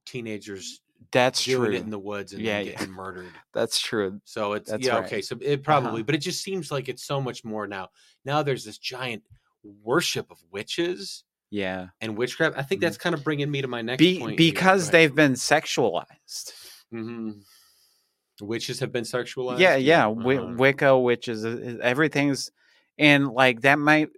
teenagers 0.07 0.81
That's 1.15 1.43
doing 1.45 1.71
true. 1.71 1.77
it 1.77 1.83
in 1.83 1.89
the 1.91 1.99
woods 1.99 2.33
and 2.35 2.43
Yeah, 2.43 2.59
then 2.59 2.67
yeah. 2.67 2.73
getting 2.73 2.93
murdered. 2.93 3.33
That's 3.55 3.81
true. 3.81 4.21
So 4.25 4.53
it's 4.53 4.71
That's 4.71 4.85
yeah 4.87 4.97
right. 4.97 5.07
okay. 5.07 5.23
So 5.23 5.39
it 5.41 5.63
probably, 5.63 6.01
Uh-huh. 6.01 6.03
but 6.05 6.15
it 6.15 6.19
just 6.19 6.43
seems 6.43 6.71
like 6.71 6.89
it's 6.91 7.05
so 7.05 7.21
much 7.21 7.45
more 7.45 7.67
now. 7.67 7.89
Now 8.27 8.43
there's 8.43 8.65
this 8.65 8.77
giant 8.79 9.23
worship 9.63 10.31
of 10.31 10.39
witches 10.51 11.25
Yeah. 11.51 11.87
and 12.03 12.17
witchcraft. 12.19 12.59
I 12.59 12.63
think 12.63 12.81
Mhm. 12.81 12.83
that's 12.83 12.99
kind 12.99 13.15
of 13.15 13.25
bringing 13.25 13.51
me 13.51 13.63
to 13.63 13.69
my 13.69 13.81
next 13.81 13.99
Be, 14.01 14.19
point. 14.19 14.37
because 14.37 14.91
they've 14.91 15.15
been 15.15 15.33
sexualized. 15.33 16.53
hmm 16.91 17.31
witches 18.41 18.81
have 18.81 18.91
been 18.91 19.05
sexualized. 19.05 19.61
Yeah, 19.61 19.77
yeah. 19.77 20.09
Uh-huh. 20.09 20.55
Wicca, 20.59 20.99
witches, 20.99 21.45
everything's, 21.81 22.51
and 22.99 23.29
like 23.29 23.61
that 23.61 23.79
might 23.79 24.09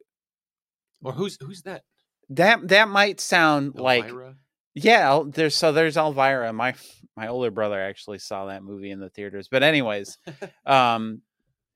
or 1.02 1.12
who's 1.12 1.36
who's 1.40 1.62
that? 1.62 1.82
that 2.31 2.66
that 2.68 2.89
might 2.89 3.20
sound 3.20 3.74
like 3.74 4.05
Elvira? 4.05 4.36
Yeah. 4.76 5.22
There's 5.26 5.56
so 5.56 5.72
there's 5.72 5.96
Elvira. 5.96 6.52
My 6.52 6.74
my 7.16 7.28
older 7.28 7.50
brother 7.50 7.80
actually 7.82 8.18
saw 8.18 8.46
that 8.46 8.62
movie 8.62 8.90
in 8.92 9.00
the 9.00 9.10
theaters. 9.10 9.48
But 9.50 9.62
anyways, 9.64 10.18
um, 10.66 11.22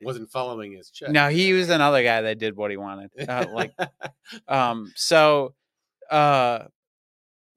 wasn't 0.02 0.30
following 0.30 0.72
his 0.72 0.90
check. 0.90 1.10
no, 1.10 1.28
he 1.28 1.52
was 1.52 1.68
another 1.70 2.02
guy 2.04 2.20
that 2.22 2.38
did 2.38 2.56
what 2.56 2.70
he 2.70 2.76
wanted. 2.76 3.10
Uh, 3.28 3.48
like 3.50 3.72
um 4.48 4.92
so 4.94 5.54
uh 6.10 6.60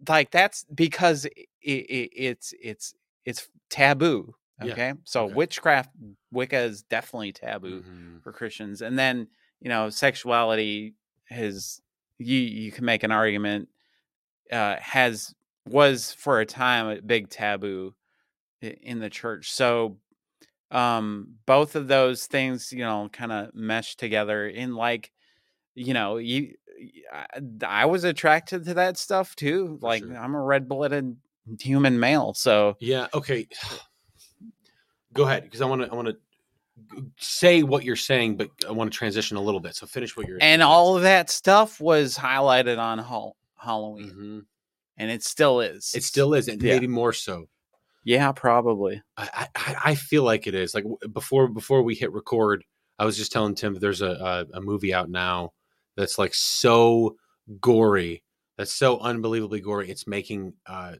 like 0.08 0.32
that's 0.32 0.66
because 0.74 1.26
it, 1.26 1.48
it, 1.62 2.10
it's 2.16 2.54
it's 2.62 2.94
it's 3.26 3.48
taboo 3.70 4.34
Yeah, 4.62 4.72
okay 4.74 4.94
so 5.04 5.26
okay. 5.26 5.34
witchcraft 5.36 5.92
wicca 6.32 6.58
is 6.60 6.84
definitely 6.84 7.32
taboo 7.32 7.84
Mhm. 7.84 8.24
for 8.24 8.32
christians 8.34 8.82
and 8.82 8.98
then 8.98 9.28
you 9.62 9.70
know 9.70 9.90
sexuality 9.90 10.96
has 11.30 11.80
you 12.18 12.38
you 12.40 12.72
can 12.72 12.86
make 12.86 13.04
an 13.04 13.12
argument 13.12 13.70
uh 14.54 14.76
has 14.80 15.34
was 15.68 16.14
for 16.14 16.40
a 16.40 16.46
time 16.46 16.88
a 16.88 17.02
big 17.02 17.30
taboo 17.30 17.94
in 18.62 19.00
the 19.00 19.10
church 19.10 19.52
so 19.52 19.98
um 20.72 21.28
both 21.46 21.76
of 21.76 21.88
those 21.88 22.26
things 22.28 22.72
you 22.72 22.80
know 22.80 23.10
kind 23.12 23.32
of 23.32 23.54
mesh 23.54 23.96
together 23.96 24.48
in 24.48 24.76
like 24.76 25.12
you 25.76 25.94
know 25.94 26.18
you 26.18 26.54
I, 27.14 27.26
I 27.66 27.86
was 27.86 28.04
attracted 28.04 28.66
to 28.66 28.74
that 28.76 28.98
stuff 28.98 29.36
too 29.36 29.78
For 29.80 29.88
like 29.88 30.04
sure. 30.04 30.18
i'm 30.18 30.36
a 30.36 30.42
red-blooded 30.42 31.16
human 31.60 32.00
male 32.00 32.34
so 32.34 32.78
Yeah. 32.80 33.08
Okay. 33.14 33.48
Go 35.14 35.24
ahead, 35.26 35.44
because 35.44 35.62
I 35.62 35.66
want 35.66 35.82
to. 35.84 35.92
I 35.92 35.94
want 35.96 36.08
to 36.08 36.18
say 37.18 37.62
what 37.62 37.84
you're 37.84 37.96
saying, 37.96 38.36
but 38.38 38.50
I 38.68 38.72
want 38.72 38.92
to 38.92 38.98
transition 38.98 39.38
a 39.38 39.42
little 39.42 39.60
bit. 39.60 39.76
So 39.76 39.86
finish 39.86 40.18
what 40.18 40.28
you're. 40.28 40.40
and 40.42 40.64
all 40.64 40.96
of 40.96 41.04
that 41.04 41.30
stuff 41.30 41.80
was 41.80 42.18
highlighted 42.18 42.80
on 42.80 42.98
Hall- 42.98 43.36
halloween 43.64 44.10
hmm 44.10 44.40
and 44.98 45.10
it 45.10 45.24
still 45.24 45.60
is 45.62 45.92
It 45.96 46.04
still 46.04 46.34
is, 46.36 46.48
and 46.48 46.62
Yeah. 46.62 46.74
maybe 46.74 46.88
more 46.88 47.14
so. 47.14 47.48
yeah 48.04 48.32
probably 48.32 49.02
I, 49.18 49.48
I 49.56 49.76
I 49.86 49.96
feel 49.96 50.24
like 50.24 50.46
it 50.48 50.54
is. 50.56 50.74
Like 50.76 50.86
before 51.14 51.48
before 51.48 51.82
we 51.84 51.96
hit 51.96 52.12
record, 52.12 52.64
I 53.00 53.06
was 53.06 53.18
just 53.18 53.32
telling 53.32 53.56
Tim 53.56 53.74
there's 53.76 54.02
a, 54.02 54.46
a 54.54 54.58
a 54.58 54.62
movie 54.62 54.94
out 54.94 55.10
now 55.10 55.54
that's 55.98 56.18
like 56.20 56.34
so 56.34 57.16
gory, 57.62 58.24
that's 58.58 58.72
so 58.74 59.00
unbelievably 59.00 59.62
gory. 59.62 59.90
It's 59.90 60.06
making 60.08 60.54
uh 60.68 60.96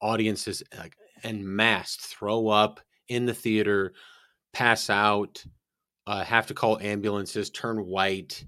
audiences 0.00 0.62
like 0.78 0.96
en 1.22 1.54
masse 1.56 1.96
throw 1.96 2.48
up 2.48 2.80
in 3.08 3.26
the 3.26 3.34
theater, 3.34 3.92
pass 4.52 4.90
out, 4.90 5.44
uh, 6.06 6.24
have 6.24 6.46
to 6.48 6.54
call 6.54 6.78
ambulances, 6.80 7.50
turn 7.50 7.84
white. 7.86 8.44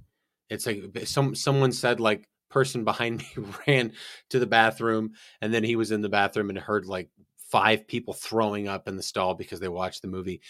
It's 0.50 0.66
like 0.66 0.82
some 1.04 1.34
someone 1.34 1.72
said 1.72 2.00
like 2.00 2.28
person 2.52 2.84
behind 2.84 3.18
me 3.36 3.44
ran 3.66 3.92
to 4.30 4.38
the 4.38 4.46
bathroom 4.46 5.12
and 5.40 5.52
then 5.52 5.64
he 5.64 5.76
was 5.76 5.90
in 5.90 6.02
the 6.02 6.08
bathroom 6.08 6.50
and 6.50 6.58
heard 6.58 6.86
like 6.86 7.08
five 7.52 7.86
people 7.86 8.14
throwing 8.14 8.66
up 8.66 8.88
in 8.88 8.96
the 8.96 9.02
stall 9.02 9.34
because 9.34 9.60
they 9.60 9.68
watched 9.68 10.00
the 10.00 10.08
movie. 10.08 10.40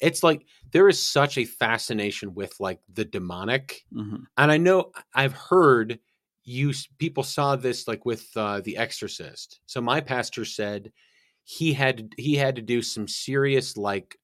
It's 0.00 0.22
like 0.22 0.46
there 0.70 0.88
is 0.88 1.04
such 1.04 1.36
a 1.36 1.44
fascination 1.44 2.34
with 2.34 2.54
like 2.60 2.80
the 2.92 3.04
demonic. 3.04 3.84
Mhm. 3.92 4.24
And 4.36 4.52
I 4.52 4.58
know 4.58 4.92
I've 5.12 5.32
heard 5.32 5.98
you 6.44 6.72
people 6.98 7.24
saw 7.24 7.56
this 7.56 7.88
like 7.88 8.04
with 8.04 8.28
uh, 8.36 8.60
The 8.60 8.76
Exorcist. 8.76 9.60
So 9.66 9.80
my 9.80 10.00
pastor 10.00 10.44
said 10.44 10.92
he 11.44 11.72
had 11.72 12.12
he 12.16 12.36
had 12.36 12.56
to 12.56 12.62
do 12.62 12.82
some 12.82 13.08
serious 13.08 13.76
like 13.76 14.18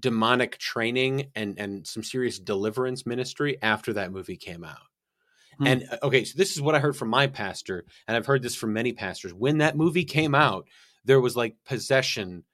demonic 0.00 0.58
training 0.58 1.30
and 1.34 1.58
and 1.58 1.86
some 1.86 2.02
serious 2.02 2.38
deliverance 2.38 3.06
ministry 3.06 3.58
after 3.62 3.92
that 3.94 4.12
movie 4.12 4.36
came 4.36 4.64
out. 4.64 4.88
Hmm. 5.58 5.66
And 5.66 5.88
uh, 5.90 5.98
okay, 6.02 6.24
so 6.24 6.34
this 6.36 6.52
is 6.54 6.60
what 6.62 6.74
I 6.74 6.78
heard 6.78 6.96
from 6.96 7.08
my 7.08 7.26
pastor, 7.26 7.84
and 8.06 8.16
I've 8.16 8.26
heard 8.26 8.42
this 8.42 8.54
from 8.54 8.72
many 8.72 8.92
pastors. 8.92 9.32
When 9.32 9.58
that 9.58 9.76
movie 9.76 10.04
came 10.04 10.34
out, 10.34 10.66
there 11.04 11.20
was 11.20 11.36
like 11.36 11.56
possession, 11.64 12.44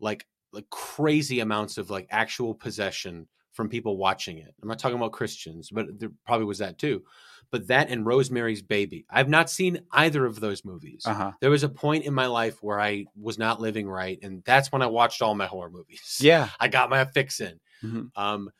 like 0.00 0.26
like 0.52 0.68
crazy 0.70 1.40
amounts 1.40 1.78
of 1.78 1.90
like 1.90 2.06
actual 2.10 2.54
possession 2.54 3.26
from 3.52 3.68
people 3.68 3.96
watching 3.96 4.38
it. 4.38 4.54
I'm 4.62 4.68
not 4.68 4.78
talking 4.78 4.96
about 4.96 5.12
Christians, 5.12 5.70
but 5.70 5.98
there 5.98 6.10
probably 6.26 6.46
was 6.46 6.58
that 6.58 6.78
too. 6.78 7.02
But 7.50 7.66
that 7.68 7.90
and 7.90 8.06
Rosemary's 8.06 8.62
Baby. 8.62 9.04
I've 9.10 9.28
not 9.28 9.50
seen 9.50 9.80
either 9.92 10.24
of 10.24 10.40
those 10.40 10.64
movies. 10.64 11.02
uh-huh 11.04 11.32
There 11.40 11.50
was 11.50 11.62
a 11.64 11.68
point 11.68 12.04
in 12.04 12.14
my 12.14 12.26
life 12.26 12.62
where 12.62 12.80
I 12.80 13.04
was 13.20 13.38
not 13.38 13.60
living 13.60 13.88
right, 13.88 14.18
and 14.22 14.42
that's 14.44 14.72
when 14.72 14.80
I 14.82 14.86
watched 14.86 15.20
all 15.20 15.34
my 15.34 15.46
horror 15.46 15.70
movies. 15.70 16.18
yeah 16.20 16.48
I 16.60 16.68
got 16.68 16.88
my 16.90 17.04
fix 17.04 17.40
in. 17.40 17.60
Mhm. 17.82 18.10
Um, 18.16 18.50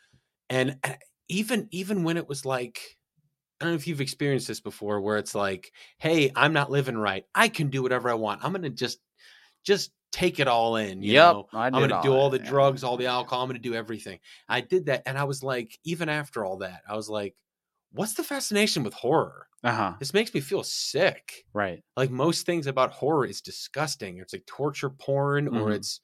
and 0.51 0.77
uh, 0.85 0.95
even 1.29 1.69
even 1.71 2.03
when 2.05 2.17
it 2.19 2.29
was 2.29 2.45
like, 2.45 2.99
I 3.63 3.67
don't 3.67 3.75
know 3.75 3.77
if 3.77 3.87
you've 3.87 4.01
experienced 4.03 4.49
this 4.49 4.61
before, 4.61 5.01
where 5.01 5.19
it's 5.19 5.35
like, 5.37 5.73
hey, 5.99 6.33
I'm 6.37 6.53
not 6.53 6.71
living 6.73 6.99
right. 6.99 7.25
I 7.35 7.49
can 7.49 7.71
do 7.71 7.83
whatever 7.83 8.11
I 8.11 8.15
want. 8.15 8.45
I'm 8.45 8.53
gonna 8.53 8.71
just 8.71 9.01
just 9.65 9.93
take 10.13 10.41
it 10.41 10.49
all 10.49 10.77
in. 10.77 11.03
You 11.03 11.15
yep 11.15 11.17
know? 11.17 11.49
I 11.53 11.71
I'm 11.73 11.83
gonna 11.83 11.95
do 11.95 12.15
all 12.15 12.31
the 12.31 12.39
yeah. 12.39 12.41
drugs, 12.41 12.85
all 12.85 12.97
the 12.97 13.07
alcohol. 13.07 13.43
I'm 13.43 13.49
gonna 13.49 13.61
do 13.61 13.75
everything. 13.75 14.21
I 14.49 14.61
did 14.63 14.87
that, 14.87 15.03
and 15.07 15.19
I 15.19 15.25
was 15.25 15.43
like, 15.45 15.79
even 15.85 16.09
after 16.09 16.45
all 16.45 16.59
that, 16.59 16.83
I 16.89 16.97
was 16.97 17.09
like, 17.09 17.37
what's 17.93 18.15
the 18.15 18.25
fascination 18.25 18.83
with 18.85 18.95
horror? 18.95 19.49
uh-huh 19.65 19.99
This 20.01 20.15
makes 20.15 20.35
me 20.35 20.41
feel 20.41 20.65
sick 20.65 21.47
right 21.55 21.83
like 21.97 22.11
most 22.11 22.47
things 22.47 22.67
about 22.67 22.93
horror 22.93 23.27
is 23.27 23.43
disgusting. 23.43 24.19
It's 24.19 24.33
like 24.33 24.47
torture 24.47 24.91
porn 24.91 25.49
or 25.49 25.73
Mhm. 25.73 25.73
it's 25.73 26.01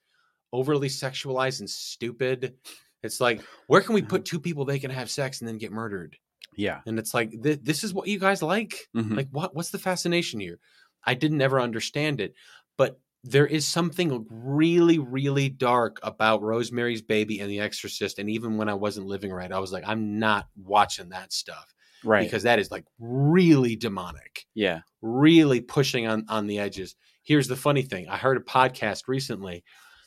overly 0.52 0.88
sexualized 0.88 1.60
and 1.60 1.70
stupid. 1.70 2.58
It's 3.02 3.20
like, 3.20 3.44
where 3.68 3.82
can 3.82 3.94
we 3.94 4.02
Mm-hmm. 4.02 4.20
put 4.20 4.24
two 4.24 4.40
people 4.40 4.64
they 4.64 4.78
can 4.80 4.90
have 4.90 5.10
sex 5.10 5.40
and 5.40 5.48
then 5.48 5.58
get 5.58 5.72
murdered? 5.72 6.18
Yeah 6.58 6.80
And 6.84 6.98
it's 6.98 7.14
like, 7.14 7.30
th- 7.42 7.60
this 7.62 7.84
is 7.84 7.94
what 7.94 8.08
you 8.08 8.18
guys 8.18 8.42
like? 8.42 8.88
Mhm. 8.94 9.16
Like, 9.16 9.28
what? 9.30 9.54
What's 9.54 9.70
the 9.70 9.78
fascination 9.78 10.40
here? 10.40 10.58
I 11.06 11.14
didn't 11.14 11.40
ever 11.40 11.60
understand 11.60 12.20
it, 12.20 12.34
but 12.76 13.00
there 13.24 13.46
is 13.46 13.66
something 13.66 14.26
really, 14.30 14.98
really 14.98 15.48
dark 15.48 15.98
about 16.02 16.42
Rosemary's 16.42 17.02
Baby 17.02 17.40
and 17.40 17.50
The 17.50 17.60
Exorcist. 17.60 18.18
And 18.18 18.28
even 18.28 18.56
when 18.56 18.68
I 18.68 18.74
wasn't 18.74 19.06
living 19.06 19.32
right, 19.32 19.50
I 19.52 19.58
was 19.58 19.72
like, 19.72 19.84
I'm 19.86 20.18
not 20.18 20.48
watching 20.56 21.08
that 21.10 21.32
stuff 21.32 21.74
right 22.04 22.22
because 22.24 22.44
that 22.44 22.60
is 22.60 22.70
like 22.70 22.84
really 23.00 23.74
demonic 23.74 24.46
yeah 24.54 24.82
really 25.02 25.60
pushing 25.60 26.06
on 26.06 26.24
on 26.28 26.46
the 26.46 26.58
edges. 26.58 26.94
Here's 27.22 27.48
the 27.48 27.56
funny 27.56 27.82
thing: 27.82 28.08
I 28.08 28.16
heard 28.16 28.36
a 28.36 28.40
podcast 28.40 29.08
recently. 29.08 29.64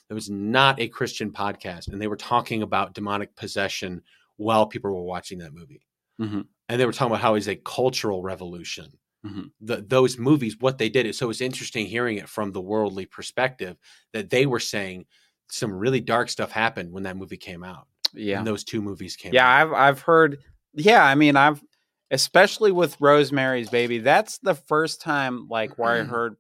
It 0.09 0.13
was 0.13 0.29
not 0.29 0.79
a 0.79 0.87
Christian 0.89 1.31
podcast, 1.31 1.87
and 1.91 2.01
they 2.01 2.07
were 2.07 2.17
talking 2.17 2.61
about 2.61 2.93
demonic 2.93 3.35
possession 3.35 4.01
while 4.37 4.65
people 4.65 4.93
were 4.93 5.03
watching 5.03 5.39
that 5.39 5.53
movie. 5.53 5.81
Mhm. 6.21 6.45
And 6.69 6.79
they 6.79 6.85
were 6.85 6.93
talking 6.93 7.11
about 7.11 7.21
how 7.21 7.35
it's 7.35 7.47
a 7.47 7.55
cultural 7.55 8.21
revolution. 8.21 8.87
Mhm. 9.25 9.51
The, 9.59 9.81
those 9.81 10.17
movies, 10.17 10.55
what 10.59 10.77
they 10.77 10.89
did 10.89 11.05
is 11.05 11.17
so 11.17 11.29
it's 11.29 11.41
interesting 11.41 11.85
hearing 11.85 12.17
it 12.17 12.29
from 12.29 12.51
the 12.51 12.61
worldly 12.61 13.05
perspective 13.05 13.77
that 14.13 14.29
they 14.29 14.45
were 14.45 14.59
saying 14.59 15.05
some 15.49 15.71
really 15.73 15.99
dark 16.01 16.29
stuff 16.29 16.51
happened 16.51 16.91
when 16.91 17.03
that 17.03 17.17
movie 17.17 17.37
came 17.37 17.63
out. 17.63 17.87
yeah 18.13 18.37
And 18.39 18.47
those 18.47 18.63
two 18.63 18.81
movies 18.81 19.15
came 19.15 19.33
yeah 19.33 19.47
out. 19.47 19.67
i've 19.67 19.73
i've 19.73 20.01
heard 20.01 20.39
yeah 20.73 21.03
i 21.03 21.15
mean 21.15 21.35
i've 21.37 21.61
especially 22.09 22.71
with 22.71 22.99
rosemary's 22.99 23.69
baby 23.69 23.99
that's 23.99 24.37
the 24.39 24.53
first 24.55 24.99
time 25.01 25.47
like 25.49 25.77
where 25.77 25.91
i 26.01 26.03
heard 26.03 26.35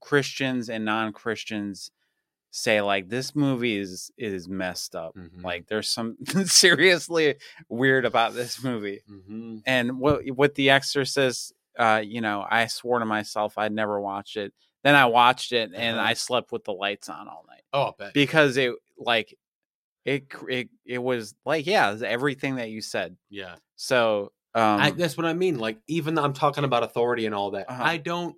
christians 0.00 0.68
and 0.70 0.84
non-christians 0.84 1.90
say 2.50 2.80
like 2.80 3.08
this 3.08 3.34
movie 3.36 3.76
is 3.76 4.10
is 4.16 4.48
messed 4.48 4.94
up. 4.96 5.14
Mhm. 5.14 5.42
Like 5.42 5.66
there's 5.66 5.88
some 5.88 6.16
seriously 6.46 7.36
weird 7.68 8.04
about 8.04 8.34
this 8.34 8.62
movie. 8.62 9.00
Mhm. 9.10 9.62
And 9.66 9.98
what 9.98 10.26
what 10.28 10.54
The 10.54 10.70
Exorcist, 10.70 11.52
uh, 11.78 12.02
you 12.04 12.20
know, 12.20 12.46
I 12.48 12.66
swore 12.66 12.98
to 12.98 13.04
myself 13.06 13.58
I'd 13.58 13.72
never 13.72 14.00
watch 14.00 14.36
it. 14.36 14.52
Then 14.84 14.94
I 14.94 15.06
watched 15.06 15.52
it 15.52 15.72
and 15.74 15.98
Uh-huh. 15.98 16.08
I 16.08 16.14
slept 16.14 16.52
with 16.52 16.64
the 16.64 16.72
lights 16.72 17.08
on 17.08 17.28
all 17.28 17.44
night 17.48 17.62
Oh, 17.72 17.88
I 17.88 17.92
bet. 17.98 18.14
because 18.14 18.56
it 18.56 18.72
like 18.98 19.34
it 20.04 20.24
it 20.48 20.68
it 20.86 20.98
was 21.02 21.34
like 21.44 21.66
yeah, 21.66 21.90
was 21.90 22.02
everything 22.02 22.56
that 22.56 22.70
you 22.70 22.80
said. 22.80 23.16
yeah. 23.28 23.56
So 23.74 24.32
um 24.54 24.80
I, 24.80 24.90
that's 24.92 25.16
what 25.18 25.26
I 25.26 25.34
mean. 25.34 25.58
Like, 25.58 25.78
even 25.88 26.14
though 26.14 26.22
I'm 26.24 26.32
talking 26.32 26.64
about 26.64 26.82
authority 26.84 27.26
and 27.26 27.34
all 27.34 27.50
that, 27.50 27.68
Uh-huh. 27.68 27.82
I 27.84 27.96
don't. 27.98 28.36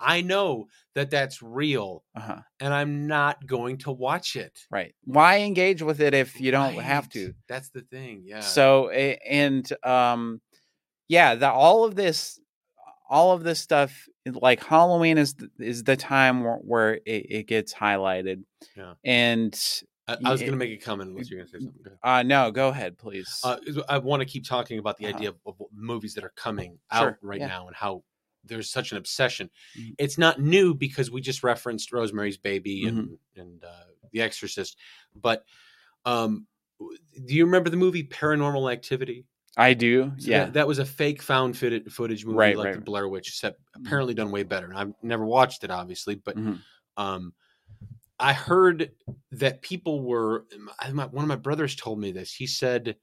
I 0.00 0.20
know 0.20 0.68
that 0.94 1.10
that's 1.10 1.42
real, 1.42 2.04
uh-huh, 2.14 2.40
and 2.60 2.72
I'm 2.74 3.06
not 3.06 3.46
going 3.46 3.78
to 3.78 3.90
watch 3.92 4.36
it. 4.36 4.58
right. 4.70 4.94
Why 5.04 5.40
engage 5.40 5.82
with 5.82 6.00
it 6.00 6.14
if 6.14 6.40
you 6.40 6.50
don't 6.50 6.74
have 6.76 7.08
to? 7.10 7.34
That's 7.48 7.70
the 7.70 7.82
thing. 7.82 8.22
Yeah. 8.24 8.40
So 8.40 8.90
and 8.90 9.66
um 9.84 10.40
yeah, 11.08 11.34
the 11.34 11.50
all 11.50 11.84
of 11.84 11.94
this 11.94 12.38
all 13.10 13.32
of 13.32 13.42
this 13.42 13.58
stuff 13.58 14.06
like 14.26 14.62
Halloween 14.62 15.16
is 15.18 15.34
is 15.58 15.82
the 15.84 15.96
time 15.96 16.44
where, 16.44 16.56
where 16.56 16.94
it, 16.94 17.26
it 17.30 17.46
gets 17.46 17.72
highlighted. 17.72 18.44
Yeah. 18.76 18.94
And 19.04 19.58
I, 20.06 20.16
I 20.24 20.30
was 20.32 20.40
going 20.40 20.52
to 20.52 20.58
make 20.58 20.70
a 20.70 20.82
comment. 20.84 21.10
Unless 21.10 21.30
you're 21.30 21.38
going 21.40 21.48
to 21.50 21.58
say 21.58 21.64
something. 21.64 21.82
Go 21.82 21.90
uh 22.02 22.22
no, 22.22 22.50
go 22.50 22.68
ahead 22.68 22.98
please. 22.98 23.40
Uh, 23.44 23.56
I 23.88 23.98
want 23.98 24.20
to 24.20 24.26
keep 24.26 24.44
talking 24.46 24.78
about 24.78 24.96
the 24.98 25.06
Uh-huh. 25.06 25.16
idea 25.16 25.28
of, 25.30 25.36
of 25.46 25.54
movies 25.72 26.14
that 26.14 26.24
are 26.24 26.32
coming 26.36 26.78
out 26.90 27.02
Sure, 27.02 27.18
right 27.22 27.40
yeah. 27.40 27.46
now 27.48 27.66
and 27.66 27.76
how 27.76 28.02
there's 28.48 28.70
such 28.70 28.92
an 28.92 28.98
obsession. 28.98 29.50
Mhm. 29.78 29.94
It's 29.98 30.18
not 30.18 30.40
new 30.40 30.74
because 30.74 31.10
we 31.10 31.20
just 31.20 31.42
referenced 31.42 31.92
Rosemary's 31.92 32.36
Baby 32.38 32.86
and 32.86 32.98
Mm-hmm. 32.98 33.40
and 33.40 33.64
uh, 33.64 33.84
The 34.12 34.20
Exorcist, 34.22 34.76
but 35.14 35.44
um, 36.04 36.46
do 36.78 37.34
you 37.34 37.44
remember 37.44 37.70
the 37.70 37.76
movie 37.76 38.04
Paranormal 38.04 38.72
Activity? 38.72 39.24
I 39.56 39.74
do. 39.74 40.12
So 40.18 40.30
yeah. 40.30 40.44
that, 40.44 40.52
that 40.54 40.68
was 40.68 40.78
a 40.78 40.84
fake 40.84 41.20
found 41.20 41.56
footage, 41.58 42.24
movie 42.24 42.36
Right, 42.38 42.56
like 42.56 42.64
right, 42.66 42.74
the. 42.76 42.80
Blair 42.80 43.08
Witch, 43.08 43.28
except 43.28 43.60
apparently 43.74 44.14
done 44.14 44.30
way 44.30 44.44
better. 44.44 44.66
And 44.66 44.78
I've 44.78 44.92
never 45.02 45.26
watched 45.26 45.64
it, 45.64 45.70
obviously, 45.72 46.14
but 46.14 46.36
Mhm. 46.36 46.60
um, 46.96 47.34
I 48.20 48.32
heard 48.32 48.92
that 49.32 49.62
people 49.62 50.02
were. 50.02 50.46
I- 50.78 50.92
my- 50.92 51.06
One 51.06 51.24
of 51.24 51.28
my 51.28 51.36
brothers 51.36 51.74
told 51.76 51.98
me 51.98 52.12
this. 52.12 52.32
He 52.32 52.46
said 52.46 52.96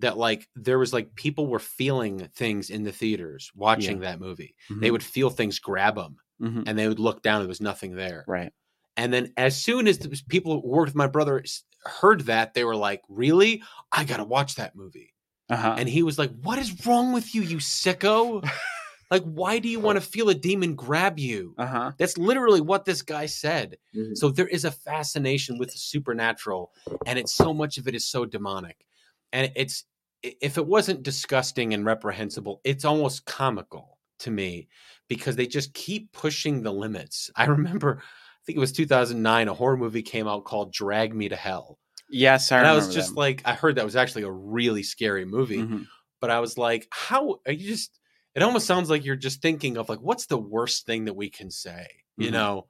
that 0.00 0.18
like 0.18 0.48
there 0.56 0.78
was 0.78 0.92
like 0.92 1.14
people 1.14 1.46
were 1.46 1.58
feeling 1.58 2.28
things 2.34 2.70
in 2.70 2.82
the 2.84 2.92
theaters 2.92 3.50
watching 3.54 4.00
that 4.00 4.20
movie. 4.20 4.54
They 4.68 4.88
Mhm. 4.88 4.92
would 4.92 5.02
feel 5.02 5.30
things 5.30 5.58
grab 5.58 5.94
them, 5.94 6.16
Mhm. 6.40 6.64
and 6.66 6.78
they 6.78 6.88
would 6.88 6.98
look 6.98 7.22
down. 7.22 7.40
There 7.40 7.48
was 7.48 7.60
nothing 7.60 7.94
there. 7.96 8.24
Right. 8.26 8.52
And 8.96 9.12
then 9.12 9.32
as 9.36 9.56
soon 9.56 9.86
as 9.88 9.98
the 9.98 10.08
people 10.28 10.60
who 10.60 10.68
worked 10.68 10.88
with 10.90 10.94
my 10.96 11.06
brother 11.06 11.42
heard 11.84 12.22
that, 12.22 12.52
they 12.54 12.64
were 12.64 12.76
like, 12.76 13.02
"Really? 13.08 13.62
I 13.92 14.04
gotta 14.04 14.24
watch 14.24 14.56
that 14.56 14.74
movie." 14.76 15.14
Uh-huh. 15.48 15.74
And 15.78 15.88
he 15.88 16.02
was 16.02 16.18
like, 16.18 16.30
What 16.42 16.58
is 16.58 16.86
wrong 16.86 17.12
with 17.12 17.34
you, 17.34 17.42
you 17.42 17.56
sicko? 17.56 18.42
like, 19.10 19.24
why 19.24 19.58
do 19.58 19.68
you 19.68 19.80
want 19.80 19.96
to 19.96 20.00
feel 20.00 20.28
a 20.28 20.34
demon 20.34 20.76
grab 20.76 21.18
you? 21.18 21.54
uh-huh. 21.58 21.92
That's 21.98 22.16
literally 22.16 22.60
what 22.60 22.84
this 22.84 23.02
guy 23.02 23.26
said. 23.26 23.76
Mhm. 23.96 24.16
So 24.16 24.30
there 24.30 24.46
is 24.46 24.64
a 24.64 24.70
fascination 24.70 25.58
with 25.58 25.72
the 25.72 25.78
supernatural, 25.78 26.72
and 27.06 27.18
it's 27.18 27.32
so 27.34 27.52
much 27.52 27.78
of 27.78 27.88
it 27.88 27.94
is 27.96 28.06
so 28.06 28.24
demonic. 28.24 28.86
And 29.32 29.52
it's 29.56 29.84
if 30.22 30.58
it 30.58 30.66
wasn't 30.66 31.02
disgusting 31.02 31.72
and 31.72 31.84
reprehensible, 31.84 32.60
it's 32.64 32.84
almost 32.84 33.24
comical 33.26 33.98
to 34.20 34.30
me 34.30 34.68
because 35.08 35.36
they 35.36 35.46
just 35.46 35.72
keep 35.72 36.12
pushing 36.12 36.62
the 36.62 36.72
limits. 36.72 37.30
I 37.36 37.44
remember, 37.46 37.98
I 38.02 38.40
think 38.44 38.56
it 38.56 38.60
was 38.60 38.72
2009, 38.72 39.48
a 39.48 39.54
horror 39.54 39.76
movie 39.76 40.02
came 40.02 40.28
out 40.28 40.44
called 40.44 40.72
Drag 40.72 41.14
Me 41.14 41.28
to 41.28 41.36
Hell. 41.36 41.78
Yes, 42.08 42.50
I 42.52 42.58
and 42.58 42.66
I 42.66 42.74
was 42.74 42.88
just 42.88 43.14
that. 43.14 43.16
like, 43.16 43.42
I 43.44 43.54
heard 43.54 43.76
that 43.76 43.84
was 43.84 43.96
actually 43.96 44.22
a 44.22 44.30
really 44.30 44.82
scary 44.82 45.24
movie 45.24 45.58
Mhm. 45.62 45.84
but 46.20 46.30
I 46.30 46.40
was 46.40 46.58
like, 46.58 46.86
how 46.90 47.40
are 47.46 47.52
you 47.52 47.66
just 47.68 47.98
it 48.34 48.42
almost 48.42 48.66
sounds 48.66 48.90
like 48.90 49.04
you're 49.04 49.16
just 49.16 49.42
thinking 49.42 49.76
of 49.76 49.88
like 49.88 50.00
what's 50.00 50.26
the 50.26 50.38
worst 50.38 50.86
thing 50.86 51.06
that 51.06 51.14
we 51.16 51.30
can 51.30 51.50
say, 51.50 51.86
you 52.18 52.30
Mhm. 52.30 52.32
know? 52.32 52.66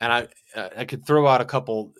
And 0.00 0.12
I 0.12 0.28
uh, 0.58 0.70
I 0.78 0.84
could 0.86 1.06
throw 1.06 1.26
out 1.26 1.40
a 1.40 1.46
couple 1.46 1.94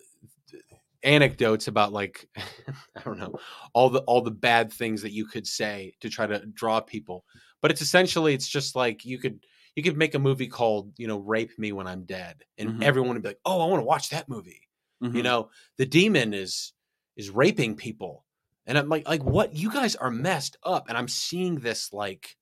anecdotes 1.02 1.68
about 1.68 1.92
like 1.92 2.28
I 2.36 3.00
don't 3.04 3.18
know, 3.18 3.34
all 3.74 3.90
the 3.90 4.00
all 4.02 4.20
the 4.22 4.30
bad 4.30 4.72
things 4.72 5.02
that 5.02 5.12
you 5.12 5.26
could 5.26 5.46
say 5.46 5.94
to 6.00 6.08
try 6.10 6.26
to 6.26 6.44
draw 6.46 6.80
people. 6.80 7.24
But 7.62 7.70
it's 7.70 7.82
essentially 7.82 8.34
it's 8.34 8.48
just 8.48 8.74
like 8.76 9.04
you 9.04 9.18
could 9.18 9.44
you 9.76 9.82
could 9.82 9.96
make 9.96 10.14
a 10.14 10.18
movie 10.18 10.48
called, 10.48 10.98
you 10.98 11.06
know, 11.06 11.18
Rape 11.18 11.58
Me 11.58 11.72
When 11.72 11.86
I'm 11.86 12.04
Dead 12.04 12.44
and 12.58 12.72
Mhm. 12.72 12.82
everyone 12.82 13.14
would 13.14 13.22
be 13.22 13.28
like, 13.30 13.40
"Oh, 13.44 13.60
I 13.60 13.66
want 13.70 13.80
to 13.80 13.86
watch 13.86 14.10
that 14.10 14.28
movie." 14.28 14.66
you 15.12 15.22
Mhm. 15.22 15.24
know 15.24 15.50
the 15.76 15.86
demon 15.86 16.32
is 16.32 16.72
is 17.16 17.30
raping 17.30 17.74
people 17.74 18.24
and 18.66 18.78
i'm 18.78 18.88
like 18.88 19.08
like 19.08 19.24
what 19.24 19.54
you 19.56 19.72
guys 19.72 19.96
are 19.96 20.10
messed 20.10 20.56
up 20.62 20.88
and 20.88 20.96
i'm 20.96 21.08
seeing 21.08 21.56
this 21.56 21.92
like 21.92 22.36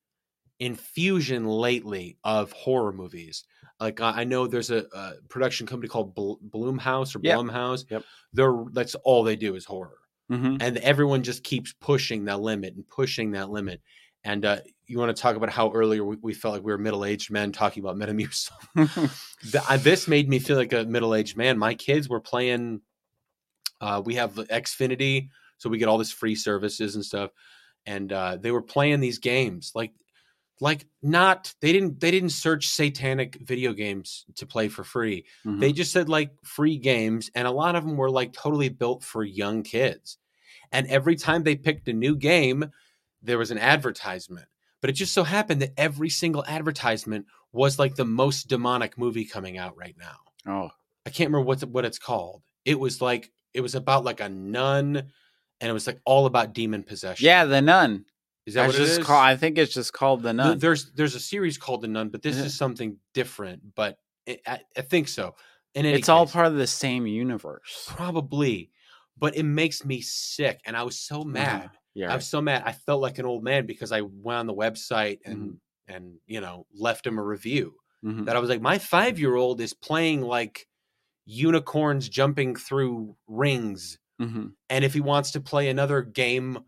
infusion 0.61 1.47
lately 1.47 2.19
of 2.25 2.53
horror 2.53 2.93
movies 2.93 3.45
like 3.81 4.01
i 4.01 4.25
know 4.25 4.47
there's 4.47 4.71
a, 4.71 4.85
a 4.93 5.13
production 5.29 5.67
company 5.67 5.89
called 5.89 6.15
Bl- 6.15 6.35
bloomhouse 6.51 7.15
or 7.15 7.21
Yep. 7.23 7.39
blumhouse 7.39 7.85
Yep. 7.91 8.03
they're 8.33 8.65
that's 8.73 8.95
all 8.97 9.23
they 9.25 9.37
do 9.37 9.55
is 9.55 9.65
horror 9.65 9.99
Mhm. 10.31 10.59
and 10.61 10.77
everyone 10.79 11.23
just 11.23 11.43
keeps 11.43 11.73
pushing 11.81 12.27
that 12.27 12.41
limit 12.41 12.75
and 12.75 12.87
pushing 12.89 13.31
that 13.33 13.51
limit 13.51 13.81
and 14.25 14.45
uh, 14.45 14.59
you 14.87 14.99
want 14.99 15.15
to 15.17 15.23
talk 15.23 15.37
about 15.37 15.49
how 15.49 15.73
earlier 15.73 16.05
we, 16.05 16.17
we 16.21 16.35
felt 16.35 16.53
like 16.55 16.63
we 16.65 16.73
were 16.73 16.77
middle-aged 16.79 17.31
men 17.31 17.53
talking 17.53 17.83
about 17.83 17.97
metamucil 17.97 18.51
this 19.83 20.09
made 20.09 20.29
me 20.29 20.39
feel 20.39 20.57
like 20.57 20.73
a 20.73 20.85
middle-aged 20.85 21.37
man. 21.37 21.57
My 21.57 21.75
kids 21.75 22.09
were 22.09 22.21
playing. 22.21 22.81
Uh, 23.81 24.03
we 24.05 24.17
have 24.17 24.35
Xfinity, 24.35 25.29
so 25.59 25.71
we 25.71 25.79
get 25.79 25.89
all 25.89 25.99
this 25.99 26.11
free 26.11 26.35
services 26.35 26.97
and 26.97 27.05
stuff, 27.05 27.31
and 27.87 28.13
uh, 28.13 28.37
they 28.37 28.51
were 28.51 28.61
playing 28.63 28.99
these 29.01 29.19
games 29.19 29.71
like, 29.75 29.93
like 30.61 30.87
not 31.03 31.55
they 31.61 31.73
didn't 31.73 32.01
they 32.01 32.11
didn't 32.11 32.31
search 32.31 32.69
satanic 32.69 33.37
video 33.37 33.73
games 33.73 34.25
to 34.37 34.47
play 34.47 34.69
for 34.69 34.85
free. 34.85 35.25
Mhm. 35.47 35.61
They 35.61 35.73
just 35.73 35.93
said 35.93 36.09
like 36.09 36.31
free 36.45 36.79
games, 36.79 37.31
and 37.35 37.47
a 37.47 37.51
lot 37.53 37.77
of 37.77 37.85
them 37.85 37.97
were 37.97 38.11
like 38.11 38.33
totally 38.33 38.69
built 38.69 39.05
for 39.05 39.23
young 39.25 39.63
kids. 39.63 40.19
And 40.73 40.87
every 40.89 41.17
time 41.17 41.43
they 41.45 41.57
picked 41.57 41.89
a 41.89 41.93
new 41.93 42.15
game, 42.17 42.71
there 43.23 43.39
was 43.39 43.51
an 43.51 43.59
advertisement. 43.59 44.47
But 44.81 44.91
it 44.91 44.95
just 44.95 45.13
so 45.15 45.25
happened 45.25 45.63
that 45.63 45.73
every 45.77 46.09
single 46.11 46.45
advertisement 46.47 47.27
was 47.53 47.79
like 47.79 47.95
the 47.97 48.05
most 48.05 48.49
demonic 48.49 48.99
movie 48.99 49.25
coming 49.25 49.59
out 49.59 49.77
right 49.77 49.97
now. 49.99 50.17
oh. 50.53 50.71
I 51.07 51.11
can't 51.11 51.31
remember 51.31 51.47
what 51.47 51.63
what 51.65 51.85
it's 51.87 51.99
called. 51.99 52.43
It 52.67 52.79
was 52.79 53.01
like 53.01 53.31
it 53.55 53.63
was 53.63 53.75
about 53.75 54.05
like 54.05 54.21
a 54.21 54.29
nun, 54.29 54.97
and 54.97 55.71
it 55.71 55.73
was 55.73 55.87
like 55.87 56.01
all 56.05 56.27
about 56.27 56.53
demon 56.53 56.83
possession. 56.83 57.25
Yeah, 57.25 57.47
the 57.47 57.63
nun. 57.63 58.05
Is 58.49 58.55
that 58.55 58.63
That's 58.63 58.75
what 58.75 58.83
it 58.83 58.87
just 58.87 59.01
is? 59.01 59.07
called 59.07 59.23
I 59.25 59.37
think 59.37 59.59
it's 59.59 59.73
just 59.75 59.93
called 59.93 60.23
the 60.23 60.33
nun. 60.33 60.59
There's 60.59 60.91
there's 60.93 61.15
a 61.15 61.21
series 61.21 61.59
called 61.59 61.83
The 61.83 61.89
Nun, 61.89 62.09
but 62.09 62.23
this 62.23 62.37
Is 62.37 62.57
something 62.57 62.97
different. 63.15 63.75
But 63.75 63.99
it, 64.27 64.41
I, 64.47 64.61
I 64.77 64.81
think 64.81 65.09
so. 65.09 65.35
And 65.75 65.87
It's 65.87 66.09
all 66.09 66.27
part 66.27 66.47
of 66.47 66.55
the 66.55 66.67
same 66.67 67.07
universe. 67.07 67.85
probably, 67.89 68.71
but 69.17 69.37
it 69.37 69.43
makes 69.45 69.85
me 69.85 70.01
sick, 70.01 70.61
and 70.65 70.77
I 70.77 70.83
was 70.83 70.99
so 70.99 71.23
mad. 71.25 71.65
Uh-huh. 71.67 71.69
Yeah. 71.95 72.13
I 72.13 72.17
was 72.17 72.27
so 72.27 72.41
mad. 72.41 72.63
I 72.65 72.73
felt 72.73 73.01
like 73.03 73.19
an 73.19 73.27
old 73.27 73.43
man 73.45 73.67
because 73.67 73.93
I 73.93 74.01
went 74.03 74.39
on 74.39 74.47
the 74.47 74.55
website 74.55 75.19
and 75.25 75.37
Mm-hmm. 75.39 75.95
and 75.95 76.15
you 76.27 76.41
know 76.41 76.67
left 76.75 77.07
him 77.07 77.19
a 77.19 77.23
review 77.23 77.75
Mhm. 78.05 78.27
that 78.27 78.37
I 78.37 78.39
was 78.39 78.49
like, 78.51 78.61
my 78.63 78.79
five 78.79 79.19
year 79.19 79.35
old 79.37 79.61
is 79.61 79.75
playing 79.75 80.23
like 80.23 80.67
unicorns 81.27 82.09
jumping 82.09 82.57
through 82.57 83.17
rings, 83.27 83.99
Mhm. 84.21 84.53
and 84.71 84.85
if 84.85 84.95
he 84.95 85.01
wants 85.01 85.33
to 85.33 85.41
play 85.41 85.69
another 85.69 86.03
game 86.03 86.59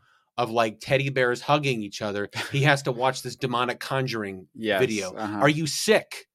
of 0.40 0.50
like 0.50 0.80
teddy 0.80 1.10
bears 1.10 1.40
hugging 1.42 1.82
each 1.82 2.00
other, 2.00 2.30
he 2.50 2.62
has 2.62 2.82
to 2.84 2.92
watch 2.92 3.22
this 3.22 3.36
demonic 3.36 3.78
conjuring 3.78 4.46
Yes, 4.54 4.80
video. 4.80 5.12
uh-huh. 5.14 5.36
Are 5.40 5.48
you 5.50 5.66
sick? 5.66 6.26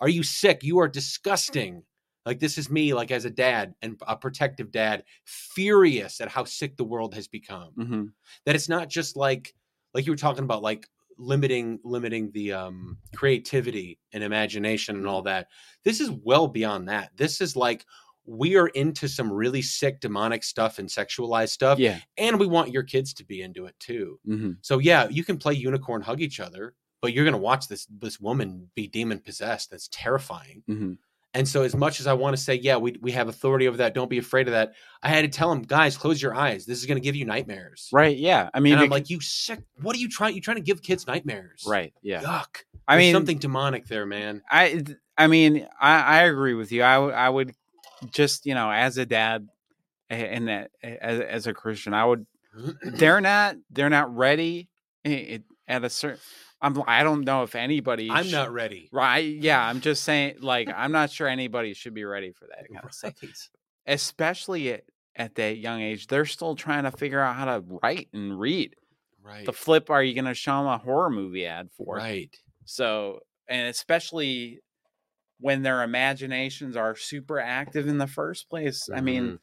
Are 0.00 0.08
you 0.08 0.22
sick? 0.22 0.62
You 0.62 0.78
are 0.80 0.88
disgusting. 0.88 1.82
Like 2.24 2.38
this 2.40 2.56
is 2.56 2.70
me, 2.70 2.94
like 2.94 3.10
as 3.10 3.26
a 3.26 3.30
dad 3.30 3.74
and 3.82 4.00
a 4.06 4.16
protective 4.16 4.70
dad, 4.70 5.04
furious 5.26 6.20
at 6.22 6.28
how 6.28 6.44
sick 6.44 6.76
the 6.76 6.84
world 6.84 7.14
has 7.14 7.28
become 7.28 7.72
Mhm. 7.76 8.12
that 8.46 8.54
it's 8.54 8.68
not 8.68 8.88
just 8.88 9.16
like 9.16 9.54
like 9.94 10.06
you 10.06 10.12
were 10.12 10.16
talking 10.16 10.44
about 10.44 10.62
like 10.62 10.86
limiting 11.18 11.78
limiting 11.84 12.30
the 12.32 12.52
um 12.52 12.96
creativity 13.14 13.98
and 14.14 14.24
imagination 14.24 14.96
and 14.96 15.06
all 15.06 15.20
that 15.22 15.48
this 15.84 16.00
is 16.00 16.10
well 16.10 16.48
beyond 16.48 16.88
that 16.88 17.10
this 17.16 17.42
is 17.42 17.56
like 17.56 17.84
we 18.26 18.56
are 18.56 18.68
into 18.68 19.08
some 19.08 19.32
really 19.32 19.62
sick 19.62 20.00
demonic 20.00 20.44
stuff 20.44 20.78
and 20.78 20.88
sexualized 20.88 21.48
stuff 21.50 21.78
Yeah. 21.78 21.98
and 22.18 22.38
we 22.38 22.46
want 22.46 22.72
your 22.72 22.82
kids 22.82 23.14
to 23.14 23.24
be 23.24 23.42
into 23.42 23.66
it 23.66 23.74
too 23.80 24.18
Mhm. 24.28 24.56
so 24.62 24.78
yeah 24.78 25.08
you 25.08 25.24
can 25.24 25.36
play 25.38 25.54
unicorn 25.54 26.02
hug 26.02 26.20
each 26.20 26.38
other 26.40 26.74
but 27.02 27.12
you're 27.12 27.24
going 27.24 27.32
to 27.32 27.38
watch 27.38 27.66
this 27.68 27.86
this 27.86 28.20
woman 28.20 28.70
be 28.74 28.86
demon 28.86 29.18
possessed 29.20 29.70
that's 29.70 29.88
terrifying 29.90 30.62
Mhm. 30.68 30.98
and 31.32 31.48
so, 31.48 31.62
as 31.62 31.76
much 31.76 32.00
as 32.00 32.08
I 32.08 32.12
want 32.14 32.34
to 32.36 32.42
say, 32.42 32.56
yeah, 32.56 32.76
we, 32.76 32.96
we 33.00 33.12
have 33.12 33.28
authority 33.28 33.68
over 33.68 33.76
that, 33.76 33.94
don't 33.94 34.10
be 34.10 34.18
afraid 34.18 34.48
of 34.48 34.52
that, 34.52 34.72
I 35.00 35.10
had 35.10 35.22
to 35.22 35.28
tell 35.28 35.52
him, 35.52 35.62
guys, 35.62 35.96
close 35.96 36.20
your 36.20 36.34
eyes. 36.34 36.66
This 36.66 36.80
is 36.80 36.86
going 36.86 36.96
to 36.96 37.00
give 37.00 37.14
you 37.14 37.24
nightmares. 37.24 37.88
Right. 37.92 38.16
Yeah. 38.16 38.50
I 38.52 38.58
mean, 38.58 38.76
I'm 38.76 38.90
like, 38.90 39.10
you 39.10 39.20
sick. 39.20 39.60
What 39.80 39.94
are 39.94 40.00
you 40.00 40.08
trying? 40.08 40.34
You 40.34 40.40
trying 40.40 40.56
to 40.56 40.62
give 40.62 40.82
kids 40.82 41.06
nightmares? 41.06 41.62
right. 41.68 41.94
Yeah. 42.02 42.20
Yuck. 42.22 42.64
I 42.88 42.96
There's 42.96 43.04
mean, 43.06 43.14
something 43.14 43.38
demonic 43.38 43.86
there, 43.86 44.06
man. 44.06 44.42
I, 44.50 44.82
I 45.16 45.28
mean, 45.28 45.68
I, 45.80 46.00
I 46.00 46.22
agree 46.24 46.54
with 46.54 46.72
you. 46.72 46.82
I, 46.82 46.96
I 46.96 47.28
would, 47.28 47.54
just 48.10 48.46
you 48.46 48.54
know, 48.54 48.70
as 48.70 48.98
a 48.98 49.06
dad 49.06 49.46
and 50.08 50.48
a- 50.50 50.68
as, 50.82 51.20
as 51.20 51.46
a 51.46 51.54
Christian, 51.54 51.94
I 51.94 52.04
would. 52.04 52.26
They're 52.84 53.20
not. 53.20 53.56
They're 53.70 53.90
not 53.90 54.14
ready 54.14 54.68
at 55.04 55.84
a 55.84 55.90
certain. 55.90 56.18
I'm. 56.60 56.82
I 56.86 57.02
don't 57.04 57.24
know 57.24 57.42
if 57.42 57.54
anybody. 57.54 58.10
I'm 58.10 58.26
sh- 58.26 58.32
not 58.32 58.52
ready. 58.52 58.88
Right. 58.92 59.24
Yeah. 59.24 59.64
I'm 59.64 59.80
just 59.80 60.02
saying. 60.04 60.36
Like, 60.40 60.68
I'm 60.76 60.92
not 60.92 61.10
sure 61.10 61.28
anybody 61.28 61.74
should 61.74 61.94
be 61.94 62.04
ready 62.04 62.32
for 62.32 62.46
that 62.48 62.66
kind 62.72 62.84
of 62.84 62.92
stuff, 62.92 63.14
especially 63.86 64.72
at, 64.72 64.82
at 65.16 65.34
that 65.36 65.58
young 65.58 65.80
age. 65.80 66.06
They're 66.06 66.24
still 66.26 66.54
trying 66.56 66.84
to 66.84 66.90
figure 66.90 67.20
out 67.20 67.36
how 67.36 67.44
to 67.46 67.64
write 67.82 68.08
and 68.12 68.38
read. 68.38 68.74
Right. 69.22 69.46
The 69.46 69.52
flip 69.52 69.90
are 69.90 70.02
you 70.02 70.14
going 70.14 70.24
to 70.24 70.34
show 70.34 70.56
them 70.58 70.66
a 70.66 70.78
horror 70.78 71.10
movie 71.10 71.46
ad 71.46 71.68
for? 71.76 71.96
right. 71.96 72.34
So, 72.64 73.20
and 73.48 73.68
especially 73.68 74.60
when 75.40 75.62
their 75.62 75.82
imaginations 75.82 76.76
are 76.76 76.94
super 76.96 77.38
active 77.40 77.88
in 77.88 77.98
the 77.98 78.06
first 78.06 78.48
place. 78.48 78.88
I 78.94 79.00
mean, 79.00 79.22
Mhm. 79.24 79.38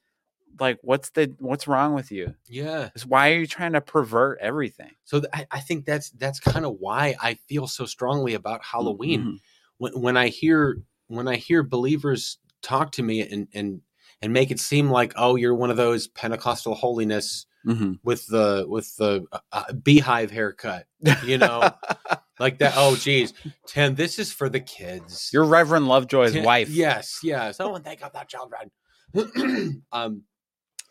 like, 0.60 0.78
what's 0.82 1.10
the 1.12 1.36
what's 1.40 1.68
wrong 1.68 1.94
with 1.94 2.12
you? 2.12 2.36
Yeah. 2.48 2.90
Why 3.06 3.32
are 3.32 3.40
you 3.40 3.48
trying 3.48 3.74
to 3.74 3.82
pervert 3.82 4.40
everything? 4.42 4.92
So 5.04 5.20
th- 5.20 5.30
I, 5.34 5.48
I 5.52 5.60
think 5.60 5.86
that's 5.86 6.12
that's 6.12 6.40
kind 6.40 6.66
of 6.66 6.78
why 6.80 7.16
I 7.22 7.36
feel 7.50 7.68
so 7.68 7.86
strongly 7.86 8.34
about 8.34 8.64
Halloween. 8.64 9.22
Mhm. 9.24 9.40
When 9.78 10.02
when 10.02 10.18
I 10.18 10.28
hear 10.30 10.78
when 11.08 11.28
I 11.28 11.36
hear 11.36 11.64
believers 11.64 12.38
talk 12.62 12.92
to 12.94 13.04
me 13.04 13.22
and 13.22 13.48
and 13.54 13.82
and 14.22 14.34
make 14.34 14.50
it 14.52 14.60
seem 14.60 14.90
like 14.90 15.14
oh 15.16 15.36
you're 15.36 15.54
one 15.56 15.70
of 15.70 15.78
those 15.78 16.08
Pentecostal 16.08 16.74
holiness 16.76 17.46
Mhm. 17.66 18.00
with 18.04 18.26
the 18.28 18.66
with 18.68 18.96
the 18.98 19.26
uh, 19.32 19.40
uh, 19.52 19.74
beehive 19.74 20.32
haircut, 20.32 20.88
you 21.24 21.38
know, 21.38 21.70
like 22.40 22.58
that. 22.60 22.74
Oh 22.76 22.96
geez, 22.96 23.34
Tim, 23.68 23.96
this 23.96 24.20
is 24.20 24.32
for 24.32 24.50
the 24.50 24.60
kids. 24.60 25.30
You're 25.34 25.46
Reverend 25.46 25.88
Lovejoy's 25.88 26.34
Tim- 26.34 26.44
wife. 26.44 26.70
Yes, 26.70 27.20
yes. 27.24 27.58
Oh, 27.60 27.76
and 27.76 27.84
they 27.86 27.96
got 27.96 28.14
that 28.14 28.30
children. 28.30 28.72
um, 29.92 30.24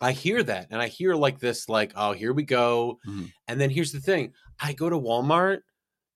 I 0.01 0.11
hear 0.11 0.43
that, 0.43 0.67
and 0.71 0.81
I 0.81 0.87
hear 0.87 1.15
like 1.15 1.39
this, 1.39 1.69
like, 1.69 1.91
oh, 1.95 2.13
here 2.13 2.33
we 2.33 2.43
go. 2.43 2.99
Mhm. 3.07 3.31
And 3.47 3.59
then 3.59 3.69
here's 3.69 3.91
the 3.91 3.99
thing: 3.99 4.33
I 4.59 4.73
go 4.73 4.89
to 4.89 4.97
Walmart, 4.99 5.59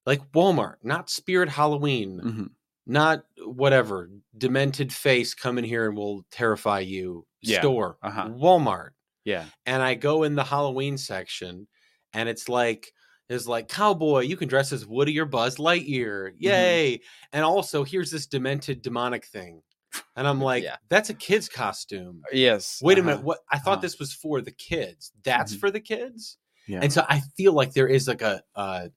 like 0.05 0.21
Walmart, 0.31 0.75
not 0.83 1.09
Spirit 1.09 1.49
Halloween, 1.49 2.19
Mhm. 2.23 2.49
not 2.85 3.23
whatever 3.45 4.09
demented 4.37 4.93
face 4.93 5.33
come 5.33 5.57
in 5.57 5.63
here 5.63 5.87
and 5.87 5.97
will 5.97 6.25
terrify 6.31 6.79
you. 6.79 7.25
Yeah, 7.41 7.59
Store, 7.61 7.97
uh-huh. 8.03 8.29
Walmart, 8.29 8.89
Yeah. 9.25 9.45
and 9.65 9.81
I 9.81 9.95
go 9.95 10.23
in 10.23 10.35
the 10.35 10.43
Halloween 10.43 10.97
section, 10.97 11.67
and 12.13 12.27
it's 12.29 12.49
like. 12.49 12.91
Is 13.31 13.47
like 13.47 13.69
cowboy, 13.69 14.21
you 14.21 14.35
can 14.35 14.49
dress 14.49 14.73
as 14.73 14.85
Woody 14.85 15.17
or 15.17 15.25
Buzz 15.25 15.55
Lightyear, 15.55 16.31
Mm-hmm. 16.31 16.35
yay! 16.39 17.01
And 17.31 17.45
also, 17.45 17.83
here's 17.85 18.11
this 18.11 18.27
demented 18.27 18.81
demonic 18.81 19.25
thing, 19.25 19.61
and 20.17 20.27
I'm 20.27 20.41
like, 20.41 20.63
Yeah. 20.63 20.75
that's 20.89 21.09
a 21.09 21.13
kid's 21.13 21.47
costume. 21.47 22.23
Yes. 22.33 22.81
Wait 22.83 22.97
a 22.97 23.01
uh-huh. 23.01 23.09
minute, 23.09 23.23
what? 23.23 23.39
I 23.49 23.57
thought 23.57 23.73
uh-huh. 23.75 23.81
this 23.81 23.99
was 23.99 24.11
for 24.13 24.41
the 24.41 24.51
kids. 24.51 25.13
That's 25.23 25.55
Mhm. 25.55 25.59
for 25.61 25.71
the 25.71 25.79
kids, 25.79 26.37
Yeah. 26.67 26.81
and 26.83 26.91
so 26.91 27.05
I 27.07 27.21
feel 27.37 27.53
like 27.53 27.71
there 27.73 27.87
is 27.87 28.07
like 28.07 28.21
a, 28.21 28.43
uh, 28.55 28.89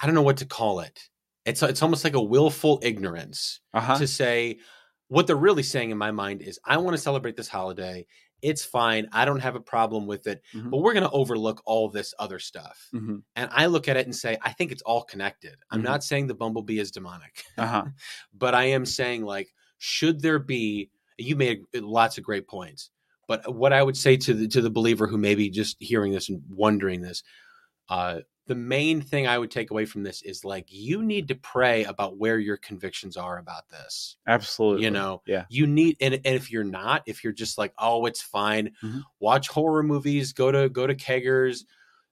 I 0.00 0.06
don't 0.06 0.14
know 0.14 0.22
what 0.22 0.38
to 0.38 0.46
call 0.46 0.80
it. 0.80 1.08
It's 1.44 1.62
it's 1.62 1.82
almost 1.82 2.02
like 2.02 2.14
a 2.14 2.20
willful 2.22 2.80
ignorance 2.82 3.60
Uh-huh. 3.72 3.98
to 3.98 4.06
say 4.08 4.58
what 5.08 5.28
they're 5.28 5.36
really 5.36 5.62
saying 5.62 5.90
in 5.90 5.98
my 5.98 6.10
mind 6.10 6.42
is 6.42 6.58
I 6.64 6.76
want 6.78 6.96
to 6.96 7.00
celebrate 7.02 7.36
this 7.36 7.48
holiday. 7.48 8.04
It's 8.42 8.64
fine. 8.64 9.08
I 9.12 9.24
don't 9.24 9.40
have 9.40 9.56
a 9.56 9.60
problem 9.60 10.06
with 10.06 10.26
it, 10.26 10.42
Mhm. 10.54 10.70
but 10.70 10.78
we're 10.78 10.92
going 10.92 11.04
to 11.04 11.10
overlook 11.10 11.62
all 11.64 11.88
this 11.88 12.12
other 12.18 12.38
stuff. 12.38 12.88
Mhm. 12.94 13.22
And 13.34 13.48
I 13.52 13.66
look 13.66 13.88
at 13.88 13.96
it 13.96 14.06
and 14.06 14.14
say, 14.14 14.36
I 14.42 14.52
think 14.52 14.72
it's 14.72 14.82
all 14.82 15.02
connected. 15.04 15.56
I'm 15.70 15.80
Mhm. 15.80 15.84
not 15.84 16.04
saying 16.04 16.26
the 16.26 16.34
bumblebee 16.34 16.78
is 16.78 16.90
demonic, 16.90 17.44
Uh-huh. 17.56 17.84
but 18.34 18.54
I 18.54 18.64
am 18.64 18.84
saying, 18.86 19.24
like, 19.24 19.54
should 19.78 20.20
there 20.20 20.38
be? 20.38 20.90
You 21.18 21.34
made 21.36 21.62
lots 21.74 22.18
of 22.18 22.24
great 22.24 22.46
points, 22.46 22.90
but 23.26 23.54
what 23.54 23.72
I 23.72 23.82
would 23.82 23.96
say 23.96 24.16
to 24.18 24.34
the 24.34 24.48
to 24.48 24.60
the 24.60 24.70
believer 24.70 25.06
who 25.06 25.16
may 25.18 25.34
be 25.34 25.48
just 25.48 25.76
hearing 25.80 26.12
this 26.12 26.28
and 26.28 26.42
wondering 26.50 27.00
this, 27.00 27.22
uh, 27.88 28.20
the 28.46 28.54
main 28.54 29.00
thing 29.00 29.26
I 29.26 29.38
would 29.38 29.50
take 29.50 29.70
away 29.70 29.84
from 29.86 30.02
this 30.04 30.22
is 30.22 30.44
like 30.44 30.66
you 30.68 31.02
need 31.02 31.28
to 31.28 31.34
pray 31.34 31.84
about 31.84 32.16
where 32.16 32.38
your 32.38 32.56
convictions 32.56 33.16
are 33.16 33.38
about 33.38 33.68
this. 33.68 34.16
Absolutely. 34.26 34.84
You 34.84 34.90
know, 34.90 35.22
Yeah. 35.26 35.46
you 35.48 35.66
need 35.66 35.96
and, 36.00 36.14
and 36.14 36.34
if 36.36 36.50
you're 36.50 36.64
not 36.64 37.02
if 37.06 37.24
you're 37.24 37.32
just 37.32 37.58
like 37.58 37.74
oh 37.78 38.06
it's 38.06 38.22
fine 38.22 38.72
Mhm. 38.82 39.02
watch 39.20 39.48
horror 39.48 39.82
movies 39.82 40.32
go 40.32 40.50
to 40.52 40.68
go 40.68 40.86
to 40.86 40.94
keggers 40.94 41.64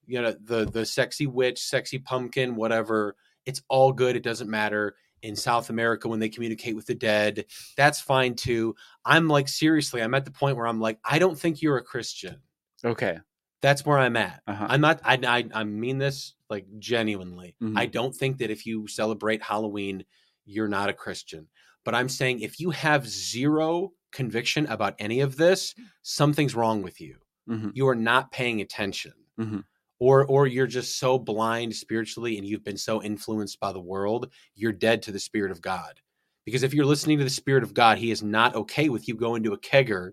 you 0.06 0.20
know 0.20 0.32
the 0.32 0.64
the 0.66 0.84
sexy 0.84 1.26
witch 1.26 1.58
sexy 1.62 1.98
pumpkin 1.98 2.56
whatever 2.56 3.16
it's 3.46 3.62
all 3.68 3.92
good 3.92 4.16
it 4.16 4.22
doesn't 4.22 4.50
matter 4.50 4.96
in 5.22 5.34
south 5.34 5.70
america 5.70 6.08
when 6.08 6.18
they 6.20 6.28
communicate 6.28 6.76
with 6.76 6.84
the 6.86 6.94
dead 6.94 7.46
that's 7.76 8.00
fine 8.02 8.34
too 8.34 8.74
i'm 9.06 9.28
like 9.28 9.48
seriously 9.48 10.02
i'm 10.02 10.12
at 10.14 10.26
the 10.26 10.30
point 10.30 10.56
where 10.58 10.66
i'm 10.66 10.78
like 10.80 10.98
i 11.06 11.18
don't 11.18 11.38
think 11.38 11.62
you're 11.62 11.78
a 11.78 11.82
christian 11.82 12.42
Okay. 12.84 13.18
That's 13.64 13.84
where 13.86 13.98
i'm 13.98 14.16
at 14.16 14.42
Uh-huh. 14.46 14.66
i'm 14.68 14.80
not 14.82 15.00
i 15.04 15.14
i, 15.26 15.44
I 15.60 15.64
mean 15.64 15.96
this 15.98 16.34
like 16.50 16.66
genuinely 16.78 17.56
Mhm. 17.62 17.78
i 17.78 17.86
don't 17.86 18.14
think 18.14 18.38
that 18.38 18.50
if 18.50 18.66
you 18.66 18.86
celebrate 18.86 19.42
halloween 19.42 20.04
you're 20.44 20.68
not 20.68 20.90
a 20.90 20.92
christian 21.04 21.48
but 21.84 21.94
i'm 21.94 22.08
saying 22.10 22.40
if 22.40 22.60
you 22.60 22.70
have 22.70 23.08
zero 23.08 23.92
conviction 24.12 24.66
about 24.66 24.94
any 24.98 25.20
of 25.20 25.36
this 25.36 25.74
something's 26.02 26.54
wrong 26.54 26.82
with 26.82 27.00
you 27.00 27.16
Mhm. 27.48 27.70
you 27.74 27.88
are 27.88 27.94
not 28.10 28.30
paying 28.30 28.60
attention 28.60 29.14
Mhm. 29.40 29.64
or 29.98 30.26
or 30.26 30.46
you're 30.46 30.66
just 30.78 30.98
so 30.98 31.18
blind 31.18 31.74
spiritually 31.74 32.36
and 32.38 32.46
you've 32.46 32.64
been 32.64 32.76
so 32.88 33.02
influenced 33.02 33.58
by 33.60 33.72
the 33.72 33.80
world 33.92 34.30
you're 34.54 34.72
dead 34.72 35.02
to 35.02 35.12
the 35.12 35.18
spirit 35.28 35.50
of 35.50 35.60
god 35.62 36.00
because 36.44 36.62
if 36.62 36.74
you're 36.74 36.92
listening 36.94 37.16
to 37.18 37.24
the 37.24 37.30
spirit 37.42 37.62
of 37.64 37.72
god 37.74 37.96
he 37.98 38.10
is 38.10 38.22
not 38.22 38.54
okay 38.54 38.88
with 38.90 39.08
you 39.08 39.14
going 39.14 39.42
to 39.42 39.54
a 39.54 39.58
kegger 39.58 40.12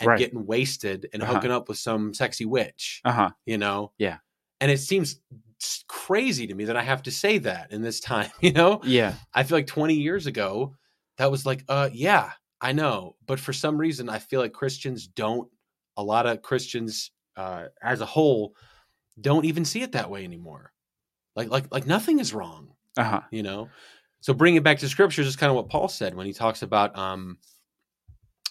and 0.00 0.08
Right. 0.08 0.18
getting 0.18 0.46
wasted 0.46 1.08
and 1.12 1.22
Uh-huh. 1.22 1.34
hooking 1.34 1.50
up 1.50 1.68
with 1.68 1.78
some 1.78 2.14
sexy 2.14 2.44
witch 2.46 3.00
Uh-huh. 3.04 3.30
you 3.46 3.58
know 3.58 3.92
Yeah. 3.98 4.18
and 4.60 4.70
it 4.70 4.78
seems 4.78 5.20
crazy 5.88 6.46
to 6.46 6.54
me 6.54 6.64
that 6.66 6.76
i 6.76 6.82
have 6.82 7.02
to 7.02 7.10
say 7.10 7.38
that 7.38 7.72
in 7.72 7.82
this 7.82 8.00
time 8.12 8.30
you 8.40 8.52
know 8.52 8.80
Yeah. 8.84 9.14
i 9.34 9.42
feel 9.42 9.58
like 9.58 9.66
20 9.66 9.94
years 9.94 10.26
ago 10.26 10.76
that 11.16 11.30
was 11.30 11.44
like 11.44 11.64
uh 11.68 11.88
yeah 11.92 12.30
i 12.60 12.72
know 12.72 13.16
but 13.26 13.40
for 13.40 13.52
some 13.52 13.76
reason 13.76 14.08
i 14.08 14.18
feel 14.18 14.40
like 14.40 14.52
christians 14.52 15.06
don't 15.08 15.48
a 15.96 16.02
lot 16.02 16.26
of 16.26 16.42
christians 16.42 17.10
uh 17.36 17.66
as 17.82 18.00
a 18.00 18.06
whole 18.06 18.54
don't 19.20 19.44
even 19.46 19.64
see 19.64 19.82
it 19.82 19.92
that 19.92 20.10
way 20.10 20.22
anymore 20.24 20.72
like 21.34 21.48
like 21.50 21.66
like 21.72 21.86
nothing 21.86 22.20
is 22.20 22.32
wrong 22.32 22.70
Uh-huh. 22.96 23.22
you 23.32 23.42
know 23.42 23.68
so 24.20 24.32
bringing 24.32 24.58
it 24.58 24.64
back 24.64 24.78
to 24.78 24.88
scriptures 24.88 25.26
is 25.26 25.34
kind 25.36 25.50
of 25.50 25.56
what 25.56 25.68
paul 25.68 25.88
said 25.88 26.14
when 26.14 26.26
he 26.26 26.32
talks 26.32 26.62
about 26.62 26.96
um 26.96 27.38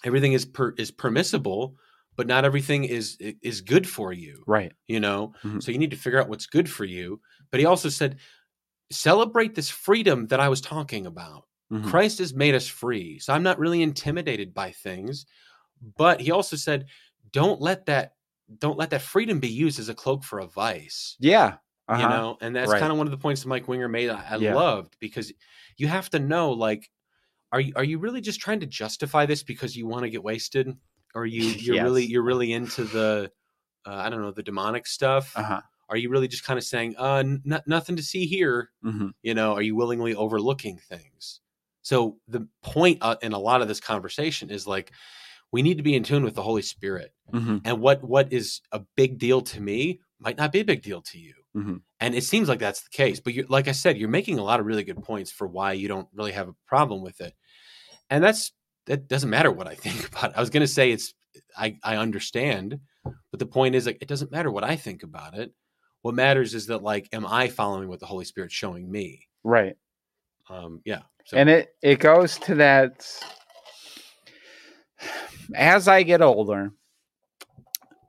everything 0.04 0.32
is 0.32 0.44
per, 0.44 0.72
is 0.78 0.90
permissible 0.90 1.76
but 2.16 2.26
not 2.26 2.44
everything 2.44 2.84
is 2.84 3.16
is 3.20 3.60
good 3.60 3.88
for 3.88 4.12
you 4.12 4.42
Right. 4.46 4.72
you 4.86 5.00
know 5.00 5.34
Mhm. 5.44 5.62
so 5.62 5.70
you 5.72 5.78
need 5.78 5.90
to 5.90 5.96
figure 5.96 6.20
out 6.20 6.28
what's 6.28 6.46
good 6.46 6.70
for 6.70 6.84
you 6.84 7.20
but 7.50 7.60
he 7.60 7.66
also 7.66 7.88
said 7.88 8.18
celebrate 8.90 9.54
this 9.54 9.68
freedom 9.70 10.26
that 10.28 10.40
i 10.40 10.48
was 10.48 10.60
talking 10.60 11.06
about 11.06 11.44
Mhm. 11.72 11.84
christ 11.88 12.18
has 12.18 12.34
made 12.34 12.54
us 12.54 12.66
free 12.66 13.18
so 13.18 13.32
i'm 13.34 13.42
not 13.42 13.58
really 13.58 13.82
intimidated 13.82 14.54
by 14.54 14.70
things 14.70 15.26
but 15.96 16.20
he 16.20 16.30
also 16.30 16.56
said 16.56 16.86
don't 17.32 17.60
let 17.60 17.86
that 17.86 18.14
don't 18.58 18.78
let 18.78 18.90
that 18.90 19.02
freedom 19.02 19.40
be 19.40 19.48
used 19.48 19.78
as 19.78 19.88
a 19.88 19.94
cloak 19.94 20.24
for 20.24 20.38
a 20.40 20.46
vice 20.46 21.16
Yeah. 21.20 21.58
Uh-huh. 21.88 22.02
you 22.02 22.08
know 22.08 22.38
and 22.40 22.54
that's 22.56 22.70
Right. 22.72 22.80
kind 22.80 22.92
of 22.92 22.98
one 22.98 23.06
of 23.06 23.10
the 23.10 23.18
points 23.18 23.42
that 23.42 23.48
mike 23.48 23.68
winger 23.68 23.88
made 23.88 24.10
i, 24.10 24.24
I 24.30 24.36
Yeah. 24.36 24.54
loved 24.54 24.96
because 25.00 25.32
you 25.76 25.88
have 25.88 26.10
to 26.10 26.18
know 26.18 26.52
like 26.52 26.90
are 27.52 27.60
you 27.60 27.72
are 27.76 27.84
you 27.84 27.98
really 27.98 28.20
just 28.20 28.40
trying 28.40 28.60
to 28.60 28.66
justify 28.66 29.26
this 29.26 29.42
because 29.42 29.76
you 29.76 29.86
want 29.86 30.02
to 30.04 30.10
get 30.10 30.22
wasted 30.22 30.76
or 31.14 31.26
you 31.26 31.42
you're 31.58 31.82
really 31.84 32.04
you're 32.04 32.22
really 32.22 32.52
into 32.52 32.84
the 32.84 33.30
uh, 33.86 33.94
i 33.94 34.08
don't 34.10 34.22
know 34.22 34.30
the 34.32 34.42
demonic 34.42 34.86
stuff 34.86 35.32
Uh-huh. 35.36 35.60
are 35.88 35.96
you 35.96 36.10
really 36.10 36.28
just 36.28 36.44
kind 36.44 36.58
of 36.58 36.64
saying 36.64 36.94
uh 36.98 37.16
n- 37.24 37.42
nothing 37.66 37.96
to 37.96 38.02
see 38.02 38.26
here 38.26 38.70
Mhm. 38.84 39.12
you 39.22 39.34
know 39.34 39.54
are 39.54 39.62
you 39.62 39.74
willingly 39.76 40.14
overlooking 40.14 40.78
things 40.78 41.40
so 41.82 42.18
the 42.28 42.46
point 42.62 42.98
uh, 43.00 43.16
in 43.22 43.32
a 43.32 43.38
lot 43.38 43.62
of 43.62 43.68
this 43.68 43.80
conversation 43.80 44.50
is 44.50 44.66
like 44.66 44.92
we 45.50 45.62
need 45.62 45.78
to 45.78 45.82
be 45.82 45.94
in 45.94 46.02
tune 46.02 46.24
with 46.24 46.34
the 46.34 46.42
holy 46.42 46.62
spirit 46.62 47.12
Mhm. 47.32 47.62
and 47.64 47.80
what 47.80 48.02
what 48.04 48.32
is 48.32 48.60
a 48.72 48.80
big 48.96 49.18
deal 49.18 49.40
to 49.42 49.60
me 49.60 50.00
might 50.20 50.36
not 50.36 50.52
be 50.52 50.60
a 50.60 50.64
big 50.64 50.82
deal 50.82 51.00
to 51.02 51.18
you 51.18 51.34
Mhm. 51.56 51.80
and 52.00 52.14
it 52.14 52.24
seems 52.24 52.48
like 52.48 52.58
that's 52.58 52.82
the 52.82 52.90
case 52.90 53.20
but 53.20 53.32
like 53.48 53.68
i 53.68 53.72
said 53.72 53.96
you're 53.96 54.08
making 54.18 54.38
a 54.38 54.44
lot 54.44 54.60
of 54.60 54.66
really 54.66 54.84
good 54.84 55.02
points 55.02 55.30
for 55.32 55.46
why 55.46 55.72
you 55.72 55.88
don't 55.88 56.08
really 56.12 56.32
have 56.32 56.48
a 56.48 56.54
problem 56.66 57.00
with 57.02 57.20
it 57.22 57.32
and 58.10 58.22
that's 58.22 58.52
that 58.86 59.08
doesn't 59.08 59.30
matter 59.30 59.50
what 59.50 59.66
i 59.66 59.74
think 59.74 60.08
about 60.12 60.30
it. 60.30 60.36
I 60.36 60.40
was 60.40 60.50
going 60.50 60.62
to 60.62 60.66
say 60.66 60.90
it's 60.90 61.14
i 61.56 61.76
i 61.82 61.96
understand 61.96 62.80
but 63.30 63.38
the 63.38 63.46
point 63.46 63.74
is 63.74 63.86
like 63.86 63.98
it 64.00 64.08
doesn't 64.08 64.32
matter 64.32 64.50
what 64.50 64.64
i 64.64 64.76
think 64.76 65.02
about 65.02 65.34
it. 65.34 65.52
What 66.02 66.14
matters 66.14 66.54
is 66.54 66.66
that 66.66 66.82
like 66.82 67.08
am 67.12 67.26
i 67.26 67.48
following 67.48 67.88
what 67.88 68.00
the 68.00 68.06
holy 68.06 68.24
spirit's 68.24 68.54
showing 68.54 68.90
me? 68.90 69.26
Right. 69.44 69.76
um 70.48 70.80
yeah 70.84 71.02
so. 71.24 71.36
And 71.36 71.48
it 71.48 71.74
it 71.82 71.98
goes 71.98 72.38
to 72.40 72.54
that 72.56 73.06
as 75.54 75.88
i 75.88 76.02
get 76.02 76.22
older 76.22 76.72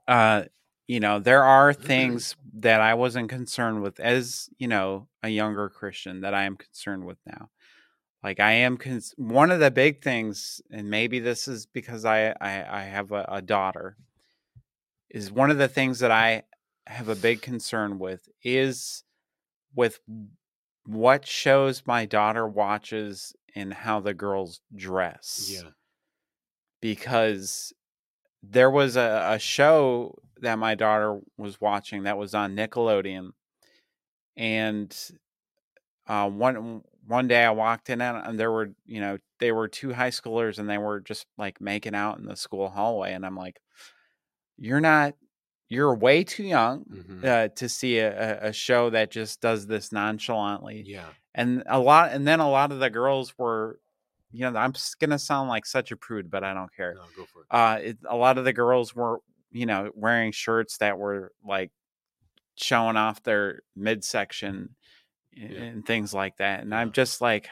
uh 0.08 0.44
you 0.86 1.00
know 1.00 1.18
there 1.18 1.44
are 1.44 1.72
things 1.72 2.36
that 2.54 2.80
i 2.80 2.94
wasn't 2.94 3.28
concerned 3.28 3.82
with 3.82 4.00
as 4.00 4.48
you 4.58 4.68
know 4.68 5.08
a 5.22 5.28
younger 5.28 5.68
christian 5.68 6.22
that 6.22 6.34
i 6.34 6.44
am 6.44 6.56
concerned 6.56 7.04
with 7.04 7.18
now 7.26 7.48
like 8.22 8.40
I 8.40 8.52
am 8.52 8.76
cons- 8.76 9.14
one 9.16 9.50
of 9.50 9.60
the 9.60 9.70
big 9.70 10.02
things, 10.02 10.60
and 10.70 10.90
maybe 10.90 11.20
this 11.20 11.48
is 11.48 11.66
because 11.66 12.04
I 12.04 12.30
I, 12.40 12.64
I 12.68 12.82
have 12.82 13.12
a, 13.12 13.26
a 13.28 13.42
daughter. 13.42 13.96
Is 15.10 15.32
one 15.32 15.50
of 15.50 15.58
the 15.58 15.68
things 15.68 15.98
that 16.00 16.10
I 16.12 16.44
have 16.86 17.08
a 17.08 17.16
big 17.16 17.42
concern 17.42 17.98
with 17.98 18.28
is 18.42 19.04
with 19.74 20.00
what 20.86 21.26
shows 21.26 21.82
my 21.86 22.06
daughter 22.06 22.46
watches 22.46 23.34
and 23.54 23.72
how 23.72 24.00
the 24.00 24.14
girls 24.14 24.60
dress. 24.74 25.48
Yeah. 25.52 25.70
Because 26.80 27.72
there 28.42 28.70
was 28.70 28.96
a, 28.96 29.30
a 29.32 29.38
show 29.38 30.18
that 30.40 30.58
my 30.58 30.74
daughter 30.74 31.20
was 31.36 31.60
watching 31.60 32.04
that 32.04 32.18
was 32.18 32.34
on 32.34 32.56
Nickelodeon. 32.56 33.30
And 34.36 34.96
uh, 36.06 36.28
one 36.30 36.82
one 37.10 37.28
day 37.28 37.44
I 37.44 37.50
walked 37.50 37.90
in 37.90 38.00
and 38.00 38.40
there 38.40 38.52
were, 38.52 38.70
you 38.86 39.00
know, 39.00 39.18
they 39.40 39.52
were 39.52 39.68
two 39.68 39.92
high 39.92 40.10
schoolers 40.10 40.58
and 40.58 40.70
they 40.70 40.78
were 40.78 41.00
just 41.00 41.26
like 41.38 41.60
making 41.60 41.94
out 41.94 42.18
in 42.18 42.26
the 42.26 42.36
school 42.36 42.70
hallway. 42.70 43.12
And 43.14 43.26
I'm 43.26 43.36
like, 43.36 43.60
you're 44.58 44.80
not 44.80 45.14
you're 45.68 45.94
way 45.94 46.24
too 46.24 46.42
young 46.42 46.84
Mhm. 46.84 47.24
uh, 47.24 47.48
to 47.54 47.68
see 47.68 47.98
a, 47.98 48.48
a- 48.48 48.52
show 48.52 48.90
that 48.90 49.10
just 49.12 49.40
does 49.40 49.68
this 49.68 49.92
nonchalantly. 49.92 50.82
Yeah. 50.84 51.10
And 51.34 51.62
a 51.66 51.78
lot, 51.78 52.10
and 52.12 52.26
then 52.26 52.40
a 52.40 52.50
lot 52.50 52.72
of 52.72 52.80
the 52.80 52.90
girls 52.90 53.38
were, 53.38 53.78
you 54.32 54.50
know, 54.50 54.58
I'm 54.58 54.72
s- 54.74 54.96
gonna 54.96 55.18
sound 55.18 55.48
like 55.48 55.66
such 55.66 55.92
a 55.92 55.96
prude, 55.96 56.30
but 56.30 56.42
I 56.44 56.54
don't 56.54 56.74
care. 56.74 56.94
No, 56.94 57.02
go 57.16 57.24
for 57.26 57.42
it. 57.42 57.46
Uh, 57.52 57.78
it, 57.82 57.98
a 58.08 58.16
lot 58.16 58.36
of 58.38 58.44
the 58.44 58.52
girls 58.52 58.96
were, 58.96 59.20
you 59.52 59.66
know, 59.66 59.92
wearing 59.94 60.32
shirts 60.32 60.78
that 60.78 60.98
were 60.98 61.32
like 61.44 61.70
showing 62.56 62.96
off 62.96 63.22
their 63.22 63.62
midsection 63.76 64.76
and, 65.36 65.52
Yeah. 65.52 65.60
and 65.62 65.86
things 65.86 66.14
like 66.14 66.36
that. 66.38 66.60
And 66.60 66.74
I'm 66.74 66.92
just 66.92 67.20
like, 67.20 67.48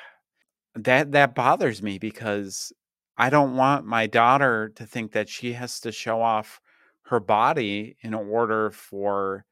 that 0.75 1.13
that 1.13 1.35
bothers 1.35 1.83
me 1.83 1.99
because 1.99 2.73
I 3.17 3.31
don't 3.31 3.57
want 3.57 3.85
my 3.85 4.07
daughter 4.07 4.71
to 4.77 4.87
think 4.87 5.13
that 5.13 5.29
she 5.29 5.55
has 5.55 5.81
to 5.81 5.93
show 5.93 6.23
off 6.23 6.61
her 7.03 7.21
body 7.21 7.97
in 8.03 8.15
order 8.15 8.71
for 8.71 9.45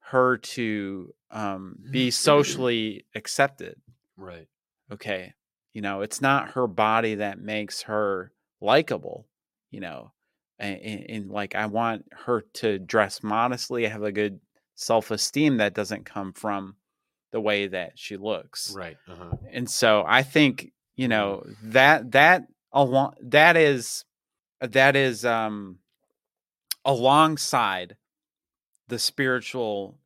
her 0.00 0.38
to 0.38 1.14
um, 1.30 1.76
be 1.90 2.10
socially 2.10 3.06
accepted. 3.14 3.76
Right. 4.16 4.48
Okay. 4.90 5.32
You 5.72 5.80
know, 5.80 6.02
it's 6.02 6.20
not 6.20 6.50
her 6.50 6.66
body 6.66 7.16
that 7.16 7.38
makes 7.38 7.82
her 7.82 8.32
likable, 8.60 9.26
you 9.70 9.80
know, 9.80 10.12
and, 10.58 10.80
and 11.08 11.30
like 11.30 11.54
I 11.54 11.66
want 11.66 12.04
her 12.26 12.42
to 12.54 12.78
dress 12.78 13.22
modestly, 13.22 13.86
have 13.86 14.02
a 14.02 14.12
good 14.12 14.40
self 14.74 15.10
esteem 15.10 15.58
that 15.58 15.74
doesn't 15.74 16.04
come 16.04 16.32
from 16.32 16.76
the 17.32 17.40
way 17.40 17.66
that 17.66 17.98
she 17.98 18.16
looks 18.16 18.72
Right. 18.76 18.96
Uh-huh. 19.08 19.36
and 19.50 19.68
so 19.68 20.04
I 20.06 20.22
think 20.22 20.72
you 20.94 21.08
know 21.08 21.44
that 21.62 22.12
that 22.12 22.46
along 22.72 23.14
that 23.22 23.56
is 23.56 24.04
that 24.60 24.94
is 24.96 25.24
um 25.24 25.78
alongside 26.84 27.96
the 28.88 28.98
spiritual 28.98 29.98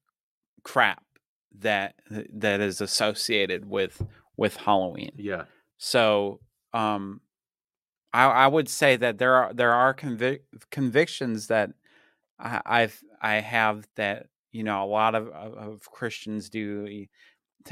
crap 0.63 1.03
that 1.59 1.95
that 2.11 2.61
is 2.61 2.81
associated 2.81 3.69
with 3.69 4.03
with 4.37 4.57
Halloween. 4.57 5.13
Yeah. 5.17 5.45
So 5.79 6.41
um 6.73 7.21
I 8.13 8.25
I 8.27 8.47
would 8.47 8.69
say 8.69 8.97
that 8.97 9.19
there 9.19 9.35
are 9.35 9.53
there 9.53 9.73
are 9.73 9.95
convic- 9.95 10.43
convictions 10.71 11.49
that 11.49 11.71
I, 12.39 12.61
I've 12.65 13.03
I 13.21 13.37
have 13.37 13.89
that 13.97 14.27
you 14.57 14.65
know 14.65 14.85
a 14.85 14.91
lot 15.01 15.15
of 15.15 15.29
of, 15.29 15.55
of 15.55 15.91
Christians 15.91 16.51
do 16.51 17.07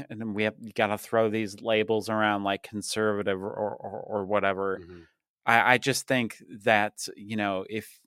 and 0.09 0.35
we 0.35 0.43
have 0.43 0.55
got 0.75 0.87
to 0.87 0.97
throw 0.97 1.29
these 1.29 1.61
labels 1.61 2.09
around 2.09 2.43
like 2.43 2.63
conservative 2.63 3.41
or 3.41 3.51
or, 3.53 3.99
or 4.13 4.25
whatever. 4.25 4.79
Mhm. 4.83 5.03
I, 5.45 5.73
I 5.73 5.77
just 5.77 6.07
think 6.07 6.41
that 6.65 7.07
you 7.15 7.37
know 7.37 7.65
if 7.69 7.99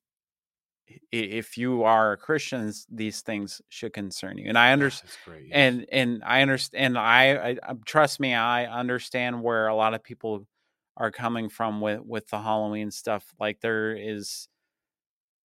if 1.12 1.58
you 1.58 1.82
are 1.82 2.16
Christians, 2.16 2.86
these 2.90 3.20
things 3.20 3.60
should 3.68 3.92
concern 3.92 4.39
you, 4.39 4.48
and 4.48 4.57
I 4.58 4.73
understand. 4.73 5.10
Great. 5.24 5.47
yes. 5.48 5.52
And 5.55 5.86
and 5.92 6.23
I 6.24 6.42
understand. 6.42 6.97
I, 6.98 7.50
I 7.50 7.50
I- 7.62 7.74
trust 7.84 8.20
me. 8.20 8.34
I 8.34 8.66
understand 8.66 9.42
where 9.42 9.68
a 9.68 9.74
lot 9.74 9.94
of 9.94 10.02
people 10.02 10.47
are 10.97 11.10
coming 11.10 11.48
from 11.50 11.81
with 11.81 12.00
with 12.00 12.28
the 12.28 12.40
Halloween 12.40 12.90
stuff. 12.90 13.34
Like 13.39 13.60
there 13.60 13.94
is 13.94 14.48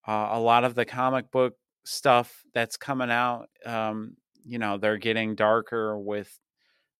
uh, 0.06 0.28
a 0.32 0.40
lot 0.40 0.64
of 0.64 0.74
the 0.74 0.84
comic 0.84 1.30
book 1.30 1.56
stuff 1.84 2.44
that's 2.54 2.76
coming 2.76 3.10
out. 3.10 3.50
Um, 3.66 4.16
you 4.44 4.58
know, 4.58 4.78
they're 4.78 4.98
getting 4.98 5.34
darker 5.34 5.98
with 5.98 6.38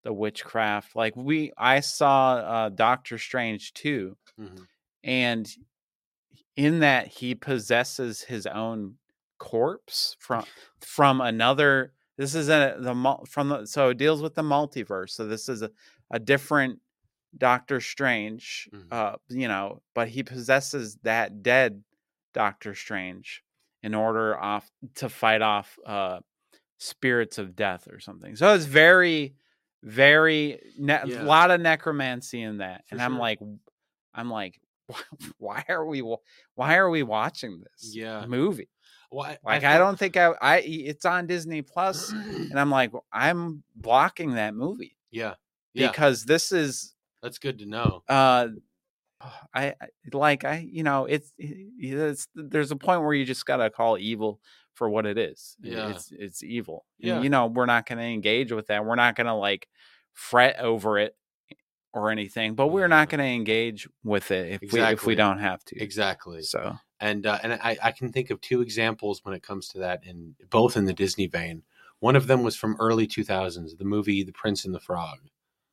the 0.04 0.12
witchcraft. 0.12 0.96
Like 0.96 1.16
we, 1.16 1.52
I 1.58 1.80
saw 1.80 2.34
uh, 2.36 2.68
Doctor 2.70 3.18
Strange 3.18 3.74
too, 3.74 4.16
Mhm. 4.38 4.68
and 5.04 5.48
in 6.56 6.80
that 6.80 7.08
he 7.08 7.34
possesses 7.34 8.22
his 8.22 8.46
own 8.46 8.96
corpse 9.38 10.16
from 10.20 10.44
from 10.80 11.20
another 11.20 11.92
this 12.16 12.34
is 12.34 12.48
a 12.48 12.76
the 12.78 12.94
mul- 12.94 13.24
from 13.28 13.48
the 13.48 13.66
so 13.66 13.88
it 13.90 13.98
deals 13.98 14.22
with 14.22 14.34
the 14.34 14.42
multiverse 14.42 15.10
so 15.10 15.26
this 15.26 15.48
is 15.48 15.60
a, 15.62 15.70
a 16.10 16.18
different 16.18 16.80
doctor 17.38 17.80
strange 17.80 18.68
Mhm. 18.74 18.88
uh 18.92 19.16
you 19.28 19.48
know 19.48 19.82
but 19.94 20.08
he 20.08 20.24
possesses 20.24 20.96
that 21.04 21.42
dead 21.42 21.84
doctor 22.34 22.74
strange 22.74 23.43
in 23.84 23.94
order 23.94 24.36
off 24.38 24.70
to 24.96 25.08
fight 25.08 25.42
off 25.42 25.78
uh 25.86 26.18
spirits 26.78 27.38
of 27.38 27.54
death 27.54 27.86
or 27.90 28.00
something 28.00 28.34
so 28.36 28.54
it's 28.54 28.64
very 28.64 29.34
very 29.82 30.60
ne- 30.78 30.94
a 31.02 31.06
Yeah. 31.06 31.22
lot 31.24 31.50
of 31.50 31.60
necromancy 31.60 32.42
in 32.42 32.58
that 32.58 32.84
For 32.88 32.94
and 32.94 33.02
i'm 33.02 33.18
like 33.18 33.38
i'm 34.14 34.30
like 34.30 34.60
why 35.38 35.64
are 35.68 35.84
we 35.86 36.00
why 36.54 36.76
are 36.76 36.90
we 36.90 37.02
watching 37.02 37.60
this 37.62 37.94
Yeah. 37.94 38.26
movie 38.26 38.68
Well, 39.10 39.26
I, 39.26 39.38
like 39.44 39.64
I, 39.64 39.76
felt- 39.76 39.80
don't 39.80 39.98
think 39.98 40.16
I, 40.16 40.32
I 40.40 40.56
it's 40.58 41.04
on 41.04 41.26
Disney 41.26 41.62
Plus 41.62 42.10
and 42.12 42.58
I'm 42.58 42.70
like 42.70 42.92
I'm 43.12 43.62
blocking 43.76 44.34
that 44.34 44.54
movie 44.54 44.96
yeah. 45.10 45.34
Yeah. 45.74 45.90
because 45.90 46.24
this 46.24 46.50
is 46.52 46.94
That's 47.22 47.38
good 47.38 47.58
to 47.60 47.66
know. 47.66 48.02
uh 48.08 48.48
I 49.55 49.67
I- 49.81 49.89
like 50.12 50.44
I 50.44 50.67
you 50.70 50.83
know 50.83 51.07
it's 51.07 51.33
it's 51.39 52.28
there's 52.35 52.70
a 52.70 52.77
point 52.77 53.03
where 53.03 53.15
you 53.15 53.25
just 53.25 53.47
got 53.47 53.59
to 53.59 53.70
call 53.70 53.99
evil 53.99 54.41
for 54.75 54.89
what 54.89 55.07
it 55.07 55.17
is. 55.19 55.57
Yeah. 55.62 55.91
It's 55.91 56.11
it's 56.12 56.43
evil. 56.43 56.85
And, 57.01 57.09
Yeah. 57.09 57.20
you 57.23 57.28
know, 57.31 57.47
we're 57.47 57.67
not 57.67 57.86
going 57.86 57.99
to 57.99 58.05
engage 58.05 58.51
with 58.53 58.67
that. 58.67 58.85
We're 58.85 58.97
not 58.97 59.15
going 59.15 59.28
to 59.28 59.35
like 59.35 59.69
fret 60.12 60.59
over 60.59 60.99
it 60.99 61.17
or 61.93 62.11
anything, 62.11 62.55
but 62.57 62.69
we're 62.69 62.89
not 62.89 63.09
going 63.09 63.20
to 63.20 63.25
engage 63.25 63.89
with 64.03 64.33
it 64.33 64.61
if 64.62 64.73
we 64.73 64.81
if 64.81 65.07
we 65.07 65.15
don't 65.15 65.39
have 65.39 65.65
to. 65.67 65.81
Exactly. 65.81 66.43
So, 66.43 66.77
and 66.99 67.25
uh, 67.25 67.39
and 67.44 67.53
I, 67.55 67.77
I 67.85 67.93
can 67.93 68.11
think 68.11 68.31
of 68.31 68.41
two 68.41 68.62
examples 68.62 69.20
when 69.25 69.33
it 69.35 69.44
comes 69.44 69.69
to 69.69 69.78
that 69.78 70.03
in 70.05 70.35
both 70.51 70.77
in 70.77 70.86
the 70.86 70.93
Disney 70.93 71.28
vein. 71.28 71.62
One 72.01 72.17
of 72.17 72.27
them 72.27 72.43
was 72.43 72.57
from 72.57 72.77
early 72.81 73.07
2000s, 73.07 73.78
the 73.78 73.85
movie 73.85 74.25
The 74.25 74.33
Prince 74.33 74.65
and 74.65 74.75
the 74.75 74.81
Frog. 74.81 75.19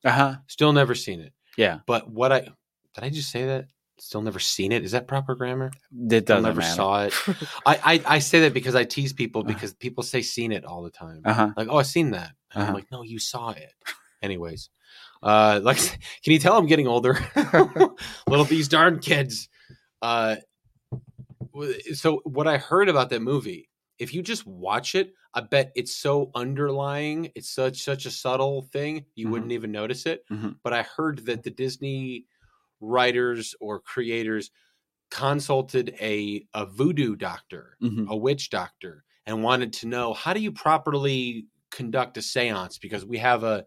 uh-huh. 0.05 0.35
Still 0.47 0.71
never 0.73 0.93
seen 0.95 1.19
it. 1.19 1.33
Yeah. 1.57 1.79
But 1.87 2.09
what 2.11 2.31
I 2.31 2.47
did 2.95 3.03
I 3.03 3.09
just 3.09 3.31
say 3.31 3.45
that? 3.45 3.65
Still 3.99 4.21
never 4.23 4.39
seen 4.39 4.71
it. 4.71 4.83
Is 4.83 4.91
that 4.93 5.07
proper 5.07 5.35
grammar? 5.35 5.71
It 6.09 6.25
doesn't 6.25 6.43
never 6.43 6.59
matter. 6.61 6.75
saw 6.75 7.03
it. 7.03 7.13
I, 7.67 7.79
I 7.83 8.15
I 8.15 8.19
say 8.19 8.39
that 8.41 8.53
because 8.53 8.73
I 8.73 8.83
tease 8.83 9.13
people 9.13 9.41
Uh-huh. 9.41 9.53
because 9.53 9.73
people 9.75 10.03
say 10.03 10.21
seen 10.23 10.51
it 10.51 10.65
all 10.65 10.81
the 10.81 10.89
time. 10.89 11.21
uh-huh. 11.23 11.51
Like, 11.55 11.67
oh, 11.69 11.77
I've 11.77 11.85
seen 11.87 12.11
that. 12.11 12.31
Uh-huh. 12.55 12.65
I'm 12.67 12.73
like, 12.73 12.91
no, 12.91 13.03
you 13.03 13.19
saw 13.19 13.51
it. 13.51 13.71
Anyways, 14.23 14.69
uh, 15.21 15.59
like, 15.63 15.77
can 16.23 16.33
you 16.33 16.39
tell 16.39 16.57
I'm 16.57 16.65
getting 16.65 16.87
older? 16.87 17.17
Little 18.27 18.45
these 18.45 18.67
darn 18.67 18.99
kids. 18.99 19.49
Uh, 20.01 20.37
so 21.93 22.21
what 22.23 22.47
I 22.47 22.57
heard 22.57 22.89
about 22.89 23.09
that 23.09 23.21
movie, 23.21 23.69
if 23.99 24.13
you 24.13 24.21
just 24.21 24.45
watch 24.47 24.95
it, 24.95 25.13
I 25.33 25.41
bet 25.41 25.71
it's 25.75 25.95
so 25.95 26.31
underlying. 26.35 27.31
It's 27.35 27.49
such 27.49 27.83
such 27.83 28.05
a 28.05 28.11
subtle 28.11 28.63
thing 28.63 29.05
you 29.15 29.27
Mhm. 29.27 29.31
wouldn't 29.31 29.51
even 29.51 29.71
notice 29.71 30.05
it. 30.05 30.23
Mhm. 30.29 30.55
But 30.63 30.73
I 30.73 30.83
heard 30.83 31.25
that 31.27 31.43
the 31.43 31.51
Disney 31.51 32.25
writers 32.81 33.55
or 33.61 33.79
creators 33.79 34.51
consulted 35.11 35.95
a 36.01 36.47
a 36.53 36.65
voodoo 36.65 37.15
doctor 37.15 37.77
Mhm. 37.83 38.07
a 38.09 38.17
witch 38.17 38.49
doctor 38.49 39.03
and 39.25 39.43
wanted 39.43 39.73
to 39.73 39.87
know 39.87 40.13
how 40.13 40.33
do 40.33 40.39
you 40.41 40.51
properly 40.51 41.47
conduct 41.71 42.17
a 42.17 42.21
séance 42.21 42.79
because 42.79 43.05
we 43.05 43.17
have 43.17 43.43
a 43.43 43.65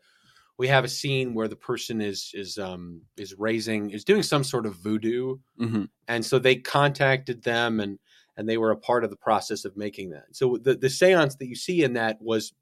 we 0.59 0.68
have 0.68 0.84
a 0.84 0.89
scene 0.89 1.34
where 1.34 1.49
the 1.49 1.57
person 1.57 2.01
is 2.01 2.31
is 2.34 2.59
um 2.59 3.02
is 3.17 3.34
raising 3.39 3.91
is 3.91 4.05
doing 4.05 4.23
some 4.23 4.44
sort 4.44 4.67
of 4.67 4.76
voodoo 4.76 5.36
Mhm. 5.59 5.89
and 6.09 6.25
so 6.25 6.39
they 6.39 6.57
contacted 6.57 7.43
them 7.44 7.81
and 7.81 7.99
and 8.36 8.49
they 8.49 8.59
were 8.59 8.70
a 8.73 8.76
part 8.78 9.05
of 9.05 9.10
the 9.10 9.17
process 9.17 9.65
of 9.65 9.76
making 9.76 10.10
that 10.10 10.26
so 10.33 10.57
the 10.59 10.75
the 10.76 10.89
séance 10.89 11.39
that 11.39 11.49
you 11.49 11.57
see 11.57 11.83
in 11.83 11.94
that 11.94 12.20
was 12.20 12.52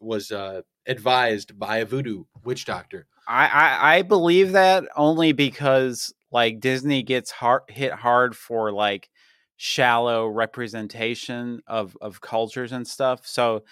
was 0.00 0.32
uh 0.32 0.62
advised 0.86 1.58
by 1.58 1.78
a 1.78 1.84
voodoo 1.84 2.24
witch 2.44 2.64
doctor 2.64 3.06
I, 3.30 3.46
I 3.46 3.96
I 3.98 4.02
believe 4.02 4.52
that 4.52 4.84
only 4.96 5.32
because 5.32 6.12
like 6.32 6.60
Disney 6.60 7.02
gets 7.02 7.30
hard 7.30 7.62
hit 7.68 7.92
hard 7.92 8.36
for 8.36 8.72
like 8.72 9.08
shallow 9.56 10.26
representation 10.26 11.62
of 11.66 11.96
of 12.00 12.20
cultures 12.20 12.72
and 12.72 12.86
stuff. 12.86 13.26
So 13.26 13.64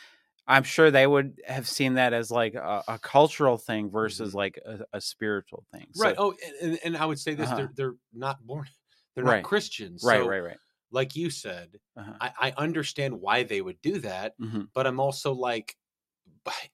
I'm 0.46 0.62
sure 0.62 0.90
they 0.90 1.06
would 1.06 1.40
have 1.46 1.68
seen 1.68 1.94
that 1.94 2.12
as 2.12 2.30
like 2.30 2.54
a, 2.54 2.82
a 2.88 2.98
cultural 2.98 3.58
thing 3.58 3.90
versus 3.90 4.34
like 4.34 4.58
a, 4.64 4.80
a 4.94 5.00
spiritual 5.00 5.64
thing. 5.72 5.88
So- 5.92 5.98
Mm-hmm. 6.00 6.08
right. 6.08 6.16
Oh, 6.18 6.34
and, 6.62 6.78
and 6.84 6.96
I 6.96 7.04
would 7.04 7.18
say 7.18 7.34
this: 7.34 7.48
Uh-huh. 7.48 7.56
they're 7.56 7.70
they're 7.74 7.94
not 8.14 8.46
born, 8.46 8.66
they're 9.14 9.24
Right. 9.24 9.42
not 9.42 9.48
Christians. 9.48 10.04
right, 10.04 10.20
So, 10.20 10.28
right, 10.28 10.40
right. 10.40 10.58
Like 10.90 11.16
you 11.16 11.30
said, 11.30 11.78
Uh-huh. 11.96 12.12
I, 12.20 12.32
I 12.40 12.54
understand 12.56 13.20
why 13.20 13.42
they 13.42 13.60
would 13.60 13.80
do 13.82 13.98
that, 14.00 14.34
hmm 14.38 14.62
but 14.74 14.86
I'm 14.86 15.00
also 15.00 15.32
like, 15.32 15.68
"But 15.68 15.87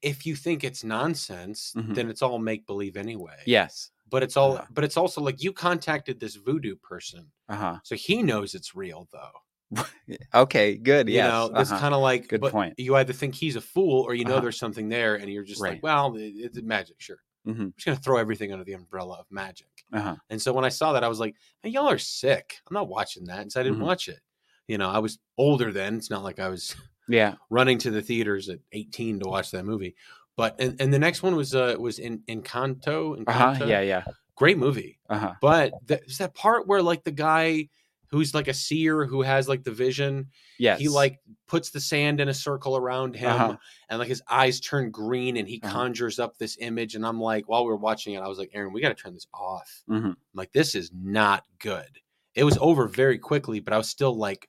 if 0.02 0.24
you 0.26 0.34
think 0.36 0.64
it's 0.64 0.84
nonsense, 0.84 1.72
Mhm. 1.76 1.94
then 1.94 2.10
it's 2.10 2.22
all 2.22 2.38
make 2.38 2.66
believe 2.66 2.96
anyway. 2.96 3.36
Yes. 3.46 3.90
But 4.10 4.22
it's 4.22 4.36
all, 4.36 4.54
Uh-huh. 4.58 4.66
but 4.70 4.84
it's 4.84 4.96
also 4.96 5.20
like 5.20 5.42
you 5.42 5.52
contacted 5.52 6.20
this 6.20 6.36
voodoo 6.36 6.76
person, 6.76 7.30
Uh 7.48 7.56
huh. 7.56 7.78
so 7.82 7.94
he 7.96 8.22
knows 8.22 8.54
it's 8.54 8.74
real, 8.74 9.08
though. 9.12 9.32
Okay. 10.34 10.76
Good. 10.76 11.08
You 11.08 11.16
Yes. 11.16 11.30
know, 11.32 11.60
it's 11.60 11.70
uh-huh. 11.70 11.80
kind 11.80 11.94
of 11.94 12.00
like, 12.00 12.28
Good 12.28 12.42
point. 12.42 12.74
You 12.78 12.96
either 12.96 13.12
think 13.12 13.34
he's 13.34 13.56
a 13.56 13.60
fool 13.60 14.02
or 14.02 14.14
you 14.14 14.24
know 14.24 14.32
Uh-huh. 14.34 14.40
there's 14.42 14.58
something 14.58 14.88
there, 14.88 15.16
and 15.16 15.30
you're 15.32 15.44
just 15.44 15.60
Right. 15.60 15.74
like, 15.74 15.82
well, 15.82 16.14
it- 16.16 16.34
it's 16.36 16.60
magic, 16.62 17.00
sure. 17.00 17.18
Mhm. 17.46 17.60
I'm 17.60 17.74
just 17.76 17.84
gonna 17.86 17.96
throw 17.98 18.18
everything 18.18 18.52
under 18.52 18.64
the 18.64 18.72
umbrella 18.74 19.16
of 19.18 19.26
magic. 19.30 19.84
Uh 19.92 20.00
huh. 20.00 20.16
And 20.30 20.40
so 20.40 20.52
when 20.52 20.64
I 20.64 20.68
saw 20.70 20.92
that, 20.92 21.04
I 21.04 21.08
was 21.08 21.20
like, 21.20 21.36
hey, 21.62 21.70
y'all 21.70 21.88
are 21.90 21.98
sick. 21.98 22.60
I'm 22.68 22.74
not 22.74 22.88
watching 22.88 23.24
that. 23.26 23.40
And 23.40 23.52
so 23.52 23.60
I 23.60 23.64
didn't 23.64 23.78
Mhm. 23.80 23.84
watch 23.84 24.08
it. 24.08 24.20
You 24.68 24.78
know, 24.78 24.88
I 24.90 24.98
was 24.98 25.18
older 25.36 25.72
then. 25.72 25.96
It's 25.96 26.08
not 26.10 26.22
like 26.22 26.38
I 26.38 26.48
was 26.48 26.74
Yeah. 27.08 27.34
running 27.50 27.78
to 27.78 27.90
the 27.90 28.02
theaters 28.02 28.48
at 28.48 28.58
18 28.72 29.20
to 29.20 29.28
watch 29.28 29.50
that 29.52 29.64
movie. 29.64 29.94
But 30.36 30.56
and, 30.60 30.80
and 30.80 30.92
the 30.92 30.98
next 30.98 31.22
one 31.22 31.36
was 31.36 31.54
uh 31.54 31.76
was 31.78 31.98
in 31.98 32.18
Encanto. 32.28 33.22
Uh 33.26 33.32
huh. 33.32 33.54
Encanto. 33.54 33.68
Yeah. 33.68 33.80
Yeah. 33.80 34.04
Great 34.36 34.58
movie. 34.58 34.98
Uh 35.08 35.18
huh. 35.18 35.34
But 35.40 35.72
there's 35.86 36.18
that 36.18 36.34
part 36.34 36.66
where 36.66 36.82
like 36.82 37.04
the 37.04 37.12
guy 37.12 37.68
who's 38.08 38.34
like 38.34 38.46
a 38.48 38.54
seer 38.54 39.04
who 39.06 39.22
has 39.22 39.48
like 39.48 39.64
the 39.64 39.72
vision, 39.72 40.28
Yes. 40.58 40.78
he 40.78 40.88
like 40.88 41.18
puts 41.48 41.70
the 41.70 41.80
sand 41.80 42.20
in 42.20 42.28
a 42.28 42.34
circle 42.34 42.76
around 42.76 43.16
him 43.16 43.30
Uh-huh. 43.30 43.56
and 43.88 43.98
like 43.98 44.08
his 44.08 44.22
eyes 44.30 44.60
turn 44.60 44.90
green 44.90 45.36
and 45.36 45.48
he 45.48 45.60
Uh-huh. 45.62 45.72
conjures 45.72 46.18
up 46.20 46.36
this 46.38 46.56
image. 46.60 46.94
And 46.94 47.04
I'm 47.04 47.20
like, 47.20 47.48
while 47.48 47.64
we 47.64 47.70
were 47.70 47.76
watching 47.76 48.14
it, 48.14 48.20
I 48.22 48.28
was 48.28 48.38
like, 48.38 48.50
Aaron, 48.54 48.72
we 48.72 48.80
got 48.80 48.90
to 48.96 49.02
turn 49.02 49.14
this 49.14 49.26
off. 49.34 49.82
Mhm. 49.90 50.04
I'm 50.10 50.16
like, 50.34 50.52
this 50.52 50.74
is 50.76 50.90
not 50.94 51.44
good. 51.58 51.88
It 52.36 52.44
was 52.44 52.56
over 52.60 52.86
very 52.88 53.18
quickly, 53.18 53.58
but 53.60 53.72
I 53.72 53.78
was 53.78 53.88
still 53.88 54.16
like, 54.16 54.48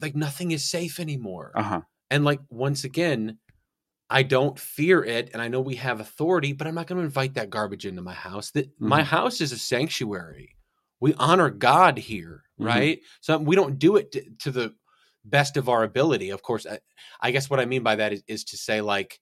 like 0.00 0.14
nothing 0.14 0.50
is 0.52 0.68
safe 0.68 1.00
anymore. 1.00 1.52
Uh 1.54 1.62
huh. 1.62 1.80
And 2.10 2.24
like 2.24 2.40
once 2.50 2.84
again, 2.84 3.38
I 4.10 4.22
don't 4.22 4.58
fear 4.58 5.02
it, 5.04 5.30
and 5.32 5.40
I 5.40 5.48
know 5.48 5.60
we 5.60 5.76
have 5.76 6.00
authority, 6.00 6.52
but 6.52 6.66
I'm 6.66 6.74
not 6.74 6.86
going 6.86 6.98
to 6.98 7.04
invite 7.04 7.34
that 7.34 7.50
garbage 7.50 7.86
into 7.86 8.02
my 8.02 8.12
house. 8.14 8.50
That 8.50 8.68
my 8.78 9.00
Mhm. 9.00 9.06
house 9.06 9.40
is 9.40 9.52
a 9.52 9.58
sanctuary. 9.58 10.56
We 11.00 11.14
honor 11.14 11.48
God 11.50 11.98
here, 11.98 12.44
Mhm. 12.60 12.66
right? 12.66 13.00
So 13.20 13.38
we 13.38 13.56
don't 13.56 13.78
do 13.78 13.96
it 13.96 14.12
to, 14.12 14.24
to 14.40 14.50
the 14.50 14.74
best 15.24 15.56
of 15.56 15.68
our 15.68 15.82
ability. 15.84 16.30
Of 16.30 16.42
course, 16.42 16.66
I, 16.66 16.80
I 17.20 17.30
guess 17.30 17.48
what 17.48 17.60
I 17.60 17.64
mean 17.64 17.82
by 17.82 17.96
that 17.96 18.12
is, 18.12 18.22
is 18.28 18.44
to 18.44 18.56
say 18.56 18.80
like 18.80 19.18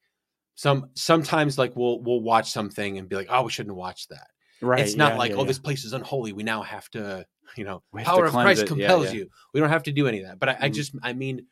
some 0.57 0.91
sometimes 0.94 1.57
like 1.57 1.76
we'll 1.76 2.00
we'll 2.02 2.20
watch 2.23 2.50
something 2.50 2.99
and 2.99 3.09
be 3.09 3.17
like, 3.17 3.28
oh, 3.31 3.42
we 3.44 3.50
shouldn't 3.50 3.76
watch 3.76 4.09
that. 4.09 4.28
Right. 4.63 4.81
it's 4.81 4.97
not 4.97 5.13
yeah, 5.13 5.19
like, 5.19 5.31
yeah, 5.31 5.37
oh, 5.37 5.41
yeah. 5.41 5.47
this 5.47 5.59
place 5.59 5.85
is 5.85 5.93
unholy. 5.93 6.33
We 6.33 6.43
now 6.43 6.63
have 6.63 6.89
to, 6.91 7.27
you 7.57 7.65
know, 7.65 7.83
We 7.93 8.01
have 8.03 8.07
to 8.09 8.13
power 8.17 8.27
of 8.27 8.33
Christ 8.33 8.63
it. 8.63 8.69
Compels 8.69 9.13
you. 9.13 9.29
We 9.55 9.61
don't 9.61 9.71
have 9.71 9.83
to 9.85 9.93
do 9.93 10.07
any 10.07 10.21
of 10.21 10.27
that. 10.27 10.39
But 10.39 10.51
I, 10.51 10.57
I 10.61 10.69
Mhm. 10.71 10.75
just, 10.75 10.95
I 11.03 11.13
mean, 11.15 11.47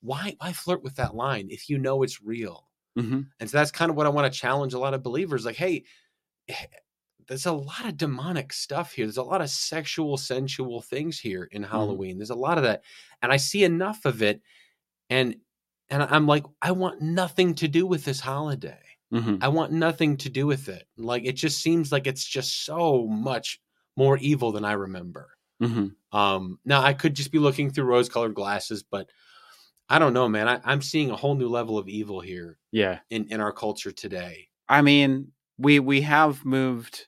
why, 0.00 0.36
why 0.38 0.52
flirt 0.52 0.82
with 0.82 0.96
that 0.96 1.14
line 1.14 1.48
if 1.50 1.68
you 1.68 1.78
know 1.78 2.02
it's 2.02 2.22
real? 2.22 2.68
Mhm. 2.98 3.28
And 3.40 3.50
so 3.50 3.56
that's 3.56 3.70
kind 3.70 3.90
of 3.90 3.96
what 3.96 4.06
I 4.06 4.10
want 4.10 4.32
to 4.32 4.38
challenge 4.38 4.74
a 4.74 4.78
lot 4.78 4.94
of 4.94 5.02
believers. 5.02 5.44
Like, 5.44 5.56
hey, 5.56 5.84
eh, 6.48 6.66
there's 7.28 7.46
a 7.46 7.52
lot 7.52 7.86
of 7.86 7.96
demonic 7.96 8.52
stuff 8.52 8.92
here. 8.92 9.06
There's 9.06 9.16
a 9.16 9.22
lot 9.22 9.40
of 9.40 9.48
sexual, 9.50 10.16
sensual 10.16 10.82
things 10.82 11.18
here 11.20 11.44
in 11.52 11.62
Mm-hmm. 11.62 11.70
Halloween. 11.70 12.18
There's 12.18 12.30
a 12.30 12.34
lot 12.34 12.58
of 12.58 12.64
that, 12.64 12.82
and 13.22 13.32
I 13.32 13.36
see 13.38 13.64
enough 13.64 14.04
of 14.04 14.22
it, 14.22 14.42
and 15.10 15.36
and 15.88 16.02
I'm 16.02 16.26
like, 16.26 16.44
I 16.62 16.72
want 16.72 17.00
nothing 17.02 17.54
to 17.56 17.68
do 17.68 17.86
with 17.86 18.04
this 18.04 18.20
holiday. 18.20 18.80
Mhm. 19.12 19.38
I 19.42 19.48
want 19.48 19.72
nothing 19.72 20.16
to 20.18 20.30
do 20.30 20.46
with 20.46 20.68
it. 20.68 20.86
Like 20.96 21.24
it 21.24 21.34
just 21.34 21.62
seems 21.62 21.92
like 21.92 22.06
it's 22.06 22.24
just 22.24 22.64
so 22.64 23.06
much 23.06 23.60
more 23.96 24.16
evil 24.18 24.52
than 24.52 24.64
I 24.64 24.72
remember. 24.72 25.36
Mhm. 25.62 25.94
Um, 26.12 26.58
now 26.64 26.82
I 26.82 26.94
could 26.94 27.14
just 27.14 27.30
be 27.30 27.38
looking 27.38 27.70
through 27.70 27.84
rose-colored 27.84 28.34
glasses, 28.34 28.82
but 28.82 29.10
I 29.88 29.98
don't 29.98 30.14
know, 30.14 30.28
man. 30.28 30.48
I, 30.48 30.60
I'm 30.64 30.80
seeing 30.82 31.10
a 31.10 31.16
whole 31.16 31.34
new 31.34 31.48
level 31.48 31.76
of 31.78 31.88
evil 31.88 32.20
here 32.20 32.58
Yeah. 32.70 33.00
in 33.10 33.26
in 33.30 33.40
our 33.40 33.52
culture 33.52 33.92
today. 33.92 34.48
I 34.68 34.80
mean, 34.82 35.32
we 35.58 35.78
we 35.80 36.00
have 36.02 36.44
moved 36.44 37.06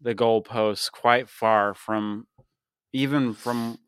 the 0.00 0.14
goalposts 0.14 0.90
quite 0.92 1.28
far 1.28 1.74
from 1.74 2.26
even 2.92 3.34
from 3.34 3.78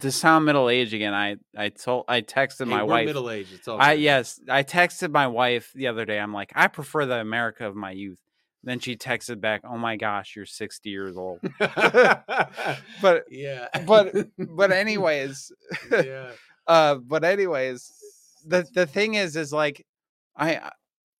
to 0.00 0.10
sound 0.12 0.44
middle 0.44 0.68
aged 0.68 0.94
again. 0.94 1.14
I 1.14 1.36
I 1.56 1.68
told 1.70 2.04
I 2.08 2.20
texted 2.20 2.66
Hey, 2.66 2.70
my 2.70 2.82
wife. 2.82 3.06
middle 3.06 3.30
aged. 3.30 3.52
It's 3.54 3.68
all 3.68 3.80
I 3.80 3.94
good. 3.96 4.02
yes, 4.02 4.40
I 4.48 4.62
texted 4.62 5.10
my 5.10 5.26
wife 5.26 5.72
the 5.74 5.86
other 5.88 6.04
day. 6.04 6.18
I'm 6.18 6.32
like, 6.32 6.52
I 6.54 6.66
prefer 6.68 7.06
the 7.06 7.20
America 7.20 7.66
of 7.66 7.74
my 7.76 7.90
youth. 7.90 8.18
Then 8.66 8.78
she 8.78 8.96
texted 8.96 9.40
back, 9.42 9.60
"Oh 9.64 9.76
my 9.76 9.96
gosh, 9.96 10.34
you're 10.36 10.46
60 10.46 10.88
years 10.88 11.16
old." 11.18 11.40
But 13.02 13.24
yeah, 13.30 13.68
but 13.86 14.14
but 14.38 14.72
anyways, 14.84 15.52
yeah, 15.90 16.30
uh 16.66 16.94
but 16.96 17.24
anyways 17.24 17.92
the 18.46 18.66
the 18.74 18.86
thing 18.86 19.14
is 19.14 19.36
is 19.36 19.52
like 19.52 19.86
i 20.36 20.70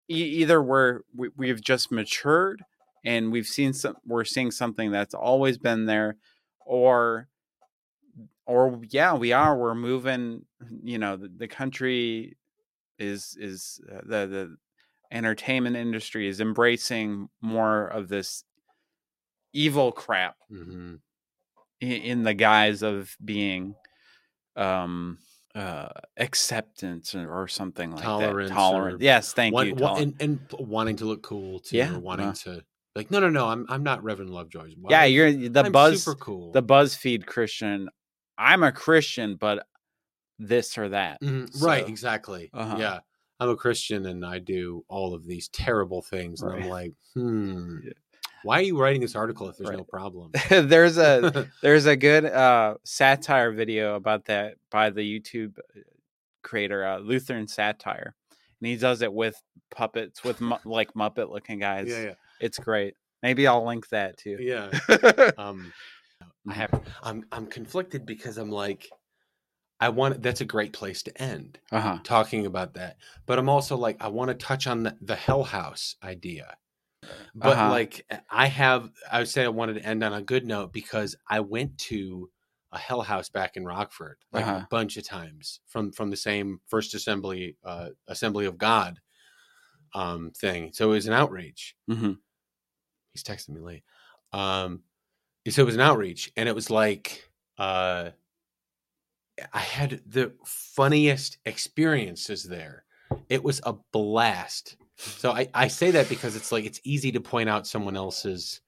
either 0.09 0.63
we're 0.63 1.01
we, 1.17 1.29
we've 1.37 1.61
just 1.63 1.91
matured 1.93 2.63
and 3.05 3.31
we've 3.33 3.47
seen 3.47 3.73
some 3.73 3.97
we're 4.07 4.25
seeing 4.25 4.51
something 4.51 4.91
that's 4.91 5.15
always 5.15 5.57
been 5.59 5.87
there 5.87 6.17
or 6.67 7.29
or 8.47 8.81
yeah 8.91 9.15
we 9.15 9.33
are 9.33 9.57
we're 9.57 9.75
moving 9.75 10.45
you 10.83 10.99
know 10.99 11.17
the, 11.17 11.29
the 11.37 11.49
country 11.49 12.37
is 12.99 13.37
is 13.41 13.81
uh, 13.91 14.01
the 14.05 14.27
the 14.27 14.57
entertainment 15.13 15.77
industry 15.77 16.29
is 16.29 16.41
embracing 16.41 17.29
more 17.41 17.87
of 17.87 18.09
this 18.09 18.45
evil 19.53 19.93
crap 19.93 20.37
Mhm. 20.51 20.99
in, 21.81 21.91
in 21.93 22.23
the 22.25 22.35
guise 22.35 22.83
of 22.83 23.17
being 23.25 23.75
um 24.57 25.19
uh 25.55 25.89
acceptance 26.17 27.15
or, 27.15 27.33
or 27.33 27.47
something 27.49 27.93
like 27.93 28.03
Tolerance 28.03 28.51
that 28.51 28.55
tolerant 28.55 29.01
or 29.01 29.05
yes 29.05 29.33
thank 29.33 29.55
Want- 29.55 29.69
you 29.69 29.75
tolerant. 29.77 30.17
and, 30.21 30.41
and 30.53 30.69
wanting 30.69 30.97
to 30.97 31.05
look 31.05 31.23
cool 31.23 31.61
too, 31.61 31.77
Yeah, 31.77 31.97
wanting 31.97 32.29
uh. 32.29 32.35
to 32.45 32.65
like, 32.97 33.11
no, 33.11 33.19
no, 33.19 33.29
no, 33.29 33.49
I'm 33.49 33.67
I'm 33.69 33.83
not 33.83 34.03
Reverend 34.05 34.31
lovejoy's 34.31 34.75
Why- 34.81 34.91
yeah 34.91 35.05
you're 35.05 35.33
the 35.33 35.65
I'm 35.65 35.73
buzz 35.73 36.03
super 36.05 36.17
cool. 36.19 36.53
the 36.53 36.63
buzzfeed 36.63 37.27
christian 37.27 37.89
i'm 38.39 38.63
a 38.63 38.73
christian 38.73 39.37
but 39.37 39.67
this 40.39 40.77
or 40.77 40.89
that 40.89 41.21
Mhm, 41.23 41.63
right, 41.63 41.87
exactly. 41.89 42.51
uh-huh. 42.53 42.77
Yeah, 42.77 43.01
I'm 43.39 43.49
a 43.49 43.57
Christian 43.57 44.07
and 44.07 44.27
I 44.27 44.41
do 44.41 44.85
all 44.89 45.15
of 45.15 45.25
these 45.25 45.49
terrible 45.49 46.03
things, 46.03 46.43
and 46.43 46.53
I'm 46.53 46.67
like, 46.69 46.93
hmm, 47.15 47.79
Yeah. 47.85 47.93
why 48.43 48.59
are 48.59 48.63
you 48.63 48.79
writing 48.79 49.01
this 49.01 49.15
article 49.15 49.49
if 49.49 49.57
there's 49.57 49.71
no 49.71 49.85
problem? 49.85 50.33
there's 50.51 50.99
a 50.99 51.47
there's 51.63 51.87
a 51.87 51.97
good 51.97 52.25
uh 52.25 52.75
satire 52.85 53.53
video 53.53 53.95
about 53.95 54.25
that 54.25 54.57
by 54.71 54.91
the 54.91 55.01
youtube 55.03 55.57
uh, 55.59 55.81
creator 56.43 56.85
uh, 56.85 56.99
lutheran 56.99 57.47
satire 57.47 58.15
and 58.61 58.69
he 58.69 58.77
does 58.77 59.01
it 59.01 59.13
with 59.13 59.41
puppets 59.71 60.25
with 60.25 60.41
mu- 60.41 60.57
like 60.65 60.93
muppet 60.95 61.31
looking 61.31 61.61
guys 61.61 61.89
yeah, 61.89 62.03
yeah, 62.03 62.15
it's 62.41 62.59
great 62.59 62.95
maybe 63.23 63.47
i'll 63.47 63.65
link 63.65 63.89
that 63.91 64.17
too 64.19 64.37
yeah. 64.41 64.71
um 65.39 65.73
i 66.49 66.53
have 66.55 66.73
i'm 67.03 67.25
i'm 67.33 67.47
conflicted 67.47 68.05
because 68.07 68.39
i'm 68.39 68.51
like 68.51 68.91
i 69.81 69.89
want 69.89 70.23
that's 70.23 70.41
a 70.41 70.45
great 70.47 70.73
place 70.73 71.03
to 71.03 71.23
end 71.23 71.59
uh-huh. 71.73 71.99
talking 72.05 72.47
about 72.47 72.75
that. 72.75 72.99
But 73.27 73.39
i'm 73.39 73.49
also 73.49 73.77
like 73.77 73.97
i 74.03 74.09
want 74.09 74.29
to 74.31 74.35
touch 74.35 74.67
on 74.67 74.85
the, 74.85 74.97
the 75.01 75.17
hell 75.17 75.45
house 75.45 75.97
idea. 76.03 76.57
But 77.35 77.59
Uh-huh. 77.59 77.71
like 77.71 78.07
i 78.31 78.47
have 78.47 78.91
i 79.11 79.19
would 79.21 79.29
say 79.29 79.45
i 79.45 79.49
wanted 79.49 79.75
to 79.75 79.87
end 79.87 80.05
on 80.05 80.13
a 80.13 80.23
good 80.23 80.47
note 80.47 80.73
because 80.73 81.17
i 81.29 81.41
went 81.41 81.79
to 81.79 82.31
a 82.73 82.79
hell 82.79 83.03
house 83.03 83.29
back 83.31 83.57
in 83.57 83.65
rockford 83.65 84.19
like 84.33 84.47
Uh-huh. 84.47 84.61
a 84.61 84.67
bunch 84.71 84.97
of 84.97 85.05
times 85.05 85.61
from 85.69 85.93
from 85.93 86.11
the 86.11 86.17
same 86.17 86.61
first 86.67 86.95
assembly 86.95 87.57
uh 87.65 87.91
assembly 88.09 88.47
of 88.47 88.59
god 88.59 89.01
um 89.95 90.31
thing. 90.33 90.73
So 90.73 90.91
it 90.91 90.95
was 90.95 91.07
an 91.07 91.13
outreach 91.15 91.77
hmm 91.89 92.15
he's 93.13 93.23
texting 93.25 93.51
me 93.51 93.61
late. 93.61 93.85
Um, 94.33 94.83
so 95.49 95.63
it 95.63 95.67
was 95.67 95.75
an 95.75 95.81
outreach, 95.81 96.33
and 96.37 96.49
it 96.49 96.55
was 96.55 96.71
like 96.71 97.29
uh, 97.59 98.11
I 99.53 99.59
had 99.61 100.01
the 100.07 100.33
funniest 100.45 101.39
experiences 101.45 102.45
there. 102.45 102.85
It 103.29 103.43
was 103.43 103.61
a 103.65 103.75
blast. 103.93 104.77
So 104.97 105.33
I, 105.33 105.49
I 105.53 105.69
say 105.69 105.91
that 105.93 106.09
because 106.09 106.37
it's 106.37 106.53
like 106.53 106.65
it's 106.65 106.81
easy 106.85 107.11
to 107.13 107.21
point 107.21 107.49
out 107.49 107.67
someone 107.67 107.97
else's 107.97 108.61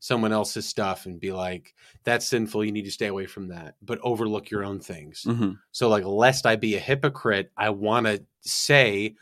someone 0.00 0.32
else's 0.32 0.64
stuff 0.66 1.06
and 1.06 1.18
be 1.18 1.32
like 1.32 1.74
that's 2.04 2.24
sinful 2.24 2.64
you 2.64 2.70
need 2.70 2.84
to 2.84 2.90
stay 2.90 3.06
away 3.08 3.26
from 3.26 3.48
that 3.48 3.74
but 3.82 3.98
overlook 4.04 4.48
your 4.48 4.62
own 4.62 4.78
things 4.78 5.24
hmm 5.24 5.50
so 5.72 5.88
like 5.88 6.04
lest 6.04 6.46
i 6.46 6.54
be 6.54 6.76
a 6.76 6.78
hypocrite 6.78 7.50
i 7.56 7.68
want 7.68 8.06
to 8.06 8.22
say 8.42 9.12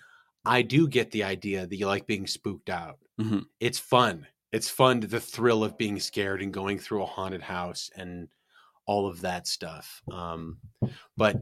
i 0.45 0.61
do 0.61 0.87
get 0.87 1.11
the 1.13 1.25
idea 1.25 1.67
that 1.67 1.77
you 1.77 1.87
like 1.87 2.07
being 2.07 2.27
spooked 2.27 2.69
out 2.69 2.99
Mhm. 3.19 3.47
it's 3.59 3.79
fun 3.79 4.27
it's 4.57 4.71
fun 4.71 5.01
the 5.01 5.21
thrill 5.21 5.63
of 5.65 5.77
being 5.79 5.99
scared 6.01 6.41
and 6.43 6.53
going 6.53 6.79
through 6.79 7.03
a 7.03 7.07
haunted 7.17 7.43
house 7.43 7.91
and 7.97 8.29
all 8.87 9.07
of 9.09 9.21
that 9.23 9.47
stuff. 9.47 10.03
Um, 10.11 10.59
but 11.17 11.37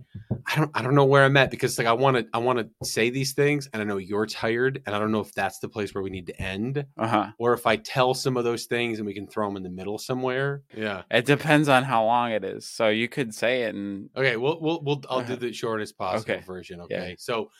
I 0.46 0.56
don't 0.56 0.70
I 0.74 0.82
don't 0.82 0.94
know 0.94 1.04
where 1.04 1.24
I'm 1.24 1.36
at 1.36 1.50
because 1.50 1.78
like 1.78 1.86
I 1.86 1.92
want 1.92 2.16
to 2.16 2.26
I 2.32 2.38
want 2.38 2.58
to 2.58 2.86
say 2.86 3.10
these 3.10 3.32
things 3.34 3.68
and 3.72 3.80
I 3.82 3.84
know 3.84 3.98
you're 3.98 4.26
tired 4.26 4.82
and 4.86 4.94
I 4.94 4.98
don't 4.98 5.12
know 5.12 5.20
if 5.20 5.32
that's 5.34 5.58
the 5.58 5.68
place 5.68 5.94
where 5.94 6.02
we 6.04 6.10
need 6.10 6.26
to 6.26 6.40
end 6.40 6.84
Uh 6.96 7.06
huh. 7.06 7.26
or 7.38 7.52
if 7.54 7.66
I 7.66 7.76
tell 7.76 8.14
some 8.14 8.36
of 8.36 8.44
those 8.44 8.64
things 8.66 8.98
and 8.98 9.06
we 9.06 9.14
can 9.14 9.26
throw 9.26 9.46
them 9.48 9.56
in 9.56 9.62
the 9.62 9.70
middle 9.70 9.98
somewhere. 9.98 10.62
Yeah. 10.74 11.02
It 11.10 11.26
depends 11.26 11.68
on 11.68 11.84
how 11.84 12.04
long 12.04 12.32
it 12.32 12.44
is. 12.44 12.66
So 12.68 12.88
you 12.88 13.08
could 13.08 13.34
say 13.34 13.62
it 13.64 13.74
and 13.74 14.10
Okay, 14.16 14.36
we'll 14.36 14.60
we'll, 14.60 14.82
we'll 14.82 15.02
I'll 15.08 15.20
do 15.20 15.34
Uh-huh. 15.34 15.36
the 15.36 15.52
shortest 15.52 15.96
possible 15.98 16.34
Okay. 16.34 16.44
version. 16.46 16.80
Yeah. 16.80 16.84
Okay, 16.86 17.16
so 17.18 17.50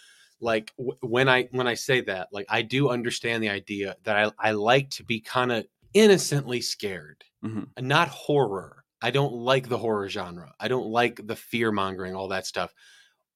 like 0.45 0.73
w- 0.79 0.99
when 1.01 1.29
I 1.29 1.45
when 1.51 1.67
I 1.67 1.75
say 1.75 2.01
that, 2.03 2.29
like 2.33 2.47
I 2.49 2.63
do 2.63 2.91
understand 2.91 3.43
the 3.43 3.49
idea 3.49 3.97
that 4.05 4.17
I 4.17 4.49
I 4.49 4.53
like 4.53 4.91
to 4.91 5.05
be 5.05 5.21
kind 5.21 5.51
of 5.53 5.67
innocently 5.95 6.61
scared, 6.61 7.25
Mhm. 7.45 7.69
and 7.77 7.89
not 7.89 8.09
horror. 8.09 8.85
I 9.03 9.11
don't 9.11 9.33
like 9.33 9.69
the 9.69 9.79
horror 9.79 10.09
genre. 10.09 10.55
I 10.61 10.69
don't 10.69 10.87
like 10.89 11.27
the 11.27 11.37
fear 11.37 11.73
mongering, 11.73 12.15
all 12.15 12.29
that 12.29 12.47
stuff. 12.47 12.73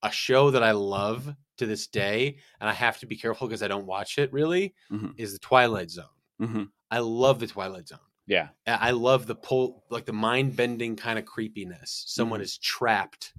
A 0.02 0.10
show 0.10 0.50
that 0.50 0.62
I 0.62 0.72
love 0.72 1.34
to 1.58 1.66
this 1.66 1.86
day, 1.88 2.38
and 2.60 2.68
I 2.70 2.72
have 2.72 2.98
to 3.00 3.06
be 3.06 3.16
careful 3.16 3.48
because 3.48 3.62
I 3.62 3.68
don't 3.68 3.86
watch 3.86 4.18
it 4.18 4.32
really, 4.32 4.74
Mhm. 4.90 5.14
is 5.16 5.32
the 5.32 5.38
Twilight 5.40 5.90
Zone. 5.90 6.04
hmm 6.38 6.64
I 6.90 7.00
love 7.00 7.40
the 7.40 7.46
Twilight 7.48 7.88
Zone. 7.88 7.98
yeah. 8.26 8.50
I 8.66 8.90
love 8.92 9.26
the 9.26 9.34
pull, 9.34 9.84
like 9.90 10.04
the 10.06 10.12
mind 10.12 10.54
bending 10.56 10.96
kind 10.96 11.18
of 11.18 11.24
creepiness. 11.24 12.04
Someone 12.06 12.40
Mhm. 12.40 12.44
is 12.44 12.58
trapped 12.58 13.32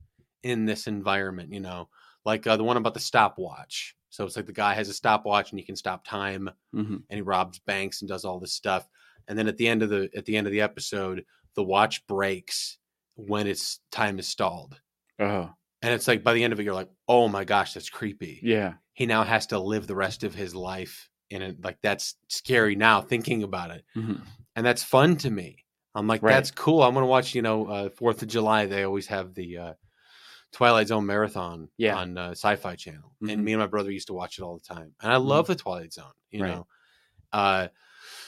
in 0.43 0.65
this 0.65 0.87
environment, 0.87 1.53
you 1.53 1.59
know, 1.59 1.89
like 2.29 2.47
uh, 2.47 2.57
the 2.57 2.63
one 2.63 2.77
about 2.77 2.93
the 2.93 2.99
stopwatch. 2.99 3.95
So 4.09 4.25
it's 4.25 4.35
like 4.35 4.45
the 4.47 4.53
guy 4.53 4.73
has 4.73 4.89
a 4.89 4.93
stopwatch 4.93 5.51
and 5.51 5.59
he 5.59 5.65
can 5.65 5.75
stop 5.75 6.05
time, 6.05 6.49
hmm 6.73 6.97
and 7.09 7.17
he 7.17 7.21
robs 7.21 7.59
banks 7.59 8.01
and 8.01 8.09
does 8.09 8.25
all 8.25 8.39
this 8.39 8.53
stuff. 8.53 8.87
And 9.27 9.37
then 9.37 9.47
at 9.47 9.57
the 9.57 9.67
end 9.67 9.83
of 9.83 9.89
the 9.89 10.09
at 10.15 10.25
the 10.25 10.37
end 10.37 10.47
of 10.47 10.51
the 10.53 10.61
episode, 10.61 11.25
the 11.55 11.63
watch 11.63 12.05
breaks 12.07 12.77
when 13.15 13.47
its 13.47 13.79
time 13.91 14.17
is 14.19 14.27
stalled. 14.27 14.79
Oh 15.19 15.49
And 15.81 15.93
it's 15.93 16.07
like 16.07 16.23
by 16.23 16.33
the 16.33 16.43
end 16.43 16.53
of 16.53 16.59
it, 16.59 16.63
you're 16.63 16.73
like, 16.73 16.89
oh 17.07 17.27
my 17.27 17.43
gosh, 17.43 17.73
that's 17.73 17.89
creepy. 17.89 18.39
yeah. 18.43 18.73
He 18.93 19.05
now 19.05 19.23
has 19.23 19.47
to 19.47 19.59
live 19.59 19.87
the 19.87 19.95
rest 19.95 20.23
of 20.23 20.33
his 20.35 20.53
life 20.55 21.09
in 21.29 21.41
it. 21.41 21.63
Like 21.63 21.77
that's 21.81 22.15
scary 22.27 22.75
now 22.75 23.01
thinking 23.01 23.43
about 23.43 23.71
it 23.71 23.83
hmm 23.93 24.13
and 24.55 24.65
that's 24.65 24.83
fun 24.83 25.15
to 25.17 25.29
me. 25.29 25.65
I'm 25.95 26.07
like, 26.07 26.21
Right. 26.23 26.33
that's 26.33 26.51
cool. 26.51 26.83
I'm 26.83 26.93
gonna 26.93 27.05
watch. 27.05 27.33
You 27.35 27.41
know, 27.41 27.67
uh, 27.67 27.89
Fourth 27.89 28.21
of 28.21 28.27
July. 28.27 28.65
They 28.65 28.83
always 28.83 29.07
have 29.07 29.33
the 29.33 29.57
uh, 29.57 29.73
Twilight 30.51 30.87
Zone 30.87 31.05
marathon 31.05 31.69
Yeah. 31.77 31.95
on 31.97 32.17
uh, 32.17 32.31
Sci-Fi 32.31 32.75
Channel, 32.75 33.13
Mhm. 33.21 33.31
and 33.33 33.45
me 33.45 33.53
and 33.53 33.59
my 33.61 33.67
brother 33.67 33.91
used 33.91 34.07
to 34.07 34.13
watch 34.13 34.39
it 34.39 34.41
all 34.43 34.55
the 34.57 34.63
time. 34.75 34.93
And 35.01 35.11
I 35.11 35.17
love 35.17 35.47
the 35.47 35.55
Twilight 35.55 35.93
Zone. 35.93 36.11
You 36.31 36.43
Right. 36.43 36.49
know, 36.55 36.67
uh, 37.33 37.67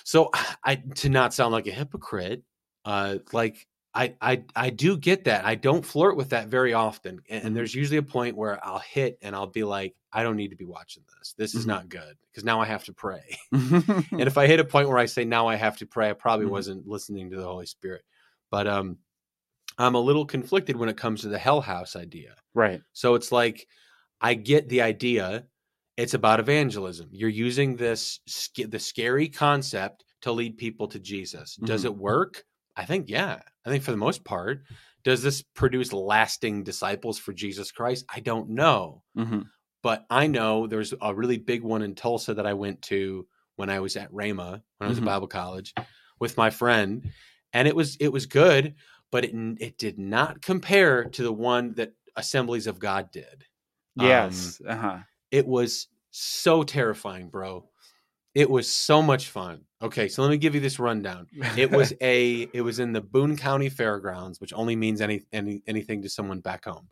so 0.03 0.29
I 0.63 0.75
to 0.75 1.09
not 1.09 1.33
sound 1.33 1.51
like 1.53 1.67
a 1.67 1.71
hypocrite, 1.71 2.43
uh, 2.85 3.17
like. 3.33 3.67
I, 3.93 4.15
I 4.21 4.45
I 4.55 4.69
do 4.69 4.95
get 4.95 5.25
that. 5.25 5.43
I 5.43 5.55
don't 5.55 5.85
flirt 5.85 6.15
with 6.15 6.29
that 6.29 6.47
very 6.47 6.71
often. 6.73 7.19
And, 7.29 7.43
Mhm. 7.43 7.45
and 7.47 7.55
there's 7.57 7.75
usually 7.75 7.97
a 7.97 8.01
point 8.01 8.37
where 8.37 8.57
I'll 8.65 8.79
hit 8.79 9.17
and 9.21 9.35
I'll 9.35 9.47
be 9.47 9.65
like, 9.65 9.97
I 10.13 10.23
don't 10.23 10.37
need 10.37 10.51
to 10.51 10.55
be 10.55 10.63
watching 10.63 11.03
this. 11.17 11.33
This 11.33 11.53
is 11.55 11.65
Mhm. 11.65 11.67
not 11.67 11.89
good 11.89 12.17
because 12.29 12.45
now 12.45 12.61
I 12.61 12.65
have 12.67 12.85
to 12.85 12.93
pray. 12.93 13.37
Mm-hmm. 13.53 14.15
and 14.15 14.27
if 14.27 14.37
I 14.37 14.47
hit 14.47 14.61
a 14.61 14.63
point 14.63 14.87
where 14.87 14.97
I 14.97 15.07
say 15.07 15.25
now 15.25 15.45
I 15.49 15.55
have 15.55 15.75
to 15.79 15.85
pray, 15.85 16.09
I 16.09 16.13
probably 16.13 16.45
Mhm. 16.45 16.51
wasn't 16.51 16.87
listening 16.87 17.31
to 17.31 17.35
the 17.35 17.43
Holy 17.43 17.65
Spirit. 17.65 18.05
But 18.49 18.65
um, 18.65 18.97
I'm 19.77 19.95
a 19.95 19.99
little 19.99 20.25
conflicted 20.25 20.75
when 20.75 20.89
it 20.89 20.97
comes 20.97 21.21
to 21.21 21.29
the 21.29 21.39
Hell 21.39 21.61
House 21.61 21.95
idea. 21.95 22.35
right. 22.53 22.81
So 22.93 23.15
it's 23.15 23.31
like 23.31 23.67
I 24.21 24.33
get 24.33 24.69
the 24.69 24.81
idea. 24.81 25.47
It's 25.97 26.13
about 26.13 26.39
evangelism. 26.39 27.09
You're 27.11 27.29
using 27.29 27.75
this 27.75 28.19
the 28.55 28.79
scary 28.79 29.29
concept 29.29 30.05
to 30.21 30.31
lead 30.31 30.57
people 30.57 30.87
to 30.89 30.99
Jesus. 30.99 31.55
Does 31.55 31.81
Mhm. 31.81 31.85
it 31.85 31.95
work? 31.97 32.43
I 32.75 32.85
think 32.85 33.09
yeah. 33.09 33.41
I 33.65 33.69
think 33.69 33.83
for 33.83 33.91
the 33.91 33.97
most 33.97 34.23
part. 34.23 34.63
Does 35.03 35.23
this 35.23 35.41
produce 35.41 35.91
lasting 35.93 36.63
disciples 36.63 37.17
for 37.17 37.33
Jesus 37.33 37.71
Christ? 37.71 38.05
I 38.13 38.19
don't 38.19 38.49
know 38.49 39.03
hmm 39.15 39.41
but 39.83 40.05
I 40.11 40.27
know 40.27 40.67
there's 40.67 40.93
a 41.01 41.15
really 41.15 41.39
big 41.39 41.63
one 41.63 41.81
in 41.81 41.95
Tulsa 41.95 42.35
that 42.35 42.45
I 42.45 42.53
went 42.53 42.83
to 42.83 43.27
when 43.55 43.71
I 43.71 43.79
was 43.79 43.97
at 43.97 44.11
Rhema, 44.11 44.61
when 44.77 44.85
I 44.85 44.87
was 44.89 44.99
Mhm. 44.99 45.01
at 45.01 45.05
Bible 45.05 45.27
college 45.27 45.73
with 46.19 46.37
my 46.37 46.51
friend, 46.51 47.09
and 47.51 47.67
it 47.67 47.75
was 47.75 47.95
it 47.95 48.09
was 48.09 48.27
good, 48.27 48.75
but 49.11 49.25
it 49.25 49.33
it 49.61 49.77
did 49.77 49.99
not 49.99 50.41
compare 50.41 51.05
to 51.05 51.23
the 51.23 51.33
one 51.33 51.73
that 51.75 51.93
Assemblies 52.15 52.67
of 52.67 52.79
God 52.79 53.11
did. 53.11 53.45
Um, 53.99 54.05
Yes. 54.07 54.61
uh 54.67 54.75
huh. 54.75 54.99
it 55.31 55.47
was 55.47 55.87
so 56.11 56.63
terrifying, 56.63 57.29
bro. 57.29 57.69
It 58.35 58.49
was 58.49 58.71
so 58.71 59.01
much 59.01 59.29
fun. 59.29 59.65
Okay, 59.81 60.07
so 60.07 60.21
let 60.21 60.31
me 60.31 60.37
give 60.37 60.55
you 60.55 60.61
this 60.61 60.79
rundown. 60.79 61.27
It 61.55 61.71
was 61.71 61.93
a 62.01 62.43
it 62.53 62.61
was 62.61 62.79
in 62.79 62.93
the 62.93 63.01
Boone 63.01 63.37
County 63.37 63.69
Fairgrounds, 63.69 64.39
which 64.41 64.53
only 64.53 64.75
means 64.75 65.01
any, 65.01 65.23
any 65.33 65.63
anything 65.67 66.01
to 66.03 66.09
someone 66.09 66.39
back 66.41 66.65
home. 66.65 66.89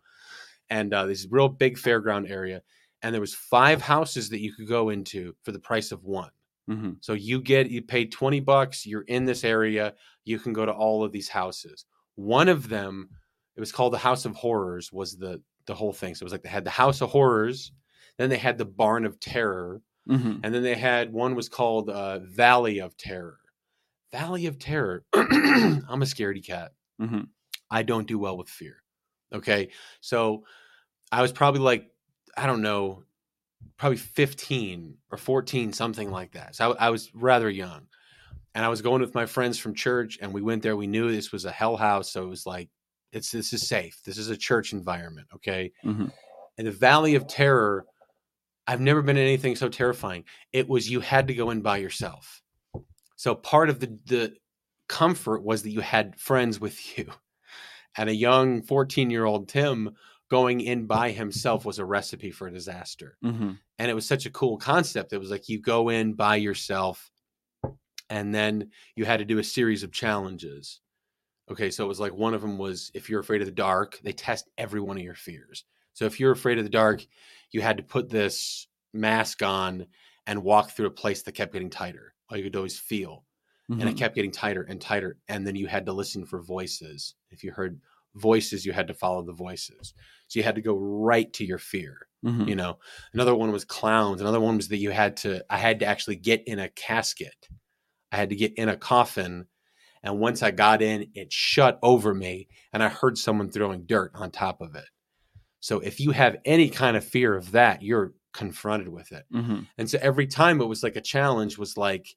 And 0.69 0.93
uh, 0.93 1.05
this 1.05 1.27
real 1.29 1.49
big 1.49 1.77
fairground 1.77 2.29
area, 2.29 2.61
and 3.01 3.13
there 3.13 3.21
was 3.21 3.33
five 3.33 3.81
houses 3.81 4.29
that 4.29 4.39
you 4.41 4.53
could 4.53 4.67
go 4.67 4.89
into 4.89 5.35
for 5.43 5.51
the 5.51 5.59
price 5.59 5.91
of 5.91 6.03
one. 6.03 6.31
hmm 6.67 6.91
So 7.01 7.13
you 7.13 7.41
get 7.41 7.69
you 7.71 7.81
pay 7.81 8.05
20 8.05 8.39
bucks, 8.41 8.85
you're 8.85 9.03
in 9.03 9.25
this 9.25 9.43
area, 9.43 9.95
you 10.25 10.39
can 10.39 10.53
go 10.53 10.65
to 10.65 10.73
all 10.73 11.03
of 11.03 11.11
these 11.11 11.29
houses. 11.29 11.85
One 12.19 12.49
of 12.49 12.67
them, 12.69 13.09
it 13.55 13.59
was 13.59 13.71
called 13.71 13.93
the 13.93 13.97
House 13.97 14.25
of 14.25 14.35
Horrors, 14.35 14.91
was 14.91 15.17
the 15.17 15.41
the 15.65 15.73
whole 15.75 15.93
thing. 15.93 16.15
So 16.15 16.23
it 16.23 16.25
was 16.25 16.33
like 16.33 16.43
they 16.43 16.49
had 16.49 16.65
the 16.65 16.69
House 16.71 17.01
of 17.01 17.09
Horrors, 17.09 17.71
then 18.17 18.29
they 18.29 18.37
had 18.37 18.57
the 18.57 18.65
Barn 18.65 19.05
of 19.05 19.19
Terror, 19.19 19.81
hmm 20.07 20.37
and 20.43 20.53
then 20.53 20.63
they 20.63 20.75
had 20.75 21.13
one 21.13 21.35
was 21.35 21.49
called 21.49 21.89
uh, 21.89 22.19
Valley 22.19 22.79
of 22.79 22.97
Terror. 22.97 23.39
Valley 24.11 24.47
of 24.47 24.57
Terror. 24.59 25.05
I'm 25.13 26.01
a 26.01 26.05
scaredy 26.05 26.45
cat. 26.45 26.71
hmm 26.99 27.21
I 27.71 27.83
don't 27.83 28.07
do 28.07 28.17
well 28.17 28.35
with 28.35 28.49
fear. 28.49 28.81
Okay. 29.31 29.69
So 30.01 30.43
I 31.11 31.21
was 31.21 31.31
probably 31.31 31.61
like, 31.61 31.85
I 32.35 32.47
don't 32.47 32.63
know, 32.63 33.03
probably 33.77 33.97
15 33.97 34.97
or 35.11 35.17
14, 35.17 35.73
something 35.73 36.09
like 36.11 36.31
that. 36.31 36.55
So 36.55 36.73
I, 36.73 36.87
I 36.87 36.89
was 36.89 37.13
rather 37.13 37.49
young. 37.49 37.87
And 38.55 38.65
I 38.65 38.69
was 38.69 38.81
going 38.81 39.01
with 39.01 39.13
my 39.13 39.25
friends 39.25 39.59
from 39.59 39.75
church, 39.75 40.17
and 40.21 40.33
we 40.33 40.41
went 40.41 40.63
there. 40.63 40.75
We 40.75 40.87
knew 40.87 41.11
this 41.11 41.31
was 41.31 41.45
a 41.45 41.51
hell 41.51 41.77
house. 41.77 42.11
So 42.11 42.23
it 42.23 42.29
was 42.29 42.45
like, 42.45 42.69
it's 43.11 43.31
this 43.31 43.53
is 43.53 43.67
safe. 43.67 43.99
This 44.05 44.17
is 44.17 44.29
a 44.29 44.37
church 44.37 44.73
environment. 44.73 45.27
Okay. 45.35 45.71
hmm 45.83 46.07
And 46.57 46.67
the 46.67 46.71
Valley 46.71 47.15
of 47.15 47.27
Terror, 47.27 47.85
I've 48.67 48.81
never 48.81 49.01
been 49.01 49.17
in 49.17 49.23
anything 49.23 49.55
so 49.55 49.69
terrifying. 49.69 50.25
It 50.53 50.67
was 50.67 50.89
you 50.89 50.99
had 50.99 51.27
to 51.27 51.33
go 51.33 51.49
in 51.49 51.61
by 51.61 51.77
yourself. 51.77 52.41
So 53.15 53.35
part 53.35 53.69
of 53.69 53.79
the 53.79 53.97
the 54.05 54.33
comfort 54.87 55.43
was 55.43 55.63
that 55.63 55.71
you 55.71 55.81
had 55.81 56.19
friends 56.19 56.59
with 56.59 56.97
you. 56.97 57.11
And 57.97 58.09
a 58.09 58.15
young 58.15 58.61
14-year-old 58.61 59.49
Tim 59.49 59.91
going 60.29 60.61
in 60.61 60.85
by 60.85 61.11
himself 61.11 61.65
was 61.65 61.79
a 61.79 61.85
recipe 61.85 62.31
for 62.31 62.49
disaster. 62.49 63.17
hmm 63.21 63.51
And 63.77 63.91
it 63.91 63.95
was 63.95 64.07
such 64.07 64.25
a 64.25 64.31
cool 64.31 64.57
concept. 64.57 65.13
It 65.13 65.19
was 65.19 65.31
like 65.31 65.49
you 65.49 65.59
go 65.59 65.89
in 65.89 66.13
by 66.13 66.35
yourself 66.35 67.09
and 68.09 68.33
then 68.33 68.71
you 68.95 69.05
had 69.05 69.17
to 69.17 69.25
do 69.25 69.39
a 69.39 69.43
series 69.43 69.83
of 69.83 69.91
challenges. 69.91 70.81
Okay, 71.49 71.71
so 71.71 71.83
it 71.85 71.87
was 71.87 71.99
like 71.99 72.13
one 72.13 72.33
of 72.33 72.41
them 72.41 72.57
was 72.57 72.91
if 72.93 73.09
you're 73.09 73.19
afraid 73.19 73.41
of 73.41 73.47
the 73.47 73.51
dark, 73.51 73.99
they 74.03 74.13
test 74.13 74.49
every 74.57 74.81
one 74.81 74.97
of 74.97 75.03
your 75.03 75.15
fears. 75.15 75.65
So 75.93 76.05
if 76.05 76.19
you're 76.19 76.31
afraid 76.31 76.59
of 76.59 76.63
the 76.63 76.69
dark, 76.69 77.05
you 77.51 77.61
had 77.61 77.77
to 77.77 77.83
put 77.83 78.09
this 78.09 78.67
mask 78.93 79.41
on 79.41 79.87
and 80.27 80.43
walk 80.43 80.71
through 80.71 80.87
a 80.87 80.91
place 80.91 81.23
that 81.23 81.33
kept 81.33 81.53
getting 81.53 81.69
tighter. 81.71 82.13
All 82.29 82.37
you 82.37 82.43
could 82.43 82.55
always 82.55 82.79
feel. 82.79 83.25
And 83.79 83.89
it 83.89 83.93
Mhm. 83.93 83.97
kept 83.97 84.15
getting 84.15 84.31
tighter 84.31 84.61
and 84.63 84.79
tighter. 84.81 85.17
And 85.27 85.47
then 85.47 85.55
you 85.55 85.67
had 85.67 85.85
to 85.87 85.93
listen 85.93 86.25
for 86.25 86.41
voices. 86.41 87.15
If 87.31 87.43
you 87.43 87.51
heard 87.51 87.81
voices, 88.15 88.65
you 88.65 88.73
had 88.73 88.87
to 88.87 88.93
follow 88.93 89.23
the 89.23 89.33
voices. 89.33 89.93
So 90.27 90.39
you 90.39 90.43
had 90.43 90.55
to 90.55 90.61
go 90.61 90.75
right 90.75 91.31
to 91.33 91.45
your 91.45 91.57
fear 91.59 92.07
Mhm. 92.23 92.49
you 92.49 92.55
know 92.55 92.79
another 93.13 93.35
one 93.35 93.51
was 93.51 93.65
clowns 93.65 94.21
another 94.21 94.39
one 94.39 94.55
was 94.55 94.69
that 94.69 94.77
you 94.77 94.91
had 94.91 95.17
to 95.17 95.43
i 95.49 95.57
had 95.57 95.77
to 95.79 95.85
actually 95.85 96.15
get 96.15 96.41
in 96.47 96.57
a 96.57 96.69
casket 96.69 97.49
i 98.11 98.17
had 98.17 98.29
to 98.29 98.35
get 98.35 98.53
in 98.55 98.69
a 98.69 98.77
coffin 98.77 99.45
and 100.03 100.19
once 100.19 100.41
i 100.43 100.51
got 100.51 100.81
in 100.81 101.09
it 101.15 101.31
shut 101.31 101.79
over 101.83 102.13
me 102.13 102.47
and 102.73 102.81
i 102.83 102.87
heard 102.89 103.17
someone 103.17 103.49
throwing 103.49 103.83
dirt 103.85 104.11
on 104.15 104.31
top 104.31 104.61
of 104.61 104.75
it 104.75 104.85
so 105.59 105.79
if 105.79 105.99
you 105.99 106.11
have 106.11 106.37
any 106.45 106.69
kind 106.69 106.95
of 106.97 107.03
fear 107.03 107.35
of 107.35 107.51
that 107.51 107.81
you're 107.81 108.13
confronted 108.33 108.87
with 108.89 109.11
it 109.11 109.25
Mhm. 109.33 109.67
and 109.77 109.89
so 109.89 109.97
every 110.01 110.27
time 110.27 110.61
it 110.61 110.65
was 110.65 110.83
like 110.83 110.95
a 110.95 111.01
challenge 111.01 111.57
was 111.57 111.75
like 111.77 112.07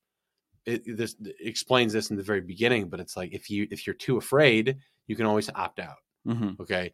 it, 0.66 0.82
this 0.96 1.16
it 1.20 1.34
explains 1.40 1.92
this 1.92 2.10
in 2.10 2.16
the 2.16 2.22
very 2.22 2.40
beginning 2.40 2.88
but 2.88 3.00
it's 3.00 3.16
like 3.16 3.32
if 3.32 3.50
you 3.50 3.66
if 3.70 3.86
you're 3.86 3.94
too 3.94 4.16
afraid 4.18 4.76
you 5.08 5.16
can 5.16 5.26
always 5.26 5.50
opt 5.54 5.80
out 5.80 5.96
Mhm. 6.26 6.60
Okay. 6.60 6.92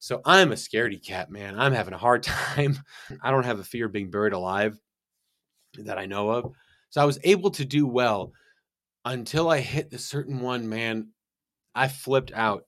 So 0.00 0.20
I'm 0.26 0.52
a 0.52 0.56
scaredy 0.56 1.02
cat, 1.02 1.30
man. 1.30 1.58
I'm 1.58 1.72
having 1.72 1.94
a 1.94 1.98
hard 1.98 2.22
time. 2.34 2.76
I 3.22 3.30
don't 3.30 3.46
have 3.46 3.58
a 3.58 3.64
fear 3.64 3.86
of 3.86 3.92
being 3.92 4.10
buried 4.10 4.34
alive 4.34 4.78
that 5.78 5.96
I 5.96 6.04
know 6.04 6.28
of. 6.28 6.52
So 6.90 7.00
I 7.02 7.04
was 7.04 7.18
able 7.24 7.50
to 7.52 7.64
do 7.64 7.86
well 7.86 8.32
until 9.04 9.50
I 9.50 9.60
hit 9.60 9.90
the 9.90 9.98
certain 9.98 10.40
one, 10.40 10.68
man. 10.68 11.12
I 11.74 11.88
flipped 11.88 12.32
out. 12.32 12.66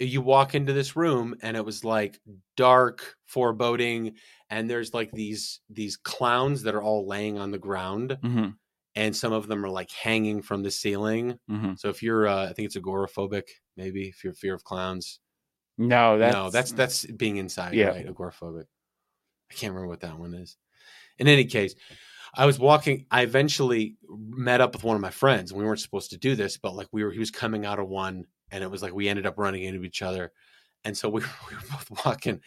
You 0.00 0.22
walk 0.22 0.54
into 0.54 0.72
this 0.72 0.96
room 0.96 1.36
and 1.42 1.56
it 1.56 1.64
was 1.64 1.84
like 1.84 2.20
dark, 2.56 3.16
foreboding, 3.26 4.16
and 4.50 4.70
there's 4.70 4.94
like 4.94 5.12
these 5.12 5.60
these 5.70 5.96
clowns 5.96 6.62
that 6.64 6.74
are 6.76 6.82
all 6.82 7.06
laying 7.08 7.38
on 7.38 7.50
the 7.52 7.58
ground 7.58 8.18
Mhm. 8.22 8.58
and 8.94 9.16
some 9.16 9.32
of 9.32 9.46
them 9.48 9.64
are 9.64 9.70
like 9.70 9.90
hanging 9.90 10.42
from 10.42 10.62
the 10.62 10.70
ceiling. 10.70 11.38
hmm 11.48 11.72
So 11.76 11.88
if 11.90 12.02
you're, 12.02 12.26
uh, 12.26 12.50
I 12.50 12.52
think 12.52 12.66
it's 12.66 12.76
agoraphobic, 12.76 13.44
maybe 13.76 14.08
if 14.08 14.24
you're 14.24 14.34
fear 14.34 14.54
of 14.54 14.64
clowns. 14.64 15.20
No, 15.78 16.18
that's 16.18 16.34
no, 16.34 16.50
that's 16.50 16.72
that's 16.72 17.06
being 17.06 17.36
inside, 17.36 17.76
Yeah. 17.76 17.86
right? 17.86 18.06
Agoraphobic. 18.06 18.66
I 19.50 19.54
can't 19.54 19.72
remember 19.74 19.88
what 19.88 20.00
that 20.00 20.18
one 20.18 20.34
is. 20.34 20.56
In 21.18 21.28
any 21.28 21.46
case, 21.46 21.74
I 22.34 22.46
was 22.46 22.58
walking. 22.58 23.06
I 23.10 23.22
eventually 23.22 23.96
met 24.08 24.60
up 24.60 24.74
with 24.74 24.84
one 24.84 24.96
of 24.96 25.02
my 25.02 25.10
friends. 25.10 25.52
We 25.52 25.64
weren't 25.64 25.80
supposed 25.80 26.10
to 26.10 26.18
do 26.18 26.34
this, 26.34 26.56
but 26.56 26.74
like 26.74 26.88
we 26.92 27.04
were, 27.04 27.10
he 27.10 27.18
was 27.18 27.30
coming 27.30 27.64
out 27.64 27.78
of 27.78 27.88
one, 27.88 28.24
and 28.50 28.62
it 28.62 28.70
was 28.70 28.82
like 28.82 28.94
we 28.94 29.08
ended 29.08 29.26
up 29.26 29.38
running 29.38 29.62
into 29.62 29.84
each 29.84 30.02
other, 30.02 30.32
and 30.84 30.96
so 30.96 31.08
we, 31.08 31.20
we 31.50 31.56
were 31.56 31.62
both 31.70 32.04
walking, 32.04 32.40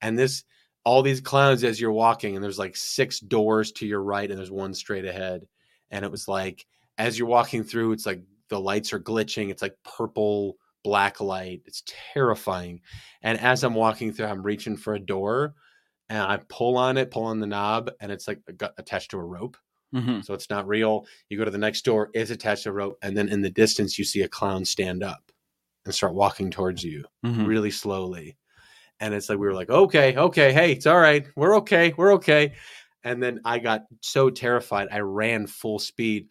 and 0.00 0.18
this 0.18 0.44
all 0.84 1.02
these 1.02 1.20
clowns 1.20 1.64
as 1.64 1.80
you're 1.80 1.92
walking, 1.92 2.34
and 2.34 2.44
there's 2.44 2.58
like 2.58 2.76
six 2.76 3.20
doors 3.20 3.72
to 3.72 3.86
your 3.86 4.02
right, 4.02 4.30
and 4.30 4.38
there's 4.38 4.50
one 4.50 4.74
straight 4.74 5.04
ahead, 5.04 5.46
and 5.90 6.04
it 6.04 6.10
was 6.10 6.28
like 6.28 6.66
as 6.98 7.18
you're 7.18 7.28
walking 7.28 7.64
through, 7.64 7.92
it's 7.92 8.06
like 8.06 8.22
the 8.48 8.60
lights 8.60 8.92
are 8.92 9.00
glitching. 9.00 9.50
It's 9.50 9.62
like 9.62 9.76
purple 9.84 10.56
black 10.82 11.20
light. 11.20 11.62
It's 11.64 11.82
terrifying. 12.12 12.80
And 13.22 13.40
as 13.40 13.64
I'm 13.64 13.74
walking 13.74 14.12
through, 14.12 14.26
I'm 14.26 14.42
reaching 14.42 14.76
for 14.76 14.94
a 14.94 15.00
door 15.00 15.54
and 16.14 16.22
I 16.22 16.38
pull 16.48 16.76
on 16.78 16.96
it, 16.96 17.10
pull 17.10 17.24
on 17.24 17.40
the 17.40 17.46
knob, 17.46 17.90
and 18.00 18.12
it's 18.12 18.28
like 18.28 18.40
got 18.56 18.72
attached 18.78 19.10
to 19.10 19.18
a 19.18 19.24
rope. 19.24 19.56
hmm 19.92 20.20
So 20.20 20.32
it's 20.32 20.48
not 20.48 20.68
real. 20.68 21.06
You 21.28 21.36
go 21.38 21.44
to 21.44 21.50
the 21.50 21.58
next 21.58 21.84
door, 21.84 22.10
it's 22.14 22.30
attached 22.30 22.64
to 22.64 22.70
a 22.70 22.72
rope. 22.72 22.98
And 23.02 23.16
then 23.16 23.28
in 23.28 23.42
the 23.42 23.50
distance, 23.50 23.98
you 23.98 24.04
see 24.04 24.22
a 24.22 24.28
clown 24.28 24.64
stand 24.64 25.02
up 25.02 25.32
and 25.84 25.94
start 25.94 26.14
walking 26.14 26.50
towards 26.50 26.84
you 26.84 27.04
hmm 27.24 27.44
really 27.44 27.70
slowly. 27.70 28.36
And 29.00 29.12
it's 29.12 29.28
like, 29.28 29.38
we 29.38 29.46
were 29.46 29.54
like, 29.54 29.70
okay, 29.70 30.16
okay, 30.16 30.52
hey, 30.52 30.72
it's 30.72 30.86
all 30.86 31.00
right. 31.00 31.26
We're 31.34 31.56
okay. 31.58 31.92
We're 31.96 32.14
okay. 32.14 32.54
And 33.02 33.22
then 33.22 33.40
I 33.44 33.58
got 33.58 33.82
so 34.00 34.30
terrified, 34.30 34.88
I 34.92 35.00
ran 35.00 35.46
full 35.48 35.78
speed 35.80 36.28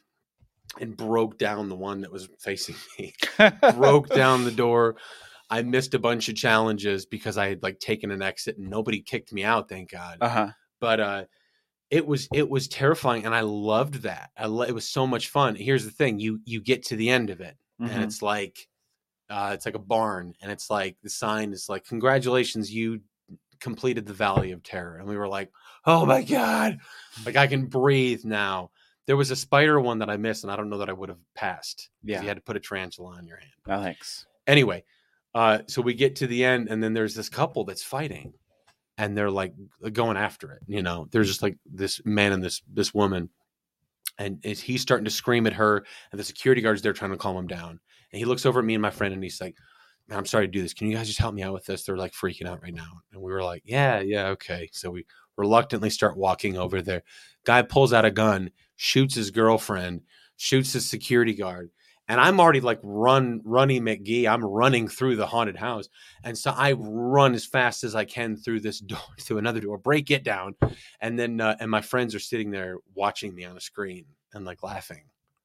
and 0.79 0.95
broke 0.95 1.37
down 1.37 1.67
the 1.69 1.75
one 1.75 2.01
that 2.01 2.11
was 2.11 2.29
facing 2.39 2.75
me 2.97 3.13
broke 3.75 4.13
down 4.13 4.45
the 4.45 4.51
door. 4.51 4.95
I 5.49 5.61
missed 5.61 5.93
a 5.93 5.99
bunch 5.99 6.29
of 6.29 6.35
challenges 6.35 7.05
because 7.05 7.37
I 7.37 7.49
had 7.49 7.63
like 7.63 7.79
taken 7.79 8.11
an 8.11 8.21
exit 8.21 8.57
and 8.57 8.69
nobody 8.69 9.01
kicked 9.01 9.31
me 9.33 9.43
out, 9.43 9.69
thank 9.69 9.91
God. 9.91 10.17
Uh 10.21 10.29
huh. 10.29 10.47
But 10.79 10.99
uh 10.99 11.25
it 11.89 12.07
was 12.07 12.27
it 12.33 12.49
was 12.49 12.67
terrifying 12.67 13.25
and 13.25 13.35
I 13.35 13.41
loved 13.41 14.01
that. 14.03 14.31
I 14.37 14.47
lo- 14.47 14.63
it 14.63 14.71
was 14.73 14.87
so 14.87 15.05
much 15.05 15.29
fun. 15.29 15.55
Here's 15.55 15.85
the 15.85 15.91
thing, 15.91 16.19
you 16.19 16.39
you 16.45 16.59
get 16.61 16.83
to 16.85 16.95
the 16.95 17.09
end 17.09 17.29
of 17.29 17.39
it 17.41 17.55
and 17.79 17.89
Mhm. 17.89 18.03
it's 18.03 18.21
like 18.21 18.67
uh 19.29 19.51
it's 19.53 19.65
like 19.65 19.75
a 19.75 19.79
barn 19.79 20.33
and 20.41 20.51
it's 20.51 20.69
like 20.69 20.97
the 21.03 21.09
sign 21.09 21.53
is 21.53 21.67
like 21.69 21.85
congratulations 21.85 22.73
you 22.73 23.01
completed 23.59 24.05
the 24.05 24.13
valley 24.13 24.51
of 24.51 24.61
terror 24.61 24.97
and 24.97 25.07
we 25.07 25.15
were 25.15 25.27
like 25.27 25.49
oh 25.85 26.05
my 26.05 26.21
god 26.21 26.77
like 27.25 27.37
i 27.37 27.47
can 27.47 27.65
breathe 27.65 28.25
now 28.25 28.69
there 29.07 29.15
was 29.15 29.31
a 29.31 29.35
spider 29.35 29.79
one 29.79 29.99
that 29.99 30.09
i 30.09 30.17
missed 30.17 30.43
and 30.43 30.51
i 30.51 30.55
don't 30.57 30.69
know 30.69 30.79
that 30.79 30.89
i 30.89 30.93
would 30.93 31.07
have 31.09 31.17
passed 31.33 31.89
Yeah. 32.03 32.21
you 32.21 32.27
had 32.27 32.35
to 32.37 32.41
put 32.43 32.57
a 32.57 32.59
tarantula 32.59 33.15
on 33.15 33.25
your 33.25 33.37
hand 33.37 33.53
No, 33.65 33.81
thanks. 33.81 34.25
anyway 34.47 34.83
uh 35.35 35.59
so 35.67 35.81
we 35.81 35.93
get 35.93 36.15
to 36.17 36.27
the 36.27 36.43
end 36.43 36.67
and 36.69 36.83
then 36.83 36.93
there's 36.93 37.15
this 37.15 37.29
couple 37.29 37.63
that's 37.63 37.83
fighting 37.83 38.33
and 38.97 39.17
they're 39.17 39.31
like 39.31 39.53
going 39.91 40.17
after 40.17 40.51
it 40.51 40.61
you 40.67 40.81
know? 40.81 41.07
There's 41.11 41.27
just 41.27 41.41
like 41.41 41.57
this 41.65 42.01
man 42.05 42.31
and 42.31 42.43
this 42.43 42.61
this 42.71 42.93
woman 42.93 43.29
and 44.19 44.43
he's 44.43 44.81
starting 44.81 45.05
to 45.05 45.11
scream 45.11 45.47
at 45.47 45.53
her 45.53 45.85
and 46.11 46.19
the 46.19 46.23
security 46.23 46.61
guards 46.61 46.81
there 46.81 46.93
trying 46.93 47.11
to 47.11 47.17
calm 47.17 47.35
him 47.35 47.47
down. 47.47 47.79
And 48.11 48.19
he 48.19 48.25
looks 48.25 48.45
over 48.45 48.59
at 48.59 48.65
me 48.65 48.75
and 48.75 48.81
my 48.81 48.91
friend 48.91 49.13
and 49.13 49.23
he's 49.23 49.41
like 49.41 49.55
man 50.07 50.19
i'm 50.19 50.25
sorry 50.25 50.45
to 50.45 50.51
do 50.51 50.61
this. 50.61 50.73
Can 50.73 50.87
you 50.87 50.95
guys 50.95 51.07
just 51.07 51.19
help 51.19 51.33
me 51.33 51.43
out 51.43 51.53
with 51.53 51.65
this? 51.65 51.83
They're 51.83 51.97
like 51.97 52.13
freaking 52.13 52.47
out 52.47 52.61
right 52.61 52.73
now. 52.73 53.01
And 53.11 53.21
we 53.21 53.31
were 53.31 53.43
like 53.43 53.63
yeah 53.65 53.99
yeah 54.01 54.27
okay. 54.27 54.69
So 54.71 54.91
we 54.91 55.05
reluctantly 55.37 55.89
start 55.89 56.17
walking 56.17 56.57
over 56.57 56.81
there. 56.81 57.03
Guy 57.45 57.63
pulls 57.63 57.93
out 57.93 58.05
a 58.05 58.11
gun 58.11 58.51
shoots 58.75 59.15
his 59.15 59.31
girlfriend 59.31 60.01
shoots 60.37 60.73
his 60.73 60.89
security 60.89 61.33
guard 61.33 61.69
and 62.09 62.19
i'm 62.19 62.39
already 62.39 62.59
like 62.61 62.79
run 62.83 63.39
runny 63.45 63.79
mcgee 63.79 64.27
i'm 64.27 64.43
running 64.43 64.87
through 64.87 65.15
the 65.15 65.25
haunted 65.25 65.55
house 65.55 65.87
and 66.23 66.37
so 66.37 66.51
i 66.55 66.73
run 66.73 67.33
as 67.33 67.45
fast 67.45 67.83
as 67.83 67.95
i 67.95 68.03
can 68.05 68.35
through 68.35 68.59
this 68.59 68.79
door 68.91 68.97
through 69.21 69.37
another 69.37 69.59
door 69.61 69.77
break 69.77 70.11
it 70.11 70.23
down 70.23 70.55
and 70.99 71.17
then 71.17 71.39
uh, 71.41 71.55
and 71.59 71.69
my 71.71 71.81
friends 71.81 72.13
are 72.15 72.19
sitting 72.19 72.51
there 72.51 72.77
watching 72.95 73.33
me 73.33 73.45
on 73.45 73.55
a 73.57 73.61
screen 73.61 74.05
and 74.33 74.45
like 74.45 74.61
laughing 74.63 75.03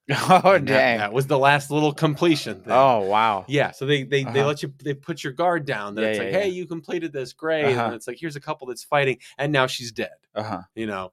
Oh 0.10 0.52
And 0.54 0.66
that- 0.66 0.72
dang. 0.72 0.98
that, 1.00 1.12
was 1.12 1.26
the 1.26 1.38
last 1.38 1.70
little 1.70 1.92
completion 1.92 2.60
thing. 2.62 2.72
oh 2.72 3.00
wow. 3.00 3.44
yeah 3.46 3.70
so 3.72 3.84
they 3.86 4.04
they, 4.04 4.24
they 4.24 4.30
Uh-huh. 4.40 4.46
let 4.46 4.62
you 4.62 4.72
they 4.82 4.94
put 4.94 5.22
your 5.22 5.34
guard 5.34 5.66
down 5.66 5.94
then 5.94 6.04
Yeah, 6.04 6.10
it's 6.10 6.18
like 6.18 6.32
yeah. 6.32 6.40
hey 6.40 6.48
you 6.48 6.66
completed 6.66 7.12
this 7.12 7.32
great 7.34 7.66
Uh-huh. 7.66 7.84
and 7.86 7.94
it's 7.94 8.08
like 8.08 8.16
here's 8.18 8.36
a 8.36 8.40
couple 8.40 8.66
that's 8.66 8.82
fighting 8.84 9.18
and 9.36 9.52
now 9.52 9.66
she's 9.66 9.92
dead 9.92 10.16
Uh 10.34 10.42
huh. 10.42 10.62
you 10.74 10.86
know 10.86 11.12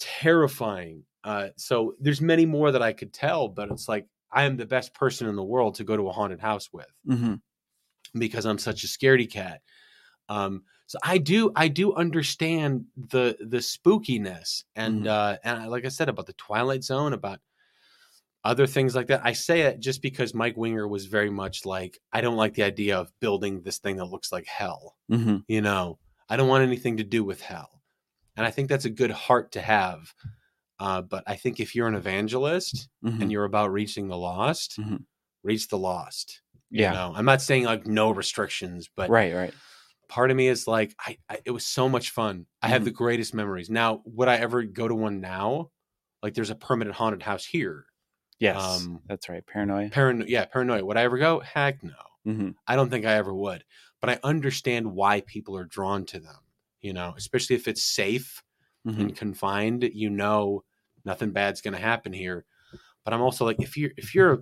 terrifying 0.00 1.04
uh 1.24 1.48
so 1.56 1.94
there's 2.00 2.20
many 2.20 2.44
more 2.44 2.72
that 2.72 2.82
i 2.82 2.92
could 2.92 3.12
tell 3.12 3.48
but 3.48 3.70
it's 3.70 3.88
like 3.88 4.06
i 4.32 4.44
am 4.44 4.56
the 4.56 4.66
best 4.66 4.94
person 4.94 5.28
in 5.28 5.36
the 5.36 5.44
world 5.44 5.74
to 5.76 5.84
go 5.84 5.96
to 5.96 6.08
a 6.08 6.12
haunted 6.12 6.40
house 6.40 6.70
with 6.72 6.92
hmm 7.06 7.34
because 8.18 8.44
i'm 8.46 8.58
such 8.58 8.84
a 8.84 8.86
scaredy 8.86 9.30
cat. 9.30 9.62
Um 10.28 10.64
so 10.86 10.98
i 11.02 11.18
do 11.18 11.52
i 11.56 11.68
do 11.68 11.94
understand 11.94 12.84
the 12.96 13.36
the 13.40 13.58
spookiness 13.58 14.64
and 14.76 15.04
Mhm. 15.04 15.08
uh 15.08 15.36
and 15.44 15.60
I- 15.62 15.66
like 15.66 15.84
i 15.84 15.88
said 15.88 16.08
about 16.08 16.26
the 16.26 16.34
twilight 16.34 16.84
zone 16.84 17.12
about 17.12 17.40
other 18.44 18.66
things 18.66 18.94
like 18.96 19.06
that. 19.06 19.20
I 19.24 19.32
say 19.34 19.62
it 19.62 19.78
just 19.80 20.02
because 20.02 20.34
mike 20.34 20.56
winger 20.56 20.86
was 20.88 21.06
very 21.06 21.30
much 21.30 21.64
like 21.64 21.98
i 22.12 22.20
don't 22.20 22.36
like 22.36 22.54
the 22.54 22.64
idea 22.64 22.98
of 22.98 23.12
building 23.20 23.62
this 23.62 23.78
thing 23.78 23.96
that 23.96 24.06
looks 24.06 24.32
like 24.32 24.46
hell 24.46 24.96
hmm 25.08 25.38
you 25.48 25.60
know? 25.60 25.98
I 26.28 26.36
don't 26.36 26.48
want 26.48 26.64
anything 26.64 26.96
to 26.96 27.04
do 27.04 27.24
with 27.24 27.40
hell. 27.42 27.82
And 28.36 28.44
i 28.46 28.50
think 28.50 28.68
that's 28.68 28.84
a 28.84 28.90
good 28.90 29.10
heart 29.10 29.52
to 29.52 29.60
have 29.60 30.12
uh, 30.82 31.02
but 31.02 31.22
i 31.26 31.36
think 31.36 31.60
if 31.60 31.74
you're 31.74 31.88
an 31.88 31.94
evangelist 31.94 32.88
hmm 33.02 33.20
and 33.20 33.30
you're 33.32 33.44
about 33.52 33.72
reaching 33.72 34.08
the 34.08 34.16
lost 34.16 34.78
Mhm. 34.78 35.04
reach 35.42 35.68
the 35.68 35.78
lost 35.78 36.42
Yeah. 36.70 36.90
you 36.90 36.96
know 36.98 37.12
i'm 37.16 37.24
not 37.32 37.42
saying 37.42 37.64
like 37.64 37.86
no 37.86 38.10
restrictions 38.10 38.88
but 38.96 39.10
Right. 39.10 39.34
Right. 39.34 39.54
part 40.08 40.30
of 40.30 40.36
me 40.36 40.48
is 40.48 40.66
like 40.66 40.94
I, 41.00 41.18
I 41.28 41.38
it 41.44 41.50
was 41.52 41.66
so 41.66 41.88
much 41.88 42.10
fun 42.10 42.46
i 42.62 42.68
have 42.68 42.84
the 42.84 42.90
greatest 42.90 43.34
memories 43.34 43.70
now 43.70 44.02
would 44.04 44.28
i 44.28 44.36
ever 44.36 44.62
go 44.64 44.88
to 44.88 44.94
one 44.94 45.20
now 45.20 45.70
like 46.22 46.34
there's 46.34 46.50
a 46.50 46.54
permanent 46.54 46.96
haunted 46.96 47.22
house 47.22 47.44
here 47.44 47.86
Yes. 48.40 48.58
Um, 48.58 49.00
that's 49.06 49.28
right. 49.28 49.46
Paranoia. 49.46 49.88
paranoia 49.90 50.28
yeah 50.28 50.44
paranoia 50.46 50.84
would 50.84 50.96
i 50.96 51.02
ever 51.02 51.18
go 51.18 51.40
heck 51.40 51.82
no 51.82 51.94
hmm 52.24 52.50
I 52.66 52.76
don't 52.76 52.90
think 52.90 53.04
I 53.04 53.14
ever 53.14 53.34
would, 53.34 53.64
but 54.00 54.10
I 54.10 54.20
understand 54.22 54.92
why 54.92 55.22
people 55.22 55.56
are 55.56 55.64
drawn 55.64 56.04
to 56.06 56.20
them. 56.20 56.38
You 56.80 56.92
know, 56.92 57.14
especially 57.16 57.56
if 57.56 57.66
it's 57.68 57.82
safe 57.82 58.42
hmm 58.84 58.98
and 59.00 59.16
confined. 59.16 59.82
You 59.92 60.10
know, 60.10 60.64
nothing 61.04 61.30
bad's 61.32 61.60
going 61.60 61.74
to 61.74 61.80
happen 61.80 62.12
here. 62.12 62.44
But 63.04 63.14
I'm 63.14 63.20
also 63.22 63.44
like, 63.44 63.60
if 63.60 63.76
you're 63.76 63.90
if 63.96 64.14
you're 64.14 64.32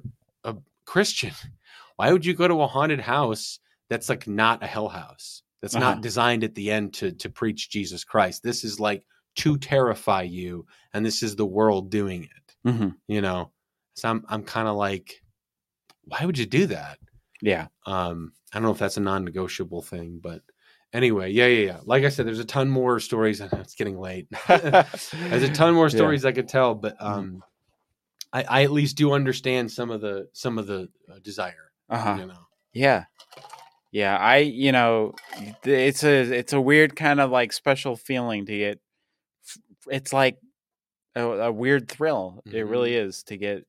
a, 0.45 0.51
a 0.53 0.57
Christian, 0.85 1.33
why 1.97 2.13
would 2.13 2.25
you 2.27 2.35
go 2.35 2.49
to 2.49 2.63
a 2.63 2.67
haunted 2.67 3.01
house 3.01 3.59
that's 3.89 4.09
like 4.09 4.27
not 4.27 4.63
a 4.63 4.67
hell 4.67 4.89
house? 4.89 5.43
That's 5.63 5.75
Uh-huh. 5.75 5.91
not 5.91 6.01
designed 6.03 6.45
at 6.45 6.55
the 6.55 6.71
end 6.71 6.95
to 6.95 7.13
to 7.13 7.29
preach 7.31 7.71
Jesus 7.71 8.05
Christ. 8.05 8.43
This 8.43 8.65
is 8.65 8.81
like 8.81 9.05
to 9.37 9.57
terrify 9.59 10.23
you, 10.23 10.67
and 10.93 11.05
this 11.05 11.23
is 11.23 11.37
the 11.37 11.47
world 11.47 11.91
doing 11.91 12.25
it. 12.25 12.57
hmm 12.65 12.89
You 13.09 13.21
know, 13.21 13.53
so 13.95 14.09
I'm 14.09 14.25
I'm 14.29 14.43
kind 14.43 14.69
of 14.69 14.77
like, 14.77 15.23
why 16.05 16.25
would 16.25 16.39
you 16.39 16.47
do 16.47 16.67
that? 16.67 16.99
Yeah. 17.43 17.69
Um, 17.87 18.33
I 18.53 18.57
don't 18.59 18.65
know 18.65 18.73
if 18.73 18.79
that's 18.79 18.97
a 18.97 19.01
non-negotiable 19.01 19.83
thing, 19.83 20.19
but 20.23 20.43
anyway, 20.93 21.31
yeah, 21.31 21.47
yeah, 21.47 21.67
yeah. 21.67 21.81
Like 21.85 22.05
I 22.05 22.09
said, 22.09 22.27
there's 22.27 22.39
a 22.39 22.45
ton 22.45 22.69
more 22.71 23.01
stories. 23.01 23.41
It's 23.53 23.75
getting 23.75 23.99
late. 23.99 24.29
there's 24.49 25.43
a 25.43 25.53
ton 25.53 25.75
more 25.75 25.85
Yeah. 25.91 25.97
stories 25.97 26.25
I 26.25 26.33
could 26.33 26.49
tell, 26.49 26.75
but 26.75 26.99
Mhm. 26.99 27.05
um, 27.07 27.45
I, 28.33 28.43
I 28.45 28.63
at 28.65 28.71
least 28.71 28.97
do 28.97 29.13
understand 29.13 29.71
some 29.73 29.91
of 29.91 30.01
the 30.01 30.29
some 30.33 30.59
of 30.59 30.67
the 30.67 30.89
uh, 31.11 31.19
desire. 31.23 31.73
Uh 31.89 31.99
huh. 31.99 32.17
You 32.21 32.27
know, 32.27 32.47
Yeah. 32.73 33.05
Yeah, 33.93 34.17
I 34.17 34.37
you 34.39 34.71
know, 34.71 35.15
it's 35.65 36.05
a 36.05 36.21
it's 36.21 36.53
a 36.53 36.61
weird 36.61 36.95
kind 36.95 37.19
of 37.21 37.31
like 37.31 37.53
special 37.53 37.97
feeling 37.97 38.47
to 38.47 38.57
get 38.57 38.81
it's 39.89 40.13
like 40.13 40.39
a, 41.17 41.23
a 41.25 41.53
weird 41.53 41.89
thrill. 41.89 42.41
It 42.47 42.67
really 42.67 42.93
Mm-hmm. 42.93 43.09
is 43.09 43.23
to 43.25 43.37
get 43.37 43.67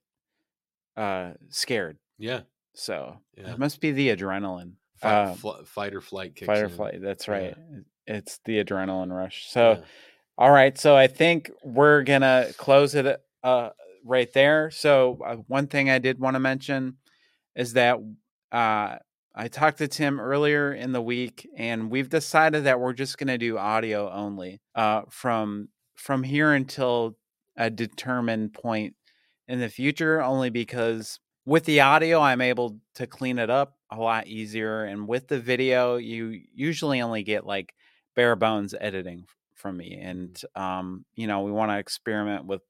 uh 0.96 1.32
scared. 1.50 1.98
yeah, 2.20 2.42
So, 2.76 3.18
Yeah. 3.36 3.54
it 3.54 3.58
must 3.60 3.80
be 3.82 3.92
the 3.94 4.10
adrenaline. 4.16 4.74
Fight, 5.02 5.14
Uh, 5.14 5.34
fl- 5.36 5.64
fight 5.66 5.94
or 5.94 6.02
flight. 6.02 6.36
Kicks 6.36 6.48
fight 6.48 6.60
or 6.62 6.66
in. 6.66 6.70
flight. 6.72 7.02
That's 7.02 7.28
Yeah. 7.28 7.34
right. 7.34 7.56
It's 8.08 8.40
the 8.46 8.64
adrenaline 8.64 9.16
rush. 9.16 9.48
So, 9.50 9.72
Yeah. 9.74 9.80
all 10.38 10.52
right, 10.52 10.78
so 10.78 10.96
I 10.96 11.08
think 11.08 11.52
we're 11.64 12.04
going 12.04 12.22
to 12.22 12.54
close 12.58 12.96
it 12.96 13.22
uh 13.44 13.70
right 14.04 14.32
there. 14.34 14.70
So, 14.72 15.20
uh, 15.26 15.36
one 15.48 15.68
thing 15.68 15.90
I 15.90 16.00
did 16.00 16.20
want 16.20 16.36
to 16.36 16.40
mention 16.40 16.98
is 17.56 17.74
that 17.74 17.98
uh 18.52 18.98
I 19.34 19.48
talked 19.48 19.78
to 19.78 19.88
Tim 19.88 20.20
earlier 20.20 20.74
in 20.74 20.92
the 20.92 21.02
week 21.02 21.48
and 21.56 21.90
we've 21.90 22.10
decided 22.10 22.66
that 22.66 22.80
we're 22.82 22.92
just 22.94 23.18
going 23.18 23.30
to 23.30 23.38
do 23.38 23.58
audio 23.58 24.12
only 24.12 24.60
uh 24.76 25.04
from 25.10 25.70
from 25.96 26.24
here 26.24 26.52
until 26.54 27.18
a 27.56 27.70
determined 27.70 28.54
point 28.54 28.96
in 29.48 29.60
the 29.60 29.70
future 29.70 30.22
only 30.22 30.50
because 30.50 31.20
with 31.46 31.66
the 31.66 31.80
audio 31.82 32.20
I'm 32.20 32.42
able 32.42 32.80
to 32.96 33.08
clean 33.08 33.40
it 33.40 33.50
up 33.50 33.78
a 33.92 33.98
lot 34.00 34.28
easier 34.28 34.86
and 34.86 35.08
with 35.08 35.28
the 35.28 35.40
video 35.40 35.98
you 35.98 36.42
usually 36.54 37.02
only 37.02 37.24
get 37.24 37.46
like 37.46 37.74
bare 38.16 38.36
bones 38.36 38.74
editing 38.80 39.26
from 39.56 39.78
me 39.78 40.00
and 40.02 40.42
um 40.56 41.06
you 41.16 41.28
know 41.28 41.42
we 41.42 41.52
want 41.52 41.72
to 41.72 41.78
experiment 41.78 42.46
with 42.46 42.62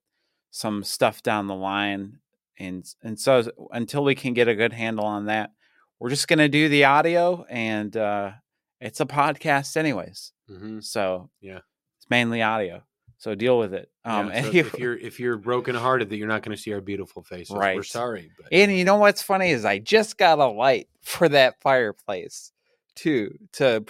some 0.51 0.83
stuff 0.83 1.23
down 1.23 1.47
the 1.47 1.55
line, 1.55 2.19
and 2.59 2.85
and 3.01 3.17
so 3.17 3.49
until 3.71 4.03
we 4.03 4.15
can 4.15 4.33
get 4.33 4.49
a 4.49 4.55
good 4.55 4.73
handle 4.73 5.05
on 5.05 5.25
that, 5.27 5.51
we're 5.99 6.09
just 6.09 6.27
gonna 6.27 6.49
do 6.49 6.67
the 6.67 6.83
audio, 6.83 7.45
and 7.49 7.95
uh, 7.95 8.31
it's 8.81 8.99
a 8.99 9.05
podcast 9.05 9.77
anyways. 9.77 10.33
hmm 10.49 10.81
So 10.81 11.29
Yeah. 11.39 11.59
it's 11.97 12.09
mainly 12.09 12.41
audio. 12.41 12.83
So 13.21 13.35
deal 13.35 13.59
with 13.59 13.71
it. 13.75 13.87
Um, 14.03 14.29
Yeah, 14.31 14.41
so 14.41 14.49
if 14.53 14.79
you're 14.79 14.97
if 14.97 15.19
you're 15.19 15.37
brokenhearted 15.37 16.09
that 16.09 16.17
you're 16.17 16.27
not 16.27 16.41
going 16.41 16.57
to 16.57 16.61
see 16.61 16.73
our 16.73 16.81
beautiful 16.81 17.21
faces, 17.21 17.55
we're 17.55 17.83
sorry. 17.83 18.31
But 18.35 18.47
and 18.51 18.71
you 18.75 18.83
know 18.83 18.95
what's 18.95 19.21
funny 19.21 19.51
is 19.51 19.63
I 19.63 19.77
just 19.77 20.17
got 20.17 20.39
a 20.39 20.47
light 20.47 20.87
for 21.03 21.29
that 21.29 21.61
fireplace 21.61 22.51
too 22.95 23.37
to 23.53 23.85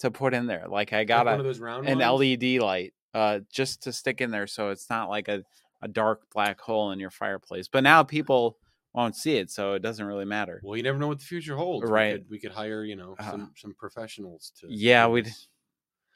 to 0.00 0.10
put 0.10 0.34
in 0.34 0.46
there. 0.46 0.66
Like 0.68 0.92
I 0.92 0.98
Like 0.98 1.08
got 1.08 1.24
one 1.24 1.36
a 1.36 1.38
of 1.38 1.44
those 1.44 1.60
round 1.60 1.88
an 1.88 1.98
ones? 2.00 2.20
LED 2.42 2.60
light 2.60 2.92
uh 3.14 3.40
just 3.50 3.84
to 3.84 3.92
stick 3.92 4.20
in 4.20 4.30
there 4.30 4.46
so 4.46 4.68
it's 4.68 4.90
not 4.90 5.08
like 5.08 5.28
a, 5.28 5.42
a 5.80 5.88
dark 5.88 6.22
black 6.34 6.60
hole 6.60 6.90
in 6.92 7.00
your 7.00 7.10
fireplace. 7.10 7.68
But 7.68 7.84
now 7.84 8.02
people 8.02 8.58
won't 8.92 9.16
see 9.16 9.38
it, 9.38 9.50
so 9.50 9.72
it 9.72 9.80
doesn't 9.82 10.04
really 10.04 10.26
matter. 10.26 10.60
Well, 10.62 10.76
you 10.76 10.82
never 10.82 10.98
know 10.98 11.08
what 11.08 11.20
the 11.20 11.24
future 11.24 11.56
holds. 11.56 11.90
Right. 11.90 12.12
We 12.12 12.18
could, 12.18 12.30
we 12.30 12.38
could 12.38 12.52
hire, 12.52 12.84
you 12.84 12.96
know, 12.96 13.16
Uh, 13.18 13.30
some 13.30 13.52
some 13.56 13.74
professionals 13.78 14.52
to. 14.60 14.66
yeah, 14.68 15.06
we'd- 15.06 15.30
this. 15.30 15.48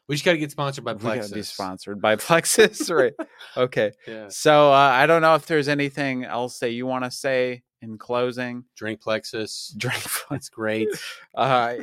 We 0.08 0.14
just 0.14 0.24
got 0.24 0.32
to 0.32 0.38
get 0.38 0.50
sponsored 0.50 0.84
by 0.84 0.94
Plexus. 0.94 1.26
We 1.26 1.28
gotta 1.30 1.34
be 1.34 1.42
sponsored 1.42 2.00
by 2.00 2.16
Plexus, 2.26 2.90
right? 2.90 3.12
Okay. 3.56 3.92
Yeah. 4.06 4.28
So 4.30 4.72
uh, 4.72 4.76
I 4.76 5.06
don't 5.06 5.22
know 5.22 5.34
if 5.34 5.46
there's 5.46 5.68
anything 5.68 6.24
else 6.24 6.58
that 6.60 6.70
you 6.70 6.86
want 6.86 7.04
to 7.04 7.10
say 7.10 7.62
in 7.82 7.98
closing. 7.98 8.64
Drink 8.74 9.00
Plexus. 9.02 9.74
Drink. 9.78 10.02
It's 10.30 10.48
great. 10.48 10.88
Uh, 11.34 11.76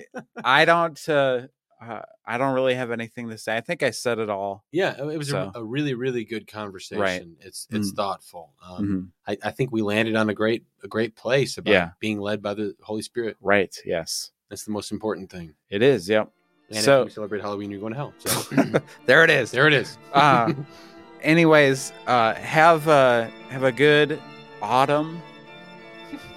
I 0.44 0.66
don't. 0.66 1.00
Uh, 1.08 1.48
uh, 1.82 2.02
I 2.26 2.38
don't 2.40 2.56
really 2.56 2.74
have 2.74 2.90
anything 2.90 3.30
to 3.30 3.38
say. 3.38 3.56
I 3.56 3.62
think 3.62 3.84
I 3.84 3.92
said 3.92 4.18
it 4.18 4.30
all. 4.30 4.64
Yeah, 4.72 4.96
it 4.98 5.18
was 5.18 5.30
So- 5.30 5.52
a, 5.54 5.60
a 5.60 5.64
really, 5.64 5.94
really 5.94 6.24
good 6.24 6.48
conversation. 6.48 7.00
Right. 7.02 7.24
It's 7.42 7.68
it's 7.70 7.92
Mm. 7.92 7.96
thoughtful. 7.96 8.54
Um, 8.66 9.12
Mhm. 9.28 9.38
I, 9.44 9.48
I 9.50 9.52
think 9.52 9.72
we 9.72 9.82
landed 9.84 10.16
on 10.16 10.30
a 10.30 10.34
great 10.34 10.64
a 10.84 10.88
great 10.88 11.16
place 11.16 11.58
about 11.60 11.72
Yeah. 11.72 11.90
being 12.00 12.20
led 12.20 12.42
by 12.42 12.54
the 12.56 12.76
Holy 12.82 13.02
Spirit. 13.04 13.38
Right. 13.42 13.76
Yes, 13.86 14.32
That's 14.50 14.64
the 14.64 14.72
most 14.72 14.92
important 14.92 15.30
thing. 15.30 15.54
it 15.70 15.84
is. 15.84 16.10
Yep. 16.10 16.32
And 16.70 16.80
So- 16.84 17.02
if 17.02 17.06
you 17.08 17.12
celebrate 17.14 17.42
Halloween, 17.42 17.70
you're 17.72 17.80
going 17.80 17.94
to 17.94 17.98
hell. 17.98 18.14
So 18.20 18.80
There 19.06 19.24
it 19.24 19.30
is. 19.30 19.52
there 19.52 19.68
it 19.68 19.74
is. 19.74 19.98
Uh, 20.14 20.54
anyways, 21.22 21.94
uh, 22.08 22.34
have 22.36 22.88
a 22.88 23.32
have 23.50 23.64
a 23.64 23.72
good 23.72 24.20
autumn, 24.62 25.22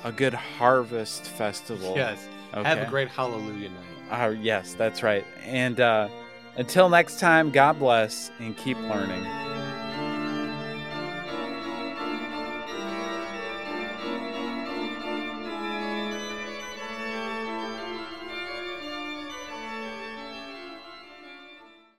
a 0.05 0.13
good 0.13 0.35
harvest 0.35 1.23
festival. 1.25 1.95
yes. 1.97 2.27
Okay. 2.55 2.67
Have 2.69 2.79
a 2.79 2.91
great 2.91 3.09
Hallelujah 3.09 3.71
night. 3.71 3.85
Uh, 4.11 4.31
yes, 4.31 4.75
that's 4.75 5.03
right. 5.03 5.25
And 5.45 5.81
uh, 5.81 6.09
until 6.57 6.89
next 6.89 7.21
time, 7.21 7.51
God 7.51 7.79
bless 7.79 8.31
and 8.41 8.57
keep 8.57 8.79
learning. 8.79 9.25